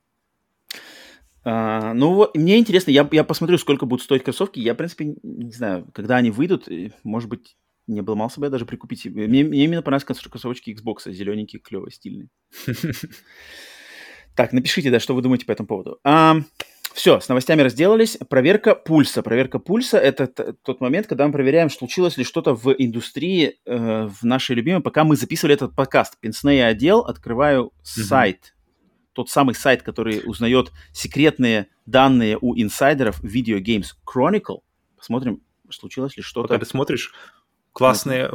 А, 1.44 1.94
ну, 1.94 2.14
вот, 2.14 2.36
мне 2.36 2.58
интересно, 2.58 2.92
я, 2.92 3.08
я 3.12 3.24
посмотрю, 3.24 3.58
сколько 3.58 3.86
будут 3.86 4.04
стоить 4.04 4.24
кроссовки. 4.24 4.60
Я, 4.60 4.74
в 4.74 4.78
принципе, 4.78 5.16
не 5.24 5.52
знаю, 5.52 5.88
когда 5.94 6.18
они 6.18 6.32
выйдут, 6.32 6.68
может 7.04 7.30
быть, 7.30 7.56
не 7.88 8.02
обломался 8.02 8.40
бы 8.40 8.46
я 8.46 8.50
даже 8.52 8.66
прикупить. 8.66 9.06
Мне, 9.06 9.44
мне 9.44 9.66
именно 9.66 9.82
понравились 9.82 10.06
кроссовочки 10.06 10.70
Xbox, 10.70 11.12
зелененькие, 11.12 11.60
клевые, 11.62 11.92
стильные. 11.92 12.30
Так, 14.36 14.54
напишите, 14.54 14.90
да, 14.90 15.02
что 15.02 15.16
вы 15.16 15.22
думаете 15.22 15.46
по 15.46 15.52
этому 15.52 15.68
поводу. 15.68 16.00
А, 16.06 16.38
все, 16.94 17.20
с 17.20 17.28
новостями 17.28 17.62
разделались. 17.62 18.18
Проверка 18.30 18.74
пульса. 18.74 19.22
Проверка 19.22 19.60
пульса– 19.60 19.98
это 20.00 20.28
тот 20.28 20.82
момент, 20.82 21.08
когда 21.08 21.28
мы 21.28 21.34
проверяем, 21.34 21.70
случилось 21.70 22.16
ли 22.16 22.24
что-то 22.24 22.56
в 22.56 22.74
индустрии, 22.78 23.58
э, 23.66 24.08
в 24.08 24.24
нашей 24.24 24.56
любимой, 24.56 24.82
пока 24.82 25.04
мы 25.04 25.18
записывали 25.18 25.56
этот 25.56 25.76
подкаст. 25.76 26.18
Пенсней 26.20 26.66
отдел, 26.66 27.02
открываю 27.02 27.74
сайт 27.84 28.54
тот 29.20 29.30
самый 29.30 29.54
сайт, 29.54 29.84
который 29.84 30.22
узнает 30.26 30.72
секретные 30.94 31.68
данные 31.86 32.38
у 32.40 32.56
инсайдеров 32.56 33.22
Video 33.22 33.60
Games 33.60 33.88
Chronicle. 34.08 34.60
Посмотрим, 34.96 35.42
случилось 35.70 36.16
ли 36.16 36.24
что-то. 36.24 36.48
Когда 36.48 36.64
ты 36.64 36.70
смотришь, 36.70 37.12
классные, 37.74 38.30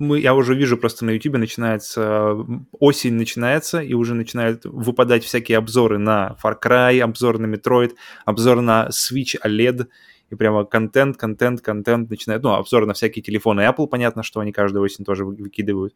мы, 0.00 0.18
я 0.18 0.34
уже 0.34 0.56
вижу 0.56 0.76
просто 0.76 1.04
на 1.04 1.10
YouTube 1.10 1.36
начинается, 1.36 2.34
осень 2.72 3.14
начинается, 3.14 3.80
и 3.80 3.94
уже 3.94 4.14
начинают 4.14 4.64
выпадать 4.64 5.22
всякие 5.22 5.58
обзоры 5.58 5.98
на 5.98 6.36
Far 6.42 6.56
Cry, 6.60 6.98
обзор 6.98 7.38
на 7.38 7.46
Metroid, 7.46 7.94
обзор 8.24 8.62
на 8.62 8.88
Switch 8.88 9.36
OLED, 9.40 9.86
и 10.30 10.34
прямо 10.34 10.64
контент, 10.64 11.18
контент, 11.18 11.60
контент 11.60 12.10
начинает, 12.10 12.42
ну, 12.42 12.54
обзор 12.54 12.84
на 12.86 12.94
всякие 12.94 13.22
телефоны 13.22 13.60
Apple, 13.60 13.86
понятно, 13.86 14.24
что 14.24 14.40
они 14.40 14.50
каждую 14.50 14.82
осень 14.82 15.04
тоже 15.04 15.24
выкидывают. 15.24 15.94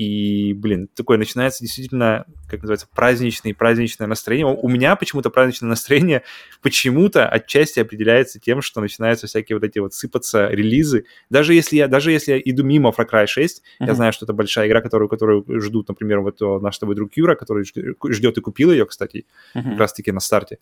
И, 0.00 0.54
блин, 0.54 0.88
такое 0.94 1.18
начинается 1.18 1.62
действительно, 1.62 2.24
как 2.48 2.62
называется, 2.62 2.88
праздничное, 2.94 3.52
праздничное 3.52 4.06
настроение. 4.06 4.46
У 4.46 4.66
меня 4.66 4.96
почему-то 4.96 5.28
праздничное 5.28 5.68
настроение 5.68 6.22
почему-то 6.62 7.28
отчасти 7.28 7.80
определяется 7.80 8.40
тем, 8.40 8.62
что 8.62 8.80
начинаются 8.80 9.26
всякие 9.26 9.56
вот 9.56 9.64
эти 9.64 9.78
вот 9.78 9.92
сыпаться 9.92 10.48
релизы. 10.48 11.04
Даже 11.28 11.52
если 11.52 11.76
я, 11.76 11.86
даже 11.86 12.12
если 12.12 12.32
я 12.32 12.40
иду 12.42 12.62
мимо 12.62 12.94
Far 12.96 13.06
Cry 13.06 13.26
6, 13.26 13.62
uh-huh. 13.62 13.86
я 13.88 13.94
знаю, 13.94 14.14
что 14.14 14.24
это 14.24 14.32
большая 14.32 14.68
игра, 14.68 14.80
которую, 14.80 15.10
которую 15.10 15.44
ждут, 15.60 15.90
например, 15.90 16.20
вот 16.20 16.40
наш 16.62 16.76
с 16.76 16.78
тобой 16.78 16.94
друг 16.94 17.12
Юра, 17.16 17.34
который 17.34 17.66
ждет 17.66 18.38
и 18.38 18.40
купил 18.40 18.72
ее, 18.72 18.86
кстати, 18.86 19.26
uh-huh. 19.54 19.62
как 19.62 19.78
раз-таки 19.80 20.12
на 20.12 20.20
старте 20.20 20.60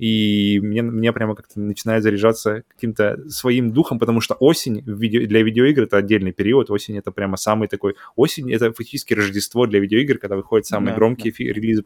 и 0.00 0.58
мне, 0.62 0.80
мне 0.80 1.12
прямо 1.12 1.34
как-то 1.34 1.60
начинает 1.60 2.02
заряжаться 2.02 2.62
каким-то 2.68 3.28
своим 3.28 3.70
духом, 3.70 3.98
потому 3.98 4.22
что 4.22 4.34
осень 4.34 4.82
видео, 4.86 5.26
для 5.26 5.42
видеоигр 5.42 5.82
это 5.82 5.98
отдельный 5.98 6.32
период, 6.32 6.70
осень 6.70 6.96
это 6.96 7.12
прямо 7.12 7.36
самый 7.36 7.68
такой, 7.68 7.96
осень 8.16 8.50
это 8.50 8.72
фактически 8.80 9.12
Рождество 9.12 9.66
для 9.66 9.78
видеоигр, 9.78 10.18
когда 10.18 10.36
выходят 10.36 10.66
самые 10.66 10.92
да, 10.92 10.96
громкие 10.96 11.32
да. 11.32 11.44
релизы, 11.52 11.82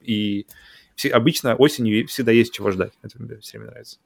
и 0.00 0.46
все, 0.94 1.10
обычно 1.10 1.56
осенью 1.56 2.06
всегда 2.06 2.32
есть 2.32 2.52
чего 2.52 2.70
ждать, 2.70 2.92
это 3.02 3.20
мне 3.20 3.36
все 3.38 3.58
время 3.58 3.72
нравится. 3.72 3.98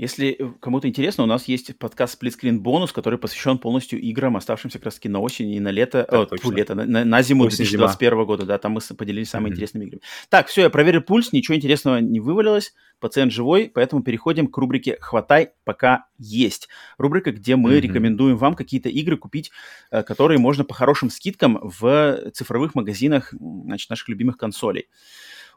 Если 0.00 0.38
кому-то 0.60 0.88
интересно, 0.88 1.24
у 1.24 1.26
нас 1.26 1.46
есть 1.46 1.76
подкаст 1.76 2.22
Splitscreen 2.22 2.56
бонус, 2.56 2.90
который 2.90 3.18
посвящен 3.18 3.58
полностью 3.58 4.00
играм, 4.00 4.34
оставшимся 4.34 4.78
как 4.78 4.86
раз 4.86 5.00
на 5.04 5.20
осень 5.20 5.50
и 5.50 5.60
на 5.60 5.68
лето, 5.68 6.08
да, 6.10 6.22
о, 6.22 6.36
фу, 6.38 6.50
лето 6.52 6.74
на, 6.74 7.04
на 7.04 7.22
зиму 7.22 7.44
Осень, 7.44 7.58
2021 7.58 8.10
зима. 8.10 8.24
года, 8.24 8.46
да, 8.46 8.56
там 8.56 8.72
мы 8.72 8.80
поделились 8.96 9.28
самыми 9.28 9.48
mm-hmm. 9.48 9.52
интересными 9.52 9.84
играми. 9.84 10.02
Так, 10.30 10.46
все, 10.46 10.62
я 10.62 10.70
проверил 10.70 11.02
пульс, 11.02 11.34
ничего 11.34 11.54
интересного 11.54 11.98
не 11.98 12.18
вывалилось, 12.18 12.72
пациент 12.98 13.30
живой, 13.30 13.70
поэтому 13.74 14.02
переходим 14.02 14.46
к 14.46 14.56
рубрике 14.56 14.96
«Хватай, 15.02 15.50
пока 15.64 16.06
есть». 16.16 16.70
Рубрика, 16.96 17.30
где 17.30 17.56
мы 17.56 17.72
mm-hmm. 17.72 17.80
рекомендуем 17.80 18.36
вам 18.38 18.54
какие-то 18.54 18.88
игры 18.88 19.18
купить, 19.18 19.50
э, 19.90 20.02
которые 20.02 20.38
можно 20.38 20.64
по 20.64 20.72
хорошим 20.72 21.10
скидкам 21.10 21.58
в 21.62 22.30
цифровых 22.32 22.74
магазинах 22.74 23.34
значит, 23.38 23.90
наших 23.90 24.08
любимых 24.08 24.38
консолей. 24.38 24.88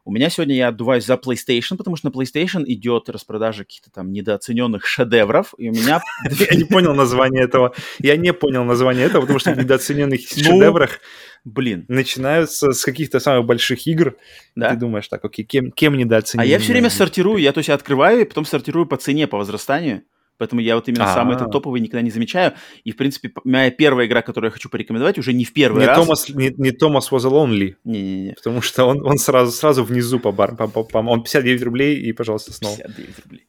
У 0.06 0.12
меня 0.12 0.30
сегодня 0.30 0.56
я 0.56 0.68
отдуваюсь 0.68 1.06
за 1.06 1.14
PlayStation, 1.14 1.78
потому 1.78 1.96
что 1.96 2.10
на 2.10 2.12
PlayStation 2.12 2.64
идет 2.66 3.08
распродажа 3.10 3.64
каких-то 3.64 3.90
там 3.90 4.12
недооцененных 4.12 4.86
шедевров, 4.86 5.54
и 5.58 5.70
у 5.70 5.74
меня... 5.74 6.02
Я 6.50 6.58
не 6.58 6.66
понял 6.66 6.94
название 6.94 7.44
этого. 7.44 7.74
Я 8.00 8.18
не 8.18 8.34
понял 8.34 8.66
название 8.66 9.06
этого, 9.06 9.22
потому 9.22 9.40
что 9.40 9.52
в 9.52 9.58
недооцененных 9.58 10.20
ну, 10.36 10.44
шедеврах 10.44 11.00
блин, 11.46 11.86
начинаются 11.88 12.72
с 12.72 12.84
каких-то 12.84 13.20
самых 13.20 13.46
больших 13.46 13.86
игр. 13.88 14.16
Да. 14.56 14.72
Ты 14.72 14.78
думаешь, 14.78 15.08
так, 15.08 15.24
окей, 15.24 15.46
кем, 15.46 15.72
кем 15.72 15.98
недооценены? 15.98 16.44
А 16.44 16.46
я 16.46 16.60
все 16.60 16.72
время 16.72 16.90
сортирую, 16.90 17.38
я 17.38 17.52
то 17.52 17.60
есть 17.60 17.70
открываю 17.70 18.22
и 18.22 18.26
потом 18.26 18.46
сортирую 18.46 18.86
по 18.86 18.98
цене, 18.98 19.28
по 19.28 19.38
возрастанию. 19.38 20.04
Поэтому 20.38 20.62
я 20.62 20.76
вот 20.76 20.88
именно 20.88 21.06
А-а-а. 21.06 21.14
самый 21.14 21.36
этот 21.36 21.52
топовый 21.52 21.80
никогда 21.80 22.02
не 22.02 22.10
замечаю. 22.10 22.54
И, 22.84 22.92
в 22.92 22.98
принципе, 22.98 23.32
моя 23.44 23.72
первая 23.72 24.08
игра, 24.08 24.22
которую 24.22 24.50
я 24.50 24.52
хочу 24.52 24.70
порекомендовать, 24.70 25.18
уже 25.18 25.34
не 25.34 25.46
в 25.46 25.54
первый 25.54 25.82
не 25.82 25.86
раз. 25.86 25.98
Томас, 25.98 26.30
не, 26.30 26.54
не 26.58 26.72
Томас 26.72 27.12
was 27.12 27.30
lonely. 27.30 27.76
Не-не-не. 27.84 28.34
Потому 28.34 28.62
что 28.62 28.86
он, 28.86 29.06
он 29.06 29.18
сразу, 29.18 29.52
сразу 29.52 29.84
внизу 29.84 30.20
по 30.20 30.32
бар, 30.32 30.56
по, 30.56 30.68
по, 30.68 30.84
по, 30.84 30.98
он 30.98 31.24
59 31.24 31.64
рублей 31.64 32.00
и, 32.00 32.12
пожалуйста, 32.14 32.54
снова. 32.54 32.76
59 32.78 33.20
рублей. 33.24 33.48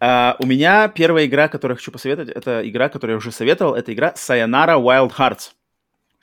А, 0.00 0.36
у 0.38 0.46
меня 0.46 0.88
первая 0.88 1.26
игра, 1.26 1.48
которую 1.48 1.74
я 1.74 1.78
хочу 1.78 1.92
посоветовать, 1.92 2.30
это 2.30 2.68
игра, 2.68 2.88
которую 2.88 3.14
я 3.14 3.18
уже 3.18 3.32
советовал, 3.32 3.74
это 3.74 3.92
игра 3.92 4.14
Sayonara 4.16 4.80
Wild 4.82 5.12
Hearts 5.16 5.50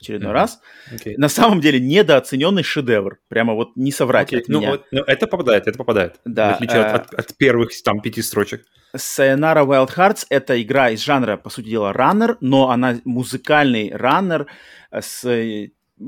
очередной 0.00 0.30
mm-hmm. 0.30 0.34
раз. 0.34 0.60
Okay. 0.92 1.14
На 1.16 1.28
самом 1.28 1.60
деле 1.60 1.80
недооцененный 1.80 2.62
шедевр. 2.62 3.18
Прямо 3.28 3.54
вот 3.54 3.76
не 3.76 3.92
соврать 3.92 4.32
okay. 4.32 4.40
от 4.40 4.48
ну, 4.48 4.58
меня. 4.58 4.70
Вот, 4.72 4.86
ну, 4.90 5.02
это 5.02 5.26
попадает, 5.26 5.66
это 5.66 5.78
попадает. 5.78 6.20
Да. 6.24 6.52
В 6.52 6.54
отличие 6.56 6.78
э- 6.78 6.92
от, 6.92 7.14
от 7.14 7.36
первых 7.36 7.70
там 7.82 8.00
пяти 8.00 8.22
строчек. 8.22 8.64
Sayonara 8.96 9.64
Wild 9.64 9.94
Hearts— 9.96 10.26
это 10.30 10.60
игра 10.60 10.90
из 10.90 11.02
жанра, 11.04 11.36
по 11.36 11.48
сути 11.50 11.68
дела, 11.68 11.92
раннер, 11.92 12.36
но 12.40 12.70
она 12.70 13.00
музыкальный 13.04 13.92
раннер 13.94 14.46
с 14.90 15.24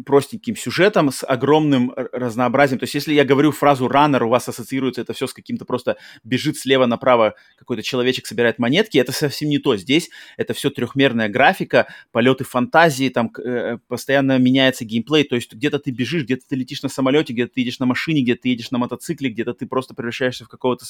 простеньким 0.04 0.56
сюжетом, 0.56 1.10
с 1.10 1.24
огромным 1.24 1.92
разнообразием. 2.12 2.78
То 2.78 2.84
есть, 2.84 2.94
если 2.94 3.12
я 3.12 3.24
говорю 3.24 3.52
фразу 3.52 3.88
«раннер», 3.88 4.24
у 4.24 4.28
вас 4.28 4.48
ассоциируется 4.48 5.00
это 5.00 5.12
все 5.12 5.26
с 5.26 5.32
каким-то 5.32 5.64
просто 5.64 5.96
бежит 6.24 6.56
слева 6.56 6.86
направо 6.86 7.34
какой-то 7.56 7.82
человечек 7.82 8.26
собирает 8.26 8.58
монетки. 8.58 8.98
Это 8.98 9.12
совсем 9.12 9.48
не 9.48 9.58
то. 9.58 9.76
Здесь 9.76 10.10
это 10.36 10.54
все 10.54 10.70
трехмерная 10.70 11.28
графика, 11.28 11.88
полеты 12.10 12.44
фантазии, 12.44 13.08
там 13.08 13.30
э, 13.38 13.78
постоянно 13.88 14.38
меняется 14.38 14.84
геймплей. 14.84 15.24
То 15.24 15.34
есть, 15.34 15.52
где-то 15.52 15.78
ты 15.78 15.90
бежишь, 15.90 16.24
где-то 16.24 16.42
ты 16.48 16.56
летишь 16.56 16.82
на 16.82 16.88
самолете, 16.88 17.32
где-то 17.32 17.54
ты 17.54 17.60
едешь 17.60 17.78
на 17.78 17.86
машине, 17.86 18.22
где-то 18.22 18.42
ты 18.42 18.48
едешь 18.48 18.70
на 18.70 18.78
мотоцикле, 18.78 19.30
где-то 19.30 19.54
ты 19.54 19.66
просто 19.66 19.94
превращаешься 19.94 20.44
в 20.44 20.48
какого-то 20.48 20.84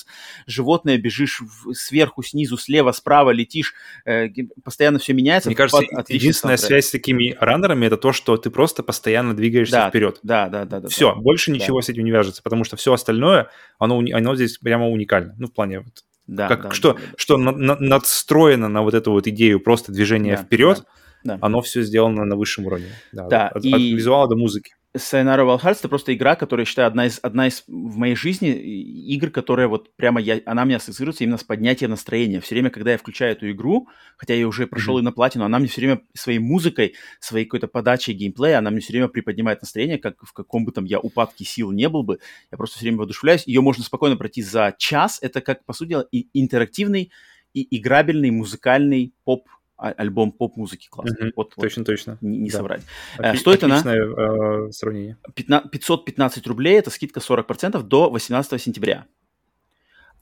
животное, 0.47 0.97
бежишь 0.97 1.43
сверху, 1.73 2.23
снизу, 2.23 2.57
слева, 2.57 2.93
справа, 2.93 3.31
летишь. 3.31 3.75
Э, 4.05 4.29
постоянно 4.65 4.99
все 4.99 5.13
меняется. 5.13 5.49
Мне 5.49 5.57
кажется, 5.57 5.83
единственная 6.09 6.57
связь 6.57 6.87
с 6.87 6.91
такими 6.91 7.37
раннерами 7.41 7.87
это 7.87 7.97
то, 7.97 8.13
что 8.13 8.37
ты 8.37 8.51
просто 8.51 8.83
постоянно 8.93 9.35
двигаешься 9.35 9.77
да, 9.77 9.89
вперед. 9.89 10.21
Да, 10.23 10.49
да, 10.51 10.67
да. 10.67 10.81
да 10.81 10.89
все, 10.89 11.15
да, 11.15 11.21
больше 11.21 11.51
да. 11.51 11.57
ничего 11.57 11.81
с 11.81 11.89
этим 11.89 12.05
не 12.05 12.11
вяжется, 12.11 12.43
потому 12.43 12.63
что 12.63 12.77
все 12.77 12.93
остальное, 12.93 13.49
оно, 13.79 14.03
оно 14.13 14.37
здесь 14.37 14.59
прямо 14.59 14.87
уникально. 14.87 15.35
Ну, 15.39 15.47
в 15.47 15.53
плане 15.55 15.81
вот, 15.81 16.05
да, 16.27 16.47
как, 16.47 16.63
да, 16.65 16.71
что, 16.73 16.93
да, 16.93 16.99
да. 16.99 17.07
что 17.17 17.37
на, 17.39 17.53
на, 17.53 17.77
надстроено 17.81 18.69
на 18.69 18.83
вот 18.83 18.93
эту 18.93 19.13
вот 19.13 19.27
идею 19.27 19.61
просто 19.61 19.93
движения 19.93 20.37
да, 20.37 20.43
вперед, 20.43 20.85
да, 21.25 21.37
да. 21.37 21.39
оно 21.41 21.63
все 21.63 21.81
сделано 21.83 22.27
на 22.27 22.37
высшем 22.37 22.67
уровне. 22.67 22.89
Да, 23.13 23.29
да 23.29 23.49
от, 23.49 23.65
и... 23.65 23.73
от 23.73 23.81
визуала 23.81 24.29
до 24.29 24.37
музыки. 24.37 24.75
Sayonara 24.95 25.47
Wild 25.47 25.63
Hearts 25.63 25.79
это 25.79 25.89
просто 25.89 26.13
игра, 26.13 26.37
которая, 26.37 26.63
я 26.63 26.67
считаю, 26.67 26.87
одна 26.87 27.07
из, 27.07 27.19
одна 27.23 27.47
из 27.47 27.65
в 27.67 27.97
моей 27.97 28.15
жизни 28.15 28.51
игр, 28.51 29.31
которая 29.31 29.67
вот 29.67 29.95
прямо 29.97 30.21
я, 30.21 30.41
она 30.45 30.67
мне 30.67 30.77
ассоциируется 30.77 31.25
именно 31.25 31.39
с 31.39 31.45
поднятием 31.45 31.91
настроения. 31.91 32.41
Все 32.41 32.55
время, 32.55 32.69
когда 32.69 32.93
я 32.93 32.99
включаю 32.99 33.33
эту 33.33 33.51
игру, 33.51 33.89
хотя 34.19 34.35
я 34.35 34.47
уже 34.47 34.67
прошел 34.67 34.99
mm-hmm. 34.99 35.01
и 35.01 35.05
на 35.05 35.13
платину, 35.13 35.45
она 35.47 35.59
мне 35.59 35.69
все 35.69 35.81
время 35.81 36.03
своей 36.13 36.41
музыкой, 36.41 36.95
своей 37.21 37.47
какой-то 37.47 37.69
подачей 37.69 38.13
геймплея, 38.13 38.59
она 38.59 38.71
мне 38.71 38.81
все 38.81 38.93
время 38.93 39.09
приподнимает 39.09 39.63
настроение, 39.63 39.97
как 39.97 40.17
в 40.23 40.33
каком 40.35 40.67
бы 40.67 40.73
там 40.73 40.85
я 40.85 41.01
упадке 41.01 41.47
сил 41.47 41.73
не 41.73 41.89
был 41.89 42.03
бы. 42.03 42.19
Я 42.51 42.59
просто 42.59 42.77
все 42.77 42.85
время 42.85 42.99
воодушевляюсь. 42.99 43.47
Ее 43.47 43.63
можно 43.63 43.83
спокойно 43.85 44.17
пройти 44.17 44.43
за 44.43 44.75
час. 44.77 45.19
Это, 45.23 45.41
как, 45.41 45.65
по 45.65 45.73
сути 45.73 45.91
дела, 45.91 46.07
и 46.13 46.29
интерактивный 46.35 47.11
и 47.55 47.79
играбельный 47.79 48.31
музыкальный 48.31 49.15
поп 49.25 49.49
альбом 49.91 50.33
поп-музыки 50.33 50.89
классный. 50.89 51.29
Mm-hmm. 51.29 51.33
Вот, 51.37 51.55
точно, 51.55 51.81
вот, 51.81 51.87
точно. 51.87 52.19
Не, 52.21 52.39
не 52.39 52.51
да. 52.51 52.59
соврать. 52.59 52.83
Офи- 53.19 53.37
Стоит 53.39 53.65
она... 53.65 53.83
Э, 53.85 54.71
сравнение. 54.71 55.17
515 55.35 56.47
рублей, 56.47 56.79
это 56.79 56.91
скидка 56.91 57.21
40% 57.21 57.83
до 57.83 58.11
18 58.11 58.61
сентября. 58.61 59.07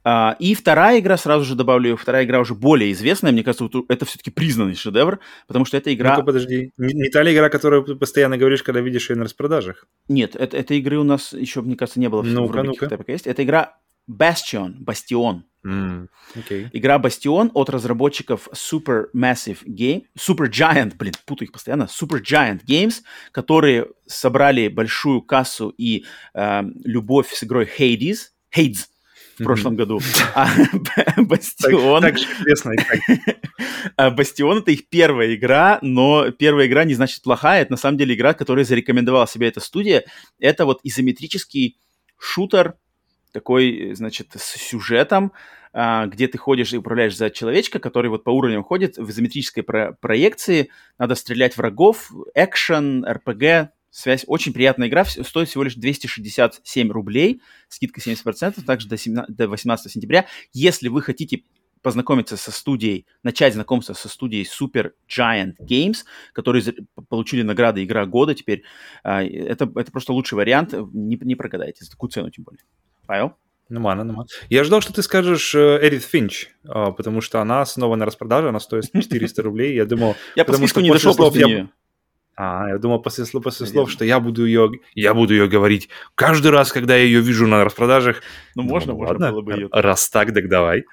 Uh, 0.03 0.35
и 0.39 0.55
вторая 0.55 0.99
игра, 0.99 1.19
сразу 1.19 1.45
же 1.45 1.55
добавлю, 1.55 1.95
вторая 1.95 2.25
игра 2.25 2.41
уже 2.41 2.55
более 2.55 2.91
известная, 2.93 3.33
мне 3.33 3.45
кажется, 3.45 3.65
вот 3.65 3.85
это 3.91 4.07
все-таки 4.07 4.31
признанный 4.31 4.75
шедевр, 4.75 5.21
потому 5.47 5.67
что 5.67 5.77
эта 5.77 5.93
игра... 5.93 6.15
Ну-ка, 6.15 6.25
подожди, 6.25 6.73
не, 6.79 6.95
не 6.95 7.11
та 7.11 7.23
ли 7.23 7.35
игра, 7.35 7.51
которую 7.51 7.85
ты 7.85 7.95
постоянно 7.97 8.39
говоришь, 8.39 8.63
когда 8.63 8.81
видишь 8.81 9.11
ее 9.11 9.17
на 9.17 9.25
распродажах? 9.25 9.87
Нет, 10.09 10.37
это, 10.37 10.57
этой 10.57 10.79
игры 10.79 10.97
у 10.97 11.05
нас 11.05 11.35
еще, 11.35 11.61
мне 11.61 11.77
кажется, 11.77 12.01
не 12.01 12.09
было 12.09 12.23
ну-ка, 12.23 12.63
в 12.63 12.65
ну-ка. 12.65 12.89
пока 12.89 13.13
есть. 13.13 13.27
Это 13.27 13.45
игра 13.45 13.77
Bastion, 14.09 14.75
Бастион. 14.79 15.45
Mm, 15.65 16.09
okay. 16.37 16.71
Игра 16.73 16.99
Бастион 16.99 17.51
от 17.53 17.69
разработчиков 17.69 18.49
Super 18.55 19.07
Massive 19.15 19.59
Game, 19.67 20.05
Super 20.19 20.51
Giant, 20.51 20.97
блин, 20.97 21.13
путаю 21.27 21.49
их 21.49 21.53
постоянно, 21.53 21.83
Super 21.83 22.23
Giant 22.23 22.65
Games, 22.65 23.03
которые 23.31 23.89
собрали 24.07 24.69
большую 24.69 25.21
кассу 25.21 25.69
и 25.77 26.07
э, 26.35 26.63
любовь 26.85 27.31
с 27.33 27.45
игрой 27.45 27.69
Hades, 27.79 28.29
Hades 28.57 28.87
в 29.39 29.45
прошлом 29.45 29.75
mm-hmm. 29.75 29.77
году. 29.77 30.01
А 30.35 30.49
Бастион... 31.23 32.03
Так, 32.03 32.15
так 32.15 32.41
известно. 32.41 32.73
А 33.97 34.11
Бастион 34.11 34.59
это 34.59 34.71
их 34.71 34.89
первая 34.89 35.35
игра, 35.35 35.79
но 35.83 36.31
первая 36.31 36.67
игра 36.67 36.85
не 36.85 36.95
значит 36.95 37.23
плохая. 37.23 37.63
Это 37.63 37.73
на 37.73 37.77
самом 37.77 37.99
деле 37.99 38.15
игра, 38.15 38.35
которая 38.35 38.65
зарекомендовала 38.65 39.27
себе 39.27 39.49
эта 39.49 39.61
студия. 39.61 40.05
Это 40.39 40.67
вот 40.67 40.81
изометрический 40.85 41.79
шутер 42.19 42.75
такой, 43.33 43.95
значит, 43.95 44.29
с 44.35 44.57
сюжетом, 44.57 45.33
а, 45.73 46.07
где 46.07 46.27
ты 46.27 46.39
ходишь 46.39 46.73
и 46.73 46.79
управляешь 46.79 47.17
за 47.17 47.31
человечка, 47.31 47.79
который 47.79 48.11
вот 48.11 48.25
по 48.25 48.31
уровням 48.31 48.65
ходит 48.65 48.97
в 48.97 49.09
изометрической 49.11 49.63
про- 49.63 49.93
проекции. 50.01 50.71
Надо 50.99 51.15
стрелять 51.15 51.57
врагов, 51.57 52.11
экшен, 52.35 53.05
РПГ, 53.05 53.73
связь. 53.91 54.25
Очень 54.27 54.53
приятная 54.53 54.89
игра, 54.89 55.05
стоит 55.05 55.49
всего 55.49 55.65
лишь 55.65 55.75
267 55.75 56.91
рублей, 56.91 57.43
скидка 57.69 58.01
70%, 58.01 58.65
также 58.65 58.89
до, 58.89 58.97
17, 58.97 59.35
до 59.35 59.49
18 59.49 59.93
сентября. 59.93 60.27
Если 60.53 60.89
вы 60.89 61.03
хотите 61.03 61.45
познакомиться 61.83 62.37
со 62.37 62.53
студией, 62.53 63.07
начать 63.23 63.55
знакомство 63.55 63.95
со 63.95 64.09
студией 64.09 64.45
Super 64.47 64.93
Giant 65.09 65.55
Games, 65.61 65.99
которые 66.33 66.63
получили 67.09 67.43
награды 67.43 67.83
Игра 67.83 68.07
года 68.07 68.35
теперь. 68.35 68.65
А, 69.03 69.23
это, 69.23 69.71
это 69.75 69.91
просто 69.91 70.13
лучший 70.13 70.35
вариант, 70.35 70.75
не, 70.93 71.19
не 71.21 71.35
прогадайте, 71.35 71.85
за 71.85 71.91
такую 71.91 72.11
цену 72.11 72.31
тем 72.31 72.45
более. 72.45 72.63
Павел? 73.11 73.33
Нормально, 73.69 74.05
нормально. 74.05 74.29
Я 74.51 74.63
ждал, 74.63 74.81
что 74.81 74.93
ты 74.93 75.03
скажешь 75.03 75.53
Эдит 75.57 76.05
Финч, 76.05 76.47
а, 76.65 76.93
потому 76.93 77.21
что 77.21 77.41
она 77.41 77.67
снова 77.67 77.97
на 77.97 78.07
распродаже, 78.07 78.51
она 78.51 78.61
стоит 78.61 78.85
400 78.93 79.43
рублей. 79.43 79.75
Я 79.75 79.85
думал... 79.85 80.15
Я 80.37 80.45
по 80.45 80.53
списку 80.53 80.79
не 80.79 80.93
дошел 80.93 81.13
слов 81.13 81.35
я... 81.35 81.69
А, 82.37 82.69
я 82.69 82.79
думал 82.79 83.03
после, 83.03 83.25
после 83.41 83.67
слов, 83.67 83.91
что 83.91 84.05
я 84.05 84.21
буду 84.21 84.47
ее, 84.47 84.71
я 84.95 85.13
буду 85.13 85.35
ее 85.35 85.49
говорить 85.49 85.89
каждый 86.15 86.53
раз, 86.53 86.71
когда 86.71 86.97
я 86.97 87.03
ее 87.03 87.21
вижу 87.21 87.49
на 87.49 87.65
распродажах. 87.65 88.23
Ну, 88.55 88.63
можно, 88.63 88.93
ну, 88.93 88.99
можно 88.99 89.13
ладно, 89.15 89.33
было 89.33 89.43
бы 89.43 89.53
ее. 89.55 89.69
Раз 89.73 90.09
так, 90.09 90.33
так 90.33 90.49
давай. 90.49 90.85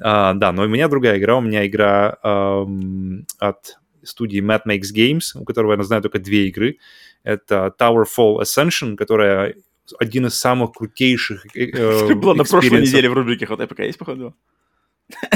А, 0.00 0.32
да, 0.32 0.52
но 0.52 0.62
у 0.62 0.68
меня 0.68 0.88
другая 0.88 1.18
игра. 1.18 1.36
У 1.36 1.42
меня 1.42 1.66
игра 1.66 2.16
эм, 2.22 3.26
от 3.38 3.76
студии 4.02 4.40
Matt 4.40 4.62
Makes 4.66 4.94
Games, 4.96 5.38
у 5.38 5.44
которого 5.44 5.76
я 5.76 5.82
знаю 5.82 6.00
только 6.00 6.18
две 6.18 6.48
игры. 6.48 6.78
Это 7.24 7.74
Towerfall 7.78 8.40
Ascension, 8.40 8.96
которая 8.96 9.54
один 9.98 10.26
из 10.26 10.34
самых 10.34 10.72
крутейших 10.72 11.44
э, 11.56 12.14
Была 12.14 12.34
на 12.34 12.44
прошлой 12.44 12.82
неделе 12.82 13.08
в 13.08 13.12
рубрике 13.12 13.46
пока 13.46 13.84
есть, 13.84 13.98
походу? 13.98 14.34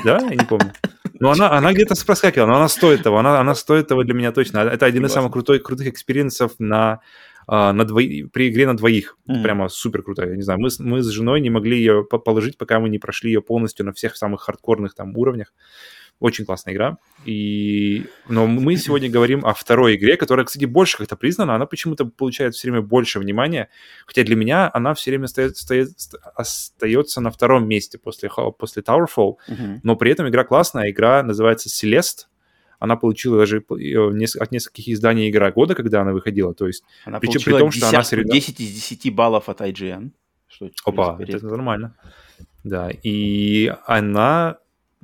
Да, 0.05 0.19
я 0.19 0.37
не 0.37 0.45
помню. 0.45 0.73
Но 1.21 1.31
она, 1.31 1.53
она 1.53 1.73
где-то 1.73 1.95
проскакивала, 2.05 2.49
но 2.49 2.57
она 2.57 2.69
стоит 2.69 3.03
того, 3.03 3.19
она, 3.19 3.41
она 3.41 3.55
стоит 3.55 3.89
того 3.89 4.03
для 4.03 4.15
меня 4.15 4.33
точно. 4.33 4.59
Это 4.59 4.87
один 4.87 5.07
из 5.07 5.13
самых 5.13 5.33
крутой, 5.33 5.61
крутых 5.61 5.87
экспириенсов 5.87 6.53
на, 6.59 7.01
а, 7.47 7.73
на 7.73 7.85
двои, 7.85 8.25
при 8.25 8.49
игре 8.49 8.67
на 8.67 8.77
двоих. 8.77 9.17
Mm-hmm. 9.29 9.43
Прямо 9.43 9.69
супер 9.69 10.03
круто. 10.03 10.27
Я 10.27 10.37
не 10.37 10.43
знаю, 10.43 10.61
мы, 10.61 10.69
мы 10.81 11.03
с 11.03 11.09
женой 11.09 11.41
не 11.41 11.51
могли 11.51 11.77
ее 11.77 12.05
положить, 12.05 12.59
пока 12.59 12.81
мы 12.81 12.89
не 12.89 12.99
прошли 12.99 13.31
ее 13.31 13.41
полностью 13.41 13.87
на 13.87 13.93
всех 13.93 14.17
самых 14.17 14.43
хардкорных 14.43 14.95
там 14.95 15.17
уровнях. 15.17 15.53
Очень 16.21 16.45
классная 16.45 16.73
игра. 16.73 16.99
И... 17.25 18.07
Но 18.29 18.47
мы 18.47 18.77
сегодня 18.77 19.11
говорим 19.11 19.45
о 19.45 19.55
второй 19.55 19.97
игре, 19.97 20.17
которая, 20.17 20.47
кстати, 20.47 20.67
больше 20.67 20.99
как-то 20.99 21.17
признана. 21.17 21.57
Она 21.57 21.67
почему-то 21.67 22.05
получает 22.05 22.55
все 22.55 22.71
время 22.71 22.81
больше 22.81 23.19
внимания. 23.19 23.69
Хотя 24.07 24.23
для 24.23 24.37
меня 24.37 24.71
она 24.73 24.95
все 24.95 25.11
время 25.11 25.27
стоит, 25.27 25.57
стоит, 25.57 25.91
остается 26.37 27.21
на 27.21 27.31
втором 27.33 27.67
месте 27.67 27.99
после, 27.99 28.31
после 28.57 28.83
Towerfall. 28.83 29.35
Uh-huh. 29.49 29.81
Но 29.83 29.97
при 29.97 30.13
этом 30.13 30.29
игра 30.29 30.45
классная. 30.45 30.91
Игра 30.91 31.25
называется 31.25 31.69
Celeste. 31.69 32.27
Она 32.79 32.97
получила 32.97 33.39
даже 33.39 33.59
э, 33.59 34.25
от 34.39 34.53
нескольких 34.53 34.89
изданий 34.89 35.29
игра 35.29 35.51
года, 35.53 35.75
когда 35.75 36.03
она 36.03 36.13
выходила. 36.13 36.55
То 36.55 36.67
есть, 36.67 36.85
она 37.05 37.21
причем 37.21 37.41
при 37.41 37.59
том, 37.59 37.71
10, 37.71 37.79
что 37.79 37.89
она 37.89 38.05
среда... 38.05 38.33
10 38.33 38.61
из 38.61 38.71
10 38.71 39.15
баллов 39.15 39.49
от 39.49 39.61
IGN. 39.61 40.11
Что 40.49 40.71
Опа, 40.85 41.17
это 41.21 41.45
нормально. 41.47 41.97
Да, 42.65 42.91
и 42.91 43.73
она 43.87 44.59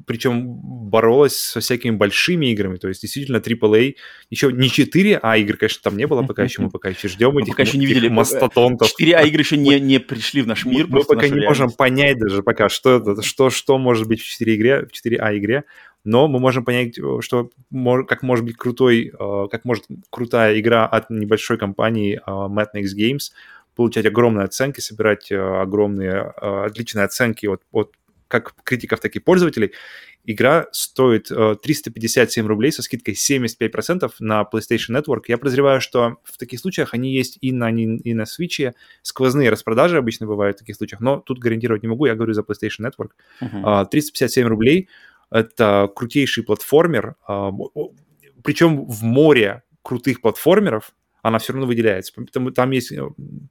причем 0.07 0.45
боролась 0.89 1.37
со 1.37 1.61
всякими 1.61 1.97
большими 1.97 2.47
играми, 2.47 2.77
то 2.77 2.89
есть 2.89 3.03
действительно 3.03 3.39
AAA, 3.39 3.97
еще 4.31 4.53
не 4.53 4.69
4А 4.69 5.39
игры, 5.41 5.57
конечно, 5.57 5.81
там 5.83 5.97
не 5.97 6.07
было 6.07 6.23
пока 6.23 6.45
еще, 6.45 6.63
мы 6.63 6.71
пока 6.71 6.89
еще 6.89 7.09
ждем 7.09 7.37
этих, 7.39 7.53
пока 7.53 7.63
еще 7.63 7.79
не 7.79 7.87
видели 7.87 8.09
мастодонтов. 8.09 8.89
4А 8.99 9.27
игры 9.29 9.43
еще 9.43 9.57
не, 9.57 9.81
не 9.81 10.01
пришли 10.01 10.43
в 10.43 10.47
наш 10.47 10.65
мир. 10.65 10.87
Мы 10.89 11.05
пока 11.05 11.29
не 11.29 11.45
можем 11.45 11.71
понять 11.71 12.19
даже 12.19 12.43
пока, 12.43 12.69
что 12.69 12.97
это, 12.97 13.23
что, 13.23 13.51
что 13.51 13.79
может 13.79 14.09
быть 14.09 14.21
в 14.21 14.29
4 14.29 14.57
игре, 14.57 14.87
в 14.87 15.07
4А 15.07 15.37
игре, 15.37 15.65
но 16.05 16.29
мы 16.29 16.39
можем 16.39 16.65
понять, 16.65 16.99
что 17.21 17.51
как 18.07 18.23
может 18.23 18.45
быть 18.45 18.57
крутой, 18.57 19.13
э, 19.19 19.49
как 19.51 19.65
может 19.65 19.85
крутая 20.11 20.59
игра 20.59 20.87
от 20.87 21.11
небольшой 21.11 21.59
компании 21.59 22.15
э, 22.15 22.31
Mad 22.31 22.69
Max 22.75 22.87
Games 22.97 23.33
получать 23.75 24.07
огромные 24.07 24.45
оценки, 24.45 24.81
собирать 24.81 25.31
э, 25.31 25.37
огромные, 25.39 26.21
отличные 26.23 27.05
оценки 27.05 27.47
от, 27.47 27.63
от 27.73 27.93
как 28.29 28.55
критиков, 28.63 29.01
так 29.01 29.17
и 29.17 29.19
пользователей. 29.19 29.73
Игра 30.25 30.67
стоит 30.73 31.31
э, 31.31 31.57
357 31.63 32.47
рублей 32.47 32.71
со 32.71 32.83
скидкой 32.83 33.15
75% 33.15 34.11
на 34.21 34.43
PlayStation 34.43 34.91
Network. 34.91 35.23
Я 35.29 35.39
подозреваю, 35.39 35.81
что 35.81 36.19
в 36.23 36.37
таких 36.37 36.61
случаях 36.61 36.93
они 36.93 37.13
есть 37.13 37.39
и 37.41 37.51
на, 37.51 37.71
и 37.71 38.15
на 38.15 38.23
Switch. 38.23 38.73
Сквозные 39.03 39.49
распродажи 39.49 39.97
обычно 39.97 40.27
бывают 40.27 40.57
в 40.57 40.61
таких 40.61 40.77
случаях, 40.77 41.01
но 41.01 41.21
тут 41.21 41.39
гарантировать 41.39 41.83
не 41.83 41.89
могу, 41.89 42.05
я 42.07 42.15
говорю 42.15 42.35
за 42.35 42.43
PlayStation 42.43 42.87
Network. 42.87 43.11
Uh-huh. 43.41 43.85
Э, 43.85 43.87
357 43.91 44.47
рублей— 44.47 44.89
это 45.31 45.91
крутейший 45.97 46.45
платформер, 46.45 47.17
э, 47.27 47.51
причем 48.45 48.85
в 48.85 49.03
море 49.03 49.63
крутых 49.83 50.21
платформеров, 50.21 50.93
она 51.23 51.39
все 51.39 51.53
равно 51.53 51.67
выделяется. 51.67 52.13
Потому, 52.15 52.51
там 52.51 52.71
есть 52.71 52.93
э, 52.93 53.03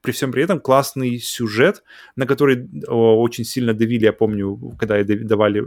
при 0.02 0.12
всем 0.12 0.32
при 0.32 0.44
этом 0.44 0.60
классный 0.60 1.20
сюжет, 1.20 1.84
на 2.16 2.26
который 2.26 2.68
о, 2.88 3.22
очень 3.22 3.44
сильно 3.44 3.74
давили, 3.74 4.06
я 4.06 4.14
помню, 4.14 4.58
когда 4.80 5.04
давали 5.04 5.62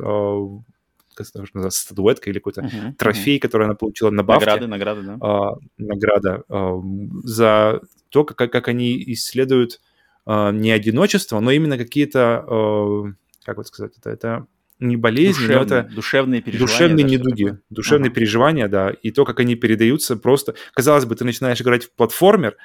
называется, 1.54 1.80
статуэтка 1.80 2.30
или 2.30 2.38
какой-то 2.38 2.62
uh-huh, 2.62 2.94
трофей, 2.96 3.36
uh-huh. 3.36 3.40
который 3.40 3.64
она 3.66 3.74
получила 3.74 4.10
на 4.10 4.22
бафте. 4.22 4.46
Награды, 4.46 4.66
награды, 4.66 5.02
да. 5.02 5.18
А, 5.20 5.54
награда 5.76 6.44
а, 6.48 6.80
за 7.24 7.80
то, 8.08 8.24
как, 8.24 8.50
как 8.50 8.68
они 8.68 9.02
исследуют 9.12 9.80
а, 10.24 10.50
не 10.50 10.70
одиночество, 10.70 11.40
но 11.40 11.50
именно 11.50 11.76
какие-то, 11.76 12.44
а, 12.46 13.12
как 13.44 13.56
вот 13.58 13.66
сказать, 13.66 13.92
это, 13.98 14.10
это 14.10 14.46
не 14.80 14.96
болезни, 14.96 15.46
душевные, 15.46 15.56
но 15.56 15.62
это 15.64 15.94
душевные 15.94 16.42
переживания. 16.42 16.66
Душевные 16.66 17.04
да, 17.04 17.10
недуги, 17.10 17.58
душевные 17.70 18.08
ага. 18.08 18.14
переживания, 18.14 18.68
да, 18.68 18.90
и 18.90 19.10
то, 19.10 19.24
как 19.24 19.40
они 19.40 19.54
передаются 19.54 20.16
просто... 20.16 20.54
Казалось 20.74 21.04
бы, 21.04 21.14
ты 21.14 21.24
начинаешь 21.24 21.60
играть 21.60 21.84
в 21.84 21.92
платформер, 21.92 22.56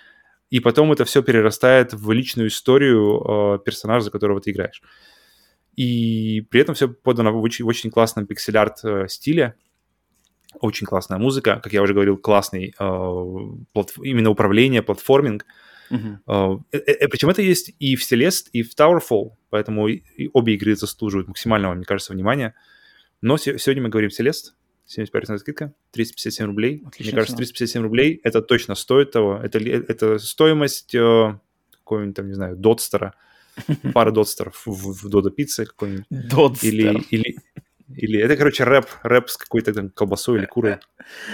и 0.50 0.60
потом 0.60 0.92
это 0.92 1.06
все 1.06 1.22
перерастает 1.22 1.94
в 1.94 2.12
личную 2.12 2.48
историю 2.48 3.56
э, 3.56 3.60
персонажа, 3.64 4.06
за 4.06 4.12
которого 4.12 4.40
ты 4.40 4.52
играешь. 4.52 4.82
И 5.76 6.42
при 6.50 6.62
этом 6.62 6.74
все 6.74 6.88
подано 6.88 7.34
в 7.34 7.42
очень, 7.42 7.66
в 7.66 7.68
очень 7.68 7.92
классном 7.92 8.26
пиксель-арт 8.26 8.80
э, 8.84 9.08
стиле, 9.10 9.56
очень 10.62 10.88
классная 10.88 11.18
музыка, 11.18 11.60
как 11.62 11.74
я 11.74 11.82
уже 11.82 11.94
говорил, 11.94 12.18
классный 12.18 12.74
э, 12.80 13.30
плат... 13.74 13.92
именно 14.02 14.30
управление, 14.30 14.82
платформинг. 14.82 15.44
Э, 15.44 15.46
Uh-huh. 15.92 16.18
Uh, 16.28 17.08
причем 17.10 17.30
это 17.30 17.42
есть 17.42 17.74
и 17.80 17.96
в 17.96 18.02
Celeste, 18.02 18.48
и 18.54 18.64
в 18.64 18.76
Towerfall, 18.76 19.32
поэтому 19.50 19.88
и 19.88 20.30
обе 20.34 20.56
игры 20.56 20.76
заслуживают 20.76 21.28
максимального, 21.28 21.74
мне 21.74 21.86
кажется, 21.86 22.14
внимания. 22.14 22.56
Но 23.22 23.38
сегодня 23.38 23.84
мы 23.84 23.90
говорим 23.90 24.10
Celeste, 24.10 24.54
75% 24.88 25.38
скидка, 25.40 25.74
357 25.92 26.46
рублей. 26.46 26.84
Отличная 26.86 27.06
Мне 27.06 27.12
кажется, 27.14 27.36
цена. 27.36 27.38
357 27.38 27.82
рублей 27.82 28.20
это 28.24 28.42
точно 28.42 28.76
стоит 28.76 29.12
того. 29.12 29.40
Это, 29.44 29.60
это 29.60 30.20
стоимость 30.20 30.94
э, 30.94 31.40
какого-нибудь 31.72 32.16
там, 32.16 32.28
не 32.28 32.34
знаю, 32.34 32.56
дотстера, 32.56 33.16
пары 33.94 34.12
дотстеров 34.12 34.62
в, 34.66 35.04
в 35.04 35.10
Додо 35.10 35.32
пицце 35.32 35.66
какой-нибудь. 35.66 36.06
Додстер. 36.10 36.70
Или, 36.70 37.04
или, 37.10 37.36
или 37.96 38.20
это, 38.20 38.38
короче, 38.38 38.64
рэп, 38.64 38.86
рэп 39.04 39.30
с 39.30 39.38
какой-то 39.38 39.74
там 39.74 39.90
колбасой 39.90 40.40
или 40.40 40.46
курой. 40.46 40.78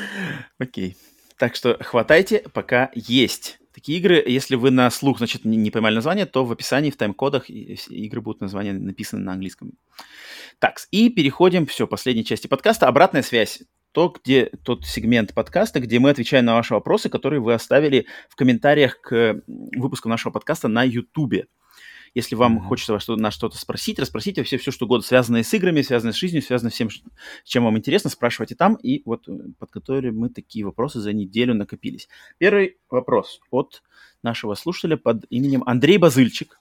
Окей. 0.57 0.95
Так 1.42 1.56
что 1.56 1.76
хватайте, 1.82 2.44
пока 2.54 2.92
есть. 2.94 3.58
Такие 3.74 3.98
игры, 3.98 4.24
если 4.24 4.54
вы 4.54 4.70
на 4.70 4.92
слух, 4.92 5.18
значит, 5.18 5.44
не, 5.44 5.58
не 5.58 5.72
поймали 5.72 5.96
название, 5.96 6.28
то 6.28 6.46
в 6.46 6.52
описании, 6.52 6.92
в 6.92 6.98
тайм-кодах 6.98 7.50
игры 7.50 8.22
будут 8.22 8.42
названия 8.42 8.74
написаны 8.74 9.24
на 9.24 9.32
английском. 9.32 9.72
Так, 10.60 10.78
и 10.92 11.10
переходим, 11.10 11.66
все, 11.66 11.88
последней 11.88 12.24
части 12.24 12.46
подкаста. 12.46 12.88
Обратная 12.88 13.24
связь. 13.24 13.64
То, 13.92 14.14
где 14.24 14.52
тот 14.64 14.86
сегмент 14.86 15.34
подкаста, 15.34 15.80
где 15.80 15.98
мы 15.98 16.12
отвечаем 16.12 16.46
на 16.46 16.54
ваши 16.54 16.76
вопросы, 16.76 17.10
которые 17.10 17.40
вы 17.40 17.56
оставили 17.56 18.06
в 18.30 18.36
комментариях 18.36 19.02
к 19.02 19.42
выпуску 19.48 20.10
нашего 20.10 20.32
подкаста 20.32 20.68
на 20.68 20.84
YouTube. 20.84 21.48
Если 22.14 22.36
вам 22.36 22.54
Мгм. 22.56 22.66
хочется 22.66 23.00
что- 23.00 23.16
на 23.16 23.32
что-то 23.32 23.58
спросить, 23.58 23.98
расспросите 24.00 24.44
все, 24.44 24.58
все, 24.58 24.72
что 24.72 24.86
угодно, 24.86 25.04
связанное 25.06 25.44
с 25.44 25.54
играми, 25.54 25.82
связанное 25.82 26.14
с 26.14 26.18
жизнью, 26.18 26.42
связанное 26.42 26.72
с 26.72 26.74
всем, 26.74 26.90
чем 27.46 27.64
вам 27.64 27.78
интересно, 27.78 28.10
спрашивайте 28.10 28.56
там. 28.56 28.76
И 28.76 29.02
вот 29.06 29.28
э, 29.30 29.32
подготовили 29.60 30.10
мы 30.10 30.30
такие 30.30 30.66
вопросы 30.66 31.00
за 31.00 31.14
неделю 31.14 31.54
накопились. 31.54 32.10
Первый 32.38 32.78
вопрос 32.90 33.40
от 33.50 33.82
нашего 34.24 34.56
слушателя 34.56 34.98
под 34.98 35.26
именем 35.30 35.64
Андрей 35.66 35.98
Базыльчик. 35.98 36.58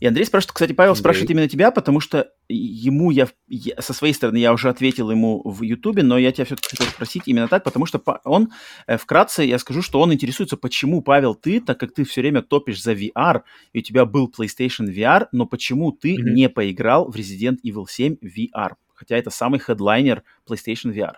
И 0.00 0.06
Андрей 0.06 0.24
спрашивает, 0.24 0.52
кстати, 0.52 0.72
Павел 0.72 0.92
Андрей. 0.92 1.00
спрашивает 1.02 1.30
именно 1.30 1.48
тебя, 1.48 1.70
потому 1.70 2.00
что 2.00 2.30
ему 2.48 3.10
я, 3.10 3.28
я- 3.48 3.80
со 3.80 3.92
своей 3.92 4.14
стороны 4.14 4.38
я 4.38 4.52
уже 4.52 4.68
ответил 4.68 5.10
ему 5.10 5.42
в 5.44 5.62
Ютубе, 5.62 6.02
но 6.02 6.16
я 6.18 6.32
тебя 6.32 6.44
все-таки 6.46 6.68
хотел 6.70 6.86
спросить 6.86 7.22
именно 7.26 7.48
так, 7.48 7.64
потому 7.64 7.86
что 7.86 8.00
он, 8.24 8.50
э, 8.86 8.96
вкратце 8.96 9.42
я 9.44 9.58
скажу, 9.58 9.82
что 9.82 10.00
он 10.00 10.12
интересуется, 10.12 10.56
почему, 10.56 11.02
Павел, 11.02 11.34
ты, 11.34 11.60
так 11.60 11.78
как 11.78 11.92
ты 11.92 12.04
все 12.04 12.20
время 12.22 12.42
топишь 12.42 12.82
за 12.82 12.92
VR, 12.92 13.42
и 13.72 13.78
у 13.80 13.82
тебя 13.82 14.04
был 14.06 14.32
PlayStation 14.36 14.86
VR, 14.86 15.26
но 15.32 15.46
почему 15.46 15.92
ты 15.92 16.14
Мгм. 16.18 16.34
не 16.34 16.48
поиграл 16.48 17.10
в 17.10 17.16
Resident 17.16 17.58
Evil 17.64 17.84
7 17.88 18.16
VR? 18.22 18.74
Хотя 18.94 19.16
это 19.16 19.30
самый 19.30 19.60
хедлайнер 19.60 20.22
PlayStation 20.48 20.92
VR. 20.94 21.14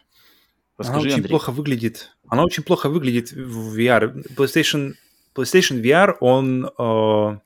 Она 0.77 0.89
Расскажи, 0.89 1.07
очень 1.09 1.17
Андрей. 1.17 1.31
плохо 1.31 1.51
выглядит. 1.53 2.17
Она 2.29 2.45
очень 2.45 2.63
плохо 2.63 2.89
выглядит 2.89 3.31
в 3.33 3.77
VR. 3.79 4.25
PlayStation, 4.37 4.95
PlayStation 5.35 5.81
VR, 5.83 6.15
он 6.21 6.67
э, 6.67 7.39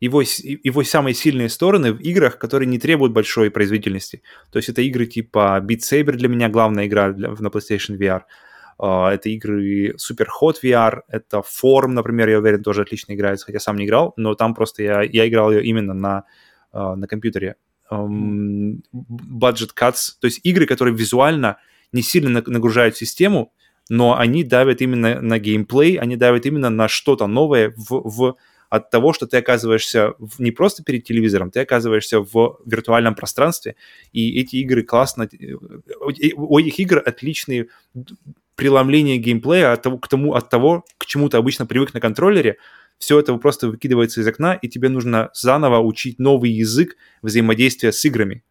его, 0.00 0.22
его 0.22 0.84
самые 0.84 1.14
сильные 1.14 1.48
стороны 1.48 1.92
в 1.92 2.00
играх, 2.00 2.38
которые 2.38 2.68
не 2.68 2.78
требуют 2.78 3.12
большой 3.12 3.50
производительности. 3.50 4.22
То 4.52 4.58
есть 4.58 4.68
это 4.68 4.82
игры 4.82 5.06
типа 5.06 5.60
Beat 5.66 5.80
Saber 5.80 6.12
для 6.12 6.28
меня 6.28 6.48
главная 6.48 6.86
игра 6.86 7.12
для- 7.12 7.30
на 7.30 7.48
PlayStation 7.48 7.96
VR. 7.98 8.22
Э, 8.80 9.14
это 9.14 9.28
игры 9.28 9.94
Super 9.96 10.26
Hot 10.40 10.56
VR, 10.62 11.00
это 11.08 11.38
Form, 11.38 11.88
например, 11.88 12.28
я 12.28 12.38
уверен, 12.38 12.62
тоже 12.62 12.82
отлично 12.82 13.12
играется, 13.14 13.46
хотя 13.46 13.58
сам 13.58 13.76
не 13.76 13.86
играл, 13.86 14.12
но 14.16 14.34
там 14.34 14.54
просто 14.54 14.82
я, 14.82 15.02
я 15.02 15.26
играл 15.28 15.50
ее 15.52 15.64
именно 15.64 15.94
на, 15.94 16.24
э, 16.72 16.94
на 16.94 17.06
компьютере. 17.08 17.56
Эм, 17.90 18.82
Budget 18.94 19.70
Cuts, 19.74 20.12
то 20.20 20.26
есть 20.26 20.40
игры, 20.44 20.66
которые 20.66 20.94
визуально 20.94 21.56
не 21.92 22.02
сильно 22.02 22.28
наг- 22.30 22.46
нагружают 22.48 22.96
систему, 22.96 23.52
но 23.88 24.18
они 24.18 24.44
давят 24.44 24.82
именно 24.82 25.20
на 25.22 25.38
геймплей, 25.38 25.96
они 25.96 26.16
давят 26.16 26.44
именно 26.46 26.68
на 26.70 26.86
что-то 26.88 27.26
новое 27.26 27.72
в, 27.76 28.02
в- 28.04 28.36
от 28.68 28.90
того, 28.90 29.12
что 29.12 29.26
ты 29.26 29.38
оказываешься 29.38 30.14
в- 30.18 30.40
не 30.40 30.50
просто 30.50 30.82
перед 30.82 31.04
телевизором, 31.04 31.50
ты 31.50 31.60
оказываешься 31.60 32.20
в 32.20 32.58
виртуальном 32.66 33.14
пространстве, 33.14 33.76
и 34.12 34.40
эти 34.40 34.56
игры 34.56 34.82
классно... 34.82 35.22
э, 35.24 35.54
У 36.36 36.58
этих 36.58 36.78
игр 36.80 37.02
отличные 37.04 37.68
преломление 38.56 39.18
геймплея 39.18 39.72
от 39.72 39.82
того, 39.82 39.98
к 39.98 40.08
тому, 40.08 40.34
от 40.34 40.50
того, 40.50 40.84
к 40.98 41.06
чему 41.06 41.28
ты 41.28 41.36
обычно 41.36 41.64
привык 41.66 41.94
на 41.94 42.00
контроллере, 42.00 42.56
все 42.98 43.20
это 43.20 43.34
просто 43.36 43.68
выкидывается 43.68 44.20
из 44.20 44.26
окна, 44.26 44.54
и 44.54 44.68
тебе 44.68 44.88
нужно 44.88 45.30
заново 45.32 45.78
учить 45.78 46.18
новый 46.18 46.50
язык 46.50 46.96
взаимодействия 47.22 47.92
с 47.92 48.04
играми. 48.04 48.42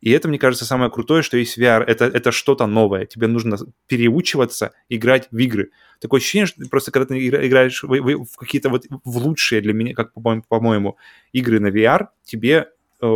И 0.00 0.10
это, 0.10 0.28
мне 0.28 0.38
кажется, 0.38 0.64
самое 0.64 0.90
крутое, 0.90 1.22
что 1.22 1.36
есть 1.36 1.56
VR. 1.58 1.82
Это, 1.84 2.04
это 2.06 2.32
что-то 2.32 2.66
новое. 2.66 3.06
Тебе 3.06 3.26
нужно 3.28 3.56
переучиваться, 3.86 4.72
играть 4.88 5.28
в 5.30 5.38
игры. 5.38 5.70
Такое 6.00 6.20
ощущение, 6.20 6.46
что 6.46 6.68
просто 6.68 6.90
когда 6.90 7.06
ты 7.06 7.26
игра- 7.28 7.46
играешь 7.46 7.82
в, 7.82 7.88
в- 7.88 8.24
в 8.24 8.36
какие-то 8.36 8.68
вот 8.68 8.84
в 9.04 9.16
лучшие 9.18 9.60
для 9.60 9.72
меня, 9.72 9.94
как 9.94 10.12
по-моему, 10.12 10.42
по-моему, 10.48 10.96
игры 11.32 11.60
на 11.60 11.68
VR, 11.68 12.08
тебе 12.24 12.68
э, 13.00 13.06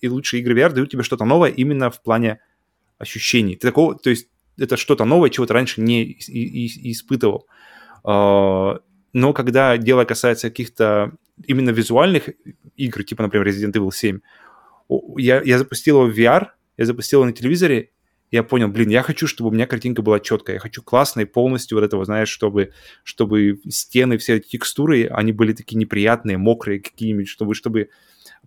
и 0.00 0.08
лучшие 0.08 0.40
игры 0.40 0.54
VR 0.58 0.72
дают 0.72 0.90
тебе 0.90 1.02
что-то 1.02 1.24
новое 1.24 1.50
именно 1.50 1.90
в 1.90 2.00
плане 2.02 2.38
ощущений. 2.98 3.56
Ты 3.56 3.66
такого, 3.68 3.96
то 3.96 4.08
есть 4.10 4.28
это 4.56 4.76
что-то 4.76 5.04
новое, 5.04 5.30
чего 5.30 5.46
ты 5.46 5.52
раньше 5.54 5.80
не 5.80 6.04
и- 6.04 6.66
и- 6.66 6.92
испытывал. 6.92 7.46
Э, 8.04 8.78
но 9.12 9.32
когда 9.34 9.76
дело 9.76 10.04
касается 10.04 10.48
каких-то 10.48 11.12
именно 11.46 11.70
визуальных 11.70 12.30
игр, 12.76 13.02
типа, 13.04 13.22
например, 13.24 13.46
Resident 13.48 13.72
Evil 13.72 13.90
7, 13.92 14.20
о- 14.20 14.20
я, 15.16 15.42
я 15.42 15.58
запустил 15.58 16.02
его 16.02 16.10
в 16.10 16.18
VR, 16.18 16.48
я 16.76 16.84
запустил 16.84 17.20
его 17.20 17.26
на 17.26 17.32
телевизоре, 17.32 17.90
я 18.32 18.42
понял, 18.42 18.68
блин, 18.68 18.88
я 18.88 19.02
хочу, 19.02 19.26
чтобы 19.26 19.50
у 19.50 19.52
меня 19.52 19.66
картинка 19.66 20.00
была 20.00 20.18
четкая, 20.18 20.56
я 20.56 20.60
хочу 20.60 20.82
классной 20.82 21.26
полностью 21.26 21.76
вот 21.76 21.84
этого, 21.84 22.04
знаешь, 22.06 22.30
чтобы, 22.30 22.72
чтобы 23.04 23.60
стены, 23.68 24.16
все 24.16 24.36
эти 24.36 24.48
текстуры, 24.48 25.06
они 25.06 25.32
были 25.32 25.52
такие 25.52 25.76
неприятные, 25.76 26.38
мокрые 26.38 26.80
какие-нибудь, 26.80 27.28
чтобы, 27.28 27.54
чтобы... 27.54 27.90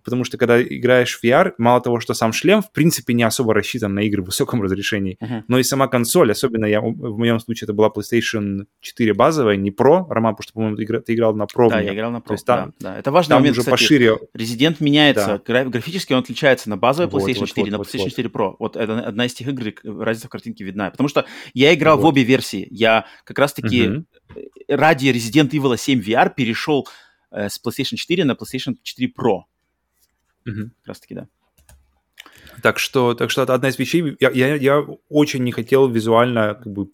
Потому 0.06 0.22
что 0.24 0.38
когда 0.38 0.62
играешь 0.62 1.18
в 1.18 1.24
VR, 1.24 1.52
мало 1.58 1.80
того, 1.82 1.98
что 2.00 2.14
сам 2.14 2.32
шлем, 2.32 2.62
в 2.62 2.70
принципе, 2.72 3.12
не 3.12 3.24
особо 3.24 3.52
рассчитан 3.52 3.92
на 3.92 4.00
игры 4.00 4.22
в 4.22 4.26
высоком 4.26 4.62
разрешении, 4.62 5.18
Мгм. 5.20 5.44
но 5.48 5.58
и 5.58 5.62
сама 5.64 5.88
консоль, 5.88 6.30
особенно 6.30 6.64
я, 6.64 6.80
в 6.80 7.18
моем 7.18 7.40
случае 7.40 7.66
это 7.66 7.72
была 7.74 7.88
PlayStation 7.94 8.66
4 8.80 9.12
базовая, 9.14 9.56
не 9.56 9.70
Pro, 9.70 10.06
Роман, 10.08 10.34
потому 10.36 10.42
что, 10.44 10.52
по-моему, 10.54 10.76
ты, 10.76 10.84
игра- 10.84 11.00
ты 11.00 11.12
играл 11.14 11.34
на 11.34 11.42
Pro. 11.44 11.66
в 11.66 11.70
Да, 11.70 11.80
я 11.80 11.92
играл 11.92 12.10
на 12.12 12.18
Pro. 12.18 12.26
То 12.28 12.32
есть 12.34 12.46
там- 12.46 12.72
да, 12.78 12.92
да. 12.92 12.98
Это 12.98 13.10
важный 13.10 13.30
Там 13.30 13.40
момент, 13.40 13.54
уже 13.54 13.60
кстати. 13.62 13.72
пошире. 13.72 14.16
Резидент 14.32 14.80
меняется. 14.80 15.42
Гра- 15.44 15.64
графически 15.64 16.12
он 16.12 16.20
отличается 16.20 16.70
на 16.70 16.76
базовой 16.76 17.10
Вот, 17.10 17.20
PlayStation 17.22 17.40
вот, 17.40 17.48
4 17.48 17.64
вот, 17.64 17.70
на 17.72 17.78
вот, 17.78 17.86
PlayStation 17.88 17.98
вот. 18.04 18.10
4 18.10 18.28
Pro. 18.28 18.54
Вот 18.60 18.76
это 18.76 19.00
одна 19.00 19.26
из 19.26 19.34
тех 19.34 19.48
игр, 19.48 19.66
э, 19.68 19.72
разница 19.84 20.28
в 20.28 20.30
картинке 20.30 20.62
видна. 20.64 20.90
Потому 20.90 21.08
что 21.08 21.26
я 21.52 21.74
играл 21.74 21.98
в 21.98 22.02
Вот. 22.02 22.10
обе 22.10 22.22
версии. 22.22 22.68
Я 22.70 23.06
как 23.24 23.38
раз-таки 23.40 23.88
Мгм. 23.88 24.06
ради 24.68 25.08
Resident 25.08 25.50
Evil 25.50 25.76
7 25.76 26.00
VR 26.00 26.32
перешел 26.34 26.86
э, 27.32 27.48
с 27.48 27.60
PlayStation 27.60 27.96
4 27.96 28.24
на 28.24 28.32
PlayStation 28.32 28.76
4 28.82 29.12
Pro. 29.18 29.40
Мгм. 30.46 30.72
Как 30.80 30.88
раз-таки, 30.88 31.14
да. 31.14 31.28
Так 32.62 32.78
что, 32.78 33.14
так 33.14 33.30
что 33.30 33.42
это 33.42 33.54
одна 33.54 33.68
из 33.68 33.78
вещей. 33.78 34.16
Я, 34.20 34.30
я, 34.30 34.54
я 34.54 34.80
очень 35.08 35.44
не 35.44 35.52
хотел 35.52 35.88
визуально 35.88 36.54
как 36.54 36.72
бы 36.72 36.88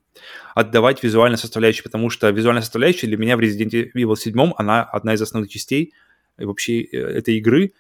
отдавать 0.55 1.03
визуальную 1.03 1.39
составляющую, 1.39 1.85
потому 1.85 2.11
что 2.11 2.29
визуальная 2.31 2.63
составляющая 2.63 3.07
для 3.07 3.17
меня 3.17 3.37
в 3.37 3.41
Resident 3.41 3.93
Evil 3.95 4.17
7 4.17 4.53
она 4.57 4.83
одна 4.83 5.15
из 5.15 5.23
основных 5.23 5.51
частей 5.51 5.93
э, 6.37 6.45
вообще 6.45 6.83
э, 6.83 6.99
этой 6.99 7.37
игры, 7.37 7.73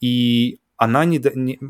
и 0.00 0.58
она 0.76 1.04
не, 1.04 1.20
не... 1.34 1.60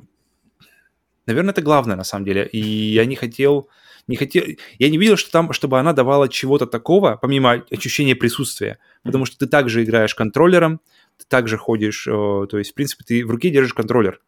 Наверное, 1.26 1.52
это 1.52 1.62
главное 1.62 1.96
на 1.96 2.04
самом 2.04 2.24
деле. 2.24 2.46
И 2.46 2.58
я 2.58 3.04
не 3.04 3.16
хотел, 3.16 3.68
не 4.06 4.16
хотел, 4.16 4.44
я 4.78 4.88
не 4.88 4.96
видел, 4.96 5.16
что 5.16 5.30
там, 5.30 5.52
чтобы 5.52 5.78
она 5.78 5.92
давала 5.92 6.28
чего-то 6.28 6.66
такого, 6.66 7.18
помимо 7.20 7.64
ощущения 7.70 8.16
присутствия, 8.16 8.78
потому 9.02 9.26
что 9.26 9.38
ты 9.38 9.46
также 9.46 9.84
играешь 9.84 10.14
контроллером, 10.14 10.80
ты 11.18 11.24
также 11.28 11.58
ходишь, 11.58 12.06
э, 12.06 12.10
то 12.10 12.58
есть, 12.58 12.70
в 12.70 12.74
принципе, 12.74 13.04
ты 13.06 13.26
в 13.26 13.30
руке 13.30 13.50
держишь 13.50 13.74
контроллер. 13.74 14.20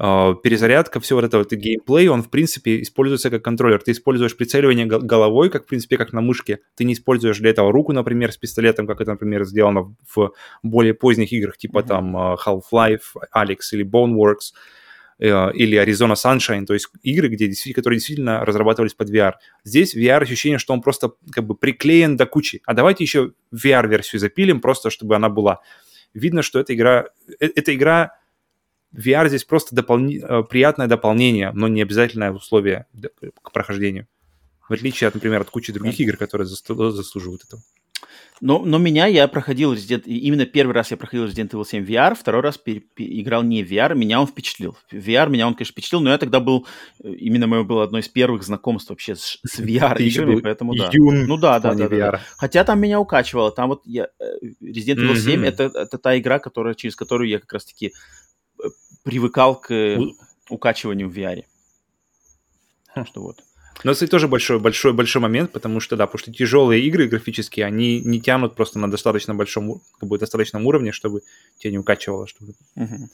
Э, 0.00 0.34
Перезарядка, 0.42 1.00
все 1.00 1.14
вот 1.16 1.24
это 1.24 1.38
вот 1.38 1.52
геймплей, 1.52 2.08
он, 2.08 2.22
в 2.22 2.30
принципе, 2.30 2.80
используется 2.82 3.30
как 3.30 3.42
контроллер. 3.42 3.82
Ты 3.82 3.90
используешь 3.92 4.36
прицеливание 4.36 4.86
гол- 4.86 5.00
головой, 5.02 5.50
как, 5.50 5.64
в 5.64 5.66
принципе, 5.66 5.96
как 5.96 6.12
на 6.12 6.20
мышке. 6.20 6.60
Ты 6.76 6.84
не 6.84 6.92
используешь 6.92 7.38
для 7.38 7.50
этого 7.50 7.72
руку, 7.72 7.92
например, 7.92 8.32
с 8.32 8.36
пистолетом, 8.36 8.86
как 8.86 9.00
это, 9.00 9.10
например, 9.12 9.44
сделано 9.44 9.94
в 10.14 10.32
более 10.62 10.94
поздних 10.94 11.32
играх, 11.32 11.56
типа 11.58 11.80
Мгм. 11.80 11.88
там 11.88 12.16
э, 12.16 12.36
Half-Life, 12.46 13.00
Alex 13.36 13.56
или 13.72 13.84
Boneworks 13.84 14.54
или 15.20 15.76
Arizona 15.82 16.14
Sunshine, 16.14 16.64
то 16.64 16.74
есть 16.74 16.86
игры, 17.02 17.26
где 17.26 17.52
которые 17.72 17.98
действительно 17.98 18.44
разрабатывались 18.44 18.94
под 18.94 19.10
VR. 19.10 19.32
Здесь 19.64 19.96
VR 19.96 20.22
ощущение, 20.22 20.58
что 20.60 20.72
он 20.72 20.80
просто 20.80 21.10
как 21.32 21.44
бы 21.44 21.56
приклеен 21.56 22.16
до 22.16 22.24
кучи. 22.26 22.62
А 22.64 22.72
давайте 22.72 23.02
еще 23.02 23.32
VR-версию 23.52 24.20
запилим, 24.20 24.60
просто 24.60 24.90
чтобы 24.90 25.16
она 25.16 25.28
была. 25.28 25.58
Видно, 26.14 26.42
что 26.42 26.58
эта 26.58 26.74
игра, 26.74 27.06
э- 27.40 27.50
эта 27.54 27.74
игра 27.74 28.18
VR 28.94 29.28
здесь 29.28 29.44
просто 29.44 29.74
дополни- 29.74 30.18
э, 30.20 30.42
приятное 30.44 30.86
дополнение, 30.86 31.52
но 31.52 31.68
не 31.68 31.82
обязательное 31.82 32.32
условие 32.32 32.86
к 33.42 33.52
прохождению. 33.52 34.06
В 34.68 34.72
отличие 34.72 35.08
от, 35.08 35.14
например, 35.14 35.40
от 35.40 35.50
кучи 35.50 35.72
других 35.72 35.98
игр, 36.00 36.16
которые 36.16 36.46
заслуживают 36.46 37.44
этого. 37.44 37.62
Но, 38.40 38.60
но 38.64 38.78
меня 38.78 39.06
я 39.06 39.26
проходил 39.26 39.74
Resident... 39.74 40.04
Именно 40.04 40.46
первый 40.46 40.72
раз 40.72 40.90
я 40.92 40.96
проходил 40.96 41.26
Resident 41.26 41.50
Evil 41.50 41.66
7 41.66 41.84
VR, 41.84 42.14
второй 42.14 42.40
раз 42.42 42.56
пер- 42.56 42.84
пе- 42.94 43.20
играл 43.20 43.42
не 43.42 43.64
VR, 43.64 43.94
меня 43.96 44.20
он 44.20 44.26
впечатлил. 44.28 44.76
VR 44.92 45.28
меня 45.28 45.46
он, 45.48 45.54
конечно, 45.54 45.72
впечатлил, 45.72 46.00
но 46.00 46.10
я 46.10 46.18
тогда 46.18 46.38
был... 46.38 46.66
Именно 47.02 47.48
мое 47.48 47.64
было 47.64 47.82
одно 47.82 47.98
из 47.98 48.08
первых 48.08 48.44
знакомств 48.44 48.90
вообще 48.90 49.16
с, 49.16 49.38
с 49.44 49.58
VR-играми, 49.58 50.40
поэтому 50.40 50.76
да. 50.76 50.88
юн 50.92 51.26
Ну 51.26 51.36
да, 51.36 51.58
да, 51.58 51.74
да, 51.74 51.88
да, 51.88 51.88
да. 51.88 51.96
VR. 51.96 52.20
Хотя 52.36 52.62
там 52.64 52.80
меня 52.80 53.00
укачивало. 53.00 53.50
Там 53.50 53.70
вот 53.70 53.82
я... 53.84 54.08
э, 54.20 54.24
Resident 54.62 54.98
Evil 54.98 55.16
7 55.16 55.40
Мгм. 55.40 55.44
это, 55.44 55.64
это 55.64 55.98
та 55.98 56.16
игра, 56.16 56.38
которая, 56.38 56.74
через 56.74 56.94
которую 56.94 57.28
я 57.28 57.40
как 57.40 57.52
раз-таки 57.52 57.92
э, 58.62 58.68
привыкал 59.02 59.60
к 59.60 59.98
укачиванию 60.48 61.08
в 61.10 61.18
VR. 61.18 61.42
что 63.04 63.22
вот. 63.22 63.42
Но 63.84 63.92
это 63.92 64.06
тоже 64.08 64.28
большой, 64.28 64.58
большой, 64.58 64.92
большой 64.92 65.22
момент, 65.22 65.52
потому 65.52 65.80
что, 65.80 65.96
да, 65.96 66.06
потому 66.06 66.18
что 66.18 66.32
тяжелые 66.32 66.82
игры 66.82 67.06
графические, 67.06 67.66
они 67.66 68.00
не 68.00 68.20
тянут 68.20 68.56
просто 68.56 68.78
на 68.78 68.90
достаточно 68.90 69.34
большом, 69.34 69.80
как 70.00 70.08
бы, 70.08 70.18
достаточном 70.18 70.66
уровне, 70.66 70.92
чтобы 70.92 71.22
тебя 71.58 71.70
не 71.70 71.78
укачивало. 71.78 72.26
Чтобы... 72.26 72.54
Uh-huh. 72.76 73.08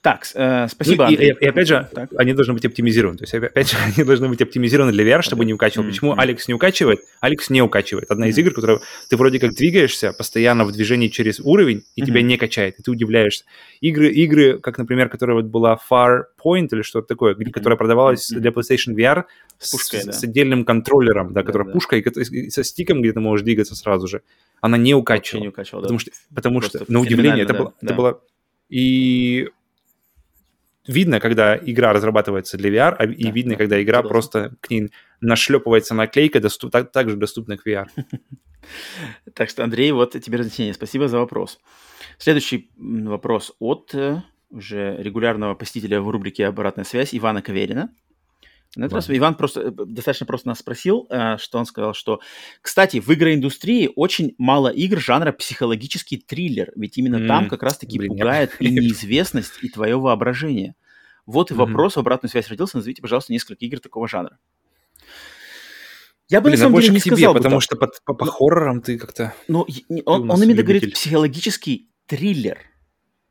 Так, 0.00 0.26
э, 0.34 0.68
спасибо. 0.68 1.06
Ну, 1.06 1.10
и, 1.10 1.16
и, 1.16 1.26
и 1.40 1.46
опять 1.46 1.66
же, 1.66 1.88
так. 1.92 2.10
они 2.16 2.32
должны 2.32 2.54
быть 2.54 2.64
оптимизированы. 2.64 3.18
То 3.18 3.24
есть, 3.24 3.34
опять 3.34 3.70
же, 3.70 3.76
они 3.96 4.04
должны 4.06 4.28
быть 4.28 4.40
оптимизированы 4.40 4.92
для 4.92 5.04
VR, 5.04 5.22
чтобы 5.22 5.44
не 5.44 5.52
укачивал. 5.54 5.84
Mm-hmm. 5.84 5.90
Почему 5.90 6.14
Алекс 6.16 6.48
не 6.48 6.54
укачивает? 6.54 7.00
Алекс 7.20 7.50
не 7.50 7.62
укачивает. 7.62 8.10
Одна 8.10 8.28
из 8.28 8.38
игр, 8.38 8.52
которая 8.52 8.80
ты 9.08 9.16
вроде 9.16 9.40
как 9.40 9.54
двигаешься 9.54 10.12
постоянно 10.12 10.64
в 10.64 10.72
движении 10.72 11.08
через 11.08 11.40
уровень, 11.40 11.84
и 11.96 12.02
mm-hmm. 12.02 12.06
тебя 12.06 12.22
не 12.22 12.36
качает, 12.36 12.78
и 12.78 12.82
ты 12.82 12.90
удивляешься. 12.90 13.44
Игры, 13.80 14.08
игры, 14.10 14.60
как, 14.60 14.78
например, 14.78 15.08
которая 15.08 15.36
вот 15.36 15.46
была 15.46 15.78
Far 15.90 16.24
Point 16.42 16.68
или 16.70 16.82
что-то 16.82 17.08
такое, 17.08 17.34
mm-hmm. 17.34 17.50
которая 17.50 17.76
продавалась 17.76 18.32
mm-hmm. 18.32 18.38
для 18.38 18.50
PlayStation 18.50 18.94
VR 18.94 19.24
с, 19.58 19.72
пушкой, 19.72 20.00
с, 20.00 20.04
да. 20.04 20.12
с 20.12 20.22
отдельным 20.22 20.64
контроллером, 20.64 21.28
да, 21.28 21.40
да 21.40 21.46
которая 21.46 21.66
да. 21.66 21.72
пушка, 21.72 21.96
и, 21.96 22.02
и 22.02 22.50
со 22.50 22.62
стиком, 22.62 23.02
где 23.02 23.12
ты 23.12 23.20
можешь 23.20 23.44
двигаться 23.44 23.74
сразу 23.74 24.06
же, 24.06 24.22
она 24.60 24.78
не 24.78 24.94
укачивала. 24.94 25.42
не 25.42 25.48
укачивала, 25.48 25.82
потому 25.82 25.98
да. 25.98 26.02
что, 26.02 26.10
потому 26.34 26.60
что 26.60 26.84
на 26.86 27.00
удивление, 27.00 27.42
это, 27.42 27.52
да, 27.52 27.58
было, 27.58 27.74
да. 27.80 27.86
это 27.86 27.94
было... 27.94 28.20
И 28.68 29.48
видно, 30.88 31.20
когда 31.20 31.56
игра 31.56 31.92
разрабатывается 31.92 32.56
для 32.56 32.70
VR, 32.70 32.96
а, 32.98 33.04
и 33.04 33.24
да, 33.24 33.30
видно, 33.30 33.52
да, 33.52 33.58
когда 33.58 33.82
игра 33.82 34.02
просто 34.02 34.56
к 34.60 34.70
ней 34.70 34.90
нашлепывается 35.20 35.94
наклейка, 35.94 36.40
доступ, 36.40 36.72
так, 36.72 36.90
также 36.90 37.16
доступна 37.16 37.56
к 37.56 37.66
VR. 37.66 37.86
Так 39.34 39.48
что, 39.48 39.64
Андрей, 39.64 39.92
вот 39.92 40.20
тебе 40.20 40.36
разъяснение. 40.36 40.74
Спасибо 40.74 41.08
за 41.08 41.18
вопрос. 41.18 41.58
Следующий 42.18 42.70
вопрос 42.76 43.54
от 43.60 43.94
э, 43.94 44.20
уже 44.50 44.96
регулярного 44.98 45.54
посетителя 45.54 46.02
в 46.02 46.10
рубрике 46.10 46.46
«Обратная 46.46 46.84
связь» 46.84 47.14
Ивана 47.14 47.40
Каверина. 47.40 47.90
На 48.76 48.84
этот 48.84 48.96
раз 48.96 49.10
Иван 49.10 49.34
просто 49.34 49.60
э, 49.60 49.70
достаточно 49.70 50.26
просто 50.26 50.48
нас 50.48 50.58
спросил, 50.58 51.06
э, 51.10 51.38
что 51.38 51.58
он 51.58 51.64
сказал, 51.64 51.94
что, 51.94 52.20
кстати, 52.60 53.00
в 53.00 53.12
игроиндустрии 53.12 53.90
очень 53.96 54.34
мало 54.38 54.68
игр 54.68 55.00
жанра 55.00 55.32
психологический 55.32 56.18
триллер, 56.18 56.72
ведь 56.76 56.98
именно 56.98 57.16
mm. 57.16 57.26
там 57.26 57.48
как 57.48 57.62
раз-таки 57.62 57.98
Блин, 57.98 58.10
пугает 58.10 58.54
и 58.60 58.70
неизвестность, 58.70 59.54
и 59.62 59.68
твое 59.68 59.98
воображение. 59.98 60.74
Вот 61.24 61.50
и 61.50 61.54
mm-hmm. 61.54 61.56
вопрос 61.56 61.96
в 61.96 61.98
обратную 61.98 62.30
связь 62.30 62.48
родился. 62.48 62.76
Назовите, 62.76 63.02
пожалуйста, 63.02 63.32
несколько 63.32 63.64
игр 63.64 63.80
такого 63.80 64.08
жанра. 64.08 64.38
Я 66.28 66.40
бы 66.40 66.50
Блин, 66.50 66.58
на 66.58 66.64
самом 66.66 66.80
деле 66.80 66.92
не 66.94 67.00
тебе, 67.00 67.16
сказал, 67.16 67.34
потому 67.34 67.60
что 67.60 67.76
по, 67.76 67.90
по, 68.04 68.14
по 68.14 68.26
хоррорам 68.26 68.82
ты 68.82 68.98
как-то... 68.98 69.34
Ну, 69.46 69.66
он, 70.04 70.30
он 70.30 70.42
именно 70.42 70.62
говорит 70.62 70.92
психологический 70.92 71.90
триллер. 72.06 72.58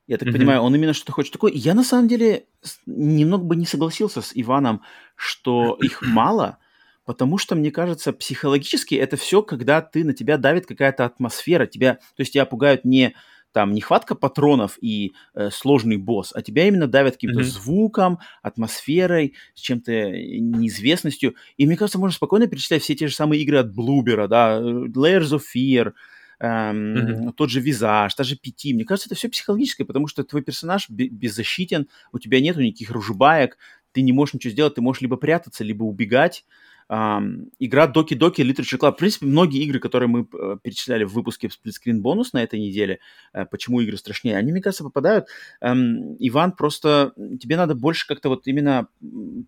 Я 0.08 0.18
так 0.18 0.30
mm-hmm. 0.30 0.32
понимаю, 0.32 0.62
он 0.62 0.74
именно 0.74 0.94
что-то 0.94 1.12
хочет 1.12 1.34
такое. 1.34 1.52
Я 1.54 1.74
на 1.74 1.84
самом 1.84 2.08
деле 2.08 2.46
немного 2.86 3.44
бы 3.44 3.56
не 3.56 3.66
согласился 3.66 4.22
с 4.22 4.32
Иваном, 4.34 4.82
что 5.16 5.78
их 5.82 6.02
мало, 6.06 6.58
потому 7.06 7.38
что, 7.38 7.56
мне 7.56 7.72
кажется, 7.72 8.14
психологически 8.14 8.96
это 8.96 9.18
все, 9.18 9.42
когда 9.42 9.82
ты 9.82 10.06
на 10.06 10.14
тебя 10.14 10.38
давит 10.38 10.66
какая-то 10.66 11.06
атмосфера, 11.06 11.66
тебя, 11.66 11.96
то 11.96 12.22
есть 12.22 12.34
тебя 12.34 12.46
пугают 12.46 12.86
не 12.86 13.16
там 13.52 13.74
нехватка 13.74 14.14
патронов 14.14 14.78
и 14.82 15.14
э, 15.34 15.50
сложный 15.52 15.98
босс, 15.98 16.32
а 16.34 16.42
тебя 16.42 16.68
именно 16.68 16.88
давят 16.88 17.14
каким-то 17.14 17.40
mm-hmm. 17.40 17.44
звуком, 17.44 18.20
атмосферой, 18.44 19.36
с 19.56 19.60
чем-то 19.62 19.92
неизвестностью. 19.92 21.36
И 21.58 21.66
мне 21.66 21.76
кажется, 21.76 21.98
можно 21.98 22.16
спокойно 22.16 22.48
перечислять 22.48 22.84
все 22.84 22.96
те 22.96 23.08
же 23.08 23.16
самые 23.16 23.42
игры 23.42 23.58
от 23.58 23.74
Блубера, 23.74 24.28
да, 24.28 24.60
Layers 24.60 25.32
of 25.32 25.42
Fear, 25.56 25.94
эм, 26.40 26.96
mm-hmm. 26.96 27.34
тот 27.34 27.50
же 27.50 27.60
визаж, 27.60 28.14
та 28.14 28.24
же 28.24 28.36
пяти. 28.36 28.74
Мне 28.74 28.86
кажется, 28.86 29.08
это 29.08 29.16
все 29.16 29.30
психологическое, 29.30 29.86
потому 29.86 30.08
что 30.08 30.24
твой 30.24 30.42
персонаж 30.42 30.90
беззащитен, 30.90 31.88
у 32.12 32.20
тебя 32.20 32.40
нету 32.42 32.62
никаких 32.62 32.92
ружебаек, 32.92 33.58
ты 33.92 34.02
не 34.02 34.12
можешь 34.12 34.36
ничего 34.36 34.52
сделать, 34.52 34.76
ты 34.76 34.82
можешь 34.82 35.02
либо 35.02 35.18
прятаться, 35.18 35.64
либо 35.64 35.84
убегать. 35.84 36.46
Игра 36.90 37.88
Доки 37.88 38.14
Доки 38.14 38.42
Literature 38.42 38.80
Club. 38.80 38.94
В 38.94 38.98
принципе, 38.98 39.26
многие 39.26 39.62
игры, 39.64 39.80
которые 39.80 40.08
мы 40.08 40.22
uh, 40.22 40.58
перечисляли 40.62 41.04
в 41.04 41.12
выпуске 41.12 41.50
сплитскрин 41.50 42.02
бонус 42.02 42.32
на 42.32 42.42
этой 42.42 42.60
неделе, 42.60 43.00
uh, 43.36 43.46
почему 43.46 43.82
игры 43.82 43.98
страшнее, 43.98 44.38
они, 44.38 44.54
мне 44.54 44.62
кажется, 44.62 44.86
попадают. 44.86 45.28
Um, 45.62 46.16
Иван, 46.20 46.54
просто 46.54 47.14
тебе 47.42 47.58
надо 47.58 47.76
больше 47.76 48.08
как-то 48.08 48.30
вот 48.30 48.48
именно 48.48 48.88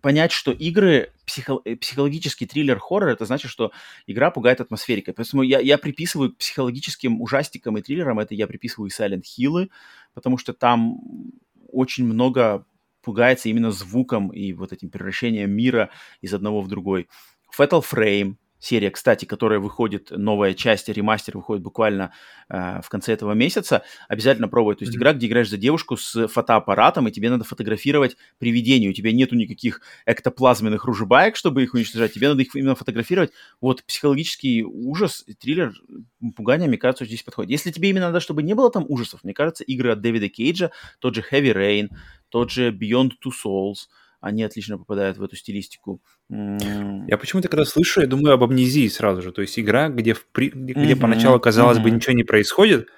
понять, 0.02 0.32
что 0.32 0.52
игры 0.52 1.12
э, 1.64 1.76
психологический 1.76 2.44
триллер-хоррор, 2.44 3.08
это 3.08 3.24
значит, 3.24 3.50
что 3.50 3.72
игра 4.06 4.30
пугает 4.30 4.60
атмосферикой. 4.60 5.14
Поэтому 5.14 5.42
я, 5.42 5.60
я 5.60 5.78
приписываю 5.78 6.34
психологическим 6.34 7.22
ужастикам 7.22 7.78
и 7.78 7.82
триллерам, 7.82 8.18
это 8.18 8.34
я 8.34 8.46
приписываю 8.46 8.90
и 8.90 8.92
Silent 8.92 9.22
Hill, 9.22 9.70
потому 10.12 10.36
что 10.36 10.52
там 10.52 10.98
очень 11.72 12.04
много 12.04 12.66
пугается 13.02 13.48
именно 13.48 13.70
звуком 13.70 14.28
и 14.28 14.52
вот 14.52 14.72
этим 14.72 14.90
превращением 14.90 15.50
мира 15.50 15.90
из 16.20 16.34
одного 16.34 16.60
в 16.60 16.68
другой. 16.68 17.08
Fatal 17.56 17.82
Frame, 17.82 18.36
серия, 18.60 18.90
кстати, 18.90 19.24
которая 19.24 19.58
выходит, 19.58 20.10
новая 20.10 20.54
часть, 20.54 20.88
ремастер 20.88 21.36
выходит 21.36 21.62
буквально 21.64 22.12
э, 22.48 22.80
в 22.82 22.88
конце 22.88 23.14
этого 23.14 23.32
месяца, 23.32 23.82
обязательно 24.08 24.48
пробуй. 24.48 24.76
То 24.76 24.84
есть 24.84 24.94
mm-hmm. 24.94 24.98
игра, 24.98 25.12
где 25.14 25.26
играешь 25.26 25.50
за 25.50 25.56
девушку 25.56 25.96
с 25.96 26.28
фотоаппаратом, 26.28 27.08
и 27.08 27.10
тебе 27.10 27.30
надо 27.30 27.44
фотографировать 27.44 28.16
привидение. 28.38 28.90
У 28.90 28.92
тебя 28.92 29.12
нету 29.12 29.34
никаких 29.34 29.80
эктоплазменных 30.06 30.84
ружебаек, 30.84 31.36
чтобы 31.36 31.62
их 31.62 31.74
уничтожать. 31.74 32.12
Тебе 32.12 32.28
надо 32.28 32.42
их 32.42 32.54
именно 32.54 32.74
фотографировать. 32.74 33.32
Вот 33.60 33.82
психологический 33.84 34.62
ужас, 34.62 35.24
триллер, 35.40 35.72
пугание, 36.36 36.68
мне 36.68 36.78
кажется, 36.78 37.06
здесь 37.06 37.22
подходит. 37.22 37.50
Если 37.50 37.70
тебе 37.70 37.90
именно 37.90 38.06
надо, 38.06 38.20
чтобы 38.20 38.42
не 38.42 38.54
было 38.54 38.70
там 38.70 38.84
ужасов, 38.88 39.24
мне 39.24 39.32
кажется, 39.32 39.64
игры 39.64 39.92
от 39.92 40.00
Дэвида 40.00 40.28
Кейджа, 40.28 40.70
тот 40.98 41.14
же 41.14 41.24
Heavy 41.32 41.54
Rain, 41.54 41.88
тот 42.28 42.50
же 42.50 42.70
Beyond 42.70 43.12
Two 43.24 43.32
Souls, 43.32 43.88
они 44.20 44.42
отлично 44.42 44.78
попадают 44.78 45.18
в 45.18 45.22
эту 45.22 45.36
стилистику. 45.36 46.02
Я 46.28 47.18
почему-то, 47.18 47.48
когда 47.48 47.64
слышу, 47.64 48.00
я 48.00 48.06
думаю 48.06 48.34
об 48.34 48.44
амнезии 48.44 48.88
сразу 48.88 49.22
же. 49.22 49.32
То 49.32 49.42
есть 49.42 49.58
игра, 49.58 49.88
где, 49.88 50.14
в 50.14 50.26
при... 50.26 50.50
где 50.50 50.74
mm-hmm. 50.74 51.00
поначалу, 51.00 51.40
казалось 51.40 51.78
mm-hmm. 51.78 51.82
бы, 51.82 51.90
ничего 51.90 52.14
не 52.14 52.24
происходит, 52.24 52.88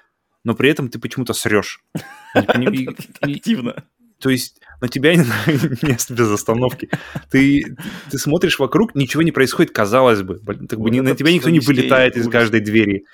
но 0.43 0.53
при 0.53 0.69
этом 0.69 0.89
ты 0.89 0.99
почему-то 0.99 1.33
срешь. 1.33 1.81
Активно. 2.33 3.85
То 4.19 4.29
есть 4.29 4.61
на 4.79 4.87
тебя 4.87 5.15
место 5.81 6.13
без 6.13 6.29
остановки. 6.29 6.89
Ты, 7.29 7.75
ты 8.09 8.17
смотришь 8.17 8.59
вокруг, 8.59 8.95
ничего 8.95 9.21
не 9.21 9.31
происходит, 9.31 9.71
казалось 9.71 10.21
бы. 10.21 10.39
Так 10.39 10.79
бы 10.79 10.91
на 10.91 11.15
тебя 11.15 11.31
никто 11.31 11.49
не 11.49 11.59
вылетает 11.59 12.17
из 12.17 12.29
каждой 12.29 12.61
двери. 12.61 13.05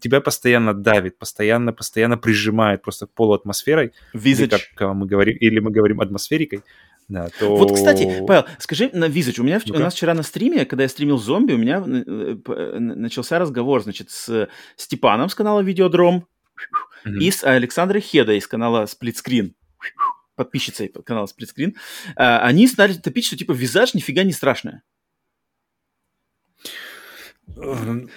Тебя 0.00 0.20
постоянно 0.20 0.74
давит, 0.74 1.18
постоянно, 1.18 1.72
постоянно 1.72 2.16
прижимает 2.16 2.82
просто 2.82 3.06
к 3.06 3.12
полу 3.12 3.34
атмосферой. 3.34 3.92
Или, 4.12 4.74
как 4.74 4.94
мы 4.94 5.06
говорим, 5.06 5.36
или 5.36 5.58
мы 5.58 5.70
говорим 5.70 6.00
атмосферикой. 6.00 6.62
Да, 7.08 7.28
то... 7.38 7.56
Вот, 7.56 7.72
кстати, 7.72 8.24
Павел, 8.26 8.46
скажи 8.58 8.90
на 8.92 9.06
Визач, 9.06 9.38
у 9.38 9.44
меня 9.44 9.60
ну 9.66 9.76
у 9.76 9.78
нас 9.78 9.94
вчера 9.94 10.12
на 10.14 10.24
стриме, 10.24 10.64
когда 10.64 10.82
я 10.82 10.88
стримил 10.88 11.18
зомби, 11.18 11.52
у 11.52 11.58
меня 11.58 11.82
э, 11.86 12.36
э, 12.46 12.78
начался 12.78 13.38
разговор, 13.38 13.82
значит, 13.82 14.10
с 14.10 14.48
Степаном 14.76 15.28
с 15.28 15.34
канала 15.34 15.60
Видеодром 15.60 16.26
mm-hmm. 17.06 17.18
и 17.20 17.30
с 17.30 17.44
Александрой 17.44 18.00
Хедой 18.00 18.38
из 18.38 18.46
канала 18.48 18.86
Сплитскрин 18.86 19.54
подписчицей 20.36 20.88
канала 20.88 21.26
Сплитскрин, 21.26 21.76
а, 22.14 22.40
они 22.40 22.68
стали 22.68 22.92
топить, 22.92 23.26
что 23.26 23.36
типа 23.36 23.52
визаж 23.52 23.94
нифига 23.94 24.22
не 24.22 24.32
страшная. 24.32 24.82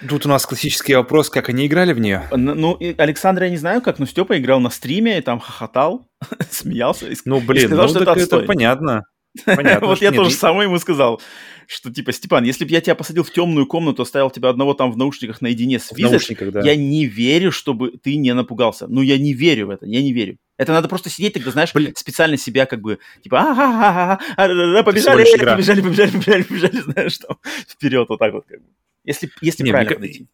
Тут 0.08 0.26
у 0.26 0.28
нас 0.28 0.44
классический 0.44 0.94
вопрос, 0.94 1.30
как 1.30 1.48
они 1.48 1.66
играли 1.66 1.92
в 1.92 1.98
нее. 1.98 2.28
Ну, 2.30 2.78
Александр, 2.98 3.44
я 3.44 3.50
не 3.50 3.56
знаю 3.56 3.80
как, 3.80 3.98
но 3.98 4.06
Степа 4.06 4.38
играл 4.38 4.60
на 4.60 4.70
стриме, 4.70 5.18
и 5.18 5.22
там 5.22 5.40
хохотал, 5.40 6.08
смеялся. 6.50 7.06
Ну, 7.24 7.40
блин, 7.40 7.66
сказал, 7.66 7.86
ну, 7.86 7.90
что 7.90 8.02
это, 8.02 8.20
это 8.20 8.38
понятно. 8.40 9.04
Понятно, 9.44 9.86
вот 9.86 10.02
я 10.02 10.10
тоже 10.10 10.32
самое 10.32 10.68
ему 10.68 10.80
сказал, 10.80 11.22
что 11.68 11.92
типа, 11.92 12.10
Степан, 12.12 12.42
если 12.42 12.64
бы 12.64 12.72
я 12.72 12.80
тебя 12.80 12.96
посадил 12.96 13.22
в 13.22 13.30
темную 13.30 13.64
комнату, 13.64 14.02
оставил 14.02 14.28
тебя 14.28 14.48
одного 14.48 14.74
там 14.74 14.90
в 14.90 14.96
наушниках 14.96 15.40
наедине 15.40 15.78
с 15.78 15.92
Визаж, 15.92 16.26
да. 16.52 16.62
я 16.62 16.74
не 16.74 17.06
верю, 17.06 17.52
чтобы 17.52 17.92
ты 17.92 18.16
не 18.16 18.34
напугался. 18.34 18.88
Ну, 18.88 19.02
я 19.02 19.18
не 19.18 19.32
верю 19.32 19.68
в 19.68 19.70
это, 19.70 19.86
я 19.86 20.02
не 20.02 20.12
верю. 20.12 20.38
Это 20.58 20.72
надо 20.72 20.88
просто 20.88 21.10
сидеть 21.10 21.34
тогда, 21.34 21.52
знаешь, 21.52 21.72
Блин. 21.72 21.94
специально 21.94 22.36
себя 22.36 22.66
как 22.66 22.80
бы, 22.80 22.98
типа, 23.22 24.18
а 24.36 24.82
побежали, 24.82 25.24
побежали, 25.24 25.80
побежали, 25.80 26.10
побежали, 26.10 26.42
побежали, 26.42 26.80
знаешь, 26.80 27.18
там, 27.18 27.36
вперед, 27.68 28.08
вот 28.08 28.18
так 28.18 28.32
вот 28.32 28.46
как 28.48 28.58
бы. 28.58 28.66
Если, 29.10 29.30
если 29.40 29.64
не, 29.64 29.70
правильно 29.70 29.94
подойти. 29.94 30.28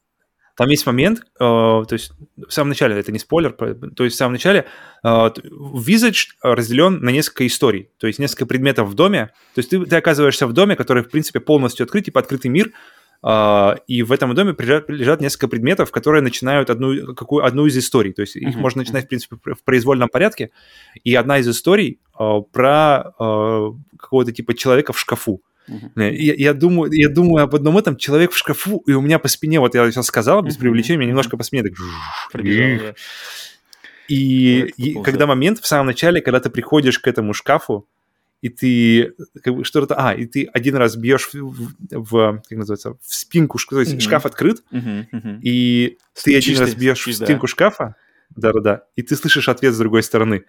Там 0.56 0.70
есть 0.70 0.86
момент, 0.86 1.20
э, 1.20 1.24
то 1.38 1.86
есть 1.90 2.12
в 2.36 2.50
самом 2.50 2.70
начале, 2.70 2.98
это 2.98 3.12
не 3.12 3.18
спойлер, 3.18 3.52
то 3.52 4.04
есть 4.04 4.16
в 4.16 4.18
самом 4.18 4.32
начале 4.32 4.64
э, 5.04 5.08
Visage 5.08 6.28
разделен 6.42 7.00
на 7.00 7.10
несколько 7.10 7.46
историй, 7.46 7.90
то 7.98 8.06
есть 8.06 8.18
несколько 8.18 8.46
предметов 8.46 8.88
в 8.88 8.94
доме, 8.94 9.26
то 9.54 9.58
есть 9.58 9.68
ты, 9.68 9.84
ты 9.84 9.96
оказываешься 9.96 10.46
в 10.46 10.54
доме, 10.54 10.74
который, 10.74 11.02
в 11.02 11.10
принципе, 11.10 11.40
полностью 11.40 11.84
открыт, 11.84 12.06
типа 12.06 12.20
открытый 12.20 12.50
мир, 12.50 12.72
э, 13.22 13.74
и 13.86 14.02
в 14.02 14.12
этом 14.12 14.34
доме 14.34 14.54
лежат, 14.58 14.88
лежат 14.88 15.20
несколько 15.20 15.48
предметов, 15.48 15.90
которые 15.90 16.22
начинают 16.22 16.70
одну, 16.70 17.14
какую, 17.14 17.44
одну 17.44 17.66
из 17.66 17.76
историй, 17.76 18.14
то 18.14 18.22
есть 18.22 18.36
их 18.36 18.56
mm-hmm. 18.56 18.58
можно 18.58 18.78
начинать, 18.78 19.04
в 19.04 19.08
принципе, 19.08 19.36
в 19.36 19.62
произвольном 19.62 20.08
порядке, 20.08 20.52
и 21.04 21.14
одна 21.14 21.38
из 21.38 21.48
историй 21.48 22.00
про 22.16 23.12
какого-то 23.98 24.32
типа 24.32 24.54
человека 24.54 24.94
в 24.94 24.98
шкафу, 24.98 25.42
Uh-huh. 25.68 26.12
Я, 26.12 26.34
я, 26.34 26.54
думаю, 26.54 26.92
я 26.92 27.08
думаю 27.08 27.44
об 27.44 27.54
одном 27.54 27.76
этом, 27.76 27.96
человек 27.96 28.32
в 28.32 28.36
шкафу, 28.36 28.82
и 28.86 28.92
у 28.92 29.00
меня 29.00 29.18
по 29.18 29.28
спине, 29.28 29.60
вот 29.60 29.74
я 29.74 29.90
сейчас 29.90 30.06
сказал, 30.06 30.42
без 30.42 30.56
uh-huh. 30.56 30.60
привлечения, 30.60 30.98
меня 30.98 31.08
немножко 31.10 31.36
по 31.36 31.42
спине 31.42 31.64
так... 31.64 31.72
И, 34.08 34.72
и 34.76 35.02
когда 35.02 35.26
момент 35.26 35.58
в 35.58 35.66
самом 35.66 35.86
начале, 35.86 36.20
когда 36.20 36.38
ты 36.38 36.48
приходишь 36.48 36.98
к 37.00 37.08
этому 37.08 37.34
шкафу, 37.34 37.88
и 38.42 38.48
ты 38.48 39.14
как 39.42 39.54
бы 39.54 39.64
что-то... 39.64 39.94
А, 39.96 40.14
и 40.14 40.26
ты 40.26 40.44
один 40.52 40.76
раз 40.76 40.96
бьешь 40.96 41.28
в, 41.32 41.74
в 41.90 42.42
как 42.48 42.58
называется, 42.58 42.96
в 43.02 43.14
спинку, 43.14 43.58
то 43.58 43.80
есть 43.80 43.94
mm-hmm. 43.94 44.00
шкаф 44.00 44.26
открыт, 44.26 44.62
mm-hmm, 44.70 45.06
mm-hmm. 45.12 45.40
и 45.42 45.98
стучишь 46.14 46.44
ты 46.44 46.50
один 46.52 46.60
раз 46.60 46.74
бьешь 46.74 47.00
стучишь, 47.00 47.20
в 47.20 47.24
спинку 47.24 47.46
да. 47.46 47.50
шкафа, 47.50 47.96
да-да-да, 48.36 48.84
и 48.94 49.02
ты 49.02 49.16
слышишь 49.16 49.48
ответ 49.48 49.74
с 49.74 49.78
другой 49.78 50.02
стороны. 50.02 50.44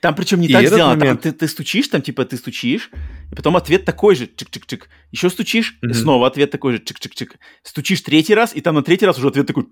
Там 0.00 0.14
причем 0.14 0.40
не 0.40 0.48
и 0.48 0.52
так 0.52 0.66
сделано, 0.66 0.96
момент... 0.96 1.22
там 1.22 1.32
ты, 1.32 1.38
ты 1.38 1.48
стучишь, 1.48 1.88
там 1.88 2.02
типа 2.02 2.24
ты 2.24 2.36
стучишь, 2.36 2.90
и 3.30 3.34
потом 3.34 3.56
ответ 3.56 3.84
такой 3.84 4.14
же, 4.14 4.26
чик-чик-чик. 4.26 4.84
Еще 5.12 5.30
стучишь, 5.30 5.78
mm-hmm. 5.82 5.90
и 5.90 5.94
снова 5.94 6.26
ответ 6.26 6.50
такой 6.50 6.74
же, 6.74 6.78
чик-чик-чик. 6.78 7.32
Стучишь 7.62 8.00
третий 8.02 8.34
раз, 8.34 8.54
и 8.54 8.60
там 8.60 8.74
на 8.74 8.82
третий 8.82 9.06
раз 9.06 9.18
уже 9.18 9.28
ответ 9.28 9.46
такой, 9.46 9.66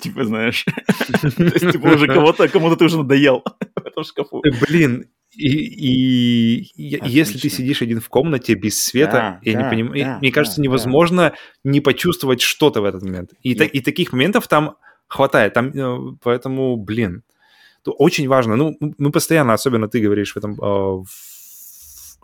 типа, 0.00 0.24
знаешь. 0.24 0.64
То 1.20 1.44
есть, 1.44 1.72
типа, 1.72 1.86
уже 1.86 2.06
кому-то, 2.06 2.48
кому-то 2.48 2.76
ты 2.76 2.84
уже 2.84 2.98
надоел 2.98 3.44
в 3.76 3.86
этом 3.86 4.04
шкафу. 4.04 4.42
Блин, 4.68 5.06
и, 5.36 6.62
и 6.66 6.66
если 6.76 7.38
ты 7.38 7.50
сидишь 7.50 7.82
один 7.82 8.00
в 8.00 8.08
комнате 8.08 8.54
без 8.54 8.82
света, 8.82 9.12
да, 9.12 9.40
я 9.42 9.52
да, 9.54 9.62
не 9.62 9.70
понимаю, 9.70 10.04
да, 10.04 10.18
мне 10.18 10.32
кажется, 10.32 10.56
да, 10.56 10.64
невозможно 10.64 11.30
да. 11.30 11.34
не 11.64 11.80
почувствовать 11.80 12.40
что-то 12.40 12.80
в 12.80 12.84
этот 12.84 13.02
момент. 13.02 13.30
И, 13.42 13.52
я... 13.52 13.64
и 13.64 13.80
таких 13.80 14.12
моментов 14.12 14.48
там 14.48 14.76
хватает. 15.06 15.54
Там, 15.54 15.68
э, 15.68 16.16
поэтому, 16.22 16.76
блин, 16.76 17.22
очень 17.86 18.28
важно. 18.28 18.56
Ну, 18.56 18.76
мы 18.80 19.10
постоянно, 19.10 19.52
особенно 19.52 19.88
ты 19.88 20.00
говоришь 20.00 20.34
в 20.34 20.36
этом, 20.36 20.52
э, 20.60 21.04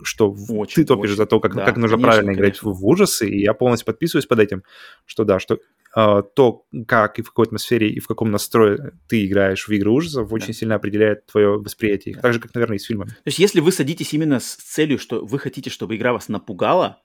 что 0.02 0.34
очень, 0.50 0.82
ты 0.82 0.84
топишь 0.84 1.10
очень. 1.10 1.16
за 1.16 1.26
то, 1.26 1.40
как, 1.40 1.54
да, 1.54 1.64
как 1.64 1.76
нужно 1.76 1.96
конечно, 1.96 2.08
правильно 2.08 2.34
конечно. 2.34 2.42
играть 2.42 2.62
в, 2.62 2.86
ужасы, 2.86 3.28
и 3.28 3.40
я 3.40 3.54
полностью 3.54 3.86
подписываюсь 3.86 4.26
под 4.26 4.40
этим, 4.40 4.62
что 5.06 5.24
да, 5.24 5.38
что 5.38 5.58
э, 5.96 6.22
то, 6.34 6.64
как 6.86 7.18
и 7.18 7.22
в 7.22 7.28
какой 7.28 7.46
атмосфере 7.46 7.88
и 7.88 8.00
в 8.00 8.06
каком 8.06 8.30
настрое 8.30 8.92
ты 9.08 9.24
играешь 9.24 9.66
в 9.66 9.72
игры 9.72 9.90
ужасов, 9.90 10.32
очень 10.32 10.48
да. 10.48 10.52
сильно 10.52 10.74
определяет 10.74 11.26
твое 11.26 11.58
восприятие. 11.58 12.14
Да. 12.14 12.20
Так 12.20 12.34
же, 12.34 12.40
как, 12.40 12.54
наверное, 12.54 12.76
и 12.76 12.80
с 12.80 12.84
фильмами. 12.84 13.10
То 13.10 13.26
есть, 13.26 13.38
если 13.38 13.60
вы 13.60 13.72
садитесь 13.72 14.12
именно 14.12 14.40
с 14.40 14.56
целью, 14.56 14.98
что 14.98 15.24
вы 15.24 15.38
хотите, 15.38 15.70
чтобы 15.70 15.96
игра 15.96 16.12
вас 16.12 16.28
напугала, 16.28 17.02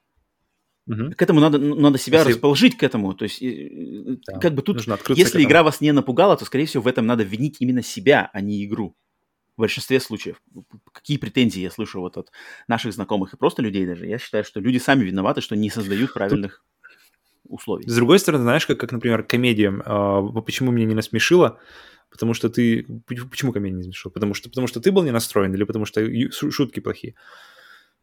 Угу. 0.87 1.11
К 1.15 1.21
этому 1.21 1.39
надо, 1.39 1.57
надо 1.59 1.97
себя 1.97 2.19
если... 2.19 2.33
расположить 2.33 2.77
к 2.77 2.83
этому. 2.83 3.13
То 3.13 3.23
есть, 3.23 3.39
да, 4.27 4.39
как 4.39 4.53
бы 4.55 4.61
тут, 4.61 4.81
если 5.09 5.43
игра 5.43 5.63
вас 5.63 5.79
не 5.81 5.91
напугала, 5.91 6.35
то, 6.35 6.45
скорее 6.45 6.65
всего, 6.65 6.83
в 6.83 6.87
этом 6.87 7.05
надо 7.05 7.23
винить 7.23 7.57
именно 7.59 7.83
себя, 7.83 8.29
а 8.33 8.41
не 8.41 8.65
игру 8.65 8.95
в 9.55 9.61
большинстве 9.61 9.99
случаев. 9.99 10.41
Какие 10.91 11.17
претензии 11.17 11.61
я 11.61 11.69
слышу 11.69 11.99
вот 11.99 12.17
от 12.17 12.31
наших 12.67 12.93
знакомых 12.93 13.33
и 13.33 13.37
просто 13.37 13.61
людей 13.61 13.85
даже. 13.85 14.07
Я 14.07 14.17
считаю, 14.17 14.43
что 14.43 14.59
люди 14.59 14.79
сами 14.79 15.03
виноваты, 15.03 15.41
что 15.41 15.55
не 15.55 15.69
создают 15.69 16.13
правильных 16.13 16.63
Тут... 17.43 17.51
условий. 17.59 17.87
С 17.87 17.95
другой 17.95 18.19
стороны, 18.19 18.43
знаешь, 18.43 18.65
как, 18.65 18.79
как 18.79 18.91
например, 18.91 19.23
комедия. 19.23 19.71
Э, 19.71 20.41
почему 20.41 20.71
меня 20.71 20.87
не 20.87 20.95
насмешило? 20.95 21.59
Потому 22.09 22.33
что 22.33 22.49
ты... 22.49 22.85
Почему 23.05 23.53
комедия 23.53 23.75
не 23.75 23.79
насмешила? 23.79 24.11
Потому 24.11 24.33
что, 24.33 24.49
потому 24.49 24.67
что 24.67 24.79
ты 24.79 24.91
был 24.91 25.03
не 25.03 25.11
настроен 25.11 25.53
или 25.53 25.63
потому 25.63 25.85
что 25.85 26.01
шутки 26.31 26.79
плохие? 26.79 27.15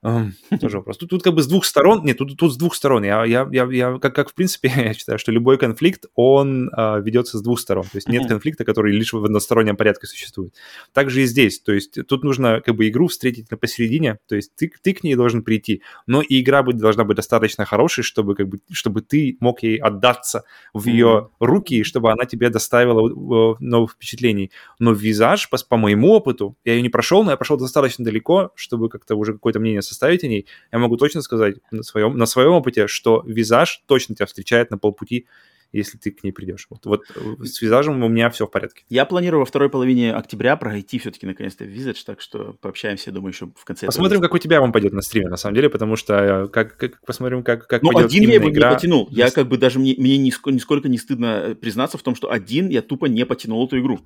Тоже 0.01 0.79
вопрос. 0.79 0.97
Тут, 0.97 1.11
тут 1.11 1.23
как 1.25 1.35
бы 1.35 1.43
с 1.43 1.49
двух 1.49 1.65
сторон, 1.65 2.05
нет, 2.05 2.19
тут, 2.19 2.37
тут 2.37 2.53
с 2.53 2.57
двух 2.57 2.77
сторон. 2.77 3.03
Я, 3.03 3.25
я, 3.25 3.49
я, 3.51 3.65
я 3.65 3.99
как, 3.99 4.15
как 4.15 4.31
в 4.31 4.35
принципе, 4.35 4.73
я 4.77 4.95
считаю, 4.95 5.19
что 5.19 5.33
любой 5.33 5.59
конфликт, 5.59 6.07
он 6.15 6.71
а, 6.73 6.99
ведется 7.01 7.39
с 7.39 7.43
двух 7.43 7.59
сторон. 7.59 7.85
То 7.85 7.97
есть 7.97 8.09
нет 8.09 8.29
конфликта, 8.29 8.65
который 8.65 8.93
лишь 8.93 9.13
в 9.13 9.25
одностороннем 9.25 9.77
порядке 9.77 10.07
существует. 10.07 10.55
Также 10.93 11.23
и 11.23 11.27
здесь. 11.27 11.61
То 11.61 11.73
есть 11.73 11.99
тут 12.07 12.23
нужно 12.23 12.61
как 12.61 12.77
бы 12.77 12.89
игру 12.89 13.09
встретить 13.09 13.51
на 13.51 13.57
посередине. 13.57 14.19
То 14.29 14.37
есть 14.37 14.55
ты, 14.55 14.71
ты 14.83 14.95
к 14.95 15.03
ней 15.03 15.17
должен 15.17 15.43
прийти, 15.43 15.83
но 16.07 16.23
и 16.23 16.41
игра 16.41 16.63
быть, 16.63 16.77
должна 16.77 17.03
быть 17.03 17.17
достаточно 17.17 17.65
хорошей, 17.65 18.05
чтобы 18.05 18.37
как 18.37 18.49
бы, 18.49 18.61
чтобы 18.71 19.03
ты 19.03 19.37
мог 19.41 19.65
ей 19.65 19.79
отдаться 19.79 20.45
в 20.73 20.87
ее 20.87 21.31
руки, 21.41 21.83
чтобы 21.83 22.13
она 22.13 22.25
тебе 22.25 22.51
доставила 22.51 23.57
новых 23.59 23.93
впечатлений. 23.93 24.53
Но 24.79 24.93
визаж, 24.93 25.51
по, 25.51 25.59
по 25.69 25.77
моему 25.77 26.13
опыту, 26.13 26.57
я 26.65 26.75
ее 26.75 26.83
не 26.83 26.89
прошел, 26.89 27.25
но 27.25 27.33
я 27.33 27.37
прошел 27.37 27.57
достаточно 27.57 28.05
далеко, 28.05 28.53
чтобы 28.55 28.89
как-то 28.89 29.17
уже 29.17 29.33
какое-то 29.33 29.59
мнение 29.59 29.83
составить 29.89 30.25
о 30.25 30.29
ней, 30.29 30.47
я 30.73 30.79
могу 30.79 30.97
точно 30.97 31.23
сказать 31.23 31.57
на 31.71 31.83
своем, 31.83 32.17
на 32.17 32.27
своем 32.27 32.53
опыте, 32.53 32.87
что 32.87 33.23
визаж 33.27 33.83
точно 33.87 34.15
тебя 34.15 34.27
встречает 34.27 34.71
на 34.71 34.79
полпути, 34.79 35.27
если 35.73 35.99
ты 35.99 36.11
к 36.11 36.25
ней 36.25 36.33
придешь. 36.33 36.67
Вот, 36.71 36.87
вот 36.87 37.03
э, 37.15 37.45
с 37.45 37.61
визажем 37.61 38.03
у 38.03 38.09
меня 38.09 38.31
все 38.31 38.47
в 38.47 38.51
порядке. 38.51 38.85
Я 38.89 39.05
планирую 39.05 39.41
во 39.41 39.45
второй 39.45 39.69
половине 39.69 40.15
октября 40.15 40.57
пройти 40.57 40.99
все-таки 40.99 41.27
наконец-то 41.27 41.65
визаж, 41.65 42.03
так 42.05 42.21
что 42.21 42.55
пообщаемся, 42.61 43.13
думаю, 43.13 43.33
еще 43.33 43.51
в 43.55 43.65
конце. 43.65 43.87
Посмотрим, 43.87 44.21
как 44.21 44.33
у 44.33 44.39
тебя 44.39 44.63
он 44.63 44.73
пойдет 44.73 44.93
на 44.93 45.03
стриме, 45.03 45.29
на 45.29 45.37
самом 45.37 45.57
деле, 45.57 45.69
потому 45.69 45.97
что 45.97 46.15
э, 46.15 46.49
как, 46.49 46.77
как 46.77 47.05
посмотрим, 47.05 47.43
как, 47.43 47.67
как 47.67 47.83
Ну, 47.83 47.97
один 47.97 48.29
я 48.29 48.35
его 48.37 48.49
игра. 48.51 48.71
не 48.71 48.75
потянул. 48.77 49.09
Я 49.11 49.31
как 49.31 49.49
бы 49.49 49.59
даже 49.59 49.79
мне, 49.79 49.95
мне 49.99 50.17
нисколько, 50.17 50.55
нисколько 50.55 50.89
не 50.89 50.99
стыдно 50.99 51.27
э, 51.49 51.55
признаться 51.55 51.99
в 51.99 52.03
том, 52.03 52.15
что 52.15 52.31
один 52.31 52.69
я 52.69 52.81
тупо 52.81 53.07
не 53.07 53.27
потянул 53.27 53.67
эту 53.67 53.79
игру. 53.79 54.01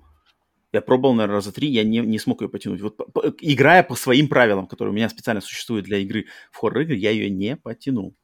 Я 0.72 0.80
пробовал, 0.80 1.14
наверное, 1.14 1.36
раза 1.36 1.52
три, 1.52 1.68
я 1.68 1.84
не, 1.84 1.98
не 1.98 2.18
смог 2.18 2.40
ее 2.40 2.48
потянуть. 2.48 2.80
Вот 2.80 2.96
по, 2.96 3.34
играя 3.40 3.82
по 3.82 3.94
своим 3.94 4.28
правилам, 4.28 4.66
которые 4.66 4.92
у 4.92 4.94
меня 4.94 5.08
специально 5.10 5.42
существуют 5.42 5.84
для 5.84 5.98
игры 5.98 6.26
в 6.50 6.56
хоррор-игры, 6.56 6.96
я 6.96 7.10
ее 7.10 7.28
не 7.28 7.56
потянул. 7.56 8.16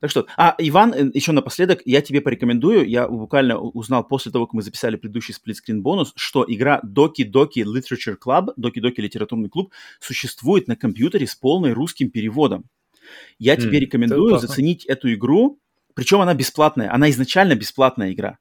Так 0.00 0.10
что, 0.10 0.26
а, 0.36 0.54
Иван, 0.58 0.94
э, 0.94 1.10
еще 1.12 1.32
напоследок, 1.32 1.80
я 1.84 2.00
тебе 2.00 2.20
порекомендую, 2.20 2.88
я 2.88 3.08
буквально 3.08 3.58
узнал 3.58 4.06
после 4.06 4.30
того, 4.30 4.46
как 4.46 4.54
мы 4.54 4.62
записали 4.62 4.94
предыдущий 4.94 5.34
сплитскрин 5.34 5.82
бонус, 5.82 6.12
что 6.14 6.44
игра 6.46 6.80
Doki 6.84 7.28
Doki 7.28 7.64
Literature 7.64 8.16
Club, 8.24 8.50
Doki 8.56 8.80
Doki 8.80 9.00
литературный 9.00 9.48
клуб, 9.48 9.72
существует 9.98 10.68
на 10.68 10.76
компьютере 10.76 11.26
с 11.26 11.34
полным 11.34 11.72
русским 11.72 12.10
переводом. 12.10 12.66
Я 13.40 13.56
mm, 13.56 13.60
тебе 13.60 13.80
рекомендую 13.80 14.38
заценить 14.38 14.84
эту 14.84 15.12
игру, 15.14 15.58
причем 15.94 16.20
она 16.20 16.34
бесплатная, 16.34 16.94
она 16.94 17.10
изначально 17.10 17.56
бесплатная 17.56 18.12
игра 18.12 18.38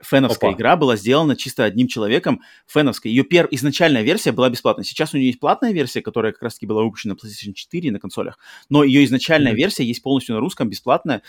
феновская 0.00 0.50
Опа. 0.50 0.58
игра 0.58 0.76
была 0.76 0.96
сделана 0.96 1.36
чисто 1.36 1.64
одним 1.64 1.88
человеком, 1.88 2.42
феновская. 2.66 3.10
Ее 3.10 3.24
пер... 3.24 3.48
изначальная 3.50 4.02
версия 4.02 4.32
была 4.32 4.50
бесплатной. 4.50 4.84
Сейчас 4.84 5.14
у 5.14 5.16
нее 5.16 5.28
есть 5.28 5.40
платная 5.40 5.72
версия, 5.72 6.02
которая 6.02 6.32
как 6.32 6.42
раз-таки 6.42 6.66
была 6.66 6.82
выпущена 6.82 7.14
на 7.14 7.26
PlayStation 7.26 7.52
4 7.52 7.90
на 7.90 8.00
консолях. 8.00 8.38
Но 8.68 8.84
ее 8.84 9.04
изначальная 9.04 9.52
mm-hmm. 9.52 9.56
версия 9.56 9.84
есть 9.84 10.02
полностью 10.02 10.34
на 10.34 10.40
русском, 10.40 10.68
бесплатная. 10.68 11.22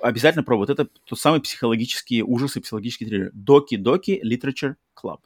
Обязательно 0.00 0.42
пробуй. 0.42 0.66
Вот 0.66 0.70
это 0.70 0.88
тот 1.04 1.18
самый 1.18 1.40
психологический 1.40 2.22
ужас 2.22 2.56
и 2.56 2.60
психологический 2.60 3.06
триллер. 3.06 3.30
Доки 3.32 3.76
Доки 3.76 4.20
Literature 4.24 4.74
Club. 5.00 5.18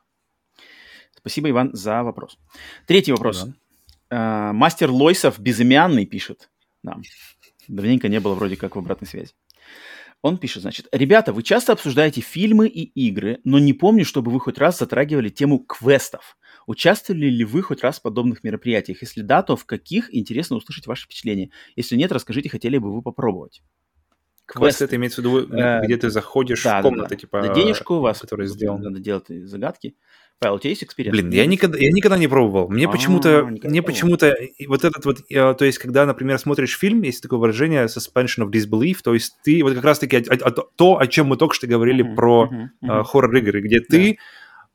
Спасибо, 1.17 1.51
Иван, 1.51 1.71
за 1.73 2.03
вопрос. 2.03 2.39
Третий 2.87 3.13
вопрос. 3.13 3.47
Uh, 4.11 4.53
мастер 4.53 4.91
Лойсов 4.91 5.41
безымянный 5.41 6.07
пишет 6.07 6.51
нам. 6.83 7.03
Давненько 7.67 8.09
не 8.09 8.21
было 8.21 8.35
вроде 8.35 8.57
как 8.57 8.77
в 8.77 8.79
обратной 8.79 9.09
связи. 9.09 9.33
Он 10.25 10.39
пишет, 10.39 10.63
значит, 10.63 10.89
ребята, 10.91 11.35
вы 11.35 11.43
часто 11.43 11.75
обсуждаете 11.75 12.23
фильмы 12.23 12.67
и 12.67 12.81
игры, 13.09 13.41
но 13.45 13.59
не 13.59 13.75
помню, 13.75 14.07
чтобы 14.07 14.31
вы 14.31 14.41
хоть 14.41 14.57
раз 14.57 14.79
затрагивали 14.79 15.29
тему 15.29 15.59
квестов. 15.59 16.39
Участвовали 16.67 17.27
ли 17.27 17.45
вы 17.45 17.61
хоть 17.61 17.83
раз 17.83 17.99
в 17.99 18.03
подобных 18.03 18.43
мероприятиях? 18.43 19.03
Если 19.03 19.21
да, 19.21 19.43
то 19.43 19.55
в 19.55 19.67
каких? 19.67 20.09
Интересно 20.15 20.57
услышать 20.57 20.87
ваши 20.87 21.05
впечатления. 21.05 21.51
Если 21.77 21.97
нет, 21.97 22.11
расскажите, 22.11 22.49
хотели 22.49 22.79
бы 22.79 22.95
вы 22.95 23.03
попробовать. 23.03 23.63
Квест, 24.47 24.81
это 24.81 24.97
имеется 24.97 25.21
в 25.21 25.27
виду, 25.27 25.41
э, 25.55 25.85
где 25.85 25.99
ты 25.99 26.09
заходишь 26.09 26.63
да, 26.63 26.81
в 26.81 26.83
комнаты, 26.85 27.11
да, 27.11 27.17
да. 27.17 27.21
типа... 27.21 27.43
На 27.43 27.55
денежку 27.55 27.97
у 27.97 28.01
вас, 28.01 28.19
который 28.19 28.47
сделан. 28.47 28.81
Надо 28.81 29.01
делать 29.01 29.27
загадки. 29.29 29.95
Павел, 30.41 30.57
у 30.57 30.59
тебя 30.59 30.71
есть 30.71 30.85
experience? 30.85 31.17
Блин, 31.17 31.31
я 31.31 31.47
никогда, 31.47 31.79
я 31.79 31.91
никогда 31.91 32.19
не 32.19 32.29
пробовал. 32.29 32.69
Мне 32.69 32.87
а, 32.87 32.91
почему-то, 32.91 33.45
мне 33.45 33.83
почему-то 33.83 34.37
вот 34.67 34.85
этот 34.85 35.05
вот, 35.05 35.27
то 35.29 35.65
есть, 35.65 35.79
когда, 35.79 36.05
например, 36.05 36.39
смотришь 36.39 36.77
фильм, 36.77 37.03
есть 37.03 37.23
такое 37.23 37.39
выражение 37.39 37.87
suspension 37.87 38.45
of 38.45 38.51
disbelief, 38.51 38.99
то 39.03 39.15
есть 39.15 39.37
ты 39.43 39.63
вот 39.63 39.75
как 39.75 39.85
раз-таки 39.85 40.23
то, 40.77 40.99
о 40.99 41.07
чем 41.07 41.29
мы 41.29 41.37
только 41.37 41.55
что 41.55 41.67
говорили 41.67 42.03
про 42.03 42.51
хоррор-игры, 42.83 43.63
где 43.63 43.81
ты 43.81 44.19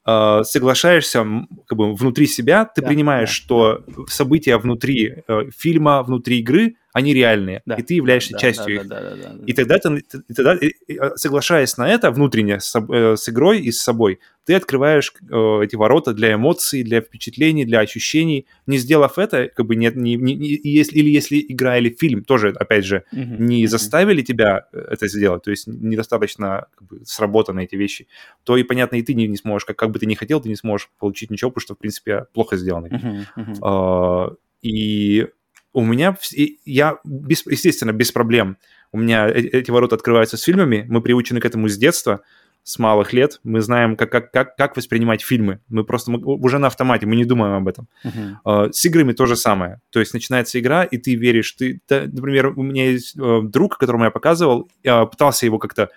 э, 0.06 0.42
соглашаешься 0.44 1.26
как 1.68 1.78
бы 1.78 1.94
внутри 1.94 2.26
себя, 2.28 2.66
ты 2.66 2.82
принимаешь, 2.82 3.30
что 3.30 3.84
события 4.08 4.58
внутри 4.58 5.24
э, 5.28 5.50
фильма, 5.56 6.04
внутри 6.04 6.40
игры 6.40 6.76
они 6.94 7.14
реальные, 7.14 7.62
да. 7.66 7.76
и 7.76 7.84
ты 7.84 7.94
являешься 7.94 8.34
да, 8.34 8.40
частью 8.40 8.66
да, 8.66 8.74
их. 8.74 8.88
Да, 8.88 9.02
да, 9.02 9.10
да, 9.16 9.34
да. 9.34 9.46
И 9.46 9.54
тогда, 9.54 9.78
ты, 9.78 10.04
и 10.28 10.34
тогда, 10.34 11.18
соглашаясь 11.18 11.78
на 11.78 11.88
это 11.88 12.12
внутренне 12.12 12.60
с, 12.60 12.76
э, 12.76 13.16
с 13.16 13.30
игрой 13.30 13.60
и 13.60 13.72
с 13.72 13.82
собой, 13.82 14.20
ты 14.46 14.56
открываешь 14.56 15.14
э, 15.22 15.62
эти 15.64 15.76
ворота 15.76 16.14
для 16.14 16.34
эмоций, 16.34 16.82
для 16.82 17.02
впечатлений, 17.02 17.66
для 17.66 17.82
ощущений. 17.82 18.48
Не 18.66 18.80
сделав 18.80 19.20
это, 19.20 19.48
как 19.48 19.68
бы 19.68 19.76
нет, 19.76 19.96
не, 19.96 20.16
не, 20.16 20.34
не, 20.34 20.60
если, 20.64 20.98
или 20.98 21.12
если 21.12 21.46
игра 21.48 21.78
или 21.78 21.90
фильм 21.90 22.24
тоже, 22.24 22.50
опять 22.50 22.86
же, 22.86 23.04
uh-huh, 23.14 23.38
не 23.38 23.66
uh-huh. 23.66 23.68
заставили 23.68 24.24
тебя 24.24 24.66
э, 24.74 24.88
это 24.90 25.08
сделать, 25.08 25.44
то 25.44 25.52
есть 25.52 25.68
недостаточно 25.68 26.66
как 26.76 26.88
бы, 26.88 27.06
сработаны 27.06 27.66
эти 27.66 27.76
вещи, 27.76 28.08
то 28.44 28.58
и, 28.58 28.64
понятно, 28.64 28.96
и 28.96 29.04
ты 29.04 29.14
не, 29.14 29.28
не 29.28 29.38
сможешь, 29.38 29.66
как, 29.66 29.78
как 29.78 29.92
бы 29.92 30.00
ты 30.00 30.08
ни 30.08 30.16
хотел, 30.16 30.42
ты 30.42 30.50
не 30.50 30.56
сможешь 30.56 30.90
получить 30.98 31.30
ничего, 31.30 31.52
потому 31.52 31.62
что, 31.62 31.76
в 31.76 31.78
принципе, 31.78 32.26
плохо 32.34 32.58
сделано. 32.58 32.88
Uh-huh, 32.88 33.26
uh-huh. 33.38 34.32
Э, 34.32 34.36
и 34.64 35.28
у 35.74 35.84
меня, 35.84 36.18
я, 36.66 36.98
без, 37.04 37.46
естественно, 37.46 37.92
без 37.92 38.12
проблем. 38.12 38.58
У 38.92 38.98
меня 38.98 39.28
э, 39.28 39.40
эти 39.40 39.72
ворота 39.72 39.96
открываются 39.96 40.38
с 40.38 40.44
фильмами, 40.44 40.86
мы 40.90 41.02
приучены 41.02 41.40
к 41.40 41.46
этому 41.46 41.70
с 41.70 41.78
детства, 41.78 42.22
с 42.64 42.78
малых 42.78 43.14
лет. 43.14 43.40
Мы 43.44 43.62
знаем, 43.62 43.96
как, 43.96 44.12
как, 44.12 44.32
как, 44.32 44.56
как 44.56 44.78
воспринимать 44.78 45.22
фильмы. 45.22 45.60
Мы 45.70 45.84
просто 45.84 46.12
мы, 46.12 46.20
уже 46.20 46.60
на 46.60 46.68
автомате, 46.68 47.06
мы 47.06 47.16
не 47.16 47.26
думаем 47.26 47.54
об 47.54 47.68
этом. 47.68 47.88
Uh-huh. 48.04 48.72
С 48.72 48.86
играми 48.86 49.14
то 49.14 49.26
же 49.26 49.36
самое. 49.36 49.80
То 49.90 50.00
есть 50.00 50.14
начинается 50.14 50.60
игра, 50.60 50.84
и 50.84 50.98
ты 50.98 51.16
веришь. 51.16 51.52
Ты, 51.54 51.82
ты, 51.88 52.02
например, 52.02 52.48
у 52.48 52.62
меня 52.62 52.92
есть 52.92 53.16
э, 53.18 53.40
друг, 53.44 53.78
которому 53.78 54.04
я 54.04 54.12
показывал, 54.12 54.70
я 54.84 55.06
пытался 55.06 55.46
его 55.46 55.58
как-то 55.58 55.90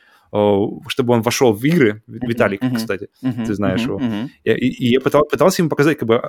чтобы 0.89 1.12
он 1.12 1.20
вошел 1.20 1.52
в 1.52 1.62
игры, 1.62 2.02
Виталик, 2.07 2.62
uh-huh. 2.62 2.76
кстати, 2.76 3.10
uh-huh. 3.23 3.44
ты 3.44 3.52
знаешь 3.52 3.83
uh-huh. 3.83 3.84
его. 3.84 3.99
Uh-huh. 3.99 4.28
И, 4.44 4.51
и, 4.52 4.91
я 4.92 5.01
пытал, 5.01 5.26
пытался 5.26 5.60
ему 5.60 5.68
показать, 5.68 5.99
как 5.99 6.09
бы, 6.09 6.23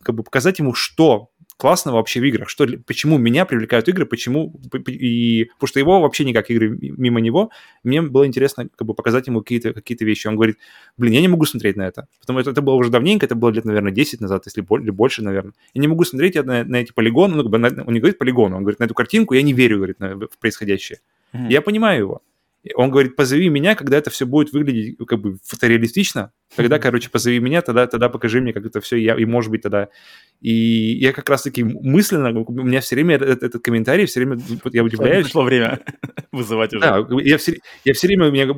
как 0.00 0.14
бы 0.14 0.22
показать 0.22 0.60
ему, 0.60 0.74
что 0.74 1.30
классного 1.58 1.96
вообще 1.96 2.20
в 2.20 2.24
играх, 2.24 2.48
что, 2.48 2.66
почему 2.86 3.18
меня 3.18 3.44
привлекают 3.44 3.88
игры, 3.88 4.06
почему, 4.06 4.54
и, 4.86 5.50
потому 5.54 5.68
что 5.68 5.80
его 5.80 6.00
вообще 6.00 6.24
никак 6.24 6.50
игры 6.50 6.78
мимо 6.80 7.20
него, 7.20 7.50
мне 7.82 8.00
было 8.00 8.26
интересно 8.26 8.68
как 8.76 8.86
бы 8.86 8.94
показать 8.94 9.26
ему 9.26 9.40
какие-то 9.40 9.74
какие 9.74 9.98
вещи. 10.04 10.28
Он 10.28 10.36
говорит, 10.36 10.56
блин, 10.96 11.14
я 11.14 11.20
не 11.20 11.26
могу 11.26 11.44
смотреть 11.46 11.76
на 11.76 11.82
это, 11.82 12.06
потому 12.20 12.40
что 12.40 12.52
это 12.52 12.62
было 12.62 12.74
уже 12.74 12.90
давненько, 12.90 13.26
это 13.26 13.34
было 13.34 13.50
лет, 13.50 13.64
наверное, 13.64 13.90
10 13.90 14.20
назад, 14.20 14.44
если 14.46 14.60
больше, 14.60 15.22
наверное. 15.22 15.52
Я 15.74 15.80
не 15.82 15.88
могу 15.88 16.04
смотреть 16.04 16.36
на, 16.36 16.62
на 16.64 16.76
эти 16.76 16.92
полигоны, 16.92 17.34
ну, 17.34 17.42
как 17.42 17.50
бы, 17.50 17.58
на, 17.58 17.68
он 17.84 17.92
не 17.92 17.98
говорит 17.98 18.18
полигон, 18.18 18.54
он 18.54 18.62
говорит, 18.62 18.78
на 18.78 18.84
эту 18.84 18.94
картинку 18.94 19.34
я 19.34 19.42
не 19.42 19.52
верю, 19.52 19.78
говорит, 19.78 19.98
на, 19.98 20.14
в 20.14 20.38
происходящее. 20.40 21.00
Mm-hmm. 21.32 21.50
Я 21.50 21.60
понимаю 21.60 21.98
его. 21.98 22.22
Он 22.74 22.90
говорит, 22.90 23.14
позови 23.14 23.48
меня, 23.48 23.74
когда 23.76 23.96
это 23.98 24.10
все 24.10 24.26
будет 24.26 24.52
выглядеть 24.52 24.98
как 25.06 25.20
бы 25.20 25.38
фотореалистично. 25.44 26.32
Тогда, 26.56 26.78
короче, 26.78 27.08
позови 27.08 27.38
меня, 27.38 27.62
тогда, 27.62 27.86
тогда 27.86 28.08
покажи 28.08 28.40
мне, 28.40 28.52
как 28.52 28.66
это 28.66 28.80
все, 28.80 28.96
я, 28.96 29.16
и 29.16 29.24
может 29.24 29.50
быть 29.50 29.62
тогда. 29.62 29.88
И 30.40 30.52
я 30.52 31.12
как 31.12 31.28
раз-таки 31.28 31.62
мысленно, 31.62 32.30
у 32.40 32.52
меня 32.52 32.80
все 32.80 32.96
время 32.96 33.14
этот, 33.14 33.42
этот 33.42 33.62
комментарий, 33.62 34.06
все 34.06 34.20
время 34.20 34.42
я 34.72 34.82
удивляюсь. 34.82 35.26
Пришло 35.26 35.44
время 35.44 35.80
вызывать 36.32 36.74
уже. 36.74 36.80
Да, 36.80 37.06
я 37.22 37.38
все, 37.38 37.58
я 37.84 37.94
все 37.94 38.08
время, 38.08 38.28
у 38.28 38.32
меня, 38.32 38.48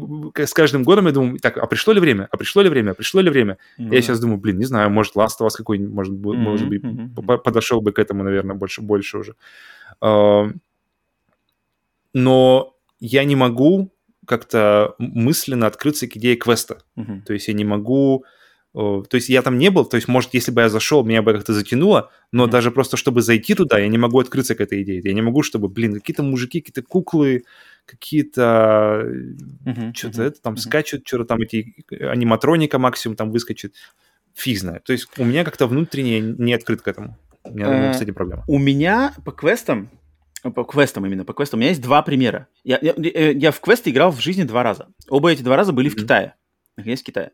с 0.46 0.54
каждым 0.54 0.82
годом 0.82 1.06
я 1.06 1.12
думаю, 1.12 1.38
так, 1.38 1.58
а 1.58 1.66
пришло 1.66 1.92
ли 1.92 2.00
время? 2.00 2.26
А 2.30 2.36
пришло 2.38 2.62
ли 2.62 2.70
время? 2.70 2.92
А 2.92 2.94
пришло 2.94 3.20
ли 3.20 3.28
время? 3.28 3.58
Mm-hmm. 3.78 3.94
Я 3.94 4.02
сейчас 4.02 4.18
думаю, 4.18 4.38
блин, 4.38 4.58
не 4.58 4.64
знаю, 4.64 4.88
может, 4.90 5.14
Last 5.14 5.40
of 5.40 5.46
Us 5.46 5.56
какой-нибудь, 5.56 5.92
может, 5.92 6.14
mm-hmm. 6.14 6.36
может 6.36 6.68
быть, 6.68 6.82
mm-hmm. 6.82 7.38
подошел 7.38 7.82
бы 7.82 7.92
к 7.92 7.98
этому, 7.98 8.24
наверное, 8.24 8.56
больше, 8.56 8.80
больше 8.80 9.18
уже. 9.18 9.34
Но 12.12 12.76
я 13.00 13.24
не 13.24 13.36
могу 13.36 13.92
как-то 14.26 14.94
мысленно 14.98 15.66
открыться 15.66 16.06
к 16.06 16.16
идее 16.16 16.36
квеста. 16.36 16.82
Uh-huh. 16.96 17.22
То 17.22 17.32
есть 17.32 17.48
я 17.48 17.54
не 17.54 17.64
могу... 17.64 18.24
То 18.72 19.08
есть 19.10 19.28
я 19.28 19.42
там 19.42 19.58
не 19.58 19.68
был, 19.68 19.84
то 19.84 19.96
есть, 19.96 20.06
может, 20.06 20.32
если 20.32 20.52
бы 20.52 20.60
я 20.60 20.68
зашел, 20.68 21.04
меня 21.04 21.22
бы 21.22 21.32
как-то 21.32 21.52
затянуло, 21.52 22.12
но 22.30 22.44
mm-hmm. 22.44 22.50
даже 22.50 22.70
просто, 22.70 22.96
чтобы 22.96 23.20
зайти 23.20 23.56
туда, 23.56 23.80
я 23.80 23.88
не 23.88 23.98
могу 23.98 24.20
открыться 24.20 24.54
к 24.54 24.60
этой 24.60 24.84
идее. 24.84 25.00
Я 25.02 25.12
не 25.12 25.22
могу, 25.22 25.42
чтобы, 25.42 25.68
блин, 25.68 25.94
какие-то 25.94 26.22
мужики, 26.22 26.60
какие-то 26.60 26.82
куклы, 26.82 27.42
какие-то... 27.84 29.02
Mm-hmm. 29.04 29.92
Что-то 29.92 30.22
mm-hmm. 30.22 30.24
это 30.24 30.40
там 30.40 30.54
mm-hmm. 30.54 30.58
скачут, 30.58 31.02
что-то 31.04 31.24
там 31.24 31.40
эти 31.40 31.74
аниматроника 31.90 32.78
максимум 32.78 33.16
там 33.16 33.32
выскочит. 33.32 33.74
Фиг 34.34 34.60
знает. 34.60 34.84
То 34.84 34.92
есть 34.92 35.08
у 35.18 35.24
меня 35.24 35.42
как-то 35.42 35.66
внутренне 35.66 36.20
не 36.20 36.54
открыт 36.54 36.80
к 36.80 36.86
этому. 36.86 37.18
У 37.42 37.50
меня, 37.50 37.90
кстати, 37.90 38.12
проблема. 38.12 38.44
У 38.46 38.58
меня 38.58 39.14
по 39.24 39.32
квестам 39.32 39.90
по 40.42 40.64
квестам 40.64 41.06
именно, 41.06 41.24
по 41.24 41.34
квестам. 41.34 41.58
У 41.58 41.60
меня 41.60 41.70
есть 41.70 41.82
два 41.82 42.02
примера. 42.02 42.48
Я, 42.64 42.78
я, 42.80 42.92
э, 42.92 43.32
я 43.34 43.50
в 43.50 43.60
квесты 43.60 43.90
играл 43.90 44.10
в 44.10 44.20
жизни 44.20 44.44
два 44.44 44.62
раза. 44.62 44.88
Оба 45.08 45.30
эти 45.32 45.42
два 45.42 45.56
раза 45.56 45.72
были 45.72 45.90
mm-hmm. 45.90 45.92
в 45.92 45.96
Китае. 45.96 46.34
Есть 46.78 47.02
в 47.02 47.06
Китае. 47.06 47.32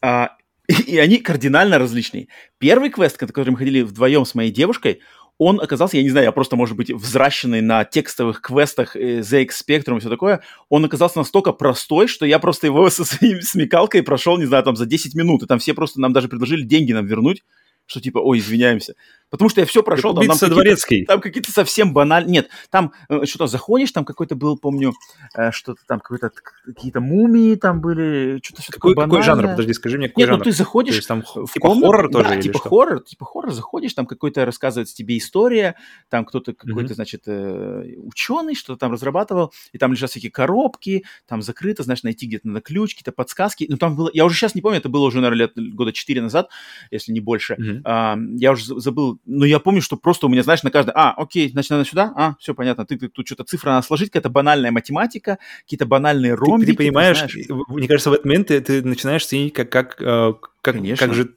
А, 0.00 0.36
и, 0.86 0.98
они 0.98 1.18
кардинально 1.18 1.78
различные. 1.78 2.28
Первый 2.58 2.90
квест, 2.90 3.16
который 3.16 3.50
мы 3.50 3.58
ходили 3.58 3.82
вдвоем 3.82 4.24
с 4.24 4.34
моей 4.34 4.50
девушкой, 4.50 5.00
он 5.38 5.60
оказался, 5.60 5.98
я 5.98 6.02
не 6.02 6.08
знаю, 6.08 6.24
я 6.24 6.32
просто, 6.32 6.56
может 6.56 6.76
быть, 6.76 6.90
взращенный 6.90 7.60
на 7.60 7.84
текстовых 7.84 8.40
квестах 8.40 8.96
э, 8.96 9.20
ZX 9.20 9.48
Spectrum 9.48 9.96
и 9.96 10.00
все 10.00 10.08
такое, 10.08 10.40
он 10.70 10.84
оказался 10.84 11.18
настолько 11.18 11.52
простой, 11.52 12.06
что 12.06 12.24
я 12.24 12.38
просто 12.38 12.66
его 12.66 12.88
со 12.90 13.04
своей 13.04 13.42
смекалкой 13.42 14.02
прошел, 14.02 14.38
не 14.38 14.46
знаю, 14.46 14.64
там 14.64 14.76
за 14.76 14.86
10 14.86 15.14
минут, 15.14 15.42
и 15.42 15.46
там 15.46 15.58
все 15.58 15.74
просто 15.74 16.00
нам 16.00 16.12
даже 16.12 16.28
предложили 16.28 16.62
деньги 16.62 16.92
нам 16.92 17.06
вернуть, 17.06 17.42
что 17.86 18.00
типа, 18.00 18.18
ой, 18.18 18.38
извиняемся. 18.38 18.94
Потому 19.30 19.48
что 19.48 19.60
я 19.60 19.66
все 19.66 19.82
прошел. 19.82 20.14
Там, 20.14 20.26
там, 20.26 20.38
какие-то, 20.38 21.06
там 21.06 21.20
какие-то 21.20 21.50
совсем 21.50 21.92
банальные... 21.92 22.32
Нет, 22.32 22.48
там 22.70 22.92
э, 23.08 23.24
что-то 23.24 23.46
заходишь, 23.46 23.90
там 23.90 24.04
какой-то 24.04 24.36
был, 24.36 24.56
помню, 24.56 24.92
э, 25.36 25.50
что-то 25.50 25.80
там, 25.86 26.00
какой-то, 26.00 26.30
какие-то 26.64 27.00
мумии 27.00 27.56
там 27.56 27.80
были, 27.80 28.40
что-то 28.42 28.62
все 28.62 28.72
какой, 28.72 28.94
такое 28.94 29.06
Какой 29.06 29.22
жанр? 29.22 29.42
Подожди, 29.48 29.72
скажи 29.72 29.98
мне, 29.98 30.08
какой 30.08 30.22
Нет, 30.22 30.28
жанр? 30.28 30.38
ну 30.38 30.44
ты 30.44 30.52
заходишь... 30.52 30.94
То 30.94 30.98
есть 30.98 31.08
там 31.08 31.22
в 31.22 31.52
типа 31.52 31.68
комнату, 31.68 31.86
хоррор 31.86 32.10
тоже? 32.10 32.28
Да, 32.28 32.40
типа 32.40 32.58
что? 32.58 32.68
хоррор, 32.68 33.02
типа 33.02 33.24
хоррор, 33.24 33.52
заходишь, 33.52 33.94
там 33.94 34.06
какой-то 34.06 34.44
рассказывает 34.44 34.88
тебе 34.88 35.18
история, 35.18 35.74
там 36.08 36.24
кто-то 36.24 36.52
какой-то, 36.54 36.92
mm-hmm. 36.92 36.94
значит, 36.94 37.22
э, 37.26 37.94
ученый 37.98 38.54
что-то 38.54 38.78
там 38.78 38.92
разрабатывал, 38.92 39.52
и 39.72 39.78
там 39.78 39.92
лежат 39.92 40.10
всякие 40.10 40.30
коробки, 40.30 41.04
там 41.26 41.42
закрыто, 41.42 41.82
знаешь, 41.82 42.02
найти 42.04 42.26
где-то 42.26 42.46
надо 42.48 42.60
ключ, 42.60 42.94
какие-то 42.94 43.12
подсказки. 43.12 43.66
Ну 43.68 43.76
там 43.76 43.96
было... 43.96 44.10
Я 44.12 44.24
уже 44.24 44.36
сейчас 44.36 44.54
не 44.54 44.62
помню, 44.62 44.78
это 44.78 44.88
было 44.88 45.04
уже, 45.06 45.20
наверное, 45.20 45.46
лет 45.46 45.74
года 45.74 45.92
4 45.92 46.22
назад, 46.22 46.48
если 46.90 47.12
не 47.12 47.20
больше. 47.20 47.54
Mm-hmm. 47.54 47.80
А, 47.84 48.16
я 48.36 48.52
уже 48.52 48.64
забыл, 48.80 49.15
но 49.24 49.44
я 49.44 49.58
помню, 49.58 49.80
что 49.80 49.96
просто 49.96 50.26
у 50.26 50.28
меня, 50.28 50.42
знаешь, 50.42 50.62
на 50.62 50.70
каждой, 50.70 50.92
а, 50.94 51.12
окей, 51.12 51.48
значит, 51.48 51.70
надо 51.70 51.84
сюда, 51.84 52.12
а, 52.16 52.34
все 52.38 52.54
понятно, 52.54 52.84
ты, 52.84 52.96
ты 52.96 53.08
тут 53.08 53.26
что-то 53.26 53.44
цифры 53.44 53.70
надо 53.70 53.86
сложить, 53.86 54.10
какая-то 54.10 54.30
банальная 54.30 54.70
математика, 54.70 55.38
какие-то 55.62 55.86
банальные 55.86 56.34
ромбики. 56.34 56.70
Ты, 56.70 56.72
ты 56.72 56.78
понимаешь, 56.78 57.20
ты 57.20 57.54
мне 57.68 57.88
кажется, 57.88 58.10
в 58.10 58.14
этот 58.14 58.26
момент 58.26 58.48
ты, 58.48 58.60
ты 58.60 58.82
начинаешь 58.82 59.26
ценить, 59.26 59.52
как, 59.52 59.70
как, 59.70 60.00
э, 60.00 60.34
как, 60.60 60.76
как 60.98 61.14
же 61.14 61.34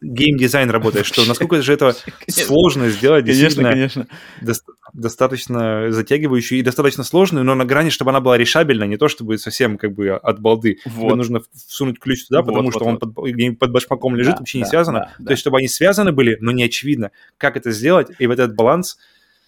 геймдизайн 0.00 0.70
работает, 0.70 1.06
что 1.06 1.24
насколько 1.26 1.60
же 1.62 1.72
это 1.72 1.94
сложно 2.28 2.88
сделать 2.88 3.24
действительно 3.24 3.70
конечно, 3.70 4.06
конечно. 4.38 4.64
достаточно 4.92 5.90
затягивающую 5.90 6.58
и 6.58 6.62
достаточно 6.62 7.04
сложную, 7.04 7.44
но 7.44 7.54
на 7.54 7.64
грани, 7.64 7.90
чтобы 7.90 8.10
она 8.10 8.20
была 8.20 8.38
решабельна, 8.38 8.84
не 8.84 8.96
то 8.96 9.08
чтобы 9.08 9.38
совсем 9.38 9.78
как 9.78 9.94
бы 9.94 10.10
от 10.10 10.40
балды. 10.40 10.78
Вот. 10.84 11.16
нужно 11.16 11.42
всунуть 11.66 11.98
ключ 11.98 12.26
туда, 12.26 12.42
потому 12.42 12.64
вот, 12.64 12.74
что 12.74 12.84
вот, 12.84 13.02
он. 13.02 13.12
Под, 13.12 13.58
под 13.58 13.72
башмаком 13.72 14.14
лежит, 14.14 14.34
да, 14.34 14.38
вообще 14.38 14.58
да, 14.58 14.64
не 14.64 14.68
связано. 14.68 14.98
Да, 15.00 15.14
да. 15.18 15.24
То 15.26 15.30
есть, 15.32 15.40
чтобы 15.40 15.58
они 15.58 15.68
связаны 15.68 16.12
были, 16.12 16.36
но 16.40 16.52
не 16.52 16.64
очевидно, 16.64 17.10
как 17.36 17.56
это 17.56 17.70
сделать, 17.70 18.08
и 18.18 18.26
вот 18.26 18.38
этот 18.38 18.54
баланс 18.54 18.98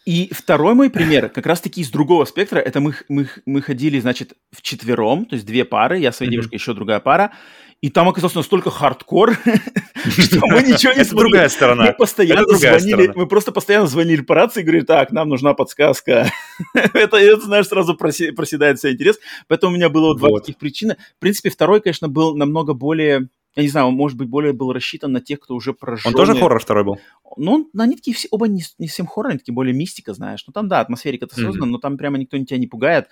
и 0.07 0.31
второй 0.33 0.75
мой 0.75 0.91
пример, 0.91 1.29
как 1.29 1.47
раз-таки 1.47 1.83
из 1.83 1.91
другого 1.91 2.25
спектра, 2.25 2.59
это 2.59 2.81
мы, 2.81 2.95
мы, 3.09 3.29
мы 3.45 3.61
ходили, 3.61 4.01
значит, 4.01 4.33
в 4.51 4.63
четвером, 4.63 5.27
то 5.27 5.35
есть 5.35 5.47
две 5.47 5.65
пары, 5.65 5.99
я 5.99 6.11
своей 6.11 6.31
mm-hmm. 6.31 6.33
девушкой, 6.33 6.55
еще 6.55 6.73
другая 6.73 7.01
пара, 7.01 7.33
и 7.81 7.89
там 7.89 8.09
оказался 8.09 8.37
настолько 8.37 8.71
хардкор, 8.71 9.35
что 9.95 10.41
мы 10.49 10.63
ничего 10.63 10.93
не 10.93 11.05
смогли. 11.05 11.31
другая 11.31 11.49
сторона. 11.49 11.87
Мы 11.87 11.93
постоянно 11.95 12.47
звонили, 12.47 13.13
мы 13.15 13.27
просто 13.27 13.53
постоянно 13.53 13.87
звонили 13.87 14.21
по 14.21 14.35
рации 14.35 14.61
и 14.61 14.63
говорили, 14.65 14.85
так, 14.85 15.13
нам 15.13 15.29
нужна 15.29 15.55
подсказка. 15.55 16.31
это, 16.75 17.17
это, 17.17 17.41
знаешь, 17.41 17.69
сразу 17.69 17.95
проседает 17.95 18.79
вся 18.79 18.93
интерес. 18.93 19.19
Поэтому 19.49 19.73
у 19.73 19.77
меня 19.77 19.89
было 19.89 20.17
два 20.17 20.29
таких 20.41 20.59
причины. 20.59 20.97
В 21.17 21.21
принципе, 21.21 21.49
второй, 21.49 21.81
конечно, 21.81 22.09
был 22.09 22.37
намного 22.37 22.75
более 22.75 23.29
я 23.57 23.65
не 23.65 23.69
знаю, 23.69 23.89
он, 23.89 23.95
может 23.95 24.17
быть, 24.17 24.29
более 24.29 24.53
был 24.53 24.73
рассчитан 24.73 25.11
на 25.11 25.21
тех, 25.21 25.41
кто 25.41 25.57
уже 25.57 25.73
прожил. 25.73 26.09
Он 26.09 26.15
тоже 26.15 26.37
хоррор 26.37 26.61
второй 26.61 26.85
был? 26.85 27.01
Ну, 27.37 27.69
они 27.77 27.97
такие 27.97 28.15
все, 28.15 28.29
оба 28.31 28.47
не, 28.47 28.63
не 28.79 28.87
всем 28.87 29.09
хоррор, 29.09 29.31
они 29.31 29.39
такие 29.39 29.53
более 29.53 29.75
мистика, 29.75 30.15
знаешь. 30.15 30.45
Ну, 30.47 30.53
там, 30.53 30.69
да, 30.69 30.79
атмосферика-то 30.79 31.35
создана, 31.35 31.67
mm-hmm. 31.67 31.71
но 31.71 31.79
там 31.79 31.99
прямо 31.99 32.17
никто 32.17 32.39
тебя 32.39 32.59
не 32.59 32.69
пугает 32.69 33.09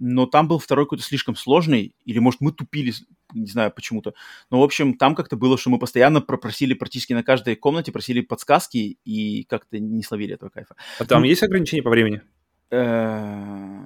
но 0.00 0.26
там 0.26 0.48
был 0.48 0.58
второй 0.58 0.86
какой-то 0.86 1.04
слишком 1.04 1.36
сложный, 1.36 1.94
или, 2.04 2.18
может, 2.18 2.40
мы 2.40 2.52
тупили, 2.52 2.92
не 3.34 3.46
знаю 3.46 3.70
почему-то. 3.70 4.14
Но, 4.50 4.60
в 4.60 4.64
общем, 4.64 4.94
там 4.94 5.14
как-то 5.14 5.36
было, 5.36 5.58
что 5.58 5.70
мы 5.70 5.78
постоянно 5.78 6.20
просили 6.22 6.74
практически 6.74 7.12
на 7.12 7.22
каждой 7.22 7.54
комнате, 7.54 7.92
просили 7.92 8.22
подсказки 8.22 8.98
и 9.04 9.44
как-то 9.44 9.78
не 9.78 10.02
словили 10.02 10.34
этого 10.34 10.48
кайфа. 10.48 10.74
А 10.98 11.04
там 11.04 11.20
ну, 11.20 11.26
есть 11.26 11.42
ограничения 11.42 11.82
по 11.82 11.90
времени? 11.90 12.22
Э, 12.70 13.80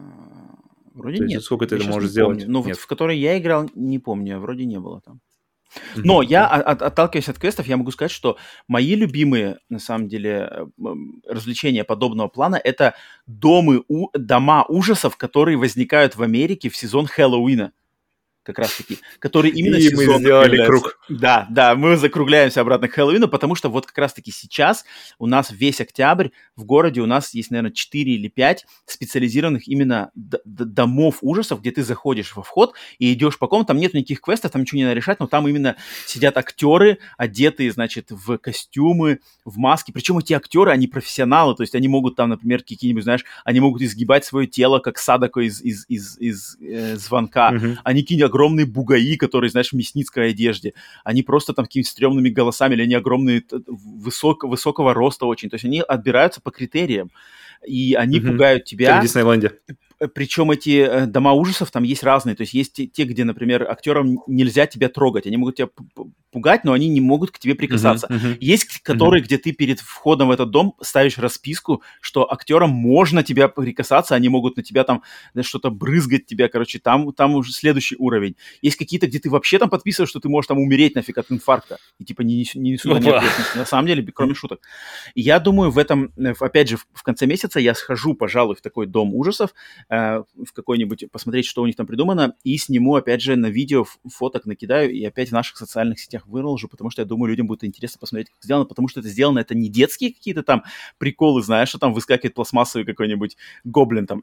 вроде 0.95 1.25
нет. 1.25 1.43
Сколько 1.43 1.67
ты 1.67 1.77
это 1.77 1.89
можешь 1.89 2.11
сделать? 2.11 2.47
Ну, 2.47 2.63
в 2.63 2.87
которой 2.87 3.19
я 3.19 3.37
играл, 3.37 3.69
не 3.75 3.99
помню, 3.99 4.39
вроде 4.39 4.65
не 4.65 4.79
было 4.79 5.01
там. 5.01 5.21
Но 5.97 6.23
mm-hmm. 6.23 6.27
я, 6.27 6.47
от, 6.47 6.83
отталкиваясь 6.83 7.29
от 7.29 7.39
квестов, 7.39 7.67
я 7.67 7.77
могу 7.77 7.91
сказать, 7.91 8.11
что 8.11 8.37
мои 8.69 8.95
любимые, 8.95 9.59
на 9.69 9.79
самом 9.79 10.09
деле, 10.09 10.51
э, 10.51 10.67
развлечения 11.29 11.85
подобного 11.85 12.29
плана— 12.29 12.61
это 12.65 12.95
домы, 13.27 13.83
у, 13.89 14.09
дома 14.13 14.65
ужасов, 14.69 15.17
которые 15.17 15.57
возникают 15.57 16.17
в 16.17 16.23
Америке 16.23 16.69
в 16.69 16.77
сезон 16.77 17.07
Хэллоуина 17.07 17.73
как 18.45 18.59
раз-таки, 18.59 18.99
который 19.19 19.51
именно 19.51 19.77
И 19.77 19.93
мы 19.95 20.19
сделали 20.19 20.65
круг. 20.67 20.99
Да, 21.09 21.47
да, 21.51 21.75
мы 21.75 21.97
закругляемся 21.97 22.61
обратно 22.61 22.89
к 22.89 22.93
Хэллоуину, 22.93 23.27
потому 23.29 23.55
что 23.55 23.69
вот 23.69 23.87
как 23.87 23.99
раз-таки 23.99 24.31
сейчас 24.31 24.85
у 25.19 25.27
нас 25.27 25.51
весь 25.51 25.81
октябрь 25.81 26.29
в 26.57 26.65
городе 26.65 27.01
у 27.01 27.07
нас 27.07 27.35
есть, 27.35 27.51
наверное, 27.51 27.73
4 27.73 28.13
или 28.13 28.29
5 28.29 28.67
специализированных 28.87 29.67
именно 29.67 30.11
домов 30.15 31.19
ужасов, 31.23 31.61
где 31.61 31.71
ты 31.71 31.83
заходишь 31.83 32.37
во 32.37 32.43
вход 32.43 32.75
и 32.99 33.13
идешь 33.13 33.39
по 33.39 33.49
комнатам, 33.49 33.75
там 33.75 33.81
нет 33.81 33.95
никаких 33.95 34.21
квестов, 34.21 34.53
там 34.53 34.63
ничего 34.63 34.79
не 34.79 34.85
надо 34.85 34.95
решать, 34.95 35.21
но 35.21 35.27
там 35.27 35.49
именно 35.49 35.77
сидят 36.07 36.37
актеры, 36.37 36.99
одетые, 37.17 37.73
значит, 37.73 38.11
в 38.11 38.37
костюмы, 38.39 39.21
в 39.45 39.57
маски, 39.59 39.91
причем 39.91 40.19
эти 40.19 40.33
актеры, 40.35 40.71
они 40.71 40.87
профессионалы, 40.87 41.57
то 41.57 41.63
есть 41.63 41.75
они 41.75 41.89
могут 41.89 42.17
там, 42.17 42.29
например, 42.29 42.61
какие-нибудь, 42.61 43.05
знаешь, 43.05 43.25
они 43.45 43.61
могут 43.61 43.83
изгибать 43.83 44.25
свое 44.25 44.47
тело, 44.47 44.79
как 44.79 44.99
Садако 44.99 45.41
из, 45.41 45.63
из, 45.63 45.87
из, 45.89 46.19
из 46.19 46.57
э, 46.61 46.97
звонка, 46.97 47.53
mm-hmm. 47.53 47.79
они 47.83 48.03
какие 48.03 48.19
огромные 48.35 48.67
бугаи, 48.67 49.17
которые, 49.17 49.51
знаешь, 49.51 49.71
в 49.71 49.75
мясницкой 49.75 50.31
одежде. 50.31 50.75
Они 51.05 51.23
просто 51.23 51.55
там 51.55 51.67
какими-то 51.67 51.91
стрёмными 51.91 52.29
голосами, 52.31 52.75
или 52.75 52.83
они 52.83 52.95
огромные, 52.95 53.45
высок, 53.67 54.45
высокого 54.45 54.93
роста 54.93 55.27
очень. 55.27 55.51
То 55.51 55.55
есть 55.55 55.65
они 55.65 55.81
отбираются 55.81 56.41
по 56.41 56.51
критериям. 56.51 57.11
И 57.67 57.95
они 57.95 58.19
mm-hmm. 58.19 58.31
пугают 58.31 58.65
тебя. 58.65 58.93
Как 58.93 59.01
в 59.01 59.03
Диснейленде. 59.07 59.53
причем 60.15 60.51
эти 60.51 60.81
э, 60.81 61.07
дома 61.07 61.33
ужасов 61.33 61.71
там 61.71 61.83
есть 61.83 62.03
разные. 62.03 62.37
То 62.37 62.43
есть 62.43 62.55
есть 62.55 62.93
те, 62.93 63.05
где, 63.05 63.25
например, 63.25 63.69
актерам 63.71 64.19
нельзя 64.27 64.67
тебя 64.67 64.89
трогать. 64.89 65.27
Они 65.27 65.37
могут 65.37 65.57
тебя 65.57 65.69
пугать, 66.35 66.65
но 66.65 66.73
они 66.73 66.89
не 66.89 67.01
могут 67.01 67.31
к 67.31 67.39
тебе 67.39 67.55
прикасаться. 67.55 68.09
Uh-huh, 68.09 68.17
uh-huh. 68.17 68.37
Есть 68.41 68.81
которые, 68.83 69.23
uh-huh. 69.23 69.27
где 69.27 69.39
ты 69.39 69.53
перед 69.53 69.79
входом 69.79 70.29
в 70.29 70.31
этот 70.33 70.51
дом 70.51 70.75
ставишь 70.83 71.17
расписку, 71.17 71.83
что 72.01 72.31
актерам 72.31 72.71
можно 72.71 73.23
тебя 73.23 73.47
прикасаться, 73.47 74.17
они 74.17 74.29
могут 74.29 74.57
на 74.57 74.65
тебя 74.65 74.83
там 74.83 75.03
что-то 75.43 75.71
брызгать 75.71 76.27
тебя, 76.27 76.49
короче, 76.49 76.81
там, 76.81 77.13
там 77.13 77.37
уже 77.37 77.53
следующий 77.53 77.95
уровень. 77.97 78.35
Есть 78.63 78.77
какие-то, 78.77 79.07
где 79.07 79.21
ты 79.21 79.31
вообще 79.31 79.59
там 79.59 79.71
подписываешь, 79.71 80.11
что 80.11 80.19
ты 80.19 80.29
можешь 80.29 80.49
там 80.49 80.59
умереть 80.59 80.97
нафиг 80.97 81.17
от 81.19 81.31
инфаркта. 81.31 81.79
И 82.01 82.05
типа 82.05 82.23
не, 82.23 82.45
не 82.55 82.73
несу 82.73 82.89
на 82.89 83.23
На 83.55 83.65
самом 83.65 83.87
деле, 83.87 84.05
кроме 84.13 84.35
шуток. 84.35 84.61
И 85.15 85.21
я 85.21 85.39
думаю, 85.39 85.71
в 85.71 85.79
этом, 85.79 86.13
э, 86.17 86.35
опять 86.41 86.69
же, 86.69 86.77
в 86.77 87.03
конце 87.05 87.27
месяца 87.27 87.54
я 87.61 87.75
схожу, 87.75 88.15
пожалуй, 88.15 88.57
в 88.57 88.61
такой 88.61 88.87
дом 88.87 89.15
ужасов, 89.15 89.55
э, 89.89 90.23
в 90.35 90.53
какой-нибудь, 90.53 91.11
посмотреть, 91.11 91.47
что 91.47 91.63
у 91.63 91.67
них 91.67 91.77
там 91.77 91.87
придумано, 91.87 92.35
и 92.45 92.57
сниму, 92.57 92.95
опять 92.95 93.23
же, 93.23 93.37
на 93.37 93.47
видео 93.47 93.85
фоток 94.09 94.47
накидаю, 94.47 94.93
и 94.93 95.05
опять 95.05 95.31
в 95.31 95.33
наших 95.33 95.57
социальных 95.57 96.01
сетях 96.01 96.27
выложу, 96.27 96.69
потому 96.69 96.91
что 96.91 97.03
я 97.03 97.07
думаю, 97.07 97.31
людям 97.31 97.47
будет 97.47 97.65
интересно 97.65 97.99
посмотреть, 97.99 98.31
как 98.31 98.43
сделано, 98.43 98.65
потому 98.65 98.89
что 98.89 99.01
это 99.01 99.09
сделано, 99.09 99.39
это 99.39 99.55
не 99.55 99.69
детские 99.69 100.13
какие-то 100.13 100.43
там 100.43 100.65
приколы, 100.99 101.43
знаешь, 101.43 101.69
что 101.69 101.79
там 101.79 101.93
выскакивает 101.93 102.35
пластмассовый 102.35 102.85
какой-нибудь 102.85 103.37
гоблин 103.65 104.07
там, 104.07 104.23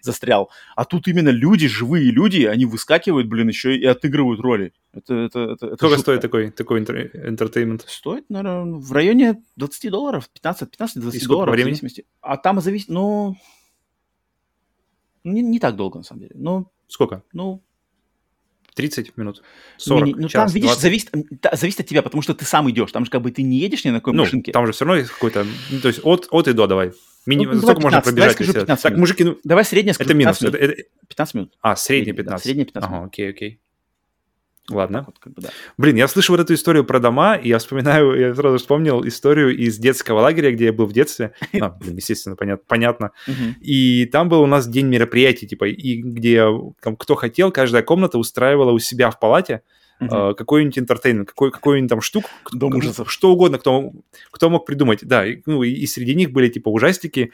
застрял. 0.00 0.50
А 0.76 0.84
тут 0.84 1.08
именно 1.08 1.30
люди, 1.30 1.68
живые 1.68 2.10
люди, 2.10 2.44
они 2.44 2.64
выскакивают, 2.66 3.26
блин, 3.28 3.48
еще 3.48 3.76
и 3.76 3.84
отыгрывают 3.84 4.40
роли. 4.40 4.72
Это, 4.94 5.14
это, 5.14 5.40
это, 5.40 5.66
это 5.68 5.76
Сколько 5.76 5.98
стоит 5.98 6.20
такой, 6.20 6.50
такой 6.50 6.82
entertainment? 6.82 7.82
Стоит, 7.86 8.28
наверное, 8.28 8.78
в 8.78 8.92
районе 8.92 9.42
20 9.56 9.90
долларов, 9.90 10.28
15-20 10.42 11.26
долларов. 11.26 11.52
Времени? 11.54 11.72
В 11.72 11.76
зависимости. 11.76 12.04
А 12.20 12.36
там 12.36 12.60
зависит, 12.60 12.88
ну, 12.90 13.36
не, 15.24 15.40
не 15.42 15.58
так 15.58 15.76
долго, 15.76 15.98
на 15.98 16.04
самом 16.04 16.20
деле. 16.22 16.32
Ну, 16.34 16.70
Сколько? 16.88 17.22
Ну, 17.32 17.62
30 18.74 19.16
минут, 19.16 19.42
40, 19.78 20.06
ну, 20.06 20.14
ну 20.22 20.28
час, 20.28 20.44
там, 20.50 20.54
видишь, 20.54 20.68
20. 20.70 20.82
зависит, 20.82 21.10
зависит 21.52 21.80
от 21.80 21.86
тебя, 21.86 22.02
потому 22.02 22.20
что 22.22 22.34
ты 22.34 22.44
сам 22.44 22.70
идешь. 22.70 22.90
Там 22.92 23.04
же 23.04 23.10
как 23.10 23.22
бы 23.22 23.30
ты 23.30 23.42
не 23.42 23.58
едешь 23.58 23.84
ни 23.84 23.90
на 23.90 24.00
какой 24.00 24.12
Ну, 24.14 24.22
машинке. 24.22 24.52
там 24.52 24.66
же 24.66 24.72
все 24.72 24.84
равно 24.84 24.98
есть 24.98 25.10
какой-то... 25.10 25.46
ну, 25.70 25.80
то 25.80 25.88
есть 25.88 26.00
от, 26.02 26.28
от 26.30 26.48
и 26.48 26.52
до 26.52 26.66
давай. 26.66 26.92
Мини... 27.26 27.44
Ну, 27.46 27.52
Сколько 27.60 27.80
давай 27.80 27.82
можно 27.82 27.98
15, 28.00 28.04
пробежать? 28.04 28.16
давай 28.16 28.34
скажу 28.34 28.48
если- 28.50 28.60
15 28.60 28.82
Так, 28.82 28.92
минут. 28.92 29.00
мужики, 29.00 29.24
ну... 29.24 29.38
Давай 29.44 29.64
среднее 29.64 29.94
скажу, 29.94 30.08
Это 30.10 30.18
минус. 30.18 30.38
15 30.38 30.54
Это, 30.54 30.64
минут. 30.66 30.78
это- 30.80 31.06
15 31.08 31.34
минут. 31.34 31.58
А, 31.60 31.76
средний 31.76 32.04
Средний, 32.04 32.12
да, 32.12 32.22
15. 32.24 32.44
средний 32.44 32.64
15 32.64 32.88
Ага, 32.88 32.96
минут. 32.98 33.08
окей, 33.12 33.30
окей. 33.30 33.60
Ладно. 34.72 35.04
Вот, 35.06 35.18
как 35.18 35.34
бы, 35.34 35.42
да. 35.42 35.50
Блин, 35.78 35.96
я 35.96 36.08
слышу 36.08 36.32
вот 36.32 36.40
эту 36.40 36.54
историю 36.54 36.84
про 36.84 36.98
дома, 36.98 37.36
и 37.36 37.48
я 37.48 37.58
вспоминаю, 37.58 38.18
я 38.18 38.34
сразу 38.34 38.58
вспомнил 38.58 39.06
историю 39.06 39.56
из 39.56 39.78
детского 39.78 40.20
лагеря, 40.20 40.52
где 40.52 40.66
я 40.66 40.72
был 40.72 40.86
в 40.86 40.92
детстве. 40.92 41.34
А, 41.60 41.70
блин, 41.80 41.96
естественно, 41.96 42.36
понят- 42.36 42.62
понятно. 42.66 43.10
Мгм. 43.26 43.56
И 43.60 44.06
там 44.06 44.28
был 44.28 44.42
у 44.42 44.46
нас 44.46 44.66
день 44.68 44.86
мероприятий, 44.86 45.46
типа, 45.46 45.68
и 45.68 46.02
где 46.02 46.46
там, 46.80 46.96
кто 46.96 47.14
хотел, 47.14 47.50
каждая 47.52 47.82
комната 47.82 48.18
устраивала 48.18 48.72
у 48.72 48.78
себя 48.78 49.10
в 49.10 49.18
палате 49.18 49.62
э, 50.00 50.34
какой-нибудь 50.36 50.78
entertainment, 50.78 51.28
какой, 51.28 51.50
какой-нибудь 51.50 51.90
там 51.90 52.00
штук, 52.00 52.24
Дом 52.52 52.74
ужасов. 52.74 53.10
что 53.10 53.30
угодно, 53.30 53.58
кто, 53.58 53.92
кто 54.30 54.50
мог 54.50 54.66
придумать. 54.66 55.00
Да, 55.02 55.24
и, 55.26 55.42
ну, 55.46 55.62
и 55.62 55.86
среди 55.86 56.14
них 56.14 56.32
были, 56.32 56.48
типа, 56.48 56.68
ужастики, 56.70 57.30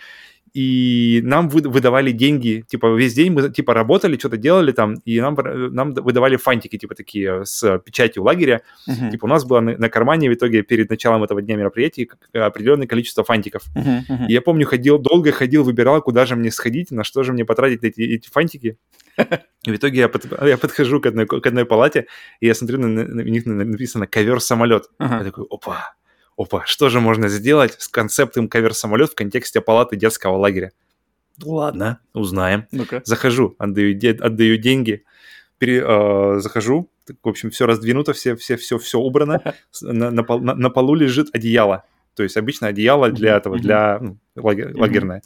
и 0.59 1.21
нам 1.23 1.49
вы- 1.49 1.69
выдавали 1.69 2.11
деньги, 2.13 2.65
типа, 2.69 2.95
весь 2.97 3.15
день 3.15 3.33
мы, 3.33 3.49
типа, 3.51 3.75
работали, 3.75 4.17
что-то 4.19 4.37
делали 4.37 4.73
там, 4.73 4.95
и 5.05 5.21
нам, 5.21 5.39
э, 5.39 5.69
нам 5.71 5.95
выдавали 5.95 6.37
фантики, 6.37 6.77
типа, 6.79 6.95
такие 6.95 7.45
с 7.45 7.79
печатью 7.79 8.25
лагеря, 8.25 8.63
Мгм. 8.87 9.11
Типа 9.11 9.27
у 9.27 9.29
нас 9.29 9.45
было 9.45 9.61
на, 9.61 9.77
на 9.79 9.89
кармане 9.89 10.29
в 10.31 10.35
итоге 10.35 10.63
перед 10.63 10.91
началом 10.91 11.23
этого 11.23 11.43
дня 11.43 11.57
мероприятий 11.57 12.11
определенное 12.33 12.87
количество 12.87 13.23
фантиков. 13.25 13.63
Мгм, 13.77 14.05
мгм. 14.09 14.27
И 14.29 14.33
я 14.33 14.41
помню, 14.41 14.67
ходил, 14.67 14.99
долго 14.99 15.31
ходил, 15.33 15.63
выбирал, 15.65 16.03
куда 16.03 16.27
же 16.27 16.35
мне 16.37 16.51
сходить, 16.51 16.91
на 16.91 17.05
что 17.05 17.23
же 17.23 17.33
мне 17.33 17.45
потратить 17.45 17.85
эти, 17.85 18.01
эти 18.01 18.29
фантики. 18.29 18.77
И 19.67 19.71
в 19.71 19.75
итоге 19.77 19.99
я, 20.01 20.09
под- 20.09 20.27
я 20.47 20.57
подхожу 20.57 21.01
к 21.01 21.07
одной, 21.07 21.27
к 21.27 21.47
одной 21.47 21.65
палате, 21.65 22.07
и 22.41 22.47
я 22.47 22.55
смотрю, 22.55 22.79
на, 22.79 22.89
на- 22.89 23.23
у 23.23 23.27
них 23.27 23.47
на- 23.47 23.65
написано 23.65 24.07
«ковер-самолет». 24.07 24.85
Ага. 24.99 25.19
Я 25.19 25.25
такой, 25.25 25.45
опа, 25.51 25.95
опа, 26.39 26.65
что 26.67 26.89
же 26.89 27.01
можно 27.01 27.29
сделать 27.29 27.77
с 27.79 27.89
концептом 27.89 28.49
ковер-самолет 28.49 29.11
в 29.11 29.15
контексте 29.15 29.61
палаты 29.61 29.97
детского 29.97 30.37
лагеря? 30.37 30.73
Ну 31.39 31.53
ладно, 31.53 31.99
узнаем. 32.15 32.67
Ну-ка. 32.73 33.03
Захожу, 33.05 33.55
отдаю, 33.59 33.95
де- 33.95 34.11
отдаю 34.13 34.57
деньги, 34.57 35.05
пере- 35.59 35.85
э, 35.87 36.41
захожу, 36.41 36.89
в 37.23 37.29
общем, 37.29 37.51
все 37.51 37.67
раздвинуто, 37.67 38.13
все, 38.13 38.35
все, 38.37 38.57
все, 38.57 38.79
все 38.79 38.99
убрано, 38.99 39.41
на, 39.83 40.11
на 40.11 40.23
пол- 40.25 40.41
на- 40.41 40.55
на 40.55 40.71
полу 40.71 40.95
лежит 40.95 41.29
одеяло. 41.35 41.85
То 42.15 42.23
есть 42.25 42.37
обычно 42.37 42.67
одеяло 42.69 43.11
для 43.13 43.37
этого, 43.37 43.59
для 43.59 43.99
ну, 44.01 44.17
лагер- 44.37 44.77
лагерное. 44.77 45.23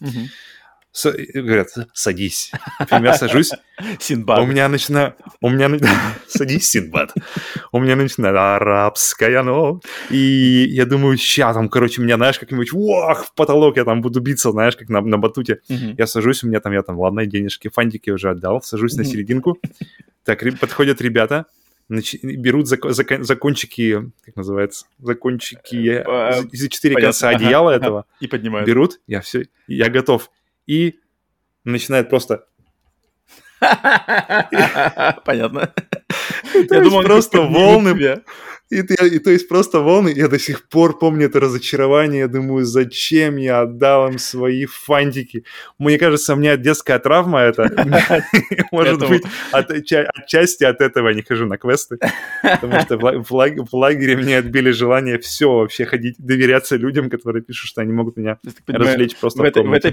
С- 0.92 1.10
и 1.10 1.40
говорят, 1.40 1.68
садись. 1.94 2.52
Общем, 2.78 3.04
Я 3.04 3.14
сажусь, 3.14 3.50
Синбад. 3.98 4.40
у 4.40 4.46
меня 4.46 4.68
начинает... 4.68 5.14
У 5.40 5.48
меня... 5.48 5.70
Садись, 6.28 6.68
Синбад. 6.70 7.14
У 7.72 7.80
меня 7.80 7.96
начинает 7.96 8.36
арабская, 8.36 9.42
ну... 9.42 9.80
И 10.10 10.66
я 10.68 10.84
думаю, 10.84 11.16
ща 11.16 11.54
там, 11.54 11.68
короче, 11.70 12.02
меня, 12.02 12.16
знаешь, 12.16 12.38
как-нибудь, 12.38 12.72
вах, 12.72 13.24
в 13.24 13.34
потолок 13.34 13.76
я 13.78 13.84
там 13.84 14.02
буду 14.02 14.20
биться, 14.20 14.50
знаешь, 14.52 14.76
как 14.76 14.90
на, 14.90 15.00
на 15.00 15.16
батуте. 15.16 15.60
Мгм. 15.70 15.94
Я 15.96 16.06
сажусь, 16.06 16.44
у 16.44 16.48
меня 16.48 16.60
там, 16.60 16.72
я 16.74 16.82
там, 16.82 16.98
ладно, 16.98 17.24
денежки, 17.24 17.68
фантики 17.68 18.10
уже 18.10 18.28
отдал, 18.30 18.60
сажусь 18.62 18.94
на 18.96 19.04
серединку. 19.04 19.58
Так, 20.24 20.42
подходят 20.60 21.00
ребята, 21.00 21.46
нач- 21.90 22.18
берут 22.22 22.68
за, 22.68 22.76
за, 22.82 23.04
за 23.24 23.36
кончики, 23.36 24.12
как 24.26 24.36
называется, 24.36 24.84
за 24.98 25.14
кончики, 25.14 26.02
Э, 26.06 26.42
за- 26.52 26.68
четыре 26.68 26.96
конца 26.96 27.30
одеяла 27.30 27.70
этого, 27.70 28.04
И 28.20 28.26
поднимают. 28.26 28.68
берут, 28.68 29.00
я 29.06 29.22
все, 29.22 29.46
я 29.66 29.88
готов. 29.88 30.30
И 30.66 31.00
начинает 31.64 32.10
просто... 32.10 32.46
Понятно. 35.24 35.72
Я 36.76 36.80
думал, 36.84 37.02
просто 37.02 37.38
волны. 37.58 37.88
И, 38.70 38.80
ты- 38.80 39.06
и 39.16 39.18
то 39.18 39.30
есть 39.30 39.48
просто 39.48 39.80
волны, 39.80 40.08
я 40.16 40.28
до 40.28 40.38
сих 40.38 40.66
пор 40.70 40.98
помню 40.98 41.26
это 41.26 41.40
разочарование, 41.40 42.20
я 42.20 42.28
думаю, 42.28 42.64
зачем 42.64 43.36
я 43.36 43.60
отдал 43.60 44.08
им 44.08 44.18
свои 44.18 44.64
фантики. 44.64 45.44
Мне 45.78 45.98
кажется, 45.98 46.32
у 46.32 46.36
меня 46.36 46.56
детская 46.56 46.98
травма 46.98 47.40
это. 47.40 47.64
Может 48.72 48.98
быть, 49.10 49.24
от- 49.50 49.70
отча- 49.70 50.06
отчасти 50.14 50.64
от 50.64 50.80
этого 50.80 51.08
я 51.08 51.14
не 51.14 51.20
хожу 51.22 51.44
на 51.44 51.58
квесты, 51.58 51.98
потому 52.42 52.80
что 52.80 52.96
в 52.96 53.04
ла- 53.04 53.18
в 53.22 53.30
лаг- 53.32 53.58
в 53.70 53.76
лагере 53.76 54.16
мне 54.16 54.38
отбили 54.38 54.70
желание 54.70 55.18
все 55.18 55.52
вообще 55.52 55.84
ходить, 55.84 56.14
доверяться 56.18 56.76
людям, 56.76 57.10
которые 57.10 57.42
пишут, 57.42 57.68
что 57.68 57.82
они 57.82 57.92
могут 57.92 58.16
меня 58.16 58.38
развлечь 58.66 59.16
просто 59.16 59.42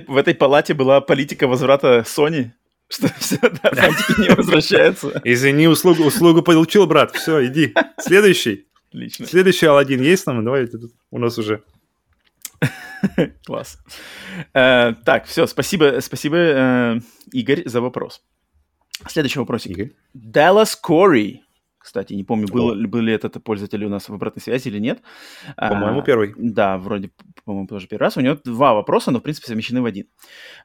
в 0.08 0.16
этой 0.16 0.34
палате 0.36 0.74
была 0.74 1.02
политика 1.02 1.48
возврата 1.48 2.06
Sony, 2.08 2.52
что 2.90 3.08
все, 3.20 3.38
да, 3.42 3.72
фантики 3.72 4.22
не 4.22 4.30
возвращаются. 4.36 5.22
Извини, 5.24 5.68
услугу, 5.68 6.04
услугу 6.04 6.42
получил, 6.42 6.86
брат. 6.88 7.16
Все, 7.16 7.46
иди. 7.46 7.74
Следующий. 8.00 8.68
Отлично. 8.90 9.26
Следующий 9.28 9.68
Алладин 9.68 10.02
есть 10.02 10.26
там? 10.26 10.44
Давай, 10.44 10.68
у 11.12 11.20
нас 11.20 11.38
уже. 11.38 11.64
Класс. 13.46 13.78
Э, 14.54 14.94
так, 15.06 15.26
все, 15.26 15.48
спасибо, 15.48 16.00
спасибо, 16.02 16.36
э, 16.38 17.00
Игорь, 17.32 17.64
за 17.66 17.82
вопрос. 17.82 18.22
Следующий 19.08 19.40
вопросик. 19.40 19.72
Игорь. 19.72 19.92
Dallas 20.16 20.72
Corey. 20.86 21.38
Кстати, 21.78 22.14
не 22.14 22.26
помню, 22.26 22.48
был, 22.48 22.74
ли- 22.74 22.88
был 22.88 23.00
ли 23.00 23.14
этот 23.14 23.42
пользователь 23.42 23.84
у 23.86 23.90
нас 23.90 24.10
в 24.10 24.14
обратной 24.14 24.42
связи 24.42 24.68
или 24.68 24.80
нет. 24.80 25.02
По-моему, 25.56 26.00
А, 26.00 26.04
первый. 26.04 26.34
Да, 26.38 26.78
вроде, 26.78 27.10
по-моему, 27.46 27.68
тоже 27.68 27.88
первый 27.88 28.02
раз. 28.04 28.18
У 28.18 28.22
него 28.22 28.38
два 28.44 28.74
вопроса, 28.74 29.12
но, 29.12 29.20
в 29.20 29.24
принципе, 29.24 29.48
совмещены 29.48 29.82
в 29.82 29.86
один. 29.86 30.08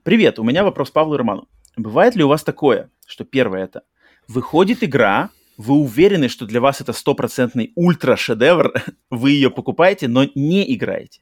Привет, 0.03 0.39
у 0.41 0.43
меня 0.44 0.65
вопрос 0.65 0.91
Павлу 0.91 1.17
Роману. 1.17 1.49
Бывает 1.77 2.15
ли 2.15 2.25
у 2.25 2.28
вас 2.28 2.44
такое, 2.44 2.91
что 3.07 3.25
первое 3.25 3.65
это, 3.65 3.83
выходит 4.28 4.85
игра, 4.85 5.31
вы 5.57 5.77
уверены, 5.77 6.28
что 6.28 6.47
для 6.47 6.61
вас 6.61 6.81
это 6.81 6.93
стопроцентный 6.93 7.73
ультра-шедевр, 7.75 8.73
вы 9.11 9.31
ее 9.33 9.51
покупаете, 9.51 10.09
но 10.09 10.25
не 10.35 10.75
играете? 10.75 11.20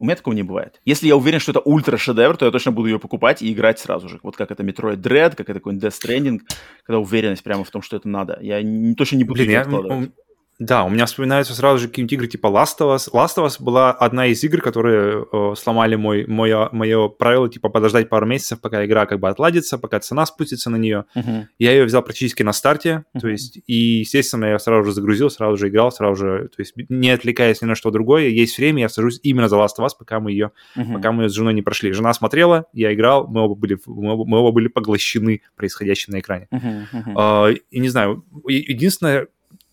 У 0.00 0.04
меня 0.04 0.14
такого 0.14 0.34
не 0.34 0.44
бывает. 0.44 0.80
Если 0.84 1.08
я 1.08 1.16
уверен, 1.16 1.40
что 1.40 1.50
это 1.50 1.60
ультра-шедевр, 1.60 2.36
то 2.36 2.46
я 2.46 2.52
точно 2.52 2.70
буду 2.70 2.88
ее 2.88 3.00
покупать 3.00 3.42
и 3.42 3.52
играть 3.52 3.80
сразу 3.80 4.08
же. 4.08 4.20
Вот 4.22 4.36
как 4.36 4.52
это 4.52 4.62
Metroid 4.62 4.98
Dread, 4.98 5.30
как 5.30 5.48
это 5.48 5.54
какой-нибудь 5.54 5.84
Death 5.84 5.98
Stranding, 6.00 6.40
когда 6.84 7.00
уверенность 7.00 7.42
прямо 7.42 7.64
в 7.64 7.70
том, 7.70 7.82
что 7.82 7.96
это 7.96 8.08
надо. 8.08 8.38
Я 8.40 8.62
не, 8.62 8.94
точно 8.94 9.16
не 9.16 9.24
буду 9.24 9.40
Блин, 9.40 9.50
я, 9.50 9.62
откладывать. 9.62 10.12
Да, 10.58 10.84
у 10.84 10.88
меня 10.90 11.06
вспоминаются 11.06 11.54
сразу 11.54 11.78
же 11.78 11.88
какие-нибудь 11.88 12.12
игры 12.14 12.26
типа 12.26 12.48
Last 12.48 12.78
of 12.80 12.94
Us. 12.96 13.08
Last 13.12 13.36
of 13.36 13.46
Us 13.46 13.56
была 13.62 13.92
одна 13.92 14.26
из 14.26 14.42
игр, 14.42 14.60
которые 14.60 15.24
э, 15.32 15.54
сломали 15.56 15.94
мой, 15.94 16.26
мое, 16.26 16.68
мое 16.72 17.08
правило, 17.08 17.48
типа 17.48 17.68
подождать 17.68 18.08
пару 18.08 18.26
месяцев, 18.26 18.60
пока 18.60 18.84
игра 18.84 19.06
как 19.06 19.20
бы 19.20 19.28
отладится, 19.28 19.78
пока 19.78 20.00
цена 20.00 20.26
спустится 20.26 20.68
на 20.70 20.76
нее. 20.76 21.04
Мгм. 21.14 21.48
Я 21.58 21.72
ее 21.72 21.84
взял 21.84 22.02
практически 22.02 22.42
на 22.42 22.52
старте, 22.52 23.04
то 23.12 23.26
Мгм. 23.26 23.30
есть, 23.30 23.58
и, 23.66 23.72
естественно, 24.00 24.46
я 24.46 24.58
сразу 24.58 24.84
же 24.86 24.92
загрузил, 24.92 25.30
сразу 25.30 25.56
же 25.56 25.68
играл, 25.68 25.92
сразу 25.92 26.16
же, 26.16 26.48
то 26.48 26.60
есть, 26.60 26.74
не 26.88 27.10
отвлекаясь 27.10 27.62
ни 27.62 27.66
на 27.66 27.74
что 27.76 27.90
другое, 27.90 28.28
есть 28.28 28.58
время, 28.58 28.82
я 28.82 28.88
сажусь 28.88 29.20
именно 29.22 29.48
за 29.48 29.56
Last 29.56 29.78
of 29.78 29.84
Us, 29.86 29.90
пока 29.98 30.18
мы 30.18 30.32
ее, 30.32 30.50
Мгм. 30.74 30.94
пока 30.94 31.12
мы 31.12 31.24
ее 31.24 31.28
с 31.28 31.32
женой 31.34 31.54
не 31.54 31.62
прошли. 31.62 31.92
Жена 31.92 32.12
смотрела, 32.14 32.66
я 32.72 32.92
играл, 32.92 33.28
мы 33.28 33.42
оба 33.42 33.54
были, 33.54 33.78
мы 33.86 34.12
оба, 34.12 34.24
мы 34.26 34.38
оба 34.38 34.50
были 34.50 34.68
поглощены 34.68 35.42
происходящим 35.56 36.14
на 36.14 36.20
экране. 36.20 36.48
Мгм, 36.50 36.86
мгм. 36.92 37.14
А, 37.16 37.48
и 37.50 37.78
не 37.78 37.88
знаю, 37.88 38.24
единственное, 38.48 39.28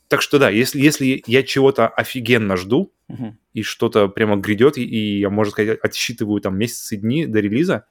Так 0.08 0.22
что 0.22 0.38
да, 0.40 0.50
если, 0.50 0.80
если 0.80 1.24
я 1.26 1.44
чего-то 1.44 1.88
офигенно 1.88 2.58
жду, 2.58 2.92
Мгм. 3.08 3.38
и 3.54 3.62
что-то 3.62 4.08
прямо 4.08 4.36
грядет, 4.36 4.78
и, 4.78 4.84
и 4.84 5.20
я, 5.20 5.30
можно 5.30 5.52
сказать, 5.52 5.80
отсчитываю 5.82 6.42
там 6.42 6.58
месяцы, 6.58 6.96
дни 6.98 7.26
до 7.28 7.40
релиза, 7.40 7.86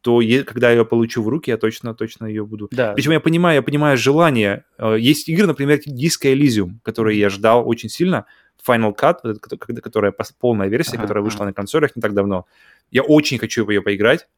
то 0.00 0.20
е- 0.20 0.44
когда 0.44 0.70
я 0.70 0.78
ее 0.78 0.84
получу 0.84 1.22
в 1.22 1.28
руки, 1.28 1.50
я 1.50 1.56
точно, 1.58 1.94
точно 1.94 2.26
ее 2.26 2.44
буду. 2.46 2.68
Да. 2.70 2.92
Причем 2.94 3.12
я 3.12 3.20
понимаю, 3.20 3.56
я 3.56 3.62
понимаю 3.62 3.98
желание. 3.98 4.64
Э, 4.78 4.96
Есть 4.98 5.28
игры, 5.28 5.46
например, 5.46 5.80
Disco 5.86 6.32
Elysium, 6.32 6.78
которые 6.82 7.18
я 7.18 7.28
ждал 7.30 7.68
очень 7.68 7.88
сильно. 7.88 8.24
Final 8.66 8.94
Cut, 8.96 9.38
которая 9.80 10.12
полная 10.40 10.68
версия, 10.68 10.96
Ага, 10.96 11.02
которая 11.02 11.24
вышла 11.24 11.40
ага. 11.40 11.46
на 11.46 11.52
консолях 11.52 11.94
не 11.96 12.02
так 12.02 12.14
давно. 12.14 12.46
Я 12.90 13.02
очень 13.02 13.38
хочу 13.38 13.68
ее 13.68 13.82
поиграть, 13.82 14.28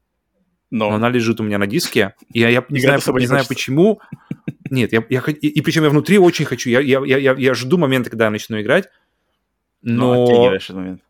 Но, 0.71 0.91
но 0.91 0.97
она 0.97 1.09
лежит 1.09 1.41
у 1.41 1.43
меня 1.43 1.59
на 1.59 1.67
диске. 1.67 2.15
И 2.33 2.41
я, 2.41 2.49
я 2.49 2.65
не 2.69 2.81
знаю, 2.81 3.01
не 3.19 3.27
знаю 3.27 3.45
почему. 3.49 4.01
Нет, 4.71 4.93
я, 4.93 5.05
я 5.11 5.23
и, 5.27 5.49
и 5.49 5.61
причем 5.61 5.83
я 5.83 5.91
внутри 5.91 6.19
очень 6.19 6.45
хочу. 6.45 6.71
Я, 6.71 6.81
я, 6.81 7.05
я, 7.05 7.35
я, 7.37 7.55
жду 7.55 7.77
момента, 7.77 8.09
когда 8.09 8.27
я 8.27 8.31
начну 8.31 8.61
играть. 8.61 8.89
но 9.83 10.27
Но, 10.27 10.55
этот 10.55 10.71
момент. 10.71 11.03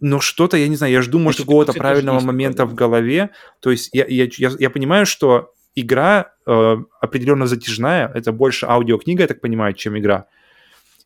но 0.00 0.20
что-то, 0.20 0.56
я 0.56 0.68
не 0.68 0.76
знаю, 0.76 0.92
я 0.92 1.02
жду, 1.02 1.18
может, 1.18 1.42
какого-то 1.42 1.74
правильного 1.74 2.20
момента 2.20 2.64
в 2.64 2.74
голове. 2.74 3.30
То 3.60 3.70
есть 3.70 3.90
я, 3.92 4.06
я, 4.06 4.26
я, 4.38 4.52
я 4.58 4.70
понимаю, 4.70 5.04
что 5.04 5.52
игра 5.74 6.32
э, 6.46 6.76
определенно 7.00 7.46
затяжная. 7.46 8.10
Это 8.14 8.32
больше 8.32 8.66
аудиокнига, 8.66 9.22
я 9.22 9.28
так 9.28 9.40
понимаю, 9.40 9.74
чем 9.74 9.98
игра 9.98 10.26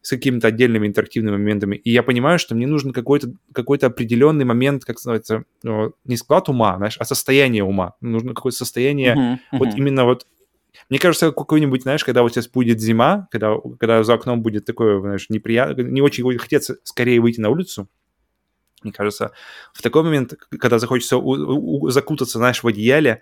с 0.01 0.11
какими-то 0.11 0.47
отдельными 0.47 0.87
интерактивными 0.87 1.37
моментами. 1.37 1.77
И 1.77 1.91
я 1.91 2.05
понимаю, 2.05 2.39
что 2.39 2.55
мне 2.55 2.67
нужен 2.67 2.93
какой-то 2.93 3.33
какой 3.53 3.79
определенный 3.79 4.45
момент, 4.45 4.85
как 4.85 4.97
называется, 4.97 5.43
э, 5.65 5.91
не 6.05 6.17
склад 6.17 6.49
ума, 6.49 6.77
знаешь, 6.77 6.97
а 6.99 7.05
состояние 7.05 7.65
ума. 7.65 7.95
Нужно 8.01 8.35
какое-то 8.35 8.59
состояние 8.59 9.17
Мгм, 9.17 9.41
вот 9.53 9.69
мгм. 9.69 9.77
именно 9.77 10.05
вот 10.05 10.27
мне 10.89 10.99
кажется, 10.99 11.33
какой-нибудь, 11.33 11.83
знаешь, 11.83 12.05
когда 12.05 12.23
вот 12.23 12.33
сейчас 12.33 12.49
будет 12.49 12.81
зима, 12.81 13.29
когда, 13.31 13.55
когда 13.79 14.03
за 14.05 14.15
окном 14.15 14.43
будет 14.43 14.65
такое, 14.65 15.01
знаешь, 15.01 15.27
неприятно, 15.29 15.83
не 15.83 16.01
очень 16.01 16.25
будет 16.25 16.41
хотеться 16.41 16.77
скорее 16.85 17.21
выйти 17.21 17.41
на 17.41 17.51
улицу, 17.51 17.89
мне 18.83 18.93
кажется, 18.93 19.33
в 19.73 19.83
такой 19.83 20.03
момент, 20.05 20.35
когда 20.61 20.79
захочется 20.79 21.17
у- 21.17 21.83
у- 21.85 21.91
закутаться, 21.91 22.39
знаешь, 22.39 22.63
в 22.63 22.67
одеяле 22.69 23.21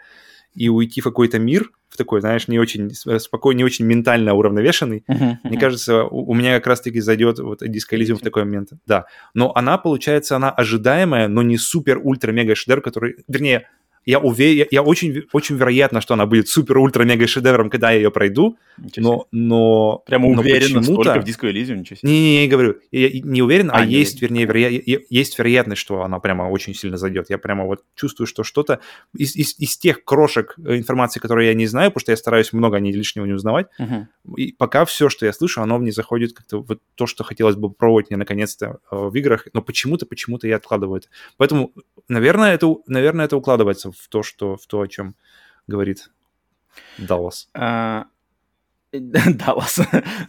и 0.54 0.68
уйти 0.68 1.00
в 1.00 1.04
какой-то 1.04 1.38
мир, 1.38 1.70
в 1.88 1.96
такой, 1.96 2.20
знаешь, 2.20 2.46
не 2.48 2.58
очень 2.58 2.90
с- 2.90 3.18
спокойный, 3.20 3.58
не 3.58 3.64
очень 3.64 3.86
ментально 3.86 4.34
уравновешенный, 4.34 5.04
Мгм, 5.08 5.24
мне 5.42 5.52
мгм. 5.52 5.58
кажется, 5.58 6.04
у, 6.04 6.30
у 6.30 6.34
меня 6.34 6.56
как 6.56 6.66
раз-таки 6.66 7.00
зайдет 7.00 7.38
вот 7.38 7.62
Elysium 7.62 8.16
в 8.16 8.20
такой 8.20 8.44
момент. 8.44 8.70
Да. 8.86 9.06
Но 9.34 9.52
она, 9.54 9.78
получается, 9.78 10.36
она 10.36 10.50
ожидаемая, 10.50 11.28
но 11.28 11.42
не 11.42 11.56
супер-ультра-мега 11.58 12.54
шедевр, 12.54 12.80
который... 12.82 13.24
Вернее, 13.28 13.68
я 14.06 14.18
уверен, 14.20 14.58
я, 14.58 14.66
я 14.70 14.82
очень, 14.82 15.24
очень 15.32 15.56
вероятно, 15.56 16.00
что 16.00 16.14
она 16.14 16.24
будет 16.26 16.48
супер-ультра-мега 16.48 17.26
шедевром, 17.26 17.68
когда 17.70 17.90
я 17.90 17.96
ее 17.98 18.10
пройду, 18.10 18.56
но, 18.96 19.26
но, 19.32 20.02
Прямо 20.06 20.32
но 20.32 20.40
уверен 20.40 20.74
настолько 20.76 21.20
в 21.20 21.24
Disco 21.24 21.50
Elysium, 21.52 21.76
ничего 21.76 21.96
себе. 21.96 22.10
не, 22.10 22.20
не, 22.20 22.40
не 22.42 22.48
говорю, 22.48 22.76
я 22.92 23.08
я 23.08 23.20
не 23.22 23.42
уверен, 23.42 23.70
а, 23.70 23.74
А, 23.78 23.84
не 23.86 23.94
есть, 23.94 24.22
уверен. 24.22 24.36
вернее, 24.36 24.82
е- 24.86 25.04
есть 25.10 25.38
вероятность, 25.38 25.80
что 25.82 26.02
она 26.02 26.18
прямо 26.20 26.44
очень 26.44 26.74
сильно 26.74 26.96
зайдет. 26.96 27.30
Я 27.30 27.38
прямо 27.38 27.64
вот 27.64 27.82
чувствую, 27.94 28.26
что 28.26 28.44
что-то 28.44 28.80
из, 29.16 29.34
из, 29.36 29.58
из 29.58 29.76
тех 29.76 30.04
крошек 30.04 30.54
э, 30.64 30.76
информации, 30.76 31.20
которые 31.20 31.48
я 31.48 31.54
не 31.54 31.66
знаю, 31.66 31.90
потому 31.90 32.00
что 32.02 32.12
я 32.12 32.16
стараюсь 32.16 32.52
много 32.52 32.78
не 32.78 32.92
лишнего 32.92 33.24
не 33.26 33.32
узнавать, 33.32 33.66
Мгм. 33.78 34.08
и 34.36 34.52
пока 34.52 34.84
все, 34.84 35.08
что 35.08 35.26
я 35.26 35.32
слышу, 35.32 35.62
оно 35.62 35.78
мне 35.78 35.90
заходит 35.92 36.32
как-то 36.32 36.60
вот 36.62 36.80
то, 36.94 37.06
что 37.06 37.24
хотелось 37.24 37.56
бы 37.56 37.70
пробовать 37.70 38.10
мне 38.10 38.16
наконец-то 38.16 38.78
э, 38.90 38.96
в 38.96 39.14
играх, 39.16 39.48
но 39.52 39.62
почему-то, 39.62 40.06
почему-то 40.06 40.46
я 40.46 40.56
откладываю 40.56 40.98
это. 40.98 41.08
Поэтому, 41.38 41.72
наверное, 42.08 42.54
это, 42.54 42.72
наверное, 42.86 43.24
это 43.24 43.36
укладывается 43.36 43.90
в 43.98 44.08
то, 44.08 44.22
что, 44.22 44.56
в 44.56 44.66
то, 44.66 44.80
о 44.80 44.88
чем 44.88 45.16
говорит 45.66 46.10
Даллас. 46.98 47.48
А, 47.54 48.06
Даллас. 48.92 49.80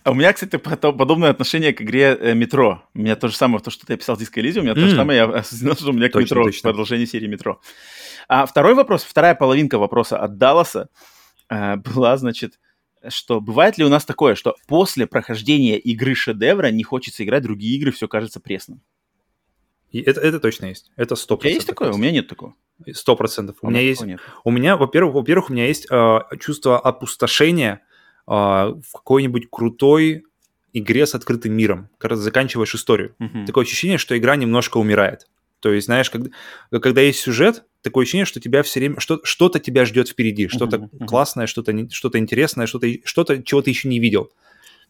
А 0.03 0.11
у 0.11 0.13
меня, 0.13 0.33
кстати, 0.33 0.57
подобное 0.57 1.29
отношение 1.29 1.73
к 1.73 1.81
игре 1.81 2.17
э, 2.19 2.33
Метро. 2.33 2.83
У 2.93 2.99
меня 2.99 3.15
то 3.15 3.27
же 3.27 3.35
самое, 3.35 3.61
то, 3.63 3.71
что 3.71 3.85
ты 3.85 3.93
описал 3.93 4.15
в 4.15 4.21
Disco 4.21 4.41
Elysium, 4.41 4.59
у 4.59 4.63
меня 4.63 4.75
то 4.75 4.81
же 4.81 4.95
самое, 4.95 5.17
я 5.17 5.25
осознал, 5.25 5.75
что 5.75 5.89
у 5.89 5.93
меня 5.93 6.09
к 6.09 6.15
Метро, 6.15 6.43
точно. 6.43 6.69
продолжение 6.69 7.07
серии 7.07 7.27
Метро. 7.27 7.61
А 8.27 8.45
второй 8.45 8.73
вопрос, 8.73 9.03
вторая 9.03 9.35
половинка 9.35 9.77
вопроса 9.77 10.17
от 10.17 10.37
Далласа 10.37 10.89
э, 11.49 11.77
была, 11.77 12.17
значит, 12.17 12.59
что 13.09 13.39
бывает 13.39 13.77
ли 13.77 13.85
у 13.85 13.89
нас 13.89 14.05
такое, 14.05 14.35
что 14.35 14.55
после 14.67 15.07
прохождения 15.07 15.77
игры 15.77 16.15
шедевра 16.15 16.71
не 16.71 16.83
хочется 16.83 17.23
играть 17.23 17.43
другие 17.43 17.77
игры, 17.77 17.91
все 17.91 18.07
кажется 18.07 18.39
пресным? 18.39 18.81
И 19.91 20.01
это, 20.01 20.19
это 20.19 20.39
точно 20.39 20.65
есть. 20.65 20.91
Это 20.97 21.15
сто 21.15 21.35
У 21.35 21.39
тебя 21.39 21.51
есть 21.51 21.67
такое? 21.67 21.91
У 21.91 21.97
меня 21.97 22.11
нет 22.11 22.27
такого. 22.27 22.55
Сто 22.93 23.15
процентов. 23.15 23.57
У 23.61 23.67
меня 23.67 23.79
меня 23.79 23.89
есть 23.89 24.01
нет. 24.03 24.19
У 24.43 24.51
меня, 24.51 24.77
во-первых, 24.77 25.15
во-первых, 25.15 25.49
у 25.49 25.53
меня 25.53 25.67
есть 25.67 25.87
э, 25.89 26.19
чувство 26.39 26.79
опустошения 26.79 27.81
э, 28.27 28.31
в 28.31 28.91
какой-нибудь 28.93 29.47
крутой 29.49 30.23
игре 30.73 31.05
с 31.05 31.15
открытым 31.15 31.53
миром, 31.53 31.89
когда 31.97 32.15
заканчиваешь 32.15 32.75
историю. 32.75 33.15
Мгм. 33.19 33.45
Такое 33.45 33.63
ощущение, 33.63 33.97
что 33.97 34.17
игра 34.17 34.35
немножко 34.35 34.77
умирает. 34.77 35.27
То 35.59 35.71
есть, 35.71 35.85
знаешь, 35.87 36.09
когда, 36.09 36.29
когда 36.79 37.01
есть 37.01 37.19
сюжет, 37.19 37.63
такое 37.81 38.03
ощущение, 38.03 38.25
что 38.25 38.39
тебя 38.39 38.61
все 38.61 38.79
время 38.79 38.99
что, 38.99 39.19
что-то 39.23 39.59
тебя 39.59 39.85
ждет 39.85 40.09
впереди, 40.09 40.47
что-то 40.47 40.79
мгм. 40.79 41.07
классное, 41.07 41.47
что-то 41.47 41.73
что-то 41.89 42.19
интересное, 42.19 42.67
что-то 42.67 42.87
что-то 43.05 43.41
чего 43.41 43.61
ты 43.61 43.71
еще 43.71 43.87
не 43.87 43.99
видел. 43.99 44.31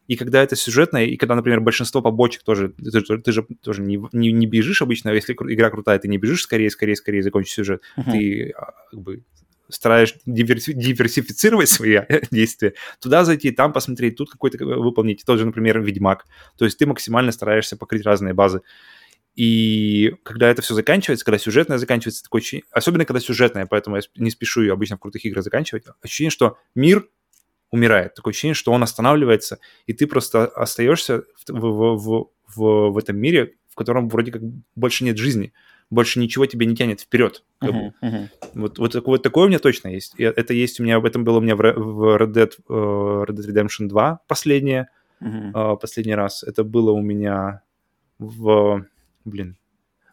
И 0.07 0.15
когда 0.15 0.41
это 0.41 0.55
сюжетное, 0.55 1.05
и 1.05 1.17
когда, 1.17 1.35
например, 1.35 1.59
большинство 1.61 2.01
побочек 2.01 2.43
тоже, 2.43 2.69
ты, 2.69 2.99
же- 3.05 3.17
ты 3.19 3.31
же 3.31 3.45
тоже 3.61 3.81
не, 3.81 3.99
не, 4.13 4.31
не 4.31 4.45
бежишь 4.47 4.81
обычно, 4.81 5.09
если 5.09 5.33
игра 5.33 5.69
крутая, 5.69 5.99
ты 5.99 6.07
не 6.07 6.17
бежишь 6.17 6.43
скорее, 6.43 6.69
скорее, 6.69 6.95
скорее 6.95 7.21
закончить 7.21 7.53
сюжет 7.53 7.81
Мгм. 7.97 8.11
ты 8.11 8.51
а, 8.51 8.71
как 8.91 8.99
бы 9.01 9.23
стараешь 9.69 10.15
диверси- 10.25 10.71
диверсифицировать 10.73 11.67
свои 11.69 11.99
действия, 12.31 12.73
туда 13.01 13.25
зайти, 13.25 13.51
там 13.51 13.73
посмотреть, 13.73 14.15
тут 14.15 14.31
какой-то 14.31 14.57
э, 14.57 14.65
выполнить, 14.65 15.23
тот 15.25 15.39
же, 15.39 15.45
например, 15.45 15.81
Ведьмак. 15.81 16.25
То 16.57 16.63
есть 16.63 16.77
ты 16.77 16.85
максимально 16.85 17.33
стараешься 17.33 17.75
покрыть 17.75 18.03
разные 18.05 18.33
базы. 18.33 18.61
И 19.35 20.15
когда 20.23 20.49
это 20.49 20.61
все 20.63 20.73
заканчивается, 20.73 21.23
когда 21.23 21.37
сюжетное 21.37 21.77
заканчивается, 21.77 22.23
такое 22.23 22.41
ощущение, 22.41 22.63
особенно 22.71 23.05
когда 23.05 23.19
сюжетное, 23.19 23.67
поэтому 23.67 23.97
я 23.97 24.01
не 24.15 24.31
спешу 24.31 24.61
ее 24.61 24.73
обычно 24.73 24.95
в 24.97 24.99
крутых 24.99 25.23
играх 25.25 25.43
заканчивать, 25.43 25.83
ощущение, 26.01 26.31
что 26.31 26.57
мир 26.73 27.07
умирает, 27.71 28.13
такое 28.15 28.31
ощущение, 28.31 28.55
что 28.55 28.71
он 28.71 28.83
останавливается, 28.83 29.59
и 29.85 29.93
ты 29.93 30.07
просто 30.07 30.45
остаешься 30.45 31.23
в, 31.47 31.51
в, 31.59 31.97
в, 31.97 32.29
в, 32.55 32.89
в 32.91 32.97
этом 32.97 33.17
мире, 33.17 33.55
в 33.69 33.75
котором 33.75 34.09
вроде 34.09 34.31
как 34.31 34.41
больше 34.75 35.03
нет 35.03 35.17
жизни, 35.17 35.53
больше 35.89 36.19
ничего 36.19 36.45
тебя 36.45 36.65
не 36.65 36.75
тянет 36.75 37.01
вперед. 37.01 37.43
Мгм, 37.61 37.93
мгм. 38.01 38.29
Вот, 38.55 38.79
вот, 38.79 38.95
вот 38.95 39.23
такое 39.23 39.45
у 39.45 39.47
меня 39.47 39.59
точно 39.59 39.89
есть. 39.89 40.15
И 40.17 40.23
это 40.23 40.53
есть 40.53 40.79
у 40.79 40.83
меня, 40.83 40.97
об 40.97 41.05
этом 41.05 41.23
было 41.23 41.37
у 41.37 41.41
меня 41.41 41.55
в 41.55 41.59
в 41.59 42.17
Red 42.17 42.33
Dead, 42.33 42.51
э, 42.69 43.25
Red 43.31 43.35
Dead 43.35 43.47
Redemption 43.53 43.87
2 43.87 44.19
последнее, 44.27 44.89
э, 45.55 45.75
последний 45.79 46.15
раз. 46.15 46.43
Это 46.43 46.63
было 46.63 46.91
у 46.91 47.01
меня 47.01 47.61
в... 48.19 48.85
Блин. 49.25 49.57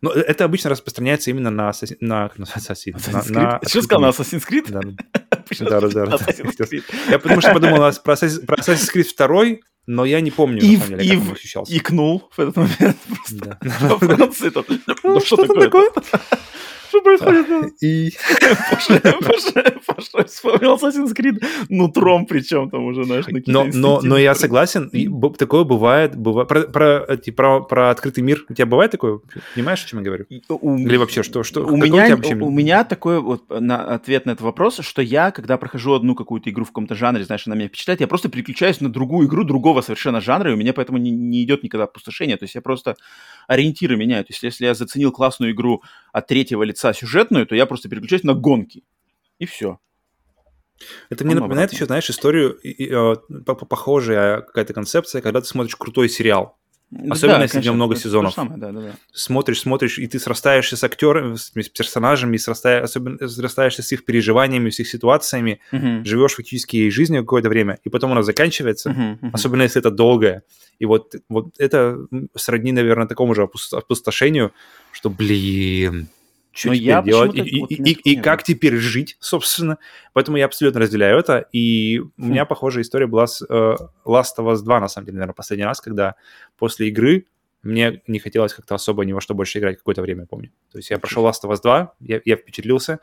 Ну, 0.01 0.11
э- 0.11 0.21
это 0.21 0.45
обычно 0.45 0.71
распространяется 0.71 1.31
именно 1.31 1.51
на, 1.51 1.73
на, 2.01 2.31
называется, 2.37 2.73
Assassin, 2.73 2.95
Assassin's 2.97 3.33
на- 3.33 3.41
на 3.41 3.57
Creed? 3.59 3.69
Что 3.69 3.83
сказал, 3.83 4.01
на 4.03 4.09
Assassin's 4.11 4.45
Creed? 4.49 4.71
Да, 4.71 4.81
да. 5.61 5.81
Да, 5.81 5.89
да? 6.07 6.19
Я 7.11 7.19
потому 7.19 7.41
что 7.41 7.53
подумал 7.53 7.85
о- 7.85 7.93
про 7.93 8.15
Assassin's, 8.15 8.93
Creed 8.95 9.07
2, 9.17 9.59
но 9.87 10.05
я 10.05 10.21
не 10.21 10.31
помню, 10.31 10.61
И 10.63 10.77
на 10.77 10.83
самом 10.83 10.99
деле, 10.99 11.11
как 11.17 11.25
и 11.25 11.29
он 11.29 11.35
ощущался. 11.35 11.77
Икнул 11.77 12.31
в 12.31 12.39
этот 12.41 12.57
момент 12.57 12.97
просто. 13.09 13.59
Да. 13.61 13.99
Франции. 13.99 14.53
Ну 15.05 15.21
что 15.21 15.37
там 15.45 15.59
такое? 15.59 15.91
Что 16.89 17.01
происходит? 17.03 17.73
И... 17.83 18.13
Паша, 18.71 19.01
Паша, 19.01 19.75
Паша 19.85 20.25
вспомнил 20.29 20.77
Assassin's 20.77 21.13
Creed 21.13 21.45
нутром, 21.69 22.25
причем 22.25 22.71
там 22.71 22.85
уже, 22.85 23.03
знаешь, 23.03 23.27
на 23.27 23.41
Но, 23.47 23.65
но, 23.65 24.01
но 24.01 24.17
я 24.17 24.31
инстинкты. 24.31 24.41
согласен, 24.41 24.89
и 24.93 25.09
такое 25.37 25.65
бывает, 25.65 26.15
бывает 26.15 26.47
про, 26.49 26.61
про, 26.63 27.07
про, 27.35 27.61
про 27.63 27.91
открытый 27.91 28.23
мир. 28.23 28.45
У 28.49 28.55
тебя 28.55 28.67
бывает 28.67 28.93
такое? 28.93 29.19
Понимаешь, 29.57 29.85
о 29.85 29.89
чем 29.89 29.99
я 30.01 30.05
говорю? 30.05 30.27
И 30.29 30.41
у- 30.49 30.77
Или 30.79 30.97
вообще, 30.97 31.25
что, 31.25 31.43
что 31.43 31.67
у 31.67 31.77
меня, 31.77 32.17
у 32.17 32.45
у 32.47 32.51
меня 32.51 32.85
такой 32.85 33.19
вот 33.21 33.43
на, 33.49 33.83
ответ 33.95 34.27
на 34.27 34.31
этот 34.33 34.43
вопрос, 34.43 34.79
что 34.79 35.03
я, 35.03 35.24
когда 35.31 35.57
прохожу 35.59 35.93
одну 35.95 36.15
какую-то 36.15 36.51
игру 36.51 36.65
в 36.65 36.69
каком-то 36.69 36.95
жанре, 36.95 37.25
знаешь, 37.25 37.47
она 37.47 37.57
меня 37.57 37.69
впечатляет, 37.69 38.01
я 38.01 38.07
просто 38.09 38.29
переключаюсь 38.29 38.81
на 38.81 38.93
другую 38.93 39.29
игру 39.29 39.45
другого 39.45 39.81
совершенно 39.83 40.21
жанра, 40.21 40.51
и 40.51 40.55
у 40.55 40.57
меня 40.57 40.73
поэтому 40.73 40.99
не, 40.99 41.11
не 41.11 41.43
идет 41.45 41.63
никогда 41.63 41.85
опустошение. 41.85 42.37
То 42.37 42.45
есть 42.45 42.55
я 42.55 42.61
просто 42.63 42.97
ориентиры 43.49 43.97
меняю. 43.97 44.25
То 44.25 44.33
есть 44.33 44.43
если 44.43 44.67
я 44.67 44.75
заценил 44.75 45.13
классную 45.13 45.53
игру 45.53 45.83
от 46.13 46.27
третьего 46.27 46.63
лица 46.63 46.93
сюжетную, 46.93 47.47
то 47.47 47.55
я 47.55 47.67
просто 47.67 47.89
переключаюсь 47.89 48.25
на 48.25 48.35
гонки. 48.35 48.85
И 49.39 49.47
все. 49.47 49.79
Это 51.09 51.25
мне 51.25 51.35
Он 51.35 51.41
напоминает 51.43 51.71
обратно. 51.71 51.77
еще, 51.77 51.87
знаешь, 51.87 52.11
историю, 52.11 52.55
и- 52.63 52.71
и, 52.71 52.89
э, 52.91 53.15
по- 53.47 53.55
по- 53.55 53.67
похожая 53.67 54.41
какая-то 54.41 54.73
концепция, 54.75 55.23
когда 55.23 55.41
ты 55.41 55.47
смотришь 55.47 55.77
крутой 55.77 56.09
сериал. 56.09 56.59
Особенно, 57.11 57.43
если 57.43 57.61
в 57.61 57.65
нем 57.65 57.75
много 57.75 57.97
сезонов. 57.97 58.35
да, 58.37 58.71
да, 58.71 58.81
да. 58.81 58.95
Смотришь, 59.13 59.61
смотришь, 59.61 59.99
и 59.99 60.07
ты 60.07 60.19
срастаешься 60.21 60.77
с 60.77 60.85
актерами, 60.85 61.35
с, 61.35 61.51
персонажами, 61.51 62.37
срастая, 62.37 62.83
особенно 62.83 63.29
срастаешься 63.29 63.83
с 63.83 63.91
их 63.93 64.05
переживаниями, 64.05 64.71
с 64.71 64.79
их 64.79 64.89
ситуациями, 64.89 65.61
Мгм. 65.73 66.05
живешь 66.05 66.35
фактически 66.35 66.77
ей 66.77 66.91
жизнью 66.91 67.23
какое-то 67.23 67.49
время, 67.49 67.79
и 67.85 67.89
потом 67.89 68.13
она 68.13 68.23
заканчивается, 68.23 68.91
Мгм, 68.91 69.19
мгм. 69.21 69.31
особенно 69.33 69.63
если 69.63 69.81
это 69.81 69.91
долгое. 69.91 70.43
И 70.79 70.87
вот, 70.87 71.15
вот 71.29 71.49
это 71.59 71.99
сродни, 72.37 72.73
наверное, 72.73 73.07
такому 73.09 73.35
же 73.35 73.43
опус- 73.43 73.73
опустошению, 73.73 74.53
что, 74.93 75.11
блин, 75.11 76.09
что 76.55 76.69
Но 76.69 76.75
теперь 76.75 76.87
я 76.89 77.03
делать 77.03 77.35
и, 77.35 77.61
вот 77.61 77.71
и- 77.71 77.75
и- 77.75 78.13
и 78.13 78.17
как 78.21 78.43
теперь 78.43 78.77
жить, 78.77 79.17
собственно. 79.21 79.79
Поэтому 80.13 80.37
я 80.37 80.45
абсолютно 80.47 80.81
разделяю 80.81 81.19
это. 81.19 81.47
И 81.53 81.99
у 82.01 82.05
Хм. 82.23 82.31
меня 82.31 82.45
похожая 82.45 82.83
история 82.85 83.07
была 83.07 83.27
с 83.27 83.43
э, 83.49 83.77
Last 84.07 84.39
of 84.39 84.53
Us 84.53 84.63
2, 84.63 84.81
на 84.81 84.89
самом 84.89 85.07
деле, 85.07 85.17
наверное, 85.17 85.35
последний 85.35 85.65
раз, 85.65 85.81
когда 85.81 86.15
после 86.57 86.89
игры 86.89 87.27
мне 87.63 88.03
не 88.07 88.19
хотелось 88.19 88.53
как-то 88.55 88.75
особо 88.75 89.05
ни 89.05 89.13
во 89.13 89.21
что 89.21 89.35
больше 89.35 89.59
играть 89.59 89.79
какое-то 89.79 90.03
время, 90.03 90.21
я 90.23 90.27
помню. 90.27 90.51
То 90.71 90.79
есть 90.79 90.91
я 90.91 90.99
прошел 90.99 91.27
Last 91.27 91.43
of 91.45 91.51
Us 91.51 91.61
2, 91.63 91.95
я, 92.01 92.21
я 92.25 92.37
впечатлился, 92.37 93.01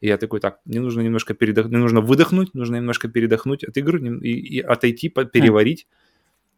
и 0.00 0.08
я 0.08 0.18
такой, 0.18 0.40
так, 0.40 0.58
мне 0.66 0.80
нужно 0.80 1.00
немножко 1.00 1.32
передохнуть, 1.34 1.72
мне 1.72 1.80
нужно 1.80 2.00
выдохнуть, 2.02 2.52
нужно 2.54 2.76
немножко 2.76 3.08
передохнуть 3.08 3.64
от 3.64 3.76
игр 3.78 3.98
нем- 4.00 4.18
и, 4.20 4.28
и 4.28 4.60
отойти, 4.60 5.08
по- 5.08 5.24
переварить. 5.24 5.86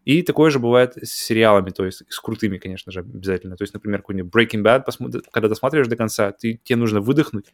И 0.07 0.23
такое 0.23 0.51
же 0.51 0.61
бывает 0.61 0.97
с 1.03 1.11
сериалами, 1.11 1.71
то 1.71 1.85
есть 1.85 2.05
с 2.09 2.21
крутыми, 2.21 2.59
конечно 2.59 2.93
же, 2.93 3.01
обязательно. 3.01 3.57
То 3.57 3.65
есть, 3.65 3.75
например, 3.75 4.03
какой-нибудь 4.03 4.33
Breaking 4.33 4.63
Bad, 4.63 4.85
когда 5.33 5.49
досматриваешь 5.49 5.89
до 5.89 5.97
конца, 5.97 6.31
ты, 6.31 6.61
тебе 6.63 6.77
нужно 6.77 7.01
выдохнуть, 7.01 7.47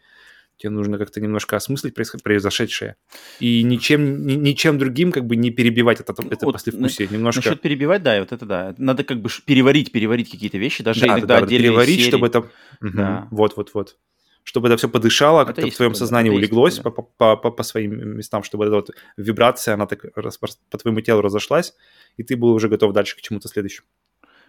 тебе 0.58 0.68
нужно 0.68 0.98
как-то 0.98 1.22
немножко 1.22 1.56
осмыслить 1.56 1.94
произошедшее. 1.94 2.96
И 3.40 3.62
ничем, 3.62 4.26
ни- 4.26 4.34
ничем 4.34 4.78
другим 4.78 5.12
как 5.12 5.24
бы 5.24 5.34
не 5.34 5.50
перебивать 5.50 6.00
это, 6.00 6.12
это 6.12 6.44
Вот 6.44 6.52
послевкусие. 6.52 7.08
Немножко... 7.10 7.40
Насчет 7.42 7.62
перебивать, 7.62 8.02
да, 8.02 8.20
вот 8.20 8.32
это 8.32 8.44
да. 8.44 8.74
Надо 8.76 9.02
как 9.02 9.22
бы 9.22 9.30
переварить, 9.46 9.90
переварить 9.90 10.30
какие-то 10.30 10.58
вещи, 10.58 10.84
даже 10.84 11.00
Да, 11.00 11.06
да, 11.06 11.12
иногда 11.14 11.38
да, 11.38 11.44
отдельные 11.46 11.70
переварить, 11.70 12.00
серии. 12.00 12.08
чтобы 12.08 12.26
это... 12.26 12.50
Мгм. 12.82 12.96
Да. 12.96 13.28
Вот, 13.30 13.56
вот, 13.56 13.70
вот. 13.72 13.96
Чтобы 14.44 14.68
это 14.68 14.76
все 14.76 14.88
подышало, 14.88 15.44
как-то 15.44 15.70
в 15.70 15.76
твоем 15.76 15.94
сознании 15.94 16.30
это 16.30 16.36
улеглось 16.36 16.78
по, 16.78 16.90
по, 16.90 17.36
по, 17.36 17.50
по 17.50 17.62
своим 17.62 18.16
местам, 18.16 18.42
чтобы 18.42 18.64
эта 18.66 18.74
вот 18.74 18.90
вибрация, 19.16 19.74
она 19.74 19.86
так 19.86 20.06
по 20.14 20.78
твоему 20.78 21.00
телу 21.00 21.22
разошлась, 21.22 21.74
и 22.16 22.24
ты 22.24 22.36
был 22.36 22.52
уже 22.52 22.68
готов 22.68 22.92
дальше 22.92 23.16
к 23.16 23.20
чему-то 23.20 23.48
следующему. 23.48 23.86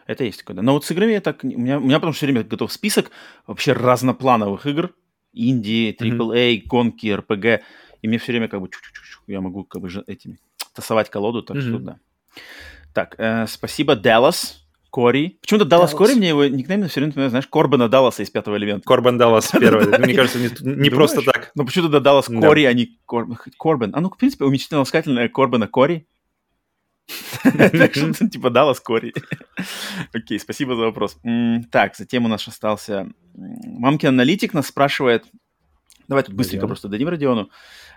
Это 0.05 0.23
есть 0.23 0.39
такое. 0.39 0.61
Но 0.61 0.73
вот 0.73 0.85
с 0.85 0.91
играми 0.91 1.13
я 1.13 1.21
так... 1.21 1.43
У 1.43 1.47
меня, 1.47 1.77
у 1.77 1.83
меня 1.83 1.95
потому 1.95 2.13
что 2.13 2.17
все 2.17 2.25
время 2.25 2.43
готов 2.43 2.71
список 2.73 3.11
вообще 3.47 3.73
разноплановых 3.73 4.65
игр. 4.65 4.93
Инди, 5.33 5.95
Мгм. 5.99 6.21
AAA, 6.21 6.63
гонки, 6.65 7.13
РПГ. 7.13 7.63
И 8.01 8.07
мне 8.07 8.17
все 8.17 8.33
время 8.33 8.47
как 8.47 8.61
бы 8.61 8.69
я 9.27 9.41
могу 9.41 9.63
как 9.63 9.81
бы 9.81 9.89
этими 10.07 10.37
тасовать 10.73 11.09
колоду, 11.09 11.41
так 11.41 11.59
что 11.59 11.69
Мгм. 11.69 11.85
да. 11.85 11.99
Так, 12.93 13.15
э, 13.17 13.47
спасибо, 13.47 13.95
Даллас, 13.95 14.62
Кори. 14.93 15.39
Почему-то 15.41 15.65
Даллас. 15.65 15.91
Кори, 15.95 16.13
мне 16.13 16.27
его 16.27 16.45
никнейм 16.45 16.87
все 16.87 16.99
время 16.99 17.07
напоминает, 17.07 17.31
знаешь, 17.31 17.47
Корбана 17.47 17.89
Далласа 17.89 18.21
из 18.21 18.29
пятого 18.29 18.57
элемента. 18.57 18.85
Корбан 18.85 19.17
Даллас 19.17 19.49
первый. 19.59 19.87
Мне 19.97 20.13
кажется, 20.13 20.37
не, 20.37 20.49
не 20.75 20.91
просто 20.91 21.23
так. 21.23 21.51
Ну, 21.55 21.65
почему 21.65 21.85
тогда 21.85 21.99
Даллас 21.99 22.27
Да. 22.29 22.47
Кори, 22.47 22.65
а 22.65 22.73
не 22.73 22.99
Кор- 23.07 23.27
Корбан? 23.57 23.89
А 23.95 24.01
ну, 24.01 24.11
в 24.11 24.17
принципе, 24.17 24.45
уменьшительно-ласкательное 24.45 25.29
Корбана 25.29 25.67
Кори. 25.67 26.05
Так 27.43 27.95
что, 27.95 28.13
типа, 28.29 28.51
Даллас 28.51 28.79
Кори. 28.79 29.15
Окей, 30.13 30.39
спасибо 30.39 30.75
за 30.75 30.83
вопрос. 30.83 31.17
Так, 31.71 31.95
затем 31.95 32.25
у 32.25 32.27
нас 32.27 32.47
остался... 32.47 33.07
Мамкин 33.33 34.09
аналитик 34.09 34.53
нас 34.53 34.67
спрашивает... 34.67 35.25
Давай 36.07 36.23
тут 36.23 36.33
быстренько 36.35 36.61
Родион. 36.63 36.69
просто 36.69 36.87
дадим 36.89 37.07
Родиону. 37.09 37.49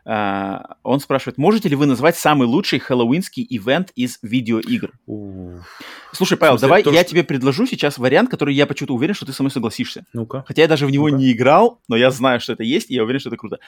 А, 0.09 0.77
Он 0.85 1.01
спрашивает, 1.01 1.37
можете 1.37 1.69
ли 1.69 1.75
вы 1.75 1.87
назвать 1.87 2.17
самый 2.17 2.47
лучший 2.47 2.79
хэллоуинский 2.79 3.45
ивент 3.51 3.91
из 3.97 4.19
видеоигр? 4.23 4.93
Слушай, 6.13 6.39
Павел, 6.39 6.53
смысле, 6.55 6.69
давай 6.69 6.83
то, 6.85 6.93
я 6.93 7.01
что- 7.01 7.11
тебе 7.11 7.25
предложу 7.25 7.67
сейчас 7.67 7.99
вариант, 7.99 8.31
который 8.31 8.55
я 8.55 8.67
почему-то 8.67 8.95
уверен, 8.95 9.15
что 9.15 9.27
ты 9.27 9.33
со 9.33 9.43
мной 9.43 9.51
согласишься. 9.51 10.05
Ну-ка. 10.13 10.45
Хотя 10.47 10.63
я 10.63 10.69
даже 10.69 10.87
в 10.87 10.91
него 10.91 11.09
Ну-ка. 11.09 11.21
не 11.21 11.33
играл, 11.33 11.81
но 11.89 11.97
я 11.97 12.11
знаю, 12.11 12.41
что 12.41 12.53
это 12.53 12.63
есть, 12.63 12.91
и 12.91 12.95
я 12.95 13.03
уверен, 13.03 13.19
что 13.21 13.29
это 13.31 13.37
круто. 13.37 13.59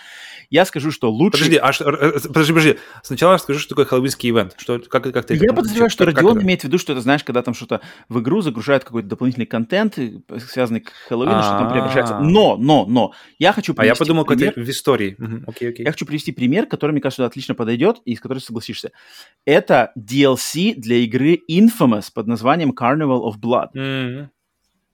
Я 0.49 0.65
скажу, 0.65 0.91
что 0.93 1.11
лучший... 1.11 1.39
Подожди, 1.41 1.57
а 1.57 1.73
что- 1.73 1.85
р- 1.89 2.03
р- 2.03 2.21
подожди, 2.29 2.53
подожди. 2.53 2.77
Сначала 3.03 3.35
расскажи, 3.35 3.59
что 3.59 3.71
такое 3.71 3.85
хэллоуинский 3.85 4.31
ивент. 4.31 4.55
Что, 4.59 4.79
как, 4.79 5.13
как 5.13 5.27
ты 5.27 5.35
Я 5.35 5.53
подозреваю, 5.53 5.91
что 5.91 6.05
как- 6.05 6.15
как 6.15 6.23
Родион 6.23 6.39
это? 6.39 6.47
имеет 6.47 6.61
в 6.63 6.65
виду, 6.65 6.79
что 6.79 6.93
это, 6.93 7.03
знаешь, 7.03 7.25
когда 7.25 7.43
там 7.43 7.55
что-то 7.55 7.81
в 8.09 8.21
игру 8.21 8.41
загружают 8.41 8.85
какой-то 8.85 9.09
дополнительный 9.09 9.47
контент, 9.47 9.99
э, 9.99 10.21
связанный 10.49 10.81
к 10.81 10.91
Хэллоуину, 11.09 11.43
что 11.43 11.51
там 11.59 11.71
преображается. 11.73 12.17
А. 12.19 12.21
Но, 12.21 12.57
но, 12.57 12.87
но, 12.87 13.13
я 13.39 13.53
хочу 13.53 13.75
А 13.77 13.85
я 13.85 13.95
подумал, 13.97 14.25
как 14.29 14.39
пример. 14.39 14.53
это 14.53 14.61
в 14.63 14.69
истории. 14.71 15.15
Мгм, 15.19 15.45
Окей, 15.47 15.71
окей. 15.71 15.85
Я 15.85 15.93
хочу 15.93 16.07
привести 16.07 16.33
пример, 16.33 16.67
который, 16.67 16.93
мне 16.93 17.01
кажется, 17.01 17.25
отлично 17.25 17.55
подойдет 17.55 17.99
и 18.05 18.15
с 18.15 18.21
которым 18.21 18.41
согласишься. 18.41 18.93
Это 19.45 19.93
DLC 19.97 20.75
для 20.75 20.97
игры 20.97 21.39
Infamous 21.51 22.07
под 22.13 22.27
названием 22.27 22.71
Carnival 22.71 23.23
of 23.23 23.39
Blood. 23.41 23.71
Мгм. 23.75 24.31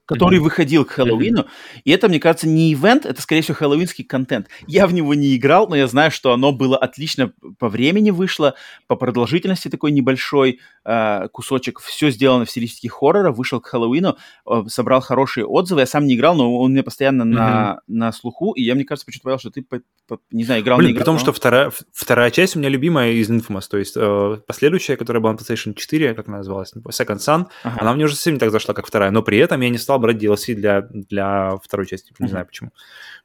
Который 0.07 0.37
Мгм. 0.37 0.45
выходил 0.45 0.85
к 0.85 0.91
Хэллоуину. 0.91 1.47
И 1.85 1.91
это, 1.91 2.09
мне 2.09 2.21
кажется, 2.21 2.47
не 2.49 2.73
ивент, 2.73 3.07
это, 3.07 3.21
скорее 3.23 3.41
всего, 3.43 3.55
хэллоуинский 3.57 4.05
контент. 4.05 4.49
Я 4.67 4.87
в 4.87 4.93
него 4.93 5.15
не 5.15 5.35
играл, 5.37 5.67
но 5.69 5.77
я 5.77 5.87
знаю, 5.87 6.11
что 6.11 6.33
оно 6.33 6.53
было 6.53 6.77
отлично 6.77 7.33
по 7.59 7.69
времени 7.69 8.11
вышло, 8.11 8.55
по 8.87 8.97
продолжительности 8.97 9.69
такой 9.69 9.93
небольшой 9.93 10.61
э, 10.85 11.29
кусочек. 11.33 11.81
Все 11.81 12.11
сделано 12.11 12.45
в 12.45 12.51
стилистике 12.51 12.89
хоррора, 12.91 13.33
вышел 13.33 13.61
к 13.61 13.67
Хэллоуину, 13.67 14.17
э, 14.47 14.63
собрал 14.69 15.01
хорошие 15.01 15.47
отзывы. 15.47 15.81
Я 15.81 15.87
сам 15.87 16.07
не 16.07 16.15
играл, 16.17 16.35
но 16.35 16.55
он 16.59 16.73
меня 16.73 16.83
постоянно 16.83 17.25
на, 17.25 17.81
на 17.87 18.13
слуху. 18.13 18.53
И 18.53 18.63
я, 18.63 18.75
мне 18.75 18.85
кажется, 18.85 19.07
почему-то 19.07 19.25
понял, 19.25 19.39
что 19.39 19.51
ты, 19.51 19.63
по- 19.63 19.81
по- 20.07 20.21
не 20.31 20.45
знаю, 20.45 20.61
играл, 20.63 20.77
Блин, 20.79 20.89
не 20.89 20.93
играл. 20.93 21.03
при 21.03 21.07
том, 21.07 21.15
но- 21.15 21.21
что 21.21 21.33
вторая, 21.33 21.73
вторая 21.93 22.31
часть 22.31 22.57
у 22.57 22.59
меня 22.59 22.69
любимая 22.69 23.13
из 23.13 23.31
Infamous, 23.31 23.65
то 23.71 23.79
есть 23.79 23.95
э, 23.97 24.39
последующая, 24.47 24.97
которая 24.97 25.23
была 25.23 25.33
на 25.33 25.37
PlayStation 25.39 25.73
4, 25.75 26.15
как 26.15 26.29
она 26.29 26.39
называлась, 26.39 26.73
Second 26.75 27.17
Sun, 27.19 27.47
Ага. 27.63 27.79
она 27.81 27.95
мне 27.95 28.05
уже 28.05 28.15
совсем 28.15 28.35
не 28.35 28.39
так 28.41 28.51
зашла, 28.51 28.75
как 28.75 28.87
вторая, 28.87 29.11
но 29.11 29.23
при 29.23 29.39
этом 29.39 29.61
я 29.63 29.71
не 29.71 29.79
стал 29.79 29.94
брать 29.99 30.17
DLC 30.23 30.55
для, 30.55 30.83
для 30.83 31.57
второй 31.63 31.87
части, 31.87 32.13
не 32.19 32.25
Мгм. 32.25 32.31
знаю 32.31 32.47
почему. 32.47 32.71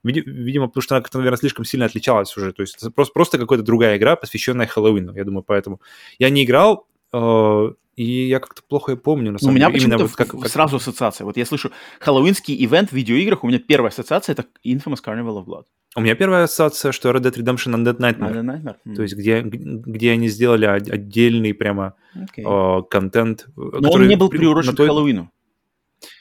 Види- 0.03 0.23
Видимо, 0.25 0.67
потому 0.67 0.81
что 0.81 0.95
она 0.95 1.01
как-то, 1.01 1.17
наверное, 1.17 1.37
слишком 1.37 1.65
сильно 1.65 1.85
отличалась 1.85 2.35
уже, 2.37 2.51
то 2.53 2.61
есть 2.61 2.77
это 2.77 2.89
просто, 2.91 3.13
просто 3.13 3.37
какая-то 3.37 3.63
другая 3.63 3.97
игра, 3.97 4.15
посвященная 4.15 4.67
Хэллоуину, 4.67 5.13
я 5.15 5.23
думаю, 5.25 5.43
поэтому. 5.43 5.81
Я 6.19 6.29
не 6.29 6.43
играл, 6.45 6.87
э, 7.13 7.73
и 7.95 8.27
я 8.27 8.39
как-то 8.39 8.61
плохо 8.67 8.93
ее 8.93 8.97
помню, 8.97 9.25
на 9.25 9.31
Ну, 9.31 9.35
У 9.35 9.39
самом 9.39 9.55
меня 9.55 9.67
деле. 9.67 9.79
Почему-то 9.79 10.03
вот 10.05 10.15
как, 10.15 10.27
как- 10.29 10.47
сразу 10.47 10.77
ассоциация. 10.77 11.25
Вот 11.25 11.35
я 11.35 11.45
слышу 11.45 11.71
хэллоуинский 11.99 12.55
ивент 12.65 12.89
в 12.91 12.93
видеоиграх, 12.93 13.43
у 13.43 13.47
меня 13.47 13.59
первая 13.59 13.89
ассоциация 13.91 14.33
это 14.33 14.45
Infamous 14.65 15.03
Carnival 15.05 15.43
of 15.43 15.45
Blood. 15.45 15.63
У 15.95 16.01
меня 16.01 16.15
первая 16.15 16.43
ассоциация, 16.45 16.91
что 16.93 17.09
Red 17.09 17.23
Dead 17.23 17.35
Redemption 17.35 17.73
Undead 17.75 17.97
Nightmare. 17.97 18.19
Надо 18.19 18.39
Nightmare? 18.39 18.75
М, 18.85 18.95
То 18.95 19.01
есть 19.01 19.15
где, 19.15 19.41
где 19.41 20.11
они 20.11 20.29
сделали 20.29 20.65
отдельный 20.65 21.53
прямо 21.53 21.95
окей. 22.15 22.45
э, 22.47 22.81
контент, 22.89 23.47
э, 23.57 23.61
Но 23.81 23.89
он 23.91 24.07
не 24.07 24.15
был 24.15 24.29
приурочен 24.29 24.75
той- 24.75 24.85
к 24.85 24.89
Хэллоуину. 24.89 25.29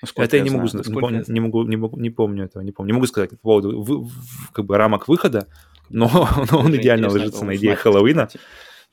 Насколько 0.02 0.26
Это 0.26 0.36
я 0.36 0.42
не 0.42 0.50
могу 0.50 0.66
знаю, 0.66 0.84
не, 0.84 0.90
насколько 0.90 1.08
знаю. 1.08 1.24
не 1.28 1.40
могу, 1.40 1.64
не 1.64 1.76
могу, 1.76 2.00
не 2.00 2.10
помню 2.10 2.44
этого, 2.44 2.62
не 2.62 2.72
помню. 2.72 2.88
Не 2.88 2.94
могу 2.94 3.06
сказать 3.06 3.30
по 3.30 3.36
поводу 3.36 3.80
вы- 3.82 4.08
как 4.52 4.64
бы 4.64 4.76
рамок 4.76 5.08
выхода, 5.08 5.46
но, 5.90 6.08
но 6.52 6.60
он 6.60 6.76
идеально 6.76 7.08
ложится 7.08 7.44
на 7.44 7.56
идею 7.56 7.76
Хэллоуина, 7.76 8.28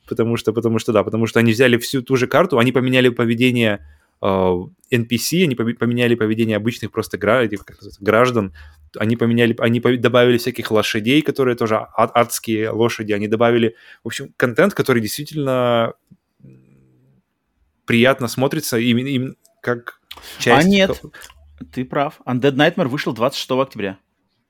потому 0.08 0.36
что, 0.36 0.52
потому 0.52 0.78
что 0.78 0.92
да, 0.92 1.02
потому 1.04 1.26
что 1.26 1.40
они 1.40 1.52
взяли 1.52 1.76
всю 1.78 2.02
ту 2.02 2.16
же 2.16 2.26
карту, 2.26 2.58
они 2.58 2.72
поменяли 2.72 3.08
поведение 3.08 3.80
NPC, 4.22 5.44
они 5.44 5.54
поме- 5.54 5.74
поменяли 5.74 6.14
поведение 6.14 6.56
обычных 6.56 6.90
просто 6.90 7.18
граждан, 7.18 8.54
они 8.96 9.16
поменяли, 9.16 9.54
они 9.58 9.80
добавили 9.80 10.38
всяких 10.38 10.70
лошадей, 10.70 11.20
которые 11.20 11.54
тоже 11.56 11.76
а- 11.76 12.10
адские 12.14 12.70
лошади, 12.70 13.12
они 13.12 13.28
добавили, 13.28 13.74
в 14.02 14.06
общем, 14.06 14.32
контент, 14.36 14.72
который 14.72 15.02
действительно 15.02 15.92
приятно 17.84 18.28
смотрится 18.28 18.78
именно, 18.78 19.08
именно 19.08 19.34
как 19.60 20.00
часть... 20.38 20.66
А 20.66 20.68
нет. 20.68 21.00
Ты 21.72 21.84
прав. 21.84 22.20
Undead 22.26 22.52
Nightmare 22.54 22.88
вышел 22.88 23.12
26 23.14 23.50
октября. 23.52 23.98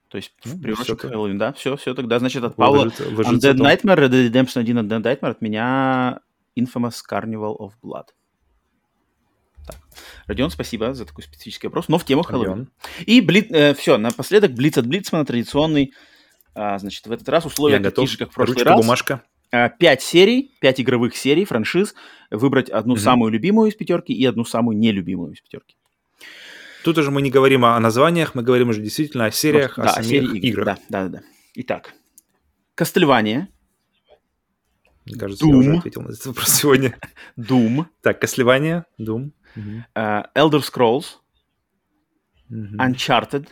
То 0.08 0.16
есть 0.18 0.32
Ну, 0.44 0.58
приурочен 0.60 0.96
к. 0.96 1.00
Хэллоуину, 1.02 1.38
да? 1.38 1.52
Все, 1.52 1.76
все, 1.76 1.94
тогда, 1.94 2.18
значит, 2.18 2.42
от 2.44 2.56
Павла 2.56 2.84
Ложится- 2.84 3.08
ложится 3.14 3.50
Undead. 3.50 3.56
Nightmare, 3.58 3.96
Red 3.98 4.10
Dead 4.10 4.30
Redemption 4.30 4.60
1 4.60 4.78
Undead 4.78 5.02
Nightmare, 5.02 5.30
от 5.30 5.40
меня 5.42 6.20
Infamous 6.58 6.96
Carnival 7.10 7.56
of 7.58 7.72
Blood. 7.82 8.06
Так. 9.66 9.78
Родион, 10.26 10.50
спасибо 10.50 10.94
за 10.94 11.04
такой 11.06 11.24
специфический 11.24 11.66
вопрос, 11.66 11.88
но 11.88 11.98
в 11.98 12.04
тему 12.04 12.22
Хэллоуина. 12.22 12.52
Родион. 12.54 12.70
И 13.06 13.74
все, 13.74 13.98
напоследок 13.98 14.52
Блиц 14.52 14.78
от 14.78 14.86
Блицмана 14.86 15.24
традиционный. 15.24 15.92
А, 16.54 16.78
значит, 16.78 17.06
в 17.06 17.12
этот 17.12 17.28
раз 17.28 17.44
условия 17.44 17.74
Я 17.74 17.78
такие 17.80 17.90
готов. 17.90 18.08
же, 18.10 18.18
как 18.18 18.30
в 18.30 18.34
прошлый 18.34 18.54
Ручка, 18.54 18.70
раз. 18.70 18.80
бумажка. 18.80 19.22
А, 19.52 19.68
Пять 19.68 20.02
серий, 20.02 20.52
пять 20.60 20.80
игровых 20.80 21.16
серий, 21.16 21.44
франшиз. 21.44 21.94
Выбрать 22.30 22.68
одну 22.70 22.94
Мгм. 22.94 23.02
самую 23.02 23.32
любимую 23.32 23.70
из 23.70 23.74
пятерки 23.76 24.12
и 24.12 24.24
одну 24.26 24.44
самую 24.44 24.76
нелюбимую 24.76 25.32
из 25.32 25.40
пятерки. 25.40 25.76
Тут 26.84 26.98
уже 26.98 27.10
мы 27.10 27.22
не 27.22 27.30
говорим 27.30 27.64
о, 27.64 27.78
названиях, 27.80 28.34
мы 28.34 28.42
говорим 28.42 28.68
уже 28.68 28.80
действительно 28.82 29.26
о 29.26 29.30
сериях, 29.30 29.74
Просто- 29.76 29.82
о 29.82 29.84
да, 29.96 30.02
самих 30.02 30.08
серии 30.08 30.38
игр. 30.38 30.60
играх. 30.60 30.78
Да, 30.88 31.02
да, 31.04 31.08
да. 31.08 31.22
Итак, 31.54 31.94
Кастельвания, 32.74 33.48
Мне 35.06 35.16
кажется, 35.18 35.46
я 35.46 35.54
уже 35.56 35.70
Doom. 35.72 35.78
ответил 35.78 36.02
на 36.02 36.08
этот 36.08 36.26
вопрос 36.26 36.48
сегодня. 36.48 36.98
Doom, 37.38 37.86
Так, 38.02 38.20
Кослевание, 38.20 38.84
Doom. 39.00 39.30
Мгм. 39.54 39.84
э, 39.94 40.22
Elder 40.34 40.60
Scrolls, 40.62 41.06
Мгм. 42.48 42.80
Uncharted 42.80 43.48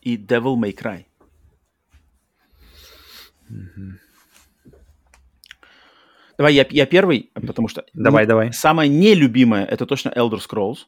и 0.00 0.16
Devil 0.16 0.56
May 0.56 0.72
Cry. 0.76 1.04
Давай 6.38 6.54
я, 6.54 6.66
я 6.70 6.86
первый, 6.86 7.30
потому 7.34 7.68
что 7.68 7.84
Давай, 7.94 8.26
давай. 8.26 8.52
самое 8.52 8.90
нелюбимое 8.90 9.64
это 9.64 9.86
точно 9.86 10.08
Elder 10.10 10.40
Scrolls, 10.40 10.86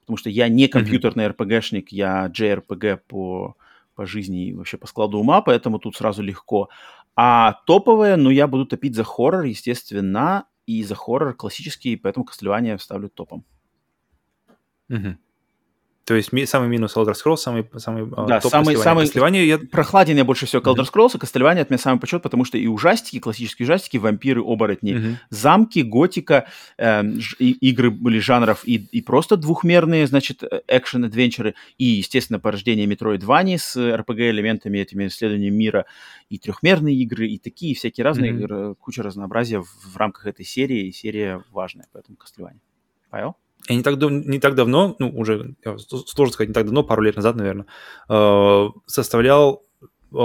потому 0.00 0.16
что 0.16 0.30
я 0.30 0.48
не 0.48 0.68
компьютерный 0.68 1.26
RPG-шник, 1.26 1.86
я 1.90 2.26
JRPG 2.26 3.00
по, 3.08 3.56
по 3.94 4.06
жизни 4.06 4.48
и 4.48 4.54
вообще 4.54 4.76
по 4.76 4.86
складу 4.86 5.18
ума, 5.18 5.40
поэтому 5.40 5.78
тут 5.78 5.96
сразу 5.96 6.22
легко. 6.22 6.68
А 7.16 7.60
топовое, 7.66 8.16
ну, 8.16 8.30
я 8.30 8.46
буду 8.46 8.66
топить 8.66 8.94
за 8.94 9.04
хоррор, 9.04 9.44
естественно, 9.44 10.46
и 10.66 10.82
за 10.82 10.94
хоррор 10.94 11.34
классический, 11.34 11.96
поэтому 11.96 12.26
Castlevania 12.26 12.78
ставлю 12.78 13.08
топом. 13.08 13.44
Мгм. 14.88 15.18
То 16.04 16.14
есть 16.14 16.28
самый 16.50 16.68
минус 16.68 16.96
Elder 16.98 17.14
Scrolls, 17.14 17.38
самый, 17.38 17.64
самый 17.78 18.02
а, 18.14 18.26
Да, 18.26 18.40
топ 18.40 18.50
самый- 18.50 18.76
самый- 18.76 19.06
Castlevania 19.06 19.42
я... 19.44 19.58
Прохладен 19.58 20.18
я 20.18 20.24
больше 20.26 20.44
всего 20.44 20.60
к 20.60 20.66
Elder 20.66 20.84
Scrolls, 20.84 21.12
а 21.14 21.16
Castlevania 21.16 21.60
от 21.62 21.70
меня 21.70 21.78
самый 21.78 21.98
почет, 21.98 22.22
потому 22.22 22.44
что 22.44 22.58
и 22.58 22.66
ужастики, 22.66 23.18
классические 23.18 23.64
ужастики, 23.64 23.96
вампиры, 23.96 24.42
оборотни, 24.42 24.92
Мгм. 24.94 25.18
замки, 25.30 25.82
готика, 25.82 26.46
ж- 26.78 27.36
и- 27.38 27.52
игры 27.70 27.90
были 27.90 28.18
жанров 28.18 28.60
и, 28.66 28.74
и 28.92 29.00
просто 29.00 29.38
двухмерные, 29.38 30.06
значит, 30.06 30.42
э, 30.42 30.60
экшен-адвенчеры, 30.68 31.54
и, 31.78 31.84
естественно, 31.84 32.38
порождение 32.38 32.86
Metroidvania 32.86 33.56
с 33.56 33.74
RPG-элементами, 33.74 34.76
этими 34.78 35.06
исследованиями 35.06 35.54
мира, 35.56 35.86
и 36.28 36.38
трехмерные 36.38 36.94
игры, 36.96 37.28
и 37.28 37.38
такие 37.38 37.74
всякие 37.74 38.04
разные, 38.04 38.30
игры, 38.32 38.74
куча 38.74 39.02
разнообразия 39.02 39.60
в, 39.60 39.68
в 39.68 39.96
рамках 39.96 40.26
этой 40.26 40.44
серии, 40.44 40.88
и 40.88 40.92
серия 40.92 41.42
важная, 41.50 41.86
поэтому 41.92 42.18
Castlevania. 42.18 42.60
Павел? 43.08 43.36
Я 43.68 43.76
не 43.76 43.82
так, 43.82 43.98
не 44.10 44.38
так 44.38 44.54
давно, 44.54 44.94
ну, 44.98 45.10
уже, 45.10 45.54
сложно 46.06 46.32
сказать, 46.32 46.48
не 46.48 46.54
так 46.54 46.66
давно, 46.66 46.84
пару 46.84 47.02
лет 47.02 47.16
назад, 47.16 47.36
наверное, 47.36 47.66
э, 48.08 48.68
составлял 48.86 49.62
э, 50.12 50.16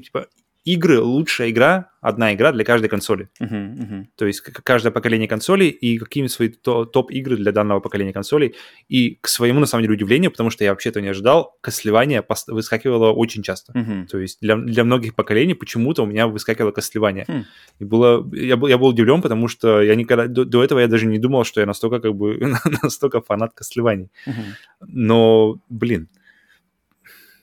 типа, 0.00 0.26
игры, 0.66 1.00
лучшая 1.00 1.50
игра, 1.50 1.90
одна 2.00 2.34
игра 2.34 2.52
для 2.52 2.64
каждой 2.64 2.88
консоли. 2.88 3.28
Мгм, 3.40 3.56
мгм. 3.56 4.08
То 4.16 4.26
есть 4.26 4.40
каждое 4.40 4.90
поколение 4.90 5.28
консолей 5.28 5.68
и 5.68 5.98
какими 5.98 6.26
свои 6.26 6.48
то- 6.48 6.84
топ-игры 6.84 7.36
для 7.36 7.52
данного 7.52 7.80
поколения 7.80 8.12
консолей. 8.12 8.54
И 8.88 9.18
к 9.20 9.28
своему, 9.28 9.60
на 9.60 9.66
самом 9.66 9.82
деле, 9.84 9.94
удивлению, 9.94 10.30
потому 10.30 10.50
что 10.50 10.64
я 10.64 10.70
вообще 10.70 10.90
этого 10.90 11.02
не 11.04 11.10
ожидал, 11.10 11.56
пос- 11.62 12.52
выскакивало 12.52 13.12
очень 13.12 13.42
часто. 13.42 13.72
Мгм. 13.78 14.06
То 14.06 14.18
есть 14.18 14.40
для, 14.40 14.56
для 14.56 14.84
многих 14.84 15.14
поколений 15.14 15.54
почему-то 15.54 16.02
у 16.02 16.06
меня 16.06 16.26
выскакивало 16.26 16.72
Castlevania. 16.72 17.24
Хм. 17.28 17.44
И 17.78 17.84
было, 17.84 18.28
я, 18.34 18.56
был, 18.56 18.68
я 18.68 18.76
был 18.78 18.88
удивлен, 18.88 19.22
потому 19.22 19.48
что 19.48 19.80
я 19.82 19.94
никогда, 19.94 20.26
до, 20.26 20.44
до 20.44 20.64
этого 20.64 20.80
я 20.80 20.88
даже 20.88 21.06
не 21.06 21.18
думал, 21.18 21.44
что 21.44 21.60
я 21.60 21.66
настолько, 21.66 22.00
как 22.00 22.14
бы, 22.14 22.38
настолько 22.82 23.20
фанат 23.20 23.52
Castlevania. 23.60 24.08
Мгм. 24.26 24.44
Но, 24.88 25.60
блин, 25.68 26.08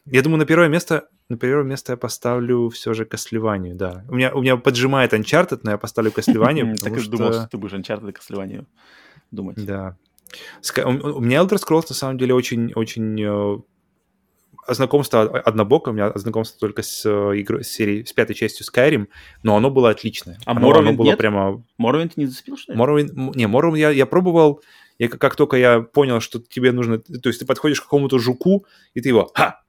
я 0.05 0.21
думаю, 0.21 0.39
на 0.39 0.45
первое 0.45 0.67
место, 0.67 1.07
на 1.29 1.37
первое 1.37 1.63
место 1.63 1.93
я 1.93 1.97
поставлю 1.97 2.69
все 2.69 2.93
же 2.93 3.05
Castlevania, 3.05 3.73
да. 3.73 4.03
У 4.09 4.15
меня, 4.15 4.33
у 4.33 4.41
меня 4.41 4.57
поджимает 4.57 5.13
Uncharted, 5.13 5.61
но 5.63 5.71
я 5.71 5.77
поставлю 5.77 6.11
М, 6.11 6.75
Так 6.83 6.97
и 6.97 7.09
думал, 7.09 7.33
что 7.33 7.47
ты 7.49 7.57
будешь 7.57 7.73
Uncharted 7.73 8.09
и 8.09 8.13
Castlevania 8.13 8.65
думать. 9.31 9.63
Да. 9.65 9.95
У 10.85 11.21
меня 11.21 11.39
Elder 11.41 11.57
Scrolls 11.57 11.85
на 11.89 11.95
самом 11.95 12.17
деле 12.17 12.33
очень, 12.33 12.73
очень 12.73 13.21
э, 13.21 13.57
знакомство 14.67 15.21
однобоко, 15.21 15.89
у 15.89 15.93
меня 15.93 16.11
знакомство 16.15 16.59
только 16.59 16.81
с 16.81 17.05
э, 17.05 17.41
игрой, 17.41 17.63
с 17.63 17.69
серией, 17.69 18.05
с 18.05 18.13
пятой 18.13 18.33
частью 18.33 18.65
Skyrim, 18.65 19.07
но 19.43 19.55
оно 19.55 19.69
было 19.69 19.89
отличное. 19.89 20.37
А 20.45 20.51
оно, 20.51 20.93
было 20.93 21.07
нет? 21.07 21.17
прямо 21.17 21.63
Morrowind 21.79 22.13
не 22.15 22.25
зацепил, 22.25 22.57
что 22.57 22.73
ли? 22.73 22.79
Morrowind, 22.79 23.11
не, 23.35 23.45
Morrowind 23.45 23.77
я, 23.77 23.89
я 23.91 24.05
пробовал, 24.05 24.61
я, 24.99 25.09
как- 25.09 25.19
как 25.21 25.35
только 25.35 25.57
я 25.57 25.81
понял, 25.81 26.19
что 26.19 26.39
тебе 26.39 26.71
нужно, 26.71 26.99
то 26.99 27.29
есть 27.29 27.39
ты 27.39 27.45
подходишь 27.45 27.81
к 27.81 27.83
какому-то 27.83 28.19
жуку, 28.19 28.65
и 28.93 29.01
ты 29.01 29.09
его 29.09 29.31
ха, 29.33 29.61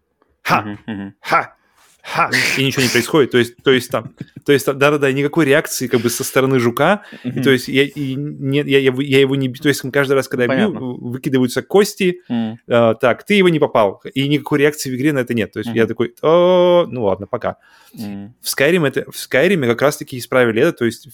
ха, 0.45 0.77
ха, 1.21 1.57
ха, 2.03 2.31
и 2.59 2.65
ничего 2.65 2.83
не 2.83 2.89
происходит, 2.91 3.31
то 3.31 3.39
есть, 3.39 3.57
то 3.65 3.71
есть 3.73 3.91
там, 3.91 4.15
то 4.45 4.53
есть, 4.53 4.67
да-да-да, 4.67 5.11
никакой 5.11 5.47
реакции 5.47 5.87
как 5.89 6.01
бы 6.03 6.11
со 6.11 6.23
стороны 6.23 6.59
жука, 6.61 7.03
и, 7.25 7.41
то 7.43 7.51
есть 7.51 7.69
я, 7.69 7.85
и 7.85 8.15
не, 8.15 8.59
я, 8.59 8.79
я, 8.79 8.79
его- 8.81 9.01
я 9.01 9.21
его 9.21 9.35
не 9.37 9.53
то 9.53 9.69
есть 9.69 9.83
каждый 9.91 10.13
раз, 10.13 10.29
когда 10.29 10.45
я 10.45 10.49
бью, 10.69 10.97
выкидываются 11.01 11.63
кости, 11.63 12.21
а, 12.69 12.95
так, 12.95 13.25
ты 13.25 13.35
его 13.35 13.49
не 13.49 13.59
попал, 13.59 14.03
и 14.13 14.29
никакой 14.29 14.59
реакции 14.59 14.91
в 14.91 14.95
игре 14.95 15.13
на 15.13 15.21
это 15.21 15.33
нет, 15.35 15.53
то 15.53 15.61
есть 15.61 15.71
я 15.77 15.87
такой, 15.87 16.15
«О, 16.23 16.87
ну 16.89 17.05
ладно, 17.05 17.27
пока. 17.27 17.57
В 17.95 18.47
Skyrim, 18.47 18.87
это, 18.87 19.11
в 19.11 19.15
Skyrim 19.15 19.67
как 19.67 19.81
раз-таки 19.83 20.19
исправили 20.19 20.61
это, 20.61 20.73
то 20.73 20.85
есть 20.85 21.09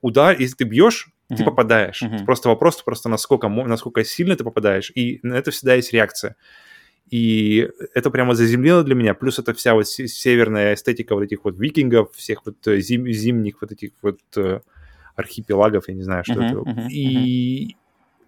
удар, 0.00 0.36
если 0.38 0.54
ты 0.54 0.64
бьешь, 0.64 1.08
ты 1.28 1.34
Мгм. 1.42 1.44
попадаешь. 1.44 2.02
Мгм. 2.02 2.24
Просто 2.24 2.48
вопрос, 2.48 2.80
просто 2.82 3.08
насколько, 3.08 3.48
насколько 3.48 4.04
сильно 4.04 4.36
ты 4.36 4.44
попадаешь, 4.44 4.92
и 4.94 5.18
на 5.24 5.34
это 5.34 5.50
всегда 5.50 5.74
есть 5.74 5.92
реакция. 5.92 6.36
И 7.10 7.68
это 7.94 8.10
прямо 8.10 8.34
заземлило 8.34 8.82
для 8.82 8.94
меня, 8.94 9.14
плюс 9.14 9.38
это 9.38 9.54
вся 9.54 9.74
вот 9.74 9.86
се- 9.86 10.08
северная 10.08 10.74
эстетика 10.74 11.14
вот 11.14 11.22
этих 11.22 11.44
вот 11.44 11.58
викингов, 11.58 12.12
всех 12.14 12.44
вот 12.44 12.66
э, 12.66 12.78
зим- 12.78 13.08
зимних 13.10 13.60
вот 13.60 13.70
этих 13.72 13.90
вот 14.02 14.18
э, 14.36 14.60
архипелагов, 15.14 15.88
я 15.88 15.94
не 15.94 16.02
знаю, 16.02 16.24
что 16.24 16.40
Мгм, 16.40 16.46
это. 16.46 16.56
мгм, 16.70 16.88
И 16.90 17.76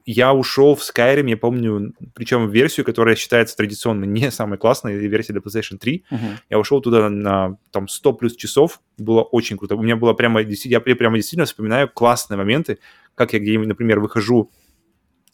я 0.07 0.33
ушел 0.33 0.75
в 0.75 0.81
Skyrim, 0.81 1.29
я 1.29 1.37
помню, 1.37 1.93
причем 2.15 2.47
в 2.47 2.53
версию, 2.55 2.87
которая 2.87 3.15
считается 3.17 3.57
традиционно 3.57 4.05
не 4.05 4.31
самой 4.31 4.59
классной, 4.59 4.97
версия 4.97 5.33
для 5.33 5.43
PlayStation 5.43 5.77
3, 5.79 6.05
Мгм. 6.11 6.39
я 6.49 6.59
ушел 6.59 6.81
туда 6.81 7.11
на 7.11 7.59
там 7.73 7.89
100 7.89 8.13
плюс 8.13 8.37
часов, 8.37 8.81
было 8.97 9.23
очень 9.23 9.59
круто. 9.59 9.75
У 9.75 9.83
меня 9.83 9.97
было 9.97 10.15
прямо, 10.15 10.41
я 10.41 10.81
прямо 10.81 11.17
действительно 11.17 11.47
вспоминаю 11.47 11.91
классные 11.93 12.39
моменты, 12.39 12.79
как 13.15 13.33
я 13.33 13.41
где-нибудь, 13.41 13.67
например, 13.69 14.01
выхожу 14.01 14.51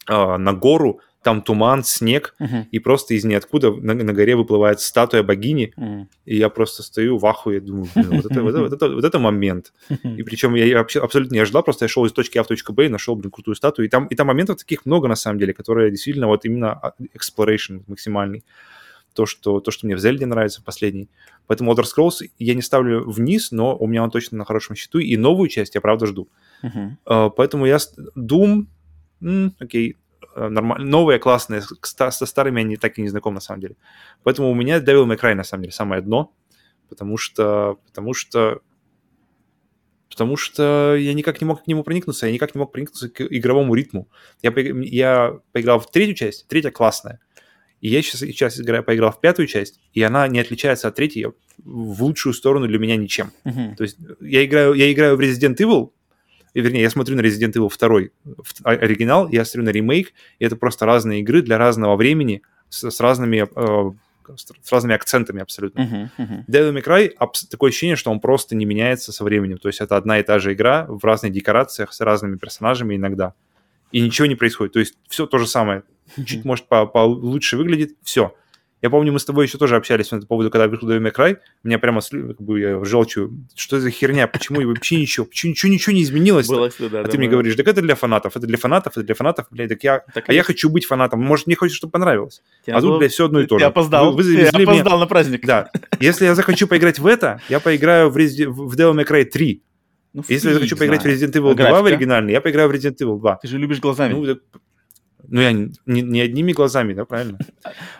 а, 0.07 0.37
на 0.37 0.53
гору, 0.53 0.99
там 1.25 1.41
туман, 1.41 1.83
снег, 1.83 2.35
Мгм. 2.37 2.67
и 2.71 2.77
просто 2.77 3.15
из 3.15 3.25
ниоткуда 3.25 3.71
на, 3.71 3.95
на 3.95 4.13
горе 4.13 4.35
выплывает 4.35 4.79
статуя 4.79 5.23
богини, 5.23 5.73
Мгм. 5.75 6.07
и 6.25 6.37
я 6.37 6.49
просто 6.49 6.83
стою 6.83 7.17
в 7.17 7.25
ахуе, 7.25 7.59
думаю, 7.59 7.87
вот 7.95 8.25
это, 8.27 8.43
вот 8.43 8.49
это- 8.53 8.61
вот 8.61 8.73
это- 8.73 8.89
вот 8.95 9.03
это 9.03 9.17
момент. 9.19 9.73
И 9.89 10.21
причем 10.21 10.53
я, 10.53 10.77
вообще 10.77 10.99
абсолютно 11.01 11.33
не 11.33 11.39
ожидал, 11.41 11.63
просто 11.63 11.85
я 11.85 11.89
шел 11.89 12.05
из 12.05 12.11
точки 12.11 12.37
А 12.37 12.43
в 12.43 12.47
точку 12.47 12.73
Б 12.73 12.85
и 12.85 12.89
нашел, 12.89 13.15
блин, 13.15 13.31
крутую 13.31 13.55
статую. 13.55 13.87
И 13.87 13.89
там, 13.89 14.05
и 14.05 14.15
там 14.15 14.27
моментов 14.27 14.57
таких 14.57 14.85
много, 14.85 15.07
на 15.07 15.15
самом 15.15 15.39
деле, 15.39 15.51
которые 15.53 15.89
действительно 15.89 16.27
вот 16.27 16.45
именно 16.45 16.73
а, 16.73 16.93
exploration 17.17 17.81
максимальный. 17.87 18.43
То 19.15 19.25
что, 19.25 19.59
то, 19.61 19.71
что 19.71 19.87
мне 19.87 19.95
в 19.95 19.99
Зельде 19.99 20.25
нравится, 20.27 20.61
последний. 20.63 21.07
Поэтому 21.47 21.73
Elder 21.73 21.85
Scrolls 21.85 22.29
я 22.37 22.53
не 22.53 22.61
ставлю 22.61 23.09
вниз, 23.09 23.51
но 23.51 23.75
у 23.75 23.87
меня 23.87 24.03
он 24.03 24.11
точно 24.11 24.37
на 24.37 24.45
хорошем 24.45 24.75
счету. 24.75 24.99
И 24.99 25.17
новую 25.17 25.49
часть 25.49 25.73
я, 25.73 25.81
правда, 25.81 26.05
жду. 26.05 26.27
А, 27.05 27.29
Поэтому 27.29 27.65
я... 27.65 27.77
Doom... 28.15 28.65
окей, 29.59 29.95
нормально. 30.35 30.85
Новые, 30.85 31.19
классные. 31.19 31.61
Со 31.81 32.25
старыми 32.25 32.61
не, 32.61 32.77
так 32.77 32.97
и 32.97 33.01
не 33.01 33.09
знаком, 33.09 33.33
на 33.33 33.39
самом 33.39 33.61
деле. 33.61 33.75
Поэтому 34.23 34.49
у 34.49 34.55
меня 34.55 34.79
Devil 34.79 35.05
May 35.05 35.19
Cry, 35.19 35.33
на 35.33 35.43
самом 35.43 35.63
деле, 35.63 35.73
самое 35.73 36.01
дно. 36.01 36.33
Потому 36.89 37.17
что... 37.17 37.79
Потому 37.85 38.13
что... 38.13 38.61
Потому 40.09 40.37
что 40.37 40.95
я 40.95 41.13
никак 41.13 41.41
не 41.41 41.47
мог 41.47 41.63
к 41.63 41.67
нему 41.67 41.83
проникнуться, 41.83 42.27
я 42.27 42.31
никак 42.33 42.55
не 42.55 42.59
мог 42.59 42.71
проникнуться 42.71 43.09
к 43.09 43.21
игровому 43.21 43.75
ритму. 43.75 44.07
Я, 44.41 44.53
я 44.55 45.39
поиграл 45.51 45.79
в 45.79 45.91
третью 45.91 46.15
часть, 46.15 46.47
третья 46.47 46.71
классная. 46.71 47.19
И 47.81 47.89
я 47.89 48.01
сейчас, 48.01 48.21
сейчас 48.21 48.59
играю, 48.59 48.83
поиграл 48.83 49.11
в 49.11 49.19
пятую 49.19 49.47
часть, 49.47 49.79
и 49.93 50.01
она 50.01 50.27
не 50.27 50.39
отличается 50.39 50.87
от 50.87 50.95
третьей 50.95 51.27
в 51.63 52.03
лучшую 52.03 52.33
сторону 52.33 52.67
для 52.67 52.79
меня 52.79 52.95
ничем. 52.95 53.31
Мгм. 53.43 53.75
То 53.75 53.83
есть 53.83 53.97
я 54.21 54.45
играю, 54.45 54.73
я 54.73 54.91
играю 54.91 55.17
в 55.17 55.19
Resident 55.19 55.57
Evil, 55.57 55.91
вернее, 56.61 56.81
я 56.81 56.89
смотрю 56.89 57.15
на 57.15 57.21
Resident 57.21 57.53
Evil 57.53 57.69
2 57.69 58.09
в- 58.25 58.53
а- 58.63 58.69
оригинал, 58.71 59.27
я 59.29 59.45
смотрю 59.45 59.63
на 59.65 59.69
ремейк, 59.69 60.13
и 60.39 60.45
это 60.45 60.55
просто 60.55 60.85
разные 60.85 61.19
игры 61.21 61.41
для 61.41 61.57
разного 61.57 61.95
времени 61.95 62.41
с, 62.69 62.89
с 62.89 62.99
разными, 62.99 63.47
э, 63.55 63.91
с, 64.35 64.71
разными 64.71 64.95
акцентами 64.95 65.41
абсолютно. 65.41 65.83
Мгм. 65.83 66.09
Мгм. 66.17 66.45
Devil 66.47 66.73
May 66.73 66.83
Cry 66.83 67.11
абс- 67.19 67.45
такое 67.47 67.69
ощущение, 67.69 67.95
что 67.95 68.11
он 68.11 68.19
просто 68.19 68.55
не 68.55 68.65
меняется 68.65 69.11
со 69.11 69.23
временем. 69.23 69.57
То 69.57 69.67
есть 69.69 69.81
это 69.81 69.97
одна 69.97 70.19
и 70.19 70.23
та 70.23 70.39
же 70.39 70.53
игра 70.53 70.85
в 70.87 71.03
разных 71.03 71.31
декорациях 71.31 71.93
с 71.93 72.01
разными 72.01 72.37
персонажами 72.37 72.95
иногда. 72.95 73.33
И 73.91 74.01
ничего 74.01 74.25
не 74.25 74.35
происходит. 74.35 74.73
То 74.73 74.79
есть 74.79 74.95
все 75.07 75.25
то 75.27 75.37
же 75.37 75.47
самое. 75.47 75.83
Чуть, 76.25 76.43
может, 76.45 76.67
по- 76.67 76.85
получше 76.87 77.55
выглядит, 77.57 77.95
все. 78.03 78.35
Я 78.85 78.91
помню, 78.91 79.11
мы 79.11 79.17
с 79.19 79.25
тобой 79.25 79.47
еще 79.47 79.57
тоже 79.57 79.77
общались 79.77 80.09
по 80.09 80.15
этому 80.15 80.27
поводу, 80.27 80.51
когда 80.51 80.67
вышел 80.67 80.87
Devil 80.87 81.01
May 81.01 81.11
Cry. 81.11 81.37
Меня 81.63 81.79
прямо 81.79 82.01
как 82.01 82.39
бы 82.39 82.59
я 82.59 82.85
желчью. 82.85 83.31
Что 83.55 83.79
за 83.79 83.89
херня? 83.89 84.27
Почему 84.27 84.61
и 84.61 84.65
вообще 84.65 84.97
ничего? 84.97 85.25
Почему 85.25 85.49
ничего, 85.53 85.71
ничего 85.71 85.93
не 85.95 86.03
изменилось? 86.03 86.47
Было 86.47 86.69
сюда, 86.69 86.99
А 86.99 87.03
да, 87.03 87.09
ты 87.09 87.17
мне 87.17 87.25
мы- 87.27 87.31
говоришь, 87.31 87.55
так 87.55 87.67
это 87.67 87.81
для 87.81 87.95
фанатов, 87.95 88.37
это 88.37 88.45
для 88.45 88.57
фанатов, 88.59 88.93
это 88.95 89.03
для 89.03 89.15
фанатов, 89.15 89.47
блядь, 89.49 89.69
так 89.69 89.83
я, 89.83 90.03
Так 90.13 90.29
а 90.29 90.33
я 90.33 90.43
хочу 90.43 90.69
быть 90.69 90.85
фанатом. 90.85 91.19
Может, 91.19 91.47
мне 91.47 91.55
хочется, 91.55 91.77
чтобы 91.77 91.93
понравилось. 91.93 92.43
Тебе 92.63 92.75
А 92.75 92.79
тут, 92.79 92.89
надо 92.89 92.99
блядь, 92.99 93.11
все 93.11 93.25
одно 93.25 93.39
и 93.39 93.47
то 93.47 93.57
же. 93.57 93.65
опоздал, 93.65 94.13
Вы- 94.13 94.21
вы 94.21 94.35
меня- 94.37 94.49
опоздал 94.49 94.99
на 94.99 95.07
праздник. 95.07 95.43
Да. 95.47 95.71
Если 95.99 96.25
я 96.25 96.35
захочу 96.35 96.67
поиграть 96.67 96.99
в 96.99 97.07
это, 97.07 97.41
я 97.49 97.59
поиграю 97.59 98.11
в, 98.11 98.17
Resi- 98.17 98.47
в 98.47 98.75
Devil 98.75 98.93
May 98.93 99.07
Cry 99.07 99.25
3. 99.25 99.63
Ну, 100.13 100.23
Если 100.27 100.49
я 100.49 100.53
захочу 100.53 100.77
поиграть 100.77 101.01
знает. 101.01 101.19
в 101.19 101.23
Resident 101.23 101.33
Evil 101.41 101.51
А 101.53 101.55
2 101.55 101.81
в 101.81 101.85
оригинальный, 101.87 102.33
я 102.33 102.39
поиграю 102.39 102.69
в 102.69 102.71
Resident 102.71 102.97
Evil 103.01 103.17
2. 103.17 103.37
Ты 103.41 103.47
же 103.47 103.57
любишь 103.57 103.79
глазами. 103.79 104.13
Ну, 104.13 104.25
так- 104.27 104.43
ну, 105.27 105.41
я 105.41 105.51
не, 105.51 105.71
не- 105.85 106.21
одними 106.21 106.53
глазами, 106.53 106.93
да, 106.93 107.05
правильно? 107.05 107.37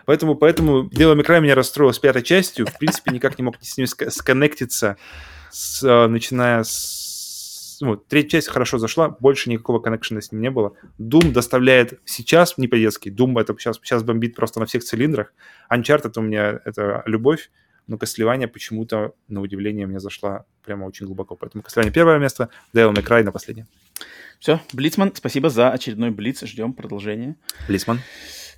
Поэтому, 0.06 0.36
поэтому 0.36 0.90
May 0.90 1.26
Cry 1.26 1.42
меня 1.42 1.56
расстроил 1.56 1.94
с 1.94 2.00
пятой 2.00 2.22
частью. 2.22 2.66
В 2.66 2.78
принципе, 2.78 3.12
никак 3.12 3.38
не 3.38 3.44
мог 3.44 3.56
с 3.62 3.78
ним 3.78 3.88
сконнектиться, 3.88 4.98
с, 5.52 5.84
э, 5.84 6.08
начиная 6.08 6.64
с... 6.64 7.78
Ну, 7.82 7.98
третья 7.98 8.38
часть 8.38 8.48
хорошо 8.48 8.78
зашла, 8.78 9.10
больше 9.10 9.50
никакого 9.50 9.80
коннекшена 9.80 10.22
с 10.22 10.32
ним 10.32 10.42
не 10.42 10.50
было. 10.50 10.74
Doom 11.00 11.32
доставляет 11.32 12.00
сейчас 12.06 12.58
не 12.58 12.68
по-детски. 12.68 13.10
Doom 13.10 13.40
это 13.40 13.54
сейчас, 13.58 13.78
сейчас 13.78 14.04
бомбит 14.04 14.36
просто 14.36 14.60
на 14.60 14.66
всех 14.66 14.84
цилиндрах. 14.84 15.34
Uncharted 15.70 16.14
у 16.16 16.22
меня 16.22 16.62
это 16.64 17.04
любовь, 17.06 17.52
но 17.88 17.98
Castlevania 17.98 18.48
почему-то, 18.48 19.14
на 19.28 19.42
удивление, 19.42 19.88
мне 19.88 20.00
зашла 20.00 20.46
прямо 20.64 20.86
очень 20.86 21.06
глубоко. 21.06 21.36
Поэтому 21.36 21.64
Castlevania 21.64 21.92
первое 21.92 22.18
место, 22.18 22.50
Devil 22.74 22.94
May 22.94 23.06
Cry 23.06 23.24
на 23.24 23.32
последнее. 23.32 23.68
Все, 24.40 24.60
Блицман, 24.74 25.14
спасибо 25.16 25.50
за 25.50 25.72
очередной 25.72 26.12
Блиц. 26.12 26.44
Ждем 26.44 26.74
продолжения. 26.74 27.38
Блицман. 27.68 28.00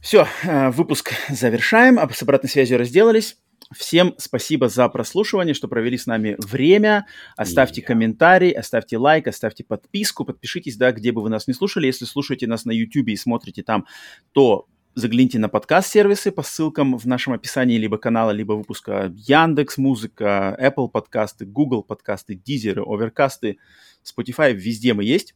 Все, 0.01 0.27
выпуск 0.43 1.13
завершаем. 1.29 1.99
Об- 1.99 2.13
С 2.13 2.21
обратной 2.21 2.49
связью 2.49 2.77
разделались. 2.77 3.37
Всем 3.75 4.13
спасибо 4.17 4.69
за 4.69 4.87
прослушивание, 4.87 5.53
что 5.53 5.67
провели 5.67 5.97
с 5.97 6.05
нами 6.05 6.35
время. 6.39 7.05
Оставьте 7.35 7.81
комментарий, 7.81 8.51
оставьте 8.51 8.97
лайк, 8.97 9.27
оставьте 9.27 9.65
подписку, 9.65 10.23
подпишитесь, 10.23 10.77
да, 10.77 10.91
где 10.93 11.11
бы 11.11 11.21
вы 11.21 11.29
нас 11.29 11.47
не 11.47 11.53
слушали. 11.53 11.87
Если 11.87 12.05
слушаете 12.05 12.47
нас 12.47 12.63
на 12.63 12.71
YouTube 12.71 13.09
и 13.09 13.15
смотрите 13.17 13.63
там, 13.63 13.85
то 14.31 14.67
загляните 14.95 15.37
на 15.37 15.49
подкаст-сервисы 15.49 16.31
по 16.31 16.43
ссылкам 16.43 16.97
в 16.97 17.05
нашем 17.07 17.33
описании 17.33 17.77
либо 17.77 17.97
канала, 17.97 18.31
либо 18.31 18.53
выпуска 18.53 19.11
Яндекс 19.15 19.77
Музыка, 19.77 20.57
Apple 20.61 20.87
подкасты, 20.89 21.45
Google 21.45 21.83
подкасты, 21.83 22.35
Deezer, 22.35 22.77
Overcast, 22.77 23.55
Spotify, 24.03 24.53
везде 24.53 24.93
мы 24.93 25.03
есть. 25.03 25.35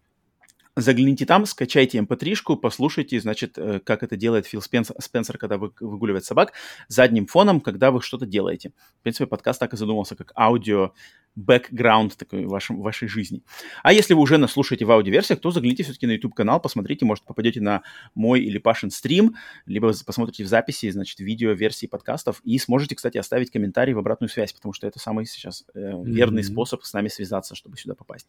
Загляните 0.78 1.26
там, 1.26 1.46
скачайте 1.46 1.98
mp3-шку, 1.98 2.56
послушайте, 2.56 3.20
значит, 3.20 3.58
э, 3.58 3.82
как 3.84 4.04
это 4.04 4.16
делает 4.16 4.48
Фил 4.48 4.62
Спенсер, 4.62 4.96
Спенсер, 5.00 5.38
когда 5.38 5.58
вы, 5.58 5.74
выгуливает 5.82 6.24
собак, 6.24 6.54
задним 6.88 7.28
фоном, 7.28 7.60
когда 7.60 7.92
вы 7.92 8.02
что-то 8.02 8.26
делаете. 8.26 8.72
В 9.00 9.04
принципе, 9.04 9.28
подкаст 9.28 9.60
так 9.60 9.74
и 9.74 9.78
задумался, 9.78 10.16
как 10.16 10.32
аудио 10.38 10.94
бэкграунд 11.36 12.18
такой 12.18 12.46
в 12.46 12.50
вашем, 12.50 12.82
вашей 12.82 13.08
жизни. 13.08 13.44
А 13.84 13.94
если 13.94 14.14
вы 14.14 14.22
уже 14.22 14.38
нас 14.38 14.52
слушаете 14.52 14.86
в 14.86 14.92
аудиоверсиях, 14.92 15.40
то 15.40 15.52
загляните 15.52 15.84
все-таки 15.84 16.08
на 16.08 16.12
YouTube-канал, 16.12 16.60
посмотрите, 16.60 17.06
может, 17.06 17.24
попадете 17.24 17.62
на 17.62 17.84
мой 18.16 18.42
или 18.42 18.58
Пашин 18.58 18.92
стрим, 18.92 19.36
либо 19.66 19.94
посмотрите 20.06 20.44
в 20.44 20.48
записи, 20.48 20.90
значит, 20.90 21.20
видео 21.20 21.52
версии 21.52 21.86
подкастов, 21.86 22.42
и 22.44 22.58
сможете, 22.58 22.96
кстати, 22.96 23.18
оставить 23.18 23.50
комментарий 23.50 23.94
в 23.94 24.00
обратную 24.00 24.30
связь, 24.30 24.52
потому 24.52 24.74
что 24.74 24.88
это 24.88 25.00
самый 25.00 25.26
сейчас 25.26 25.64
э, 25.74 25.80
верный 26.04 26.42
mm-hmm. 26.42 26.46
способ 26.46 26.84
с 26.84 26.94
нами 26.94 27.08
связаться, 27.08 27.56
чтобы 27.56 27.78
сюда 27.78 27.96
попасть. 27.96 28.28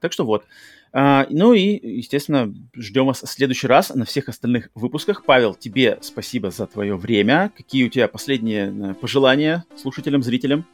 Так 0.00 0.12
что 0.12 0.24
вот. 0.24 0.44
А, 0.92 1.26
ну 1.30 1.54
и, 1.58 1.98
естественно, 1.98 2.54
ждем 2.74 3.06
вас 3.06 3.22
в 3.22 3.26
следующий 3.26 3.66
раз 3.66 3.90
на 3.94 4.04
всех 4.04 4.28
остальных 4.28 4.70
выпусках. 4.74 5.24
Павел, 5.24 5.54
тебе 5.54 5.98
спасибо 6.00 6.50
за 6.50 6.66
твое 6.66 6.96
время. 6.96 7.52
Какие 7.56 7.84
у 7.84 7.88
тебя 7.88 8.08
последние 8.08 8.72
э, 8.72 8.94
пожелания 8.94 9.64
слушателям, 9.76 10.22
зрителям? 10.22 10.64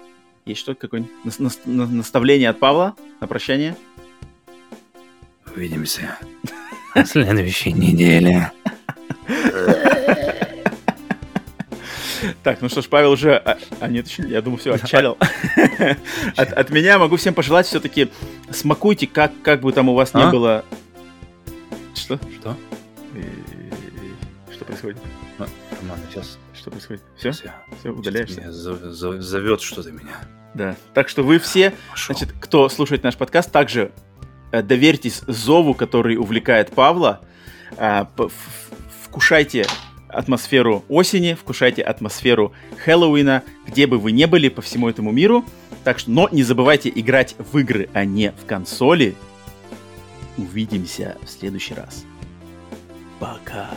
Есть 0.46 0.60
что-то, 0.60 0.80
какое-нибудь 0.80 1.56
наставление 1.64 2.50
от 2.50 2.58
Павла 2.58 2.94
на 3.20 3.26
прощание? 3.26 3.76
Увидимся 5.54 6.18
на 6.94 7.04
следующей 7.04 7.72
неделе. 7.72 8.52
Так, 12.42 12.60
ну 12.60 12.68
что 12.68 12.82
ж, 12.82 12.88
Павел 12.88 13.12
уже... 13.12 13.36
А, 13.36 13.58
а 13.80 13.88
нет, 13.88 14.08
я 14.18 14.42
думаю, 14.42 14.58
все, 14.58 14.74
отчалил. 14.74 15.18
от, 16.36 16.52
от 16.52 16.70
меня 16.70 16.98
могу 16.98 17.16
всем 17.16 17.34
пожелать 17.34 17.66
все-таки 17.66 18.10
смакуйте, 18.50 19.06
как, 19.06 19.32
как 19.42 19.60
бы 19.60 19.72
там 19.72 19.88
у 19.88 19.94
вас 19.94 20.10
а? 20.12 20.24
не 20.24 20.30
было... 20.30 20.64
Что? 21.94 22.18
Что? 22.38 22.56
Что 24.52 24.64
происходит? 24.64 24.98
А, 25.38 25.46
Роман, 25.80 25.98
сейчас 26.10 26.38
что 26.54 26.70
происходит? 26.70 27.02
Все? 27.16 27.32
Все, 27.32 27.52
все 27.80 27.90
удаляешься? 27.90 28.50
Зовет 28.50 29.60
что-то 29.60 29.90
меня. 29.92 30.16
Да. 30.54 30.76
Так 30.94 31.08
что 31.08 31.22
вы 31.22 31.38
все, 31.38 31.74
Пошел. 31.90 32.14
значит, 32.14 32.34
кто 32.40 32.68
слушает 32.68 33.02
наш 33.02 33.16
подкаст, 33.16 33.50
также 33.50 33.90
э, 34.52 34.62
доверьтесь 34.62 35.22
зову, 35.26 35.74
который 35.74 36.16
увлекает 36.16 36.70
Павла. 36.70 37.20
Э, 37.76 38.06
вкушайте 39.02 39.66
атмосферу 40.14 40.84
осени, 40.88 41.34
вкушайте 41.34 41.82
атмосферу 41.82 42.52
Хэллоуина, 42.84 43.42
где 43.66 43.86
бы 43.86 43.98
вы 43.98 44.12
ни 44.12 44.24
были 44.24 44.48
по 44.48 44.62
всему 44.62 44.88
этому 44.88 45.12
миру. 45.12 45.44
Так 45.84 45.98
что, 45.98 46.10
но 46.10 46.28
не 46.32 46.42
забывайте 46.42 46.90
играть 46.94 47.34
в 47.38 47.58
игры, 47.58 47.88
а 47.92 48.04
не 48.04 48.32
в 48.32 48.46
консоли. 48.46 49.14
Увидимся 50.36 51.16
в 51.22 51.28
следующий 51.28 51.74
раз. 51.74 52.04
Пока. 53.20 53.70